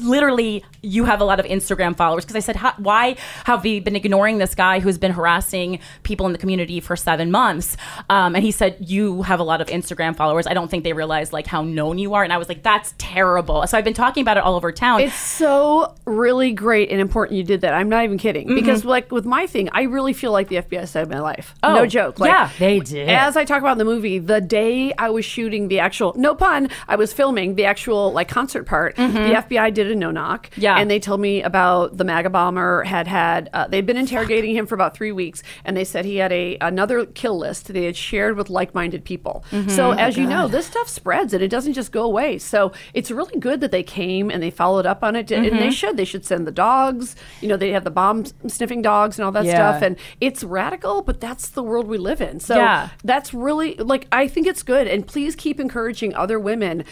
literally 0.00 0.64
you 0.82 1.04
have 1.04 1.20
a 1.20 1.24
lot 1.24 1.40
of 1.40 1.46
Instagram 1.46 1.96
followers 1.96 2.24
because 2.24 2.36
I 2.36 2.40
said, 2.40 2.56
why 2.78 3.16
have 3.44 3.64
we 3.64 3.80
been 3.80 3.96
ignoring 3.96 4.38
this 4.38 4.54
guy 4.54 4.80
who's 4.80 4.98
been 4.98 5.12
harassing 5.12 5.80
people 6.02 6.26
in 6.26 6.32
the 6.32 6.38
community 6.38 6.80
for 6.80 6.96
seven 6.96 7.30
months? 7.30 7.76
Um, 8.10 8.34
and 8.34 8.44
he 8.44 8.50
said, 8.50 8.76
you 8.78 9.22
have 9.22 9.40
a 9.40 9.42
lot 9.42 9.60
of 9.60 9.68
Instagram 9.68 10.14
followers. 10.14 10.46
I 10.46 10.54
don't 10.54 10.70
think 10.70 10.84
they 10.84 10.92
realize 10.92 11.32
like 11.32 11.46
how 11.46 11.62
known 11.62 11.98
you 11.98 12.14
are. 12.14 12.22
And 12.22 12.32
I 12.32 12.38
was 12.38 12.48
like, 12.48 12.62
that's 12.62 12.94
terrible. 12.98 13.66
So 13.66 13.76
I've 13.78 13.84
been 13.84 13.94
talking 13.94 14.20
about 14.22 14.36
it 14.36 14.42
all 14.44 14.54
over 14.54 14.70
town. 14.72 15.00
It's 15.00 15.14
so 15.14 15.94
really 16.04 16.52
great 16.52 16.90
and 16.90 17.00
important 17.00 17.36
you 17.38 17.44
did 17.44 17.62
that. 17.62 17.74
I'm 17.74 17.88
not 17.88 18.04
even 18.04 18.18
kidding. 18.18 18.54
Because 18.54 18.84
like 18.84 19.10
with 19.10 19.24
my 19.24 19.46
thing, 19.46 19.68
I 19.72 19.82
really 19.82 20.12
feel 20.12 20.32
like 20.32 20.48
the 20.48 20.56
FBI 20.56 20.86
saved 20.86 21.10
my 21.10 21.20
life. 21.20 21.54
Oh, 21.62 21.74
no 21.74 21.86
joke. 21.86 22.18
Like, 22.20 22.30
yeah, 22.30 22.50
they 22.58 22.80
did. 22.80 23.08
As 23.08 23.36
I 23.36 23.44
talk 23.44 23.60
about 23.60 23.72
in 23.72 23.78
the 23.78 23.84
movie, 23.84 24.18
the 24.18 24.40
day 24.40 24.92
I 24.98 25.10
was 25.10 25.24
shooting 25.24 25.68
the 25.68 25.80
actual 25.80 26.07
no 26.16 26.34
pun, 26.34 26.68
I 26.88 26.96
was 26.96 27.12
filming 27.12 27.54
the 27.54 27.64
actual 27.64 28.12
like 28.12 28.28
concert 28.28 28.64
part. 28.64 28.96
The 28.96 29.02
FBI 29.02 29.72
did 29.74 29.90
a 29.90 29.94
no 29.94 30.10
knock. 30.10 30.50
Yeah. 30.56 30.76
And 30.78 30.90
they 30.90 30.98
told 31.00 31.20
me 31.20 31.42
about 31.42 31.96
the 31.96 32.04
MAGA 32.04 32.30
bomber 32.30 32.82
had 32.84 33.06
had 33.06 33.50
uh, 33.52 33.66
they'd 33.68 33.86
been 33.86 33.96
interrogating 33.96 34.54
him 34.56 34.66
for 34.66 34.74
about 34.74 34.94
three 34.96 35.12
weeks, 35.12 35.42
and 35.64 35.76
they 35.76 35.84
said 35.84 36.04
he 36.04 36.16
had 36.16 36.32
a 36.32 36.56
another 36.60 37.06
kill 37.06 37.38
list 37.38 37.68
they 37.72 37.84
had 37.84 37.96
shared 37.96 38.36
with 38.36 38.48
like 38.50 38.74
minded 38.74 39.04
people. 39.04 39.44
So 39.68 39.90
as 39.92 40.16
you 40.16 40.26
know, 40.26 40.48
this 40.48 40.66
stuff 40.66 40.88
spreads 40.88 41.32
and 41.34 41.42
it 41.42 41.48
doesn't 41.48 41.72
just 41.74 41.92
go 41.92 42.02
away. 42.04 42.38
So 42.38 42.72
it's 42.94 43.10
really 43.10 43.38
good 43.38 43.60
that 43.60 43.70
they 43.72 43.82
came 43.82 44.30
and 44.30 44.42
they 44.42 44.50
followed 44.50 44.86
up 44.86 45.02
on 45.02 45.16
it, 45.16 45.30
and 45.30 45.44
they 45.58 45.70
should. 45.70 45.96
They 45.96 46.04
should 46.04 46.24
send 46.24 46.46
the 46.46 46.52
dogs. 46.52 47.16
You 47.40 47.48
know, 47.48 47.56
they 47.56 47.70
have 47.70 47.84
the 47.84 47.90
bomb 47.90 48.24
sniffing 48.46 48.82
dogs 48.82 49.18
and 49.18 49.24
all 49.24 49.32
that 49.32 49.44
Yeah. 49.44 49.54
stuff, 49.54 49.82
and 49.82 49.96
it's 50.20 50.42
radical, 50.44 51.02
but 51.02 51.20
that's 51.20 51.50
the 51.50 51.62
world 51.62 51.86
we 51.86 51.98
live 51.98 52.20
in. 52.20 52.40
So 52.40 52.56
Yeah. 52.56 52.88
that's 53.04 53.32
really 53.34 53.74
like 53.76 54.06
I 54.12 54.28
think 54.28 54.46
it's 54.46 54.62
good, 54.62 54.86
and 54.86 55.06
please 55.06 55.34
keep 55.36 55.58
encouraging 55.60 55.97
other 56.14 56.38
women. 56.38 56.84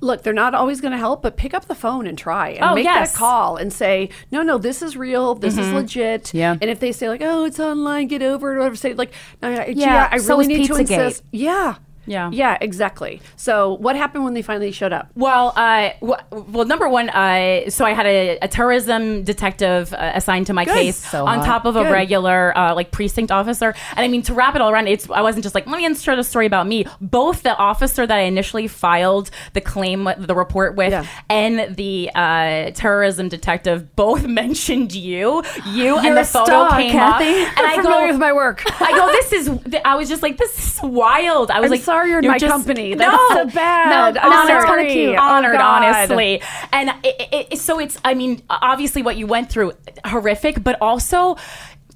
Look, 0.00 0.22
they're 0.22 0.32
not 0.32 0.54
always 0.54 0.80
going 0.80 0.92
to 0.92 0.98
help, 0.98 1.22
but 1.22 1.36
pick 1.36 1.54
up 1.54 1.66
the 1.66 1.74
phone 1.74 2.06
and 2.06 2.16
try 2.16 2.50
and 2.50 2.64
Oh, 2.64 2.74
make 2.74 2.84
yes. 2.84 3.12
that 3.12 3.18
call 3.18 3.56
and 3.56 3.72
say, 3.72 4.10
no, 4.30 4.42
no, 4.42 4.58
this 4.58 4.82
is 4.82 4.96
real, 4.96 5.34
this 5.34 5.56
is 5.56 5.66
mm-hmm. 5.66 5.76
legit. 5.76 6.34
Yeah. 6.34 6.56
And 6.60 6.70
if 6.70 6.80
they 6.80 6.92
say 6.92 7.08
like, 7.08 7.22
oh, 7.22 7.44
it's 7.44 7.60
online, 7.60 8.08
get 8.08 8.22
over 8.22 8.52
it, 8.52 8.56
or 8.56 8.58
whatever, 8.58 8.76
say 8.76 8.94
like, 8.94 9.12
no, 9.42 9.50
yeah, 9.50 9.64
Yeah, 9.68 10.08
I 10.10 10.18
so 10.18 10.38
really 10.38 10.52
is 10.54 10.60
need 10.60 10.66
to 10.68 10.76
insist. 10.76 11.24
Yeah. 11.32 11.76
Yeah. 12.10 12.28
Yeah, 12.32 12.58
exactly. 12.60 13.20
So 13.36 13.74
what 13.74 13.94
happened 13.96 14.24
when 14.24 14.34
they 14.34 14.42
finally 14.42 14.72
showed 14.72 14.92
up? 14.92 15.10
Well, 15.14 15.52
uh, 15.56 15.90
w- 16.00 16.22
well, 16.52 16.64
number 16.66 16.88
one, 16.88 17.08
uh, 17.10 17.70
so 17.70 17.84
I 17.84 17.92
had 17.92 18.06
a, 18.06 18.38
a 18.42 18.48
terrorism 18.48 19.22
detective 19.22 19.92
uh, 19.94 20.12
assigned 20.14 20.46
to 20.48 20.52
my 20.52 20.64
Good. 20.64 20.74
case 20.74 20.96
So 20.96 21.24
on 21.26 21.38
hot. 21.38 21.46
top 21.46 21.64
of 21.66 21.76
a 21.76 21.84
Good. 21.84 21.92
regular 21.92 22.56
uh, 22.58 22.74
like 22.74 22.90
precinct 22.90 23.30
officer. 23.30 23.74
And 23.96 24.00
I 24.00 24.08
mean, 24.08 24.22
to 24.22 24.34
wrap 24.34 24.54
it 24.56 24.60
all 24.60 24.70
around, 24.70 24.88
it's 24.88 25.08
I 25.10 25.22
wasn't 25.22 25.44
just 25.44 25.54
like 25.54 25.66
let 25.66 25.78
me 25.78 25.86
insert 25.86 26.18
a 26.18 26.24
story 26.24 26.46
about 26.46 26.66
me. 26.66 26.84
Both 27.00 27.42
the 27.44 27.56
officer 27.56 28.06
that 28.06 28.18
I 28.18 28.22
initially 28.22 28.66
filed 28.66 29.30
the 29.52 29.60
claim, 29.60 30.08
the 30.18 30.34
report 30.34 30.74
with, 30.76 30.90
Yeah. 30.92 31.06
and 31.28 31.76
the 31.76 32.10
uh, 32.14 32.70
terrorism 32.72 33.28
detective 33.28 33.94
both 33.94 34.26
mentioned 34.42 34.92
you, 34.92 35.42
you, 35.66 35.96
and 35.96 36.04
You're 36.06 36.14
the 36.16 36.20
a 36.22 36.24
photo 36.24 36.44
star, 36.46 36.70
came 36.80 36.90
Kathy. 36.92 37.24
up, 37.42 37.58
and 37.58 37.66
I'm 37.66 37.78
I 37.78 37.82
familiar 37.82 38.06
go 38.06 38.12
with 38.12 38.20
my 38.20 38.32
work. 38.32 38.62
I 38.80 38.90
go, 38.98 39.06
this 39.12 39.32
is. 39.32 39.50
I 39.84 39.94
was 39.94 40.08
just 40.08 40.22
like, 40.22 40.36
this 40.38 40.52
is 40.76 40.82
wild. 40.82 41.50
I 41.52 41.60
was 41.60 41.66
I'm 41.68 41.70
like, 41.76 41.82
sorry 41.82 41.99
you're 42.06 42.20
in 42.20 42.26
my 42.26 42.38
company. 42.38 42.94
That's 42.94 43.10
no, 43.12 43.42
so 43.42 43.54
bad. 43.54 44.14
No, 44.14 44.20
honored, 44.20 44.62
sorry. 44.62 45.16
Oh, 45.16 45.20
honored, 45.20 45.58
God. 45.58 45.84
honestly. 45.84 46.42
And 46.72 46.90
it, 47.04 47.48
it, 47.52 47.58
so 47.58 47.78
it's. 47.78 47.98
I 48.04 48.14
mean, 48.14 48.42
obviously, 48.48 49.02
what 49.02 49.16
you 49.16 49.26
went 49.26 49.50
through, 49.50 49.72
horrific, 50.04 50.62
but 50.62 50.76
also. 50.80 51.36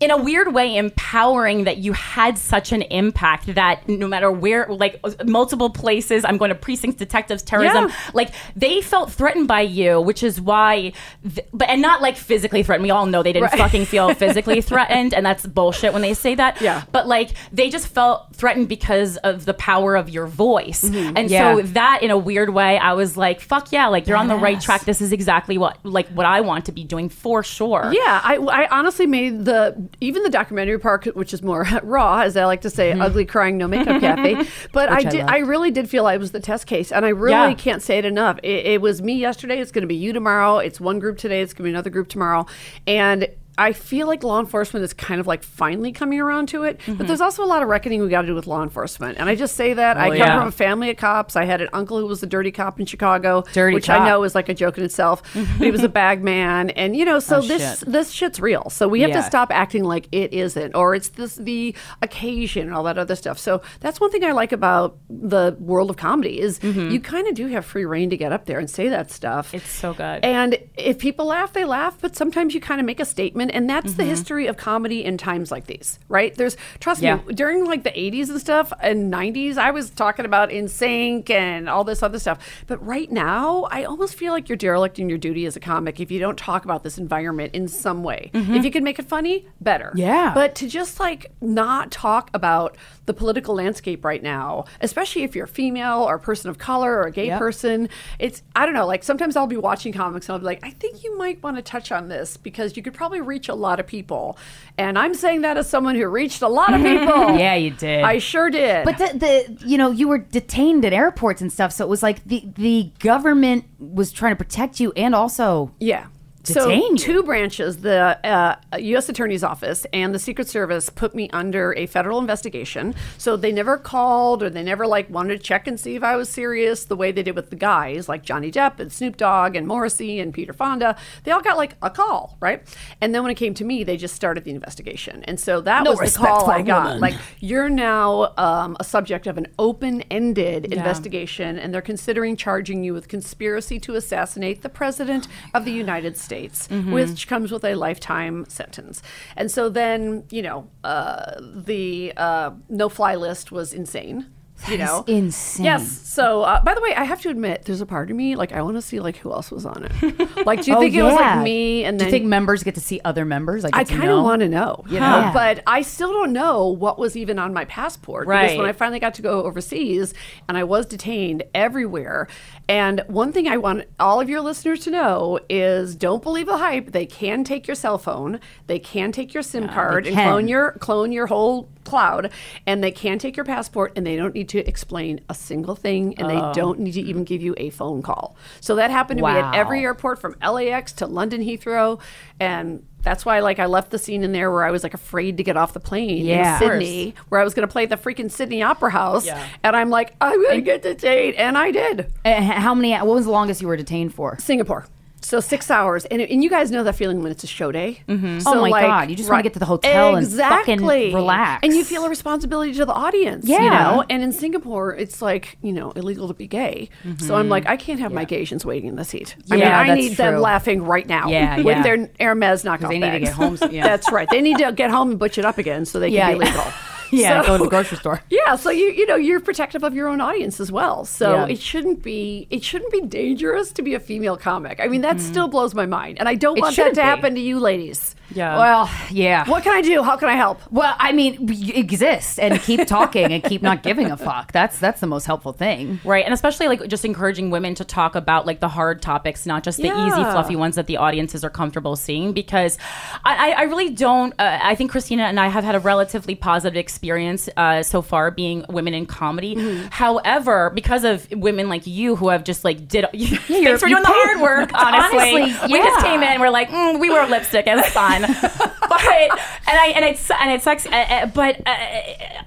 In 0.05 0.11
a 0.11 0.17
weird 0.19 0.53
way, 0.53 0.77
empowering 0.77 1.65
that 1.65 1.79
you 1.79 1.93
had 1.95 2.37
such 2.37 2.73
an 2.73 2.83
impact 2.83 3.55
that 3.55 3.89
no 3.89 4.07
matter 4.07 4.31
where, 4.31 4.67
like 4.69 5.01
multiple 5.25 5.71
places, 5.71 6.25
I'm 6.25 6.37
going 6.37 6.51
to 6.51 6.55
precincts, 6.55 6.97
detectives, 6.99 7.43
terrorism, 7.43 7.89
Yeah. 7.89 7.95
like 8.13 8.31
they 8.55 8.81
felt 8.83 9.11
threatened 9.13 9.49
by 9.49 9.63
you, 9.63 10.01
which 10.01 10.23
is 10.23 10.41
why, 10.41 10.93
th- 11.23 11.47
but 11.53 11.69
and 11.71 11.81
not 11.81 12.03
like 12.03 12.17
physically 12.17 12.63
threatened. 12.63 12.83
We 12.85 12.91
all 12.91 13.07
know 13.07 13.23
they 13.23 13.33
didn't 13.33 13.45
Right. 13.53 13.59
fucking 13.59 13.87
feel 13.87 14.13
physically 14.25 14.61
threatened, 14.61 15.15
and 15.15 15.25
that's 15.25 15.47
bullshit 15.47 15.93
when 15.95 16.03
they 16.03 16.13
say 16.15 16.35
that. 16.35 16.61
Yeah. 16.61 16.83
But 16.93 17.07
like 17.09 17.31
they 17.53 17.71
just 17.71 17.89
felt 17.89 18.35
threatened 18.35 18.69
because 18.69 19.17
of 19.19 19.47
the 19.47 19.55
power 19.55 19.97
of 19.97 20.11
your 20.11 20.27
voice. 20.27 20.85
Mm-hmm. 20.85 21.17
And 21.17 21.31
Yeah. 21.31 21.55
so 21.57 21.63
that 21.63 22.03
in 22.03 22.11
a 22.11 22.19
weird 22.19 22.51
way, 22.51 22.77
I 22.79 22.93
was 22.93 23.17
like, 23.17 23.41
fuck 23.41 23.73
yeah, 23.73 23.87
like 23.87 24.07
you're 24.07 24.17
on 24.19 24.29
the 24.29 24.37
right 24.37 24.61
track. 24.61 24.85
This 24.85 25.01
is 25.01 25.13
exactly 25.13 25.57
what 25.57 25.79
like 25.83 26.09
what 26.09 26.27
I 26.27 26.43
want 26.43 26.67
to 26.67 26.73
be 26.73 26.85
doing 26.85 27.09
for 27.09 27.43
sure. 27.43 27.91
Yeah, 27.95 28.21
I, 28.23 28.37
I 28.37 28.69
honestly 28.71 29.07
made 29.07 29.47
the 29.47 29.89
even 30.01 30.23
the 30.23 30.31
documentary 30.31 30.79
part, 30.79 31.05
which 31.17 31.33
is 31.35 31.43
more 31.43 31.67
raw, 31.83 32.21
as 32.21 32.37
I 32.37 32.45
like 32.45 32.63
to 32.63 32.71
say, 32.71 32.91
mm-hmm. 32.91 33.03
ugly 33.03 33.25
crying, 33.25 33.59
no 33.59 33.69
makeup, 33.69 34.01
Kathy. 34.01 34.49
But 34.73 34.89
I 34.91 34.97
I 34.97 35.03
did, 35.03 35.21
love. 35.21 35.29
I, 35.31 35.39
really 35.39 35.71
did 35.71 35.89
feel 35.89 36.07
I 36.07 36.17
was 36.17 36.33
the 36.33 36.41
test 36.41 36.67
case, 36.67 36.93
and 36.93 37.05
I 37.05 37.11
really 37.11 37.33
Yeah. 37.33 37.55
can't 37.55 37.83
say 37.83 37.99
it 37.99 38.05
enough. 38.05 38.39
It, 38.43 38.67
it 38.67 38.81
was 38.81 39.03
me 39.03 39.15
yesterday. 39.15 39.59
It's 39.61 39.73
going 39.73 39.83
to 39.83 39.89
be 39.89 39.95
you 39.95 40.13
tomorrow. 40.13 40.59
It's 40.59 40.81
one 40.81 40.99
group 40.99 41.19
today. 41.19 41.41
It's 41.43 41.53
going 41.53 41.65
to 41.65 41.69
be 41.69 41.71
another 41.71 41.91
group 41.91 42.09
tomorrow, 42.09 42.47
and. 42.87 43.29
I 43.57 43.73
feel 43.73 44.07
like 44.07 44.23
law 44.25 44.41
enforcement 44.41 44.85
is 44.85 44.93
kind 44.93 45.21
of 45.21 45.27
like 45.27 45.43
finally 45.43 45.93
coming 45.93 46.21
around 46.21 46.49
to 46.49 46.65
it, 46.65 46.79
Mm-hmm. 46.79 46.95
but 46.95 47.07
there's 47.07 47.21
also 47.21 47.45
a 47.45 47.47
lot 47.47 47.63
of 47.63 47.69
reckoning 47.69 48.01
we 48.03 48.09
got 48.09 48.23
to 48.23 48.27
do 48.27 48.35
with 48.35 48.47
law 48.47 48.63
enforcement. 48.63 49.19
And 49.19 49.29
I 49.29 49.35
just 49.37 49.55
say 49.57 49.75
that 49.75 49.97
I 49.97 50.09
come 50.09 50.19
yeah. 50.19 50.39
from 50.41 50.49
a 50.49 50.53
family 50.53 50.91
of 50.91 50.97
cops. 50.97 51.37
I 51.37 51.45
had 51.45 51.61
an 51.61 51.69
uncle 51.73 51.99
who 51.99 52.07
was 52.07 52.23
a 52.23 52.27
dirty 52.27 52.51
cop 52.51 52.81
in 52.81 52.87
Chicago, 52.87 53.45
Dirty 53.53 53.75
which 53.75 53.87
cop. 53.87 54.01
I 54.03 54.09
know 54.09 54.25
is 54.25 54.35
like 54.35 54.49
a 54.49 54.55
joke 54.55 54.77
in 54.79 54.85
itself. 54.85 55.23
he 55.59 55.71
was 55.71 55.83
a 55.83 55.89
bag 55.89 56.23
man, 56.23 56.71
and 56.71 56.97
you 56.97 57.05
know, 57.05 57.19
so 57.21 57.37
Oh, 57.39 57.41
this 57.41 57.79
shit. 57.81 57.89
this 57.91 58.11
shit's 58.11 58.41
real. 58.41 58.71
So 58.71 58.89
we 58.89 59.01
have 59.03 59.11
Yeah. 59.11 59.17
to 59.21 59.23
stop 59.23 59.51
acting 59.53 59.85
like 59.85 60.09
it 60.13 60.33
isn't, 60.33 60.75
or 60.75 60.95
it's 60.95 61.11
this 61.11 61.37
the 61.37 61.75
occasion 62.03 62.67
and 62.67 62.75
all 62.75 62.83
that 62.85 62.99
other 62.99 63.17
stuff. 63.17 63.39
So 63.39 63.63
that's 63.81 64.01
one 64.01 64.11
thing 64.11 64.25
I 64.25 64.33
like 64.33 64.53
about 64.53 64.97
the 65.09 65.57
world 65.59 65.91
of 65.91 65.97
comedy 65.97 66.41
is 66.41 66.63
you 66.63 67.01
kind 67.01 67.27
of 67.29 67.35
do 67.35 67.47
have 67.49 67.65
free 67.65 67.85
reign 67.85 68.11
to 68.11 68.17
get 68.17 68.33
up 68.33 68.47
there 68.47 68.59
and 68.59 68.69
say 68.69 68.89
that 68.89 69.11
stuff. 69.11 69.55
It's 69.55 69.69
so 69.71 69.95
good. 69.95 70.25
And 70.25 70.59
if 70.77 70.99
people 70.99 71.27
laugh, 71.27 71.53
they 71.53 71.65
laugh. 71.65 71.97
But 72.01 72.17
sometimes 72.17 72.55
you 72.55 72.61
kind 72.61 72.81
of 72.81 72.87
make 72.87 73.01
a 73.01 73.05
statement 73.05 73.44
and 73.51 73.69
that's 73.69 73.95
the 73.95 74.05
history 74.05 74.47
of 74.47 74.57
comedy 74.57 75.05
in 75.05 75.19
times 75.19 75.51
like 75.51 75.67
these, 75.67 75.99
right? 76.09 76.35
There's 76.35 76.57
trust 76.81 77.03
Yeah. 77.03 77.17
me, 77.27 77.35
during 77.35 77.65
like 77.65 77.83
the 77.83 77.91
80s 77.91 78.31
and 78.31 78.41
stuff 78.41 78.73
and 78.81 79.13
90s, 79.13 79.57
I 79.59 79.71
was 79.71 79.91
talking 79.91 80.25
about 80.25 80.51
NSYNC 80.51 81.31
and 81.31 81.69
all 81.69 81.85
this 81.85 82.03
other 82.03 82.19
stuff. 82.19 82.39
But 82.67 82.85
right 82.85 83.11
now, 83.11 83.67
I 83.71 83.85
almost 83.85 84.15
feel 84.17 84.33
like 84.33 84.49
you're 84.49 84.57
derelict 84.57 84.99
in 84.99 85.09
your 85.09 85.19
duty 85.19 85.47
as 85.47 85.57
a 85.57 85.61
comic 85.61 86.01
if 86.01 86.11
you 86.11 86.19
don't 86.19 86.39
talk 86.39 86.65
about 86.65 86.83
this 86.85 86.99
environment 86.99 87.55
in 87.55 87.69
some 87.69 88.03
way. 88.03 88.31
Mhm. 88.35 88.57
If 88.57 88.65
you 88.65 88.71
can 88.71 88.85
make 88.85 88.99
it 88.99 89.07
funny, 89.07 89.47
better. 89.61 89.93
Yeah. 89.95 90.33
But 90.35 90.55
to 90.57 90.69
just 90.69 91.01
like 91.01 91.31
not 91.41 91.91
talk 91.91 92.31
about 92.35 92.77
the 93.07 93.15
political 93.15 93.55
landscape 93.55 94.05
right 94.05 94.23
now, 94.23 94.65
especially 94.81 95.23
if 95.25 95.37
you're 95.37 95.47
female 95.47 96.03
or 96.03 96.15
a 96.17 96.19
person 96.21 96.49
of 96.51 96.59
color 96.59 96.95
or 96.97 97.03
a 97.03 97.11
gay 97.11 97.27
Yep. 97.27 97.39
person, 97.39 97.89
it's 98.19 98.43
I 98.57 98.65
don't 98.65 98.75
know, 98.75 98.87
like 98.87 99.03
sometimes 99.05 99.37
I'll 99.37 99.47
be 99.47 99.57
watching 99.57 99.93
comics 99.93 100.29
and 100.29 100.35
I'll 100.35 100.39
be 100.41 100.47
like, 100.47 100.61
I 100.63 100.71
think 100.71 101.05
you 101.05 101.17
might 101.19 101.43
want 101.43 101.57
to 101.57 101.63
touch 101.63 101.93
on 101.93 102.09
this 102.09 102.37
because 102.37 102.77
you 102.77 102.83
could 102.83 102.95
probably 102.95 103.21
reach 103.21 103.49
a 103.49 103.55
lot 103.55 103.79
of 103.81 103.87
people. 103.87 104.39
And 104.79 104.99
I'm 104.99 105.15
saying 105.15 105.43
that 105.43 105.57
as 105.59 105.69
someone 105.69 105.95
who 105.97 106.07
reached 106.09 106.43
a 106.43 106.49
lot 106.49 106.73
of 106.73 106.81
people. 106.83 107.37
yeah, 107.39 107.55
you 107.55 107.71
did. 107.71 108.03
I 108.05 108.19
sure 108.19 108.51
did. 108.51 108.85
But 108.85 108.99
the, 108.99 109.19
the 109.19 109.67
you 109.67 109.77
know 109.79 109.91
you 109.91 110.09
were 110.09 110.19
detained 110.19 110.85
at 110.85 110.93
airports 110.93 111.41
and 111.43 111.53
stuff, 111.53 111.73
so 111.73 111.85
it 111.85 111.89
was 111.89 112.03
like 112.03 112.25
the 112.25 112.43
the 112.55 112.91
government 113.01 113.65
was 113.79 114.13
trying 114.13 114.33
to 114.33 114.37
protect 114.37 114.81
you 114.81 114.93
and 114.97 115.15
also 115.15 115.73
Yeah. 115.79 116.07
So 116.45 116.97
two 116.97 117.23
branches, 117.23 117.79
the 117.79 118.19
uh, 118.25 118.57
U.S. 118.79 119.09
Attorney's 119.09 119.43
Office 119.43 119.87
and 119.93 120.15
the 120.15 120.19
Secret 120.19 120.49
Service, 120.49 120.91
put 120.91 121.15
me 121.15 121.29
under 121.33 121.75
a 121.77 121.87
federal 121.87 122.19
investigation. 122.19 122.95
So 123.19 123.37
they 123.37 123.51
never 123.53 123.77
called 123.79 124.43
or 124.43 124.51
they 124.51 124.63
never 124.63 124.87
like 124.87 125.09
wanted 125.11 125.37
to 125.39 125.43
check 125.43 125.67
and 125.67 125.79
see 125.81 125.95
if 125.97 126.03
I 126.03 126.17
was 126.17 126.29
serious 126.29 126.85
the 126.85 126.97
way 126.97 127.13
they 127.13 127.23
did 127.23 127.35
with 127.35 127.51
the 127.51 127.57
guys 127.57 128.09
like 128.09 128.23
Johnny 128.23 128.51
Depp 128.53 128.79
and 128.79 128.93
Snoop 128.93 129.17
Dogg 129.17 129.57
and 129.57 129.67
Morrissey 129.67 130.21
and 130.21 130.33
Peter 130.35 130.53
Fonda. 130.53 130.97
They 131.25 131.31
all 131.31 131.41
got 131.43 131.57
like 131.57 131.77
a 131.83 131.91
call, 131.91 132.37
right? 132.41 132.63
And 133.01 133.15
then 133.15 133.23
when 133.23 133.31
it 133.33 133.37
came 133.37 133.55
to 133.55 133.65
me, 133.65 133.85
they 133.85 133.97
just 133.97 134.15
started 134.15 134.45
the 134.45 134.51
investigation. 134.51 135.25
And 135.25 135.41
so 135.41 135.61
that 135.63 135.85
No 135.85 135.93
was 135.93 136.13
the 136.13 136.19
call 136.19 136.51
I 136.51 136.63
got. 136.63 136.85
woman. 136.85 137.01
Like 137.01 137.15
you're 137.41 137.69
now 137.71 138.33
um, 138.37 138.77
a 138.79 138.85
subject 138.85 139.27
of 139.27 139.39
an 139.39 139.47
open-ended 139.59 140.69
Yeah. 140.71 140.79
investigation, 140.79 141.59
and 141.59 141.73
they're 141.73 141.83
considering 141.83 142.37
charging 142.37 142.85
you 142.85 142.93
with 142.95 143.09
conspiracy 143.09 143.79
to 143.81 143.95
assassinate 143.95 144.63
the 144.63 144.69
president 144.69 145.29
of 145.55 145.65
the 145.65 145.73
United 145.73 146.17
States, 146.17 146.34
Mhm. 146.35 146.93
which 146.93 147.29
comes 147.29 147.51
with 147.53 147.65
a 147.65 147.75
lifetime 147.75 148.45
sentence. 148.49 149.03
And 149.37 149.51
so 149.51 149.69
then, 149.69 150.25
you 150.31 150.43
know, 150.43 150.69
uh, 150.83 151.33
the 151.41 152.13
uh, 152.17 152.51
no-fly 152.69 153.15
list 153.17 153.53
was 153.53 153.73
insane. 153.73 154.27
You 154.69 154.79
That 154.79 154.85
is 154.85 154.89
know, 154.89 155.05
insane. 155.09 155.65
Yes. 155.67 155.91
So, 155.91 156.43
uh, 156.43 156.63
by 156.63 156.75
the 156.75 156.81
way, 156.81 156.95
I 156.95 157.03
have 157.05 157.21
to 157.23 157.29
admit, 157.29 157.65
there's 157.65 157.81
a 157.81 157.87
part 157.87 158.09
of 158.11 158.17
me 158.17 158.37
like 158.37 158.53
I 158.53 158.63
want 158.63 158.77
to 158.77 158.83
see 158.83 159.01
like 159.01 159.17
who 159.17 159.33
else 159.33 159.51
was 159.51 159.67
on 159.67 159.85
it. 159.85 159.93
Like, 160.47 160.63
do 160.63 160.71
you 160.71 160.77
Oh, 160.77 160.81
think 160.81 160.95
it 160.95 161.03
was 161.03 161.13
like 161.15 161.43
me? 161.43 161.85
And 161.85 161.99
do 161.99 162.05
you 162.05 162.11
think 162.11 162.25
members 162.25 162.63
get 162.63 162.75
to 162.77 162.81
see 162.81 163.01
other 163.05 163.25
members? 163.25 163.65
Like 163.65 163.75
I 163.75 163.83
kind 163.83 164.09
of 164.11 164.23
want 164.23 164.41
to 164.41 164.49
know, 164.49 164.85
you 164.89 165.01
Huh. 165.01 165.27
know, 165.27 165.31
but 165.35 165.63
I 165.67 165.83
still 165.83 166.13
don't 166.13 166.33
know 166.33 166.69
what 166.69 166.99
was 167.01 167.17
even 167.17 167.39
on 167.39 167.53
my 167.53 167.65
passport 167.65 168.27
because 168.27 168.51
Right. 168.51 168.57
when 168.59 168.67
I 168.69 168.73
finally 168.73 169.01
got 169.01 169.15
to 169.15 169.23
go 169.23 169.43
overseas 169.43 170.15
and 170.49 170.57
I 170.57 170.63
was 170.65 170.87
detained 170.87 171.43
everywhere. 171.53 172.29
And 172.69 173.03
one 173.09 173.31
thing 173.33 173.47
I 173.47 173.59
want 173.59 173.85
all 174.01 174.21
of 174.21 174.31
your 174.31 174.41
listeners 174.41 174.81
to 174.81 174.91
know 174.91 175.39
is 175.51 175.95
don't 175.95 176.23
believe 176.23 176.47
the 176.47 176.57
hype. 176.57 176.93
They 176.93 177.05
can 177.05 177.45
take 177.45 177.67
your 177.67 177.75
cell 177.75 177.99
phone, 177.99 178.41
they 178.67 178.79
can 178.79 179.13
take 179.13 179.35
your 179.35 179.43
SIM 179.43 179.69
card 179.69 180.07
and 180.07 180.17
clone 180.17 180.49
your 180.49 180.73
clone 180.73 181.13
your 181.13 181.27
whole 181.27 181.69
cloud, 181.85 182.31
and 182.67 182.83
they 182.83 182.91
can 182.91 183.19
take 183.19 183.37
your 183.37 183.45
passport 183.45 183.93
and 183.97 184.07
they 184.07 184.17
don't 184.17 184.35
need 184.35 184.49
to 184.49 184.67
explain 184.67 185.21
a 185.29 185.35
single 185.35 185.75
thing 185.75 186.15
and 186.19 186.27
Oh. 186.27 186.29
they 186.31 186.59
don't 186.59 186.79
need 186.81 186.93
to 186.93 187.03
even 187.03 187.25
give 187.25 187.43
you 187.43 187.55
a 187.59 187.69
phone 187.69 188.01
call. 188.01 188.35
So 188.61 188.77
that 188.77 188.91
happened 188.91 189.19
to 189.19 189.25
me 189.27 189.31
at 189.33 189.55
every 189.55 189.83
airport 189.83 190.19
from 190.19 190.35
LAX 190.41 190.93
to 190.95 191.07
London 191.07 191.43
Heathrow, 191.43 192.01
and 192.41 192.83
that's 193.05 193.25
why 193.25 193.41
like 193.41 193.59
I 193.59 193.67
left 193.67 193.91
the 193.91 193.99
scene 193.99 194.25
in 194.25 194.33
there 194.33 194.51
where 194.51 194.65
I 194.65 194.71
was 194.71 194.83
like 194.83 194.95
afraid 194.95 195.37
to 195.37 195.43
get 195.45 195.57
off 195.57 195.73
the 195.75 195.81
plane 195.81 196.25
Yeah. 196.25 196.55
in 196.55 196.59
Sydney, 196.59 197.15
where 197.29 197.41
I 197.41 197.45
was 197.45 197.55
going 197.55 197.67
to 197.69 197.73
play 197.73 197.85
at 197.85 197.91
the 197.91 197.97
freaking 197.97 198.31
Sydney 198.31 198.63
Opera 198.63 198.91
House, 198.91 199.27
Yeah. 199.27 199.47
and 199.63 199.77
I'm 199.77 199.91
like 199.91 200.15
I'm 200.21 200.43
going 200.43 200.57
to 200.57 200.63
get 200.63 200.83
detained, 200.83 201.37
and 201.37 201.57
I 201.57 201.71
did. 201.71 202.13
H- 202.25 202.43
how 202.43 202.75
many? 202.75 202.93
What 202.95 203.07
was 203.07 203.27
the 203.27 203.31
longest 203.31 203.61
you 203.63 203.69
were 203.69 203.77
detained 203.77 204.15
for? 204.15 204.39
Singapore. 204.39 204.87
So 205.25 205.41
six 205.41 205.71
hours, 205.71 206.05
and, 206.05 206.21
and 206.21 206.45
you 206.45 206.51
guys 206.51 206.71
know 206.71 206.85
that 206.85 206.95
feeling 206.97 207.23
when 207.23 207.33
it's 207.33 207.43
a 207.45 207.47
show 207.47 207.73
day. 207.73 208.01
Mhm. 208.09 208.43
Oh 208.47 208.61
my 208.61 208.71
God, 208.71 209.09
you 209.11 209.17
just 209.17 209.31
wanna 209.31 209.43
get 209.43 209.55
to 209.55 209.59
the 209.59 209.65
hotel 209.65 210.17
and 210.17 210.27
fucking 210.31 210.85
relax. 210.85 211.61
and 211.65 211.75
you 211.75 211.83
feel 211.85 212.05
a 212.05 212.09
responsibility 212.11 212.73
to 212.75 212.85
the 212.85 212.93
audience. 212.93 213.49
you 213.49 213.55
Yeah. 213.55 213.69
know. 213.71 214.05
And 214.11 214.23
in 214.23 214.33
Singapore, 214.33 214.95
it's 214.95 215.23
like 215.23 215.57
you 215.63 215.73
know 215.73 215.93
illegal 215.93 216.29
to 216.29 216.35
be 216.35 216.47
gay. 216.47 216.91
So 217.19 217.35
I'm 217.37 217.47
Mhm. 217.47 217.51
like, 217.51 217.67
I 217.69 217.77
can't 217.77 218.01
have 218.01 218.13
my 218.13 218.25
gay 218.25 218.37
Asians 218.37 218.65
waiting 218.67 218.89
in 218.91 218.97
the 218.97 219.05
seat. 219.05 219.35
I 219.51 219.55
mean, 219.55 219.61
Yeah, 219.61 219.79
I 219.81 219.95
need 219.95 220.17
them 220.17 220.41
laughing 220.41 220.83
right 220.85 221.09
now. 221.09 221.29
Yeah, 221.29 221.57
with 221.63 221.67
yeah. 221.67 221.83
their 221.83 222.09
Hermes 222.21 222.63
knockoff 222.63 222.89
they 222.91 222.99
need 222.99 223.11
to 223.13 223.21
get 223.21 223.33
home 223.33 223.57
yeah. 223.71 223.85
That's 223.89 224.13
right. 224.13 224.29
They 224.31 224.41
need 224.43 224.59
to 224.59 224.73
get 224.73 224.91
home 224.91 225.11
and 225.11 225.19
butch 225.19 225.39
it 225.39 225.45
up 225.45 225.57
again 225.59 225.85
so 225.87 225.99
they 226.01 226.09
Yeah, 226.09 226.31
can 226.31 226.39
be 226.39 226.45
yeah. 226.45 226.51
legal. 226.53 226.73
Yeah, 227.25 227.41
So- 227.43 227.47
go 227.49 227.59
to 227.59 227.65
the 227.65 227.71
grocery 227.71 227.99
store. 227.99 228.21
yeah, 228.31 228.57
so 228.57 228.71
you 228.71 228.87
you 228.87 229.07
know 229.07 229.17
you're 229.17 229.41
protective 229.41 229.83
of 229.85 229.95
your 229.95 230.09
own 230.09 230.21
audience 230.21 230.61
as 230.61 230.71
well. 230.73 231.05
So 231.05 231.33
Yeah. 231.33 231.47
it 231.47 231.61
shouldn't 231.61 232.03
be 232.03 232.47
it 232.51 232.63
shouldn't 232.65 232.91
be 232.93 233.01
dangerous 233.03 233.73
to 233.73 233.83
be 233.83 233.95
a 233.95 234.01
female 234.01 234.37
comic. 234.37 234.81
I 234.81 234.89
mean 234.89 235.03
that 235.03 235.21
still 235.21 235.49
blows 235.49 235.75
my 235.75 235.87
mind, 235.87 236.19
and 236.19 236.29
I 236.29 236.35
don't 236.35 236.57
It 236.59 236.63
want 236.63 236.77
that 236.77 236.91
to 236.91 236.95
be. 236.95 237.01
happen 237.01 237.35
to 237.35 237.41
you 237.41 237.59
ladies. 237.61 238.15
Yeah. 238.35 238.57
Well, 238.57 238.91
yeah. 239.11 239.49
What 239.49 239.63
can 239.63 239.73
I 239.75 239.83
do? 239.83 240.03
How 240.03 240.17
can 240.17 240.29
I 240.29 240.35
help? 240.35 240.59
Well, 240.71 240.95
I 240.99 241.13
mean, 241.13 241.47
exist 241.75 242.41
and 242.41 242.59
keep 242.61 242.87
talking 242.87 243.33
and 243.33 243.43
keep 243.45 243.61
not 243.63 243.83
giving 243.83 244.11
a 244.11 244.17
fuck. 244.17 244.51
That's 244.51 244.79
that's 244.79 245.01
the 245.01 245.07
most 245.07 245.27
helpful 245.27 245.53
thing. 245.53 246.01
Right. 246.05 246.25
And 246.25 246.33
especially 246.35 246.67
like 246.69 246.87
just 246.89 247.05
encouraging 247.05 247.51
women 247.51 247.75
to 247.77 247.85
talk 247.85 248.15
about 248.15 248.47
like 248.47 248.61
the 248.61 248.69
hard 248.69 249.03
topics, 249.03 249.45
not 249.47 249.63
just 249.63 249.79
the 249.79 249.89
easy, 249.89 250.23
fluffy 250.25 250.57
ones 250.57 250.75
that 250.77 250.87
the 250.87 250.97
audiences 250.97 251.45
are 251.45 251.51
comfortable 251.51 251.97
seeing. 251.97 252.33
Because 252.33 252.79
I, 253.25 253.51
I, 253.53 253.55
I 253.61 253.63
really 253.65 253.91
don't, 253.91 254.33
uh, 254.39 254.59
I 254.63 254.75
think 254.75 254.91
Krystyna 254.91 255.23
and 255.29 255.39
I 255.39 255.49
have 255.49 255.63
had 255.65 255.75
a 255.75 255.81
relatively 255.81 256.35
positive 256.35 256.77
experience 256.77 257.04
uh, 257.11 257.83
so 257.83 258.03
far 258.03 258.31
being 258.31 258.65
women 258.69 258.95
in 258.95 259.07
comedy. 259.07 259.55
Mm-hmm. 259.57 259.87
However, 259.91 260.71
because 260.75 261.05
of 261.05 261.31
women 261.31 261.69
like 261.69 261.87
you 261.87 262.17
who 262.17 262.29
have 262.29 262.45
just 262.45 262.65
like 262.65 262.87
did, 262.89 263.07
you're- 263.13 263.37
thanks 263.37 263.81
for 263.81 263.89
doing 263.89 264.03
the 264.03 264.09
hard 264.09 264.41
work, 264.41 264.71
honestly. 264.75 265.43
Honestly, 265.43 265.73
We 265.73 265.79
just 265.79 266.05
came 266.05 266.23
in, 266.23 266.41
we're 266.41 266.51
like, 266.51 266.69
mm, 266.71 266.99
we 267.01 267.11
wear 267.11 267.27
lipstick, 267.29 267.65
it's 267.67 267.89
fine. 267.91 268.23
but, 268.23 268.31
and 268.31 269.79
I, 269.79 269.93
and 269.97 270.05
it's, 270.05 270.31
and 270.31 270.51
it 270.51 270.63
sucks. 270.63 270.87
Uh, 270.87 270.91
uh, 270.91 271.27
but 271.27 271.61
uh, 271.67 271.75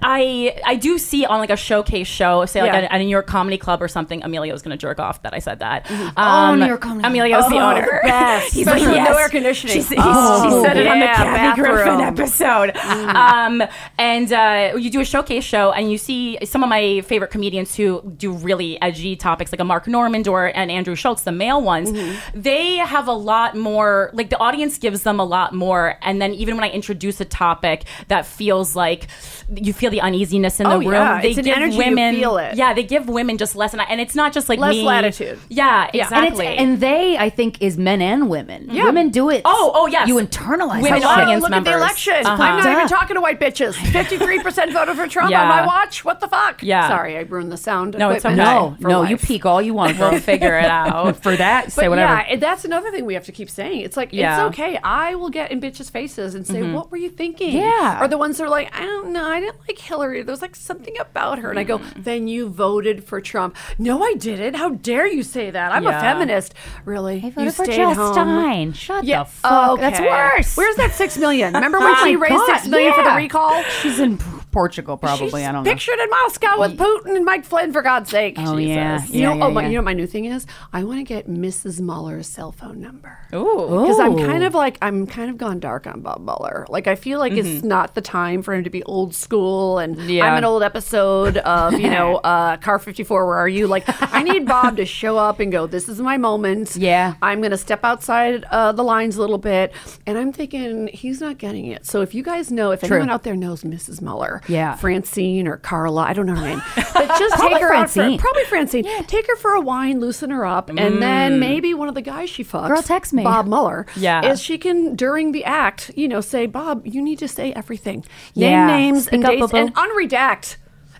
I, 0.02 0.58
I 0.64 0.76
do 0.76 0.98
see 0.98 1.24
on 1.24 1.38
like 1.38 1.50
a 1.50 1.56
showcase 1.56 2.06
show, 2.06 2.44
say 2.46 2.62
like 2.62 2.72
Yeah. 2.72 2.78
at, 2.78 2.84
at 2.92 3.00
a 3.00 3.04
New 3.04 3.10
York 3.10 3.26
Comedy 3.26 3.58
Club 3.58 3.82
or 3.82 3.88
something, 3.88 4.22
Emilio 4.22 4.52
was 4.52 4.62
going 4.62 4.76
to 4.76 4.80
jerk 4.80 4.98
off 4.98 5.22
that 5.22 5.34
I 5.34 5.38
said 5.40 5.58
that. 5.60 5.86
Oh, 6.16 6.54
New 6.54 6.66
York 6.66 6.80
Comedy. 6.80 7.06
Emilio's 7.06 7.48
the 7.48 7.56
Oh, 7.56 7.70
owner. 7.70 7.80
the 8.02 8.08
best. 8.08 8.54
He's 8.54 8.66
like, 8.66 8.80
yes. 8.82 9.08
no 9.08 9.16
air 9.16 9.28
conditioning. 9.28 9.74
She's, 9.74 9.88
he's, 9.88 9.98
Oh, 10.00 10.44
she 10.62 10.66
said 10.66 10.76
it 10.76 10.86
on 10.86 10.98
the 10.98 11.04
yeah, 11.06 11.14
Kathy 11.14 11.60
Griffin 11.62 12.00
episode. 12.00 12.76
Um, 12.76 13.62
and 13.98 14.32
uh, 14.32 14.36
you 14.78 14.90
do 14.90 15.00
a 15.00 15.04
showcase 15.04 15.44
show, 15.44 15.72
and 15.72 15.90
you 15.90 15.98
see 15.98 16.38
some 16.44 16.62
of 16.62 16.68
my 16.68 17.00
favorite 17.02 17.30
comedians 17.30 17.74
who 17.74 18.02
do 18.16 18.32
really 18.32 18.80
edgy 18.82 19.16
topics, 19.16 19.52
like 19.52 19.60
a 19.60 19.64
Mark 19.64 19.86
Normand 19.86 20.28
or 20.28 20.46
an 20.46 20.70
Andrew 20.70 20.94
Schulz, 20.94 21.22
the 21.22 21.32
male 21.32 21.60
ones. 21.62 21.90
They 22.34 22.76
have 22.76 23.08
a 23.08 23.12
lot 23.12 23.56
more. 23.56 24.10
Like 24.12 24.30
the 24.30 24.38
audience 24.38 24.78
gives 24.78 25.02
them 25.02 25.18
a 25.20 25.24
lot 25.24 25.54
more, 25.54 25.96
and 26.02 26.20
then 26.20 26.34
even 26.34 26.54
when 26.56 26.64
I 26.64 26.70
introduce 26.70 27.20
a 27.20 27.24
topic 27.24 27.84
that 28.08 28.26
feels 28.26 28.74
like 28.76 29.06
you 29.54 29.72
feel 29.72 29.90
the 29.90 30.00
uneasiness 30.00 30.60
in 30.60 30.66
Oh, 30.66 30.78
the 30.80 30.86
room, 30.86 30.92
yeah. 30.94 31.20
they 31.22 31.30
It's 31.30 31.38
an 31.38 31.44
give 31.44 31.56
energy, 31.56 31.72
you 31.76 31.78
women. 31.78 32.14
feel 32.16 32.36
it. 32.36 32.54
Yeah, 32.56 32.74
they 32.74 32.82
give 32.82 33.08
women 33.08 33.38
just 33.38 33.56
less, 33.56 33.72
and, 33.72 33.80
I, 33.80 33.84
and 33.86 34.00
it's 34.00 34.14
not 34.14 34.32
just 34.34 34.48
like 34.50 34.58
Less 34.58 34.72
me. 34.74 34.82
latitude. 34.82 35.38
Yeah, 35.48 35.88
Yeah. 35.94 36.08
And, 36.12 36.26
it's, 36.26 36.32
exactly. 36.38 36.46
and 36.58 36.80
they, 36.80 37.16
I 37.16 37.30
think, 37.30 37.62
is 37.62 37.78
men 37.78 38.02
and 38.02 38.28
women. 38.28 38.68
Yeah. 38.70 38.84
Women 38.84 39.08
do 39.08 39.30
it. 39.30 39.42
Oh, 39.46 39.72
oh, 39.74 39.86
yes. 39.86 40.06
You 40.08 40.16
internalize 40.16 40.82
Women 40.82 40.90
that 40.90 40.96
shit. 41.00 41.04
audience 41.06 41.42
look 41.42 41.52
at 41.52 41.64
the 41.64 41.72
election. 41.72 42.26
Uh-huh. 42.26 42.42
I'm 42.42 42.62
not 42.62 42.70
even 42.76 42.88
talking 42.88 43.14
to 43.14 43.20
white 43.22 43.40
bitches. 43.40 43.74
Fifty-three 43.92 44.27
percent 44.38 44.72
voted 44.72 44.96
for 44.96 45.06
Trump 45.08 45.30
Yeah. 45.30 45.42
on 45.42 45.48
my 45.48 45.66
watch. 45.66 46.04
What 46.04 46.20
the 46.20 46.28
fuck? 46.28 46.62
Yeah. 46.62 46.88
Sorry, 46.88 47.16
I 47.16 47.20
ruined 47.20 47.50
the 47.50 47.56
sound. 47.56 47.96
No, 47.98 48.10
it's 48.10 48.24
okay. 48.24 48.34
No, 48.34 48.76
no, 48.80 49.00
life. 49.00 49.10
you 49.10 49.16
peek 49.16 49.46
all 49.46 49.62
you 49.62 49.74
want. 49.74 49.98
we'll 49.98 50.10
girl. 50.10 50.20
figure 50.32 50.58
it 50.58 50.66
out. 50.66 51.16
For 51.22 51.34
that, 51.36 51.72
say 51.72 51.82
But 51.82 51.90
whatever. 51.90 52.24
yeah, 52.28 52.36
that's 52.36 52.64
another 52.64 52.90
thing 52.90 53.06
we 53.06 53.14
have 53.14 53.24
to 53.26 53.32
keep 53.32 53.48
saying. 53.50 53.80
It's 53.80 53.96
like 53.96 54.12
Yeah. 54.12 54.46
it's 54.46 54.54
okay. 54.54 54.78
I 54.84 55.14
will 55.14 55.30
get 55.30 55.50
in 55.50 55.60
bitches' 55.60 55.90
faces 55.90 56.34
and 56.34 56.46
say, 56.46 56.62
"What 56.62 56.90
were 56.90 56.96
you 56.98 57.08
thinking?" 57.10 57.56
Yeah. 57.56 58.02
Or 58.02 58.08
the 58.08 58.18
ones 58.18 58.36
that 58.38 58.44
are 58.44 58.50
like, 58.50 58.70
"I 58.78 58.82
don't 58.82 59.12
know. 59.12 59.24
I 59.28 59.40
didn't 59.40 59.58
like 59.66 59.78
Hillary. 59.78 60.22
There 60.22 60.32
was 60.32 60.42
like 60.42 60.56
something 60.56 60.94
about 60.98 61.38
her." 61.38 61.50
And 61.50 61.58
I 61.58 61.64
go, 61.64 61.78
Mm. 61.78 62.04
"Then 62.04 62.28
you 62.28 62.48
voted 62.48 63.04
for 63.04 63.20
Trump." 63.20 63.56
No, 63.78 64.02
I 64.02 64.14
didn't. 64.14 64.54
How 64.54 64.70
dare 64.70 65.06
you 65.06 65.22
say 65.22 65.50
that? 65.50 65.72
I'm 65.72 65.86
a 65.86 65.92
feminist. 65.92 66.54
Really? 66.84 67.20
I 67.22 67.26
you 67.26 67.30
voted 67.30 67.54
for 67.54 67.64
stayed 67.64 67.76
Jill 67.76 67.94
home. 67.94 68.12
Stein. 68.12 68.72
Shut 68.72 69.04
Yeah. 69.04 69.22
the 69.24 69.30
fuck. 69.30 69.80
That's 69.80 70.00
worse. 70.00 70.56
Where's 70.56 70.76
that 70.76 70.92
six 70.92 71.16
million? 71.16 71.54
Remember 71.54 71.78
when 71.86 71.94
she 72.04 72.16
raised 72.16 72.34
God, 72.34 72.46
six 72.56 72.66
million 72.68 72.92
for 72.94 73.04
the 73.04 73.12
recall? 73.14 73.62
She's 73.82 73.98
in 74.00 74.17
Portugal, 74.50 74.96
probably. 74.96 75.44
I 75.44 75.52
don't 75.52 75.64
know. 75.64 75.70
Pictured 75.70 75.98
in 75.98 76.08
Moscow 76.10 76.58
with 76.58 76.76
Putin 76.78 77.16
and 77.16 77.24
Mike 77.24 77.44
Flynn, 77.44 77.72
for 77.72 77.82
God's 77.82 78.10
sake. 78.10 78.34
Oh, 78.38 78.56
yeah. 78.56 79.02
You 79.06 79.20
Yeah, 79.20 79.28
know, 79.30 79.36
yeah, 79.36 79.44
oh, 79.44 79.50
my, 79.50 79.62
yeah. 79.62 79.68
you 79.68 79.74
know 79.74 79.80
what 79.80 79.84
my 79.86 79.92
new 79.92 80.06
thing 80.06 80.24
is? 80.26 80.46
I 80.72 80.84
want 80.84 80.98
to 80.98 81.04
get 81.04 81.28
Mrs. 81.28 81.80
Mueller's 81.80 82.26
cell 82.26 82.52
phone 82.52 82.80
number. 82.80 83.18
Ooh. 83.34 83.82
Because 83.82 83.98
I'm 84.00 84.16
kind 84.16 84.42
of 84.44 84.54
like, 84.54 84.78
I'm 84.82 85.06
kind 85.06 85.30
of 85.30 85.38
gone 85.38 85.60
dark 85.60 85.86
on 85.86 86.00
Bob 86.00 86.20
Mueller. 86.24 86.66
Like, 86.68 86.86
I 86.86 86.94
feel 86.94 87.18
like 87.18 87.32
it's 87.32 87.62
not 87.64 87.94
the 87.94 88.00
time 88.00 88.42
for 88.42 88.54
him 88.54 88.64
to 88.64 88.70
be 88.70 88.82
old 88.84 89.14
school 89.14 89.78
and 89.78 89.98
Yeah. 90.10 90.24
I'm 90.26 90.38
an 90.38 90.44
old 90.44 90.62
episode 90.62 91.36
of, 91.38 91.74
you 91.74 91.90
know, 91.90 92.16
uh, 92.24 92.56
Car 92.58 92.78
54, 92.78 93.26
where 93.26 93.36
are 93.36 93.48
you? 93.48 93.66
Like, 93.66 93.84
I 94.14 94.22
need 94.22 94.46
Bob 94.46 94.76
to 94.78 94.86
show 94.86 95.18
up 95.18 95.40
and 95.40 95.52
go, 95.52 95.66
this 95.66 95.88
is 95.88 96.00
my 96.00 96.16
moment. 96.16 96.76
Yeah. 96.76 97.14
I'm 97.22 97.40
going 97.40 97.50
to 97.50 97.56
step 97.58 97.84
outside 97.84 98.44
uh, 98.50 98.72
the 98.72 98.82
lines 98.84 99.16
a 99.16 99.20
little 99.20 99.38
bit. 99.38 99.72
And 100.06 100.16
I'm 100.18 100.32
thinking, 100.32 100.88
he's 100.88 101.20
not 101.20 101.38
getting 101.38 101.66
it. 101.66 101.86
So 101.86 102.00
if 102.02 102.14
you 102.14 102.22
guys 102.22 102.50
know, 102.50 102.70
if 102.70 102.80
True. 102.80 102.96
anyone 102.96 103.10
out 103.10 103.22
there 103.22 103.36
knows 103.36 103.62
Mrs. 103.62 104.00
Mueller, 104.00 104.37
Yeah. 104.48 104.76
Francine 104.76 105.46
or 105.46 105.56
Carla, 105.58 106.02
I 106.02 106.12
don't 106.12 106.26
know 106.26 106.34
her 106.34 106.46
name, 106.46 106.62
but 106.74 107.18
just 107.18 107.36
take 107.36 107.60
her 107.60 107.68
Francine. 107.68 108.14
out 108.14 108.20
for, 108.20 108.22
probably 108.22 108.44
Francine. 108.44 108.84
Take 109.06 109.26
her 109.26 109.36
for 109.36 109.52
a 109.52 109.60
wine, 109.60 110.00
loosen 110.00 110.30
her 110.30 110.44
up, 110.44 110.68
and 110.70 111.02
then 111.02 111.32
mm. 111.32 111.38
maybe 111.38 111.74
one 111.74 111.88
of 111.88 111.94
the 111.94 112.02
guys 112.02 112.30
she 112.30 112.44
fucks, 112.44 112.68
Girl, 112.68 112.82
text 112.82 113.12
me. 113.12 113.22
Bob 113.22 113.46
Mueller, 113.46 113.86
Yeah. 113.96 114.30
is 114.30 114.40
she 114.42 114.58
can 114.58 114.94
during 114.96 115.32
the 115.32 115.44
act, 115.44 115.90
you 115.96 116.08
know, 116.08 116.20
say, 116.20 116.46
Bob, 116.46 116.86
you 116.86 117.02
need 117.02 117.18
to 117.20 117.28
say 117.28 117.52
everything, 117.52 118.04
Yeah. 118.34 118.66
name 118.66 118.78
names 118.78 119.04
Speak 119.04 119.14
and 119.14 119.24
up, 119.24 119.30
dates, 119.32 119.52
and 119.54 119.74
unredact. 119.74 120.56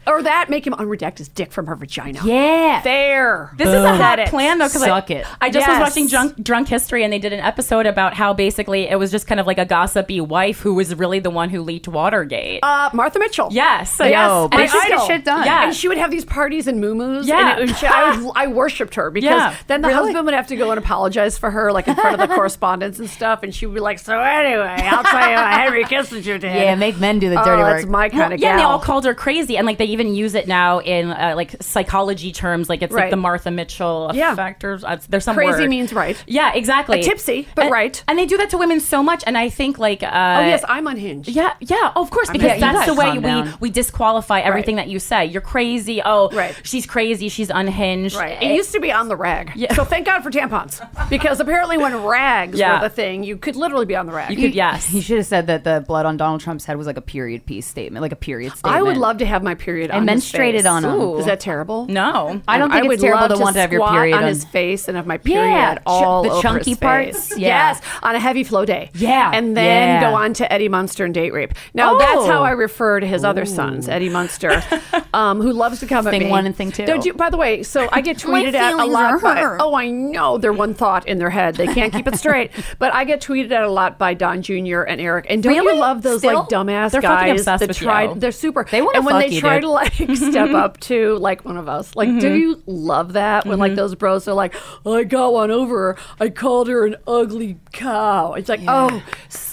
Or 0.09 0.23
that 0.23 0.49
make 0.51 0.67
him 0.67 0.73
unredact 0.75 1.19
his 1.19 1.29
dick 1.29 1.53
from 1.53 1.67
her 1.67 1.75
vagina. 1.77 2.21
Yeah. 2.25 2.81
Fair. 2.81 3.53
This 3.57 3.69
is 3.69 3.75
a 3.75 3.97
hot 3.97 4.19
it. 4.19 4.29
plan 4.29 4.59
though, 4.59 4.67
because 4.69 4.83
Suck 4.83 5.11
I, 5.11 5.15
it. 5.15 5.27
I 5.41 5.51
just 5.51 5.67
Yes. 5.67 5.79
was 5.81 5.89
watching 5.91 6.07
Drunk, 6.09 6.43
Drunk 6.43 6.69
History, 6.69 7.05
and 7.05 7.13
they 7.13 7.19
did 7.19 7.33
an 7.33 7.41
episode 7.41 7.87
about 7.87 8.15
how 8.15 8.33
basically 8.33 8.89
it 8.89 8.99
was 8.99 9.11
just 9.11 9.27
kind 9.27 9.39
of 9.41 9.47
like 9.47 9.59
a 9.59 9.65
gossipy 9.67 10.21
wife 10.21 10.61
who 10.61 10.75
was 10.75 10.95
really 10.95 11.19
the 11.19 11.31
one 11.31 11.51
who 11.51 11.61
leaked 11.63 11.87
Watergate. 11.89 12.61
Uh, 12.63 12.91
Martha 12.93 13.19
Mitchell. 13.19 13.49
yes, 13.53 13.97
Yes, 14.01 14.13
Yo, 14.13 14.49
my 14.51 14.57
but 14.57 14.71
she's 14.71 14.75
idol. 14.83 14.99
get 14.99 15.07
shit 15.07 15.25
done. 15.25 15.45
Yeah. 15.47 15.65
And 15.65 15.75
she 15.77 15.89
would 15.89 15.99
have 15.99 16.11
these 16.11 16.25
parties 16.25 16.67
and 16.67 16.81
moo 16.81 17.21
Yeah. 17.23 17.53
And, 17.53 17.61
it, 17.61 17.69
and 17.69 17.79
she, 17.79 17.87
I, 17.87 18.17
was- 18.17 18.33
I 18.37 18.47
worshipped 18.47 18.95
her 18.95 19.11
because 19.11 19.29
Yeah. 19.29 19.55
then 19.67 19.83
the 19.83 19.89
Really? 19.89 20.07
husband 20.07 20.25
would 20.25 20.35
have 20.35 20.47
to 20.49 20.57
go 20.57 20.71
and 20.71 20.79
apologize 20.79 21.37
for 21.37 21.51
her, 21.51 21.71
like 21.73 21.87
in 21.87 21.95
front 21.95 22.21
of 22.21 22.29
the 22.29 22.35
correspondence 22.35 22.99
and 22.99 23.11
stuff. 23.11 23.43
And 23.43 23.55
she 23.55 23.67
would 23.67 23.75
be 23.75 23.81
like, 23.81 23.99
So 23.99 24.19
anyway, 24.19 24.77
I'll 24.85 25.03
tell 25.05 25.29
you 25.29 25.37
what 25.37 25.53
Henry 25.53 25.85
Kissinger 25.85 26.41
did. 26.41 26.43
Yeah, 26.55 26.75
make 26.77 26.99
men 26.99 27.19
do 27.19 27.29
the 27.31 27.41
oh, 27.41 27.45
dirty 27.45 27.63
that's 27.63 27.83
work. 27.85 27.91
my 27.91 28.09
kind 28.09 28.21
Well, 28.23 28.33
of 28.33 28.41
yeah, 28.41 28.51
and 28.51 28.59
they 28.59 28.63
all 28.65 28.79
called 28.79 29.05
her 29.05 29.15
crazy, 29.15 29.57
and 29.57 29.67
like 29.67 29.79
they 29.79 29.85
even 29.87 29.98
use 30.07 30.35
it 30.35 30.47
now 30.47 30.79
in 30.79 31.11
uh, 31.11 31.33
like 31.35 31.57
psychology 31.61 32.31
terms, 32.33 32.69
like 32.69 32.83
it's 32.83 32.93
Right. 32.93 33.03
like 33.05 33.11
the 33.11 33.17
Martha 33.17 33.51
Mitchell 33.51 34.11
Yeah. 34.15 34.35
factors. 34.35 34.85
Uh, 34.85 34.99
there's 35.09 35.25
some 35.25 35.35
Crazy 35.35 35.63
word. 35.63 35.71
means 35.71 35.93
right. 35.93 36.23
Yeah, 36.27 36.53
exactly. 36.55 37.01
A 37.01 37.03
tipsy, 37.03 37.49
but 37.55 37.65
And- 37.65 37.73
right. 37.73 38.03
And 38.07 38.19
they 38.19 38.27
do 38.27 38.37
that 38.37 38.51
to 38.51 38.59
women 38.59 38.81
so 38.81 39.03
much, 39.03 39.25
and 39.27 39.37
I 39.37 39.49
think 39.49 39.79
like 39.79 40.03
uh, 40.03 40.07
Oh, 40.07 40.41
yes, 40.47 40.65
I'm 40.69 40.87
unhinged. 40.87 41.29
Yeah, 41.31 41.55
yeah, 41.61 41.93
oh, 41.97 42.03
of 42.03 42.11
course, 42.11 42.31
because 42.31 42.53
mean, 42.53 42.55
you 42.57 42.61
that's 42.61 42.87
the 42.87 42.95
way 42.95 43.19
we 43.19 43.51
we 43.61 43.71
disqualify 43.71 44.41
everything 44.41 44.77
that 44.77 44.89
you 44.89 44.99
say. 44.99 45.25
You're 45.27 45.41
crazy. 45.43 46.01
Oh, 46.05 46.29
Right. 46.31 46.55
she's 46.63 46.87
crazy. 46.87 47.29
She's 47.29 47.51
unhinged. 47.51 48.17
Right. 48.17 48.41
It 48.43 48.55
used 48.55 48.73
to 48.73 48.81
be 48.81 48.93
on 48.93 49.09
the 49.09 49.17
rag. 49.17 49.53
Yeah. 49.55 49.73
So 49.75 49.85
thank 49.85 50.07
God 50.07 50.23
for 50.23 50.31
tampons. 50.31 50.81
Because 51.09 51.41
apparently 51.41 51.79
when 51.79 52.05
rags 52.05 52.59
Yeah. 52.59 52.75
were 52.81 52.89
the 52.89 52.95
thing, 52.95 53.25
you 53.25 53.37
could 53.37 53.57
literally 53.57 53.87
be 53.87 53.97
on 53.97 54.07
the 54.07 54.13
rag. 54.13 54.31
You 54.31 54.37
could, 54.37 54.55
yes. 54.55 54.87
He 54.87 55.01
should 55.01 55.19
have 55.19 55.27
said 55.27 55.47
that 55.47 55.65
the 55.65 55.85
blood 55.87 56.07
on 56.07 56.17
Donald 56.17 56.41
Trump's 56.41 56.65
head 56.65 56.77
was 56.77 56.87
like 56.87 56.97
a 56.97 57.01
period 57.03 57.47
piece 57.47 57.67
statement, 57.67 58.03
like 58.03 58.13
a 58.13 58.17
period 58.17 58.53
statement. 58.53 58.77
I 58.77 58.83
would 58.83 58.97
love 58.97 59.19
to 59.19 59.27
have 59.27 59.43
my 59.43 59.55
period 59.55 59.78
And 59.85 59.93
on 59.93 60.09
his 60.09 60.25
menstruated 60.25 60.53
face. 60.59 60.67
on 60.67 60.85
him. 60.85 60.91
Ooh. 60.93 61.19
Is 61.19 61.27
that 61.27 61.41
terrible? 61.41 61.87
No, 61.87 62.41
I 62.49 62.59
don't 62.59 62.71
think 62.71 62.75
I 62.83 62.85
it's 62.85 62.89
would 62.89 63.01
terrible 63.01 63.29
love 63.29 63.37
to 63.39 63.43
want 63.43 63.55
to 63.55 63.61
have 63.61 63.73
your 63.73 63.81
squat 63.81 63.93
period 63.95 64.15
on 64.17 64.23
on- 64.25 64.29
his 64.29 64.45
face 64.45 64.89
and 64.89 64.97
have 64.97 65.07
my 65.07 65.19
period 65.19 65.49
Yeah, 65.51 65.75
ch- 65.77 65.83
all 65.87 66.23
the 66.23 66.31
over 66.31 66.43
chunky 66.43 66.71
his 66.73 66.79
parts? 66.79 67.29
face. 67.29 67.39
Yeah. 67.39 67.49
Yes, 67.49 67.81
on 68.03 68.15
a 68.15 68.21
heavy 68.21 68.45
flow 68.45 68.65
day. 68.65 68.91
Yeah, 68.95 69.31
and 69.33 69.57
then 69.57 69.89
yeah. 70.03 70.11
go 70.11 70.17
on 70.17 70.33
to 70.35 70.53
Eddie 70.53 70.69
Munster 70.69 71.05
and 71.05 71.15
date 71.15 71.33
rape. 71.33 71.55
Now 71.75 71.95
Oh. 71.95 71.99
that's 71.99 72.27
how 72.27 72.43
I 72.43 72.51
refer 72.51 73.01
to 73.01 73.07
his 73.07 73.25
other 73.25 73.45
sons, 73.47 73.89
Eddie 73.89 74.09
Munster, 74.11 74.63
um, 75.15 75.41
who 75.41 75.53
loves 75.53 75.81
to 75.81 75.87
come 75.87 76.07
at 76.07 76.13
me. 76.13 76.19
Thing 76.21 76.29
one 76.31 76.47
and 76.47 76.55
thing 76.57 76.71
two. 76.73 76.85
Don't 76.87 77.05
you- 77.05 77.15
by 77.15 77.31
the 77.31 77.37
way, 77.37 77.63
so 77.63 77.89
I 77.93 78.01
get 78.01 78.17
tweeted 78.19 78.55
at 78.55 78.75
a 78.75 78.85
lot. 78.85 79.21
By, 79.23 79.57
oh, 79.61 79.75
I 79.75 79.89
know 79.91 80.39
they're 80.39 80.53
one 80.53 80.75
thought 80.75 81.07
in 81.09 81.19
their 81.19 81.31
head. 81.31 81.55
They 81.57 81.67
can't 81.67 81.93
keep 81.93 82.07
it 82.07 82.17
straight. 82.17 82.51
but 82.79 82.93
I 82.95 83.05
get 83.05 83.21
tweeted 83.21 83.51
at 83.53 83.63
a 83.65 83.71
lot 83.71 83.99
by 83.99 84.15
Don 84.15 84.43
Jr. 84.43 84.83
and 84.83 85.01
Eric. 85.01 85.27
And 85.29 85.43
don't 85.43 85.53
Really? 85.55 85.75
you 85.75 85.81
love 85.81 86.03
those 86.03 86.21
Still? 86.21 86.41
like 86.41 86.49
dumbass 86.49 86.91
They're 86.93 87.01
guys 87.01 87.45
that 87.45 87.61
with 87.61 87.77
try? 87.77 88.13
They're 88.15 88.33
super. 88.33 88.65
They 88.71 88.83
wanna 88.83 88.99
and 88.99 89.07
when 89.07 89.15
fuck 89.15 89.23
they 89.29 89.35
you, 89.35 89.41
try 89.41 89.61
to 89.61 89.68
like 89.73 89.93
step 89.93 90.51
up 90.51 90.79
to 90.81 91.17
like 91.19 91.45
one 91.45 91.57
of 91.57 91.69
us, 91.69 91.95
like, 91.97 92.09
Mm-hmm. 92.09 92.19
do 92.21 92.35
you 92.35 92.63
love 92.67 93.13
that 93.15 93.47
when 93.47 93.59
like 93.59 93.75
those 93.75 93.95
bros 93.95 94.27
are 94.29 94.35
like, 94.35 94.55
I 94.87 95.05
got 95.05 95.33
one 95.33 95.51
over. 95.51 95.69
her. 95.95 95.99
I 96.21 96.29
called 96.31 96.69
her 96.69 96.87
an 96.87 96.97
ugly 97.07 97.59
cow. 97.73 98.33
It's 98.35 98.49
like, 98.49 98.61
oh, 98.67 99.03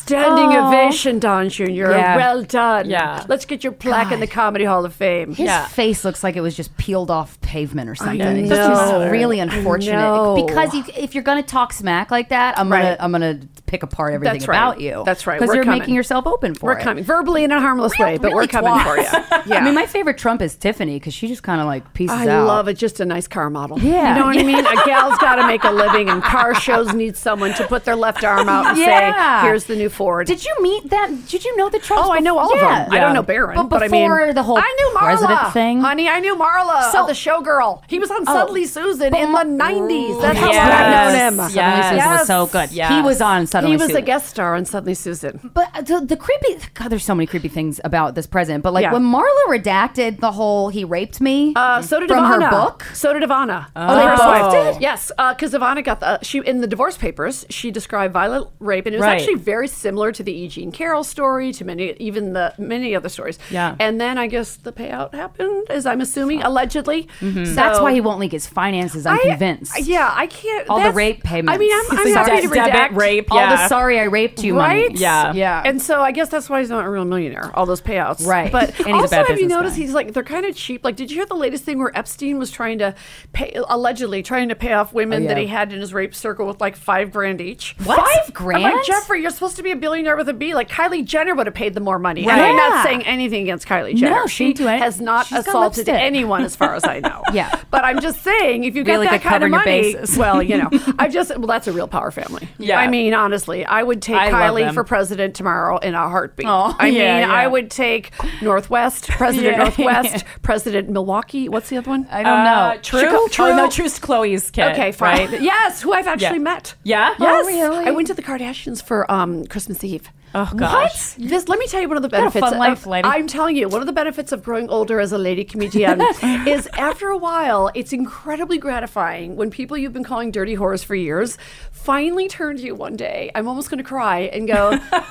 standing 0.06 0.56
Oh. 0.56 0.68
ovation, 0.68 1.20
Don 1.20 1.50
Jr. 1.50 1.64
Yeah. 1.72 2.16
Well 2.18 2.44
done. 2.44 2.90
Yeah. 2.90 3.24
let's 3.28 3.46
get 3.46 3.64
your 3.64 3.74
plaque 3.74 4.12
in 4.12 4.20
the 4.20 4.28
Comedy 4.28 4.64
Hall 4.66 4.86
of 4.86 4.94
Fame. 4.94 5.30
His 5.30 5.40
Yeah. 5.40 5.66
face 5.68 6.06
looks 6.06 6.24
like 6.24 6.36
it 6.36 6.42
was 6.42 6.56
just 6.56 6.76
peeled 6.78 7.10
off 7.10 7.40
pavement 7.42 7.90
or 7.90 7.96
something. 7.96 8.22
It's 8.22 8.50
just 8.50 9.12
really 9.12 9.40
unfortunate. 9.40 10.46
Because 10.46 10.74
you, 10.74 10.84
if 10.96 11.16
you're 11.16 11.24
gonna 11.24 11.42
talk 11.44 11.74
smack 11.74 12.12
like 12.12 12.30
that, 12.30 12.58
I'm 12.60 12.72
Right. 12.72 12.82
gonna 12.82 12.98
I'm 13.00 13.12
gonna 13.12 13.40
pick 13.66 13.82
apart 13.84 14.14
everything 14.14 14.34
That's 14.38 14.48
right. 14.48 14.58
about 14.58 14.80
you. 14.80 15.02
That's 15.06 15.26
right. 15.26 15.40
Because 15.40 15.56
you're 15.56 15.64
coming. 15.64 15.80
making 15.80 15.96
yourself 15.96 16.28
open 16.28 16.54
for 16.54 16.72
it. 16.72 16.76
We're 16.76 16.82
coming 16.82 17.04
verbally 17.04 17.44
in 17.44 17.52
a 17.52 17.60
harmless 17.60 17.98
way, 17.98 18.18
but 18.18 18.28
really 18.28 18.36
we're 18.36 18.48
coming 18.48 18.80
for 18.84 18.98
you. 18.98 19.06
Yeah. 19.48 19.58
I 19.58 19.62
mean, 19.62 19.76
my 19.76 19.86
favorite 19.86 20.18
Trump 20.18 20.42
is 20.42 20.56
Tiffany 20.56 20.96
because 20.98 21.14
she 21.14 21.28
just 21.28 21.44
kind 21.44 21.62
of 21.62 21.68
like 21.68 21.94
pieces 21.94 22.18
I 22.18 22.24
out. 22.24 22.30
I 22.30 22.42
love 22.42 22.68
it. 22.68 22.76
Just 22.76 23.00
a 23.00 23.06
nice 23.06 23.28
car 23.28 23.50
model. 23.50 23.80
Yeah. 23.80 24.14
You 24.16 24.20
know 24.22 24.26
what 24.28 24.38
I 24.40 24.44
mean? 24.44 24.66
A 24.66 24.86
gal's 24.86 25.18
got 25.20 25.36
to 25.36 25.46
make 25.46 25.64
a 25.64 25.70
living, 25.72 26.10
and 26.10 26.24
car 26.24 26.56
shows 26.60 26.94
need 26.94 27.16
someone 27.16 27.54
to 27.56 27.68
put 27.68 27.86
their 27.86 27.96
left 27.96 28.24
arm 28.24 28.50
out 28.50 28.66
and 28.68 28.78
Yeah. 28.78 29.42
say, 29.42 29.48
here's 29.48 29.66
the 29.66 29.76
new 29.76 29.90
Ford. 29.96 30.28
Did 30.28 30.44
you 30.46 30.54
meet 30.62 30.90
that? 30.90 31.10
Did 31.28 31.44
you 31.46 31.56
know 31.58 31.70
the 31.70 31.80
Trump? 31.80 32.06
Oh, 32.06 32.12
I 32.12 32.20
know 32.20 32.38
all 32.38 32.54
of 32.54 32.60
them. 32.60 32.88
I 32.92 33.00
don't 33.00 33.14
know 33.14 33.24
Barron, 33.24 33.56
but 33.56 33.70
but, 33.70 33.84
I 33.84 33.88
mean, 33.88 34.04
before 34.10 34.34
the 34.34 34.44
whole 34.44 34.58
I 34.58 34.74
knew 34.78 34.90
Marla, 34.98 35.00
president 35.04 35.54
thing, 35.54 35.80
honey. 35.82 36.08
I 36.10 36.20
knew 36.20 36.36
Marla, 36.36 36.92
So- 36.92 37.06
the 37.08 37.14
showgirl. 37.14 37.82
He 37.88 38.00
was 38.00 38.12
on 38.12 38.22
Oh. 38.28 38.34
Suddenly 38.36 38.66
Susan 38.66 39.16
in 39.16 39.32
the 39.32 39.44
'90s. 39.44 40.22
That's 40.22 40.40
how 40.40 40.52
Yes. 40.52 40.70
long 40.70 40.72
I've 40.72 40.92
known 40.92 41.16
him. 41.50 41.56
Yes. 41.56 41.84
Suddenly 41.86 42.00
Susan 42.02 42.12
was 42.20 42.28
so 42.28 42.46
good. 42.48 42.72
Yeah, 42.72 42.96
He 42.96 43.02
was 43.02 43.22
on 43.22 43.48
Suddenly 43.48 43.78
Susan. 43.78 43.80
He 43.80 43.84
was 43.84 43.90
Susan. 43.92 44.04
a 44.04 44.06
guest 44.06 44.28
star 44.28 44.56
on 44.56 44.66
Suddenly 44.66 44.94
Susan. 44.96 45.52
But 45.54 45.86
the, 45.86 46.02
the 46.02 46.18
creepy 46.18 46.58
God, 46.74 46.90
there's 46.90 47.06
so 47.06 47.16
many 47.16 47.28
creepy 47.28 47.48
things 47.50 47.80
about 47.84 48.16
this 48.16 48.28
president. 48.28 48.64
But 48.64 48.74
like 48.74 48.84
Yeah. 48.84 48.94
when 48.94 49.04
Marla 49.04 49.46
redacted 49.48 50.20
the 50.20 50.32
whole 50.32 50.70
"he 50.70 50.84
raped 50.84 51.22
me" 51.22 51.54
Uh, 51.56 51.82
so 51.82 52.00
did 52.00 52.10
from 52.10 52.24
Ivana. 52.26 52.44
her 52.46 52.50
book. 52.50 52.84
So 52.94 53.14
did 53.14 53.24
Ivana. 53.24 53.68
Oh. 53.76 53.96
the 53.96 53.96
They 53.96 54.16
both 54.18 54.74
did? 54.74 54.82
Yes, 54.82 55.12
because 55.18 55.54
Ivana 55.54 55.84
got 55.84 56.00
the 56.00 56.20
she 56.22 56.40
in 56.40 56.62
the 56.62 56.68
divorce 56.68 56.98
papers. 56.98 57.46
She 57.50 57.72
described 57.72 58.14
violent 58.14 58.48
rape, 58.60 58.86
and 58.86 58.96
it 58.96 58.98
was 59.00 59.06
Right. 59.06 59.20
actually 59.20 59.36
very 59.36 59.68
similar 59.86 60.12
to 60.12 60.24
the 60.24 60.34
E. 60.34 60.48
Jean 60.48 60.72
Carroll 60.72 61.04
story, 61.04 61.52
to 61.54 61.64
many 61.64 61.94
even 62.00 62.34
the 62.34 62.54
many 62.58 62.96
other 62.96 63.10
stories. 63.10 63.38
Yeah. 63.52 63.76
And 63.80 64.02
then 64.02 64.18
I 64.18 64.26
guess 64.28 64.56
the 64.56 64.74
payout 64.74 65.14
happened, 65.14 65.68
as 65.70 65.86
I'm 65.86 66.02
assuming, 66.02 66.42
allegedly. 66.42 67.08
Mm-hmm. 67.20 67.46
So 67.46 67.54
that's 67.54 67.80
why 67.80 67.94
he 67.94 68.02
won't 68.02 68.20
leak 68.20 68.32
his 68.32 68.48
finances. 68.48 69.06
I'm 69.06 69.20
I- 69.20 69.30
convinced. 69.30 69.80
Yeah, 69.86 70.10
I 70.12 70.26
can't. 70.28 70.68
All 70.70 70.82
the 70.82 70.92
rape 70.92 71.24
payments. 71.24 71.54
I 71.56 71.58
mean, 71.60 71.72
I'm, 71.72 72.00
I'm 72.00 72.08
It's 72.08 72.16
like 72.16 72.28
happy 72.28 72.42
to 72.42 72.54
redact 72.54 72.96
rape, 72.96 73.32
All 73.32 73.38
the 73.40 73.68
sorry 73.68 74.00
I 74.00 74.04
raped 74.06 74.44
you 74.44 74.58
Right? 74.58 74.90
money. 74.90 75.00
Yeah. 75.00 75.34
Yeah. 75.34 75.62
And 75.66 75.82
so 75.82 76.02
I 76.02 76.12
guess 76.12 76.30
that's 76.30 76.50
why 76.50 76.60
he's 76.62 76.70
not 76.70 76.86
a 76.86 76.90
real 76.90 77.06
millionaire. 77.06 77.52
All 77.54 77.66
those 77.68 77.82
payouts, 77.82 78.26
Right. 78.26 78.52
But 78.52 78.70
And 78.80 78.88
he's 78.88 78.88
a 78.88 78.94
also, 78.96 79.16
bad 79.18 79.28
have 79.28 79.40
you 79.40 79.48
noticed 79.48 79.76
guy. 79.76 79.82
he's 79.84 79.94
like 79.94 80.14
they're 80.14 80.24
kind 80.24 80.46
of 80.46 80.56
cheap? 80.56 80.84
Like, 80.84 80.96
did 80.96 81.12
you 81.12 81.18
hear 81.18 81.26
the 81.28 81.36
latest 81.36 81.64
thing 81.64 81.78
where 81.78 81.96
Epstein 81.98 82.40
was 82.40 82.50
trying 82.50 82.80
to 82.80 82.96
pay, 83.34 83.54
allegedly 83.68 84.24
trying 84.24 84.50
to 84.50 84.56
pay 84.56 84.74
off 84.74 84.94
women 84.94 85.26
Oh, 85.26 85.28
that 85.28 85.38
he 85.38 85.46
had 85.48 85.72
in 85.74 85.80
his 85.82 85.94
rape 85.94 86.16
circle 86.16 86.48
with 86.48 86.60
like 86.62 86.76
five 86.76 87.12
grand 87.12 87.42
each? 87.42 87.76
What? 87.84 88.00
Five 88.00 88.34
grand? 88.34 88.66
I'm 88.66 88.74
like 88.78 88.86
Jeffrey, 88.86 89.22
you're 89.22 89.32
supposed 89.32 89.58
to 89.58 89.64
be 89.64 89.72
a 89.78 89.80
billionaire 89.80 90.16
with 90.18 90.30
a 90.30 90.34
B. 90.34 90.54
Like 90.54 90.70
Kylie 90.70 91.04
Jenner 91.06 91.36
would 91.36 91.46
have 91.48 91.54
paid 91.56 91.74
them 91.74 91.84
more 91.84 92.00
money. 92.00 92.24
And 92.24 92.32
I'm 92.32 92.56
not 92.56 92.84
saying 92.86 93.04
anything 93.06 93.44
against 93.44 93.68
Kylie 93.68 93.96
Jenner. 93.96 94.16
No, 94.16 94.28
she 94.28 94.46
didn't 94.54 94.58
do 94.58 94.68
it. 94.68 94.80
has 94.80 95.00
not 95.02 95.28
She's 95.28 95.40
assaulted 95.40 95.90
anyone, 95.90 96.44
as 96.44 96.56
far 96.56 96.76
as 96.76 96.84
I 96.86 97.00
know. 97.00 97.22
Yeah. 97.34 97.54
but 97.70 97.84
I'm 97.84 98.00
just 98.00 98.24
saying, 98.24 98.64
if 98.64 98.76
you 98.76 98.84
get 98.84 98.94
Really 98.94 99.08
that 99.08 99.22
good 99.22 99.28
kind 99.30 99.44
of 99.44 99.52
covering 99.52 99.84
your 99.84 99.94
money, 100.02 100.08
well, 100.18 100.42
you 100.42 100.58
know, 100.58 100.70
I 101.00 101.10
just 101.10 101.30
well, 101.38 101.48
that's 101.48 101.68
a 101.68 101.74
real 101.74 101.88
power 101.88 102.12
family. 102.12 102.48
Yeah. 102.58 102.80
I 102.80 102.88
mean, 102.88 103.14
honestly, 103.14 103.66
I 103.66 103.84
would 103.84 104.02
take 104.02 104.16
I 104.16 104.32
Kylie 104.32 104.74
for 104.74 104.84
president 104.84 105.36
tomorrow 105.36 105.78
in 105.80 105.94
a 105.96 106.08
heartbeat. 106.10 106.48
Oh, 106.48 106.76
I 106.80 106.86
mean, 106.86 106.96
yeah, 106.96 107.20
yeah. 107.20 107.32
I 107.34 107.48
would 107.48 107.70
take 107.70 108.12
Northwest, 108.42 109.08
President 109.10 109.58
Yeah. 109.58 109.64
Northwest, 109.64 110.24
President 110.44 110.90
Milwaukee. 110.90 111.50
What's 111.50 111.70
the 111.70 111.78
other 111.78 111.90
one? 111.90 112.08
I 112.10 112.24
don't 112.24 112.44
know. 112.44 112.52
Uh, 112.54 112.78
true. 112.82 113.00
Chicago- 113.00 113.16
Oh 113.26 113.28
True. 113.30 113.56
no, 113.56 113.70
True's 113.70 114.00
Khloé's 114.00 114.52
kid. 114.52 114.72
Okay, 114.74 114.92
fine. 114.92 115.32
Right? 115.32 115.42
Yes, 115.42 115.82
who 115.82 115.94
I've 115.94 116.08
actually 116.08 116.38
Yeah. 116.38 116.44
met. 116.44 116.76
Yeah. 116.84 117.16
Yes, 117.20 117.44
Oh, 117.44 117.48
really? 117.48 117.86
I 117.86 117.92
went 117.92 118.08
to 118.08 118.14
the 118.14 118.22
Kardashians 118.22 118.84
for 118.84 119.10
um, 119.12 119.46
Christmas 119.48 119.65
Eve. 119.84 120.10
Oh 120.34 120.52
gosh. 120.56 121.14
This, 121.14 121.48
let 121.48 121.60
me 121.60 121.68
tell 121.68 121.80
you 121.80 121.88
one 121.88 121.96
of 121.96 122.04
the 122.04 122.10
Got 122.10 122.18
a 122.18 122.20
benefits. 122.24 122.50
fun 122.50 122.58
life, 122.58 122.80
of, 122.82 122.88
lady. 122.88 123.08
I'm 123.08 123.26
telling 123.26 123.56
you, 123.56 123.70
one 123.70 123.80
of 123.82 123.88
the 123.88 123.94
benefits 123.94 124.32
of 124.34 124.44
growing 124.44 124.70
older 124.70 125.00
as 125.00 125.14
a 125.14 125.18
lady 125.18 125.46
comedian 125.46 126.02
is 126.46 126.68
after 126.74 127.08
a 127.08 127.18
while, 127.18 127.72
it's 127.74 127.94
incredibly 127.94 128.58
gratifying 128.58 129.38
when 129.38 129.50
people 129.50 129.78
you've 129.78 129.94
been 129.94 130.04
calling 130.04 130.32
dirty 130.32 130.58
whores 130.58 130.84
for 130.84 130.94
years 130.96 131.38
finally 131.72 132.28
turn 132.28 132.58
to 132.58 132.64
you 132.64 132.76
one 132.76 132.96
day. 132.98 133.32
I'm 133.34 133.48
almost 133.48 133.70
going 133.70 133.78
to 133.78 133.84
cry 133.84 134.22
and 134.34 134.46
go, 134.48 134.78
"Oh 134.92 135.04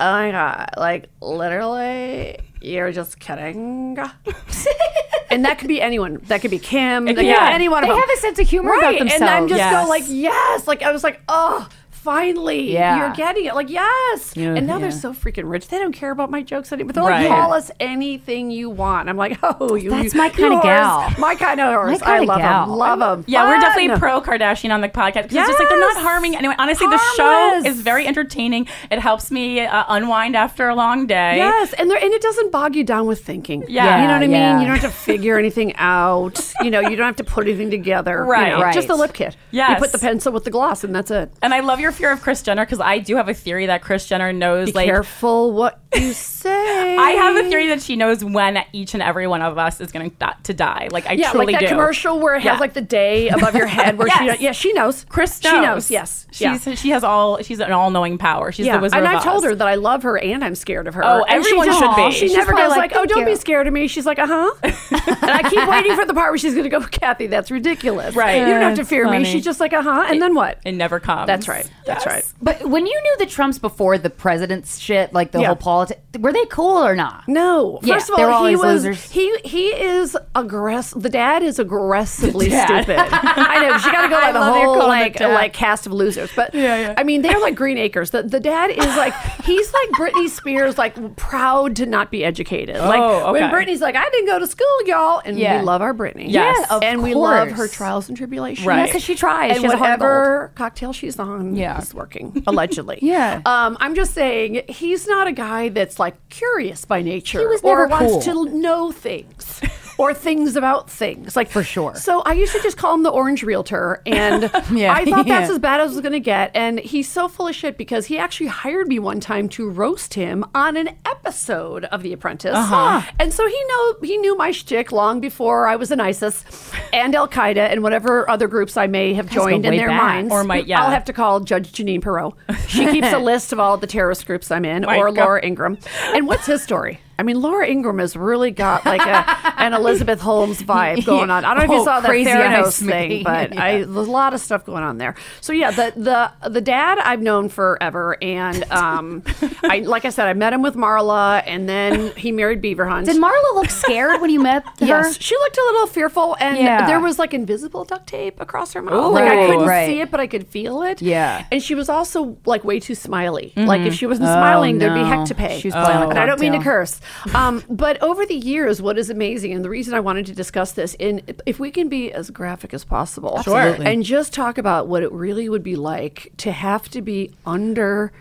my 0.00 0.30
god! 0.30 0.70
Like 0.78 1.10
literally, 1.20 2.38
you're 2.62 2.90
just 2.92 3.18
kidding." 3.20 3.98
and 5.30 5.44
that 5.44 5.58
could 5.58 5.68
be 5.68 5.80
anyone. 5.82 6.20
That 6.28 6.40
could 6.40 6.50
be 6.50 6.58
Kim. 6.58 7.04
That 7.04 7.16
could 7.16 7.20
be 7.22 7.26
Yeah. 7.26 7.50
anyone. 7.52 7.82
They 7.82 7.88
have 7.88 8.10
a 8.10 8.16
sense 8.16 8.38
of 8.38 8.48
humor 8.48 8.70
right. 8.72 9.00
about 9.00 9.12
And 9.12 9.24
I'm 9.24 9.46
just 9.48 9.58
Yes. 9.58 9.84
go 9.84 9.88
like, 9.90 10.04
yes. 10.06 10.66
Like 10.66 10.82
I 10.82 10.92
was 10.92 11.04
like, 11.04 11.20
oh. 11.28 11.68
Finally, 12.02 12.72
Yeah. 12.72 12.98
you're 12.98 13.14
getting 13.14 13.44
it. 13.44 13.54
Like, 13.54 13.68
yes. 13.70 14.32
Yeah, 14.36 14.54
and 14.54 14.66
now 14.66 14.74
yeah. 14.74 14.80
they're 14.82 14.90
so 14.90 15.12
freaking 15.12 15.48
rich. 15.50 15.68
They 15.68 15.78
don't 15.78 15.92
care 15.92 16.10
about 16.10 16.30
my 16.30 16.42
jokes 16.42 16.72
anymore. 16.72 16.92
They're 16.92 17.04
Right. 17.04 17.28
like, 17.28 17.38
call 17.38 17.52
us 17.52 17.70
anything 17.78 18.50
you 18.50 18.70
want. 18.70 19.08
I'm 19.08 19.16
like, 19.16 19.38
oh, 19.42 19.74
you. 19.74 19.90
That's 19.90 20.14
you- 20.14 20.18
my 20.18 20.28
kinda 20.30 20.56
whores. 20.56 20.62
gal. 20.62 21.10
My 21.18 21.34
kind 21.34 21.60
of 21.60 21.72
horse. 21.74 22.00
My 22.00 22.06
I 22.06 22.18
kinda 22.18 22.26
love 22.32 22.38
gal. 22.40 22.66
them. 22.66 22.76
Love 22.76 22.98
them. 22.98 23.24
Yeah, 23.26 23.44
we're 23.48 23.60
definitely 23.60 23.98
pro 23.98 24.20
Kardashian 24.20 24.72
on 24.72 24.80
the 24.80 24.88
podcast 24.88 25.24
because 25.28 25.36
it's 25.36 25.48
just 25.48 25.58
like 25.60 25.68
they're 25.68 25.78
not 25.80 25.96
harming 26.02 26.36
anyone. 26.36 26.56
Honestly, 26.58 26.86
the 26.86 26.98
show 27.16 27.62
is 27.64 27.80
very 27.80 28.06
entertaining. 28.06 28.66
It 28.90 28.98
helps 28.98 29.30
me 29.30 29.60
uh, 29.60 29.84
unwind 29.88 30.36
after 30.36 30.68
a 30.68 30.74
long 30.74 31.06
day. 31.06 31.36
Yes, 31.36 31.72
and 31.74 31.90
there, 31.90 31.98
and 32.02 32.12
it 32.12 32.22
doesn't 32.22 32.50
bog 32.52 32.74
you 32.76 32.84
down 32.84 33.06
with 33.06 33.24
thinking. 33.24 33.64
Yeah. 33.68 34.00
you 34.02 34.08
know 34.08 34.14
what 34.14 34.22
I 34.22 34.26
Yeah. 34.26 34.52
mean. 34.54 34.60
You 34.62 34.66
don't 34.68 34.78
have 34.80 34.90
to 34.90 34.96
figure 34.96 35.38
anything 35.38 35.74
out. 35.76 36.52
You 36.62 36.70
know, 36.70 36.80
you 36.80 36.96
don't 36.96 37.06
have 37.06 37.16
to 37.16 37.24
put 37.24 37.46
anything 37.46 37.70
together. 37.70 38.10
you 38.24 38.30
Right. 38.30 38.52
know, 38.52 38.60
Right. 38.62 38.74
Just 38.74 38.88
the 38.88 38.96
lip 38.96 39.12
kit. 39.12 39.36
Yeah, 39.50 39.70
You 39.72 39.76
put 39.76 39.92
the 39.92 39.98
pencil 39.98 40.32
with 40.32 40.44
the 40.44 40.50
gloss, 40.50 40.84
and 40.84 40.94
that's 40.94 41.10
it. 41.10 41.30
And 41.42 41.52
I 41.54 41.60
love 41.60 41.80
your 41.80 41.89
fear 41.92 42.12
of 42.12 42.22
Kris 42.22 42.42
Jenner? 42.42 42.64
Because 42.64 42.80
I 42.80 42.98
do 42.98 43.16
have 43.16 43.28
a 43.28 43.34
theory 43.34 43.66
that 43.66 43.82
Kris 43.82 44.06
Jenner 44.06 44.32
knows 44.32 44.66
Be 44.66 44.72
like 44.72 44.86
careful 44.86 45.52
what 45.52 45.80
you 45.94 46.12
say. 46.12 46.96
I 46.98 47.10
have 47.12 47.36
a 47.44 47.48
theory 47.48 47.68
that 47.68 47.82
she 47.82 47.96
knows 47.96 48.24
when 48.24 48.62
each 48.72 48.94
and 48.94 49.02
every 49.02 49.26
one 49.26 49.42
of 49.42 49.58
us 49.58 49.80
is 49.80 49.90
going 49.92 50.10
to 50.10 50.36
to 50.44 50.54
die. 50.54 50.88
Like 50.90 51.06
I 51.06 51.12
yeah, 51.12 51.30
truly 51.30 51.46
like 51.46 51.54
that 51.56 51.60
do. 51.62 51.68
commercial 51.68 52.18
where 52.20 52.34
it 52.36 52.44
Yeah. 52.44 52.52
has 52.52 52.60
like 52.60 52.74
the 52.74 52.80
day 52.80 53.28
above 53.28 53.54
your 53.54 53.66
head 53.66 53.98
where 53.98 54.06
Yes. 54.20 54.38
she 54.38 54.44
yeah 54.44 54.52
she 54.52 54.72
knows 54.72 55.04
Kris 55.08 55.40
she 55.40 55.50
knows. 55.50 55.62
knows 55.64 55.90
yes 55.90 56.26
She's 56.30 56.66
yeah. 56.66 56.74
she 56.74 56.90
has 56.90 57.02
all 57.02 57.42
she's 57.42 57.58
an 57.60 57.72
all 57.72 57.90
knowing 57.90 58.18
power. 58.18 58.52
She's 58.52 58.66
yeah, 58.66 58.76
the 58.76 58.82
wizard 58.82 58.98
and 58.98 59.06
of 59.08 59.14
I've 59.16 59.24
told 59.24 59.38
Oz. 59.38 59.44
her 59.44 59.54
that 59.56 59.66
I 59.66 59.74
love 59.74 60.02
her 60.04 60.16
and 60.18 60.44
I'm 60.44 60.54
scared 60.54 60.86
of 60.86 60.94
her. 60.94 61.04
Oh, 61.04 61.24
And 61.24 61.30
everyone 61.44 61.66
just- 61.66 61.78
should 61.80 61.96
be. 61.96 62.10
She 62.12 62.28
She's 62.28 62.36
never 62.36 62.52
goes 62.52 62.70
like, 62.70 62.92
like, 62.92 62.96
"Oh, 62.96 63.04
don't 63.06 63.24
be 63.24 63.34
scared 63.36 63.66
of 63.66 63.72
me." 63.72 63.88
She's 63.88 64.06
like, 64.06 64.18
"Uh 64.20 64.26
huh," 64.28 64.54
and 64.62 65.30
I 65.30 65.48
keep 65.50 65.68
waiting 65.68 65.96
for 65.96 66.04
the 66.04 66.14
part 66.14 66.30
where 66.30 66.38
she's 66.38 66.52
going 66.54 66.64
to 66.64 66.70
go, 66.70 66.80
"Kathy, 66.80 67.26
that's 67.26 67.50
ridiculous." 67.50 68.14
Right. 68.14 68.38
You 68.38 68.44
don't 68.46 68.60
have 68.62 68.74
to 68.74 68.82
That's 68.82 68.88
fear 68.88 69.10
me. 69.10 69.24
She's 69.24 69.44
just 69.44 69.58
like, 69.60 69.72
"Uh 69.72 69.82
huh," 69.82 70.06
and 70.08 70.22
then 70.22 70.34
what? 70.34 70.58
It 70.64 70.72
never 70.72 71.00
comes. 71.00 71.26
That's 71.26 71.48
right. 71.48 71.68
That's 71.86 72.04
Yes. 72.06 72.14
right. 72.14 72.24
But 72.40 72.68
when 72.68 72.86
you 72.86 73.00
knew 73.02 73.16
the 73.18 73.26
Trumps 73.26 73.58
before 73.58 73.98
the 73.98 74.10
president's 74.10 74.78
shit, 74.78 75.12
like 75.12 75.32
the 75.32 75.40
Yeah. 75.40 75.48
whole 75.48 75.56
politics, 75.80 76.00
were 76.18 76.32
they 76.32 76.44
cool 76.46 76.76
or 76.78 76.94
not? 76.94 77.24
No. 77.28 77.78
Yeah, 77.82 77.94
First 77.94 78.10
of 78.10 78.16
they 78.16 78.24
were 78.24 78.30
all, 78.30 78.46
he 78.46 78.56
was 78.56 78.84
losers. 78.84 79.10
he 79.10 79.34
he 79.44 79.68
is 79.68 80.16
aggressive. 80.34 81.02
The 81.02 81.08
dad 81.10 81.42
is 81.42 81.58
aggressively 81.58 82.48
dad. 82.48 82.66
stupid. 82.84 82.98
I 82.98 83.60
know. 83.62 83.72
'cause 83.72 83.84
You 83.86 83.92
got 83.92 84.02
to 84.02 84.08
go 84.08 84.20
by 84.20 84.28
I 84.28 84.32
the 84.32 84.40
love 84.40 84.56
you're 84.56 84.64
whole 84.66 84.74
calling 84.76 84.88
like 85.00 85.12
the 85.14 85.18
dad. 85.20 85.34
like 85.34 85.52
cast 85.52 85.86
of 85.86 85.92
losers. 85.92 86.30
But 86.34 86.54
yeah 86.54 86.94
I 86.96 87.02
mean, 87.04 87.22
they're 87.22 87.38
like 87.40 87.54
Green 87.54 87.78
Acres. 87.78 88.10
The 88.10 88.22
the 88.22 88.40
dad 88.40 88.70
is 88.70 88.84
like 88.96 89.14
he's 89.44 89.72
like 89.72 89.88
Britney 89.90 90.28
Spears, 90.28 90.78
like 90.78 91.16
proud 91.16 91.76
to 91.76 91.86
not 91.86 92.10
be 92.10 92.24
educated. 92.24 92.76
like 92.76 93.00
Oh, 93.00 93.32
when 93.32 93.42
okay. 93.44 93.54
Britney's 93.54 93.80
like, 93.80 93.96
I 93.96 94.08
didn't 94.10 94.26
go 94.26 94.38
to 94.38 94.46
school, 94.46 94.66
y'all, 94.86 95.22
and 95.24 95.38
Yeah. 95.38 95.60
we 95.60 95.64
love 95.66 95.80
our 95.82 95.94
Britney. 95.94 96.26
Yes. 96.30 96.56
Yeah, 96.68 96.76
of 96.76 96.82
and 96.82 97.02
we 97.02 97.14
love 97.14 97.48
course. 97.48 97.58
her 97.60 97.68
trials 97.68 98.08
and 98.08 98.16
tribulations. 98.16 98.66
Right. 98.66 98.86
because 98.86 99.02
she 99.02 99.14
tries. 99.14 99.52
And 99.52 99.60
she 99.60 99.64
has 99.66 99.74
a 99.74 99.76
heart 99.78 99.94
of 99.94 100.00
whatever 100.00 100.52
cocktail 100.54 100.92
she's 100.92 101.18
on 101.18 101.54
Yeah. 101.56 101.78
is 101.80 101.94
working, 101.94 102.42
allegedly. 102.46 102.98
Yeah. 103.10 103.40
Um, 103.46 103.76
I'm 103.80 103.94
just 103.94 104.12
saying 104.14 104.62
he's 104.68 105.06
not 105.06 105.26
a 105.26 105.32
guy 105.32 105.68
that's 105.74 105.98
like 105.98 106.16
curious 106.28 106.84
by 106.84 107.02
nature 107.02 107.40
He 107.40 107.46
was 107.46 107.62
or 107.62 107.88
never 107.88 107.88
wants 107.88 108.24
to 108.26 108.44
know 108.46 108.92
things. 108.92 109.60
Or 110.00 110.14
things 110.14 110.56
about 110.56 110.88
things, 110.90 111.36
like 111.36 111.50
For 111.50 111.62
sure. 111.62 111.94
So 111.96 112.22
I 112.22 112.32
used 112.32 112.52
to 112.54 112.62
just 112.62 112.76
call 112.78 112.94
him 112.94 113.02
the 113.02 113.10
Orange 113.10 113.42
Realtor, 113.42 114.00
and 114.06 114.42
Yeah, 114.72 114.92
I 114.94 115.04
thought 115.04 115.26
that's 115.26 115.48
yeah. 115.48 115.52
as 115.54 115.58
bad 115.58 115.80
as 115.80 115.90
it 115.92 115.94
was 115.96 116.00
going 116.00 116.12
to 116.12 116.20
get. 116.20 116.50
And 116.54 116.78
he's 116.80 117.08
so 117.08 117.28
full 117.28 117.48
of 117.48 117.54
shit 117.54 117.76
because 117.76 118.06
he 118.06 118.16
actually 118.18 118.46
hired 118.46 118.88
me 118.88 118.98
one 118.98 119.20
time 119.20 119.48
to 119.50 119.68
roast 119.68 120.14
him 120.14 120.44
on 120.54 120.76
an 120.76 120.88
episode 121.04 121.84
of 121.86 122.02
The 122.02 122.12
Apprentice, 122.14 122.56
Uh-huh. 122.56 123.02
and 123.18 123.32
so 123.32 123.46
he 123.46 123.64
know 123.68 123.96
he 124.02 124.16
knew 124.16 124.36
my 124.36 124.50
shtick 124.52 124.90
long 124.92 125.20
before 125.20 125.66
I 125.66 125.76
was 125.76 125.90
in 125.90 126.00
ISIS 126.00 126.44
and 126.92 127.14
Al 127.14 127.28
Qaeda 127.28 127.70
and 127.70 127.82
whatever 127.82 128.28
other 128.30 128.48
groups 128.48 128.76
I 128.76 128.86
may 128.86 129.12
have 129.14 129.28
joined 129.30 129.66
in 129.66 129.76
their 129.76 129.88
back. 129.88 130.02
minds. 130.02 130.32
Or 130.32 130.44
might- 130.44 130.66
yeah. 130.66 130.82
I'll 130.82 130.90
have 130.90 131.04
to 131.06 131.12
call 131.12 131.40
Judge 131.40 131.72
Jeanine 131.72 132.00
Pirro. 132.02 132.36
She 132.68 132.86
keeps 132.86 133.12
a 133.12 133.18
list 133.30 133.52
of 133.52 133.60
all 133.60 133.76
the 133.76 133.86
terrorist 133.86 134.24
groups 134.26 134.50
I'm 134.50 134.64
in, 134.64 134.82
My 134.82 134.96
or 134.96 135.06
God. 135.12 135.16
Laura 135.24 135.44
Ingraham. 135.44 135.78
And 136.14 136.26
what's 136.26 136.46
his 136.46 136.62
story? 136.62 137.00
I 137.20 137.22
mean, 137.22 137.38
Laura 137.40 137.66
Ingraham 137.68 137.98
has 137.98 138.16
really 138.16 138.50
got 138.50 138.86
like 138.86 139.02
a, 139.02 139.60
an 139.60 139.74
Elizabeth 139.74 140.22
Holmes 140.22 140.62
vibe 140.70 141.04
going 141.04 141.30
on. 141.30 141.44
I 141.44 141.52
don't 141.54 141.58
know 141.58 141.64
if 141.64 141.70
Oh, 141.70 141.74
you 141.80 141.84
saw 141.84 142.00
that 142.00 142.08
crazy 142.08 142.30
Theranos 142.30 142.82
thing, 142.86 143.22
but 143.24 143.52
Yeah. 143.54 143.62
I, 143.62 143.72
there's 143.84 143.88
a 144.08 144.10
lot 144.10 144.32
of 144.32 144.40
stuff 144.40 144.64
going 144.64 144.82
on 144.82 144.96
there. 144.96 145.14
So 145.42 145.52
yeah, 145.52 145.70
the 145.70 145.92
the 145.96 146.48
the 146.48 146.60
dad 146.62 146.98
I've 146.98 147.20
known 147.20 147.50
forever, 147.50 148.16
and 148.22 148.64
um, 148.72 149.22
I 149.62 149.80
like 149.80 150.06
I 150.06 150.08
said, 150.10 150.28
I 150.28 150.32
met 150.32 150.54
him 150.54 150.62
with 150.62 150.76
Marla, 150.76 151.42
and 151.46 151.68
then 151.68 152.10
he 152.16 152.32
married 152.32 152.62
Beaver 152.62 152.86
Hunt. 152.86 153.04
Did 153.06 153.16
Marla 153.16 153.54
look 153.54 153.68
scared 153.70 154.20
when 154.22 154.30
you 154.30 154.40
met 154.40 154.64
her? 154.80 154.86
Yes, 154.86 155.20
she 155.20 155.36
looked 155.36 155.58
a 155.58 155.64
little 155.72 155.86
fearful, 155.88 156.36
and 156.40 156.56
Yeah. 156.56 156.86
there 156.86 157.00
was 157.00 157.18
like 157.18 157.34
invisible 157.34 157.84
duct 157.84 158.06
tape 158.06 158.40
across 158.40 158.72
her 158.72 158.80
mouth. 158.80 158.94
Ooh. 158.94 159.12
like 159.12 159.24
I 159.30 159.46
couldn't 159.46 159.66
right. 159.66 159.86
see 159.86 160.00
it, 160.00 160.10
but 160.10 160.20
I 160.20 160.26
could 160.26 160.46
feel 160.46 160.82
it. 160.82 161.02
Yeah. 161.02 161.44
and 161.52 161.62
she 161.62 161.74
was 161.74 161.90
also 161.90 162.38
like 162.46 162.64
way 162.64 162.80
too 162.80 162.94
smiley. 162.94 163.52
Like 163.56 163.82
if 163.82 163.92
she 163.94 164.06
wasn't 164.06 164.28
Oh, 164.28 164.32
smiling, 164.32 164.78
there'd 164.78 164.94
be 164.94 165.00
no. 165.02 165.06
heck 165.06 165.26
to 165.26 165.34
pay. 165.34 165.60
She 165.60 165.68
was 165.68 165.74
playing 165.74 166.02
a 166.02 166.08
and 166.08 166.18
I 166.18 166.24
don't 166.26 166.40
mean 166.40 166.52
to 166.52 166.60
curse. 166.60 167.00
Um, 167.34 167.62
but 167.68 168.02
over 168.02 168.24
the 168.26 168.34
years, 168.34 168.80
what 168.80 168.98
is 168.98 169.10
amazing, 169.10 169.52
and 169.52 169.64
the 169.64 169.70
reason 169.70 169.94
I 169.94 170.00
wanted 170.00 170.26
to 170.26 170.32
discuss 170.34 170.72
this, 170.72 170.94
in 170.98 171.22
if 171.46 171.58
we 171.58 171.70
can 171.70 171.88
be 171.88 172.12
as 172.12 172.30
graphic 172.30 172.72
as 172.74 172.84
possible, 172.84 173.42
Sure. 173.42 173.58
Absolutely. 173.58 173.92
and 173.92 174.04
just 174.04 174.32
talk 174.32 174.58
about 174.58 174.86
what 174.88 175.02
it 175.02 175.12
really 175.12 175.48
would 175.48 175.62
be 175.62 175.76
like 175.76 176.32
to 176.38 176.52
have 176.52 176.88
to 176.90 177.00
be 177.02 177.32
under 177.46 178.12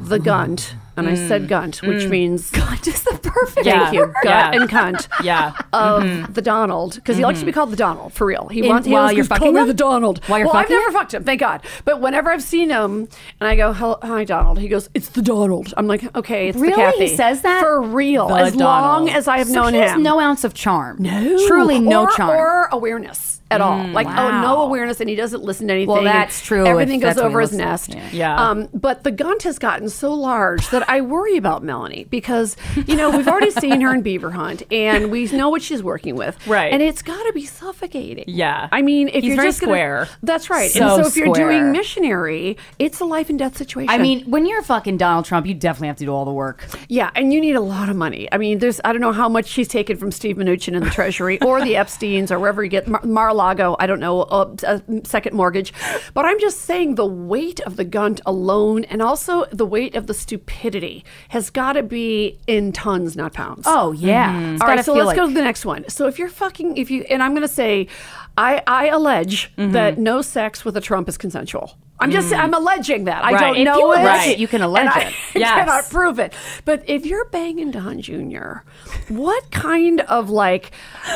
the 0.00 0.18
gunt. 0.18 0.74
And 0.96 1.08
I 1.08 1.14
said 1.14 1.42
mm. 1.42 1.48
gunt, 1.48 1.82
which 1.82 2.04
mm. 2.04 2.10
means 2.10 2.50
gunt 2.52 2.86
is 2.86 3.02
the 3.02 3.18
perfect. 3.22 3.66
Yeah. 3.66 3.84
Thank 3.84 3.94
you. 3.94 4.06
Gut 4.06 4.24
Yeah. 4.24 4.50
and 4.52 4.70
cunt 4.70 5.08
Yeah. 5.24 5.52
of 5.72 6.02
mm-hmm. 6.02 6.32
the 6.32 6.42
Donald 6.42 6.94
because 6.94 7.16
he 7.16 7.24
likes 7.24 7.40
to 7.40 7.44
be 7.44 7.50
mm-hmm. 7.50 7.58
called 7.58 7.70
the 7.72 7.76
Donald 7.76 8.12
for 8.12 8.26
real. 8.26 8.48
He 8.48 8.60
In- 8.60 8.68
wants 8.68 8.86
he 8.86 8.92
while 8.92 9.02
always 9.02 9.16
you're 9.16 9.24
fucking 9.24 9.42
"Call 9.44 9.52
me 9.52 9.60
him? 9.60 9.66
the 9.66 9.74
Donald. 9.74 10.24
While 10.26 10.38
you're 10.38 10.46
well, 10.46 10.54
fucking 10.54 10.76
I've 10.76 10.82
never 10.82 10.92
fucked 10.92 11.14
him, 11.14 11.24
thank 11.24 11.40
God. 11.40 11.62
But 11.84 12.00
whenever 12.00 12.30
I've 12.30 12.42
seen 12.42 12.70
him 12.70 13.08
and 13.40 13.48
I 13.48 13.56
go, 13.56 13.72
"Hi, 13.72 14.24
Donald," 14.24 14.58
he 14.58 14.68
goes, 14.68 14.88
"It's 14.94 15.08
the 15.08 15.22
Donald." 15.22 15.74
I'm 15.76 15.86
like, 15.86 16.14
"Okay, 16.16 16.48
it's 16.48 16.58
Really? 16.58 16.72
the 16.72 16.76
Kathy." 16.76 17.08
He 17.08 17.16
says 17.16 17.42
that? 17.42 17.60
for 17.62 17.82
real. 17.82 18.28
The 18.28 18.34
as 18.34 18.56
long 18.56 19.08
as 19.08 19.28
I 19.28 19.38
have 19.38 19.48
So 19.48 19.54
known 19.54 19.74
he 19.74 19.80
has 19.80 19.92
him, 19.92 20.02
no 20.02 20.20
ounce 20.20 20.44
of 20.44 20.54
charm. 20.54 20.96
no, 21.00 21.46
truly 21.46 21.80
no 21.80 22.02
or, 22.04 22.10
charm. 22.12 22.30
or 22.30 22.68
awareness 22.72 23.33
at 23.50 23.60
all. 23.60 23.86
Like, 23.88 24.06
oh, 24.06 24.40
no 24.40 24.62
awareness, 24.62 25.00
and 25.00 25.08
he 25.08 25.14
doesn't 25.16 25.42
listen 25.42 25.68
to 25.68 25.74
anything. 25.74 25.92
Well, 25.92 26.02
that's 26.02 26.40
true 26.40 26.66
Everything 26.66 26.98
goes 27.00 27.10
that's 27.14 27.16
what 27.18 27.24
he 27.24 27.28
over 27.28 27.40
his 27.40 27.52
listens- 27.52 27.88
nest. 27.88 27.94
yeah. 28.12 28.34
Yeah. 28.34 28.50
Um, 28.50 28.68
but 28.72 29.04
the 29.04 29.10
gunt 29.12 29.42
has 29.44 29.58
gotten 29.58 29.88
so 29.88 30.12
large 30.14 30.68
that 30.70 30.88
I 30.88 31.00
worry 31.02 31.36
about 31.36 31.62
Melanie 31.62 32.06
because 32.10 32.56
you 32.86 32.96
know 32.96 33.10
we've 33.16 33.28
already 33.28 33.50
seen 33.50 33.80
her 33.82 33.94
in 33.94 34.02
Beaver 34.02 34.30
Hunt, 34.32 34.62
and 34.72 35.10
we 35.10 35.26
know 35.26 35.48
what 35.50 35.62
she's 35.62 35.82
working 35.82 36.16
with. 36.16 36.34
Right. 36.46 36.72
and 36.72 36.82
it's 36.82 37.02
got 37.02 37.22
to 37.24 37.32
be 37.32 37.44
suffocating. 37.46 38.24
Yeah. 38.28 38.68
I 38.72 38.82
mean, 38.82 39.08
if 39.08 39.14
He's 39.16 39.24
you're 39.24 39.36
very 39.36 39.48
just 39.48 39.60
gonna- 39.60 39.72
square. 39.72 40.08
that's 40.22 40.48
right. 40.50 40.70
So 40.70 40.80
and 40.96 41.04
so 41.04 41.08
if 41.08 41.16
you're 41.16 41.32
doing 41.34 41.70
missionary, 41.72 42.56
it's 42.78 43.00
a 43.00 43.04
life 43.04 43.28
and 43.30 43.38
death 43.38 43.56
situation. 43.56 43.90
I 43.90 43.98
mean, 43.98 44.24
when 44.30 44.46
you're 44.46 44.62
fucking 44.62 44.96
Donald 44.96 45.24
Trump, 45.26 45.46
you 45.46 45.54
definitely 45.54 45.88
have 45.88 45.96
to 45.98 46.04
do 46.04 46.10
all 46.12 46.24
the 46.24 46.32
work. 46.32 46.64
Yeah, 46.88 47.10
and 47.14 47.32
you 47.32 47.40
need 47.40 47.56
a 47.56 47.60
lot 47.60 47.88
of 47.88 47.96
money. 47.96 48.28
I 48.32 48.38
mean, 48.38 48.58
there's 48.58 48.80
I 48.84 48.92
don't 48.92 49.00
know 49.00 49.12
how 49.12 49.28
much 49.28 49.46
she's 49.46 49.68
taken 49.68 49.96
from 49.96 50.10
Steve 50.10 50.36
Mnuchin 50.36 50.74
in 50.74 50.82
the 50.82 50.90
Treasury 50.90 51.40
or 51.42 51.60
the 51.62 51.76
Epstein's 51.84 52.32
or 52.32 52.38
wherever 52.38 52.62
you 52.64 52.70
get 52.70 52.88
Mar- 52.88 53.04
Mar-a-Lago. 53.34 53.76
I 53.78 53.86
don't 53.86 54.00
know 54.00 54.22
uh, 54.22 54.54
a 54.66 54.82
second 55.04 55.36
mortgage, 55.36 55.72
but 56.14 56.24
I'm 56.24 56.38
just 56.40 56.60
saying 56.60 56.94
the 56.94 57.06
weight 57.06 57.60
of 57.60 57.76
the 57.76 57.84
gunt 57.84 58.20
alone, 58.24 58.84
and 58.84 59.02
also 59.02 59.44
the 59.46 59.66
weight 59.66 59.94
of 59.96 60.06
the 60.06 60.14
stupidity, 60.14 61.04
has 61.30 61.50
got 61.50 61.74
to 61.74 61.82
be 61.82 62.38
in 62.46 62.72
tons, 62.72 63.16
not 63.16 63.32
pounds. 63.32 63.64
Oh 63.66 63.92
yeah. 63.92 64.52
It's 64.52 64.62
All 64.62 64.68
right, 64.68 64.84
so 64.84 64.94
let's 64.94 65.06
like- 65.06 65.16
go 65.16 65.26
to 65.28 65.34
the 65.34 65.42
next 65.42 65.66
one. 65.66 65.88
So 65.88 66.06
if 66.06 66.18
you're 66.18 66.28
fucking, 66.28 66.76
if 66.76 66.90
you, 66.90 67.02
and 67.10 67.22
I'm 67.22 67.32
going 67.32 67.42
to 67.42 67.48
say, 67.48 67.88
I, 68.36 68.62
I 68.66 68.86
allege 68.88 69.52
that 69.56 69.98
no 69.98 70.22
sex 70.22 70.64
with 70.64 70.76
a 70.76 70.80
Trump 70.80 71.08
is 71.08 71.16
consensual. 71.18 71.76
I'm 72.00 72.10
just, 72.10 72.32
mm. 72.32 72.38
I'm 72.38 72.52
alleging 72.52 73.04
that. 73.04 73.24
I 73.24 73.32
Right. 73.32 73.40
don't 73.40 73.56
If 73.56 73.64
know 73.64 73.78
you 73.78 73.92
it. 73.92 74.00
allege 74.00 74.26
it, 74.28 74.38
you 74.38 74.48
can 74.48 74.62
allege 74.62 74.80
and 74.80 74.88
I 74.90 75.00
it. 75.08 75.14
Yes. 75.36 75.58
cannot 75.58 75.90
prove 75.90 76.18
it. 76.18 76.32
But 76.64 76.82
if 76.86 77.06
you're 77.06 77.24
banging 77.26 77.70
Don 77.70 78.00
Jr., 78.02 78.62
what 79.08 79.50
kind 79.50 80.00
of 80.02 80.28
like 80.28 80.72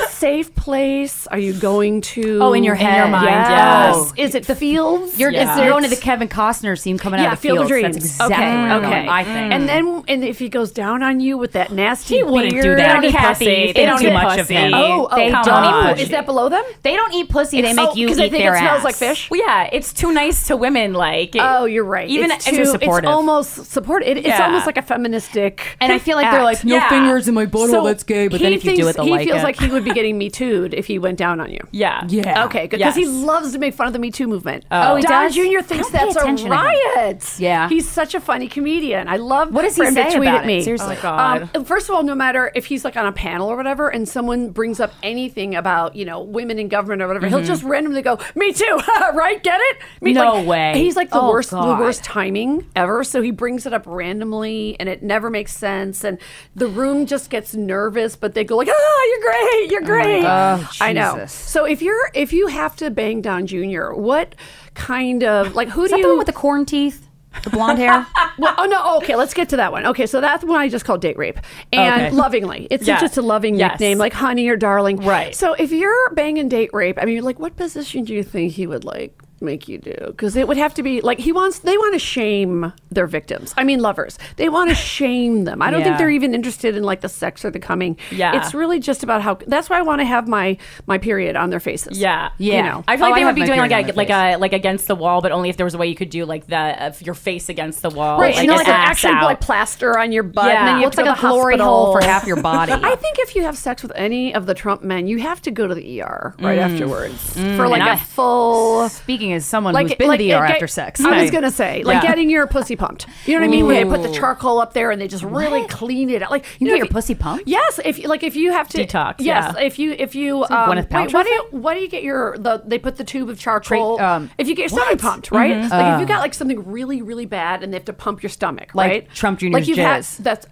safe 0.08 0.54
place 0.54 1.26
are 1.28 1.38
you 1.38 1.52
going 1.52 2.00
to? 2.02 2.38
Oh, 2.40 2.52
in 2.52 2.62
your 2.64 2.74
head. 2.76 2.96
your 2.98 3.08
mind, 3.08 3.24
Yes. 3.26 3.96
yes. 3.96 4.12
Is 4.28 4.34
it 4.34 4.46
the 4.46 4.54
fields? 4.54 5.18
You're, 5.18 5.30
Yeah. 5.32 5.50
it's, 5.58 5.68
going 5.68 5.82
to 5.82 5.90
the 5.90 5.96
Kevin 5.96 6.28
Costner 6.28 6.78
scene 6.78 6.96
coming 6.96 7.20
yeah, 7.20 7.26
out 7.28 7.32
of 7.34 7.38
the 7.40 7.48
Field 7.48 7.68
fields. 7.68 7.70
of 7.70 7.78
Dreams. 7.80 8.18
That's 8.18 8.30
exactly 8.30 8.86
okay, 8.88 9.00
okay. 9.00 9.08
I 9.08 9.24
think. 9.24 9.52
And 9.54 9.68
then, 9.68 10.04
and 10.08 10.24
if 10.24 10.38
he 10.38 10.48
goes 10.48 10.70
down 10.70 11.02
on 11.02 11.18
you 11.20 11.36
with 11.38 11.52
that 11.52 11.72
nasty, 11.72 12.16
He 12.18 12.22
wouldn't 12.22 12.50
do 12.54 12.62
beard, 12.62 12.78
that. 12.78 12.86
They 12.86 12.92
don't 12.94 13.04
eat 13.04 13.12
Kathy, 13.12 13.44
pussy. 13.44 13.72
they 13.72 13.84
don't 13.86 14.00
Too 14.00 14.08
eat 14.08 14.12
much 14.12 14.38
of 14.38 14.48
him. 14.48 14.74
Oh, 14.74 15.08
oh, 15.10 15.16
They 15.16 15.28
oh, 15.34 15.42
don't 15.42 15.64
eat 15.64 15.90
pussy. 15.90 16.02
Is 16.04 16.08
that 16.10 16.24
below 16.26 16.48
them? 16.48 16.64
They 16.82 16.94
don't 16.96 17.12
eat 17.14 17.28
pussy. 17.28 17.60
They 17.62 17.72
make 17.72 17.88
Oh, 17.90 17.94
you 17.94 18.08
eat 18.08 18.14
they 18.14 18.30
think 18.30 18.42
their 18.44 18.54
it 18.54 18.58
smells 18.58 18.84
like 18.84 18.94
fish. 18.94 19.28
Well, 19.30 19.40
yeah, 19.40 19.68
it's 19.72 19.92
too 19.92 20.12
nice 20.12 20.46
to 20.46 20.56
women. 20.56 20.67
Like, 20.74 21.34
it- 21.36 21.42
Oh, 21.42 21.64
you're 21.64 21.84
right. 21.84 22.08
Even 22.08 22.30
it's 22.30 22.44
too, 22.44 22.56
it's 22.56 22.74
it's 22.74 23.06
almost 23.06 23.66
support. 23.66 24.02
It, 24.02 24.18
it's 24.18 24.26
Yeah. 24.26 24.44
almost 24.46 24.66
like 24.66 24.76
a 24.76 24.82
feministic. 24.82 25.76
And 25.80 25.92
I 25.92 25.98
feel 25.98 26.16
like 26.16 26.30
they're 26.30 26.42
like, 26.42 26.64
no 26.64 26.76
Yeah. 26.76 26.88
fingers 26.88 27.28
in 27.28 27.34
my 27.34 27.46
butthole. 27.46 27.70
So 27.70 27.84
that's 27.84 28.02
gay. 28.04 28.28
But 28.28 28.40
then 28.40 28.52
if 28.52 28.64
you 28.64 28.76
do 28.76 28.88
it, 28.88 28.96
he 29.00 29.10
like 29.10 29.26
feels 29.26 29.40
it. 29.40 29.44
like 29.44 29.58
he 29.60 29.68
would 29.68 29.84
be 29.84 29.92
getting 29.92 30.18
me 30.18 30.30
too'd 30.30 30.74
if 30.74 30.86
he 30.86 30.98
went 30.98 31.18
down 31.18 31.40
on 31.40 31.50
you. 31.50 31.60
Yeah. 31.70 32.04
Yeah. 32.08 32.44
Okay, 32.46 32.66
good. 32.66 32.78
Because 32.78 32.94
he 32.96 33.06
loves 33.06 33.52
to 33.52 33.58
make 33.58 33.74
fun 33.74 33.86
of 33.86 33.92
the 33.92 33.98
Me 33.98 34.10
Too 34.10 34.26
movement. 34.26 34.64
Oh, 34.70 34.96
he 34.96 35.02
Don 35.02 35.24
does? 35.24 35.34
Jr. 35.34 35.60
Thinks 35.62 35.90
that's 35.90 36.16
a 36.16 36.20
attention 36.20 36.50
to 36.50 36.56
him. 36.56 36.64
riot. 36.96 37.24
Yeah. 37.38 37.68
He's 37.68 37.88
such 37.88 38.14
a 38.14 38.20
funny 38.20 38.48
comedian. 38.48 39.08
I 39.08 39.16
love 39.16 39.52
What 39.52 39.62
does 39.62 39.76
he 39.76 39.84
say 39.90 40.04
tweet 40.14 40.28
about 40.28 40.40
at 40.40 40.46
me. 40.46 40.62
Seriously. 40.62 40.96
Oh, 40.98 41.02
God. 41.02 41.50
Um, 41.54 41.64
first 41.64 41.88
of 41.88 41.94
all, 41.94 42.02
no 42.02 42.14
matter 42.14 42.50
if 42.54 42.66
he's 42.66 42.84
like 42.84 42.96
on 42.96 43.06
a 43.06 43.12
panel 43.12 43.48
or 43.48 43.56
whatever, 43.56 43.88
and 43.88 44.08
someone 44.08 44.50
brings 44.50 44.80
up 44.80 44.92
anything 45.02 45.54
about 45.54 45.96
you 45.96 46.04
know 46.04 46.20
women 46.22 46.58
in 46.58 46.68
government 46.68 47.02
or 47.02 47.06
whatever, 47.08 47.26
he'll 47.28 47.40
Mhm. 47.40 47.46
just 47.46 47.62
randomly 47.62 48.02
go, 48.02 48.18
"Me 48.34 48.52
too," 48.52 48.78
right? 49.14 49.42
Get 49.42 49.60
it? 49.60 49.76
Me, 50.00 50.12
No 50.12 50.34
like, 50.34 50.46
way. 50.46 50.57
He's 50.74 50.96
like 50.96 51.10
the 51.10 51.20
Oh, 51.20 51.28
worst, 51.28 51.50
the 51.50 51.76
worst 51.78 52.04
timing 52.04 52.66
ever. 52.76 53.04
So 53.04 53.22
he 53.22 53.30
brings 53.30 53.66
it 53.66 53.72
up 53.72 53.84
randomly, 53.86 54.76
and 54.78 54.88
it 54.88 55.02
never 55.02 55.30
makes 55.30 55.54
sense, 55.56 56.04
and 56.04 56.18
the 56.54 56.68
room 56.68 57.06
just 57.06 57.30
gets 57.30 57.54
nervous. 57.54 58.16
But 58.16 58.34
they 58.34 58.44
go 58.44 58.56
like, 58.56 58.68
"Ah, 58.70 59.04
you're 59.10 59.22
great, 59.22 59.70
you're 59.70 59.82
great." 59.82 60.22
God. 60.22 60.60
Oh, 60.62 60.70
I 60.80 60.92
know. 60.92 61.26
So 61.26 61.64
if 61.64 61.82
you're 61.82 62.10
if 62.14 62.32
you 62.32 62.46
have 62.48 62.76
to 62.76 62.90
bang 62.90 63.20
Don 63.22 63.46
Jr., 63.46 63.92
what 63.92 64.34
kind 64.74 65.24
of 65.24 65.54
like 65.54 65.68
who 65.68 65.84
Is 65.84 65.90
do 65.90 65.94
that 65.94 65.98
you 65.98 66.02
the 66.04 66.08
one 66.10 66.18
with 66.18 66.26
the 66.26 66.32
corn 66.32 66.64
teeth? 66.66 67.04
The 67.44 67.50
blonde 67.50 67.78
hair? 67.78 68.06
well, 68.38 68.54
oh 68.58 68.64
no, 68.64 68.96
okay, 68.98 69.14
let's 69.14 69.34
get 69.34 69.50
to 69.50 69.56
that 69.58 69.70
one. 69.70 69.86
Okay, 69.86 70.06
so 70.06 70.20
that's 70.20 70.42
one 70.44 70.58
I 70.60 70.68
just 70.68 70.84
call 70.84 70.98
date 70.98 71.16
rape, 71.18 71.38
and 71.72 72.06
Okay. 72.06 72.10
lovingly, 72.10 72.66
it's 72.70 72.86
Yes. 72.86 73.00
just 73.00 73.16
a 73.16 73.22
loving 73.22 73.54
Yes. 73.54 73.72
nickname, 73.72 73.98
like 73.98 74.12
honey 74.14 74.48
or 74.48 74.56
darling. 74.56 74.96
Right. 74.96 75.34
So 75.36 75.52
if 75.52 75.70
you're 75.70 76.10
banging 76.14 76.48
date 76.48 76.70
rape, 76.72 76.98
I 77.00 77.04
mean, 77.04 77.22
like, 77.22 77.38
what 77.38 77.54
position 77.56 78.04
do 78.04 78.14
you 78.14 78.22
think 78.24 78.54
he 78.54 78.66
would 78.66 78.84
like 78.84 79.20
make 79.40 79.68
you 79.68 79.78
do? 79.78 79.94
Because 80.06 80.36
it 80.36 80.46
would 80.48 80.56
have 80.56 80.74
to 80.74 80.82
be 80.82 81.00
like 81.00 81.18
he 81.18 81.32
wants. 81.32 81.60
They 81.60 81.76
want 81.76 81.94
to 81.94 81.98
shame 81.98 82.72
their 82.90 83.06
victims. 83.06 83.54
I 83.56 83.64
mean, 83.64 83.80
lovers. 83.80 84.18
They 84.36 84.48
want 84.48 84.70
to 84.70 84.74
shame 84.98 85.44
them. 85.44 85.62
I 85.62 85.70
don't 85.70 85.82
think 85.82 85.98
they're 85.98 86.10
even 86.10 86.34
interested 86.34 86.76
in 86.76 86.82
like 86.82 87.00
the 87.00 87.08
sex 87.08 87.44
or 87.44 87.50
the 87.50 87.58
coming. 87.58 87.96
Yeah. 88.10 88.36
It's 88.42 88.54
really 88.54 88.78
just 88.80 89.02
about 89.02 89.22
how. 89.22 89.38
That's 89.46 89.68
why 89.70 89.78
I 89.78 89.82
want 89.82 90.00
to 90.00 90.04
have 90.04 90.28
my 90.28 90.56
my 90.86 90.98
period 90.98 91.36
on 91.36 91.50
their 91.50 91.60
faces. 91.60 91.98
Yeah, 91.98 92.30
You 92.38 92.62
know. 92.62 92.84
I 92.88 92.96
feel 92.96 93.06
like 93.06 93.12
Oh, 93.12 93.14
they 93.14 93.20
have 93.22 93.34
would 93.36 93.40
be 93.40 93.46
doing 93.46 93.58
like 93.60 93.70
a 93.70 93.74
on 93.76 93.86
my 93.86 93.92
like 93.92 94.10
a 94.10 94.36
like 94.38 94.52
against 94.52 94.86
the 94.88 94.94
wall, 94.94 95.20
but 95.20 95.32
only 95.32 95.48
if 95.48 95.56
there 95.56 95.64
was 95.64 95.74
a 95.74 95.78
way 95.78 95.86
you 95.88 95.94
could 95.94 96.10
do 96.10 96.24
like 96.24 96.46
the 96.46 96.86
of 96.86 97.00
your 97.02 97.14
face 97.14 97.48
against 97.48 97.82
the 97.82 97.90
wall, 97.90 98.20
Right, 98.20 98.36
you 98.36 98.46
know, 98.46 98.54
like 98.56 98.68
an 98.68 98.74
an 98.74 98.80
actually 98.80 99.12
like 99.14 99.40
plaster 99.40 99.98
on 99.98 100.12
your 100.12 100.22
butt, 100.22 100.46
Yeah. 100.46 100.58
and 100.60 100.68
then 100.68 100.74
you 100.76 100.80
Well, 100.82 100.82
have 100.82 100.88
it's 100.88 100.96
to 100.96 101.02
like 101.04 101.14
to 101.20 101.26
a 101.26 101.28
the 101.28 101.34
glory 101.34 101.58
hole 101.58 101.92
for 101.92 102.02
half 102.04 102.26
your 102.26 102.40
body. 102.42 102.72
I 102.72 102.96
think 102.96 103.18
if 103.20 103.34
you 103.36 103.42
have 103.42 103.56
sex 103.56 103.82
with 103.82 103.92
any 103.94 104.34
of 104.34 104.46
the 104.46 104.54
Trump 104.54 104.82
men, 104.82 105.06
you 105.06 105.18
have 105.18 105.40
to 105.42 105.50
go 105.50 105.66
to 105.66 105.74
the 105.74 106.00
ER 106.02 106.34
right 106.40 106.58
Mm. 106.58 106.72
afterwards 106.72 107.34
Mm. 107.36 107.56
for 107.56 107.68
like 107.68 107.80
And 107.80 107.90
a 107.90 107.92
I- 107.92 107.96
full. 107.96 108.88
Speaking 108.88 109.27
as 109.32 109.44
someone 109.46 109.74
Like, 109.74 109.88
who's 109.88 109.96
been 109.96 110.08
like 110.08 110.18
to 110.18 110.24
the 110.24 110.32
ER 110.34 110.44
after 110.44 110.66
sex. 110.66 111.00
I 111.00 111.22
was 111.22 111.30
gonna 111.30 111.50
say, 111.50 111.82
like 111.84 112.02
Yeah. 112.02 112.08
getting 112.10 112.30
your 112.30 112.46
pussy 112.46 112.76
pumped. 112.76 113.06
You 113.26 113.34
know 113.34 113.40
what 113.40 113.46
I 113.46 113.50
mean? 113.50 113.66
When 113.66 113.76
they 113.88 113.96
put 113.96 114.02
the 114.08 114.12
charcoal 114.16 114.60
up 114.60 114.72
there 114.72 114.90
and 114.90 115.00
they 115.00 115.08
just 115.08 115.24
really 115.24 115.66
clean 115.68 116.10
it 116.10 116.22
out. 116.22 116.30
Like 116.30 116.44
You 116.58 116.66
know, 116.68 116.74
get 116.74 116.78
your 116.78 116.86
pussy 116.88 117.14
pumped? 117.14 117.46
Yes, 117.48 117.80
if 117.84 117.98
you- 117.98 118.08
like 118.08 118.22
if 118.22 118.36
you 118.36 118.52
have 118.52 118.68
to 118.68 118.78
Detox, 118.86 119.16
Yes, 119.18 119.54
yeah. 119.56 119.62
if 119.64 119.78
you 119.78 119.92
if 119.92 120.14
you 120.14 120.44
um, 120.50 120.70
wait, 120.90 121.12
what 121.12 121.24
do 121.26 121.30
you 121.30 121.44
what 121.50 121.74
do 121.74 121.80
you 121.80 121.88
get 121.88 122.02
your 122.02 122.36
the 122.38 122.62
they 122.66 122.78
put 122.78 122.96
the 122.96 123.04
tube 123.04 123.28
of 123.28 123.38
charcoal? 123.38 124.00
um, 124.00 124.30
if 124.38 124.48
you 124.48 124.54
get 124.54 124.70
your 124.70 124.80
stomach 124.80 125.00
pumped, 125.00 125.30
right? 125.30 125.54
Mhm. 125.56 125.70
Like 125.70 125.94
if 125.94 125.98
you 126.00 126.04
Oh. 126.04 126.08
got 126.08 126.20
like 126.20 126.34
something 126.34 126.70
really 126.70 127.02
really 127.02 127.26
bad 127.26 127.62
and 127.62 127.72
they 127.72 127.76
have 127.76 127.84
to 127.86 127.92
pump 127.92 128.22
your 128.22 128.30
stomach, 128.30 128.74
Like 128.74 128.90
right? 128.90 129.14
Trump 129.14 129.38
Jr.'s 129.40 129.52
Like 129.52 129.68
you've 129.68 129.78
had 129.78 130.04
that's. 130.20 130.46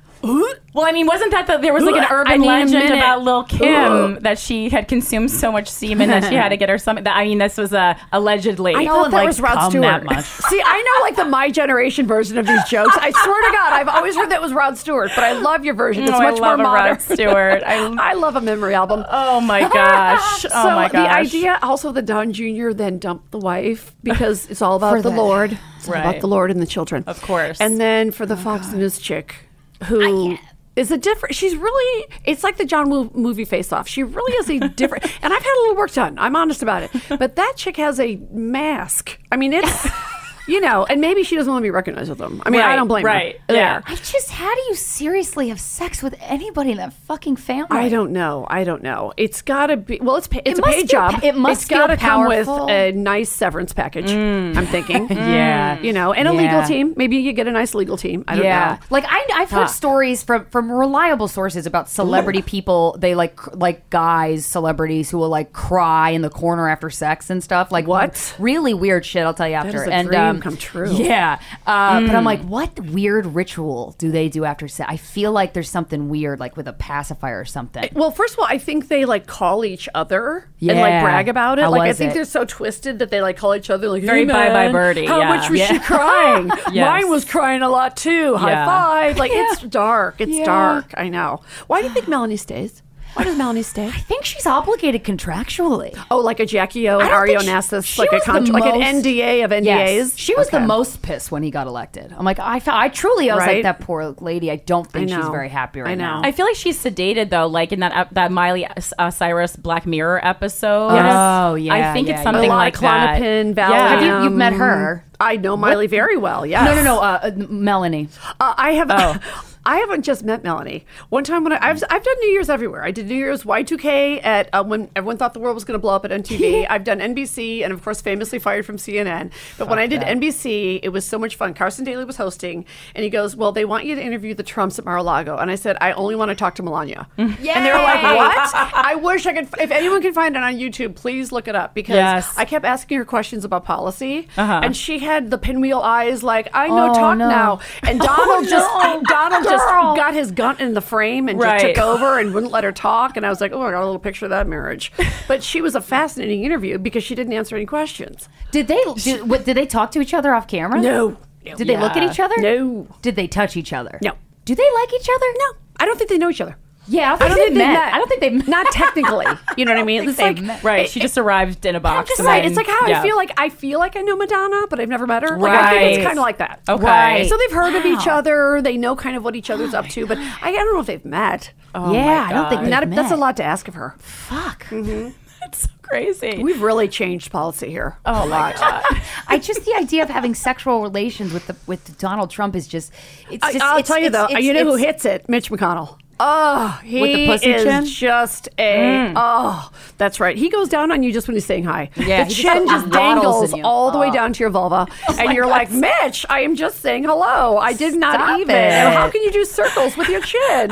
Well, 0.75 0.85
I 0.85 0.93
mean, 0.93 1.07
wasn't 1.07 1.31
that 1.31 1.47
the, 1.47 1.57
there 1.59 1.73
was 1.73 1.85
like 1.85 1.97
an 1.97 2.07
urban 2.11 2.33
I 2.33 2.37
need 2.37 2.47
legend 2.47 2.93
about 2.95 3.23
Lil 3.23 3.45
Kim 3.45 4.17
Ugh. 4.17 4.19
that 4.23 4.39
she 4.39 4.69
had 4.69 4.89
consumed 4.89 5.31
so 5.31 5.51
much 5.51 5.69
semen 5.69 6.09
that 6.11 6.25
she 6.25 6.35
had 6.35 6.51
to 6.51 6.57
get 6.59 6.69
her 6.69 6.77
stomach. 6.79 7.05
That, 7.05 7.17
I 7.17 7.25
mean, 7.25 7.39
this 7.39 7.57
was 7.57 7.73
uh, 7.73 7.95
allegedly. 8.13 8.75
I 8.75 8.85
thought 8.85 9.11
that 9.11 9.25
was 9.25 9.41
Rod 9.41 9.71
Stewart. 9.71 10.03
See, 10.25 10.63
I 10.65 10.83
know 10.83 11.05
like 11.05 11.17
the 11.17 11.25
my 11.25 11.51
generation 11.51 12.07
version 12.07 12.37
of 12.39 12.47
these 12.47 12.63
jokes. 12.69 12.95
I 12.97 13.11
swear 13.11 13.43
to 13.51 13.53
God, 13.53 13.73
I've 13.73 13.89
always 13.89 14.17
heard 14.17 14.31
that 14.31 14.43
was 14.43 14.53
Rod 14.53 14.77
Stewart, 14.77 15.11
but 15.15 15.25
I 15.25 15.33
love 15.33 15.65
your 15.65 15.75
version. 15.75 16.03
It's 16.05 16.13
Oh, 16.13 16.17
I 16.17 16.31
much 16.31 16.41
love 16.41 16.59
more 16.59 16.67
a 16.67 16.91
Rod. 16.91 17.01
Stewart. 17.03 17.63
I, 17.65 18.11
I 18.11 18.15
love 18.15 18.37
a 18.37 18.41
memory 18.41 18.75
album. 18.75 19.05
Oh 19.09 19.41
my 19.41 19.61
gosh. 19.73 20.43
so 20.43 20.49
Oh 20.53 20.71
my 20.75 20.89
gosh. 20.89 20.93
the 20.93 20.99
gosh. 20.99 21.27
idea 21.27 21.59
also 21.63 21.93
that 21.93 22.05
Don 22.07 22.33
Jr. 22.33 22.73
then 22.73 22.99
dumped 22.99 23.31
the 23.31 23.39
wife 23.39 23.95
because 24.03 24.49
it's 24.51 24.61
all 24.63 24.77
about 24.77 25.03
the 25.03 25.11
the- 25.11 25.17
Lord. 25.17 25.59
It's 25.79 25.89
all 25.89 25.95
Right. 25.95 26.01
about 26.01 26.21
the 26.21 26.27
Lord 26.27 26.51
and 26.51 26.61
the 26.61 26.67
children. 26.67 27.05
Of 27.07 27.23
course. 27.23 27.61
And 27.61 27.81
then 27.81 28.11
for 28.11 28.27
the 28.27 28.37
Fox 28.37 28.73
News 28.73 28.99
chick 28.99 29.37
who 29.85 30.39
is 30.77 30.91
a 30.91 30.99
different 30.99 31.35
she's 31.35 31.57
really 31.57 32.07
it's 32.25 32.45
like 32.45 32.59
the 32.59 32.65
John 32.65 32.91
Woo 32.91 33.11
movie 33.15 33.45
face 33.45 33.73
off. 33.73 33.89
She 33.89 34.03
really 34.03 34.33
is 34.35 34.51
a 34.51 34.69
different 34.77 35.05
and 35.23 35.33
I've 35.33 35.43
had 35.43 35.59
a 35.59 35.61
little 35.63 35.77
work 35.77 35.93
done. 35.93 36.19
I'm 36.19 36.37
honest 36.37 36.63
about 36.63 36.83
it. 36.83 36.91
But 37.19 37.37
that 37.37 37.55
chick 37.57 37.77
has 37.79 37.99
a 38.01 38.17
mask. 38.31 39.19
I 39.33 39.37
mean 39.37 39.53
it's 39.53 39.89
you 40.49 40.61
know, 40.61 40.85
and 40.87 41.01
maybe 41.01 41.23
she 41.23 41.37
doesn't 41.37 41.51
want 41.53 41.63
to 41.63 41.67
be 41.67 41.71
recognized 41.71 42.09
with 42.09 42.19
them. 42.19 42.43
I 42.47 42.51
mean, 42.51 42.61
I 42.61 42.77
don't 42.77 42.89
blame 42.89 43.05
right, 43.05 43.15
her. 43.15 43.55
Right. 43.55 43.57
Yeah. 43.57 43.81
There. 43.81 43.83
I 43.87 43.95
just, 43.97 44.31
how 44.31 44.55
do 44.55 44.61
you 44.69 44.75
seriously 44.75 45.49
have 45.49 45.61
sex 45.61 46.03
with 46.03 46.15
anybody 46.21 46.71
in 46.73 46.77
that 46.79 46.93
fucking 46.93 47.37
family? 47.37 47.69
I 47.71 47.89
don't 47.89 48.13
know. 48.13 48.47
I 48.49 48.65
don't 48.65 48.83
know. 48.83 49.13
It's 49.17 49.43
got 49.43 49.67
to 49.67 49.77
be. 49.77 49.99
Well, 50.01 50.17
it's 50.17 50.29
pa- 50.29 50.41
it's 50.45 50.59
a 50.59 50.63
paid 50.63 50.89
job. 50.89 51.15
pa- 51.15 51.21
it 51.27 51.37
must 51.37 51.63
It's 51.63 51.71
got 51.71 51.89
to 51.89 51.97
come 51.97 52.27
with 52.29 52.49
a 52.49 52.93
nice 52.93 53.31
severance 53.31 53.73
package. 53.73 54.11
Mm. 54.11 54.57
I'm 54.57 54.67
thinking. 54.67 55.09
Yeah. 55.27 55.79
You 55.81 55.93
know, 55.93 56.13
and 56.13 56.29
a 56.29 56.33
Yeah. 56.33 56.39
legal 56.39 56.63
team. 56.63 56.95
Maybe 56.97 57.17
you 57.17 57.33
get 57.33 57.47
a 57.49 57.53
nice 57.53 57.75
legal 57.75 57.97
team. 57.97 58.25
I 58.29 58.37
don't 58.37 58.45
yeah, 58.45 58.79
know. 58.81 58.87
like 58.91 59.05
I, 59.09 59.27
I've 59.35 59.51
heard 59.51 59.63
Huh. 59.63 59.67
stories 59.67 60.23
from 60.23 60.45
from 60.47 60.71
reliable 60.71 61.27
sources 61.29 61.67
about 61.67 61.89
celebrity 61.89 62.43
people. 62.43 62.97
They 62.99 63.15
like 63.15 63.39
like 63.57 63.89
guys, 63.91 64.47
celebrities 64.47 65.11
who 65.11 65.19
will 65.19 65.29
like 65.29 65.53
cry 65.53 66.11
in 66.11 66.23
the 66.23 66.31
corner 66.31 66.69
after 66.69 66.91
sex 66.91 67.29
and 67.31 67.43
stuff. 67.43 67.73
Like 67.73 67.87
What? 67.87 68.35
Really 68.39 68.75
weird 68.75 69.05
shit. 69.05 69.25
I'll 69.25 69.35
tell 69.35 69.49
you 69.49 69.55
after. 69.55 69.83
is 69.83 69.89
a 69.89 69.93
and 69.93 70.09
dream 70.09 70.21
um, 70.21 70.36
um, 70.37 70.43
come 70.43 70.57
true. 70.57 70.93
Yeah, 70.93 71.39
uh, 71.67 72.01
but 72.01 72.15
I'm 72.15 72.23
Mm. 72.23 72.25
like, 72.25 72.43
what 72.43 72.79
weird 72.81 73.27
ritual 73.27 73.95
do 73.99 74.11
they 74.11 74.29
do 74.29 74.45
after 74.45 74.69
sex? 74.69 74.89
I 74.91 74.97
feel 74.97 75.33
like 75.33 75.53
there's 75.53 75.71
something 75.71 76.09
weird, 76.09 76.41
like 76.41 76.57
with 76.57 76.69
a 76.69 76.73
pacifier 76.73 77.41
or 77.41 77.45
something. 77.45 77.89
Well, 77.95 78.11
first 78.11 78.35
of 78.35 78.41
all, 78.41 78.47
I 78.49 78.59
think 78.59 78.89
they 78.89 79.05
like 79.05 79.27
call 79.27 79.65
each 79.65 79.89
other 79.95 80.49
and 80.61 80.79
like 80.81 81.03
brag 81.03 81.29
about 81.29 81.59
it. 81.59 81.63
How 81.63 81.71
like 81.71 81.91
I 81.91 81.93
think 81.93 82.13
it? 82.13 82.15
they're 82.15 82.25
so 82.25 82.45
twisted 82.45 82.99
that 83.01 83.11
they 83.11 83.21
like 83.21 83.37
call 83.37 83.55
each 83.55 83.71
other 83.71 83.89
like 83.89 84.03
Very 84.03 84.21
hey, 84.21 84.25
bye-bye 84.27 84.53
man, 84.53 84.73
birdie, 84.73 85.07
How 85.07 85.19
yeah. 85.21 85.29
much 85.29 85.51
was 85.51 85.59
Yeah. 85.61 85.73
she 85.73 85.79
crying? 85.81 86.51
Yes. 86.73 86.87
Mine 86.87 87.11
was 87.11 87.25
crying 87.25 87.63
a 87.63 87.69
lot 87.69 87.97
too. 87.97 88.37
High 88.37 88.51
Yeah. 88.51 88.65
five. 88.67 89.19
Like 89.19 89.31
it's 89.35 89.63
dark. 89.63 90.21
It's 90.21 90.33
Yeah. 90.33 90.45
dark. 90.45 90.95
I 90.97 91.09
know. 91.09 91.41
Why 91.67 91.81
do 91.83 91.89
you 91.89 91.93
think 91.95 92.09
Melanie 92.09 92.37
stays? 92.37 92.83
Why 93.17 93.25
does 93.25 93.37
Melanie 93.37 93.63
stay? 93.63 93.87
I 93.87 93.91
think 93.91 94.25
she's 94.25 94.47
obligated 94.47 95.03
contractually. 95.05 95.99
Oh, 96.11 96.19
like 96.19 96.39
a 96.39 96.47
Jackie 96.47 96.89
O 96.89 96.99
and 96.99 97.09
don't 97.09 97.29
Ario 97.29 97.41
she- 97.41 97.47
Nassus, 97.49 97.85
she 97.87 98.01
like 98.03 98.13
a 98.13 98.17
was 98.17 98.25
the 98.25 98.31
contra- 98.31 98.55
like 98.55 98.65
an 98.75 98.81
NDA 99.03 99.45
of 99.45 99.51
NDAs. 99.51 99.65
Yes. 99.65 100.17
She 100.19 100.35
was 100.35 100.49
Okay. 100.49 100.59
the 100.61 100.67
most 100.67 101.01
pissed 101.03 101.33
when 101.33 101.43
he 101.43 101.51
got 101.51 101.67
elected. 101.67 102.15
I'm 102.17 102.25
like, 102.25 102.39
I, 102.39 102.61
fe- 102.61 102.73
I 102.75 102.89
truly, 102.91 103.31
I 103.31 103.35
was 103.35 103.45
Right? 103.45 103.55
like, 103.57 103.63
that 103.63 103.81
poor 103.81 104.15
lady. 104.21 104.51
I 104.51 104.57
don't 104.57 104.87
think 104.87 105.11
I 105.11 105.17
she's 105.17 105.29
very 105.29 105.49
happy 105.49 105.81
right 105.81 105.93
I 105.93 105.95
know. 105.95 106.21
now. 106.21 106.23
I 106.25 106.33
feel 106.33 106.45
like 106.47 106.57
she's 106.57 106.79
sedated 106.83 107.31
though, 107.31 107.47
like 107.47 107.73
in 107.73 107.81
that 107.81 107.93
ep- 107.95 108.11
that 108.15 108.31
Miley 108.31 108.67
uh, 108.99 109.11
Cyrus 109.11 109.57
Black 109.57 109.87
Mirror 109.87 110.25
episode. 110.25 110.95
Yes. 110.95 111.13
Oh, 111.17 111.55
yeah, 111.55 111.75
I 111.91 111.93
think 111.95 112.09
yeah, 112.09 112.15
it's 112.17 112.23
something 112.23 112.51
a 112.51 112.55
like 112.55 112.75
of 112.75 112.81
that. 112.83 113.21
Klonopin, 113.21 113.55
Valium. 113.55 113.57
Yeah. 113.71 113.89
Have 113.89 114.03
you, 114.03 114.25
you've 114.25 114.33
met 114.37 114.53
her? 114.53 115.05
I 115.19 115.37
know 115.39 115.57
Miley 115.57 115.87
very 115.87 116.19
well. 116.19 116.45
Yes. 116.45 116.67
No, 116.67 116.75
no, 116.75 116.83
no. 116.83 117.01
Uh, 117.01 117.19
uh, 117.23 117.31
Melanie. 117.49 118.09
Uh, 118.39 118.53
I 118.59 118.73
have. 118.73 118.89
Oh. 118.91 119.17
I 119.67 119.79
haven't 119.79 120.03
just 120.03 120.23
met 120.25 120.45
Melanie. 120.45 120.87
One 121.09 121.25
time 121.25 121.43
when 121.43 121.53
I, 121.53 121.59
I've 121.61 121.83
I've 121.91 122.03
done 122.05 122.17
New 122.21 122.29
Year's 122.29 122.49
everywhere. 122.49 122.85
I 122.85 122.93
did 122.93 123.09
New 123.09 123.17
Year's 123.17 123.43
Y2K 123.43 124.25
at 124.25 124.49
uh, 124.53 124.63
when 124.65 124.89
everyone 124.95 125.17
thought 125.17 125.35
the 125.35 125.41
world 125.41 125.55
was 125.57 125.65
going 125.65 125.75
to 125.79 125.81
blow 125.81 125.95
up 125.95 126.05
at 126.05 126.13
MTV. 126.13 126.67
I've 126.71 126.85
done 126.85 127.01
NBC 127.01 127.65
and 127.65 127.73
of 127.73 127.83
course 127.83 128.01
famously 128.01 128.39
fired 128.39 128.65
from 128.65 128.77
CNN. 128.77 129.33
But 129.59 129.69
when 129.69 129.79
I 129.81 129.87
did 129.89 130.03
NBC, 130.03 130.79
it 130.85 130.91
was 130.91 131.05
so 131.05 131.19
much 131.19 131.35
fun. 131.37 131.53
Carson 131.53 131.85
Daly 131.85 132.05
was 132.05 132.17
hosting, 132.17 132.65
and 132.95 133.03
he 133.03 133.11
goes, 133.11 133.35
"Well, 133.35 133.51
they 133.53 133.65
want 133.65 133.85
you 133.85 133.97
to 133.97 134.03
interview 134.03 134.35
the 134.35 134.45
Trumps 134.45 134.79
at 134.79 134.85
Mar-a-Lago," 134.85 135.37
and 135.37 135.51
I 135.51 135.57
said, 135.57 135.77
"I 135.81 135.93
only 135.93 136.15
want 136.15 136.29
to 136.31 136.37
talk 136.37 136.55
to 136.55 136.63
Melania." 136.63 137.09
And 137.19 137.37
they 137.39 137.73
were 137.73 137.79
like, 137.79 138.03
"What?" 138.03 138.51
I 138.55 138.95
wish 138.95 139.27
I 139.27 139.33
could. 139.33 139.49
If 139.61 139.71
anyone 139.73 140.01
can 140.01 140.13
find 140.13 140.37
it 140.37 140.43
on 140.43 140.55
YouTube, 140.55 140.95
please 140.95 141.33
look 141.33 141.49
it 141.49 141.57
up 141.57 141.75
because 141.75 141.97
Yes. 141.97 142.33
I 142.37 142.45
kept 142.45 142.65
asking 142.65 142.99
her 142.99 143.05
questions 143.05 143.45
about 143.45 143.65
policy, 143.65 144.29
Uh-huh. 144.37 144.61
and 144.63 144.77
she 144.77 145.01
had 145.01 145.31
the 145.31 145.39
pinwheel 145.39 145.81
eyes, 145.81 146.23
like 146.23 146.49
I 146.55 146.69
know 146.69 146.91
Oh, 146.91 146.95
talk 146.95 147.19
no. 147.19 147.29
now. 147.29 147.61
And 147.83 147.99
Donald 148.01 148.47
just 148.49 148.71
Donald 149.09 149.45
Girl. 149.45 149.56
Just 149.61 149.97
got 149.97 150.15
his 150.15 150.31
gun 150.31 150.61
in 150.61 150.75
the 150.75 150.81
frame 150.81 151.29
and 151.29 151.39
Right. 151.39 151.61
just 151.61 151.75
took 151.77 151.85
over 151.85 152.19
and 152.19 152.33
wouldn't 152.35 152.53
let 152.53 152.65
her 152.65 152.73
talk. 152.89 153.17
And 153.17 153.25
I 153.27 153.29
was 153.29 153.41
like, 153.41 153.53
oh, 153.53 153.63
I 153.63 153.71
got 153.73 153.83
a 153.83 153.85
little 153.87 153.99
picture 153.99 154.27
of 154.27 154.31
that 154.31 154.47
marriage. 154.47 154.93
But 155.29 155.43
she 155.43 155.61
was 155.61 155.75
a 155.75 155.81
fascinating 155.81 156.45
interview 156.45 156.79
because 156.79 157.03
she 157.05 157.15
didn't 157.15 157.33
answer 157.33 157.57
any 157.57 157.67
questions. 157.67 158.29
Did 158.51 158.69
they? 158.69 158.81
Did, 158.97 159.29
what, 159.29 159.45
did 159.45 159.57
they 159.57 159.67
talk 159.67 159.91
to 159.93 160.01
each 160.01 160.15
other 160.15 160.35
off 160.35 160.47
camera? 160.47 160.81
No. 160.81 161.17
Did 161.45 161.69
they 161.69 161.77
look 161.77 161.97
at 161.97 162.03
each 162.11 162.19
other? 162.21 162.35
No. 162.39 162.87
Did 163.03 163.15
they 163.17 163.27
touch 163.29 163.57
each 163.57 163.73
other? 163.73 163.99
No. 164.03 164.13
Do 164.45 164.55
they 164.55 164.69
like 164.75 164.93
each 164.95 165.09
other? 165.15 165.27
No. 165.39 165.59
I 165.79 165.85
don't 165.87 165.97
think 165.99 166.11
they 166.11 166.19
know 166.19 166.31
each 166.31 166.41
other. 166.41 166.57
Yeah, 166.89 167.13
I 167.13 167.15
I 167.15 167.19
don't, 167.19 167.29
don't 167.29 167.37
think 167.37 167.45
think 167.47 167.55
they 167.55 167.61
they 167.61 167.67
met. 167.67 167.73
met. 167.85 167.93
I 167.95 167.99
don't 167.99 168.09
think 168.09 168.21
they 168.21 168.31
met. 168.39 168.49
Not 168.49 168.67
technically. 168.73 169.27
You 169.57 169.65
know 169.65 169.73
what 169.73 169.81
I 169.81 169.85
mean? 169.85 170.09
It's 170.09 170.19
like 170.19 170.63
Right. 170.63 170.89
She 170.89 171.01
just 171.01 171.19
arrived 171.19 171.67
in 171.67 171.75
a 171.75 171.81
box. 171.81 172.09
Just 172.11 172.21
and 172.21 172.27
right. 172.29 172.41
then- 172.43 172.47
It's 172.47 172.57
like 172.57 172.67
how 172.69 172.87
yeah. 172.87 173.01
I 173.01 173.03
feel 173.03 173.17
like 173.17 173.33
I 173.37 173.49
feel 173.49 173.79
like 173.79 173.97
I 173.97 174.03
know 174.03 174.17
Madonna, 174.17 174.67
but 174.71 174.79
I've 174.81 174.89
never 174.89 175.07
met 175.07 175.23
her. 175.23 175.37
Like 175.39 175.53
I 175.53 175.71
think 175.71 175.73
Right. 175.83 175.93
it's 175.95 176.05
kind 176.07 176.19
of 176.19 176.23
like 176.23 176.39
that. 176.39 176.61
Okay. 176.69 176.85
Right. 176.85 177.29
So 177.29 177.37
they've 177.37 177.53
heard 177.57 177.75
of 177.75 177.85
each 177.87 178.07
other. 178.07 178.61
They 178.63 178.77
know 178.77 178.95
kind 178.95 179.17
of 179.17 179.25
what 179.25 179.35
each 179.37 179.51
other's 179.51 179.75
up 179.75 179.87
oh 179.87 179.89
to, 179.89 180.07
but 180.07 180.19
I, 180.19 180.51
I 180.51 180.53
don't 180.53 180.75
know 180.75 180.81
if 180.81 180.87
they've 180.87 181.05
met. 181.05 181.53
Oh 181.75 181.93
yeah, 181.93 182.27
I 182.29 182.33
don't 182.33 182.49
think 182.49 182.61
God. 182.63 182.81
they've 182.83 182.89
Not, 182.89 182.97
that's 182.97 183.13
a 183.13 183.17
lot 183.17 183.37
to 183.39 183.45
ask 183.45 183.69
of 183.69 183.75
her. 183.75 183.95
Fuck. 183.99 184.67
Mm-hmm. 184.67 185.11
That's 185.41 185.61
so 185.63 185.69
crazy. 185.83 186.43
We've 186.43 186.61
really 186.61 186.89
changed 186.89 187.31
policy 187.31 187.71
here. 187.71 187.99
oh 188.05 188.25
a 188.25 188.27
my 188.27 188.51
lot. 188.51 188.57
God. 188.57 188.85
I 189.29 189.39
just 189.39 189.65
the 189.65 189.75
idea 189.75 190.03
of 190.03 190.09
having 190.09 190.35
sexual 190.35 190.83
relations 190.83 191.33
with 191.33 191.47
the 191.47 191.55
with 191.69 191.97
Donald 191.99 192.31
Trump 192.31 192.57
is 192.57 192.67
just. 192.67 192.91
It's 193.31 193.45
I, 193.45 193.53
just. 193.53 193.65
I'll 193.65 193.79
it's- 193.79 193.87
tell 193.87 193.99
you 193.99 194.07
it's- 194.07 194.21
though, 194.21 194.25
it's- 194.33 194.43
you 194.45 194.53
know 194.55 194.65
who 194.65 194.75
hits 194.77 195.05
it? 195.05 195.29
Mitch 195.29 195.51
McConnell. 195.51 195.99
Oh, 196.19 196.81
he 196.83 197.01
With 197.01 197.13
the 197.13 197.27
pussy 197.27 197.51
is 197.53 197.63
chin? 197.65 197.85
just 197.85 198.49
a 198.59 198.77
Mm. 198.77 199.13
oh, 199.17 199.71
that's 199.99 200.19
right. 200.19 200.37
He 200.37 200.49
goes 200.49 200.69
down 200.69 200.91
on 200.91 201.03
you 201.03 201.13
just 201.13 201.29
when 201.29 201.37
he's 201.37 201.45
saying 201.45 201.65
hi. 201.65 201.91
Yeah, 201.97 202.25
the 202.25 202.31
chin 202.31 202.67
just 202.67 202.85
just 202.87 202.91
dangles 202.91 203.53
all 203.63 203.91
the 203.91 203.99
way 203.99 204.09
Oh. 204.09 204.13
down 204.13 204.33
to 204.33 204.41
your 204.41 204.51
vulva, 204.51 204.87
and 205.19 205.33
you're 205.33 205.45
God. 205.45 205.51
like, 205.51 205.71
Mitch, 205.71 206.25
I 206.31 206.41
am 206.41 206.55
just 206.57 206.81
saying 206.81 207.05
hello. 207.05 207.59
I 207.59 207.73
did 207.75 207.95
not 207.97 208.15
Stop 208.15 208.41
even. 208.41 208.55
it. 208.57 208.93
How 208.95 209.11
can 209.11 209.23
you 209.23 209.31
do 209.31 209.45
circles 209.45 209.97
with 209.97 210.09
your 210.09 210.21
chin? 210.23 210.71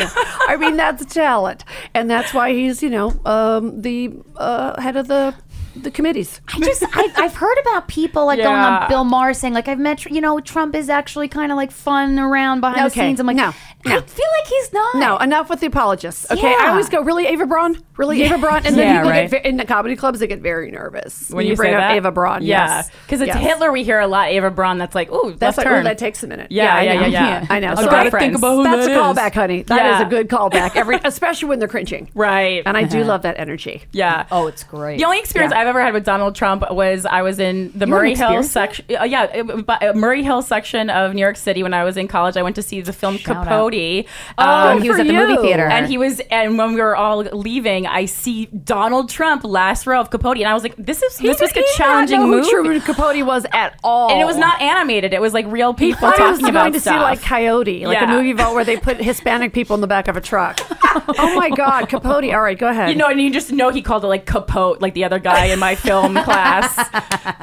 I 0.48 0.56
mean, 0.58 0.76
that's 0.76 1.04
talent, 1.12 1.64
and 1.92 2.10
that's 2.10 2.32
why 2.32 2.52
he's 2.52 2.82
you 2.82 2.90
know 2.90 3.12
um, 3.26 3.82
the 3.82 4.12
uh, 4.36 4.80
head 4.80 4.96
of 4.96 5.08
the 5.08 5.34
the 5.76 5.90
committees. 5.90 6.40
I 6.48 6.58
just 6.60 6.82
I, 6.92 7.12
I've 7.16 7.34
heard 7.34 7.58
about 7.62 7.88
people 7.88 8.26
like 8.26 8.38
going 8.38 8.50
Yeah. 8.50 8.78
on 8.80 8.88
Bill 8.88 9.04
Maher 9.04 9.34
saying 9.34 9.54
like 9.54 9.68
I've 9.68 9.78
met 9.78 10.04
you 10.06 10.20
know 10.20 10.40
Trump 10.40 10.74
is 10.74 10.88
actually 10.88 11.28
kind 11.28 11.50
of 11.52 11.56
like 11.56 11.70
fun 11.70 12.18
around 12.18 12.60
behind 12.60 12.78
the 12.80 12.86
Okay, 12.86 13.08
scenes. 13.08 13.20
I'm 13.20 13.26
like 13.26 13.36
no, 13.36 13.48
I 13.86 14.00
feel 14.00 14.26
like 14.38 14.46
he's 14.48 14.72
not. 14.72 14.94
No, 14.96 15.18
enough 15.18 15.50
with 15.50 15.60
the 15.60 15.66
apologists. 15.66 16.30
Okay, 16.30 16.40
Yeah. 16.50 16.56
I 16.60 16.68
always 16.70 16.88
go, 16.88 17.02
really, 17.02 17.26
Eva 17.28 17.44
Braun? 17.46 17.76
Really, 17.98 18.18
Yeah. 18.20 18.26
Eva 18.26 18.38
Braun? 18.38 18.64
And 18.64 18.76
then 18.76 18.78
Yeah, 18.78 18.96
people 19.00 19.10
right. 19.10 19.30
get 19.30 19.42
ve- 19.42 19.48
in 19.48 19.56
the 19.58 19.64
comedy 19.66 19.94
clubs, 19.94 20.20
they 20.20 20.26
get 20.26 20.40
very 20.40 20.70
nervous 20.70 21.28
when 21.30 21.46
you, 21.46 21.54
bring 21.54 21.70
say 21.72 21.74
up 21.74 21.80
that. 21.80 21.96
Eva 21.96 22.10
Braun. 22.10 22.42
yeah, 22.42 22.66
yes, 22.78 22.90
because 23.06 23.20
it's 23.20 23.28
Yes. 23.34 23.44
Hitler. 23.44 23.70
We 23.72 23.84
hear 23.84 24.00
a 24.00 24.06
lot. 24.06 24.30
Eva 24.30 24.50
Braun. 24.50 24.78
That's 24.78 24.94
like, 24.94 25.12
ooh, 25.12 25.30
That's 25.32 25.58
left 25.58 25.58
like, 25.58 25.66
turn. 25.66 25.84
that 25.84 25.98
takes 25.98 26.22
a 26.22 26.26
minute. 26.26 26.50
Yeah, 26.50 26.74
I 26.74 26.82
yeah, 26.82 26.94
know. 26.94 27.06
yeah, 27.06 27.08
yeah. 27.40 27.46
I 27.50 27.60
know. 27.60 27.72
I've 27.72 27.78
So 27.80 27.84
got 27.86 27.94
I 27.94 28.04
to 28.04 28.10
think 28.10 28.10
friends. 28.10 28.38
about 28.38 28.54
who 28.56 28.62
That's 28.64 28.86
that 28.86 28.90
a 28.90 28.94
is. 28.94 29.16
callback, 29.18 29.34
honey. 29.34 29.62
That 29.64 29.86
is 29.94 30.00
Yeah. 30.00 30.06
a 30.06 30.08
good 30.08 30.28
callback. 30.28 30.76
Every, 30.76 30.98
especially 31.04 31.48
when 31.50 31.58
they're 31.58 31.68
cringing. 31.68 32.08
Right. 32.14 32.62
And 32.64 32.76
I 32.78 32.84
do 32.84 33.00
Uh-huh. 33.00 33.08
love 33.08 33.22
that 33.22 33.38
energy. 33.38 33.82
Yeah. 33.92 34.24
Oh, 34.32 34.46
it's 34.46 34.62
great. 34.64 34.96
The 34.98 35.04
only 35.04 35.18
experience 35.18 35.52
Yeah. 35.54 35.60
I've 35.64 35.70
ever 35.70 35.82
had 35.82 35.94
with 35.94 36.04
Donald 36.04 36.34
Trump 36.34 36.62
was 36.70 37.06
I 37.06 37.22
was 37.22 37.38
in 37.38 37.72
the 37.74 37.86
You 37.86 37.90
Murray 37.90 38.14
Hill 38.14 38.42
section. 38.42 38.84
Uh, 38.90 39.04
yeah, 39.04 39.24
it- 39.24 39.64
uh, 39.68 39.92
Murray 39.94 40.22
Hill 40.22 40.42
section 40.42 40.90
of 40.90 41.14
New 41.14 41.20
York 41.22 41.36
City 41.36 41.62
when 41.62 41.72
I 41.72 41.84
was 41.84 41.96
in 41.96 42.06
college. 42.08 42.36
I 42.36 42.42
went 42.42 42.56
to 42.56 42.62
see 42.62 42.80
the 42.80 42.92
film 42.92 43.16
Shout. 43.16 43.46
Capote. 43.46 44.06
Um, 44.38 44.44
Oh, 44.76 44.78
he 44.78 44.88
was 44.90 44.98
at 45.00 45.06
the 45.06 45.12
movie 45.12 45.36
theater. 45.38 45.64
and 45.66 45.86
he 45.86 45.96
was. 45.98 46.20
And 46.30 46.58
when 46.58 46.74
we 46.74 46.80
were 46.80 46.96
all 46.96 47.18
leaving, 47.18 47.86
I 47.86 48.04
see 48.04 48.46
Donald 48.46 49.08
Trump 49.08 49.42
last 49.44 49.86
row 49.86 50.00
of 50.00 50.10
Capote, 50.10 50.36
and 50.38 50.46
I 50.46 50.54
was 50.54 50.62
like, 50.62 50.74
"This 50.76 51.02
is 51.02 51.16
this 51.18 51.40
was 51.40 51.50
a 51.56 51.62
challenging 51.76 52.20
know 52.20 52.26
movie." 52.26 52.48
Truman 52.50 52.80
Capote 52.80 53.24
was 53.24 53.46
at 53.52 53.78
all. 53.82 54.10
and 54.10 54.20
it 54.20 54.24
was 54.26 54.36
not 54.36 54.60
animated; 54.60 55.12
it 55.14 55.20
was 55.20 55.32
like 55.32 55.46
real 55.48 55.72
people 55.74 56.00
talking 56.10 56.24
I 56.26 56.30
was 56.30 56.38
about 56.40 56.52
going 56.52 56.72
to 56.74 56.80
stuff. 56.80 56.94
see 56.94 57.00
like 57.00 57.22
Coyote, 57.22 57.86
like 57.86 57.98
Yeah. 58.00 58.04
a 58.04 58.16
movie 58.16 58.32
vault 58.32 58.54
where 58.54 58.64
they 58.64 58.76
put 58.76 58.98
Hispanic 58.98 59.52
people 59.52 59.74
in 59.74 59.80
the 59.80 59.86
back 59.86 60.08
of 60.08 60.16
a 60.16 60.20
truck. 60.20 60.60
oh 61.18 61.34
my 61.36 61.50
God, 61.50 61.88
Capote! 61.88 62.24
All 62.32 62.40
right, 62.42 62.58
go 62.58 62.68
ahead. 62.68 62.90
You 62.90 62.96
know, 62.96 63.06
and 63.08 63.20
you 63.20 63.30
just 63.32 63.52
know 63.52 63.70
he 63.70 63.82
called 63.82 64.04
it 64.04 64.08
like 64.08 64.26
Capote, 64.26 64.80
like 64.80 64.94
the 64.94 65.04
other 65.04 65.18
guy 65.18 65.46
in 65.54 65.58
my 65.58 65.74
film 65.74 66.14
class. 66.24 66.76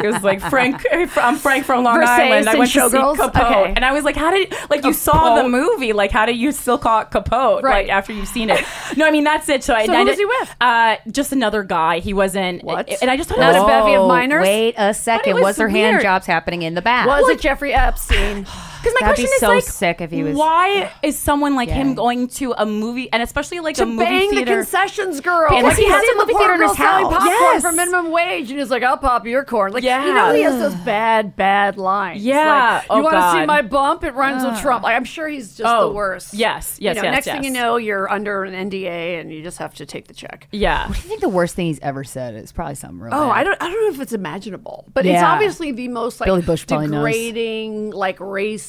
It 0.04 0.08
was 0.08 0.22
like 0.24 0.40
Frank. 0.42 0.86
I'm 1.18 1.38
Frank 1.38 1.66
from 1.66 1.84
Long 1.84 1.98
Versace 2.00 2.08
Island. 2.08 2.48
I 2.48 2.52
and 2.52 2.60
went 2.60 2.72
to 2.72 2.90
see 2.90 2.98
Capote, 2.98 3.36
Okay. 3.36 3.74
and 3.76 3.84
I 3.84 3.92
was 3.94 4.04
like, 4.04 4.16
"How 4.16 4.30
did 4.30 4.54
like 4.70 4.84
you 4.86 4.94
saw 4.94 5.42
the 5.42 5.50
movie? 5.50 5.94
Like, 5.94 6.12
how 6.12 6.26
do 6.28 6.34
you 6.34 6.52
still 6.52 6.78
call 6.78 7.02
it 7.02 7.10
Capote? 7.12 7.64
Right. 7.64 7.88
Like 7.88 7.92
after 7.96 8.14
you've 8.14 8.28
seen 8.28 8.50
it? 8.52 8.64
No, 8.98 9.06
I 9.08 9.12
mean 9.12 9.24
that's 9.24 9.48
it. 9.48 9.64
So, 9.64 9.74
I, 9.74 9.86
So 9.86 9.94
I 9.94 10.00
who 10.00 10.04
did- 10.06 10.10
was 10.12 10.18
he 10.20 10.26
with? 10.26 10.56
Uh, 10.60 10.96
just 11.12 11.32
another 11.32 11.64
guy. 11.64 12.00
He 12.00 12.14
wasn't. 12.14 12.64
What? 12.64 12.90
And 13.02 13.10
I 13.10 13.16
just 13.16 13.30
thought 13.30 13.40
Not 13.40 13.56
it 13.56 13.62
a 13.62 13.66
bevy 13.66 13.94
of 13.94 14.02
Oh, 14.02 14.08
minors? 14.08 14.44
Wait 14.44 14.76
a 14.78 14.94
second. 14.94 15.36
was 15.36 15.44
Was, 15.44 15.56
there 15.56 15.70
hand 15.70 16.02
jobs 16.02 16.26
happening 16.26 16.64
in 16.64 16.74
the 16.76 16.82
back? 16.82 17.08
was 17.08 17.28
it 17.30 17.40
Jeffrey 17.40 17.74
Epstein? 17.74 18.46
Because 18.82 18.95
my 18.99 19.08
That'd 19.08 19.18
be 19.18 19.28
question 19.30 19.36
is 19.36 19.40
so 19.40 19.48
like, 19.49 19.64
sick 19.64 20.02
if 20.02 20.12
he 20.12 20.24
was- 20.24 20.36
Why 20.36 20.91
is 21.03 21.18
someone 21.18 21.56
like 21.56 21.70
him 21.70 21.90
Yeah. 21.90 21.94
going 21.95 22.28
to 22.30 22.53
a 22.58 22.66
movie, 22.66 23.12
and 23.14 23.22
especially 23.22 23.60
like 23.60 23.76
to 23.76 23.84
a 23.84 23.86
movie 23.86 24.03
bang 24.06 24.30
the 24.30 24.36
theater? 24.38 24.56
concessions 24.58 25.20
girl. 25.22 25.49
Because 25.49 25.64
like 25.64 25.76
he 25.78 25.84
he's 25.84 25.91
has 25.91 26.03
in 26.03 26.10
a 26.10 26.14
the 26.14 26.18
movie 26.20 26.34
poor 26.34 26.40
theater 26.41 26.53
in 26.53 26.60
girl 26.60 26.68
his 26.70 26.78
selling 26.78 27.03
house. 27.06 27.14
popcorn 27.14 27.32
Yes. 27.32 27.62
for 27.62 27.72
minimum 27.72 28.12
wage, 28.12 28.49
and 28.52 28.60
he's 28.60 28.70
like, 28.72 28.84
"I'll 28.84 28.98
pop 28.98 29.26
your 29.28 29.44
corn." 29.45 29.72
Like, 29.74 29.84
Yeah. 29.84 30.06
you 30.06 30.14
know, 30.14 30.34
he 30.34 30.41
has 30.41 30.58
those 30.60 30.76
bad, 30.76 31.36
bad 31.36 31.78
lines. 31.78 32.24
Yeah. 32.24 32.76
Like, 32.82 32.86
Oh, 32.90 32.98
you 32.98 33.03
want 33.03 33.16
to 33.16 33.32
see 33.32 33.38
God. 33.40 33.48
my 33.48 33.62
bump? 33.62 34.03
It 34.03 34.14
runs 34.16 34.44
with 34.44 34.56
ah. 34.56 34.62
Trump. 34.62 34.84
Like, 34.84 34.95
I'm 34.95 35.03
sure 35.06 35.28
he's 35.28 35.56
just 35.56 35.70
Oh, 35.72 35.90
the 35.90 35.94
worst. 35.94 36.34
yes, 36.34 36.78
yes, 36.80 36.95
You 36.95 37.02
know, 37.02 37.08
yes, 37.08 37.14
Next 37.14 37.26
thing 37.26 37.36
yes. 37.36 37.45
you 37.45 37.52
know, 37.52 37.78
you're 37.78 38.12
under 38.12 38.44
an 38.44 38.53
NDA, 38.53 39.20
and 39.20 39.32
you 39.32 39.44
just 39.44 39.58
have 39.60 39.74
to 39.76 39.86
take 39.86 40.08
the 40.08 40.14
check. 40.14 40.48
Yeah. 40.52 40.88
What 40.88 40.95
do 40.98 41.02
you 41.03 41.10
think 41.10 41.22
the 41.22 41.30
worst 41.30 41.56
thing 41.56 41.68
he's 41.68 41.80
ever 41.82 42.03
said 42.03 42.36
is? 42.36 42.52
Probably 42.52 42.76
something 42.76 42.99
real. 42.99 43.14
Oh, 43.14 43.28
bad. 43.30 43.38
I 43.38 43.44
don't. 43.44 43.58
I 43.62 43.70
don't 43.70 43.82
know 43.84 43.90
if 43.95 44.02
it's 44.02 44.14
imaginable, 44.14 44.86
but 44.94 45.06
it's 45.06 45.14
Yeah. 45.14 45.32
obviously 45.32 45.72
the 45.72 45.88
most 45.88 46.20
like 46.20 46.26
Billy 46.28 46.41
Bush 46.41 46.66
probably 46.68 46.88
knows. 46.88 46.99
degrading, 47.06 47.91
like 47.91 48.18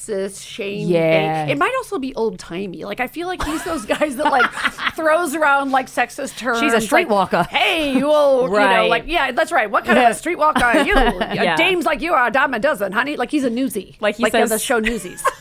shame. 0.07 0.89
Yeah. 0.89 1.47
It 1.47 1.59
might 1.59 1.73
also 1.77 1.99
be 1.99 2.15
old 2.15 2.39
timey. 2.39 2.85
Like 2.85 3.01
I 3.01 3.07
feel 3.07 3.27
like 3.29 3.43
he's 3.45 3.65
those 3.65 3.85
guys 3.97 4.17
that 4.17 4.31
like 4.31 4.51
throws 4.95 5.35
around 5.35 5.71
like 5.71 5.87
sexist 5.87 6.37
terms. 6.39 6.61
She's 6.61 6.73
a 6.73 6.77
like, 6.95 7.09
streetwalker. 7.09 7.47
hey, 7.49 7.93
you 7.97 8.07
old, 8.11 8.51
you 8.51 8.57
know, 8.57 8.57
Right. 8.57 8.89
like 8.91 9.05
yeah, 9.07 9.33
that's 9.33 9.53
right. 9.53 9.71
What 9.71 9.85
kind 9.85 9.99
of 9.99 10.05
a 10.05 10.09
streetwalker 10.11 10.63
are 10.63 10.83
you? 10.85 10.95
Yeah. 11.43 11.57
Dames 11.57 11.85
like 11.87 12.01
you 12.01 12.13
are 12.13 12.27
a 12.27 12.31
dime 12.31 12.55
a 12.55 12.59
dozen, 12.59 12.93
honey. 12.93 13.17
Like 13.17 13.31
he's 13.31 13.45
a 13.45 13.51
newsie. 13.51 13.97
Like 14.01 14.17
he 14.17 14.23
like 14.23 14.35
on 14.35 14.41
says- 14.43 14.51
the 14.51 14.59
show 14.59 14.79
Newsies. 14.79 15.23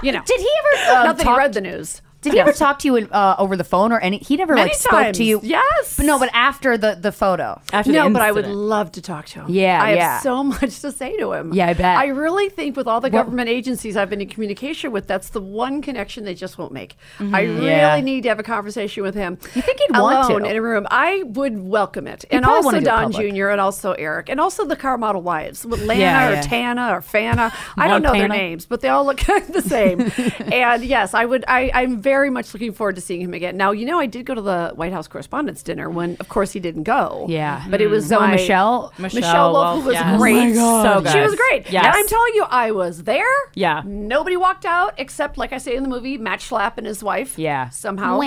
You 0.00 0.12
know. 0.12 0.22
Did 0.24 0.40
he 0.40 0.48
ever? 0.86 0.92
Uh, 1.00 1.04
Not 1.06 1.16
that 1.16 1.26
he 1.26 1.36
read 1.36 1.52
the 1.54 1.60
news. 1.60 2.02
Did 2.20 2.32
he 2.32 2.40
ever 2.40 2.52
talk 2.52 2.80
to 2.80 2.88
you 2.88 3.08
uh, 3.08 3.36
over 3.38 3.56
the 3.56 3.64
phone 3.64 3.92
or 3.92 4.00
any? 4.00 4.18
He 4.18 4.36
never 4.36 4.54
Many 4.54 4.70
like 4.70 4.78
spoke 4.78 4.90
times. 4.90 5.18
to 5.18 5.24
you. 5.24 5.40
Yes. 5.42 5.96
But 5.96 6.06
no, 6.06 6.18
but 6.18 6.30
after 6.32 6.76
the 6.76 6.96
the 7.00 7.12
photo. 7.12 7.60
After 7.72 7.92
the 7.92 7.98
no, 7.98 8.10
but 8.10 8.22
I 8.22 8.32
would 8.32 8.46
love 8.48 8.90
to 8.92 9.02
talk 9.02 9.26
to 9.26 9.40
him. 9.42 9.46
Yeah, 9.50 9.80
I 9.82 9.94
yeah. 9.94 10.12
have 10.14 10.22
so 10.22 10.42
much 10.54 10.80
to 10.80 10.90
say 10.90 11.16
to 11.16 11.32
him. 11.32 11.52
Yeah, 11.54 11.68
I 11.68 11.74
bet. 11.74 11.96
I 11.96 12.06
really 12.08 12.48
think 12.48 12.76
with 12.76 12.88
all 12.88 13.00
the 13.00 13.08
government 13.10 13.48
agencies 13.48 13.96
I've 13.96 14.10
been 14.10 14.20
in 14.20 14.28
communication 14.28 14.90
with, 14.90 15.06
that's 15.06 15.30
the 15.30 15.40
one 15.40 15.80
connection 15.80 16.24
they 16.24 16.34
just 16.34 16.58
won't 16.58 16.72
make. 16.72 16.96
I 17.20 17.42
really 17.42 17.66
Yeah. 17.66 18.00
need 18.00 18.22
to 18.24 18.28
have 18.30 18.40
a 18.40 18.42
conversation 18.42 19.04
with 19.04 19.14
him. 19.14 19.38
You 19.54 19.62
think 19.62 19.78
he'd 19.78 19.92
want 19.96 20.28
to? 20.28 20.36
in 20.38 20.56
a 20.56 20.60
room? 20.60 20.86
I 20.90 21.22
would 21.24 21.60
welcome 21.62 22.08
it, 22.08 22.24
and 22.32 22.44
also 22.44 22.72
do 22.72 22.84
Don. 22.84 23.12
Jr. 23.12 23.48
and 23.50 23.60
also 23.60 23.92
Eric, 23.92 24.28
and 24.28 24.40
also 24.40 24.64
the 24.64 24.76
car 24.76 24.98
model 24.98 25.22
wives, 25.22 25.64
with 25.64 25.82
Lana 25.82 26.00
Yeah, 26.00 26.40
or. 26.40 26.42
Tana 26.42 26.88
or 26.94 27.00
Fana. 27.00 27.52
I 27.76 27.86
don't 27.86 28.02
know 28.02 28.12
their 28.12 28.26
names, 28.28 28.66
but 28.66 28.80
they 28.80 28.88
all 28.88 29.04
look 29.06 29.20
the 29.48 29.62
same. 29.62 30.00
and 30.52 30.84
yes, 30.84 31.14
I 31.14 31.24
would. 31.24 31.44
I, 31.46 31.70
I'm 31.72 32.00
very 32.00 32.07
much 32.30 32.52
looking 32.54 32.72
forward 32.72 32.96
to 32.96 33.00
seeing 33.00 33.20
him 33.20 33.34
again. 33.34 33.56
Now, 33.56 33.72
you 33.72 33.84
know, 33.86 33.98
I 33.98 34.06
did 34.06 34.26
go 34.26 34.34
to 34.34 34.40
the 34.42 34.72
White 34.74 34.92
House 34.92 35.08
Correspondents' 35.08 35.62
Dinner 35.62 35.88
when, 35.90 36.16
of 36.20 36.28
course, 36.28 36.52
he 36.52 36.60
didn't 36.60 36.84
go. 36.84 37.26
Yeah. 37.28 37.64
but 37.68 37.80
it 37.80 37.88
was 37.88 38.04
mm. 38.04 38.08
Zoe 38.08 38.20
my- 38.20 38.30
Michelle? 38.32 38.92
Michelle, 38.98 39.20
Michelle 39.20 39.52
Wolf, 39.52 39.80
who 39.80 39.86
was 39.86 39.94
yes. 39.94 40.14
Oh 40.14 40.18
great. 40.18 40.34
my 40.34 40.52
God. 40.52 41.04
So 41.06 41.12
She 41.12 41.20
was 41.20 41.34
great. 41.34 41.70
Yes. 41.70 41.84
And 41.84 41.94
I'm 41.94 42.06
telling 42.06 42.34
you, 42.34 42.44
I 42.44 42.70
was 42.70 43.04
there. 43.04 43.24
Yeah. 43.54 43.82
Nobody 43.84 44.36
walked 44.36 44.64
out 44.64 44.94
except, 44.98 45.38
like 45.38 45.52
I 45.52 45.58
say 45.58 45.76
in 45.76 45.82
the 45.82 45.88
movie, 45.88 46.18
Matt 46.18 46.40
Schlapp 46.40 46.78
and 46.78 46.86
his 46.86 47.02
wife. 47.02 47.38
Yeah. 47.38 47.68
Somehow. 47.70 48.18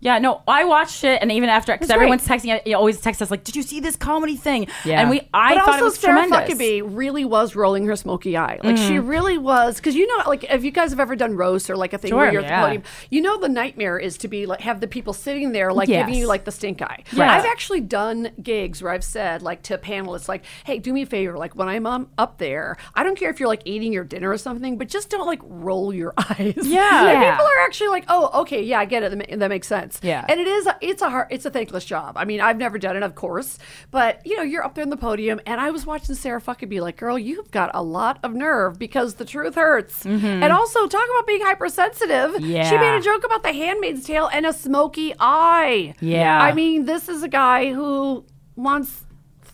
Yeah, 0.00 0.18
no, 0.18 0.42
I 0.46 0.64
watched 0.64 1.02
it, 1.02 1.20
and 1.20 1.32
even 1.32 1.48
after, 1.48 1.72
because 1.72 1.90
everyone's 1.90 2.24
texting, 2.26 2.60
you 2.64 2.76
always 2.76 3.00
text 3.00 3.20
us 3.20 3.30
like, 3.32 3.42
"Did 3.42 3.56
you 3.56 3.62
see 3.62 3.80
this 3.80 3.96
comedy 3.96 4.36
thing?" 4.36 4.68
Yeah. 4.84 5.00
and 5.00 5.10
we, 5.10 5.22
I 5.34 5.54
but 5.56 5.64
thought 5.64 5.68
also 5.74 5.80
it 5.80 5.84
was 5.84 5.98
Sarah 5.98 6.22
tremendous. 6.22 6.54
Huckabee 6.54 6.82
really 6.84 7.24
was 7.24 7.56
rolling 7.56 7.84
her 7.86 7.96
smoky 7.96 8.36
eye. 8.36 8.60
Like 8.62 8.76
she 8.76 8.94
Mhm. 8.98 9.08
really 9.08 9.38
was, 9.38 9.76
because 9.76 9.96
you 9.96 10.06
know, 10.06 10.22
like 10.28 10.44
if 10.44 10.62
you 10.62 10.70
guys 10.70 10.90
have 10.90 11.00
ever 11.00 11.16
done 11.16 11.34
roast 11.36 11.68
or 11.68 11.76
like 11.76 11.92
a 11.94 11.98
thing 11.98 12.10
Sure, 12.10 12.18
where 12.18 12.32
you're 12.32 12.42
at 12.44 12.48
the 12.60 12.64
podium, 12.66 12.82
you 13.10 13.20
know 13.20 13.38
the 13.38 13.48
nightmare 13.48 13.98
is 13.98 14.16
to 14.18 14.28
be 14.28 14.46
like 14.46 14.60
have 14.60 14.80
the 14.80 14.86
people 14.86 15.12
sitting 15.12 15.50
there 15.52 15.72
like 15.72 15.88
Yes. 15.88 16.06
giving 16.06 16.20
you 16.20 16.26
like 16.28 16.44
the 16.44 16.52
stink 16.52 16.80
eye. 16.80 17.02
Yeah. 17.12 17.32
I've 17.32 17.44
actually 17.46 17.80
done 17.80 18.30
gigs 18.40 18.80
where 18.82 18.92
I've 18.92 19.02
said 19.04 19.42
like 19.42 19.62
to 19.64 19.78
panelists 19.78 20.28
like, 20.28 20.44
"Hey, 20.64 20.78
do 20.78 20.92
me 20.92 21.02
a 21.02 21.06
favor, 21.06 21.36
like 21.36 21.56
when 21.56 21.68
I'm 21.68 21.86
um, 21.86 22.08
up 22.18 22.38
there, 22.38 22.76
I 22.94 23.02
don't 23.02 23.18
care 23.18 23.30
if 23.30 23.40
you're 23.40 23.48
like 23.48 23.62
eating 23.64 23.92
your 23.92 24.04
dinner 24.04 24.30
or 24.30 24.38
something, 24.38 24.78
but 24.78 24.86
just 24.88 25.10
don't 25.10 25.26
like 25.26 25.40
roll 25.42 25.92
your 25.92 26.14
eyes." 26.18 26.54
Yeah. 26.62 27.02
Yeah. 27.04 27.32
people 27.32 27.46
are 27.46 27.64
actually 27.64 27.88
like, 27.88 28.04
"Oh, 28.08 28.42
okay, 28.42 28.62
yeah, 28.62 28.78
I 28.78 28.84
get 28.84 29.02
it. 29.02 29.38
That 29.40 29.48
makes 29.48 29.66
sense." 29.66 29.87
Yeah. 30.02 30.24
and 30.28 30.40
it 30.40 30.46
is 30.48 30.66
a, 30.66 30.76
it's 30.80 31.02
a 31.02 31.10
hard, 31.10 31.28
it's 31.30 31.44
a 31.44 31.50
thankless 31.50 31.84
job. 31.84 32.16
I 32.16 32.24
mean, 32.24 32.40
I've 32.40 32.58
never 32.58 32.78
done 32.78 32.96
it, 32.96 33.02
of 33.02 33.14
course, 33.14 33.58
but 33.90 34.20
you 34.26 34.36
know, 34.36 34.42
you're 34.42 34.64
up 34.64 34.74
there 34.74 34.82
in 34.84 34.90
the 34.90 34.96
podium, 34.96 35.40
and 35.46 35.60
I 35.60 35.70
was 35.70 35.86
watching 35.86 36.14
Sarah 36.14 36.40
fucking 36.40 36.68
be 36.68 36.80
like, 36.80 36.96
girl, 36.96 37.18
you've 37.18 37.50
got 37.50 37.70
a 37.74 37.82
lot 37.82 38.18
of 38.22 38.34
nerve 38.34 38.78
because 38.78 39.14
the 39.14 39.24
truth 39.24 39.54
hurts, 39.54 40.04
and 40.04 40.44
also 40.44 40.86
talk 40.86 41.04
about 41.14 41.26
being 41.26 41.40
hypersensitive. 41.42 42.40
Yeah. 42.40 42.68
she 42.68 42.74
Mm-hmm. 42.74 42.82
Made 42.84 42.98
a 42.98 43.02
joke 43.02 43.24
about 43.24 43.42
the 43.42 43.52
Handmaid's 43.52 44.04
Tale 44.06 44.28
and 44.32 44.46
a 44.46 44.52
smoky 44.52 45.12
eye. 45.18 45.94
Yeah. 46.00 46.40
I 46.40 46.52
mean, 46.52 46.84
this 46.84 47.08
is 47.08 47.22
a 47.22 47.28
guy 47.28 47.72
who 47.72 48.24
wants. 48.56 49.04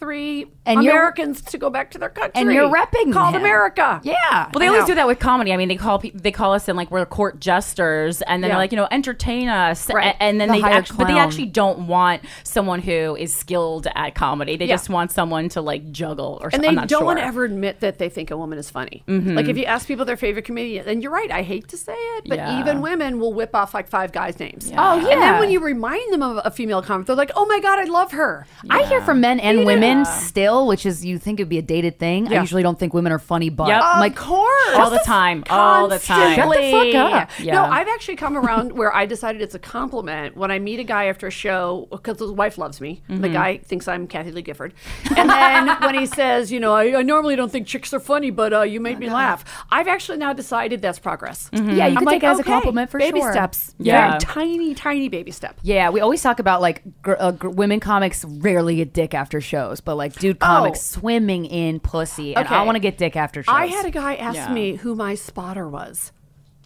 Three 0.05 0.45
And 0.67 0.81
Americans 0.81 1.41
to 1.41 1.57
go 1.57 1.71
back 1.71 1.91
to 1.93 1.99
their 1.99 2.11
country, 2.11 2.33
And 2.43 2.53
you're 2.53 2.69
repping 2.69 3.11
called 3.11 3.35
him. 3.35 3.41
America. 3.41 4.01
Yeah. 4.03 4.15
Well, 4.53 4.61
they 4.61 4.67
I 4.67 4.69
always 4.69 4.83
know. 4.83 4.89
do 4.89 4.95
that 4.97 5.07
with 5.07 5.19
comedy. 5.19 5.51
I 5.51 5.57
mean, 5.57 5.69
they 5.69 5.77
call 5.77 5.99
pe- 5.99 6.11
they 6.11 6.31
call 6.31 6.53
us 6.53 6.69
in 6.69 6.77
like 6.77 6.91
we're 6.91 7.07
court 7.07 7.41
jesters, 7.41 8.21
and 8.21 8.43
then 8.43 8.49
Yeah. 8.51 8.55
they're 8.57 8.63
like, 8.63 8.73
you 8.73 8.77
know, 8.77 8.89
entertain 8.91 9.49
us, 9.49 9.89
Right. 9.91 10.15
A- 10.15 10.23
and 10.23 10.39
then 10.39 10.49
The 10.49 10.55
they 10.57 10.61
hired 10.61 10.77
actually, 10.77 10.99
but 10.99 11.07
they 11.07 11.19
actually 11.19 11.47
don't 11.47 11.87
want 11.87 12.23
someone 12.43 12.81
who 12.81 13.17
is 13.17 13.33
skilled 13.33 13.87
at 13.95 14.15
comedy. 14.15 14.57
They 14.59 14.67
Yeah. 14.67 14.75
just 14.75 14.91
want 14.91 15.11
someone 15.11 15.49
to 15.51 15.63
like 15.63 15.91
juggle 15.91 16.39
or 16.43 16.51
something. 16.51 16.55
and 16.55 16.65
something. 16.65 16.75
they 16.77 16.81
I'm 16.83 16.87
don't 16.87 17.01
not 17.01 17.07
want 17.07 17.19
to 17.21 17.25
ever 17.25 17.45
admit 17.45 17.81
that 17.81 17.99
they 17.99 18.11
think 18.11 18.31
a 18.31 18.37
woman 18.37 18.59
is 18.59 18.69
funny. 18.69 19.05
Mhm. 19.09 19.35
Like 19.37 19.49
if 19.49 19.57
you 19.57 19.65
ask 19.65 19.87
people 19.89 20.05
their 20.05 20.19
favorite 20.19 20.45
comedian, 20.45 20.87
and 20.87 21.03
you're 21.03 21.13
right, 21.13 21.31
I 21.31 21.41
hate 21.43 21.69
to 21.69 21.79
say 21.79 21.95
it, 21.95 22.25
but 22.29 22.37
Yeah. 22.37 22.61
even 22.61 22.83
women 22.83 23.19
will 23.21 23.33
whip 23.33 23.55
off 23.57 23.73
like 23.73 23.89
five 23.89 24.13
guys' 24.13 24.39
names. 24.39 24.71
Oh, 24.77 24.97
yeah. 24.97 25.09
And 25.15 25.23
then 25.23 25.39
when 25.41 25.51
you 25.51 25.61
remind 25.61 26.13
them 26.13 26.23
of 26.23 26.41
a 26.45 26.51
female 26.51 26.83
comic, 26.83 27.07
they're 27.07 27.17
like, 27.17 27.31
"Oh 27.35 27.47
my 27.47 27.59
god, 27.61 27.79
I 27.79 27.85
love 27.85 28.13
her." 28.13 28.47
I 28.69 28.83
hear 28.83 29.01
from 29.01 29.21
men 29.23 29.41
and 29.41 29.61
You 29.61 29.67
women 29.67 29.94
women 29.99 30.05
still, 30.05 30.67
which 30.67 30.87
is 30.87 31.05
you 31.05 31.19
think 31.19 31.41
it'd 31.41 31.49
be 31.49 31.59
a 31.59 31.63
dated 31.63 31.99
thing. 31.99 32.29
I 32.29 32.33
Yeah. 32.33 32.41
usually 32.41 32.63
don't 32.63 32.79
think 32.79 32.95
women 32.95 33.13
are 33.13 33.19
funny, 33.19 33.49
but 33.51 33.69
Yep. 33.69 33.83
I'm 33.83 33.95
Of 33.97 34.01
like, 34.01 34.17
course. 34.17 34.75
all 34.77 34.91
the 34.91 34.99
time, 35.05 35.45
all 35.51 35.89
the 35.89 35.99
time. 35.99 36.37
Shut 36.37 36.49
the 36.57 36.71
fuck 36.71 36.95
up. 36.95 37.31
No, 37.45 37.65
I've 37.65 37.89
actually 37.89 38.17
come 38.17 38.37
around 38.37 38.73
where 38.73 38.95
I 38.95 39.07
decided 39.07 39.43
it's 39.43 39.55
a 39.55 39.59
compliment 39.59 40.37
when 40.37 40.51
I 40.51 40.59
meet 40.59 40.81
a 40.81 40.85
guy 40.85 41.05
after 41.07 41.27
a 41.27 41.31
show 41.31 41.89
because 41.91 42.19
his 42.19 42.31
wife 42.31 42.59
loves 42.59 42.81
me. 42.81 43.03
The 43.09 43.15
Mm-hmm. 43.15 43.25
Mhm. 43.25 43.33
guy 43.33 43.59
thinks 43.59 43.89
I'm 43.89 44.07
Kathie 44.07 44.33
Lee 44.33 44.43
Gifford. 44.43 44.75
And 45.17 45.29
then 45.31 45.69
when 45.81 45.95
he 45.95 46.07
says, 46.07 46.51
you 46.53 46.61
know, 46.61 46.75
I, 46.75 46.99
I 46.99 47.03
normally 47.03 47.37
don't 47.37 47.51
think 47.51 47.67
chicks 47.67 47.93
are 47.95 48.01
funny, 48.01 48.31
but 48.31 48.53
uh, 48.53 48.63
you 48.63 48.81
made 48.81 48.99
me 48.99 49.09
laugh. 49.11 49.45
I've 49.71 49.89
actually 49.89 50.19
now 50.19 50.33
decided 50.33 50.83
that's 50.83 50.99
progress. 50.99 51.49
Yeah, 51.53 51.61
you 51.63 51.83
I'm 51.83 51.97
can 51.97 52.05
like, 52.05 52.15
take 52.17 52.23
it 52.25 52.27
as 52.27 52.39
a 52.39 52.43
okay, 52.43 52.51
compliment 52.53 52.91
for 52.91 52.99
baby 52.99 53.21
sure. 53.21 53.33
steps. 53.33 53.75
Yeah. 53.79 54.09
Very 54.11 54.21
tiny, 54.21 54.75
tiny 54.75 55.09
baby 55.09 55.31
step. 55.31 55.59
Yeah, 55.63 55.91
we 55.91 56.01
always 56.01 56.23
talk 56.23 56.39
about 56.39 56.61
like 56.61 56.83
gr- 57.03 57.15
uh, 57.19 57.31
gr- 57.33 57.49
women 57.49 57.81
comics 57.81 58.25
rarely 58.25 58.77
get 58.77 58.93
dick 58.93 59.15
after 59.15 59.41
shows, 59.41 59.74
but 59.81 59.97
like 59.97 60.15
dude 60.15 60.39
comics 60.41 60.97
Oh. 60.97 61.01
swimming 61.01 61.45
in 61.47 61.81
pussy, 61.81 62.35
and 62.37 62.47
I 62.49 62.63
want 62.65 62.77
to 62.77 62.81
get 62.81 62.99
dick 62.99 63.17
after 63.17 63.43
shows. 63.43 63.55
I 63.55 63.67
had 63.67 63.85
a 63.87 63.91
guy 63.91 64.15
ask 64.15 64.37
Yeah. 64.37 64.53
me 64.53 64.77
who 64.77 64.95
my 64.95 65.15
spotter 65.15 65.69
was. 65.69 66.13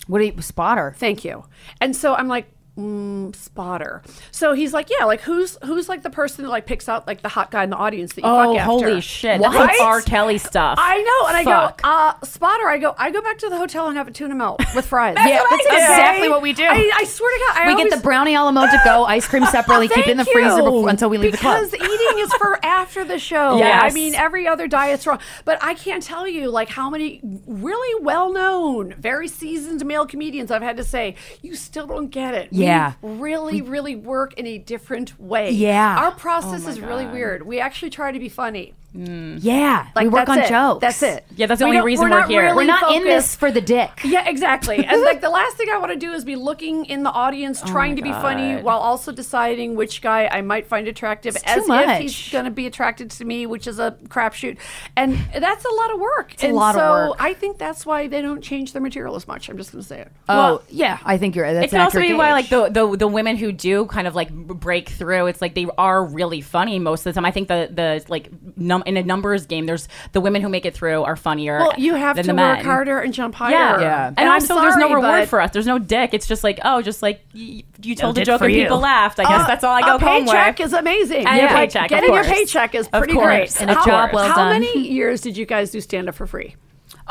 What 0.07 0.21
do 0.21 0.25
you 0.25 0.41
spotter? 0.41 0.95
Thank 0.97 1.25
you. 1.25 1.45
And 1.81 1.95
so 1.95 2.15
I'm 2.15 2.29
like, 2.29 2.51
mm, 2.79 3.35
spotter. 3.35 4.03
So 4.31 4.53
he's 4.53 4.73
like, 4.73 4.89
yeah, 4.97 5.05
like 5.05 5.21
who's 5.21 5.59
who's 5.65 5.89
like 5.89 6.03
the 6.03 6.11
person 6.11 6.45
that 6.45 6.51
like 6.51 6.67
picks 6.67 6.89
out 6.89 7.07
like 7.07 7.23
the 7.23 7.29
hot 7.29 7.51
guy 7.51 7.65
in 7.65 7.71
the 7.71 7.77
audience 7.77 8.15
that 8.15 8.23
you 8.23 8.31
Oh, 8.31 8.53
fuck 8.55 8.61
after? 8.61 8.71
holy 8.89 9.01
shit. 9.01 9.41
That's 9.41 9.55
like 9.55 9.81
R. 9.81 10.01
Kelly 10.03 10.39
stuff. 10.39 10.79
I 10.81 11.03
know, 11.03 11.29
and 11.37 11.45
Fuck. 11.45 11.81
I 11.85 12.13
go, 12.13 12.21
uh, 12.21 12.27
spotter. 12.27 12.69
I 12.69 12.79
go, 12.79 12.95
I 12.99 13.11
go 13.11 13.21
back 13.23 13.39
to 13.39 13.49
the 13.49 13.57
hotel 13.57 13.89
and 13.89 13.97
have 13.97 14.09
a 14.09 14.11
tuna 14.13 14.35
melt 14.35 14.61
with 14.75 14.87
fries. 14.93 15.17
yeah, 15.19 15.43
that's 15.51 15.67
exactly 15.67 16.29
what 16.29 16.43
we 16.43 16.53
do. 16.53 16.65
I, 16.65 16.91
I 16.95 17.05
swear 17.05 17.31
to 17.39 17.45
God, 17.47 17.57
I 17.63 17.67
we 17.67 17.73
always, 17.73 17.91
get 17.91 17.97
the 17.97 18.03
brownie 18.03 18.35
a 18.35 18.43
la 18.43 18.85
go, 18.85 19.05
ice 19.07 19.27
cream 19.27 19.45
separately, 19.47 19.89
keep 19.89 20.07
it 20.07 20.11
in 20.11 20.17
the 20.17 20.25
freezer 20.25 20.63
before, 20.63 20.89
until 20.89 21.11
we 21.11 21.19
leave 21.19 21.33
because 21.33 21.71
the 21.71 21.79
club. 21.79 21.89
Because 21.89 22.01
eating 22.01 22.19
is 22.25 22.33
for 22.35 22.59
after 22.65 23.05
the 23.05 23.19
show. 23.19 23.59
Yes. 23.59 23.91
I 23.91 23.95
mean, 23.95 24.15
every 24.15 24.47
other 24.47 24.69
diet's 24.69 25.07
wrong. 25.07 25.19
But 25.45 25.59
I 25.63 25.75
can't 25.75 26.03
tell 26.03 26.27
you 26.29 26.51
like 26.51 26.69
how 26.69 26.91
many 26.91 27.21
really 27.47 28.03
well-known, 28.05 28.95
very 28.99 29.29
seasoned 29.29 29.85
male 29.85 30.07
comedians 30.07 30.51
I've 30.51 30.63
had 30.63 30.77
to 30.77 30.85
say, 30.85 31.17
you 31.43 31.55
still 31.55 31.87
don't 31.87 32.09
get 32.09 32.35
it. 32.35 32.53
We 32.53 32.68
Yeah. 32.69 32.93
really, 33.03 33.63
really 33.63 33.97
work 33.97 34.35
in 34.35 34.47
a 34.47 34.59
different 34.59 35.19
way. 35.21 35.51
Yeah. 35.51 35.99
Our 35.99 36.13
process 36.13 36.67
Oh 36.67 36.71
is 36.71 36.81
really 36.81 37.07
weird. 37.07 37.47
We 37.47 37.61
actually 37.61 37.91
try 37.91 38.13
to 38.13 38.19
be 38.19 38.29
funny. 38.29 38.75
Mm. 38.99 39.39
Yeah, 39.41 39.87
Like 39.95 40.05
we 40.05 40.09
work 40.09 40.29
on 40.29 40.41
it. 40.41 40.49
jokes. 40.49 40.81
That's 40.81 41.03
it. 41.03 41.25
Yeah, 41.37 41.47
that's 41.47 41.61
the 41.61 41.67
We 41.67 41.77
only 41.79 41.87
reason 41.87 42.11
we're 42.11 42.21
we're 42.23 42.27
here. 42.27 42.43
really 42.47 42.57
We're 42.57 42.65
not 42.65 42.95
in 42.95 43.05
this 43.05 43.37
for 43.37 43.53
the 43.53 43.61
dick. 43.61 44.01
Yeah, 44.05 44.29
exactly. 44.29 44.77
and 44.85 45.03
like 45.03 45.21
the 45.21 45.31
last 45.31 45.57
thing 45.57 45.69
I 45.71 45.79
want 45.79 45.93
to 45.93 45.99
do 45.99 46.13
is 46.13 46.25
be 46.25 46.35
looking 46.37 46.85
in 46.87 47.03
the 47.05 47.11
audience, 47.11 47.63
oh 47.65 47.69
trying 47.71 47.97
to 47.97 48.03
be 48.03 48.11
funny 48.11 48.57
while 48.61 48.79
also 48.79 49.13
deciding 49.13 49.77
which 49.77 50.03
guy 50.03 50.27
I 50.27 50.41
might 50.43 50.67
find 50.67 50.89
attractive, 50.89 51.37
It's 51.37 51.45
as 51.45 51.67
too 51.67 51.73
if 51.73 52.01
he's 52.01 52.33
going 52.33 52.45
to 52.47 52.51
be 52.51 52.67
attracted 52.67 53.11
to 53.13 53.25
me, 53.25 53.47
which 53.47 53.67
is 53.67 53.79
a 53.79 53.93
crapshoot. 54.09 54.59
And 54.97 55.17
that's 55.33 55.65
a 55.65 55.75
lot 55.75 55.95
of 55.95 56.01
work. 56.01 56.35
It's 56.35 56.43
a 56.43 56.47
and 56.49 56.57
lot 56.57 56.75
of 56.75 56.81
so 56.81 57.11
work. 57.11 57.17
I 57.23 57.35
think 57.35 57.59
that's 57.59 57.87
why 57.87 58.09
they 58.09 58.21
don't 58.21 58.43
change 58.43 58.73
their 58.73 58.83
material 58.83 59.15
as 59.15 59.29
much. 59.29 59.49
I'm 59.49 59.57
just 59.57 59.71
going 59.73 59.83
to 59.83 59.89
say 59.89 60.01
it. 60.01 60.13
Oh, 60.29 60.63
yeah, 60.69 60.99
I 61.05 61.19
think 61.19 61.37
you're 61.37 61.45
right. 61.45 61.53
That's 61.55 61.67
it 61.67 61.71
can 61.71 61.81
also 61.81 61.99
be 61.99 62.07
accurate 62.07 62.19
why 62.19 62.33
like 62.33 62.49
the, 62.49 62.69
the 62.69 62.97
the 62.97 63.07
women 63.09 63.37
who 63.37 63.53
do 63.53 63.87
kind 63.87 64.07
of 64.09 64.15
like 64.15 64.33
break 64.33 64.89
through 64.89 65.27
it's 65.27 65.41
like 65.41 65.55
they 65.55 65.67
are 65.77 66.05
really 66.05 66.41
funny 66.41 66.79
most 66.79 67.01
of 67.01 67.05
the 67.05 67.13
time 67.13 67.25
i 67.25 67.31
think 67.31 67.49
the 67.49 67.69
the 67.73 68.05
like 68.09 68.29
num- 68.57 68.83
in 68.89 68.97
a 68.97 69.03
numbers 69.05 69.47
game 69.47 69.67
there's 69.67 69.87
the 70.13 70.21
women 70.21 70.43
who 70.43 70.49
make 70.49 70.67
it 70.67 70.75
through 70.75 71.03
are 71.05 71.15
funnier 71.15 71.59
Well, 71.59 71.75
you 71.79 71.95
have 71.95 72.17
than 72.17 72.25
to 72.25 72.33
the 72.33 72.35
work 72.35 72.57
men. 72.57 72.65
harder 72.65 72.99
and 72.99 73.15
jump 73.15 73.35
higher. 73.37 73.53
yeah, 73.53 73.81
Yeah. 73.81 74.07
and, 74.09 74.19
And 74.19 74.29
I'm 74.29 74.35
also 74.35 74.61
there's 74.61 74.77
no 74.77 74.93
reward 74.95 75.29
for 75.29 75.41
us 75.41 75.51
there's 75.53 75.67
no 75.67 75.79
dick 75.79 76.15
it's 76.15 76.27
just 76.27 76.43
like 76.43 76.59
oh 76.65 76.83
just 76.83 77.03
like 77.03 77.21
y- 77.35 77.63
you 77.83 77.95
told 77.95 78.19
a 78.19 78.25
joke 78.25 78.41
and 78.41 78.53
you. 78.53 78.63
people 78.63 78.79
laughed 78.81 79.21
i 79.21 79.23
guess 79.25 79.43
Uh, 79.43 79.47
that's 79.47 79.63
all 79.65 79.75
i 79.75 79.81
a 79.81 79.83
go 79.85 79.99
home 80.05 80.25
paycheck 80.25 80.59
with 80.59 80.67
is 80.69 80.73
amazing. 80.73 81.27
And 81.27 81.39
a 81.39 81.43
Yeah. 81.43 81.57
paycheck, 81.57 81.85
of 81.85 81.91
Getting 81.91 82.15
your 82.15 82.25
paycheck 82.25 82.75
is 82.75 82.89
pretty 82.89 83.13
course. 83.13 83.27
great. 83.27 83.61
And 83.61 83.71
a 83.71 83.75
How- 83.75 83.85
job 83.87 84.11
well 84.13 84.29
How 84.29 84.35
done. 84.37 84.61
many 84.61 84.89
years 84.89 85.21
did 85.21 85.37
you 85.37 85.47
guys 85.47 85.71
do 85.71 85.81
stand 85.81 86.09
up 86.09 86.15
for 86.15 86.27
free? 86.27 86.57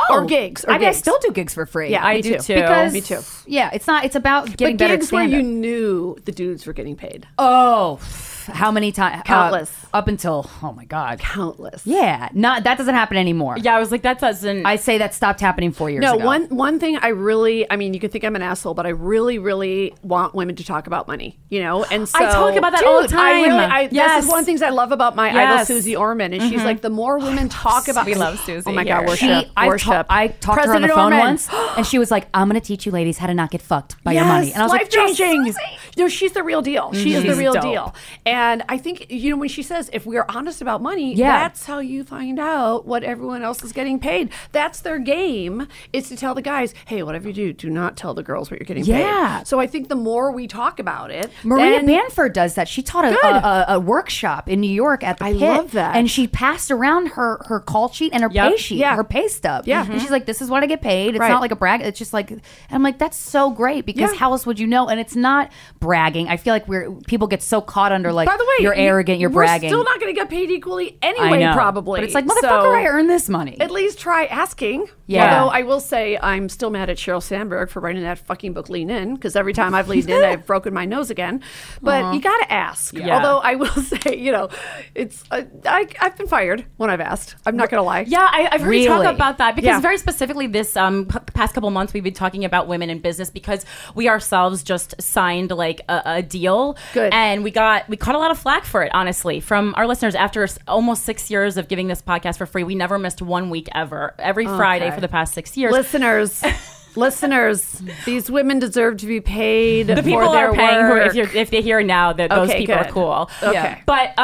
Oh, 0.10 0.16
or 0.22 0.26
gigs? 0.26 0.64
Or 0.66 0.72
I 0.72 0.78
mean, 0.78 0.88
I 0.90 0.92
still 0.92 1.18
do 1.20 1.32
gigs 1.32 1.54
for 1.54 1.66
free. 1.66 1.90
Yeah, 1.92 2.06
I 2.06 2.16
me 2.16 2.22
do 2.22 2.34
too. 2.36 2.40
too. 2.40 2.56
Because 2.56 2.94
Me 2.94 3.02
too. 3.02 3.20
Yeah, 3.48 3.70
it's 3.74 3.88
not. 3.88 4.06
It's 4.06 4.16
about 4.16 4.56
getting 4.56 4.76
but 4.78 4.86
better 4.86 4.98
gigs 4.98 5.12
where 5.12 5.24
you 5.24 5.42
knew 5.42 6.18
the 6.26 6.32
dudes 6.32 6.66
were 6.68 6.74
getting 6.74 6.96
paid. 6.96 7.26
Oh, 7.40 8.00
how 8.48 8.72
many 8.72 8.92
times? 8.92 9.24
Countless. 9.26 9.72
up 9.94 10.08
until 10.08 10.50
oh 10.64 10.74
my 10.74 10.86
god, 10.86 11.20
Countless. 11.20 11.86
Yeah, 11.86 12.30
not 12.34 12.64
that 12.64 12.78
doesn't 12.78 12.96
happen 12.96 13.18
anymore. 13.18 13.58
yeah 13.58 13.76
i 13.76 13.80
was 13.80 13.92
like 13.92 14.02
that 14.04 14.20
doesn't 14.20 14.66
I 14.66 14.76
say 14.76 14.98
that 14.98 15.14
stopped 15.14 15.40
happening 15.42 15.72
four 15.72 15.90
years 15.90 16.02
No, 16.02 16.16
ago. 16.16 16.26
one 16.26 16.46
one 16.50 16.80
thing 16.80 16.98
I 16.98 17.10
really, 17.10 17.70
I 17.72 17.76
mean, 17.76 17.94
you 17.94 18.00
could 18.00 18.12
think 18.12 18.24
I'm 18.24 18.36
an 18.36 18.42
asshole, 18.42 18.74
but 18.74 18.86
I 18.86 18.90
really, 18.90 19.40
really 19.40 19.94
want 20.04 20.34
women 20.36 20.56
to 20.58 20.64
talk 20.64 20.88
about 20.88 21.08
money, 21.08 21.38
you 21.50 21.62
know. 21.62 21.84
And 21.86 22.08
so 22.08 22.18
I 22.20 22.32
talk 22.32 22.56
about 22.56 22.72
that 22.74 22.84
all 22.84 23.02
the 23.02 23.08
Dude, 23.08 23.18
I 23.18 23.32
really, 23.34 23.50
time. 23.50 23.72
I, 23.72 23.84
This 23.88 23.94
Yes. 23.94 24.24
is 24.24 24.30
one 24.30 24.40
of 24.40 24.46
the 24.46 24.50
things 24.50 24.62
I 24.62 24.70
love 24.70 24.92
about 24.92 25.16
my 25.16 25.30
idol 25.30 25.66
Suze 25.66 25.94
Orman, 25.96 26.34
and 26.34 26.42
she's 26.44 26.62
Mhm. 26.62 26.66
like, 26.66 26.82
the 26.82 26.90
more 26.90 27.18
women 27.20 27.50
talk 27.64 27.88
about, 27.88 28.02
money. 28.06 28.14
We 28.14 28.20
love 28.20 28.40
Suze 28.40 28.64
Oh 28.66 28.72
my 28.72 28.84
here. 28.84 29.02
god, 29.06 29.18
She, 29.18 29.28
worship, 29.28 29.52
I, 29.58 29.68
worship. 29.68 29.88
ta- 29.92 30.06
I 30.10 30.28
talked 30.28 30.62
to 30.64 30.68
her 30.70 30.76
on 30.76 30.82
the 30.82 30.88
President 30.88 30.94
phone 30.94 31.14
Orman. 31.14 31.20
once, 31.20 31.50
and 31.78 31.86
she 31.86 32.00
was 32.00 32.12
like, 32.12 32.28
"I'm 32.34 32.48
going 32.50 32.60
to 32.60 32.66
teach 32.66 32.86
you 32.86 32.92
ladies 32.92 33.18
how 33.18 33.28
to 33.28 33.34
not 33.34 33.52
get 33.52 33.62
fucked 33.62 34.02
by 34.04 34.14
your 34.14 34.26
money." 34.26 34.52
And 34.54 34.62
I 34.62 34.66
was 34.66 34.72
life 34.72 34.82
like, 34.84 34.94
"Yes, 34.94 35.18
changing. 35.18 35.56
No, 35.98 36.08
she's 36.08 36.32
the 36.34 36.44
real 36.44 36.62
deal. 36.62 36.94
She 36.94 37.14
is 37.14 37.24
the 37.24 37.36
real 37.36 37.54
dope. 37.54 37.64
deal. 37.64 37.96
And 38.26 38.37
I 38.38 38.78
think 38.78 39.08
you 39.10 39.32
know 39.32 39.38
when 39.38 39.50
she 39.50 39.64
says 39.64 39.90
if 39.94 40.06
we're 40.06 40.26
honest 40.30 40.62
about 40.62 40.82
money, 40.82 41.14
Yeah. 41.14 41.40
that's 41.40 41.66
how 41.66 41.80
you 41.80 42.04
find 42.04 42.40
out 42.40 42.86
what 42.86 43.04
everyone 43.04 43.44
else 43.44 43.64
is 43.64 43.72
getting 43.74 44.00
paid. 44.00 44.30
That's 44.52 44.82
their 44.82 45.00
game 45.00 45.68
is 45.94 46.10
to 46.10 46.16
tell 46.18 46.36
the 46.36 46.42
guys, 46.42 46.74
hey, 46.86 47.04
whatever 47.04 47.28
you 47.28 47.34
do, 47.34 47.54
do 47.54 47.70
not 47.70 47.98
tell 47.98 48.14
the 48.14 48.24
girls 48.24 48.50
what 48.52 48.60
you're 48.60 48.66
getting 48.66 48.86
Yeah. 48.86 49.40
paid. 49.40 49.48
So 49.48 49.60
I 49.60 49.68
think 49.68 49.90
the 49.90 49.96
more 49.96 50.32
we 50.32 50.48
talk 50.48 50.80
about 50.80 51.12
it, 51.12 51.32
Maria 51.44 51.82
Bamford 51.84 52.34
does 52.34 52.56
that. 52.56 52.68
She 52.68 52.82
taught 52.82 53.06
a, 53.06 53.18
a, 53.26 53.66
a, 53.76 53.80
workshop 53.80 54.50
in 54.50 54.60
New 54.62 54.70
York 54.72 55.04
at 55.04 55.18
the 55.18 55.26
I 55.26 55.32
Pit, 55.34 55.42
love 55.42 55.72
that. 55.72 55.96
and 55.96 56.10
she 56.10 56.28
passed 56.28 56.72
around 56.72 57.08
her 57.10 57.42
her 57.46 57.60
call 57.60 57.90
sheet 57.92 58.14
and 58.14 58.24
her 58.24 58.30
Yep. 58.32 58.52
pay 58.52 58.58
sheet, 58.58 58.78
Yeah. 58.80 58.96
her 58.96 59.04
pay 59.04 59.28
stub. 59.28 59.66
Yeah. 59.68 59.82
and 59.82 59.90
mm-hmm. 59.90 60.00
she's 60.00 60.12
like, 60.12 60.26
"This 60.26 60.42
is 60.42 60.50
what 60.50 60.64
I 60.64 60.66
get 60.68 60.82
paid. 60.82 61.10
It's 61.16 61.20
Right. 61.20 61.30
not 61.30 61.42
like 61.42 61.52
a 61.52 61.56
brag. 61.56 61.82
It's 61.82 61.98
just 61.98 62.14
like." 62.14 62.32
And 62.32 62.42
I'm 62.72 62.84
like, 62.84 62.98
"That's 63.00 63.18
so 63.18 63.50
great 63.52 63.86
because 63.86 64.12
Yeah. 64.12 64.18
how 64.20 64.32
else 64.32 64.46
would 64.46 64.60
you 64.60 64.68
know?" 64.68 64.88
And 64.88 65.00
it's 65.00 65.16
not 65.16 65.50
bragging. 65.80 66.28
I 66.28 66.38
feel 66.38 66.54
like 66.54 66.68
we're 66.68 66.92
people 67.08 67.28
get 67.28 67.42
so 67.42 67.62
caught 67.62 67.92
under 67.92 68.12
like, 68.12 68.27
By 68.28 68.38
the 68.38 68.44
way, 68.44 68.54
you're 68.64 68.74
arrogant, 68.74 69.20
you're 69.20 69.30
we're 69.30 69.44
bragging. 69.44 69.70
still 69.70 69.84
not 69.84 70.00
going 70.00 70.14
to 70.14 70.20
get 70.20 70.30
paid 70.30 70.52
equally 70.52 70.98
I 71.02 71.08
anyway, 71.08 71.40
know. 71.40 71.54
probably. 71.54 72.00
but 72.02 72.04
it's 72.04 72.14
like, 72.14 72.26
motherfucker, 72.26 72.42
So- 72.42 72.72
I 72.74 72.86
earned 72.86 73.10
this 73.10 73.30
money. 73.30 73.58
At 73.60 73.72
least 73.72 74.00
try 74.00 74.26
asking. 74.26 74.88
Yeah. 75.10 75.40
Although 75.40 75.52
I 75.54 75.62
will 75.62 75.80
say 75.80 76.18
I'm 76.22 76.50
still 76.50 76.70
mad 76.70 76.90
at 76.90 76.98
Sheryl 76.98 77.24
Sandberg 77.24 77.70
for 77.70 77.80
writing 77.80 78.04
that 78.04 78.20
fucking 78.20 78.52
book 78.52 78.68
Lean 78.68 78.90
In 78.90 79.16
because 79.16 79.38
every 79.38 79.54
time 79.54 79.74
I've 79.74 79.88
leaned 79.88 80.10
in, 80.10 80.22
I've 80.22 80.46
broken 80.54 80.74
my 80.74 80.84
nose 80.84 81.10
again. 81.10 81.42
But 81.82 82.04
Aw. 82.04 82.12
you 82.12 82.20
got 82.22 82.38
to 82.40 82.52
ask. 82.52 82.94
Yeah. 82.94 83.16
Although 83.16 83.38
I 83.38 83.56
will 83.56 83.68
say, 84.04 84.18
you 84.18 84.34
know, 84.34 84.50
it's 84.96 85.24
uh, 85.32 85.44
I, 85.66 85.88
I've 86.02 86.18
been 86.18 86.28
fired 86.28 86.66
when 86.76 86.90
I've 86.90 87.00
asked. 87.00 87.38
I'm 87.46 87.56
not 87.56 87.70
going 87.70 87.80
to 87.80 87.86
lie. 87.86 88.02
Yeah, 88.02 88.20
I, 88.30 88.50
I've 88.52 88.60
heard 88.60 88.74
you 88.74 88.90
Really? 88.90 89.06
talk 89.06 89.16
about 89.16 89.38
that 89.38 89.56
because 89.56 89.68
Yeah. 89.68 89.80
very 89.80 89.98
specifically 89.98 90.48
this 90.48 90.76
um, 90.76 91.06
p- 91.06 91.20
past 91.34 91.54
couple 91.54 91.70
months 91.70 91.94
we've 91.94 92.04
been 92.04 92.14
talking 92.14 92.44
about 92.44 92.68
women 92.68 92.90
in 92.90 93.00
business 93.00 93.30
because 93.30 93.66
we 93.96 94.10
ourselves 94.10 94.62
just 94.62 95.02
signed 95.02 95.52
like 95.52 95.80
a, 95.88 96.02
a 96.18 96.22
deal, 96.22 96.76
Good. 96.94 97.14
and 97.14 97.46
we 97.46 97.52
got 97.52 97.88
we 97.88 97.96
caught 97.96 98.16
a 98.18 98.20
lot 98.20 98.32
of 98.32 98.38
flack 98.40 98.66
for 98.66 98.84
it 98.84 98.92
honestly 98.94 99.40
from 99.40 99.74
our 99.78 99.88
listeners 99.88 100.16
after 100.16 100.48
almost 100.68 101.04
six 101.04 101.30
years 101.30 101.56
of 101.58 101.68
giving 101.68 101.88
this 101.88 102.02
podcast 102.02 102.38
for 102.38 102.46
free. 102.46 102.64
We 102.64 102.76
never 102.76 102.98
missed 103.00 103.22
one 103.22 103.50
week 103.50 103.68
ever, 103.74 104.14
every 104.20 104.46
Friday 104.46 104.88
Okay. 104.88 104.96
for 104.96 105.02
the 105.02 105.08
past 105.08 105.34
six 105.34 105.56
years. 105.56 105.72
Listeners, 105.72 106.42
listeners, 106.98 107.82
these 108.06 108.30
women 108.30 108.60
deserve 108.60 108.98
to 108.98 109.06
be 109.08 109.22
paid. 109.22 109.88
the 109.88 109.96
people 110.04 110.22
for 110.26 110.32
their 110.34 110.50
are 110.50 110.54
paying 110.54 110.86
who, 110.86 110.90
work. 110.90 111.08
if, 111.08 111.16
you're, 111.16 111.30
if 111.36 111.50
they 111.50 111.62
hear 111.62 111.82
now 111.84 112.14
that 112.14 112.30
those 112.30 112.50
Okay, 112.50 112.60
people 112.60 112.76
are 112.76 112.92
cool. 112.92 113.30
Okay. 113.42 113.54
Yeah. 113.54 113.80
But 113.86 114.14
uh, 114.18 114.22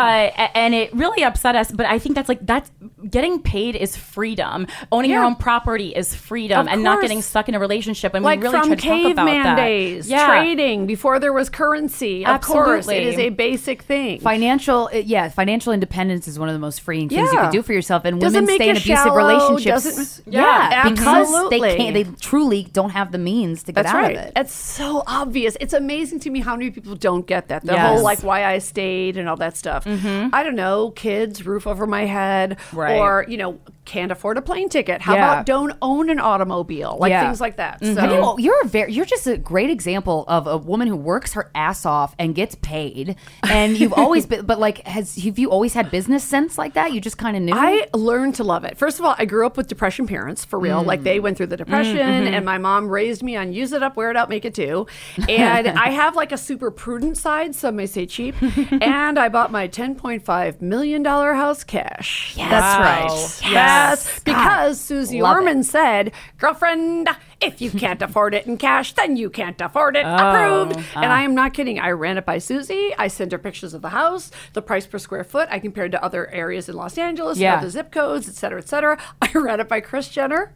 and 0.56 0.74
it 0.74 0.94
really 0.94 1.24
upset 1.24 1.56
us. 1.56 1.72
But 1.72 1.86
I 1.86 2.00
think 2.00 2.16
that's 2.16 2.30
like 2.30 2.45
that's 2.45 2.72
getting 3.10 3.41
paid 3.41 3.76
is 3.76 3.95
freedom. 3.95 4.68
Owning 4.91 5.12
your 5.12 5.24
own 5.24 5.36
property 5.36 5.90
is 5.95 6.14
freedom, 6.16 6.62
Of 6.68 6.74
and 6.74 6.84
not 6.84 7.02
getting 7.02 7.22
stuck 7.22 7.48
in 7.50 7.56
a 7.56 7.60
relationship. 7.60 8.14
And 8.14 8.24
like 8.26 8.40
we 8.40 8.48
really 8.48 8.60
from 8.60 8.68
try 8.70 8.76
to 8.76 8.82
talk 8.82 9.12
about 9.12 9.26
caveman 9.28 9.44
that. 9.44 9.56
days, 9.56 10.10
Yeah. 10.10 10.28
trading 10.28 10.86
before 10.86 11.20
there 11.20 11.34
was 11.34 11.50
currency. 11.50 12.26
Of 12.26 12.41
course, 12.41 12.88
it 12.88 12.95
Absolutely. 12.98 13.06
is 13.10 13.20
a 13.20 13.30
basic 13.30 13.82
thing. 13.84 14.20
Financial, 14.20 14.90
uh, 14.94 14.98
yeah, 14.98 15.30
financial 15.30 15.74
independence 15.74 16.28
is 16.28 16.40
one 16.40 16.50
of 16.50 16.54
the 16.54 16.60
most 16.60 16.82
freeing 16.82 17.10
things 17.10 17.32
you 17.32 17.38
can 17.38 17.52
do 17.52 17.62
for 17.62 17.74
yourself. 17.74 18.06
And 18.06 18.20
Doesn't 18.20 18.45
women 18.45 18.45
make 18.48 18.56
stay 18.62 18.70
in 18.70 18.78
abusive 18.78 18.95
shallow, 18.95 19.16
relationships, 19.16 19.84
doesn't- 19.84 20.34
yeah, 20.34 20.70
Yeah, 20.70 20.90
because 20.90 21.06
absolutely. 21.08 21.60
they 21.60 21.78
can't, 21.78 21.94
they 21.94 22.04
truly 22.20 22.62
don't 22.64 22.91
have 22.91 23.11
the 23.11 23.18
means 23.18 23.64
to 23.64 23.72
get 23.72 23.84
That's 23.84 23.94
out 23.95 24.02
right. 24.02 24.15
of 24.18 24.23
it. 24.26 24.34
It's 24.35 24.53
so 24.53 25.03
obvious. 25.07 25.57
It's 25.60 25.73
amazing 25.73 26.19
to 26.22 26.30
me 26.30 26.40
how 26.41 26.56
many 26.56 26.72
people 26.72 26.95
don't 26.95 27.26
get 27.26 27.48
that. 27.49 27.64
The 27.65 27.73
Yes. 27.73 27.88
whole 27.88 28.03
like 28.03 28.23
why 28.23 28.45
I 28.45 28.60
stayed 28.60 29.18
and 29.18 29.27
all 29.27 29.38
that 29.38 29.57
stuff. 29.57 29.85
Mm-hmm. 29.85 30.30
I 30.34 30.44
don't 30.44 30.56
know, 30.56 30.91
kids, 30.91 31.45
roof 31.45 31.68
over 31.68 31.85
my 31.88 32.06
head, 32.06 32.57
Right. 32.72 32.98
or 32.99 33.26
you 33.27 33.38
know, 33.38 33.60
can't 33.85 34.11
afford 34.11 34.38
a 34.38 34.41
plane 34.41 34.69
ticket? 34.69 35.01
How 35.01 35.15
Yeah. 35.15 35.31
about 35.34 35.45
don't 35.45 35.73
own 35.81 36.10
an 36.10 36.19
automobile? 36.19 36.97
Like 36.99 37.10
Yeah. 37.11 37.26
things 37.26 37.41
like 37.41 37.57
that. 37.57 37.81
Mhm. 37.81 37.95
So 37.95 38.35
you- 38.38 38.45
you're 38.45 38.61
a 38.64 38.68
very, 38.68 38.93
you're 38.93 39.05
just 39.05 39.27
a 39.27 39.38
great 39.38 39.69
example 39.69 40.26
of 40.27 40.47
a 40.47 40.57
woman 40.57 40.88
who 40.88 40.95
works 40.95 41.34
her 41.34 41.49
ass 41.55 41.85
off 41.85 42.15
and 42.18 42.34
gets 42.35 42.55
paid. 42.55 43.15
And 43.43 43.77
you've 43.80 43.93
always 43.93 44.26
been, 44.26 44.45
but 44.45 44.60
like, 44.60 44.85
has 44.88 45.15
have 45.23 45.38
you 45.39 45.49
always 45.49 45.73
had 45.73 45.91
business 45.91 46.23
sense 46.23 46.57
like 46.57 46.73
that? 46.73 46.93
You 46.93 47.01
just 47.01 47.18
kind 47.18 47.35
of 47.38 47.43
knew. 47.43 47.53
I 47.55 47.88
learned 47.93 48.35
to 48.35 48.43
love 48.43 48.64
it. 48.64 48.77
First 48.77 48.99
of 48.99 49.05
all, 49.05 49.15
I 49.18 49.26
grew 49.26 49.45
up 49.45 49.57
with 49.57 49.68
depression 49.68 50.07
parents 50.07 50.45
for 50.45 50.60
real. 50.60 50.81
Mm. 50.84 50.85
Like 50.88 51.03
they 51.03 51.19
went 51.19 51.38
through 51.38 51.47
the 51.47 51.57
depression, 51.57 51.97
Mm, 51.97 52.27
mhm. 52.27 52.34
and 52.34 52.45
my 52.45 52.57
mom 52.57 52.88
raised 52.88 53.22
me 53.23 53.35
on 53.35 53.53
use 53.53 53.73
it 53.73 53.84
up, 53.84 53.95
wear 53.97 54.10
it 54.11 54.18
out, 54.18 54.30
make 54.30 54.45
it 54.45 54.53
two. 54.53 54.88
And 55.30 55.68
I 55.68 55.89
have 55.89 56.15
like 56.15 56.31
a 56.31 56.38
super 56.38 56.72
prudent 56.72 57.18
side, 57.18 57.55
some 57.55 57.76
may 57.76 57.85
say 57.85 58.05
cheap. 58.05 58.35
and 58.81 59.18
I 59.19 59.30
bought 59.30 59.51
my 59.51 59.68
$10.5 59.68 60.61
million 60.61 61.03
house 61.05 61.64
cash. 61.64 62.34
Yes. 62.38 62.49
That's 62.49 62.77
Wow. 62.77 62.84
right. 62.84 63.51
Yes. 63.51 63.73
Yes. 63.74 64.20
God, 64.20 64.24
Because 64.26 64.80
Suze 64.82 65.14
love 65.14 65.38
Orman 65.38 65.64
said, 65.64 66.12
girlfriend, 66.38 67.10
if 67.41 67.61
you 67.61 67.72
can't 67.72 68.01
afford 68.01 68.34
it 68.34 68.45
in 68.47 68.57
cash, 68.57 68.93
then 68.93 69.18
you 69.18 69.30
can't 69.30 69.60
afford 69.61 69.95
it. 69.95 70.05
Oh. 70.05 70.15
Approved. 70.15 70.77
And 70.95 71.05
Ah. 71.11 71.15
I 71.18 71.22
am 71.23 71.35
not 71.35 71.53
kidding. 71.53 71.80
I 71.80 71.91
ran 71.91 72.18
it 72.18 72.26
by 72.26 72.38
Suze. 72.38 72.72
I 72.97 73.07
sent 73.07 73.31
her 73.31 73.38
pictures 73.38 73.73
of 73.73 73.81
the 73.81 73.89
house, 73.89 74.31
the 74.53 74.61
price 74.61 74.85
per 74.88 74.97
square 74.97 75.23
foot. 75.23 75.47
I 75.51 75.60
compared 75.60 75.91
to 75.93 76.03
other 76.03 76.30
areas 76.31 76.69
in 76.69 76.76
Los 76.76 76.97
Angeles, 76.97 77.38
Yeah. 77.38 77.53
and 77.53 77.61
other 77.61 77.69
zip 77.69 77.91
codes, 77.91 78.27
et 78.27 78.35
cetera, 78.35 78.60
et 78.60 78.68
cetera. 78.69 78.97
I 79.22 79.30
ran 79.34 79.60
it 79.60 79.68
by 79.68 79.80
Kris 79.81 80.07
Jenner. 80.10 80.53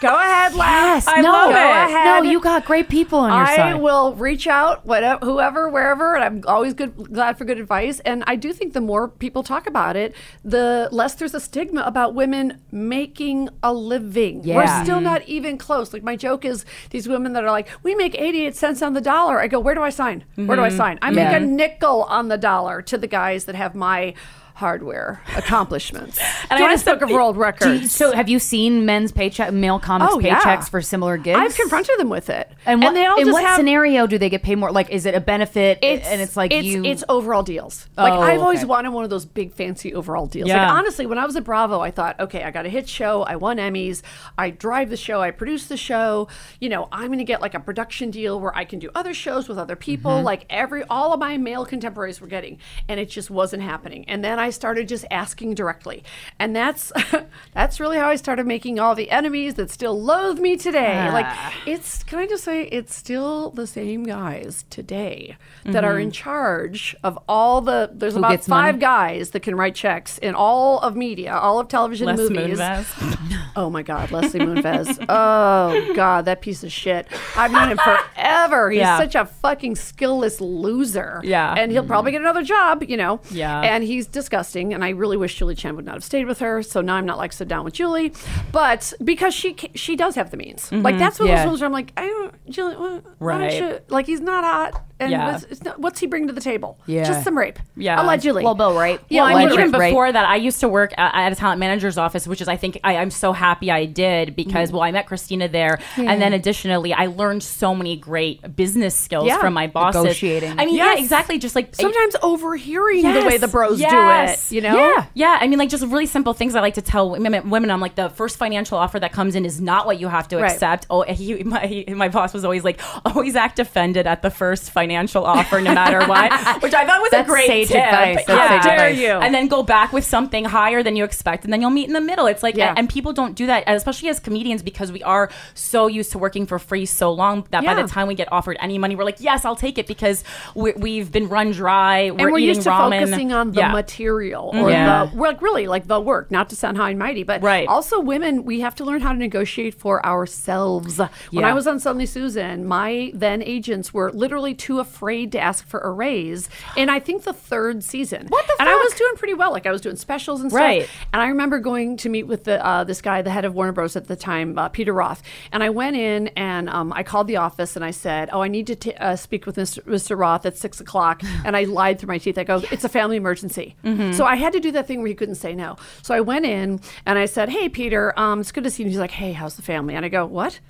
Go 0.00 0.14
ahead, 0.14 0.54
laugh. 0.54 1.04
Yes, 1.06 1.16
no, 1.22 1.32
Go 1.32 1.50
ahead. 1.50 2.22
no, 2.24 2.30
you 2.30 2.40
got 2.40 2.64
great 2.64 2.88
people 2.88 3.18
on 3.18 3.30
your 3.30 3.40
I 3.46 3.56
side. 3.56 3.80
will 3.80 4.14
reach 4.14 4.46
out, 4.46 4.86
whatever, 4.86 5.24
whoever, 5.26 5.68
wherever, 5.68 6.14
and 6.14 6.24
I'm 6.24 6.42
always 6.46 6.74
good, 6.74 7.12
glad 7.12 7.36
for 7.36 7.44
good 7.44 7.58
advice. 7.58 7.98
And 8.00 8.22
I 8.26 8.36
do 8.36 8.52
think 8.52 8.74
the 8.74 8.80
more 8.80 9.08
people 9.08 9.42
talk 9.42 9.66
about 9.66 9.96
it, 9.96 10.14
the 10.44 10.88
less 10.92 11.14
there's 11.14 11.34
a 11.34 11.40
stigma 11.40 11.82
about 11.82 12.14
women 12.14 12.60
making 12.70 13.48
a 13.62 13.72
living. 13.72 14.42
Yeah. 14.44 14.56
We're 14.56 14.84
still 14.84 14.98
Mhm. 15.00 15.02
not 15.04 15.22
even 15.28 15.58
close. 15.58 15.92
Like 15.92 16.02
my 16.04 16.14
joke 16.18 16.44
is 16.44 16.64
these 16.90 17.08
women 17.08 17.32
that 17.32 17.44
are 17.44 17.50
like, 17.50 17.68
we 17.82 17.94
make 17.94 18.14
88 18.18 18.54
cents 18.56 18.82
on 18.82 18.92
the 18.94 19.00
dollar. 19.00 19.40
I 19.40 19.46
go, 19.48 19.58
where 19.60 19.74
do 19.74 19.82
I 19.82 19.90
sign? 19.90 20.24
Where 20.36 20.56
do 20.56 20.62
I 20.62 20.68
Mhm. 20.70 20.76
sign? 20.76 20.98
I 21.02 21.10
Yeah. 21.10 21.32
make 21.32 21.42
a 21.42 21.44
nickel 21.46 22.02
on 22.04 22.28
the 22.28 22.36
dollar 22.38 22.82
to 22.82 22.98
the 22.98 23.06
guys 23.06 23.44
that 23.46 23.54
have 23.54 23.74
my 23.74 24.14
hardware 24.58 25.22
accomplishments. 25.36 26.18
And 26.50 26.58
I 26.58 26.66
Guinness 26.66 26.82
Book 26.82 27.02
of 27.02 27.10
World 27.10 27.34
Do 27.34 27.38
you- 27.40 27.44
Records. 27.44 27.94
so, 27.94 28.12
have 28.12 28.28
you 28.30 28.38
seen 28.38 28.86
men's 28.86 29.12
paycheck, 29.12 29.52
male 29.52 29.78
comics 29.78 30.12
Oh, 30.14 30.18
yeah. 30.18 30.40
paychecks 30.40 30.70
for 30.70 30.80
similar 30.80 31.18
gigs? 31.18 31.38
I've 31.38 31.54
confronted 31.54 31.98
them 31.98 32.08
with 32.08 32.30
it. 32.30 32.50
And, 32.64 32.80
what, 32.82 32.94
they 32.94 33.04
all 33.04 33.20
in 33.20 33.30
what 33.32 33.44
have- 33.44 33.56
scenario 33.56 34.06
do 34.06 34.16
they 34.16 34.30
get 34.30 34.42
paid 34.42 34.56
more? 34.56 34.72
Like, 34.72 34.88
is 34.90 35.04
it 35.04 35.14
a 35.14 35.20
benefit? 35.20 35.78
It's, 35.82 36.06
and 36.06 36.22
it's 36.22 36.36
like 36.38 36.50
it's, 36.52 36.66
you. 36.66 36.84
it's 36.84 37.04
overall 37.08 37.42
deals. 37.42 37.86
Like 37.98 38.12
Oh, 38.14 38.20
I've 38.20 38.40
always 38.40 38.60
okay. 38.60 38.66
wanted 38.66 38.90
one 38.92 39.04
of 39.04 39.10
those 39.10 39.26
big 39.26 39.52
fancy 39.52 39.94
overall 39.94 40.26
deals. 40.26 40.48
Like 40.48 40.58
honestly, 40.70 41.04
when 41.06 41.18
I 41.18 41.26
was 41.26 41.36
at 41.36 41.44
Bravo, 41.44 41.80
I 41.80 41.90
thought, 41.90 42.18
okay, 42.18 42.42
I 42.42 42.50
got 42.50 42.64
a 42.64 42.70
hit 42.70 42.88
show. 42.88 43.22
I 43.24 43.36
won 43.36 43.58
Emmys. 43.58 44.00
I 44.38 44.48
drive 44.50 44.88
the 44.88 44.96
show. 44.96 45.20
I 45.20 45.30
produce 45.32 45.66
the 45.66 45.76
show. 45.76 46.28
You 46.60 46.70
know, 46.70 46.88
I'm 46.90 47.08
going 47.08 47.18
to 47.18 47.24
get 47.24 47.42
like 47.42 47.52
a 47.54 47.60
production 47.60 48.10
deal 48.10 48.40
where 48.40 48.56
I 48.56 48.64
can 48.64 48.78
do 48.78 48.88
other 48.94 49.12
shows 49.12 49.48
with 49.50 49.58
other 49.58 49.76
people. 49.76 50.10
Mm-hmm. 50.12 50.20
Mhm. 50.22 50.24
Like 50.24 50.46
every 50.48 50.82
all 50.88 51.12
of 51.12 51.20
my 51.20 51.36
male 51.36 51.66
contemporaries 51.66 52.20
were 52.22 52.26
getting, 52.26 52.58
and 52.88 52.98
it 52.98 53.10
just 53.10 53.30
wasn't 53.30 53.62
happening. 53.62 54.06
And 54.08 54.24
then 54.24 54.38
I 54.38 54.47
started 54.50 54.88
just 54.88 55.04
asking 55.10 55.54
directly, 55.54 56.02
and 56.38 56.54
that's 56.54 56.92
that's 57.54 57.80
really 57.80 57.98
how 57.98 58.08
I 58.08 58.16
started 58.16 58.46
making 58.46 58.78
all 58.78 58.94
the 58.94 59.10
enemies 59.10 59.54
that 59.54 59.70
still 59.70 60.00
loathe 60.00 60.38
me 60.38 60.56
today. 60.56 61.10
Like 61.10 61.26
Ah. 61.28 61.54
it's 61.66 62.02
can 62.04 62.18
I 62.18 62.26
just 62.26 62.44
say 62.44 62.62
it's 62.64 62.94
still 62.94 63.50
the 63.50 63.66
same 63.66 64.04
guys 64.04 64.64
today 64.70 65.36
that 65.64 65.84
are 65.84 65.98
in 65.98 66.08
Mhm. 66.10 66.14
charge 66.14 66.96
of 67.04 67.18
all 67.28 67.60
the 67.60 67.90
there's 67.92 68.14
Who 68.14 68.18
about 68.20 68.42
five 68.44 68.74
money? 68.74 68.78
guys 68.78 69.30
that 69.30 69.40
can 69.40 69.54
write 69.56 69.74
checks 69.74 70.18
in 70.18 70.34
all 70.34 70.78
of 70.80 70.96
media, 70.96 71.32
all 71.34 71.58
of 71.58 71.68
television 71.68 72.06
Les 72.06 72.16
movies. 72.16 72.58
Moonves. 72.58 73.18
Oh 73.56 73.70
my 73.70 73.82
God, 73.82 74.12
Leslie 74.12 74.38
Moonves. 74.40 75.04
oh 75.08 75.92
God, 75.94 76.26
that 76.26 76.40
piece 76.40 76.62
of 76.62 76.70
shit. 76.70 77.08
I've 77.36 77.50
known 77.50 77.70
him 77.70 77.78
forever. 77.78 78.70
He's 78.70 78.78
Yeah. 78.80 78.98
such 78.98 79.14
a 79.16 79.24
fucking 79.24 79.74
skillless 79.74 80.36
loser. 80.40 81.20
Yeah. 81.24 81.54
And 81.58 81.72
he'll 81.72 81.84
probably 81.84 82.12
get 82.12 82.20
another 82.20 82.44
job, 82.44 82.84
you 82.84 82.96
know. 82.96 83.20
Yeah. 83.30 83.60
And 83.60 83.82
he's 83.82 84.06
disgusting. 84.06 84.37
And 84.74 84.84
I 84.84 84.90
really 84.90 85.16
wish 85.16 85.34
Julie 85.36 85.54
Chen 85.54 85.76
would 85.76 85.84
not 85.84 85.94
have 85.94 86.04
stayed 86.04 86.26
with 86.26 86.38
her. 86.40 86.62
So 86.62 86.80
now 86.80 86.94
I'm 86.96 87.06
not 87.06 87.18
like 87.18 87.32
so 87.32 87.44
down 87.44 87.64
with 87.64 87.74
Julie. 87.74 88.12
But 88.52 88.92
because 89.02 89.34
she 89.34 89.56
she 89.74 89.96
does 89.96 90.14
have 90.14 90.30
the 90.30 90.36
means. 90.36 90.70
Like 90.72 90.94
Mhm. 90.94 90.98
that's 90.98 91.18
one 91.18 91.28
of 91.28 91.34
Yeah. 91.34 91.42
those 91.44 91.48
ones 91.50 91.60
where 91.60 91.66
I'm 91.66 91.72
like, 91.72 91.92
I 91.96 92.06
don't, 92.06 92.50
Julie, 92.50 92.76
why, 92.76 92.88
why 92.98 93.00
Right. 93.18 93.50
don't 93.60 93.70
you, 93.70 93.78
like 93.88 94.06
he's 94.06 94.20
not 94.20 94.44
hot. 94.44 94.84
And 95.00 95.10
Yeah. 95.12 95.32
what's, 95.32 95.44
it's 95.44 95.62
not, 95.62 95.78
what's 95.78 96.00
he 96.00 96.06
bringing 96.06 96.26
to 96.28 96.34
the 96.34 96.40
table? 96.40 96.78
Yeah. 96.86 97.04
Just 97.04 97.22
some 97.24 97.38
rape. 97.38 97.58
Yeah. 97.76 98.02
Allegedly. 98.02 98.42
Well, 98.42 98.54
Bill, 98.54 98.74
right? 98.74 99.00
Yeah, 99.08 99.22
well, 99.22 99.36
I 99.36 99.44
mean, 99.46 99.52
even 99.54 99.70
before 99.70 100.10
that, 100.10 100.24
I 100.28 100.36
used 100.36 100.60
to 100.60 100.68
work 100.68 100.92
at, 100.98 101.14
at 101.14 101.32
a 101.32 101.34
talent 101.36 101.60
manager's 101.60 101.96
office, 101.98 102.26
which 102.26 102.40
is 102.40 102.48
I 102.48 102.56
think 102.56 102.80
I, 102.82 102.96
I'm 102.96 103.10
so 103.12 103.32
happy 103.32 103.70
I 103.70 103.84
did 103.84 104.34
because 104.34 104.70
Mhm. 104.70 104.72
well, 104.72 104.82
I 104.82 104.90
met 104.90 105.06
Krystyna 105.06 105.50
there, 105.52 105.78
Yeah. 105.96 106.10
and 106.10 106.20
then 106.20 106.32
additionally, 106.32 106.92
I 106.92 107.06
learned 107.06 107.42
so 107.44 107.74
many 107.74 107.96
great 107.96 108.56
business 108.56 108.96
skills 108.96 109.26
Yeah. 109.28 109.38
from 109.38 109.54
my 109.54 109.68
bosses. 109.68 110.02
Negotiating. 110.02 110.58
I 110.58 110.66
mean, 110.66 110.74
Yes. 110.74 110.96
yeah, 110.98 111.02
exactly. 111.02 111.38
Just 111.38 111.54
like 111.54 111.74
Sometimes 111.76 112.16
overhearing 112.22 113.02
the 113.02 113.22
way 113.24 113.38
the 113.38 113.46
bros 113.48 113.78
yes. 113.80 114.48
do 114.50 114.56
it, 114.56 114.56
you 114.56 114.68
know? 114.68 114.76
Yeah, 114.76 115.04
yeah. 115.14 115.38
I 115.40 115.46
mean, 115.46 115.58
like 115.60 115.68
just 115.68 115.84
really 115.86 116.06
simple 116.06 116.34
things 116.34 116.56
I 116.56 116.60
like 116.60 116.74
to 116.74 116.82
tell 116.82 117.10
women. 117.10 117.50
women 117.50 117.70
I'm 117.70 117.80
like, 117.80 117.94
the 117.94 118.08
first 118.10 118.36
financial 118.36 118.76
offer 118.78 118.98
that 118.98 119.12
comes 119.12 119.36
in 119.36 119.44
is 119.44 119.60
not 119.60 119.86
what 119.86 120.00
you 120.00 120.08
have 120.08 120.26
to 120.28 120.38
Right. 120.38 120.50
accept. 120.52 120.86
Oh, 120.90 121.02
he, 121.02 121.44
my, 121.44 121.66
he- 121.66 121.84
my 121.94 122.08
boss 122.08 122.34
was 122.34 122.44
always 122.44 122.64
like, 122.64 122.80
always 123.04 123.36
act 123.36 123.60
offended 123.60 124.06
at 124.08 124.22
the 124.22 124.30
first 124.30 124.70
financial 124.72 124.87
offer, 124.96 125.60
no 125.60 125.72
matter 125.74 126.06
what, 126.06 126.30
which 126.62 126.74
I 126.74 126.86
thought 126.86 127.00
was 127.00 127.10
That's 127.10 127.28
a 127.28 127.30
great 127.30 127.46
sage 127.46 127.68
tip. 127.68 127.76
advice. 127.84 128.24
That's 128.26 128.28
yeah. 128.28 128.48
sage 128.48 128.70
How 128.70 128.76
dare 128.76 128.88
advice. 128.88 129.02
you. 129.02 129.10
And 129.10 129.34
then 129.34 129.48
go 129.48 129.62
back 129.62 129.92
with 129.92 130.04
something 130.04 130.44
higher 130.44 130.82
than 130.82 130.96
you 130.96 131.04
expect, 131.04 131.44
and 131.44 131.52
then 131.52 131.60
you'll 131.60 131.70
meet 131.70 131.86
in 131.88 131.92
the 131.94 132.00
middle. 132.00 132.26
It's 132.26 132.42
like, 132.42 132.56
Yeah. 132.56 132.74
and 132.76 132.88
people 132.88 133.12
don't 133.12 133.34
do 133.34 133.46
that, 133.46 133.64
especially 133.66 134.08
as 134.08 134.20
comedians, 134.20 134.62
because 134.62 134.90
we 134.92 135.02
are 135.02 135.30
so 135.54 135.86
used 135.86 136.12
to 136.12 136.18
working 136.18 136.46
for 136.46 136.58
free 136.58 136.86
so 136.86 137.12
long 137.12 137.46
that 137.50 137.64
by 137.64 137.74
the 137.74 137.86
time 137.88 138.08
we 138.08 138.14
get 138.14 138.30
offered 138.32 138.56
any 138.60 138.78
money, 138.78 138.96
we're 138.96 139.04
like, 139.04 139.20
yes, 139.20 139.44
I'll 139.44 139.56
take 139.56 139.78
it 139.78 139.86
because 139.86 140.24
we, 140.54 140.72
we've 140.72 141.10
been 141.12 141.28
run 141.28 141.50
dry. 141.52 142.10
We're 142.10 142.18
and 142.18 142.32
we're 142.32 142.38
eating 142.38 142.48
used 142.48 142.62
to 142.62 142.70
ramen. 142.70 143.00
focusing 143.00 143.32
on 143.32 143.52
the 143.52 143.60
Yeah. 143.60 143.72
material 143.72 144.46
or 144.48 144.54
mm-hmm. 144.54 144.68
Yeah. 144.70 145.06
the 145.06 145.16
well, 145.16 145.30
like 145.32 145.42
really 145.42 145.66
like 145.66 145.86
the 145.86 146.00
work, 146.00 146.30
not 146.30 146.48
to 146.50 146.56
sound 146.56 146.76
high 146.76 146.90
and 146.90 146.98
mighty, 146.98 147.22
but 147.22 147.42
Right. 147.42 147.66
also 147.68 148.00
women, 148.00 148.44
we 148.44 148.60
have 148.60 148.74
to 148.76 148.84
learn 148.84 149.00
how 149.00 149.12
to 149.12 149.18
negotiate 149.18 149.74
for 149.74 150.04
ourselves. 150.04 151.00
When 151.30 151.44
I 151.44 151.52
was 151.52 151.66
on 151.66 151.80
Suddenly 151.80 152.06
Susan, 152.06 152.66
my 152.66 153.10
then 153.14 153.42
agents 153.42 153.92
were 153.94 154.10
literally 154.12 154.54
too 154.78 154.88
afraid 154.88 155.32
to 155.32 155.38
ask 155.40 155.66
for 155.66 155.80
a 155.80 155.90
raise. 155.90 156.48
And 156.76 156.90
I 156.90 157.00
think 157.00 157.24
the 157.24 157.32
third 157.32 157.82
season. 157.84 158.26
What 158.28 158.46
the 158.46 158.52
fuck? 158.52 158.60
And 158.60 158.68
I 158.68 158.74
was 158.74 158.92
doing 158.94 159.14
pretty 159.16 159.34
well. 159.34 159.50
Like 159.52 159.66
I 159.66 159.70
was 159.72 159.80
doing 159.80 159.96
specials 159.96 160.40
and 160.40 160.50
stuff. 160.50 160.60
Right. 160.60 160.88
And 161.12 161.20
I 161.22 161.28
remember 161.28 161.58
going 161.58 161.96
to 161.98 162.08
meet 162.08 162.24
with 162.24 162.44
the 162.44 162.64
uh, 162.64 162.84
this 162.84 163.00
guy, 163.02 163.22
the 163.22 163.30
head 163.30 163.44
of 163.44 163.54
Warner 163.54 163.72
Bros. 163.72 163.96
at 163.96 164.06
the 164.08 164.16
time, 164.16 164.58
uh, 164.58 164.68
Peter 164.68 164.92
Roth. 164.92 165.22
And 165.52 165.62
I 165.62 165.70
went 165.70 165.96
in 165.96 166.28
and 166.28 166.68
um, 166.68 166.92
I 166.92 167.02
called 167.02 167.26
the 167.26 167.36
office 167.36 167.76
and 167.76 167.84
I 167.84 167.90
said, 167.90 168.28
"Oh, 168.32 168.40
I 168.42 168.48
need 168.48 168.66
to 168.68 168.76
t- 168.76 168.94
uh, 168.94 169.16
speak 169.16 169.46
with 169.46 169.56
Mr. 169.56 169.82
Mr. 169.84 170.18
Roth 170.18 170.46
at 170.46 170.56
six 170.56 170.80
o'clock." 170.80 171.22
And 171.44 171.56
I 171.56 171.64
lied 171.64 171.98
through 171.98 172.08
my 172.08 172.18
teeth. 172.18 172.36
I 172.36 172.44
go, 172.44 172.62
"It's 172.70 172.84
a 172.84 172.88
family 172.88 173.16
emergency." 173.16 173.76
Mhm. 173.84 174.14
So 174.14 174.24
I 174.24 174.34
had 174.36 174.52
to 174.52 174.60
do 174.60 174.70
that 174.72 174.86
thing 174.86 174.98
where 175.00 175.08
he 175.08 175.14
couldn't 175.14 175.36
say 175.36 175.54
no. 175.54 175.76
So 176.02 176.14
I 176.14 176.20
went 176.20 176.44
in 176.44 176.80
and 177.06 177.18
I 177.18 177.24
said, 177.26 177.48
"Hey, 177.48 177.68
Peter, 177.68 178.12
um, 178.18 178.40
it's 178.40 178.52
good 178.52 178.64
to 178.64 178.70
see 178.70 178.82
you." 178.82 178.88
He's 178.88 178.98
like, 178.98 179.10
"Hey, 179.12 179.32
how's 179.32 179.56
the 179.56 179.62
family?" 179.62 179.94
And 179.94 180.04
I 180.04 180.08
go, 180.08 180.26
"What?" 180.26 180.60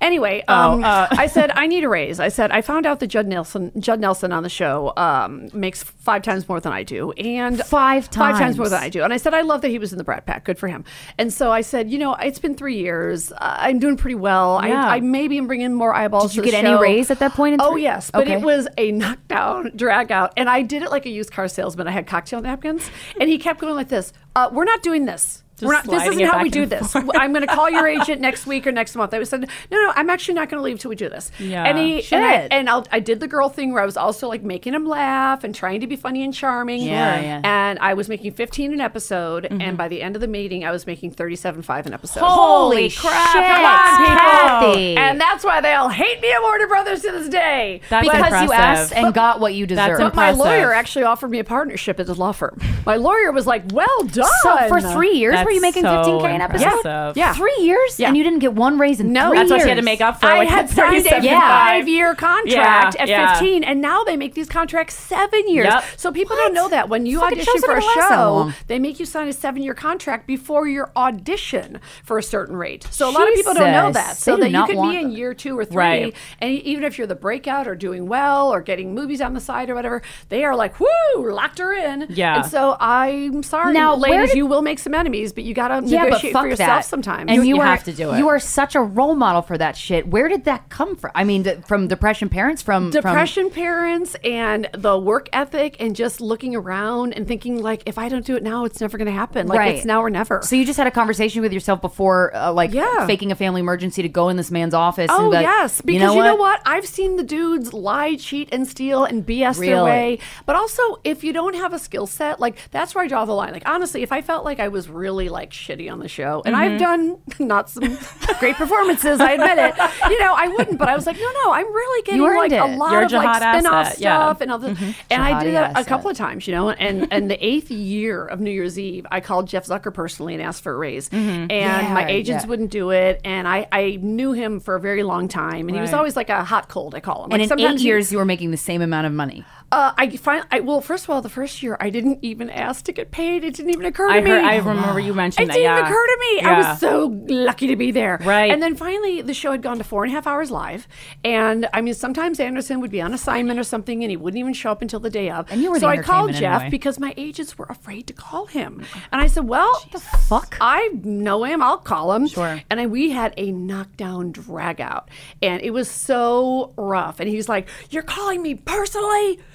Anyway, 0.00 0.42
Oh, 0.48 0.72
um, 0.72 0.84
uh. 0.84 1.06
I 1.10 1.26
said 1.26 1.50
I 1.54 1.66
need 1.66 1.84
a 1.84 1.88
raise. 1.88 2.20
I 2.20 2.28
said 2.28 2.50
I 2.50 2.60
found 2.60 2.86
out 2.86 3.00
that 3.00 3.06
Judd 3.08 3.26
Nelson, 3.26 3.72
Judd 3.80 4.00
Nelson 4.00 4.32
on 4.32 4.42
the 4.42 4.48
show, 4.48 4.92
um, 4.96 5.48
makes 5.52 5.82
five 5.82 6.22
times 6.22 6.48
more 6.48 6.60
than 6.60 6.72
I 6.72 6.82
do, 6.82 7.12
and 7.12 7.58
Five 7.64 8.10
times, 8.10 8.32
five 8.32 8.38
times 8.40 8.58
more 8.58 8.68
than 8.68 8.82
I 8.82 8.88
do. 8.88 9.02
And 9.02 9.12
I 9.12 9.16
said 9.16 9.34
I 9.34 9.40
love 9.42 9.62
that 9.62 9.68
he 9.68 9.78
was 9.78 9.92
in 9.92 9.98
the 9.98 10.04
Brat 10.04 10.26
Pack. 10.26 10.44
Good 10.44 10.58
for 10.58 10.68
him. 10.68 10.84
And 11.18 11.32
so 11.32 11.50
I 11.50 11.60
said, 11.62 11.90
you 11.90 11.98
know, 11.98 12.14
it's 12.14 12.38
been 12.38 12.54
three 12.54 12.76
years. 12.78 13.32
Uh, 13.32 13.36
I'm 13.40 13.78
doing 13.78 13.96
pretty 13.96 14.14
well. 14.14 14.60
Yeah. 14.64 14.86
I, 14.88 14.96
I 14.96 15.00
maybe 15.00 15.38
am 15.38 15.46
bringing 15.46 15.74
more 15.74 15.94
eyeballs. 15.94 16.32
Did 16.34 16.44
you 16.44 16.50
get 16.52 16.64
any 16.64 16.74
raise 16.78 17.10
at 17.10 17.18
that 17.20 17.32
point 17.32 17.54
in 17.54 17.60
Oh 17.60 17.76
yes, 17.76 18.10
but 18.10 18.22
Okay. 18.22 18.34
it 18.34 18.42
was 18.42 18.68
a 18.76 18.92
knockdown, 18.92 19.72
drag 19.76 20.12
out, 20.12 20.32
and 20.36 20.48
I 20.48 20.62
did 20.62 20.82
it 20.82 20.90
like 20.90 21.06
a 21.06 21.10
used 21.10 21.32
car 21.32 21.48
salesman. 21.48 21.88
I 21.88 21.92
had 21.92 22.06
cocktail 22.06 22.40
napkins, 22.40 22.88
and 23.20 23.28
he 23.28 23.38
kept 23.38 23.60
going 23.60 23.74
like 23.74 23.88
this. 23.88 24.12
Uh, 24.36 24.48
We're 24.52 24.64
not 24.64 24.82
doing 24.82 25.04
this. 25.06 25.42
Just 25.58 25.66
We're 25.66 25.72
not, 25.72 25.84
this 25.86 26.06
isn't 26.14 26.24
how 26.24 26.42
we 26.42 26.48
do 26.50 26.66
this. 26.66 26.92
forth. 26.92 27.10
I'm 27.14 27.32
going 27.32 27.46
to 27.46 27.52
call 27.52 27.68
your 27.68 27.86
agent 27.86 28.20
next 28.20 28.46
week 28.46 28.66
or 28.66 28.72
next 28.72 28.94
month. 28.94 29.12
I 29.12 29.18
was 29.18 29.28
said, 29.28 29.40
no, 29.42 29.46
no, 29.70 29.92
I'm 29.96 30.08
actually 30.10 30.34
not 30.34 30.48
going 30.48 30.58
to 30.60 30.62
leave 30.64 30.78
till 30.78 30.88
we 30.90 30.96
do 30.96 31.08
this. 31.08 31.30
Yeah. 31.38 31.64
And 31.64 31.76
he 31.78 31.94
and, 32.14 32.24
I, 32.24 32.40
Shit. 32.42 32.52
and 32.52 32.70
I'll, 32.70 32.86
I 32.92 33.00
did 33.00 33.20
the 33.20 33.26
girl 33.28 33.48
thing 33.48 33.72
where 33.72 33.82
I 33.82 33.86
was 33.86 33.96
also 33.96 34.28
like 34.28 34.42
making 34.42 34.74
him 34.74 34.86
laugh 34.86 35.42
and 35.44 35.54
trying 35.54 35.80
to 35.80 35.86
be 35.86 35.96
funny 35.96 36.22
and 36.22 36.32
charming. 36.32 36.82
Yeah, 36.82 37.20
yeah. 37.20 37.40
And 37.44 37.78
I 37.80 37.94
was 37.94 38.08
making 38.08 38.32
15 38.32 38.72
an 38.72 38.80
episode, 38.80 39.44
Mm-hmm. 39.48 39.60
and 39.62 39.76
by 39.78 39.88
the 39.88 40.02
end 40.02 40.14
of 40.14 40.20
the 40.20 40.28
meeting, 40.28 40.64
I 40.64 40.70
was 40.70 40.86
making 40.86 41.12
37.5 41.14 41.86
an 41.86 41.94
episode. 41.94 42.20
Holy 42.20 42.90
crap. 42.90 43.32
shit, 43.32 43.42
Come 43.44 43.64
on. 43.64 44.06
Kathy. 44.18 44.96
And 44.96 45.20
that's 45.20 45.44
why 45.44 45.60
they 45.60 45.72
all 45.74 45.88
hate 45.88 46.20
me 46.20 46.30
at 46.32 46.40
Warner 46.40 46.66
Brothers 46.66 47.02
to 47.02 47.10
this 47.12 47.28
day. 47.28 47.80
That's 47.88 48.06
because 48.08 48.42
you 48.42 48.52
asked 48.52 48.92
and 48.94 49.12
got 49.14 49.40
what 49.40 49.54
you 49.54 49.66
That's 49.66 49.88
deserve. 49.88 49.98
But 49.98 50.14
my 50.14 50.30
lawyer 50.32 50.72
actually 50.72 51.04
offered 51.04 51.30
me 51.30 51.38
a 51.38 51.44
partnership 51.44 51.98
at 52.00 52.06
the 52.06 52.14
law 52.14 52.32
firm. 52.32 52.60
My 52.86 52.96
lawyer 52.96 53.32
was 53.32 53.46
like, 53.46 53.64
"Well 53.72 54.02
done." 54.04 54.28
So 54.42 54.68
for 54.68 54.80
three 54.80 55.12
years 55.12 55.34
That's 55.34 55.47
were 55.48 55.52
you 55.54 55.60
making 55.60 55.82
so 55.82 55.88
15k 55.88 56.24
an 56.34 56.40
episode? 56.40 56.66
impressive. 56.66 57.16
Yeah. 57.16 57.32
Three 57.34 57.56
years, 57.60 57.98
and 58.00 58.16
you 58.16 58.22
didn't 58.22 58.40
get 58.40 58.52
one 58.54 58.78
raise 58.78 59.00
in 59.00 59.12
No, 59.12 59.30
three 59.30 59.38
That's 59.38 59.50
years. 59.50 59.58
what 59.60 59.62
she 59.64 59.68
had 59.70 59.74
to 59.76 59.82
make 59.82 60.00
up 60.00 60.20
for. 60.20 60.26
I 60.26 60.44
had 60.44 60.68
signed 60.70 60.96
a 60.98 61.00
37. 61.02 61.30
five-year 61.40 62.14
contract 62.14 62.96
Yeah, 62.96 63.02
at 63.02 63.08
yeah. 63.08 63.32
15, 63.34 63.64
and 63.64 63.80
now 63.80 64.04
they 64.04 64.16
make 64.16 64.34
these 64.34 64.48
contracts 64.48 64.94
seven 64.94 65.48
years. 65.48 65.66
Yep. 65.68 65.84
So 65.96 66.12
people 66.12 66.36
don't 66.36 66.54
know 66.54 66.68
that 66.68 66.88
when 66.88 67.06
you 67.06 67.20
Fucking 67.20 67.38
audition 67.38 67.60
for 67.62 67.72
a 67.72 67.80
never 67.80 67.86
last 67.86 67.96
that 67.96 68.08
show, 68.10 68.52
they 68.66 68.78
make 68.78 69.00
you 69.00 69.06
sign 69.06 69.28
a 69.28 69.32
seven-year 69.32 69.74
contract 69.74 70.26
before 70.26 70.68
your 70.68 70.90
audition 70.96 71.80
for 72.04 72.18
a 72.18 72.22
certain 72.22 72.56
rate. 72.56 72.86
So 72.90 73.08
a 73.08 73.12
lot 73.12 73.28
of 73.28 73.34
people 73.34 73.54
don't 73.54 73.72
know 73.72 73.90
that. 73.92 74.16
So 74.16 74.36
that 74.36 74.50
you 74.50 74.66
could 74.66 74.80
be 74.82 74.96
in 74.98 75.10
year 75.12 75.34
two 75.34 75.58
or 75.58 75.64
three, 75.64 75.76
Right. 75.76 76.16
and 76.40 76.50
even 76.52 76.84
if 76.84 76.98
you're 76.98 77.06
the 77.06 77.14
breakout 77.14 77.66
or 77.66 77.74
doing 77.74 78.06
well 78.06 78.52
or 78.52 78.60
getting 78.60 78.94
movies 78.94 79.20
on 79.20 79.34
the 79.34 79.40
side 79.40 79.70
or 79.70 79.74
whatever, 79.74 80.02
they 80.28 80.44
are 80.44 80.54
like, 80.54 80.78
"Woo, 80.80 81.30
locked 81.30 81.58
her 81.58 81.72
in." 81.72 82.06
Yeah. 82.10 82.42
And 82.42 82.46
so 82.50 82.76
I'm 82.80 83.42
sorry, 83.42 83.72
Now, 83.72 83.94
ladies, 83.94 84.30
did- 84.30 84.36
you 84.36 84.46
will 84.46 84.62
make 84.62 84.78
some 84.78 84.94
enemies, 84.94 85.32
but 85.38 85.44
you 85.44 85.54
got 85.54 85.68
to 85.68 85.86
Yeah, 85.86 86.00
but 86.00 86.04
negotiate 86.06 86.32
fuck 86.32 86.42
for 86.42 86.48
yourself 86.48 86.68
that. 86.68 86.84
sometimes. 86.84 87.26
And 87.30 87.36
you, 87.46 87.54
You 87.54 87.60
are, 87.60 87.66
have 87.66 87.84
to 87.84 87.92
do 87.92 88.10
it. 88.12 88.18
You 88.18 88.26
are 88.28 88.40
such 88.40 88.74
a 88.74 88.80
role 88.80 89.14
model 89.14 89.40
for 89.40 89.56
that 89.56 89.76
shit. 89.76 90.08
Where 90.08 90.28
did 90.28 90.46
that 90.46 90.68
come 90.68 90.96
from? 90.96 91.12
I 91.14 91.22
mean, 91.22 91.44
th- 91.44 91.60
from 91.64 91.86
depression 91.86 92.28
parents, 92.28 92.60
from 92.60 92.90
from- 92.90 92.90
depression 92.90 93.50
parents 93.50 94.16
and 94.24 94.68
the 94.76 94.98
work 94.98 95.28
ethic 95.32 95.76
and 95.78 95.94
just 95.94 96.20
looking 96.20 96.56
around 96.56 97.12
and 97.12 97.26
thinking 97.28 97.62
like 97.62 97.82
if 97.86 97.98
i 97.98 98.08
don't 98.08 98.24
do 98.26 98.34
it 98.36 98.42
now 98.42 98.64
it's 98.64 98.80
never 98.80 98.98
going 98.98 99.06
to 99.06 99.12
happen 99.12 99.46
like 99.46 99.58
Right. 99.58 99.74
it's 99.76 99.84
now 99.84 100.00
or 100.02 100.10
never 100.10 100.42
So 100.42 100.56
you 100.56 100.64
just 100.64 100.76
had 100.78 100.86
a 100.86 100.90
conversation 100.90 101.40
with 101.42 101.52
yourself 101.52 101.80
before, 101.80 102.34
uh, 102.34 102.52
like 102.52 102.72
Yeah. 102.72 103.06
faking 103.06 103.30
a 103.30 103.34
family 103.36 103.60
emergency 103.60 104.02
to 104.02 104.08
go 104.08 104.28
in 104.28 104.36
this 104.36 104.50
man's 104.50 104.74
office. 104.74 105.08
Oh 105.12 105.22
and 105.24 105.30
be 105.30 105.36
like, 105.36 105.44
yes, 105.44 105.80
because 105.80 106.14
you 106.14 106.22
know, 106.22 106.34
what? 106.36 106.60
I've 106.66 106.86
seen 106.86 107.16
the 107.16 107.22
dudes 107.22 107.72
lie, 107.72 108.16
cheat, 108.16 108.48
and 108.52 108.66
steal 108.66 109.04
and 109.04 109.24
BS 109.26 109.58
their 109.60 109.84
way. 109.84 110.18
But 110.46 110.56
also, 110.56 110.82
if 111.04 111.22
you 111.24 111.32
don't 111.32 111.54
have 111.54 111.72
a 111.72 111.78
skill 111.78 112.06
set, 112.06 112.40
like 112.40 112.56
that's 112.70 112.94
where 112.94 113.04
I 113.04 113.08
draw 113.08 113.24
the 113.24 113.32
line. 113.34 113.52
Like 113.52 113.68
honestly, 113.68 114.02
if 114.02 114.10
I 114.12 114.22
felt 114.22 114.44
like 114.44 114.58
I 114.60 114.68
was 114.68 114.88
really 114.88 115.27
like 115.28 115.50
shitty 115.50 115.90
on 115.90 115.98
the 115.98 116.08
show, 116.08 116.42
and 116.44 116.54
I've 116.56 116.72
Mhm. 116.72 116.78
done 116.78 117.16
not 117.46 117.70
some 117.70 117.98
great 118.38 118.56
performances, 118.56 119.20
I 119.20 119.32
admit 119.32 119.58
it. 119.58 119.74
You 120.10 120.18
know, 120.20 120.34
I 120.36 120.48
wouldn't. 120.48 120.78
But 120.78 120.88
I 120.88 120.94
was 120.96 121.06
like, 121.06 121.16
no, 121.16 121.30
no, 121.44 121.52
I'm 121.52 121.66
really 121.66 122.02
getting 122.02 122.20
like 122.22 122.52
a 122.52 122.76
lot 122.76 122.92
You're 122.92 123.02
of 123.04 123.12
like 123.12 123.36
spin-off 123.36 123.86
asset, 123.86 123.98
yeah. 124.00 124.16
stuff 124.18 124.40
and 124.40 124.50
other. 124.52 124.76
And 125.10 125.22
I 125.22 125.42
did 125.42 125.54
that 125.54 125.78
a 125.78 125.84
couple 125.84 126.10
of 126.10 126.16
times, 126.16 126.46
you 126.46 126.54
know. 126.54 126.70
And 126.70 127.08
and 127.12 127.30
the 127.30 127.44
eighth 127.44 127.70
year 127.70 128.24
of 128.24 128.40
New 128.40 128.50
Year's 128.50 128.78
Eve, 128.78 129.06
I 129.10 129.20
called 129.20 129.48
Jeff 129.48 129.66
Zucker 129.66 129.92
personally 129.92 130.34
and 130.34 130.42
asked 130.42 130.62
for 130.62 130.72
a 130.72 130.76
raise, 130.76 131.08
and 131.12 131.50
Yeah, 131.50 131.92
my 131.92 132.06
agents 132.08 132.44
yeah. 132.44 132.48
wouldn't 132.48 132.70
do 132.70 132.90
it. 132.90 133.20
And 133.24 133.46
I 133.48 133.66
I 133.72 133.98
knew 134.00 134.32
him 134.32 134.60
for 134.60 134.74
a 134.74 134.80
very 134.80 135.02
long 135.02 135.28
time, 135.28 135.68
and 135.68 135.74
he 135.76 135.80
was 135.80 135.92
always 135.92 136.16
like 136.16 136.28
a 136.30 136.44
hot 136.44 136.68
cold. 136.68 136.94
I 136.94 137.00
call 137.00 137.24
him. 137.24 137.32
and 137.32 137.40
like 137.42 137.50
in 137.50 137.60
eight 137.60 137.80
years, 137.80 138.12
you 138.12 138.18
were 138.18 138.24
making 138.24 138.50
the 138.50 138.56
same 138.56 138.82
amount 138.82 139.06
of 139.06 139.12
money. 139.12 139.44
Uh, 139.70 139.92
I 139.98 140.08
find 140.16 140.46
I 140.50 140.60
well, 140.60 140.80
first 140.80 141.04
of 141.04 141.10
all, 141.10 141.20
the 141.20 141.28
first 141.28 141.62
year 141.62 141.76
I 141.78 141.90
didn't 141.90 142.20
even 142.22 142.48
ask 142.48 142.84
to 142.86 142.92
get 142.92 143.10
paid. 143.10 143.44
It 143.44 143.54
didn't 143.54 143.70
even 143.72 143.84
occur 143.84 144.08
to 144.08 144.14
I 144.14 144.20
me. 144.20 144.30
heard. 144.30 144.44
I 144.44 144.56
remember 144.56 144.98
you 145.00 145.12
mentioned 145.12 145.50
It 145.50 145.52
didn't 145.52 145.64
that. 145.64 145.72
even 145.72 145.84
yeah. 145.84 145.90
occur 145.90 146.06
to 146.06 146.18
me. 146.20 146.40
I 146.40 146.58
was 146.70 146.80
so 146.80 147.06
lucky 147.28 147.66
to 147.66 147.76
be 147.76 147.90
there. 147.90 148.18
Right. 148.24 148.50
And 148.50 148.62
then 148.62 148.76
finally, 148.76 149.20
the 149.20 149.34
show 149.34 149.52
had 149.52 149.60
gone 149.62 149.76
to 149.78 149.84
four 149.84 150.04
and 150.04 150.12
a 150.12 150.14
half 150.14 150.26
hours 150.26 150.50
live. 150.50 150.88
And 151.22 151.68
I 151.74 151.82
mean, 151.82 151.92
sometimes 151.94 152.40
Anderson 152.40 152.80
would 152.80 152.90
be 152.90 153.00
on 153.02 153.12
assignment 153.12 153.58
or 153.58 153.64
something, 153.64 154.02
and 154.02 154.10
he 154.10 154.16
wouldn't 154.16 154.38
even 154.40 154.54
show 154.54 154.70
up 154.70 154.80
until 154.80 155.00
the 155.00 155.10
day 155.10 155.30
of. 155.30 155.50
And 155.50 155.60
you 155.62 155.70
were 155.70 155.80
so 155.80 155.88
I 155.88 155.98
called 155.98 156.32
Jeff 156.32 156.62
anyway. 156.62 156.70
because 156.70 156.98
my 156.98 157.12
agents 157.18 157.58
were 157.58 157.66
afraid 157.66 158.06
to 158.06 158.12
call 158.14 158.46
him, 158.46 158.82
and 159.12 159.20
I 159.20 159.26
said, 159.26 159.46
"Well, 159.48 159.84
the 159.92 160.00
fuck, 160.00 160.56
I 160.60 160.88
know 161.04 161.44
him. 161.44 161.62
I'll 161.62 161.76
call 161.78 162.12
him." 162.14 162.26
Sure. 162.26 162.60
And 162.70 162.80
I, 162.80 162.86
we 162.86 163.10
had 163.10 163.34
a 163.36 163.52
knockdown 163.52 164.32
drag 164.32 164.80
out, 164.80 165.10
and 165.42 165.60
it 165.62 165.70
was 165.70 165.90
so 165.90 166.72
rough. 166.78 167.20
And 167.20 167.28
he's 167.28 167.48
like, 167.50 167.68
"You're 167.90 168.02
calling 168.02 168.40
me 168.42 168.54
personally." 168.54 169.40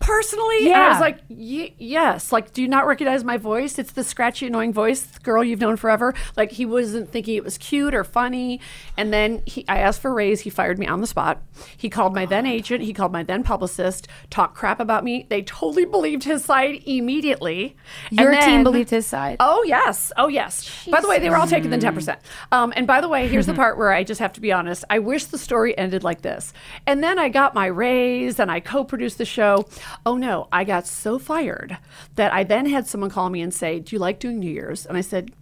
Personally, 0.00 0.66
and 0.72 0.82
I 0.82 0.88
was 0.90 1.00
like, 1.00 1.18
y- 1.28 1.72
yes. 1.78 2.32
Like, 2.32 2.52
do 2.52 2.62
you 2.62 2.68
not 2.68 2.86
recognize 2.86 3.24
my 3.24 3.36
voice? 3.36 3.78
It's 3.78 3.92
the 3.92 4.04
scratchy, 4.04 4.46
annoying 4.46 4.72
voice, 4.72 5.18
girl 5.18 5.42
you've 5.44 5.60
known 5.60 5.76
forever. 5.76 6.14
Like, 6.36 6.52
he 6.52 6.64
wasn't 6.64 7.10
thinking 7.10 7.34
it 7.36 7.44
was 7.44 7.58
cute 7.58 7.94
or 7.94 8.04
funny. 8.04 8.60
And 8.96 9.12
then 9.12 9.42
he, 9.44 9.64
I 9.68 9.78
asked 9.78 10.00
for 10.00 10.10
a 10.10 10.14
raise. 10.14 10.40
He 10.40 10.50
fired 10.50 10.78
me 10.78 10.86
on 10.86 11.00
the 11.00 11.06
spot. 11.06 11.42
He 11.76 11.90
called 11.90 12.14
my 12.14 12.26
then 12.26 12.46
agent. 12.46 12.84
He 12.84 12.92
called 12.94 13.12
my 13.12 13.22
then 13.22 13.42
publicist. 13.42 14.08
Talked 14.30 14.54
crap 14.56 14.80
about 14.80 15.04
me. 15.04 15.26
They 15.28 15.42
totally 15.42 15.84
believed 15.84 16.24
his 16.24 16.44
side 16.44 16.82
immediately. 16.86 17.76
Your 18.10 18.30
team 18.46 18.62
believed 18.64 18.90
his 18.90 19.06
side. 19.06 19.36
Oh 19.40 19.62
yes, 19.64 20.12
oh 20.16 20.28
yes. 20.28 20.86
By 20.90 21.00
the 21.00 21.08
way, 21.08 21.18
they 21.18 21.28
were 21.28 21.36
all 21.36 21.46
taking 21.46 21.70
the 21.70 21.78
ten 21.78 21.94
percent. 21.94 22.20
Um, 22.52 22.72
and 22.76 22.86
by 22.86 23.00
the 23.00 23.08
way, 23.08 23.28
here's 23.28 23.46
the 23.46 23.54
part 23.62 23.76
where 23.76 23.92
I 23.92 24.04
just 24.04 24.20
have 24.20 24.32
to 24.34 24.40
be 24.40 24.52
honest. 24.52 24.84
I 24.88 25.00
wish 25.00 25.24
the 25.26 25.38
story 25.38 25.76
ended 25.76 26.04
like 26.04 26.22
this. 26.22 26.52
And 26.86 27.02
then 27.02 27.18
I 27.18 27.28
got 27.28 27.54
my 27.54 27.66
raise, 27.66 28.38
and 28.38 28.50
I 28.50 28.60
co-produced 28.60 29.18
the 29.18 29.24
show. 29.24 29.66
Oh 30.04 30.16
no, 30.16 30.48
I 30.52 30.64
got 30.64 30.86
so 30.86 31.18
fired 31.18 31.78
that 32.14 32.32
I 32.32 32.44
then 32.44 32.66
had 32.66 32.86
someone 32.86 33.10
call 33.10 33.30
me 33.30 33.40
and 33.40 33.52
say, 33.52 33.80
"Do 33.80 33.94
you 33.94 34.00
like 34.00 34.18
doing 34.18 34.38
New 34.38 34.50
Year's?" 34.50 34.86
And 34.86 34.96
I 34.96 35.00
said, 35.02 35.32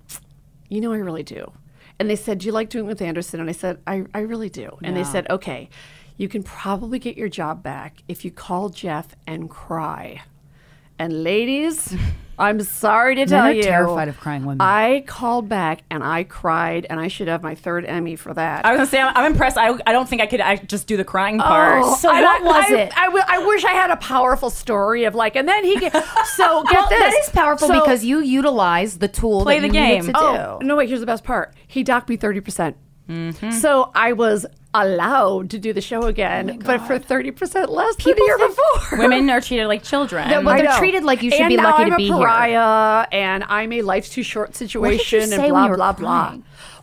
"You 0.68 0.81
know, 0.81 0.93
I 0.93 0.98
really 0.98 1.23
do." 1.23 1.52
And 1.98 2.10
they 2.10 2.16
said, 2.16 2.39
"Do 2.39 2.47
you 2.47 2.52
like 2.52 2.68
doing 2.68 2.85
it 2.85 2.89
with 2.89 3.02
Anderson?" 3.02 3.40
And 3.40 3.48
I 3.48 3.52
said, 3.52 3.78
"I, 3.86 4.05
I 4.14 4.20
really 4.20 4.51
do." 4.51 4.78
And 4.82 4.97
they 4.97 5.05
said, 5.05 5.28
"Okay, 5.31 5.68
you 6.16 6.28
can 6.28 6.43
probably 6.43 6.98
get 6.98 7.16
your 7.16 7.28
job 7.28 7.62
back 7.62 8.02
if 8.09 8.24
you 8.24 8.31
call 8.31 8.68
Jeff 8.68 9.16
and 9.27 9.48
cry." 9.48 10.23
And 10.98 11.23
ladies, 11.24 11.94
I'm 12.39 12.60
sorry 12.62 13.14
to 13.16 13.20
Men 13.23 13.28
tell 13.28 13.44
are 13.47 13.52
you, 13.52 13.62
terrified 13.62 14.09
of 14.09 14.18
crying 14.18 14.43
women. 14.47 14.60
I 14.60 15.05
called 15.06 15.48
back 15.48 15.82
and 15.90 16.02
I 16.02 16.24
cried, 16.24 16.86
and 16.89 16.98
I 16.98 17.09
should 17.09 17.28
have 17.28 17.43
my 17.43 17.55
third 17.55 17.85
Emmy 17.85 18.16
for 18.16 18.32
that. 18.35 18.64
I 18.64 18.73
was 18.73 18.78
gonna 18.78 18.86
say 18.90 19.01
I'm, 19.01 19.12
I'm 19.16 19.32
impressed. 19.32 19.59
I, 19.59 19.70
I 19.86 19.93
don't 19.93 20.09
think 20.09 20.23
I 20.23 20.27
could 20.27 20.40
I 20.40 20.56
just 20.56 20.86
do 20.86 20.97
the 20.97 21.05
crying 21.05 21.39
part. 21.39 21.82
Oh, 21.85 21.97
So 21.97 22.10
I- 22.10 22.20
what 22.23 22.44
was 22.44 22.64
I, 22.70 22.74
it? 22.77 22.93
I, 22.98 23.05
wi- 23.06 23.27
I 23.28 23.47
wish 23.47 23.64
I 23.64 23.73
had 23.73 23.90
a 23.90 23.97
powerful 23.97 24.48
story 24.51 25.05
of 25.05 25.14
like, 25.14 25.36
and 25.36 25.47
then 25.47 25.64
he 25.64 25.78
get, 25.78 25.93
so 25.93 26.62
get 26.70 26.73
Well, 26.73 26.89
this. 26.89 26.98
that 26.98 27.20
is 27.24 27.28
powerful 27.31 27.68
So- 27.68 27.81
because 27.81 28.05
you 28.05 28.20
utilize 28.20 28.98
the 28.98 29.09
tool 29.09 29.43
Play 29.43 29.60
that 29.60 29.68
the 29.68 29.74
you 29.74 29.81
needed 29.81 30.02
game. 30.05 30.12
to 30.14 30.18
Oh 30.18 30.59
do. 30.60 30.66
no! 30.66 30.77
Wait, 30.77 30.89
here's 30.89 31.01
the 31.01 31.06
best 31.06 31.24
part. 31.24 31.55
He 31.66 31.82
docked 31.82 32.09
me 32.09 32.16
thirty 32.16 32.40
percent. 32.40 32.77
Mm-hmm. 33.09 33.51
So 33.52 33.93
I 33.94 34.14
was 34.14 34.47
allowed 34.82 35.51
to 35.51 35.59
do 35.59 35.73
the 35.73 35.81
show 35.81 36.03
oh 36.03 36.07
again, 36.07 36.61
but 36.65 36.78
for 36.82 36.98
thirty 36.98 37.31
percent 37.31 37.70
less 37.70 37.97
People 37.97 38.12
than 38.27 38.39
the 38.39 38.44
year 38.44 38.48
before. 38.48 38.98
Women 38.98 39.31
are 39.31 39.40
treated 39.48 39.66
like 39.66 39.82
children. 39.82 40.28
That- 40.28 40.44
well, 40.44 40.57
they're 40.57 40.78
treated 40.78 41.05
like 41.05 41.23
you 41.23 41.31
should 41.31 41.40
and 41.40 41.48
be 41.48 41.57
lucky 41.57 41.85
I'm 41.85 41.90
to 41.90 41.97
be 41.97 42.05
here. 42.05 42.16
pariah, 42.16 43.07
and 43.12 43.44
I'm 43.44 43.73
a 43.73 43.82
life's 43.82 44.09
too 44.11 44.23
short 44.23 44.55
situation, 44.57 45.32
and 45.32 45.48
blah 45.51 45.69
blah 45.74 45.93
blah. 45.93 46.36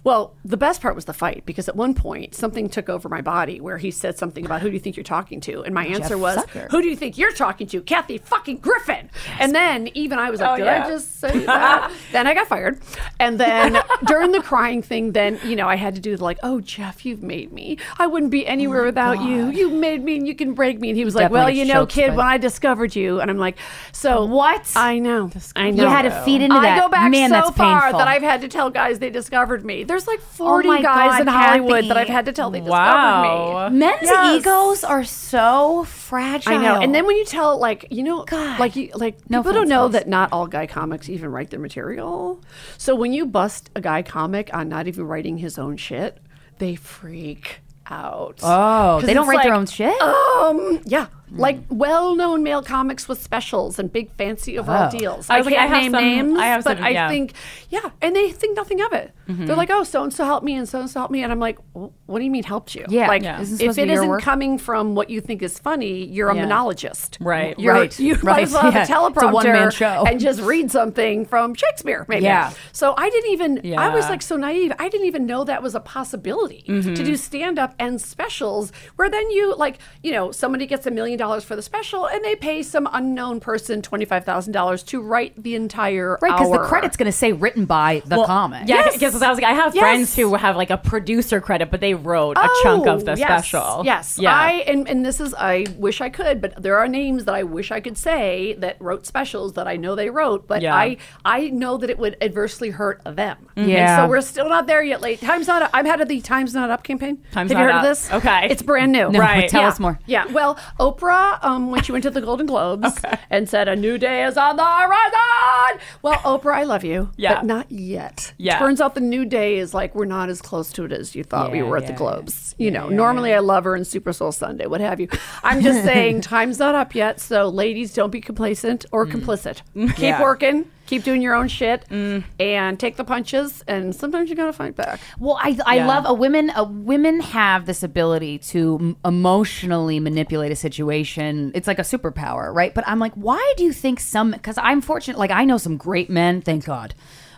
Crying? 0.04 0.14
Well, 0.14 0.36
the 0.44 0.58
best 0.58 0.82
part 0.82 0.96
was 0.96 1.06
the 1.06 1.14
fight 1.14 1.44
because 1.46 1.70
at 1.70 1.76
one 1.76 1.94
point 1.94 2.36
something 2.36 2.70
took 2.70 2.90
over 2.90 3.08
my 3.10 3.22
body 3.22 3.62
where 3.62 3.78
he 3.78 3.90
said 3.92 4.18
something 4.18 4.46
about 4.46 4.62
who 4.62 4.68
do 4.70 4.74
you 4.74 4.80
think 4.80 4.98
you're 4.98 5.04
talking 5.04 5.40
to, 5.42 5.64
and 5.64 5.74
my 5.74 5.86
answer 5.86 6.18
was, 6.18 6.38
Zucker. 6.38 6.70
"Who 6.72 6.82
do 6.82 6.88
you 6.88 6.96
think 6.96 7.18
you're 7.18 7.32
talking 7.32 7.68
to, 7.68 7.82
Kathy 7.82 8.18
fucking 8.18 8.58
Griffin?" 8.58 9.10
And 9.40 9.56
then 9.56 9.90
even 9.94 10.20
I 10.20 10.30
was 10.30 10.42
like, 10.42 10.50
Oh, 10.52 10.58
"Did 10.58 10.66
yeah. 10.66 10.86
I 10.86 10.90
just 10.90 11.20
say 11.20 11.40
that?" 11.46 11.92
then 12.12 12.28
I 12.28 12.34
got 12.34 12.48
fired, 12.48 12.80
and 13.20 13.40
then 13.40 13.82
during 14.06 14.32
the 14.32 14.42
crying 14.42 14.82
thing, 14.82 15.14
then 15.14 15.40
you 15.46 15.56
know 15.56 15.68
I 15.68 15.76
had 15.76 15.96
to 15.96 16.02
do 16.02 16.18
the 16.18 16.24
like, 16.24 16.40
"Oh 16.44 16.60
Jeff, 16.60 17.06
you've 17.06 17.24
made 17.24 17.52
me. 17.54 17.78
I 17.98 18.08
wouldn't 18.08 18.32
be 18.32 18.46
anywhere 18.46 18.82
oh 18.82 18.86
without 18.86 19.24
you. 19.24 19.50
You 19.52 19.70
made 19.70 20.04
me, 20.04 20.18
and 20.18 20.28
you 20.28 20.36
can 20.36 20.54
break 20.54 20.80
me." 20.80 20.90
And 20.90 20.98
he 20.98 21.06
was 21.06 21.16
like, 21.16 21.32
"Well, 21.32 21.50
you 21.50 21.66
know, 21.66 21.86
kid, 21.86 22.16
when 22.16 22.26
I 22.26 22.38
discovered 22.38 22.96
you," 22.96 23.22
and 23.22 23.32
I'm 23.32 23.38
like, 23.38 23.58
"So 23.92 24.26
What? 24.26 24.72
I 24.76 25.00
know, 25.00 25.32
I 25.56 25.72
know." 25.72 25.84
You 25.84 25.90
had 25.90 26.04
to 26.04 26.24
feed 26.24 26.42
into 26.42 26.56
I 26.58 26.62
that. 26.62 26.82
go 26.82 26.90
back 26.90 27.10
Man, 27.12 27.30
so 27.30 27.36
that's 27.36 27.58
far 27.58 27.82
painful. 27.84 28.00
that 28.00 28.08
I've 28.08 28.22
had 28.22 28.42
to 28.42 28.48
tell 28.48 28.70
guys 28.70 29.00
they 29.00 29.10
discovered 29.10 29.64
me. 29.64 29.84
There's 29.94 30.08
like 30.08 30.22
40 30.22 30.68
my 30.68 30.82
guys 30.82 31.12
God, 31.12 31.22
in 31.22 31.28
Hollywood 31.28 31.76
Kathy. 31.76 31.88
that 31.90 31.98
I've 31.98 32.08
had 32.08 32.26
to 32.26 32.32
tell 32.34 32.50
they 32.50 32.62
Wow. 32.62 33.22
discovered 33.22 33.70
me. 33.74 33.78
Men's 33.80 34.02
Yes. 34.02 34.40
egos 34.42 34.84
are 34.84 35.04
so 35.04 35.84
fragile. 35.84 36.52
I 36.52 36.58
know. 36.58 36.82
And 36.82 36.96
then 36.96 37.06
when 37.06 37.16
you 37.16 37.26
tell 37.26 37.60
like, 37.60 37.86
you 37.92 38.02
know, 38.02 38.24
God. 38.24 38.60
like 38.60 38.76
you 38.76 38.90
like 38.96 39.18
No 39.30 39.40
people 39.44 39.54
don't 39.54 39.70
know 39.70 39.88
that 39.90 40.08
not 40.08 40.30
all 40.32 40.48
guy 40.48 40.66
comics 40.66 41.10
even 41.10 41.30
write 41.32 41.52
their 41.52 41.60
material. 41.60 42.42
So 42.80 42.96
when 42.96 43.14
you 43.14 43.28
bust 43.28 43.70
a 43.76 43.82
guy 43.82 44.02
comic 44.02 44.50
on 44.52 44.68
not 44.68 44.88
even 44.88 45.06
writing 45.06 45.38
his 45.38 45.60
own 45.60 45.78
shit, 45.78 46.18
they 46.58 46.74
freak 46.74 47.60
out. 47.86 48.40
Oh, 48.42 49.00
they 49.02 49.14
don't 49.14 49.26
it's 49.26 49.36
write 49.36 49.44
their 49.44 49.54
own 49.54 49.68
shit? 49.68 50.02
Um, 50.02 50.80
yeah. 50.86 51.06
Like 51.36 51.60
well-known 51.70 52.44
male 52.44 52.62
comics 52.62 53.08
with 53.08 53.22
specials 53.22 53.80
and 53.80 53.92
big 53.92 54.12
fancy 54.18 54.60
overall 54.60 54.90
Oh. 54.94 54.98
deals. 54.98 55.30
I 55.30 55.38
I, 55.38 55.42
like, 55.42 55.54
can't 55.56 55.72
I 55.72 55.76
have 55.76 55.82
name 55.84 55.92
some- 55.92 56.04
names, 56.04 56.40
I 56.40 56.46
have 56.46 56.64
but 56.64 56.78
some- 56.78 56.86
I 56.86 57.08
think, 57.10 57.34
yeah, 57.70 57.90
and 58.02 58.16
they 58.16 58.32
think 58.32 58.56
nothing 58.56 58.82
of 58.82 58.94
it. 58.94 59.12
Mm-hmm. 59.28 59.46
They're 59.46 59.56
like, 59.56 59.70
oh, 59.72 59.84
so 59.84 60.04
and 60.04 60.14
so 60.14 60.26
helped 60.26 60.46
me, 60.46 60.56
and 60.56 60.68
so 60.68 60.82
and 60.82 60.90
so 60.90 61.00
helped 61.00 61.12
me, 61.12 61.24
and 61.24 61.32
I'm 61.32 61.40
like, 61.40 61.58
"Wh- 61.74 61.88
what 62.10 62.20
do 62.20 62.26
you 62.26 62.30
mean 62.32 62.44
helped 62.44 62.76
you? 62.76 62.86
Yeah. 62.90 63.08
like 63.08 63.24
Yeah. 63.24 63.40
If 63.42 63.48
supposed 63.48 63.60
to 63.78 63.82
it 63.82 63.86
be 63.86 63.92
your 63.92 63.94
isn't 63.94 64.10
work? 64.10 64.22
coming 64.22 64.58
from 64.58 64.96
what 64.96 65.10
you 65.10 65.22
think 65.22 65.42
is 65.42 65.58
funny, 65.58 66.06
you're 66.06 66.30
a 66.30 66.36
Yeah. 66.36 66.42
monologist, 66.42 67.18
Right. 67.22 67.58
You're, 67.58 67.74
Right. 67.74 68.00
You 68.00 68.18
might 68.22 68.44
as 68.44 68.54
well 68.54 68.64
have 68.64 68.74
Yeah. 68.74 68.80
a 68.80 68.82
It's 68.84 68.90
a 68.92 68.94
teleprompter 68.94 69.32
one-man 69.34 69.72
show. 69.72 70.04
and 70.08 70.20
just 70.20 70.42
read 70.42 70.70
something 70.72 71.26
from 71.26 71.56
Shakespeare, 71.56 72.06
maybe. 72.10 72.26
Yeah. 72.26 72.52
So 72.74 72.94
I 72.98 73.10
didn't 73.10 73.32
even. 73.32 73.76
I 73.78 73.90
was 73.96 74.08
like 74.10 74.22
so 74.22 74.36
naive. 74.36 74.72
I 74.78 74.90
didn't 74.90 75.08
even 75.08 75.26
know 75.26 75.44
that 75.46 75.64
was 75.64 75.74
a 75.74 75.80
possibility 75.80 76.64
Mm-hmm. 76.68 76.94
to 76.94 77.04
do 77.04 77.16
stand 77.16 77.58
up 77.58 77.74
and 77.80 78.00
specials, 78.02 78.72
where 78.98 79.10
then 79.10 79.32
you 79.32 79.56
like, 79.56 79.80
you 80.04 80.12
know, 80.12 80.32
somebody 80.32 80.66
gets 80.68 80.86
a 80.86 80.92
million 80.92 81.18
dollars 81.24 81.44
for 81.44 81.56
the 81.56 81.62
special, 81.62 82.06
and 82.08 82.24
they 82.24 82.36
pay 82.36 82.62
some 82.64 82.88
unknown 82.92 83.40
person 83.40 83.82
twenty 83.82 84.06
five 84.06 84.26
thousand 84.26 84.54
dollars 84.54 84.84
to 84.84 85.02
write 85.02 85.42
the 85.42 85.56
entire 85.56 86.18
Right, 86.22 86.32
because 86.32 86.52
the 86.52 86.60
credit's 86.60 86.98
going 86.98 87.12
to 87.12 87.18
say 87.24 87.32
written 87.32 87.66
by 87.66 88.02
the 88.06 88.18
Well, 88.18 88.26
comic. 88.26 88.68
Yeah, 88.68 88.90
because 88.92 89.22
I 89.22 89.30
was 89.30 89.38
like, 89.40 89.46
I 89.48 89.54
have 89.54 89.74
Yes. 89.76 89.82
friends 89.82 90.16
who 90.16 90.36
have 90.36 90.56
like 90.56 90.70
a 90.70 90.78
producer 90.78 91.40
credit, 91.42 91.72
but 91.72 91.80
they 91.82 91.94
wrote 91.94 92.38
a 92.38 92.50
chunk 92.64 92.86
of 92.88 93.02
oh, 93.02 93.04
the 93.06 93.12
Oh, 93.14 93.16
yes, 93.16 93.28
special. 93.46 93.82
Yes, 93.86 94.18
yeah. 94.20 94.34
I 94.36 94.52
and, 94.68 94.88
and 94.88 95.06
this 95.06 95.20
is 95.20 95.34
I 95.34 95.66
wish 95.78 96.02
I 96.02 96.10
could, 96.10 96.42
but 96.42 96.62
there 96.62 96.78
are 96.78 96.88
names 96.88 97.26
that 97.26 97.36
I 97.36 97.44
wish 97.44 97.72
I 97.72 97.80
could 97.80 97.98
say 97.98 98.56
that 98.60 98.76
wrote 98.82 99.06
specials 99.06 99.54
that 99.54 99.68
I 99.68 99.76
know 99.78 99.96
they 99.96 100.10
wrote, 100.10 100.48
but 100.48 100.62
Yeah. 100.62 100.76
I 100.76 100.98
I 101.24 101.50
know 101.50 101.78
that 101.78 101.90
it 101.90 101.98
would 101.98 102.18
adversely 102.22 102.70
hurt 102.72 103.02
them. 103.06 103.38
Mm-hmm. 103.56 103.60
And 103.62 103.70
Yeah. 103.70 103.98
so 104.04 104.10
we're 104.10 104.22
still 104.22 104.50
not 104.50 104.68
there 104.68 104.84
yet. 104.84 105.02
Late 105.02 105.22
times 105.22 105.48
not. 105.48 105.62
Up. 105.64 105.70
I'm 105.74 105.86
head 105.86 106.02
of 106.02 106.08
the 106.08 106.20
Times 106.22 106.54
Not 106.54 106.70
Up 106.70 106.84
campaign. 106.84 107.24
Time's 107.32 107.52
not 107.52 107.58
Up. 107.58 107.58
Have 107.58 107.58
Not 107.58 107.60
you 107.60 107.66
heard 107.66 107.76
Up. 107.76 107.84
of 107.84 107.90
this? 107.90 108.12
Okay. 108.12 108.48
it's 108.50 108.62
brand 108.62 108.92
new. 108.92 109.10
No, 109.12 109.20
Right. 109.20 109.48
tell 109.50 109.62
Yeah. 109.62 109.68
us 109.68 109.80
more. 109.80 110.00
Yeah. 110.06 110.26
Well, 110.32 110.58
Oprah, 110.80 111.03
um, 111.12 111.72
when 111.72 111.84
she 111.84 111.92
went 111.92 112.04
to 112.04 112.10
the 112.10 112.22
Golden 112.22 112.46
Globes 112.46 112.90
and 113.30 113.48
said 113.50 113.68
a 113.68 113.76
new 113.76 113.98
day 113.98 114.24
is 114.26 114.38
on 114.38 114.56
the 114.56 114.64
horizon. 114.66 115.82
Well, 116.02 116.16
Oprah, 116.20 116.54
I 116.56 116.64
love 116.64 116.84
you, 116.84 117.10
Yeah. 117.18 117.36
but 117.36 117.46
not 117.46 117.72
yet. 117.72 118.34
Yeah. 118.38 118.60
Turns 118.60 118.82
out 118.82 118.96
the 118.96 119.02
new 119.02 119.26
day 119.26 119.58
is 119.58 119.74
like 119.74 119.96
we're 119.96 120.06
not 120.06 120.30
as 120.30 120.42
close 120.42 120.72
to 120.74 120.86
it 120.86 120.92
as 120.92 121.16
you 121.16 121.24
thought 121.24 121.52
we 121.52 121.62
were 121.64 121.78
at 121.78 121.88
the 121.88 121.94
Globes. 121.94 122.56
You 122.58 122.72
know, 122.72 122.90
normally 122.90 123.34
I 123.34 123.40
love 123.40 123.64
her 123.64 123.76
in 123.76 123.86
Super 123.86 124.14
Soul 124.14 124.32
Sunday, 124.32 124.66
what 124.68 124.82
have 124.82 125.00
you. 125.00 125.08
I'm 125.44 125.62
just 125.62 125.84
saying, 125.86 126.22
time's 126.22 126.60
not 126.60 126.76
up 126.76 126.94
yet. 126.96 127.20
So, 127.20 127.48
ladies, 127.50 127.94
don't 127.94 128.12
be 128.12 128.22
complacent 128.22 128.86
or 128.92 129.06
complicit. 129.06 129.62
Keep 129.74 129.98
Yeah. 130.00 130.22
working. 130.22 130.66
Keep 130.86 131.04
doing 131.04 131.22
your 131.22 131.34
own 131.34 131.48
shit 131.48 131.86
mm. 131.90 132.24
and 132.40 132.80
take 132.80 132.98
the 132.98 133.04
punches. 133.04 133.64
And 133.68 133.96
sometimes 133.96 134.30
you 134.30 134.36
gotta 134.36 134.54
fight 134.54 134.76
back. 134.76 135.00
Well, 135.18 135.40
I, 135.42 135.58
I 135.66 135.76
Yeah. 135.78 135.88
love 135.88 136.04
a 136.06 136.14
women. 136.14 136.52
A 136.56 136.64
women 136.66 137.22
have 137.22 137.66
this 137.66 137.84
ability 137.84 138.40
to 138.40 138.78
m- 138.80 138.98
emotionally 139.06 140.00
manipulate 140.00 140.52
a 140.52 140.56
situation. 140.56 141.52
It's 141.56 141.68
like 141.68 141.80
a 141.80 141.84
superpower, 141.84 142.54
right? 142.54 142.74
But 142.74 142.84
I'm 142.88 143.00
like, 143.00 143.14
why 143.14 143.54
do 143.58 143.64
you 143.64 143.72
think 143.74 144.00
some? 144.00 144.32
Because 144.32 144.58
I'm 144.58 144.82
fortunate. 144.82 145.18
Like 145.18 145.32
I 145.32 145.46
know 145.46 145.58
some 145.58 145.78
great 145.78 146.10
men. 146.10 146.42
Thank 146.42 146.66
God. 146.66 146.94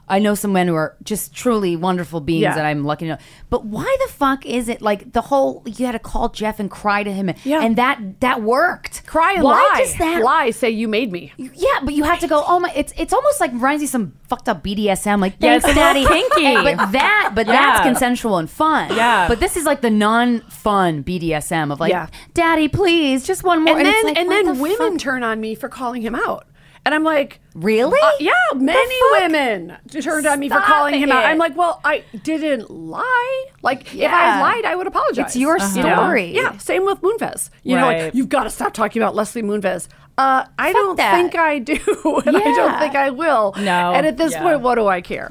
I 0.07 0.19
know 0.19 0.35
some 0.35 0.53
men 0.53 0.67
who 0.67 0.75
are 0.75 0.95
just 1.03 1.33
truly 1.33 1.75
wonderful 1.75 2.21
beings 2.21 2.41
Yeah. 2.43 2.55
that 2.55 2.65
I'm 2.65 2.83
lucky 2.85 3.05
to 3.05 3.13
know. 3.13 3.17
But 3.49 3.65
why 3.65 3.95
the 4.05 4.11
fuck 4.13 4.45
is 4.45 4.69
it 4.69 4.81
like 4.81 5.13
the 5.13 5.21
whole? 5.21 5.63
You 5.65 5.85
had 5.85 5.93
to 5.93 5.99
call 5.99 6.29
Jeff 6.29 6.59
and 6.59 6.69
cry 6.69 7.03
to 7.03 7.11
him, 7.11 7.31
Yeah. 7.43 7.61
and 7.61 7.75
that 7.77 8.19
that 8.19 8.41
worked. 8.43 9.05
Cry 9.07 9.33
and 9.33 9.43
why 9.43 9.53
lie. 9.73 9.81
Does 9.81 9.97
that 9.97 10.21
lie. 10.23 10.51
Say 10.51 10.69
you 10.69 10.87
made 10.87 11.11
me. 11.11 11.33
yeah, 11.37 11.79
but 11.83 11.93
you 11.95 12.03
have 12.03 12.19
to 12.19 12.27
go. 12.27 12.43
Oh 12.47 12.59
my! 12.59 12.71
It's 12.75 12.93
it's 12.97 13.13
almost 13.13 13.39
like 13.41 13.51
reminds 13.53 13.81
me 13.81 13.85
of 13.85 13.89
some 13.91 14.13
fucked 14.29 14.47
up 14.49 14.63
BDSM. 14.63 15.19
Like 15.21 15.33
Yeah, 15.39 15.59
thanks, 15.59 15.65
it's 15.69 15.77
a 15.77 15.79
little 15.79 16.03
daddy. 16.03 16.05
kinky. 16.05 16.45
And- 16.69 16.77
but 16.77 16.91
that, 16.91 17.31
but 17.35 17.47
Yeah. 17.47 17.53
that's 17.53 17.81
consensual 17.85 18.37
and 18.37 18.49
fun. 18.49 18.95
Yeah. 18.95 19.27
But 19.27 19.39
this 19.39 19.57
is 19.57 19.65
like 19.65 19.81
the 19.81 19.89
non-fun 19.89 21.03
BDSM 21.03 21.71
of 21.71 21.79
like, 21.79 21.91
Yeah. 21.91 22.07
daddy, 22.33 22.67
please, 22.67 23.25
just 23.25 23.43
one 23.43 23.63
more. 23.63 23.77
And, 23.77 23.87
it's 23.87 23.95
then 23.97 24.05
like, 24.05 24.17
and 24.17 24.27
what 24.27 24.33
then 24.45 24.55
the 24.55 24.61
women 24.61 24.91
fuck? 24.93 24.99
turn 24.99 25.23
on 25.23 25.39
me 25.39 25.55
for 25.55 25.69
calling 25.69 26.01
him 26.01 26.15
out. 26.15 26.45
And 26.85 26.93
I'm 26.93 27.03
like, 27.03 27.39
really? 27.55 27.99
Uh, 27.99 28.11
yeah, 28.19 28.31
many 28.53 28.95
women 29.13 29.75
turned 29.89 30.27
on 30.27 30.39
me 30.39 30.49
for 30.49 30.59
calling 30.61 30.93
him 30.99 31.11
out. 31.11 31.25
I'm 31.25 31.39
like, 31.39 31.57
well, 31.57 31.81
I 31.83 32.03
didn't 32.23 32.69
lie. 32.69 33.45
Like, 33.63 33.95
if 33.95 34.11
I 34.11 34.39
lied, 34.39 34.65
I 34.65 34.75
would 34.75 34.85
apologize. 34.85 35.25
It's 35.27 35.35
your 35.35 35.57
You 35.57 35.81
know? 35.83 35.95
story. 35.95 36.25
Yeah, 36.35 36.55
same 36.57 36.85
with 36.85 37.01
Moonves. 37.01 37.49
You 37.63 37.77
know, 37.77 37.87
like, 37.87 38.13
you've 38.13 38.29
got 38.29 38.43
to 38.43 38.51
stop 38.51 38.73
talking 38.73 39.01
about 39.01 39.15
Leslie 39.15 39.41
Moonves. 39.41 39.87
Uh, 40.17 40.45
I 40.59 40.71
Fuck 40.71 40.81
don't 40.81 40.95
that. 40.97 41.11
think 41.15 41.35
I 41.35 41.57
do, 41.59 41.73
and 42.25 42.37
I 42.37 42.41
don't 42.55 42.79
think 42.79 42.95
I 42.95 43.09
will. 43.09 43.53
No, 43.57 43.93
And 43.93 44.05
at 44.05 44.17
this 44.17 44.33
yeah. 44.33 44.43
point, 44.43 44.61
what 44.61 44.75
do 44.75 44.87
I 44.87 45.01
care? 45.01 45.29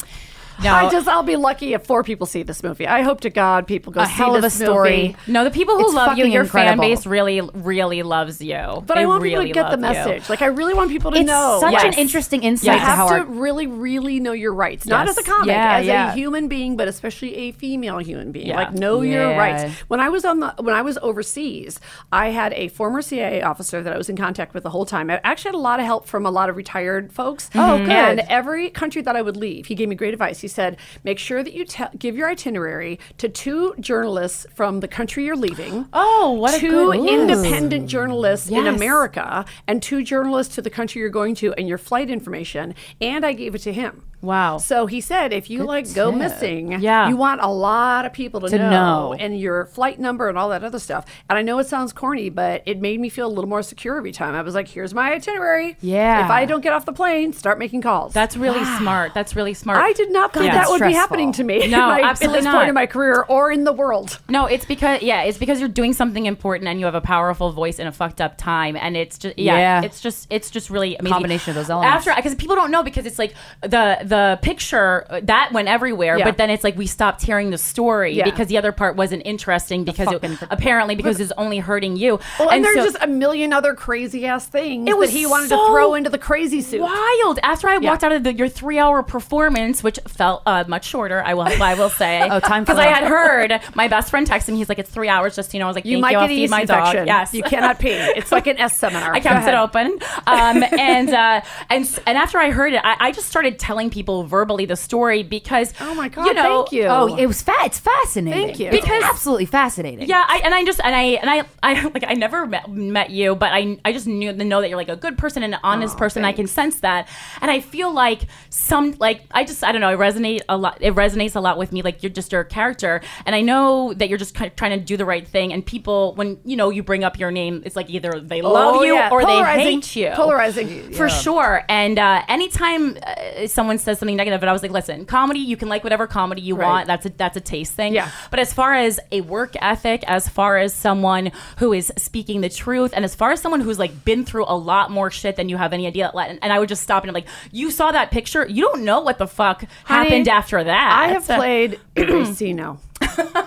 No. 0.62 0.72
I 0.72 0.90
just 0.90 1.08
I'll 1.08 1.22
be 1.22 1.36
lucky 1.36 1.74
if 1.74 1.84
four 1.84 2.02
people 2.04 2.26
see 2.26 2.42
this 2.42 2.62
movie. 2.62 2.86
I 2.86 3.02
hope 3.02 3.20
to 3.22 3.30
God 3.30 3.66
people 3.66 3.92
go 3.92 4.00
A 4.02 4.06
see 4.06 4.12
hell 4.12 4.36
of 4.36 4.42
this 4.42 4.60
a 4.60 4.64
story. 4.64 5.08
movie. 5.08 5.16
No, 5.26 5.44
the 5.44 5.50
people 5.50 5.76
who 5.76 5.86
It's 5.86 5.94
love 5.94 6.16
you, 6.16 6.24
fucking 6.24 6.32
your 6.32 6.44
fan 6.44 6.78
base 6.78 7.06
really, 7.06 7.40
really 7.40 8.02
loves 8.02 8.40
you. 8.40 8.82
But 8.86 8.94
They 8.94 9.02
I 9.02 9.06
want 9.06 9.22
really 9.22 9.46
people 9.46 9.64
to 9.64 9.70
get 9.70 9.80
the 9.80 9.86
love 9.86 9.96
you. 9.96 10.12
message. 10.12 10.28
Like 10.30 10.42
I 10.42 10.46
really 10.46 10.74
want 10.74 10.90
people 10.90 11.10
to 11.10 11.18
It's 11.18 11.26
know. 11.26 11.58
such 11.60 11.72
Yes. 11.72 11.84
an 11.84 11.92
interesting 11.94 12.42
You 12.42 12.48
insight 12.50 12.74
to 12.78 12.78
have 12.78 12.96
how 12.96 13.08
to 13.08 13.14
our 13.20 13.24
really, 13.24 13.66
really 13.66 14.20
know 14.20 14.32
your 14.32 14.54
rights. 14.54 14.86
Not 14.86 15.06
Yes. 15.06 15.18
as 15.18 15.26
a 15.26 15.30
comic, 15.30 15.48
Yeah, 15.48 15.76
as 15.78 15.86
yeah. 15.86 16.12
a 16.12 16.14
human 16.14 16.48
being, 16.48 16.76
but 16.76 16.86
especially 16.88 17.34
a 17.36 17.52
female 17.52 17.98
human 17.98 18.30
being. 18.32 18.46
Yeah. 18.48 18.56
Like 18.56 18.72
know 18.74 19.00
your 19.02 19.36
rights. 19.36 19.72
When 19.88 20.00
I 20.00 20.08
was 20.08 20.24
on 20.24 20.40
the 20.40 20.54
when 20.60 20.74
I 20.74 20.82
was 20.82 20.98
overseas, 21.02 21.80
I 22.12 22.28
had 22.28 22.52
a 22.54 22.68
former 22.68 23.02
CIA 23.02 23.42
officer 23.42 23.82
that 23.82 23.92
I 23.92 23.98
was 23.98 24.08
in 24.08 24.16
contact 24.16 24.54
with 24.54 24.62
the 24.62 24.70
whole 24.70 24.86
time. 24.86 25.10
I 25.10 25.20
actually 25.24 25.50
had 25.50 25.54
a 25.56 25.58
lot 25.58 25.80
of 25.80 25.86
help 25.86 26.06
from 26.06 26.26
a 26.26 26.30
lot 26.30 26.48
of 26.48 26.56
retired 26.56 27.12
folks. 27.12 27.50
Oh, 27.54 27.78
good. 27.78 27.88
And 27.90 28.20
every 28.28 28.70
country 28.70 29.02
that 29.02 29.16
I 29.16 29.22
would 29.22 29.36
leave, 29.36 29.66
he 29.66 29.74
gave 29.74 29.88
me 29.88 29.94
great 29.94 30.12
advice. 30.14 30.43
He 30.44 30.48
said, 30.48 30.76
make 31.04 31.18
sure 31.18 31.42
that 31.42 31.54
you 31.54 31.64
tell 31.64 31.88
give 31.98 32.16
your 32.16 32.28
itinerary 32.28 33.00
to 33.16 33.30
two 33.30 33.74
journalists 33.80 34.44
from 34.54 34.80
the 34.80 34.88
country 34.88 35.24
you're 35.24 35.36
leaving. 35.36 35.86
Oh, 35.94 36.32
what 36.32 36.54
a 36.54 36.58
two 36.58 36.70
good- 36.70 36.96
Ooh. 36.98 37.08
independent 37.08 37.86
journalists 37.88 38.50
in 38.50 38.66
America 38.66 39.46
and 39.66 39.82
two 39.82 40.02
journalists 40.02 40.54
to 40.56 40.62
the 40.62 40.68
country 40.68 41.00
you're 41.00 41.08
going 41.08 41.34
to 41.36 41.54
and 41.54 41.66
your 41.66 41.78
flight 41.78 42.10
information. 42.10 42.74
And 43.00 43.24
I 43.24 43.32
gave 43.32 43.54
it 43.54 43.60
to 43.62 43.72
him. 43.72 44.02
Wow. 44.24 44.58
So 44.58 44.86
he 44.86 45.00
said, 45.00 45.32
if 45.32 45.50
you 45.50 45.64
like 45.64 45.92
go 45.94 46.10
missing, 46.12 46.72
Yeah. 46.80 47.08
you 47.08 47.16
want 47.16 47.40
a 47.40 47.48
lot 47.48 48.04
of 48.06 48.12
people 48.12 48.40
to, 48.40 48.48
To 48.48 48.58
know, 48.58 48.70
know. 48.70 49.14
and 49.14 49.38
your 49.38 49.66
flight 49.66 49.98
number 50.00 50.28
and 50.28 50.38
all 50.38 50.48
that 50.50 50.64
other 50.64 50.78
stuff. 50.78 51.04
And 51.28 51.38
I 51.38 51.42
know 51.42 51.58
it 51.58 51.66
sounds 51.66 51.92
corny, 51.92 52.30
but 52.30 52.62
it 52.66 52.80
made 52.80 53.00
me 53.00 53.08
feel 53.08 53.26
a 53.26 53.32
little 53.36 53.48
more 53.48 53.62
secure 53.62 53.96
every 53.98 54.12
time. 54.12 54.34
I 54.34 54.42
was 54.42 54.54
like, 54.54 54.68
here's 54.68 54.94
my 54.94 55.12
itinerary. 55.12 55.76
Yeah. 55.80 56.24
If 56.24 56.30
I 56.30 56.44
don't 56.46 56.60
get 56.62 56.72
off 56.72 56.84
the 56.86 56.92
plane, 56.92 57.32
start 57.32 57.58
making 57.58 57.82
calls. 57.82 58.12
That's 58.12 58.36
really 58.36 58.64
smart. 58.78 59.12
That's 59.14 59.36
really 59.36 59.54
smart. 59.54 59.78
I 59.78 59.92
did 59.92 60.10
not 60.10 60.32
think 60.32 60.46
Yeah. 60.46 60.54
that 60.54 60.68
would 60.70 60.80
be 60.82 60.92
happening 60.92 61.32
to 61.32 61.44
me. 61.44 61.68
No, 61.68 61.78
my- 61.88 62.00
absolutely 62.02 62.38
at 62.38 62.40
this 62.40 62.44
not. 62.44 62.54
point 62.56 62.68
in 62.68 62.74
my 62.74 62.86
career 62.86 63.24
or 63.28 63.50
in 63.52 63.64
the 63.64 63.72
world. 63.72 64.18
No, 64.28 64.46
it's 64.46 64.64
because 64.64 65.02
yeah, 65.02 65.22
it's 65.22 65.38
because 65.38 65.60
you're 65.60 65.68
doing 65.68 65.92
something 65.92 66.26
important 66.26 66.68
and 66.68 66.78
you 66.80 66.86
have 66.86 66.94
a 66.94 67.00
powerful 67.00 67.52
voice 67.52 67.78
in 67.78 67.86
a 67.86 67.92
fucked 67.92 68.20
up 68.20 68.36
time, 68.38 68.76
and 68.76 68.96
it's 68.96 69.18
just 69.18 69.38
yeah, 69.38 69.56
Yeah. 69.58 69.82
it's 69.82 70.00
just 70.00 70.26
it's 70.30 70.50
just 70.50 70.70
really 70.70 70.96
amazing. 70.96 71.12
Combination 71.14 71.50
of 71.50 71.56
those 71.56 71.70
elements. 71.70 72.06
After 72.06 72.14
because 72.16 72.34
people 72.36 72.56
don't 72.56 72.70
know 72.70 72.82
because 72.82 73.04
it's 73.06 73.18
like 73.18 73.34
the 73.62 73.98
the 74.02 74.13
picture 74.42 75.06
uh, 75.10 75.20
that 75.24 75.50
went 75.52 75.68
everywhere, 75.68 76.18
Yeah. 76.18 76.24
but 76.24 76.36
then 76.36 76.50
it's 76.50 76.64
like 76.64 76.76
we 76.76 76.86
stopped 76.86 77.22
hearing 77.22 77.50
the 77.50 77.58
story 77.58 78.12
Yeah. 78.14 78.24
because 78.24 78.48
the 78.48 78.58
other 78.58 78.72
part 78.72 78.96
wasn't 78.96 79.22
interesting 79.24 79.84
because 79.84 80.10
it, 80.12 80.22
apparently 80.50 80.94
because 80.94 81.20
it's 81.20 81.32
only 81.36 81.58
hurting 81.58 81.96
you. 81.96 82.20
Well, 82.38 82.50
and, 82.50 82.64
there's 82.64 82.76
so- 82.76 82.84
just 82.84 82.96
a 83.02 83.06
million 83.06 83.52
other 83.52 83.74
crazy 83.74 84.26
ass 84.26 84.46
things 84.46 84.88
It 84.88 84.96
was 84.96 85.10
that 85.10 85.16
he 85.18 85.26
wanted 85.26 85.48
so 85.48 85.56
to 85.66 85.72
throw 85.72 85.94
into 85.94 86.10
the 86.10 86.18
crazy 86.18 86.60
suit. 86.60 86.80
wild. 86.80 87.38
After 87.42 87.68
I 87.68 87.78
Yeah. 87.78 87.90
walked 87.90 88.04
out 88.04 88.12
of 88.12 88.24
the, 88.24 88.32
your 88.34 88.48
three 88.48 88.78
hour 88.78 89.02
performance, 89.02 89.82
which 89.82 89.98
felt 90.08 90.42
uh, 90.46 90.64
much 90.68 90.84
shorter, 90.86 91.22
I 91.24 91.34
will 91.34 91.42
I 91.62 91.74
will 91.74 91.90
say. 91.90 92.22
Oh, 92.34 92.40
time 92.40 92.64
because 92.64 92.78
I 92.78 92.86
had 92.86 93.04
heard 93.04 93.60
my 93.74 93.86
best 93.88 94.10
friend 94.10 94.26
text 94.26 94.48
me. 94.48 94.56
He's 94.56 94.68
like, 94.68 94.78
"It's 94.78 94.90
three 94.90 95.08
hours, 95.08 95.36
just 95.36 95.52
you 95.54 95.60
know." 95.60 95.66
I 95.66 95.68
was 95.68 95.74
like, 95.76 95.84
You 95.84 95.96
"Thank 95.96 96.02
might 96.02 96.10
you, 96.12 96.18
I'll 96.18 96.24
get 96.26 96.32
a 96.32 96.34
feed 96.36 96.40
yeast 96.42 96.50
my 96.50 96.60
infection. 96.62 96.96
dog." 96.96 97.06
Yes, 97.06 97.34
You 97.34 97.42
cannot 97.42 97.78
pee. 97.78 97.90
It's 97.90 98.32
like 98.32 98.46
an 98.46 98.58
S 98.58 98.78
seminar. 98.78 99.12
I 99.14 99.20
kept 99.20 99.46
it 99.46 99.54
open, 99.54 99.98
um, 100.26 100.62
and 100.78 101.10
uh, 101.12 101.40
and 101.70 102.00
and 102.06 102.18
after 102.18 102.38
I 102.38 102.50
heard 102.50 102.72
it, 102.74 102.80
I, 102.82 102.96
I 103.08 103.12
just 103.12 103.28
started 103.28 103.58
telling 103.58 103.90
people 103.94 104.24
verbally 104.24 104.66
the 104.66 104.76
story 104.76 105.22
because 105.22 105.72
Oh 105.80 105.94
my 105.94 106.08
God, 106.08 106.26
you 106.26 106.34
know, 106.34 106.42
thank 106.64 106.72
you. 106.72 106.84
oh, 106.86 107.16
it 107.16 107.26
was 107.26 107.40
fa- 107.42 107.64
It's 107.64 107.78
fascinating. 107.78 108.46
Thank 108.48 108.58
you. 108.60 108.66
It's 108.70 108.80
Because- 108.84 109.04
absolutely 109.04 109.46
fascinating. 109.46 110.08
Yeah, 110.08 110.24
I, 110.26 110.40
and 110.44 110.52
I 110.54 110.64
just 110.64 110.80
and 110.84 110.94
I 110.94 111.02
and 111.22 111.30
I 111.30 111.44
I 111.62 111.72
like 111.94 112.04
I 112.06 112.14
never 112.14 112.44
met, 112.46 112.68
met 112.70 113.10
you, 113.10 113.34
but 113.36 113.50
I 113.52 113.78
I 113.84 113.92
just 113.92 114.06
knew 114.06 114.32
know 114.32 114.60
that 114.60 114.68
you're 114.68 114.76
like 114.84 114.88
a 114.88 114.96
good 114.96 115.16
person 115.16 115.42
and 115.42 115.54
an 115.54 115.60
honest 115.62 115.96
person. 115.96 116.24
I 116.24 116.32
can 116.32 116.46
sense 116.46 116.80
that, 116.80 117.08
and 117.40 117.50
I 117.50 117.60
feel 117.60 117.90
like 117.92 118.22
some 118.50 118.94
like 118.98 119.22
I 119.30 119.44
just 119.44 119.62
I 119.64 119.70
don't 119.72 119.80
know. 119.80 119.90
It 119.94 119.98
resonate 119.98 120.40
a 120.48 120.56
lot. 120.56 120.78
It 120.80 120.94
resonates 120.94 121.36
a 121.36 121.40
lot 121.40 121.56
with 121.58 121.70
me. 121.72 121.82
Like 121.82 122.02
you're 122.02 122.10
just 122.20 122.32
your 122.32 122.44
character, 122.44 123.00
and 123.26 123.34
I 123.34 123.40
know 123.40 123.94
that 123.94 124.08
you're 124.08 124.18
just 124.18 124.34
kind 124.34 124.50
of 124.50 124.56
trying 124.56 124.78
to 124.78 124.84
do 124.84 124.96
the 124.96 125.04
right 125.04 125.26
thing. 125.26 125.52
And 125.52 125.64
people, 125.64 126.14
when 126.16 126.38
you 126.44 126.56
know 126.56 126.70
you 126.70 126.82
bring 126.82 127.04
up 127.04 127.18
your 127.18 127.30
name, 127.30 127.62
it's 127.64 127.76
like 127.76 127.88
either 127.90 128.20
they 128.20 128.42
love 128.42 128.76
Oh, 128.76 128.82
you 128.82 128.94
yeah. 128.94 129.10
or 129.10 129.20
they 129.20 129.26
Polarizing. 129.26 129.62
hate 129.82 129.96
you. 129.96 130.10
Polarizing. 130.14 130.92
for 130.92 131.08
sure. 131.08 131.62
And 131.68 131.98
uh, 131.98 132.22
anytime 132.28 132.96
uh, 133.06 133.46
someone 133.46 133.78
says 133.84 133.98
something 133.98 134.16
negative, 134.16 134.40
but 134.40 134.48
I 134.48 134.52
was 134.52 134.62
like, 134.62 134.70
listen, 134.70 135.04
comedy, 135.06 135.40
you 135.40 135.56
can 135.56 135.68
like 135.68 135.84
whatever 135.84 136.06
comedy 136.06 136.42
you 136.42 136.56
Right. 136.56 136.66
want. 136.66 136.86
That's 136.86 137.06
a 137.06 137.10
that's 137.10 137.36
a 137.36 137.40
taste 137.40 137.74
thing. 137.74 137.94
Yeah. 137.94 138.10
But 138.30 138.40
as 138.40 138.52
far 138.52 138.74
as 138.74 138.98
a 139.12 139.20
work 139.20 139.54
ethic, 139.60 140.02
as 140.06 140.28
far 140.28 140.58
as 140.58 140.74
someone 140.74 141.30
who 141.58 141.72
is 141.72 141.92
speaking 141.96 142.40
the 142.40 142.48
truth, 142.48 142.92
and 142.94 143.04
as 143.04 143.14
far 143.14 143.32
as 143.32 143.40
someone 143.40 143.60
who's 143.60 143.78
like 143.78 144.04
been 144.04 144.24
through 144.24 144.44
a 144.48 144.56
lot 144.56 144.90
more 144.90 145.10
shit 145.10 145.36
than 145.36 145.48
you 145.48 145.56
have 145.56 145.72
any 145.72 145.86
idea, 145.86 146.10
and, 146.14 146.38
and 146.42 146.52
I 146.52 146.58
would 146.58 146.68
just 146.68 146.82
stop 146.82 147.02
and 147.02 147.10
I'm 147.10 147.14
like, 147.14 147.26
you 147.52 147.70
saw 147.70 147.92
that 147.92 148.10
picture, 148.10 148.46
you 148.48 148.62
don't 148.62 148.82
know 148.84 149.00
what 149.00 149.18
the 149.18 149.26
fuck 149.26 149.64
Honey, 149.84 150.04
happened 150.08 150.28
after 150.28 150.64
that. 150.64 150.92
I 150.98 151.08
have 151.08 151.24
played 151.26 151.78
a 151.96 152.00
racino. 152.00 152.78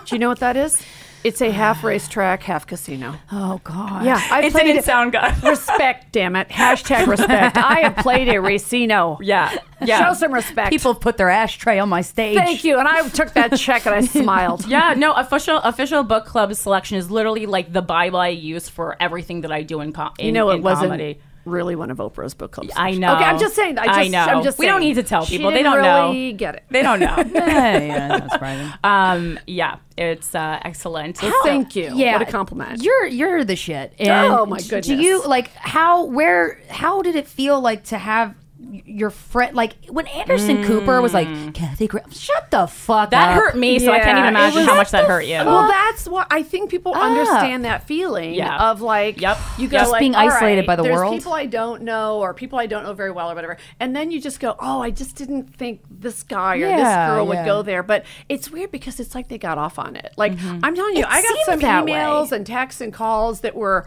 Do 0.06 0.16
you 0.16 0.20
know 0.20 0.30
what 0.30 0.40
that 0.40 0.56
is? 0.56 0.82
It's 1.28 1.42
a 1.42 1.52
half 1.52 1.84
racetrack, 1.84 2.44
half 2.44 2.66
casino. 2.66 3.16
Oh 3.32 3.60
God. 3.64 4.06
Yeah, 4.06 4.22
I 4.32 4.44
It 4.46 4.52
played 4.54 4.64
didn't 4.64 4.84
sound 4.84 5.12
good. 5.12 5.44
respect, 5.44 6.14
damn 6.14 6.36
it. 6.38 6.48
Hashtag 6.50 7.06
respect. 7.16 7.58
I 7.58 7.82
have 7.82 7.98
played 7.98 8.30
a 8.30 8.36
racino. 8.36 9.18
Yeah. 9.22 9.58
Yeah. 9.86 10.08
Show 10.08 10.14
some 10.14 10.34
respect. 10.34 10.70
People 10.72 10.94
have 10.94 11.02
put 11.02 11.18
their 11.18 11.30
ashtray 11.30 11.80
on 11.80 11.90
my 11.90 12.02
stage. 12.02 12.38
Thank 12.38 12.64
you. 12.64 12.80
And 12.80 12.88
I 12.88 13.08
took 13.10 13.34
that 13.34 13.58
check 13.58 13.86
and 13.86 13.94
I 13.96 14.02
smiled. 14.06 14.66
yeah, 14.68 14.94
no, 14.98 15.14
official 15.14 15.58
official 15.58 16.04
book 16.04 16.26
club 16.26 16.54
selection 16.56 16.98
is 16.98 17.12
literally 17.12 17.46
like 17.46 17.74
the 17.74 17.82
Bible 17.82 18.20
I 18.20 18.30
use 18.30 18.70
for 18.70 18.96
everything 19.02 19.42
that 19.42 19.52
I 19.52 19.64
do 19.64 19.82
in, 19.82 19.92
com- 19.94 20.14
in 20.18 20.28
You 20.28 20.32
know, 20.32 20.50
it 20.52 20.56
in 20.56 20.62
wasn't. 20.64 20.92
comedy. 20.92 21.20
Really 21.48 21.76
one 21.76 21.92
of 21.92 21.98
Oprah's 21.98 22.34
book 22.34 22.52
clubs. 22.52 22.74
I 22.76 22.92
know. 22.92 23.16
Okay, 23.16 23.24
I'm 23.24 23.40
just 23.40 23.56
saying. 23.56 23.78
I, 23.78 23.86
just, 23.86 24.00
I 24.00 24.08
know. 24.08 24.20
I'm 24.20 24.44
just 24.44 24.60
We 24.60 24.66
don't 24.66 24.82
need 24.82 24.96
to 24.96 25.04
tell 25.04 25.26
people. 25.26 25.50
They 25.52 25.58
didn't 25.58 25.74
don't 25.74 25.84
know. 25.84 26.10
really 26.12 26.34
Get 26.34 26.56
it? 26.56 26.64
They 26.70 26.82
don't 26.82 27.00
know. 27.00 27.16
yeah, 27.34 27.78
yeah, 27.80 28.08
that's 28.10 28.34
surprising. 28.34 28.74
Um, 28.84 29.40
yeah, 29.48 29.78
it's 29.98 30.36
uh, 30.36 30.60
excellent. 30.64 31.22
Well, 31.22 31.34
thank 31.44 31.76
you. 31.76 31.92
Yeah, 31.96 32.14
What 32.14 32.28
a 32.28 32.32
compliment. 32.32 32.84
You're 32.84 33.06
you're 33.08 33.44
the 33.44 33.56
shit. 33.56 33.94
And 34.00 34.10
Oh, 34.34 34.46
my 34.46 34.60
goodness. 34.60 34.88
Do 34.88 34.96
you 34.96 35.26
like 35.26 35.52
how 35.54 36.06
where 36.06 36.60
how 36.70 37.02
did 37.02 37.16
it 37.16 37.28
feel 37.28 37.60
like 37.60 37.84
to 37.86 37.98
have 37.98 38.36
your 38.72 39.10
friend 39.10 39.56
like 39.56 39.74
when 39.90 40.08
Anderson 40.08 40.64
Cooper 40.64 41.02
was 41.02 41.14
like 41.14 41.28
Kathy 41.54 41.88
Gra- 41.88 42.04
shut 42.12 42.52
the 42.52 42.68
fuck 42.68 43.08
Mm. 43.08 43.12
That 43.12 43.30
up. 43.30 43.36
hurt 43.36 43.58
me, 43.58 43.80
so 43.80 43.92
I 43.92 44.00
can't 44.00 44.18
even 44.18 44.30
imagine 44.30 44.60
was- 44.60 44.68
how 44.68 44.76
much 44.76 44.92
that 44.92 45.06
hurt 45.06 45.26
you. 45.26 45.36
Well, 45.38 45.68
that's 45.68 46.08
what 46.08 46.28
I 46.32 46.44
think 46.44 46.70
people 46.70 46.94
Ah. 46.96 47.02
understand 47.04 47.66
that 47.66 47.88
feeling 47.88 48.34
Yeah. 48.34 48.72
of 48.72 48.82
like, 48.82 49.22
Yep. 49.22 49.38
you 49.58 49.68
go 49.68 49.78
Just 49.78 49.92
like, 49.92 50.00
being 50.02 50.16
isolated 50.16 50.62
right, 50.62 50.68
by 50.68 50.76
the 50.76 50.84
there's 50.84 50.96
world." 50.96 51.14
people 51.14 51.34
I 51.34 51.46
don't 51.46 51.84
know 51.84 52.18
or 52.20 52.34
people 52.34 52.60
I 52.60 52.66
don't 52.66 52.84
know 52.84 52.94
very 52.94 53.12
well 53.12 53.32
or 53.32 53.36
whatever, 53.36 53.58
and 53.80 53.96
then 53.96 54.12
you 54.12 54.20
just 54.22 54.40
go, 54.40 54.56
oh, 54.60 54.82
I 54.82 54.90
just 54.92 55.16
didn't 55.16 55.56
think 55.56 55.82
this 55.90 56.24
guy 56.24 56.56
or 56.56 56.68
Yeah, 56.68 56.78
this 56.78 57.16
girl 57.16 57.28
would 57.28 57.46
go 57.46 57.62
there. 57.62 57.84
But 57.84 58.04
it's 58.30 58.50
weird 58.52 58.72
because 58.72 59.00
it's 59.00 59.16
like 59.16 59.28
they 59.30 59.38
got 59.38 59.58
off 59.58 59.80
on 59.80 59.96
it. 59.96 60.14
Like 60.18 60.34
Mm-hmm. 60.34 60.60
I'm 60.64 60.76
telling 60.76 60.96
you, 60.96 61.04
It 61.04 61.08
I 61.10 61.22
got 61.22 61.38
some 61.46 61.60
emails 61.60 62.32
way. 62.32 62.38
and 62.38 62.46
texts 62.46 62.82
and 62.82 62.92
calls 62.94 63.42
that 63.42 63.56
were. 63.56 63.86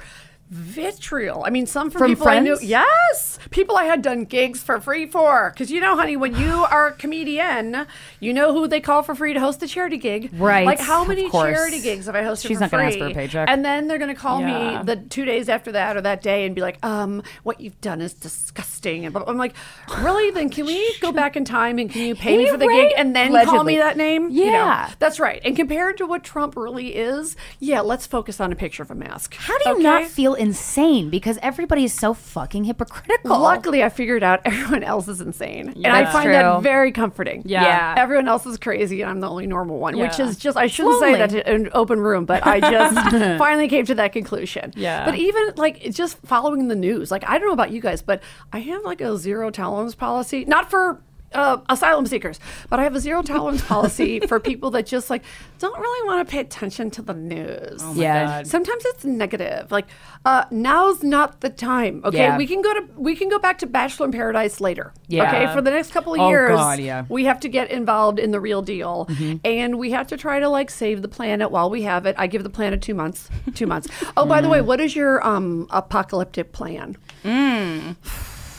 Vitriol. 0.51 1.45
I 1.45 1.51
mean, 1.51 1.67
some 1.67 1.91
from, 1.91 2.01
From 2.01 2.11
people 2.11 2.29
I 2.29 2.41
knew. 2.41 2.57
friends? 2.57 2.65
Yes, 2.69 3.39
people 3.51 3.77
I 3.77 3.85
had 3.85 4.03
done 4.03 4.25
gigs 4.25 4.63
for 4.63 4.81
free 4.81 5.07
for. 5.07 5.51
Because 5.55 5.71
you 5.71 5.81
know, 5.81 5.95
honey, 5.97 6.17
when 6.17 6.35
you 6.37 6.65
are 6.65 6.89
a 6.89 6.93
comedian, 6.93 7.87
you 8.19 8.33
know 8.33 8.53
who 8.53 8.67
they 8.67 8.81
call 8.81 9.03
for 9.03 9.15
free 9.15 9.33
to 9.33 9.39
host 9.41 9.63
a 9.63 9.69
charity 9.69 9.97
gig. 9.97 10.31
Right, 10.35 10.67
Like 10.67 10.81
how 10.81 11.05
many 11.05 11.31
charity 11.31 11.81
gigs 11.81 12.07
have 12.07 12.17
I 12.17 12.23
hosted 12.23 12.49
She's 12.49 12.59
for 12.59 12.65
not 12.65 12.71
gonna 12.73 12.83
ask 12.85 12.99
for 12.99 13.07
a 13.07 13.15
paycheck. 13.15 13.49
And 13.49 13.65
then 13.65 13.87
they're 13.87 13.99
going 13.99 14.13
to 14.15 14.21
call 14.21 14.41
Yeah. 14.41 14.79
me 14.81 14.85
the 14.85 14.97
two 14.97 15.25
days 15.25 15.49
after 15.49 15.73
that 15.73 15.97
or 15.97 16.01
that 16.01 16.23
day 16.23 16.47
and 16.47 16.55
be 16.55 16.63
like, 16.63 16.85
um, 16.85 17.23
what 17.45 17.61
you've 17.61 17.81
done 17.81 18.01
is 18.01 18.13
disgusting. 18.13 19.07
And. 19.07 19.17
I'm 19.17 19.37
like, 19.37 19.55
really? 20.01 20.31
Then 20.33 20.51
can 20.51 20.67
we 20.67 20.97
go 21.01 21.13
back 21.23 21.37
in 21.37 21.45
time 21.45 21.79
and 21.79 21.89
can 21.91 22.03
you 22.03 22.15
pay 22.17 22.37
me 22.37 22.49
for 22.51 22.57
the 22.57 22.67
right? 22.67 22.89
gig 22.89 22.95
and 22.97 23.15
then 23.15 23.33
call 23.45 23.63
me 23.65 23.77
that 23.79 23.97
name? 23.97 24.31
You 24.31 24.47
know, 24.47 24.53
Yeah. 24.53 24.91
that's 24.99 25.21
right. 25.21 25.41
And 25.45 25.55
compared 25.55 25.99
to 25.99 26.07
what 26.07 26.25
Trump 26.25 26.57
really 26.57 26.97
is, 26.97 27.37
yeah, 27.61 27.81
let's 27.81 28.07
focus 28.07 28.41
on 28.41 28.51
a 28.51 28.57
picture 28.57 28.83
of 28.83 28.91
a 28.91 28.95
mask. 28.95 29.35
How 29.35 29.57
do 29.59 29.71
you 29.71 29.79
not 29.81 30.07
feel 30.07 30.35
insane? 30.41 31.11
Because 31.11 31.39
everybody 31.43 31.85
is 31.85 31.93
so 31.93 32.15
fucking 32.15 32.65
hypocritical. 32.65 33.39
Luckily, 33.39 33.85
I 33.85 33.89
figured 33.91 34.23
out 34.23 34.41
everyone 34.45 34.83
else 34.83 35.07
is 35.07 35.21
insane, 35.21 35.75
Yeah, 35.77 35.95
and 35.95 35.97
I 36.09 36.11
find 36.11 36.25
true. 36.25 36.33
that 36.33 36.63
very 36.63 36.91
comforting. 36.93 37.43
Yeah. 37.45 37.63
Yeah. 37.63 37.95
everyone 37.99 38.27
else 38.27 38.47
is 38.47 38.59
crazy, 38.59 39.03
and 39.03 39.11
I'm 39.11 39.21
the 39.21 39.29
only 39.29 39.47
normal 39.47 39.79
one. 39.79 39.97
Which 39.99 40.19
is 40.19 40.37
just 40.37 40.57
I 40.57 40.67
shouldn't 40.67 40.99
say 41.01 41.17
that 41.17 41.31
to 41.31 41.49
an 41.49 41.69
open 41.75 42.01
room, 42.01 42.25
but 42.25 42.47
I 42.47 42.59
just 42.61 42.95
finally 43.39 43.69
came 43.69 43.85
to 43.87 43.95
that 43.97 44.13
conclusion. 44.13 44.73
Yeah. 44.75 45.05
But 45.05 45.15
even 45.17 45.53
like 45.57 45.83
just 45.93 46.19
following 46.25 46.69
the 46.69 46.77
news, 46.77 47.11
like 47.11 47.29
I 47.29 47.39
don't 47.39 47.47
know 47.47 47.53
about 47.55 47.71
you 47.71 47.81
guys, 47.81 48.03
but 48.03 48.23
I 48.53 48.61
have 48.61 48.83
like 48.85 49.01
a 49.01 49.17
zero 49.17 49.51
tolerance 49.51 49.95
policy, 49.95 50.45
not 50.47 50.71
for. 50.71 51.03
Uh, 51.33 51.59
asylum 51.69 52.07
seekers, 52.07 52.41
but 52.69 52.81
I 52.81 52.83
have 52.83 52.97
a 52.97 53.01
zero 53.01 53.23
tolerance 53.23 53.63
policy 53.63 54.19
for 54.29 54.41
people 54.41 54.73
that 54.73 54.85
just 54.85 55.11
like 55.11 55.23
don't 55.61 55.79
really 55.79 56.07
want 56.09 56.27
to 56.27 56.31
pay 56.33 56.41
attention 56.41 56.91
to 56.91 57.03
the 57.03 57.15
news. 57.15 57.81
Oh 57.85 57.95
my 57.95 58.03
Yeah. 58.03 58.27
God. 58.27 58.47
sometimes 58.49 58.83
it's 58.87 59.05
negative. 59.05 59.71
Like 59.71 59.87
uh, 60.25 60.47
now's 60.51 61.05
not 61.05 61.41
the 61.41 61.49
time. 61.49 62.01
Okay, 62.05 62.19
Yeah. 62.19 62.37
we 62.37 62.49
can 62.49 62.63
go 62.63 62.75
to 62.75 62.81
we 62.97 63.15
can 63.15 63.29
go 63.29 63.39
back 63.39 63.59
to 63.59 63.67
Bachelor 63.69 64.07
in 64.07 64.13
Paradise 64.13 64.61
later. 64.61 64.93
Yeah. 65.07 65.29
Okay, 65.29 65.53
for 65.55 65.63
the 65.63 65.71
next 65.71 65.93
couple 65.93 66.15
of 66.15 66.21
Oh, 66.21 66.29
years, 66.31 66.51
God, 66.57 66.81
yeah. 66.81 67.05
we 67.09 67.27
have 67.27 67.39
to 67.41 67.49
get 67.49 67.71
involved 67.71 68.19
in 68.19 68.33
the 68.33 68.41
real 68.41 68.61
deal, 68.63 69.07
Mm-hmm. 69.09 69.37
and 69.45 69.79
we 69.79 69.93
have 69.93 70.09
to 70.09 70.17
try 70.17 70.41
to 70.41 70.49
like 70.49 70.69
save 70.69 71.01
the 71.01 71.09
planet 71.09 71.53
while 71.53 71.71
we 71.71 71.83
have 71.83 72.07
it. 72.07 72.17
I 72.19 72.27
give 72.27 72.43
the 72.43 72.51
planet 72.51 72.83
two 72.83 72.95
months. 72.95 73.31
Two 73.55 73.69
months. 73.69 73.87
Oh, 74.17 74.27
by 74.27 74.41
the 74.41 74.49
Mm. 74.49 74.53
way, 74.53 74.61
what 74.63 74.81
is 74.81 74.97
your 74.97 75.25
um 75.25 75.69
apocalyptic 75.71 76.51
plan? 76.51 76.97
Mm. 77.23 77.95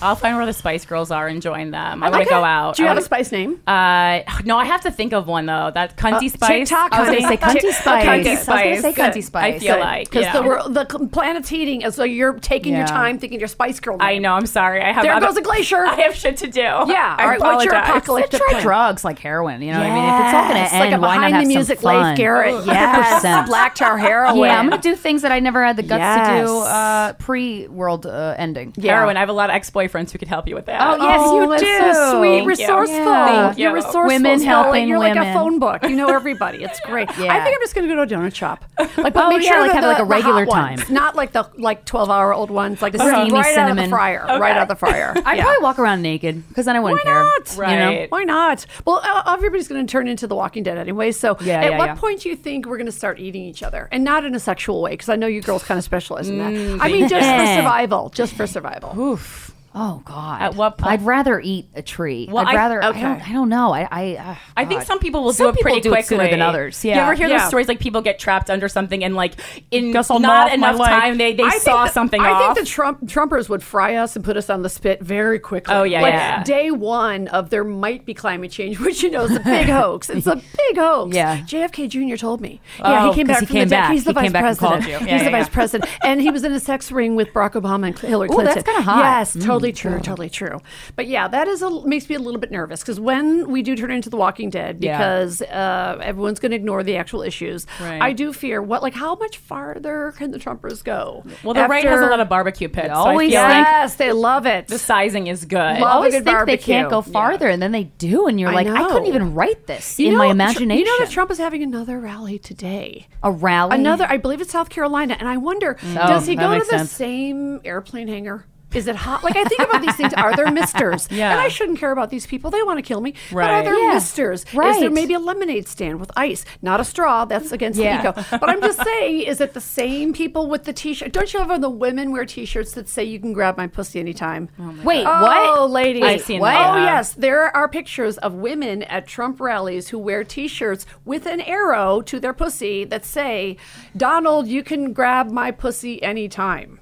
I'll 0.01 0.15
find 0.15 0.35
where 0.37 0.45
the 0.45 0.53
Spice 0.53 0.85
Girls 0.85 1.11
are 1.11 1.27
and 1.27 1.41
join 1.41 1.71
them. 1.71 2.03
I 2.03 2.09
want 2.09 2.21
to 2.23 2.29
Okay. 2.29 2.29
go 2.29 2.43
out. 2.43 2.75
Do 2.75 2.83
you 2.83 2.87
I 2.87 2.89
have 2.89 2.97
a 2.97 2.99
wanna- 2.99 3.05
spice 3.05 3.31
name? 3.31 3.59
Uh, 3.67 4.19
no, 4.45 4.57
I 4.57 4.65
have 4.65 4.81
to 4.81 4.91
think 4.91 5.13
of 5.13 5.27
one 5.27 5.45
though. 5.45 5.71
That 5.73 5.95
cunty 5.97 6.25
Uh, 6.27 6.29
spice. 6.29 6.69
TikTok, 6.69 6.93
I 6.93 6.99
was 7.01 7.09
gonna 7.09 7.21
honey. 7.23 7.37
say 7.37 7.43
cunty 7.45 7.59
Tick- 7.61 7.73
spice. 7.73 8.07
I 8.07 8.17
good. 8.17 8.29
was 8.29 8.41
gonna 8.55 8.81
say 8.81 8.93
cunty 8.93 9.23
spice. 9.23 9.55
I 9.55 9.59
feel 9.59 9.75
Good. 9.75 9.79
like 9.81 10.09
because 10.09 10.25
yeah. 10.25 10.33
the 10.33 10.41
world, 10.43 10.73
the 10.73 10.85
planet's 11.11 11.49
heating, 11.49 11.83
and 11.83 11.93
so 11.93 12.03
you're 12.03 12.33
taking 12.33 12.75
your 12.75 12.87
time 12.87 13.17
thinking 13.19 13.39
your 13.39 13.47
Spice 13.47 13.79
Girl. 13.79 13.97
I 13.99 14.17
know. 14.17 14.33
I'm 14.33 14.45
sorry. 14.45 14.81
I 14.81 14.91
have. 14.91 15.03
There 15.03 15.13
other- 15.13 15.27
goes 15.27 15.37
a 15.37 15.41
glacier. 15.41 15.85
I 15.85 15.95
have 16.01 16.15
shit 16.15 16.37
to 16.37 16.47
do. 16.47 16.59
Yeah. 16.61 17.15
I 17.17 17.23
All 17.23 17.29
right. 17.29 17.39
What's 17.39 17.65
your 17.65 17.73
apologize. 17.73 17.89
apocalyptic 17.89 18.39
Try 18.41 18.49
plan? 18.51 18.61
drugs 18.61 19.03
like 19.05 19.19
heroin. 19.19 19.61
You 19.61 19.71
know 19.73 19.79
what 19.79 19.87
I 19.87 19.93
mean? 19.93 20.03
If 20.05 20.25
it's 20.25 20.33
all 20.33 20.43
going 20.43 20.55
to 20.55 20.61
like 20.63 20.73
end, 20.73 20.93
a 20.95 20.99
why 20.99 21.07
not 21.07 21.13
behind 21.17 21.35
have 21.35 21.43
the 21.43 21.47
music 21.47 21.79
some 21.79 21.91
fun? 21.91 22.07
Leif 22.09 22.17
Garrett. 22.17 22.55
100%. 22.55 22.65
Yes, 22.71 23.47
black 23.47 23.75
tar 23.75 23.97
heroin. 23.97 24.37
Yeah, 24.37 24.57
I'm 24.59 24.69
going 24.69 24.81
to 24.81 24.89
do 24.89 24.95
things 24.95 25.21
that 25.21 25.31
I 25.31 25.39
never 25.39 25.63
had 25.63 25.75
the 25.77 25.83
guts 25.83 26.29
to 26.29 26.45
do 26.45 26.57
uh, 26.59 27.13
pre 27.13 27.67
world 27.67 28.05
uh, 28.05 28.35
ending. 28.37 28.73
Heroin. 28.81 29.17
I 29.17 29.19
have 29.19 29.29
a 29.29 29.33
lot 29.33 29.49
of 29.49 29.55
ex 29.55 29.69
boyfriends 29.69 29.90
who 30.11 30.17
could 30.17 30.27
help 30.27 30.47
you 30.47 30.55
with 30.55 30.65
that. 30.67 30.81
Oh, 30.81 30.95
yes, 31.03 31.31
you 31.33 31.49
that's 31.49 31.61
do. 31.63 31.93
so 31.93 32.17
sweet, 32.19 32.29
Thank 32.29 32.41
you. 32.43 32.47
resourceful. 32.49 32.95
Yeah. 32.97 33.45
Thank 33.47 33.59
You're 33.59 33.73
resourceful. 33.73 34.05
Women 34.07 34.39
So, 34.39 34.45
helping 34.45 34.87
You're 34.87 34.99
like 34.99 35.15
a 35.17 35.33
phone 35.33 35.59
book. 35.59 35.83
You 35.83 35.95
know 35.95 36.07
everybody. 36.13 36.63
It's 36.63 36.79
great. 36.81 37.09
Yeah. 37.19 37.33
I 37.35 37.43
think 37.43 37.55
I'm 37.55 37.61
just 37.61 37.75
going 37.75 37.87
to 37.87 37.93
go 37.95 38.03
to 38.05 38.15
a 38.15 38.19
donut 38.19 38.33
shop. 38.35 38.63
Like, 38.97 39.13
but 39.13 39.23
Oh, 39.25 39.29
make 39.29 39.43
yeah, 39.43 39.51
sure 39.51 39.61
like 39.61 39.71
that 39.73 39.83
have, 39.83 39.83
the, 39.83 39.89
like, 39.89 39.99
a 40.01 40.05
regular 40.05 40.45
hot 40.45 40.47
ones, 40.71 40.83
time. 40.85 40.93
not 40.93 41.15
like 41.15 41.31
the 41.31 41.49
like 41.57 41.85
12 41.85 42.09
hour 42.09 42.33
old 42.33 42.49
ones, 42.51 42.81
like 42.81 42.91
The 42.93 42.99
right 42.99 43.23
steamy 43.25 43.39
out 43.39 43.45
of 43.47 43.53
cinnamon. 43.53 43.83
the 43.85 43.89
fryer, 43.89 44.25
right 44.25 44.55
out 44.55 44.63
of 44.63 44.67
the 44.67 44.75
fryer. 44.75 45.13
I'd 45.25 45.37
Yeah. 45.37 45.43
probably 45.43 45.63
walk 45.63 45.79
around 45.79 46.01
naked 46.01 46.47
because 46.49 46.65
then 46.65 46.75
I 46.75 46.79
wouldn't 46.79 46.99
Why 46.99 47.03
care. 47.11 47.23
not? 47.23 47.51
You 47.71 47.79
know? 47.79 47.87
Right. 47.99 48.11
Why 48.11 48.23
not? 48.23 48.65
Well, 48.85 49.01
uh, 49.03 49.33
everybody's 49.33 49.67
going 49.67 49.85
to 49.85 49.91
turn 49.91 50.07
into 50.07 50.27
The 50.27 50.35
Walking 50.35 50.63
Dead 50.63 50.77
anyway. 50.77 51.11
So, 51.13 51.37
Yeah, 51.41 51.61
at 51.61 51.77
what 51.77 51.97
point 51.97 52.21
do 52.21 52.29
you 52.29 52.35
think 52.35 52.65
we're 52.65 52.77
going 52.77 52.85
to 52.87 52.91
start 52.91 53.19
eating 53.19 53.43
each 53.43 53.63
other, 53.63 53.87
and 53.91 54.03
not 54.03 54.25
in 54.25 54.35
a 54.35 54.39
sexual 54.39 54.81
way? 54.81 54.91
Because 54.91 55.09
I 55.09 55.15
know 55.15 55.27
you 55.27 55.41
girls 55.41 55.63
kind 55.63 55.77
of 55.77 55.83
specialize 55.83 56.27
in 56.29 56.37
that. 56.39 56.51
Mm, 56.51 56.77
I 56.81 56.87
mean, 56.91 57.07
just 57.07 57.27
for 57.29 57.45
survival. 57.55 58.09
Just 58.09 58.33
for 58.33 58.45
survival. 58.47 58.99
Oof. 58.99 59.50
Oh 59.73 60.01
God. 60.03 60.41
At 60.41 60.55
what 60.55 60.77
point- 60.77 60.91
I'd 60.91 61.05
rather 61.05 61.39
eat 61.39 61.67
a 61.75 61.81
tree. 61.81 62.27
Well, 62.29 62.45
I'd 62.45 62.53
I- 62.53 62.55
rather. 62.55 62.83
okay. 62.83 62.99
I 62.99 63.01
don't. 63.03 63.29
I 63.29 63.33
don't 63.33 63.47
know. 63.49 63.73
I. 63.73 63.87
I, 63.89 64.15
uh, 64.17 64.35
I 64.57 64.65
think 64.65 64.81
some 64.81 64.99
people 64.99 65.23
will 65.23 65.31
Some 65.31 65.53
do 65.53 65.59
it 65.59 65.61
pretty 65.61 65.79
do 65.79 65.89
it 65.89 65.91
quickly 65.93 66.17
sooner 66.17 66.29
than 66.29 66.41
others. 66.41 66.83
Yeah. 66.83 66.91
You 66.93 66.97
Yeah. 66.97 67.03
ever 67.05 67.13
hear 67.13 67.27
Yeah. 67.29 67.37
those 67.39 67.47
stories 67.47 67.67
like 67.69 67.79
people 67.79 68.01
get 68.01 68.19
trapped 68.19 68.49
under 68.49 68.67
something 68.67 69.01
and 69.03 69.15
like 69.15 69.35
in 69.71 69.91
not 69.91 70.09
gnaw 70.09 70.13
off 70.13 70.47
my 70.49 70.53
enough 70.53 70.77
time 70.77 71.17
they, 71.17 71.33
they 71.33 71.43
I 71.43 71.57
saw 71.59 71.85
that- 71.85 71.93
something 71.93 72.19
I 72.19 72.31
off. 72.31 72.55
think 72.55 72.65
the 72.67 72.69
Trump 72.71 73.05
Trumpers 73.05 73.47
would 73.47 73.63
fry 73.63 73.95
us 73.95 74.15
and 74.17 74.25
put 74.25 74.35
us 74.35 74.49
on 74.49 74.61
the 74.61 74.69
spit 74.69 75.01
very 75.01 75.39
quickly. 75.39 75.73
Oh, 75.73 75.83
yeah, 75.83 76.01
like 76.01 76.13
yeah. 76.13 76.43
day 76.43 76.69
one 76.71 77.29
of 77.29 77.49
there 77.49 77.63
might 77.63 78.05
be 78.05 78.13
climate 78.13 78.51
change, 78.51 78.77
which 78.81 79.01
you 79.03 79.09
know 79.09 79.23
is 79.23 79.35
a 79.35 79.39
big 79.39 79.67
hoax. 79.69 80.09
It's 80.09 80.27
a 80.27 80.35
big 80.35 80.77
hoax. 80.77 81.15
Yeah. 81.15 81.37
JFK 81.43 81.87
Jr. 81.87 82.17
told 82.17 82.41
me. 82.41 82.59
Yeah, 82.79 83.05
Oh, 83.05 83.09
he 83.11 83.15
came 83.15 83.27
back 83.27 83.39
he 83.39 83.45
from 83.45 83.53
came 83.53 83.69
the 83.69 83.75
dead. 83.75 83.81
back. 83.83 83.91
He's 83.93 84.03
the 84.03 84.09
He 84.09 84.13
vice 84.15 84.23
came 84.23 84.33
back 84.33 84.43
and 84.43 84.57
called 84.59 84.81
president. 84.81 85.09
He's 85.09 85.23
the 85.23 85.29
vice 85.29 85.49
president, 85.49 85.89
and 86.03 86.21
he 86.21 86.29
was 86.29 86.43
in 86.43 86.51
a 86.51 86.59
sex 86.59 86.91
ring 86.91 87.15
with 87.15 87.29
Barack 87.29 87.53
Obama 87.53 87.87
and 87.87 87.97
Hillary 87.97 88.27
Ooh, 88.27 88.33
Clinton. 88.33 88.55
that's 88.55 88.67
kinda 88.67 88.81
hot. 88.81 88.99
Yes, 88.99 89.35
Mm, 89.35 89.43
totally 89.61 89.71
true, 89.73 89.99
totally 90.01 90.29
true. 90.29 90.59
But 90.95 91.07
yeah, 91.07 91.27
that 91.27 91.47
is 91.47 91.61
a, 91.61 91.85
makes 91.87 92.09
me 92.09 92.15
a 92.15 92.19
little 92.19 92.39
bit 92.39 92.51
nervous 92.51 92.81
because 92.81 92.99
when 92.99 93.49
we 93.49 93.61
do 93.61 93.75
turn 93.75 93.91
into 93.91 94.09
The 94.09 94.17
Walking 94.17 94.49
Dead, 94.49 94.77
Yeah. 94.81 94.97
because 94.97 95.41
uh, 95.43 95.99
everyone's 96.01 96.39
going 96.39 96.51
to 96.51 96.55
ignore 96.55 96.83
the 96.83 96.97
actual 96.97 97.21
issues. 97.21 97.65
Right. 97.79 98.01
I 98.01 98.13
do 98.13 98.33
fear 98.33 98.61
what, 98.61 98.81
like, 98.81 98.93
how 98.93 99.15
much 99.15 99.37
farther 99.37 100.13
can 100.17 100.31
the 100.31 100.39
Trumpers 100.39 100.83
go? 100.83 101.23
well, 101.43 101.53
the 101.53 101.67
right 101.67 101.85
has 101.85 102.01
a 102.01 102.05
lot 102.07 102.19
of 102.19 102.29
barbecue 102.29 102.67
pits. 102.69 102.87
So 102.87 102.93
I 102.93 102.95
always 103.11 103.31
feel 103.31 103.41
like 103.41 103.65
Yes, 103.67 103.95
they 103.95 104.11
love 104.11 104.45
it. 104.45 104.67
the 104.67 104.79
sizing 104.79 105.27
is 105.27 105.45
good. 105.45 105.57
Love 105.57 105.77
I 105.77 105.79
a 105.79 105.85
always 105.85 106.13
good 106.13 106.23
think 106.25 106.45
they 106.45 106.57
can't 106.57 106.89
go 106.89 106.97
barbecue. 107.01 107.13
farther, 107.13 107.47
and 107.49 107.61
then 107.61 107.71
they 107.71 107.83
do, 107.85 108.27
and 108.27 108.39
you're 108.39 108.49
I 108.49 108.53
like, 108.53 108.67
I 108.67 108.87
couldn't 108.87 109.07
even 109.07 109.33
write 109.35 109.67
this 109.67 109.99
You 109.99 110.07
in 110.07 110.13
know, 110.13 110.19
my 110.19 110.25
Tr- 110.27 110.31
imagination. 110.31 110.79
You 110.79 110.85
know 110.85 111.05
that 111.05 111.11
Trump 111.11 111.31
is 111.31 111.37
having 111.37 111.61
another 111.63 111.99
rally 111.99 112.39
today. 112.39 113.07
a 113.23 113.31
rally, 113.31 113.75
Another, 113.75 114.05
I 114.07 114.17
believe 114.17 114.41
it's 114.41 114.51
South 114.51 114.69
Carolina, 114.69 115.15
and 115.19 115.27
I 115.27 115.37
wonder, 115.37 115.77
Oh, 115.83 115.93
does 115.93 116.25
he 116.27 116.35
go 116.35 116.53
to 116.53 116.59
the 116.59 116.65
sense. 116.79 116.91
same 116.91 117.61
airplane 117.65 118.07
hangar? 118.07 118.45
Is 118.73 118.87
it 118.87 118.95
hot? 118.95 119.23
Like 119.23 119.35
I 119.35 119.43
think 119.45 119.61
about 119.61 119.81
these 119.81 119.95
things. 119.95 120.13
Are 120.13 120.35
there 120.35 120.51
misters? 120.61 121.07
Yeah. 121.11 121.31
And 121.31 121.39
I 121.39 121.47
shouldn't 121.47 121.79
care 121.79 121.91
about 121.91 122.09
these 122.09 122.25
people. 122.25 122.51
They 122.51 122.63
want 122.63 122.77
to 122.77 122.81
kill 122.81 123.01
me. 123.01 123.13
But 123.31 123.49
are 123.49 123.63
there 123.63 123.77
Yeah. 123.77 123.93
misters? 123.95 124.43
Is 124.45 124.79
there 124.79 124.89
maybe 124.89 125.13
a 125.13 125.19
lemonade 125.19 125.67
stand 125.67 125.99
with 125.99 126.11
ice, 126.15 126.45
not 126.61 126.79
a 126.79 126.83
straw? 126.83 127.25
That's 127.25 127.51
against 127.51 127.79
Yeah. 127.79 128.01
the 128.01 128.09
eco. 128.21 128.37
But 128.37 128.49
I'm 128.49 128.61
just 128.61 128.81
saying, 128.83 129.21
is 129.21 129.41
it 129.41 129.53
the 129.53 129.61
same 129.61 130.13
people 130.13 130.47
with 130.47 130.63
the 130.65 130.73
t-shirt? 130.73 131.11
Don't 131.11 131.33
you 131.33 131.39
ever 131.39 131.57
the 131.57 131.69
women 131.69 132.11
wear 132.11 132.25
t-shirts 132.25 132.73
that 132.73 132.87
say 132.89 133.03
you 133.03 133.19
can 133.19 133.33
grab 133.33 133.57
my 133.57 133.67
pussy 133.67 133.99
anytime? 133.99 134.49
Oh 134.59 134.73
Wait, 134.83 135.05
what? 135.05 135.05
Oh, 135.05 135.61
what? 135.63 135.71
ladies. 135.71 136.03
I've 136.03 136.21
seen 136.21 136.39
what? 136.41 136.51
that, 136.51 136.73
Oh, 136.75 136.83
yes. 136.83 137.13
There 137.13 137.55
are 137.55 137.67
pictures 137.67 138.17
of 138.19 138.33
women 138.35 138.83
at 138.83 139.07
Trump 139.07 139.39
rallies 139.39 139.89
who 139.89 139.97
wear 139.99 140.23
t 140.23 140.47
shirts 140.47 140.85
with 141.05 141.25
an 141.25 141.41
arrow 141.41 142.01
to 142.01 142.19
their 142.19 142.33
pussy 142.33 142.83
that 142.85 143.05
say, 143.05 143.57
Donald, 143.95 144.47
you 144.47 144.63
can 144.63 144.93
grab 144.93 145.29
my 145.31 145.51
pussy 145.51 146.01
anytime. 146.03 146.79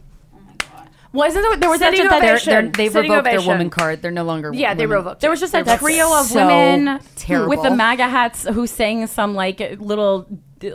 Wasn't 1.11 1.43
there, 1.43 1.57
there 1.57 1.69
was 1.69 1.79
such 1.79 1.93
a, 1.95 2.07
They're, 2.07 2.13
ovation. 2.17 2.51
they're, 2.51 2.71
they've 2.71 2.91
Sitting 2.91 3.09
revoked 3.11 3.25
their 3.25 3.41
woman 3.41 3.69
card. 3.71 4.01
They're 4.01 4.11
no 4.11 4.23
longer. 4.23 4.51
Yeah, 4.53 4.75
they 4.75 4.85
revoked 4.85 5.21
There 5.21 5.31
was 5.31 5.39
just 5.39 5.55
a 5.55 5.63
That's 5.63 5.81
trio 5.81 6.13
of 6.13 6.27
so 6.27 6.35
women 6.45 6.99
terrible. 7.15 7.49
with 7.49 7.63
the 7.63 7.71
MAGA 7.71 8.07
hats 8.07 8.45
who 8.47 8.67
sang 8.67 9.07
some 9.07 9.33
like 9.33 9.59
little 9.79 10.27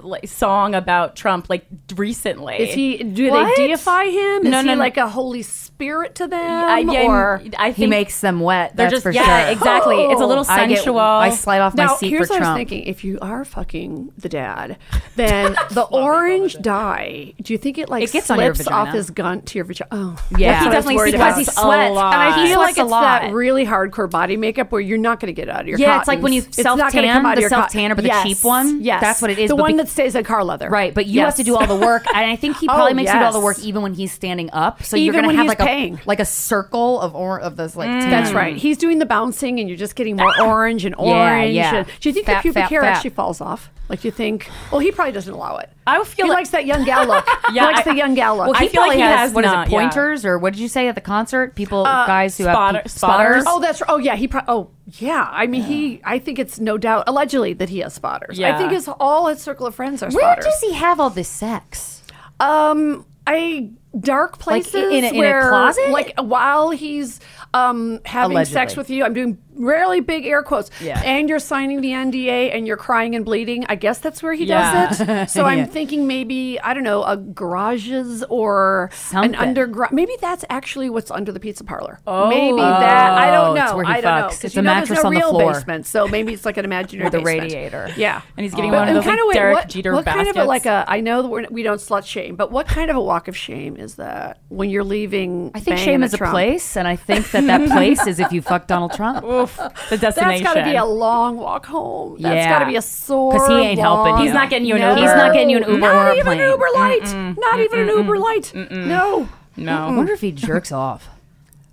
like, 0.02 0.28
song 0.28 0.74
about 0.74 1.16
Trump 1.16 1.48
like 1.51 1.66
recently. 1.94 2.56
Is 2.56 2.74
he? 2.74 2.98
Do 2.98 3.31
What? 3.31 3.56
they 3.56 3.69
deify 3.69 4.05
him? 4.05 4.47
Is 4.47 4.51
No, 4.51 4.61
he 4.61 4.66
no, 4.66 4.74
no. 4.74 4.78
like 4.78 4.97
a 4.97 5.09
holy 5.09 5.43
spirit 5.43 6.15
to 6.16 6.27
them? 6.27 6.40
I- 6.65 6.78
yeah, 6.81 7.02
or 7.06 7.43
I 7.59 7.69
he 7.69 7.73
think 7.74 7.90
makes 7.90 8.20
them 8.20 8.40
wet. 8.40 8.77
they're 8.77 8.86
That's 8.86 8.94
just- 8.94 9.02
for 9.05 9.11
yeah, 9.12 9.44
sure. 9.44 9.52
exactly. 9.52 9.97
It's 10.05 10.20
a 10.20 10.24
oh. 10.24 10.27
little 10.28 10.44
I 10.48 10.66
get- 10.66 10.78
sensual. 10.78 10.98
I 11.01 11.31
slide 11.31 11.61
off 11.61 11.77
my 11.77 11.85
now, 11.85 11.97
seat 11.97 12.11
here's 12.11 12.28
for 12.28 12.35
what 12.35 12.43
I 12.43 12.44
Trump. 12.44 12.59
was 12.59 12.69
thinking: 12.69 12.82
if 12.89 13.05
you 13.05 13.19
are 13.20 13.44
fucking 13.44 14.12
the 14.19 14.28
dad, 14.28 14.77
then 15.16 15.56
the 15.70 15.82
orange 15.82 16.56
dye. 16.61 17.35
Do 17.43 17.52
you 17.52 17.59
think 17.59 17.78
it 17.78 17.89
like 17.89 18.05
It 18.05 18.12
gets 18.12 18.27
slips 18.27 18.66
off 18.69 18.89
his 18.90 19.11
gun 19.11 19.43
to 19.43 19.59
your 19.59 19.65
vagina? 19.65 19.89
Oh, 19.93 20.16
Yeah. 20.39 20.61
He 20.61 20.66
what 20.66 20.74
I 20.74 20.77
was 20.78 20.85
definitely 20.85 20.97
worried 20.97 21.15
sweats. 21.15 21.24
about. 21.35 21.39
He 21.39 21.44
sweats. 21.44 21.89
and 21.90 21.98
I 21.98 22.43
He 22.43 22.48
feel 22.48 22.59
like 22.59 22.74
sweats 22.74 22.78
a 22.78 22.82
it's 22.82 22.90
that 23.24 23.32
really 23.32 23.66
hardcore 23.66 24.11
body 24.11 24.36
makeup 24.36 24.73
where 24.73 24.81
you're 24.81 24.98
not 24.98 25.20
going 25.20 25.35
to 25.35 25.39
get 25.40 25.48
out 25.48 25.62
of 25.62 25.69
your. 25.69 25.78
Yeah, 25.78 25.98
it's 25.98 26.09
like 26.09 26.20
when 26.23 26.32
you 26.32 26.43
It's 26.43 26.59
not 26.59 26.78
gonna 26.78 26.90
self-tan, 26.90 27.12
come 27.15 27.27
out 27.27 27.32
of 27.32 27.36
the 27.36 27.40
your 27.43 27.51
self-tanner, 27.51 27.94
but 27.94 28.02
the 28.02 28.09
Yes, 28.09 28.23
cheap 28.27 28.44
one. 28.44 28.82
Yes, 28.82 29.01
That's 29.01 29.23
what 29.23 29.31
it 29.31 29.39
is, 29.39 29.51
The 29.51 29.56
but 29.56 29.65
one 29.75 29.85
that 29.85 29.91
stays 29.91 30.15
in 30.15 30.25
car 30.25 30.45
leather. 30.45 30.69
Right, 30.71 30.95
but 30.95 31.07
you 31.07 31.21
have 31.21 31.37
to 31.37 31.43
do 31.43 31.57
all 31.57 31.67
the 31.67 31.77
work, 31.77 32.05
and 32.15 32.31
I 32.31 32.37
think 32.37 32.57
he 32.59 32.67
oh, 32.69 32.73
probably 32.75 32.93
Oh, 32.93 32.95
makes 32.95 33.13
you 33.13 33.19
do 33.19 33.25
all 33.25 33.33
the 33.33 33.41
work 33.41 33.59
even 33.61 33.83
when 33.83 33.95
he's 33.95 34.13
standing 34.13 34.51
up. 34.53 34.83
So 34.83 34.97
you're 34.97 35.13
gonna 35.15 35.33
have 35.33 35.47
he's 35.47 35.59
like 35.59 35.61
a 35.61 35.99
like 36.07 36.21
a 36.21 36.25
circle 36.25 37.01
of 37.01 37.15
or 37.15 37.41
of 37.41 37.57
this 37.57 37.75
like. 37.77 37.89
tan. 37.89 38.11
That's 38.11 38.33
right. 38.33 38.57
He's 38.57 38.79
doing 38.79 38.99
the 38.99 39.07
bouncing, 39.07 39.59
and 39.61 39.69
you're 39.69 39.79
just 39.79 39.97
getting 39.97 40.17
more 40.17 40.33
orange 40.41 40.85
and 40.85 40.95
Yeah, 40.99 41.05
orange. 41.33 41.55
yeah. 41.55 41.75
and- 41.77 41.87
do 42.01 42.09
you 42.09 42.13
think 42.13 42.27
Fat, 42.27 42.37
the 42.37 42.43
pubic 42.43 42.63
fat, 42.63 42.71
hair 42.71 42.83
fat. 42.83 42.97
actually 42.97 43.11
falls 43.11 43.41
off? 43.41 43.71
Like, 43.89 44.02
you 44.02 44.11
think? 44.11 44.48
Well, 44.73 44.81
he 44.81 44.90
probably 44.90 45.12
doesn't 45.12 45.32
allow 45.32 45.59
it. 45.59 45.70
I 45.86 46.02
feel 46.05 46.24
he 46.27 46.32
likes 46.32 46.48
that 46.51 46.65
young 46.65 46.85
gal 46.85 47.06
look. 47.06 47.27
yeah, 47.52 47.69
he 47.69 47.74
likes 47.74 47.86
I- 47.86 47.90
the 47.93 47.97
young 47.97 48.15
gal 48.15 48.36
look. 48.39 48.47
Well, 48.47 48.55
he 48.55 48.65
I 48.66 48.69
feel 48.69 48.81
like 48.81 48.94
he 48.94 49.01
has, 49.02 49.19
has 49.20 49.32
what 49.35 49.44
is 49.44 49.51
not, 49.52 49.66
it 49.69 49.70
yeah. 49.73 49.78
pointers 49.78 50.24
or 50.24 50.39
what 50.39 50.55
did 50.55 50.61
you 50.61 50.69
say 50.69 50.89
at 50.89 50.94
the 50.94 51.02
concert? 51.02 51.55
People, 51.55 51.85
Uh, 51.86 52.06
guys 52.06 52.39
who 52.39 52.44
spotter- 52.44 52.78
have 52.78 52.85
pe- 52.85 52.89
spotters. 52.89 53.43
spotters. 53.43 53.44
Oh, 53.47 53.61
that's 53.61 53.82
oh 53.89 53.98
yeah. 53.98 54.16
He 54.16 54.27
pro- 54.27 54.40
oh 54.48 54.70
yeah. 54.98 55.28
I 55.31 55.47
mean, 55.47 55.62
he. 55.65 56.01
I 56.02 56.19
think 56.19 56.39
it's 56.39 56.59
no 56.59 56.78
doubt 56.78 57.05
allegedly 57.06 57.52
that 57.55 57.69
he 57.69 57.81
has 57.81 57.93
spotters. 57.93 58.40
I 58.40 58.56
think 58.56 58.73
his 58.73 58.89
all 58.89 59.27
his 59.27 59.40
circle 59.43 59.66
of 59.66 59.74
friends 59.74 60.02
are 60.02 60.06
Where 60.11 60.32
spotters. 60.35 60.44
does 60.47 60.61
he 60.62 60.73
have 60.73 60.98
all 60.98 61.11
this 61.11 61.28
sex? 61.28 62.02
Um, 62.40 63.05
I 63.27 63.70
dark 63.98 64.32
Like, 64.47 64.65
places 64.65 64.74
in 64.93 65.05
a- 65.05 65.09
in 65.09 65.15
a 65.15 65.19
where, 65.19 65.48
closet? 65.51 65.90
like 65.90 66.15
while 66.19 66.70
he's 66.70 67.20
um 67.52 68.01
having 68.05 68.44
sex 68.44 68.77
with 68.77 68.90
you. 68.90 69.05
I'm 69.05 69.15
doing 69.15 69.39
really 69.55 70.01
big 70.01 70.26
air 70.26 70.43
quotes. 70.43 70.70
Yeah. 70.81 71.01
And 71.05 71.28
you're 71.28 71.39
signing 71.39 71.81
the 71.81 71.90
NDA 71.90 72.55
and 72.55 72.66
you're 72.66 72.76
crying 72.76 73.14
and 73.14 73.24
bleeding. 73.24 73.64
I 73.68 73.74
guess 73.76 73.98
that's 73.98 74.22
where 74.22 74.35
he 74.35 74.44
Yeah. 74.44 74.89
does 74.89 75.01
it. 75.01 75.31
So 75.35 75.44
I'm 75.44 75.59
Yeah. 75.59 75.64
thinking 75.66 76.06
maybe 76.06 76.60
I 76.60 76.74
don't 76.74 76.85
know 76.85 77.02
a 77.05 77.16
garages 77.16 78.22
or 78.28 78.90
Something. 78.94 79.35
an 79.35 79.40
underground. 79.40 79.93
Maybe 79.94 80.12
that's 80.20 80.44
actually 80.51 80.90
what's 80.90 81.10
under 81.10 81.32
the 81.32 81.40
pizza 81.40 81.64
parlor. 81.64 82.01
Oh. 82.06 82.28
maybe 82.28 82.59
that 82.60 83.12
I 83.18 83.31
don't 83.31 83.51
Oh, 83.51 83.55
know. 83.55 83.64
it's 83.64 83.74
where 83.74 83.85
he 83.85 83.93
I 83.93 84.01
don't 84.01 84.20
know 84.20 84.26
It's 84.28 84.56
a 84.56 84.62
know 84.62 84.74
mattress 84.74 85.02
no 85.02 85.09
on 85.09 85.14
the 85.14 85.20
real 85.20 85.31
floor. 85.31 85.52
basement. 85.52 85.86
So 85.86 86.09
maybe 86.09 86.32
it's 86.32 86.44
like 86.44 86.56
an 86.56 86.64
imaginary 86.64 87.06
With 87.10 87.14
a 87.14 87.20
radiator. 87.24 87.90
Yeah, 87.97 88.20
And 88.36 88.44
he's 88.44 88.55
getting 88.55 88.70
But- 88.70 88.78
one 88.81 88.89
of 88.89 88.94
those, 88.94 89.06
like, 89.06 89.18
kinda 89.18 89.32
Derek 89.35 89.55
what, 89.56 89.68
Jeter 89.68 89.93
what 89.93 90.05
kind 90.06 90.28
of 90.28 90.36
a, 90.36 90.44
like 90.44 90.66
a? 90.66 90.85
I 90.89 91.01
know 91.01 91.22
that 91.22 91.28
we're, 91.28 91.47
we 91.51 91.62
don't 91.62 91.81
slut 91.81 92.05
shame, 92.06 92.36
but 92.36 92.51
what 92.51 92.66
kind 92.66 92.90
of 92.90 92.97
a 92.97 93.01
walk 93.01 93.28
of 93.28 93.36
shame 93.36 93.76
is 93.76 93.94
that 93.97 94.39
when 94.48 94.70
you're 94.70 94.85
leaving? 94.85 95.51
I 95.55 95.60
think 95.60 95.78
shame 95.78 96.02
is 96.02 96.14
a 96.14 96.18
Trump? 96.18 96.32
place, 96.32 96.76
and 96.76 96.86
I 96.89 96.97
think 96.97 97.31
that 97.32 97.47
that 97.47 97.68
place 97.70 98.06
is 98.06 98.18
if 98.20 98.32
you 98.32 98.43
fuck 98.43 98.66
Donald 98.66 98.93
Trump. 98.93 99.24
Oof, 99.45 99.57
the 99.91 99.97
That's 99.97 100.01
destination. 100.16 100.45
got 100.45 100.55
to 100.55 100.65
be 100.65 100.77
a 100.77 100.85
long 100.85 101.37
walk 101.37 101.66
home. 101.66 102.16
That's 102.21 102.35
Yeah. 102.35 102.49
got 102.51 102.59
to 102.61 102.66
be 102.66 102.77
a 102.77 102.83
sore. 102.83 103.33
'Cause 103.33 103.49
he 103.49 103.55
ain't 103.55 103.79
helping 103.81 104.16
you. 104.19 104.25
He's 104.25 104.33
not 104.35 104.51
getting 104.51 104.66
you 104.66 104.75
an 104.75 104.81
No. 104.81 104.91
Uber. 104.91 105.01
He's 105.03 105.11
not 105.16 105.33
getting 105.33 105.51
you 105.51 105.57
an 105.59 105.62
Uber 105.65 105.79
Not 105.79 105.95
or 105.95 106.09
a 106.09 106.12
even 106.15 106.25
plane. 106.27 106.41
an 106.41 106.51
Uber 106.51 106.66
Light. 106.75 107.03
Mm-mm. 107.03 107.37
Not 107.39 107.61
even 107.61 107.79
an 107.81 107.89
Uber 107.89 108.19
Light. 108.19 108.53
Mm-mm. 108.55 108.87
No. 108.87 109.29
No. 109.57 109.87
I 109.89 109.97
wonder 109.97 110.12
if 110.12 110.21
he 110.21 110.33
jerks 110.33 110.73
off. 110.73 111.09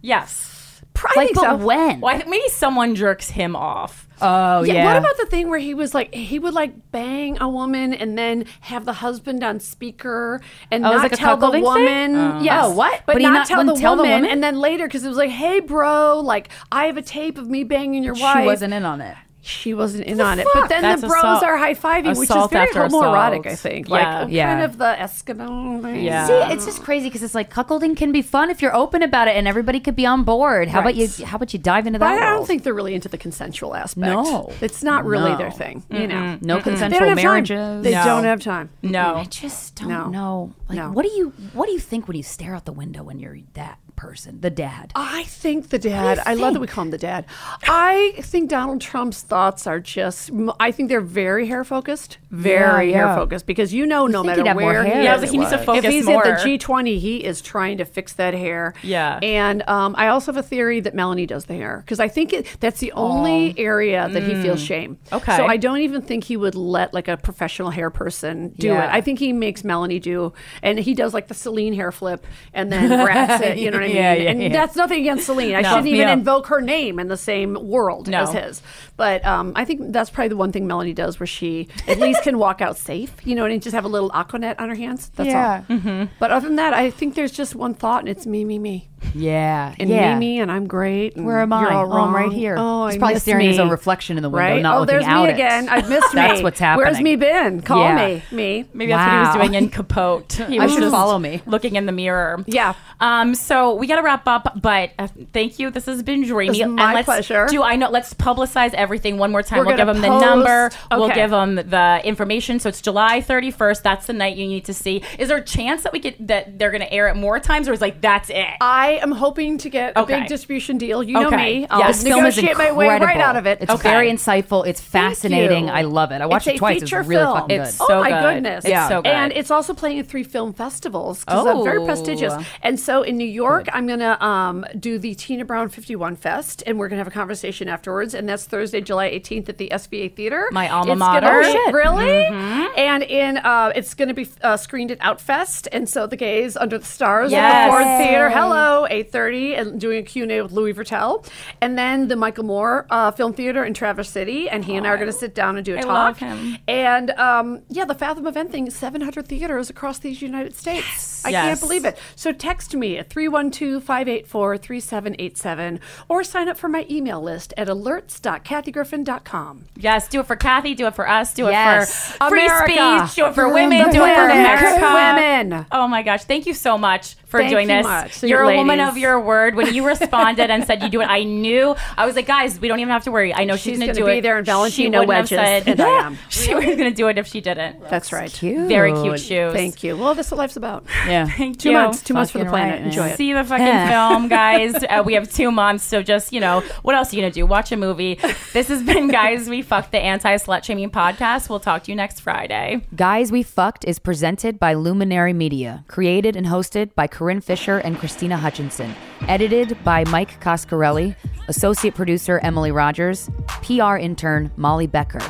Yes. 0.02 0.82
Probably 0.94 1.22
like, 1.22 1.28
think 1.30 1.38
but 1.48 1.60
so. 1.60 1.66
when? 1.66 2.02
Well, 2.02 2.14
I 2.14 2.18
think 2.18 2.30
maybe 2.30 2.48
someone 2.50 2.96
jerks 2.96 3.30
him 3.32 3.56
off. 3.56 4.08
Oh 4.22 4.64
yeah, 4.64 4.74
yeah. 4.74 4.86
What 4.86 4.98
about 4.98 5.18
the 5.18 5.26
thing 5.26 5.50
where 5.50 5.60
he 5.60 5.74
was 5.74 5.94
like 5.94 6.14
he 6.14 6.40
would 6.40 6.54
like 6.54 6.92
bang 6.92 7.38
a 7.42 7.50
woman 7.50 7.94
and 7.94 8.18
then 8.18 8.46
have 8.62 8.86
the 8.86 8.94
husband 8.94 9.44
on 9.44 9.60
speaker 9.60 10.42
and 10.70 10.86
Oh, 10.86 10.92
not 10.92 11.04
like 11.04 11.12
tell 11.14 11.38
the 11.38 11.60
woman? 11.60 12.16
Oh. 12.16 12.42
Yes. 12.42 12.66
Oh, 12.66 12.72
what? 12.72 13.02
But, 13.06 13.14
But 13.14 13.22
not, 13.22 13.32
not- 13.34 13.48
tell, 13.48 13.66
the, 13.66 13.74
tell 13.76 13.96
the 13.96 14.04
woman, 14.04 14.22
woman? 14.22 14.32
And 14.32 14.44
then 14.44 14.60
later 14.60 14.88
because 14.88 15.04
it 15.04 15.08
was 15.10 15.18
like, 15.18 15.30
hey, 15.32 15.60
bro, 15.60 16.20
like 16.20 16.50
I 16.72 16.86
have 16.86 16.98
a 16.98 17.02
tape 17.02 17.38
of 17.38 17.50
me 17.50 17.64
banging 17.64 18.04
your 18.04 18.16
She 18.16 18.22
wife. 18.22 18.44
She 18.44 18.46
wasn't 18.46 18.74
in 18.74 18.86
on 18.86 19.02
it. 19.02 19.16
She 19.44 19.74
wasn't 19.74 20.04
in 20.06 20.18
The 20.18 20.24
on 20.24 20.40
it. 20.40 20.46
But 20.54 20.70
then 20.70 20.84
That's 20.84 21.02
the 21.02 21.08
bros 21.08 21.18
assault- 21.18 21.44
are 21.44 21.58
high 21.58 21.74
fiving, 21.74 22.16
which 22.16 22.30
is 22.30 22.48
very 22.52 22.68
homoerotic, 22.72 23.40
assault. 23.40 23.48
I 23.48 23.56
think. 23.56 23.90
Yeah. 23.90 23.94
Like 24.22 24.32
Yeah. 24.32 24.54
kind 24.54 24.64
of 24.64 24.78
the 24.78 24.96
Eskimo 25.00 25.82
thing. 25.82 26.04
Yeah. 26.04 26.28
See, 26.28 26.34
it's 26.54 26.66
just 26.66 26.84
crazy 26.84 27.08
because 27.08 27.24
it's 27.24 27.34
like 27.34 27.52
cuckolding 27.52 27.98
can 27.98 28.12
be 28.12 28.22
fun 28.22 28.52
if 28.52 28.62
you're 28.62 28.76
open 28.76 29.02
about 29.02 29.28
it 29.28 29.36
and 29.36 29.48
everybody 29.48 29.80
could 29.80 29.96
be 29.96 30.06
on 30.06 30.24
board. 30.24 30.68
How 30.68 30.80
about 30.82 30.94
you? 30.96 31.08
How 31.26 31.38
about 31.38 31.54
you 31.54 31.60
dive 31.60 31.88
into 31.88 31.98
But 31.98 32.10
that? 32.10 32.18
I 32.22 32.26
don't 32.28 32.36
world? 32.36 32.48
think 32.48 32.64
they're 32.64 32.74
really 32.76 32.94
into 32.94 33.10
the 33.10 33.18
consensual 33.18 33.76
aspect. 33.76 33.98
No. 34.06 34.52
It's 34.62 34.84
not 34.84 35.06
really 35.06 35.32
No. 35.32 35.38
their 35.38 35.52
thing. 35.52 35.84
You 35.90 36.08
know. 36.08 36.38
No 36.42 36.58
They 36.58 36.62
consensual 36.62 37.00
don't 37.00 37.16
time. 37.16 37.26
marriages. 37.26 37.84
They 37.84 37.92
No. 37.96 38.04
don't 38.06 38.24
have 38.26 38.42
time. 38.42 38.70
No. 38.84 39.16
I 39.16 39.24
just 39.26 39.76
don't 39.76 39.90
No. 39.90 40.08
know. 40.10 40.52
Like, 40.70 40.78
No. 40.78 40.92
what 40.92 41.04
do 41.04 41.12
you 41.12 41.34
what 41.54 41.66
do 41.66 41.72
you 41.72 41.80
think 41.80 42.08
when 42.08 42.16
you 42.16 42.24
stare 42.24 42.54
out 42.56 42.66
the 42.66 42.72
window 42.72 43.02
when 43.04 43.20
you're 43.20 43.38
that 43.56 43.80
person, 44.02 44.42
the 44.42 44.50
dad? 44.50 44.92
I 44.96 45.24
think 45.26 45.70
the 45.70 45.78
dad. 45.78 46.20
I 46.26 46.34
love 46.34 46.54
that 46.56 46.60
we 46.60 46.66
call 46.68 46.84
him 46.86 46.90
the 46.92 46.98
dad. 46.98 47.26
I 47.68 48.14
think 48.20 48.50
Donald 48.50 48.82
Trump's 48.82 49.22
thoughts 49.22 49.68
are 49.68 49.80
just. 49.80 50.32
I 50.60 50.72
think 50.72 50.90
they're 50.90 51.02
very 51.02 51.46
hair 51.46 51.64
focused. 51.64 52.18
Very 52.32 52.90
Yeah, 52.90 52.98
hair 52.98 53.06
yeah. 53.08 53.16
focused 53.16 53.46
because 53.46 53.74
you 53.74 53.86
know, 53.86 54.08
no 54.08 54.24
think 54.24 54.38
matter 54.38 54.44
he'd 54.50 54.54
more 54.56 54.66
where 54.74 54.84
hair 54.84 54.98
he 55.00 55.04
Yeah, 55.04 55.12
I 55.12 55.16
is, 55.16 55.22
was 55.22 55.30
like, 55.30 55.32
he 55.34 55.38
needs 55.38 55.52
to 55.52 55.58
focus 55.60 55.86
if 55.86 55.92
he's 55.92 56.06
more. 56.08 56.26
at 56.26 56.44
the 56.44 56.58
G20, 56.58 56.98
he 57.00 57.18
is 57.24 57.42
trying 57.42 57.78
to 57.78 57.86
fix 57.86 58.14
that 58.14 58.34
hair. 58.34 58.74
Yeah. 58.82 59.20
And 59.22 59.62
um, 59.70 59.94
I 59.98 60.08
also 60.08 60.32
have 60.34 60.44
a 60.44 60.48
theory 60.48 60.80
that 60.80 60.96
Melania 60.96 61.28
does 61.28 61.46
the 61.46 61.54
hair 61.54 61.84
because 61.86 62.00
I 62.00 62.08
think 62.08 62.34
it, 62.34 62.48
that's 62.60 62.80
the 62.80 62.92
only 62.94 63.54
area 63.60 64.10
that 64.10 64.24
he 64.24 64.34
feels 64.42 64.62
shame. 64.62 64.98
Okay. 65.12 65.38
So 65.38 65.46
I 65.46 65.58
don't 65.58 65.80
even 65.82 66.02
think 66.02 66.24
he 66.24 66.38
would 66.38 66.56
let 66.56 66.94
like 66.94 67.08
a 67.08 67.18
professional 67.18 67.70
hair 67.70 67.90
person 67.92 68.50
do 68.58 68.68
Yeah. 68.68 68.86
it. 68.86 68.94
I 68.94 69.02
think 69.02 69.20
he 69.20 69.32
makes 69.34 69.64
Melania 69.64 70.00
do, 70.00 70.34
and 70.64 70.80
he 70.80 70.94
does 70.96 71.14
like 71.14 71.28
the 71.28 71.34
Celine 71.36 71.74
hair 71.74 71.92
flip 71.92 72.26
and 72.54 72.72
then 72.72 72.90
wraps 73.06 73.44
it. 73.44 73.58
You 73.58 73.70
know 73.72 73.78
what 73.78 73.84
I 73.84 73.88
mean? 73.88 73.91
Yeah, 73.94 74.14
yeah, 74.14 74.30
and 74.32 74.42
yeah. 74.42 74.50
that's 74.50 74.76
nothing 74.76 75.00
against 75.02 75.26
Celine. 75.26 75.56
I 75.56 75.62
No. 75.62 75.70
shouldn't 75.70 75.88
even 75.88 76.08
up. 76.08 76.18
invoke 76.18 76.48
her 76.48 76.62
name 76.62 77.00
in 77.00 77.08
the 77.08 77.18
same 77.18 77.54
world 77.56 78.08
No. 78.08 78.24
as 78.24 78.34
his. 78.34 78.62
But 79.02 79.26
um, 79.26 79.54
I 79.56 79.66
think 79.66 79.92
that's 79.94 80.12
probably 80.12 80.30
the 80.30 80.38
one 80.38 80.52
thing 80.52 80.68
Melania 80.68 80.94
does 80.94 81.20
where 81.20 81.26
she 81.26 81.68
at 81.88 81.98
least 81.98 82.22
can 82.22 82.38
walk 82.38 82.62
out 82.62 82.78
safe, 82.78 83.12
you 83.26 83.34
know, 83.34 83.46
and 83.46 83.60
just 83.60 83.74
have 83.74 83.84
a 83.84 83.88
little 83.88 84.12
aquanet 84.12 84.60
on 84.60 84.70
her 84.70 84.76
hands. 84.76 85.10
That's 85.16 85.28
Yeah. 85.30 85.64
all. 85.68 85.76
Mm-hmm. 85.78 86.04
But 86.20 86.30
other 86.30 86.46
than 86.48 86.58
that, 86.58 86.76
I 86.76 86.92
think 86.92 87.16
there's 87.16 87.32
just 87.32 87.56
one 87.56 87.74
thought, 87.74 88.02
and 88.02 88.10
it's 88.10 88.28
me, 88.28 88.46
me, 88.46 88.60
me. 88.60 88.88
Yeah, 89.16 89.74
And 89.80 89.90
yeah. 89.90 90.14
me, 90.14 90.20
me, 90.36 90.40
and 90.40 90.52
I'm 90.52 90.68
great. 90.68 91.16
And 91.16 91.26
Where 91.26 91.40
am 91.42 91.50
you're 91.50 91.72
I? 91.72 91.74
all 91.74 91.92
Oh, 91.92 92.02
I'm 92.02 92.16
right 92.16 92.32
here. 92.32 92.56
Oh, 92.56 92.86
He's 92.86 92.96
I 92.96 93.00
probably 93.00 93.14
miss 93.16 93.24
staring 93.24 93.48
at 93.48 93.50
his 93.50 93.60
own 93.60 93.70
reflection 93.72 94.16
in 94.18 94.22
the 94.22 94.30
window, 94.30 94.54
right? 94.54 94.62
not 94.62 94.76
oh, 94.78 94.80
looking 94.82 94.94
there's 94.98 95.06
out 95.06 95.26
me 95.26 95.34
again. 95.34 95.68
I've 95.70 95.90
missed 95.90 96.10
me. 96.14 96.22
That's 96.22 96.44
what's 96.44 96.60
happening. 96.60 96.86
Where's 96.86 97.02
me 97.02 97.16
been? 97.16 97.62
Call 97.62 97.80
Yeah. 97.80 97.96
me. 97.96 98.24
Me. 98.32 98.66
Maybe 98.76 98.92
that's 98.92 99.10
what 99.10 99.34
he 99.34 99.40
was 99.40 99.48
doing 99.50 99.64
in 99.64 99.70
Capote. 99.72 100.34
He 100.48 100.60
I 100.60 100.64
was 100.66 100.74
should 100.74 100.82
just 100.82 100.92
follow 100.94 101.18
me. 101.18 101.42
looking 101.48 101.78
in 101.78 101.88
the 101.88 101.92
mirror. 101.92 102.44
Yeah. 102.46 102.76
Um. 103.00 103.34
So 103.34 103.74
we 103.74 103.88
got 103.88 103.96
to 103.96 104.04
wrap 104.04 104.28
up, 104.28 104.54
but 104.62 104.92
uh, 105.00 105.08
thank 105.34 105.58
you. 105.58 105.72
This 105.72 105.88
has 105.88 106.04
been 106.04 106.24
dreamy. 106.24 106.60
This 106.60 106.68
is 106.68 106.72
my 106.72 106.84
and 106.90 106.94
let's 106.94 107.06
pleasure. 107.06 107.48
Do 107.50 107.64
I 107.64 107.78
know? 107.78 107.90
Let's 107.90 108.14
publicize 108.14 108.76
everything 108.76 108.91
one 109.00 109.32
more 109.32 109.42
time. 109.44 109.60
We're 109.60 109.66
we'll 109.68 109.78
give 109.78 109.88
them 109.88 110.02
the 110.02 110.20
number. 110.20 110.70
post- 110.70 110.78
We'll 110.92 111.10
give 111.10 111.30
them 111.32 111.56
the 111.56 112.02
information. 112.04 112.60
So 112.60 112.70
it's 112.70 112.82
July 112.82 113.22
31st. 113.22 113.82
That's 113.84 114.06
the 114.06 114.14
night 114.14 114.36
you 114.38 114.46
need 114.48 114.66
to 114.66 114.74
see. 114.74 115.02
Is 115.18 115.30
there 115.30 115.38
a 115.38 115.44
chance 115.44 115.84
that 115.84 115.94
we 115.94 116.00
get 116.00 116.28
that 116.28 116.60
they're 116.60 116.72
going 116.72 116.82
to 116.82 116.92
air 116.94 117.08
it 117.08 117.16
more 117.16 117.40
times, 117.40 117.68
or 117.68 117.74
is 117.74 117.82
like 117.82 118.02
that's 118.02 118.30
it? 118.30 118.48
I 118.60 119.00
am 119.02 119.12
hoping 119.12 119.58
to 119.60 119.70
get 119.70 119.94
a 119.96 120.02
Okay. 120.02 120.20
big 120.22 120.30
distribution 120.30 120.78
deal. 120.78 121.02
You 121.04 121.14
know 121.14 121.28
Okay. 121.28 121.60
me. 121.62 121.68
I'll 121.70 121.80
Yes. 121.80 122.04
This 122.04 122.08
film 122.14 122.26
is 122.26 122.36
negotiate 122.38 122.58
my 122.58 122.72
way 122.72 122.88
right 122.88 123.18
out 123.18 123.36
of 123.36 123.46
it. 123.46 123.60
It's 123.62 123.72
Okay. 123.72 123.90
very 123.90 124.10
insightful. 124.12 124.66
It's 124.68 124.82
fascinating. 124.82 125.70
I 125.70 125.82
love 125.84 126.12
it. 126.12 126.22
I 126.22 126.26
watched 126.26 126.48
It's 126.48 126.56
it 126.56 126.60
twice. 126.60 126.82
It's 126.82 126.84
feature 126.92 127.02
really 127.04 127.22
film. 127.24 127.34
fucking 127.38 127.58
good. 127.58 127.68
It's 127.68 127.82
oh 127.82 127.88
so 127.88 128.00
my 128.02 128.10
good. 128.10 128.22
goodness! 128.36 128.66
It's 128.66 128.88
so 128.88 129.02
good. 129.02 129.12
And 129.12 129.32
it's 129.34 129.52
also 129.52 129.74
playing 129.74 130.00
at 130.00 130.08
three 130.08 130.24
film 130.24 130.54
festivals 130.54 131.20
because 131.26 131.46
I'm 131.46 131.64
very 131.64 131.80
Oh. 131.80 131.86
prestigious. 131.86 132.34
And 132.62 132.80
so 132.80 133.02
in 133.04 133.18
New 133.18 133.28
York, 133.28 133.68
I'm 133.74 133.88
gonna 133.88 134.18
um, 134.22 134.66
do 134.80 134.98
the 134.98 135.16
Tina 135.16 135.46
Brown 135.46 135.70
51 135.70 136.16
Fest, 136.16 136.64
and 136.66 136.78
we're 136.80 136.88
gonna 136.88 137.00
have 137.00 137.08
a 137.08 137.12
conversation 137.12 137.68
afterwards. 137.68 138.14
And 138.14 138.28
that's 138.30 138.46
Thursday, 138.46 138.71
July 138.80 139.10
18th 139.10 139.50
at 139.50 139.58
the 139.58 139.68
SVA 139.74 140.16
Theater. 140.16 140.48
My 140.54 140.70
alma 140.70 140.94
It's 140.94 141.00
mater. 141.00 141.28
oh, 141.30 141.64
Oh, 141.68 141.72
really? 141.74 142.06
Mhm. 142.32 142.70
And 142.78 143.04
in 143.04 143.38
uh, 143.38 143.74
it's 143.76 143.94
gonna 143.94 144.14
be 144.14 144.30
uh, 144.42 144.56
screened 144.56 144.92
at 144.92 145.00
Outfest, 145.00 145.68
and 145.74 145.90
so 145.90 146.08
the 146.08 146.16
gays 146.16 146.56
under 146.56 146.78
the 146.78 146.86
stars 146.86 147.32
Yes. 147.32 147.42
at 147.54 147.66
the 147.66 147.72
Ford 147.72 147.84
Theater. 148.08 148.30
Hello, 148.30 148.88
8:30, 148.90 149.56
and 149.60 149.82
doing 149.82 149.98
a 150.00 150.04
Q&A 150.04 150.42
with 150.42 150.52
Louis 150.54 150.74
Virtel, 150.74 151.26
and 151.60 151.78
then 151.78 152.08
the 152.08 152.16
Michael 152.16 152.46
Moore 152.46 152.86
uh, 152.90 153.12
Film 153.12 153.34
Theater 153.34 153.64
in 153.66 153.74
Traverse 153.74 154.10
City, 154.10 154.48
and 154.50 154.64
he 154.64 154.76
and 154.78 154.86
I 154.88 154.92
are 154.92 154.98
gonna 154.98 155.12
sit 155.12 155.36
down 155.36 155.58
and 155.58 155.66
do 155.66 155.76
a 155.76 155.80
I 155.80 155.82
talk. 155.82 155.90
love 155.92 156.18
him. 156.20 156.58
And 156.68 157.12
um, 157.12 157.62
yeah, 157.70 157.84
the 157.86 157.96
Fathom 157.96 158.26
event 158.28 158.52
thing, 158.52 158.70
700 158.70 159.28
theaters 159.28 159.70
across 159.70 160.00
these 160.00 160.22
United 160.22 160.56
States. 160.56 161.11
I 161.26 161.30
Yes. 161.30 161.46
can't 161.46 161.60
believe 161.60 161.86
it. 161.86 161.98
So 162.16 162.32
text 162.32 162.74
me 162.76 162.98
at 162.98 163.10
312-584-3787 163.10 165.80
or 166.08 166.24
sign 166.24 166.48
up 166.50 166.58
for 166.58 166.68
my 166.70 166.86
email 166.90 167.22
list 167.22 167.54
at 167.58 167.68
alerts.kathygriffin.com. 167.68 169.66
Yes, 169.78 170.08
do 170.08 170.20
it 170.22 170.26
for 170.28 170.36
Kathy, 170.36 170.74
do 170.76 170.88
it 170.88 170.96
for 170.96 171.08
us, 171.08 171.34
do 171.34 171.46
Yes. 171.46 172.12
it 172.12 172.18
for 172.18 172.30
free 172.30 172.48
speech, 172.50 173.16
do 173.16 173.26
it 173.28 173.36
for 173.36 173.48
women, 173.54 173.90
do 173.92 174.04
it 174.04 174.16
for. 174.16 174.30
America. 174.30 174.80
Women. 174.82 175.66
Oh 175.72 175.88
my 175.88 176.02
gosh, 176.04 176.24
thank 176.26 176.46
you 176.46 176.54
so 176.54 176.78
much 176.78 177.16
for 177.32 177.40
Thank 177.40 177.50
doing 177.52 177.70
you 177.70 177.76
this. 177.78 177.84
much, 177.86 178.24
You're 178.24 178.42
a 178.44 178.56
woman 178.58 178.80
of 178.80 178.98
your 178.98 179.20
word. 179.20 179.56
When 179.56 179.74
you 179.74 179.88
responded 179.88 180.50
and 180.52 180.66
said 180.66 180.84
you 180.84 180.90
do 180.90 181.02
it, 181.02 181.06
I 181.06 181.24
knew. 181.24 181.76
I 181.98 182.06
was 182.06 182.16
like, 182.16 182.28
guys, 182.28 182.60
we 182.60 182.68
don't 182.68 182.80
even 182.80 182.92
have 182.92 183.06
to 183.06 183.12
worry. 183.12 183.34
I 183.34 183.46
know 183.46 183.56
she's, 183.56 183.72
She's 183.72 183.80
going 183.80 183.88
to 183.94 184.00
do 184.00 184.06
be 184.06 184.12
it. 184.18 184.22
there 184.22 184.38
in 184.38 184.44
She 184.46 184.52
Valentino 184.52 185.00
wouldn't 185.00 185.30
have 185.30 185.32
wedges, 185.32 185.66
said- 185.66 185.68
and 185.68 185.82
I 185.82 185.90
am. 186.06 186.18
she 186.30 186.54
was 186.54 186.66
going 186.66 186.78
to 186.78 186.92
do 186.92 187.08
it 187.08 187.18
if 187.18 187.26
she 187.28 187.40
didn't. 187.42 187.90
That's 187.90 188.12
right. 188.14 188.30
Cute. 188.32 188.68
Very 188.68 188.92
cute 188.94 189.20
shoes. 189.20 189.54
Thank 189.54 189.84
you. 189.84 189.96
Well, 189.98 190.14
that's 190.14 190.30
what 190.30 190.38
life's 190.38 190.58
about. 190.58 190.84
Yeah. 191.08 191.26
Thank 191.38 191.58
Two 191.60 191.70
you. 191.72 191.78
months. 191.78 192.04
Two 192.04 192.14
months 192.14 192.32
for 192.32 192.40
the 192.40 192.46
planet. 192.46 192.80
right. 192.80 192.86
Enjoy 192.88 193.08
it. 193.08 193.18
See 193.18 193.32
the 193.34 193.44
fucking 193.46 193.66
Yeah. 193.66 194.10
film, 194.10 194.28
guys. 194.28 194.76
Uh, 194.84 195.02
we 195.06 195.14
have 195.14 195.32
two 195.32 195.52
months, 195.52 195.84
so 195.86 196.04
just 196.04 196.34
you 196.34 196.40
know, 196.42 196.62
what 196.82 196.96
else 196.96 197.14
are 197.14 197.16
you 197.16 197.22
gonna 197.22 197.32
do? 197.32 197.46
Watch 197.46 197.72
a 197.72 197.78
movie. 197.78 198.20
This 198.52 198.68
has 198.68 198.84
been, 198.84 199.08
guys. 199.08 199.48
We 199.50 199.62
fucked 199.62 199.92
the 199.94 200.00
anti 200.00 200.36
slut 200.36 200.64
shaming 200.66 200.90
podcast. 200.90 201.50
We'll 201.50 201.60
talk 201.62 201.84
to 201.84 201.92
you 201.92 201.96
next 201.96 202.20
Friday. 202.20 202.82
Guys 202.96 203.32
We 203.32 203.44
Fucked 203.44 203.86
is 203.86 204.00
presented 204.00 204.60
by 204.60 204.74
Luminary 204.74 205.34
Media, 205.34 205.86
created 205.88 206.36
and 206.36 206.48
hosted 206.48 206.94
by 206.96 207.08
Corinne 207.22 207.40
Fisher 207.40 207.78
and 207.78 207.98
Krystyna 207.98 208.36
Hutchinson, 208.36 208.96
edited 209.28 209.78
by 209.84 210.04
Mike 210.06 210.42
Coscarelli, 210.42 211.16
associate 211.50 211.94
producer 211.94 212.40
Emily 212.42 212.72
Rogers, 212.72 213.30
PR 213.62 213.96
intern 213.98 214.50
Molly 214.56 214.88
Becker. 214.88 215.22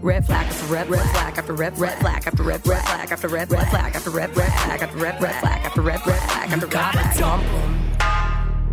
Red 0.00 0.24
flag 0.24 0.46
after 0.46 0.72
red, 0.72 0.88
black 0.88 1.36
after 1.36 1.52
red 1.52 1.76
flag 1.76 2.26
after 2.26 2.42
red, 2.42 2.66
red 2.66 2.82
flag 2.82 3.12
after 3.12 3.28
red, 3.28 3.50
red 3.50 3.68
flag 3.68 3.94
after 3.94 4.08
red, 4.08 4.34
red 4.34 4.34
flag 4.34 4.40
after 4.40 4.40
red, 4.40 4.40
red 4.40 4.54
flag 4.54 4.80
after 4.80 5.00
red, 5.02 5.20
red 5.20 5.34
flag 5.34 5.60
after 5.66 5.82
red, 5.82 6.06
red 6.06 6.22
flag 6.22 6.50
after 6.50 6.66
red 6.66 6.92
flag. 6.94 7.18
dump 7.18 7.44
'em, 7.44 7.92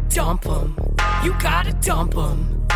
dump 0.07 0.45
'em. 0.45 0.75
You 1.25 1.35
gotta 1.41 1.73
dump 1.73 2.15
'em, 2.15 2.67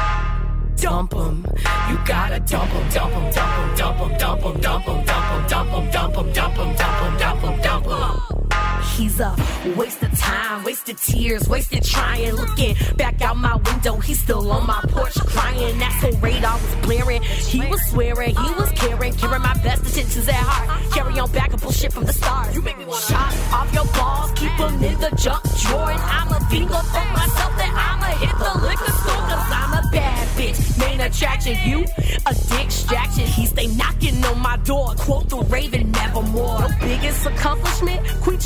dump 0.75 1.13
'em. 1.13 1.45
You 1.89 1.97
gotta 2.05 2.41
dump 2.41 2.69
'em, 2.75 2.89
dump 2.89 3.13
'em, 3.15 3.31
dump 3.31 3.59
'em, 3.59 3.75
dump 3.77 4.01
'em, 4.01 4.17
dump 4.17 4.45
'em, 4.45 4.59
dump 4.59 4.87
'em, 4.89 5.05
dump 5.05 5.31
'em, 5.31 5.47
dump 5.47 5.73
'em, 5.73 5.89
dump 5.89 6.17
'em, 6.17 6.33
dump 6.33 6.57
'em, 6.59 6.75
dump 6.75 7.01
'em, 7.01 7.17
dump 7.17 7.43
'em, 7.45 7.61
dump 7.61 7.87
'em. 7.87 8.74
He's 8.95 9.19
a 9.19 9.35
waste 9.75 10.01
of 10.03 10.17
time, 10.17 10.63
wasted 10.63 10.97
tears, 10.97 11.49
wasted 11.49 11.83
trying. 11.83 12.33
Looking 12.33 12.77
back 12.95 13.21
out 13.21 13.35
my 13.35 13.57
window, 13.57 13.97
he's 13.97 14.19
still 14.19 14.49
on 14.49 14.65
my 14.65 14.79
porch 14.87 15.15
crying. 15.15 15.77
That's 15.79 16.01
when 16.01 16.21
radar 16.21 16.53
was 16.53 16.75
blaring. 16.75 17.21
He 17.21 17.59
was 17.59 17.81
swearing, 17.89 18.33
he 18.33 18.51
was 18.53 18.71
caring, 18.71 19.11
caring 19.13 19.41
my 19.41 19.53
best 19.55 19.83
intentions 19.83 20.29
at 20.29 20.35
heart. 20.35 20.93
Carry 20.93 21.19
on 21.19 21.29
back 21.33 21.51
and 21.51 21.61
bullshit 21.61 21.91
from 21.91 22.05
the 22.05 22.13
start. 22.13 22.55
You 22.55 22.61
make 22.61 22.77
me 22.77 22.85
want 22.85 23.03
shot 23.03 23.35
off 23.51 23.73
your 23.73 23.85
balls, 23.99 24.31
keep 24.31 24.55
them 24.57 24.81
in 24.81 24.97
the 25.01 25.11
junk 25.17 25.43
drawer. 25.59 25.91
And 25.91 26.01
I'm 26.01 26.31
a 26.31 26.39
finger 26.49 26.79
for 26.93 27.05
myself 27.19 27.51
that 27.59 27.73
I'ma 27.75 28.15
hit 28.15 28.31
the 28.39 28.65
liquor 28.65 28.93
store. 29.03 29.23
Cause 29.27 29.51
I'm 29.51 29.73
a 29.73 29.91
bad 29.91 30.27
bitch, 30.37 30.79
main 30.79 31.01
attraction. 31.01 31.57
You 31.67 31.83
a 32.25 32.33
distraction. 32.85 33.25
He 33.25 33.45
stay 33.45 33.67
knocking 33.67 34.23
on 34.25 34.39
my 34.39 34.57
door. 34.57 34.93
Quote 34.97 35.29
the 35.29 35.37
Raven, 35.37 35.91
nevermore. 35.91 36.59
Your 36.59 36.69
biggest 36.79 37.25
accomplishment, 37.25 38.01
Queen 38.21 38.39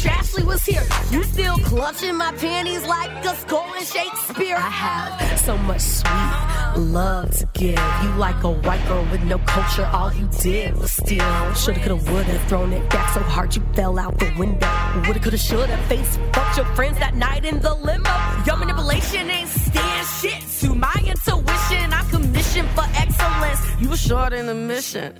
Was 0.45 0.65
here. 0.65 0.83
You 1.11 1.23
still 1.23 1.57
clutching 1.57 2.15
my 2.15 2.31
panties 2.33 2.85
like 2.87 3.23
a 3.25 3.35
skull 3.35 3.71
in 3.75 3.83
Shakespeare. 3.83 4.55
I 4.55 4.69
have 4.69 5.39
so 5.39 5.57
much 5.57 5.81
sweet 5.81 6.49
love 6.77 7.31
to 7.37 7.45
give. 7.53 7.79
You 8.03 8.09
like 8.17 8.43
a 8.43 8.49
white 8.49 8.85
girl 8.87 9.05
with 9.11 9.23
no 9.23 9.37
culture. 9.39 9.85
All 9.91 10.13
you 10.13 10.27
did 10.39 10.77
was 10.77 10.91
steal. 10.91 11.53
Shoulda, 11.53 11.79
coulda, 11.81 12.11
woulda, 12.11 12.39
thrown 12.47 12.73
it 12.73 12.89
back 12.89 13.13
so 13.13 13.21
hard 13.21 13.55
you 13.55 13.61
fell 13.73 13.99
out 13.99 14.17
the 14.17 14.33
window. 14.37 14.67
Woulda, 15.05 15.19
coulda, 15.19 15.37
shoulda, 15.37 15.77
face 15.87 16.17
fucked 16.33 16.57
your 16.57 16.65
friends 16.75 16.97
that 16.99 17.15
night 17.15 17.45
in 17.45 17.59
the 17.59 17.73
limo. 17.73 18.09
Your 18.45 18.57
manipulation 18.57 19.29
ain't 19.29 19.49
stand 19.49 20.07
shit 20.07 20.41
to 20.61 20.73
my 20.73 20.95
intuition. 21.05 21.93
I'm 21.93 22.07
commissioned 22.09 22.69
for 22.69 22.85
excellence. 22.95 23.61
You 23.81 23.89
were 23.89 23.97
short 23.97 24.33
in 24.33 24.47
the 24.47 24.55
mission. 24.55 25.19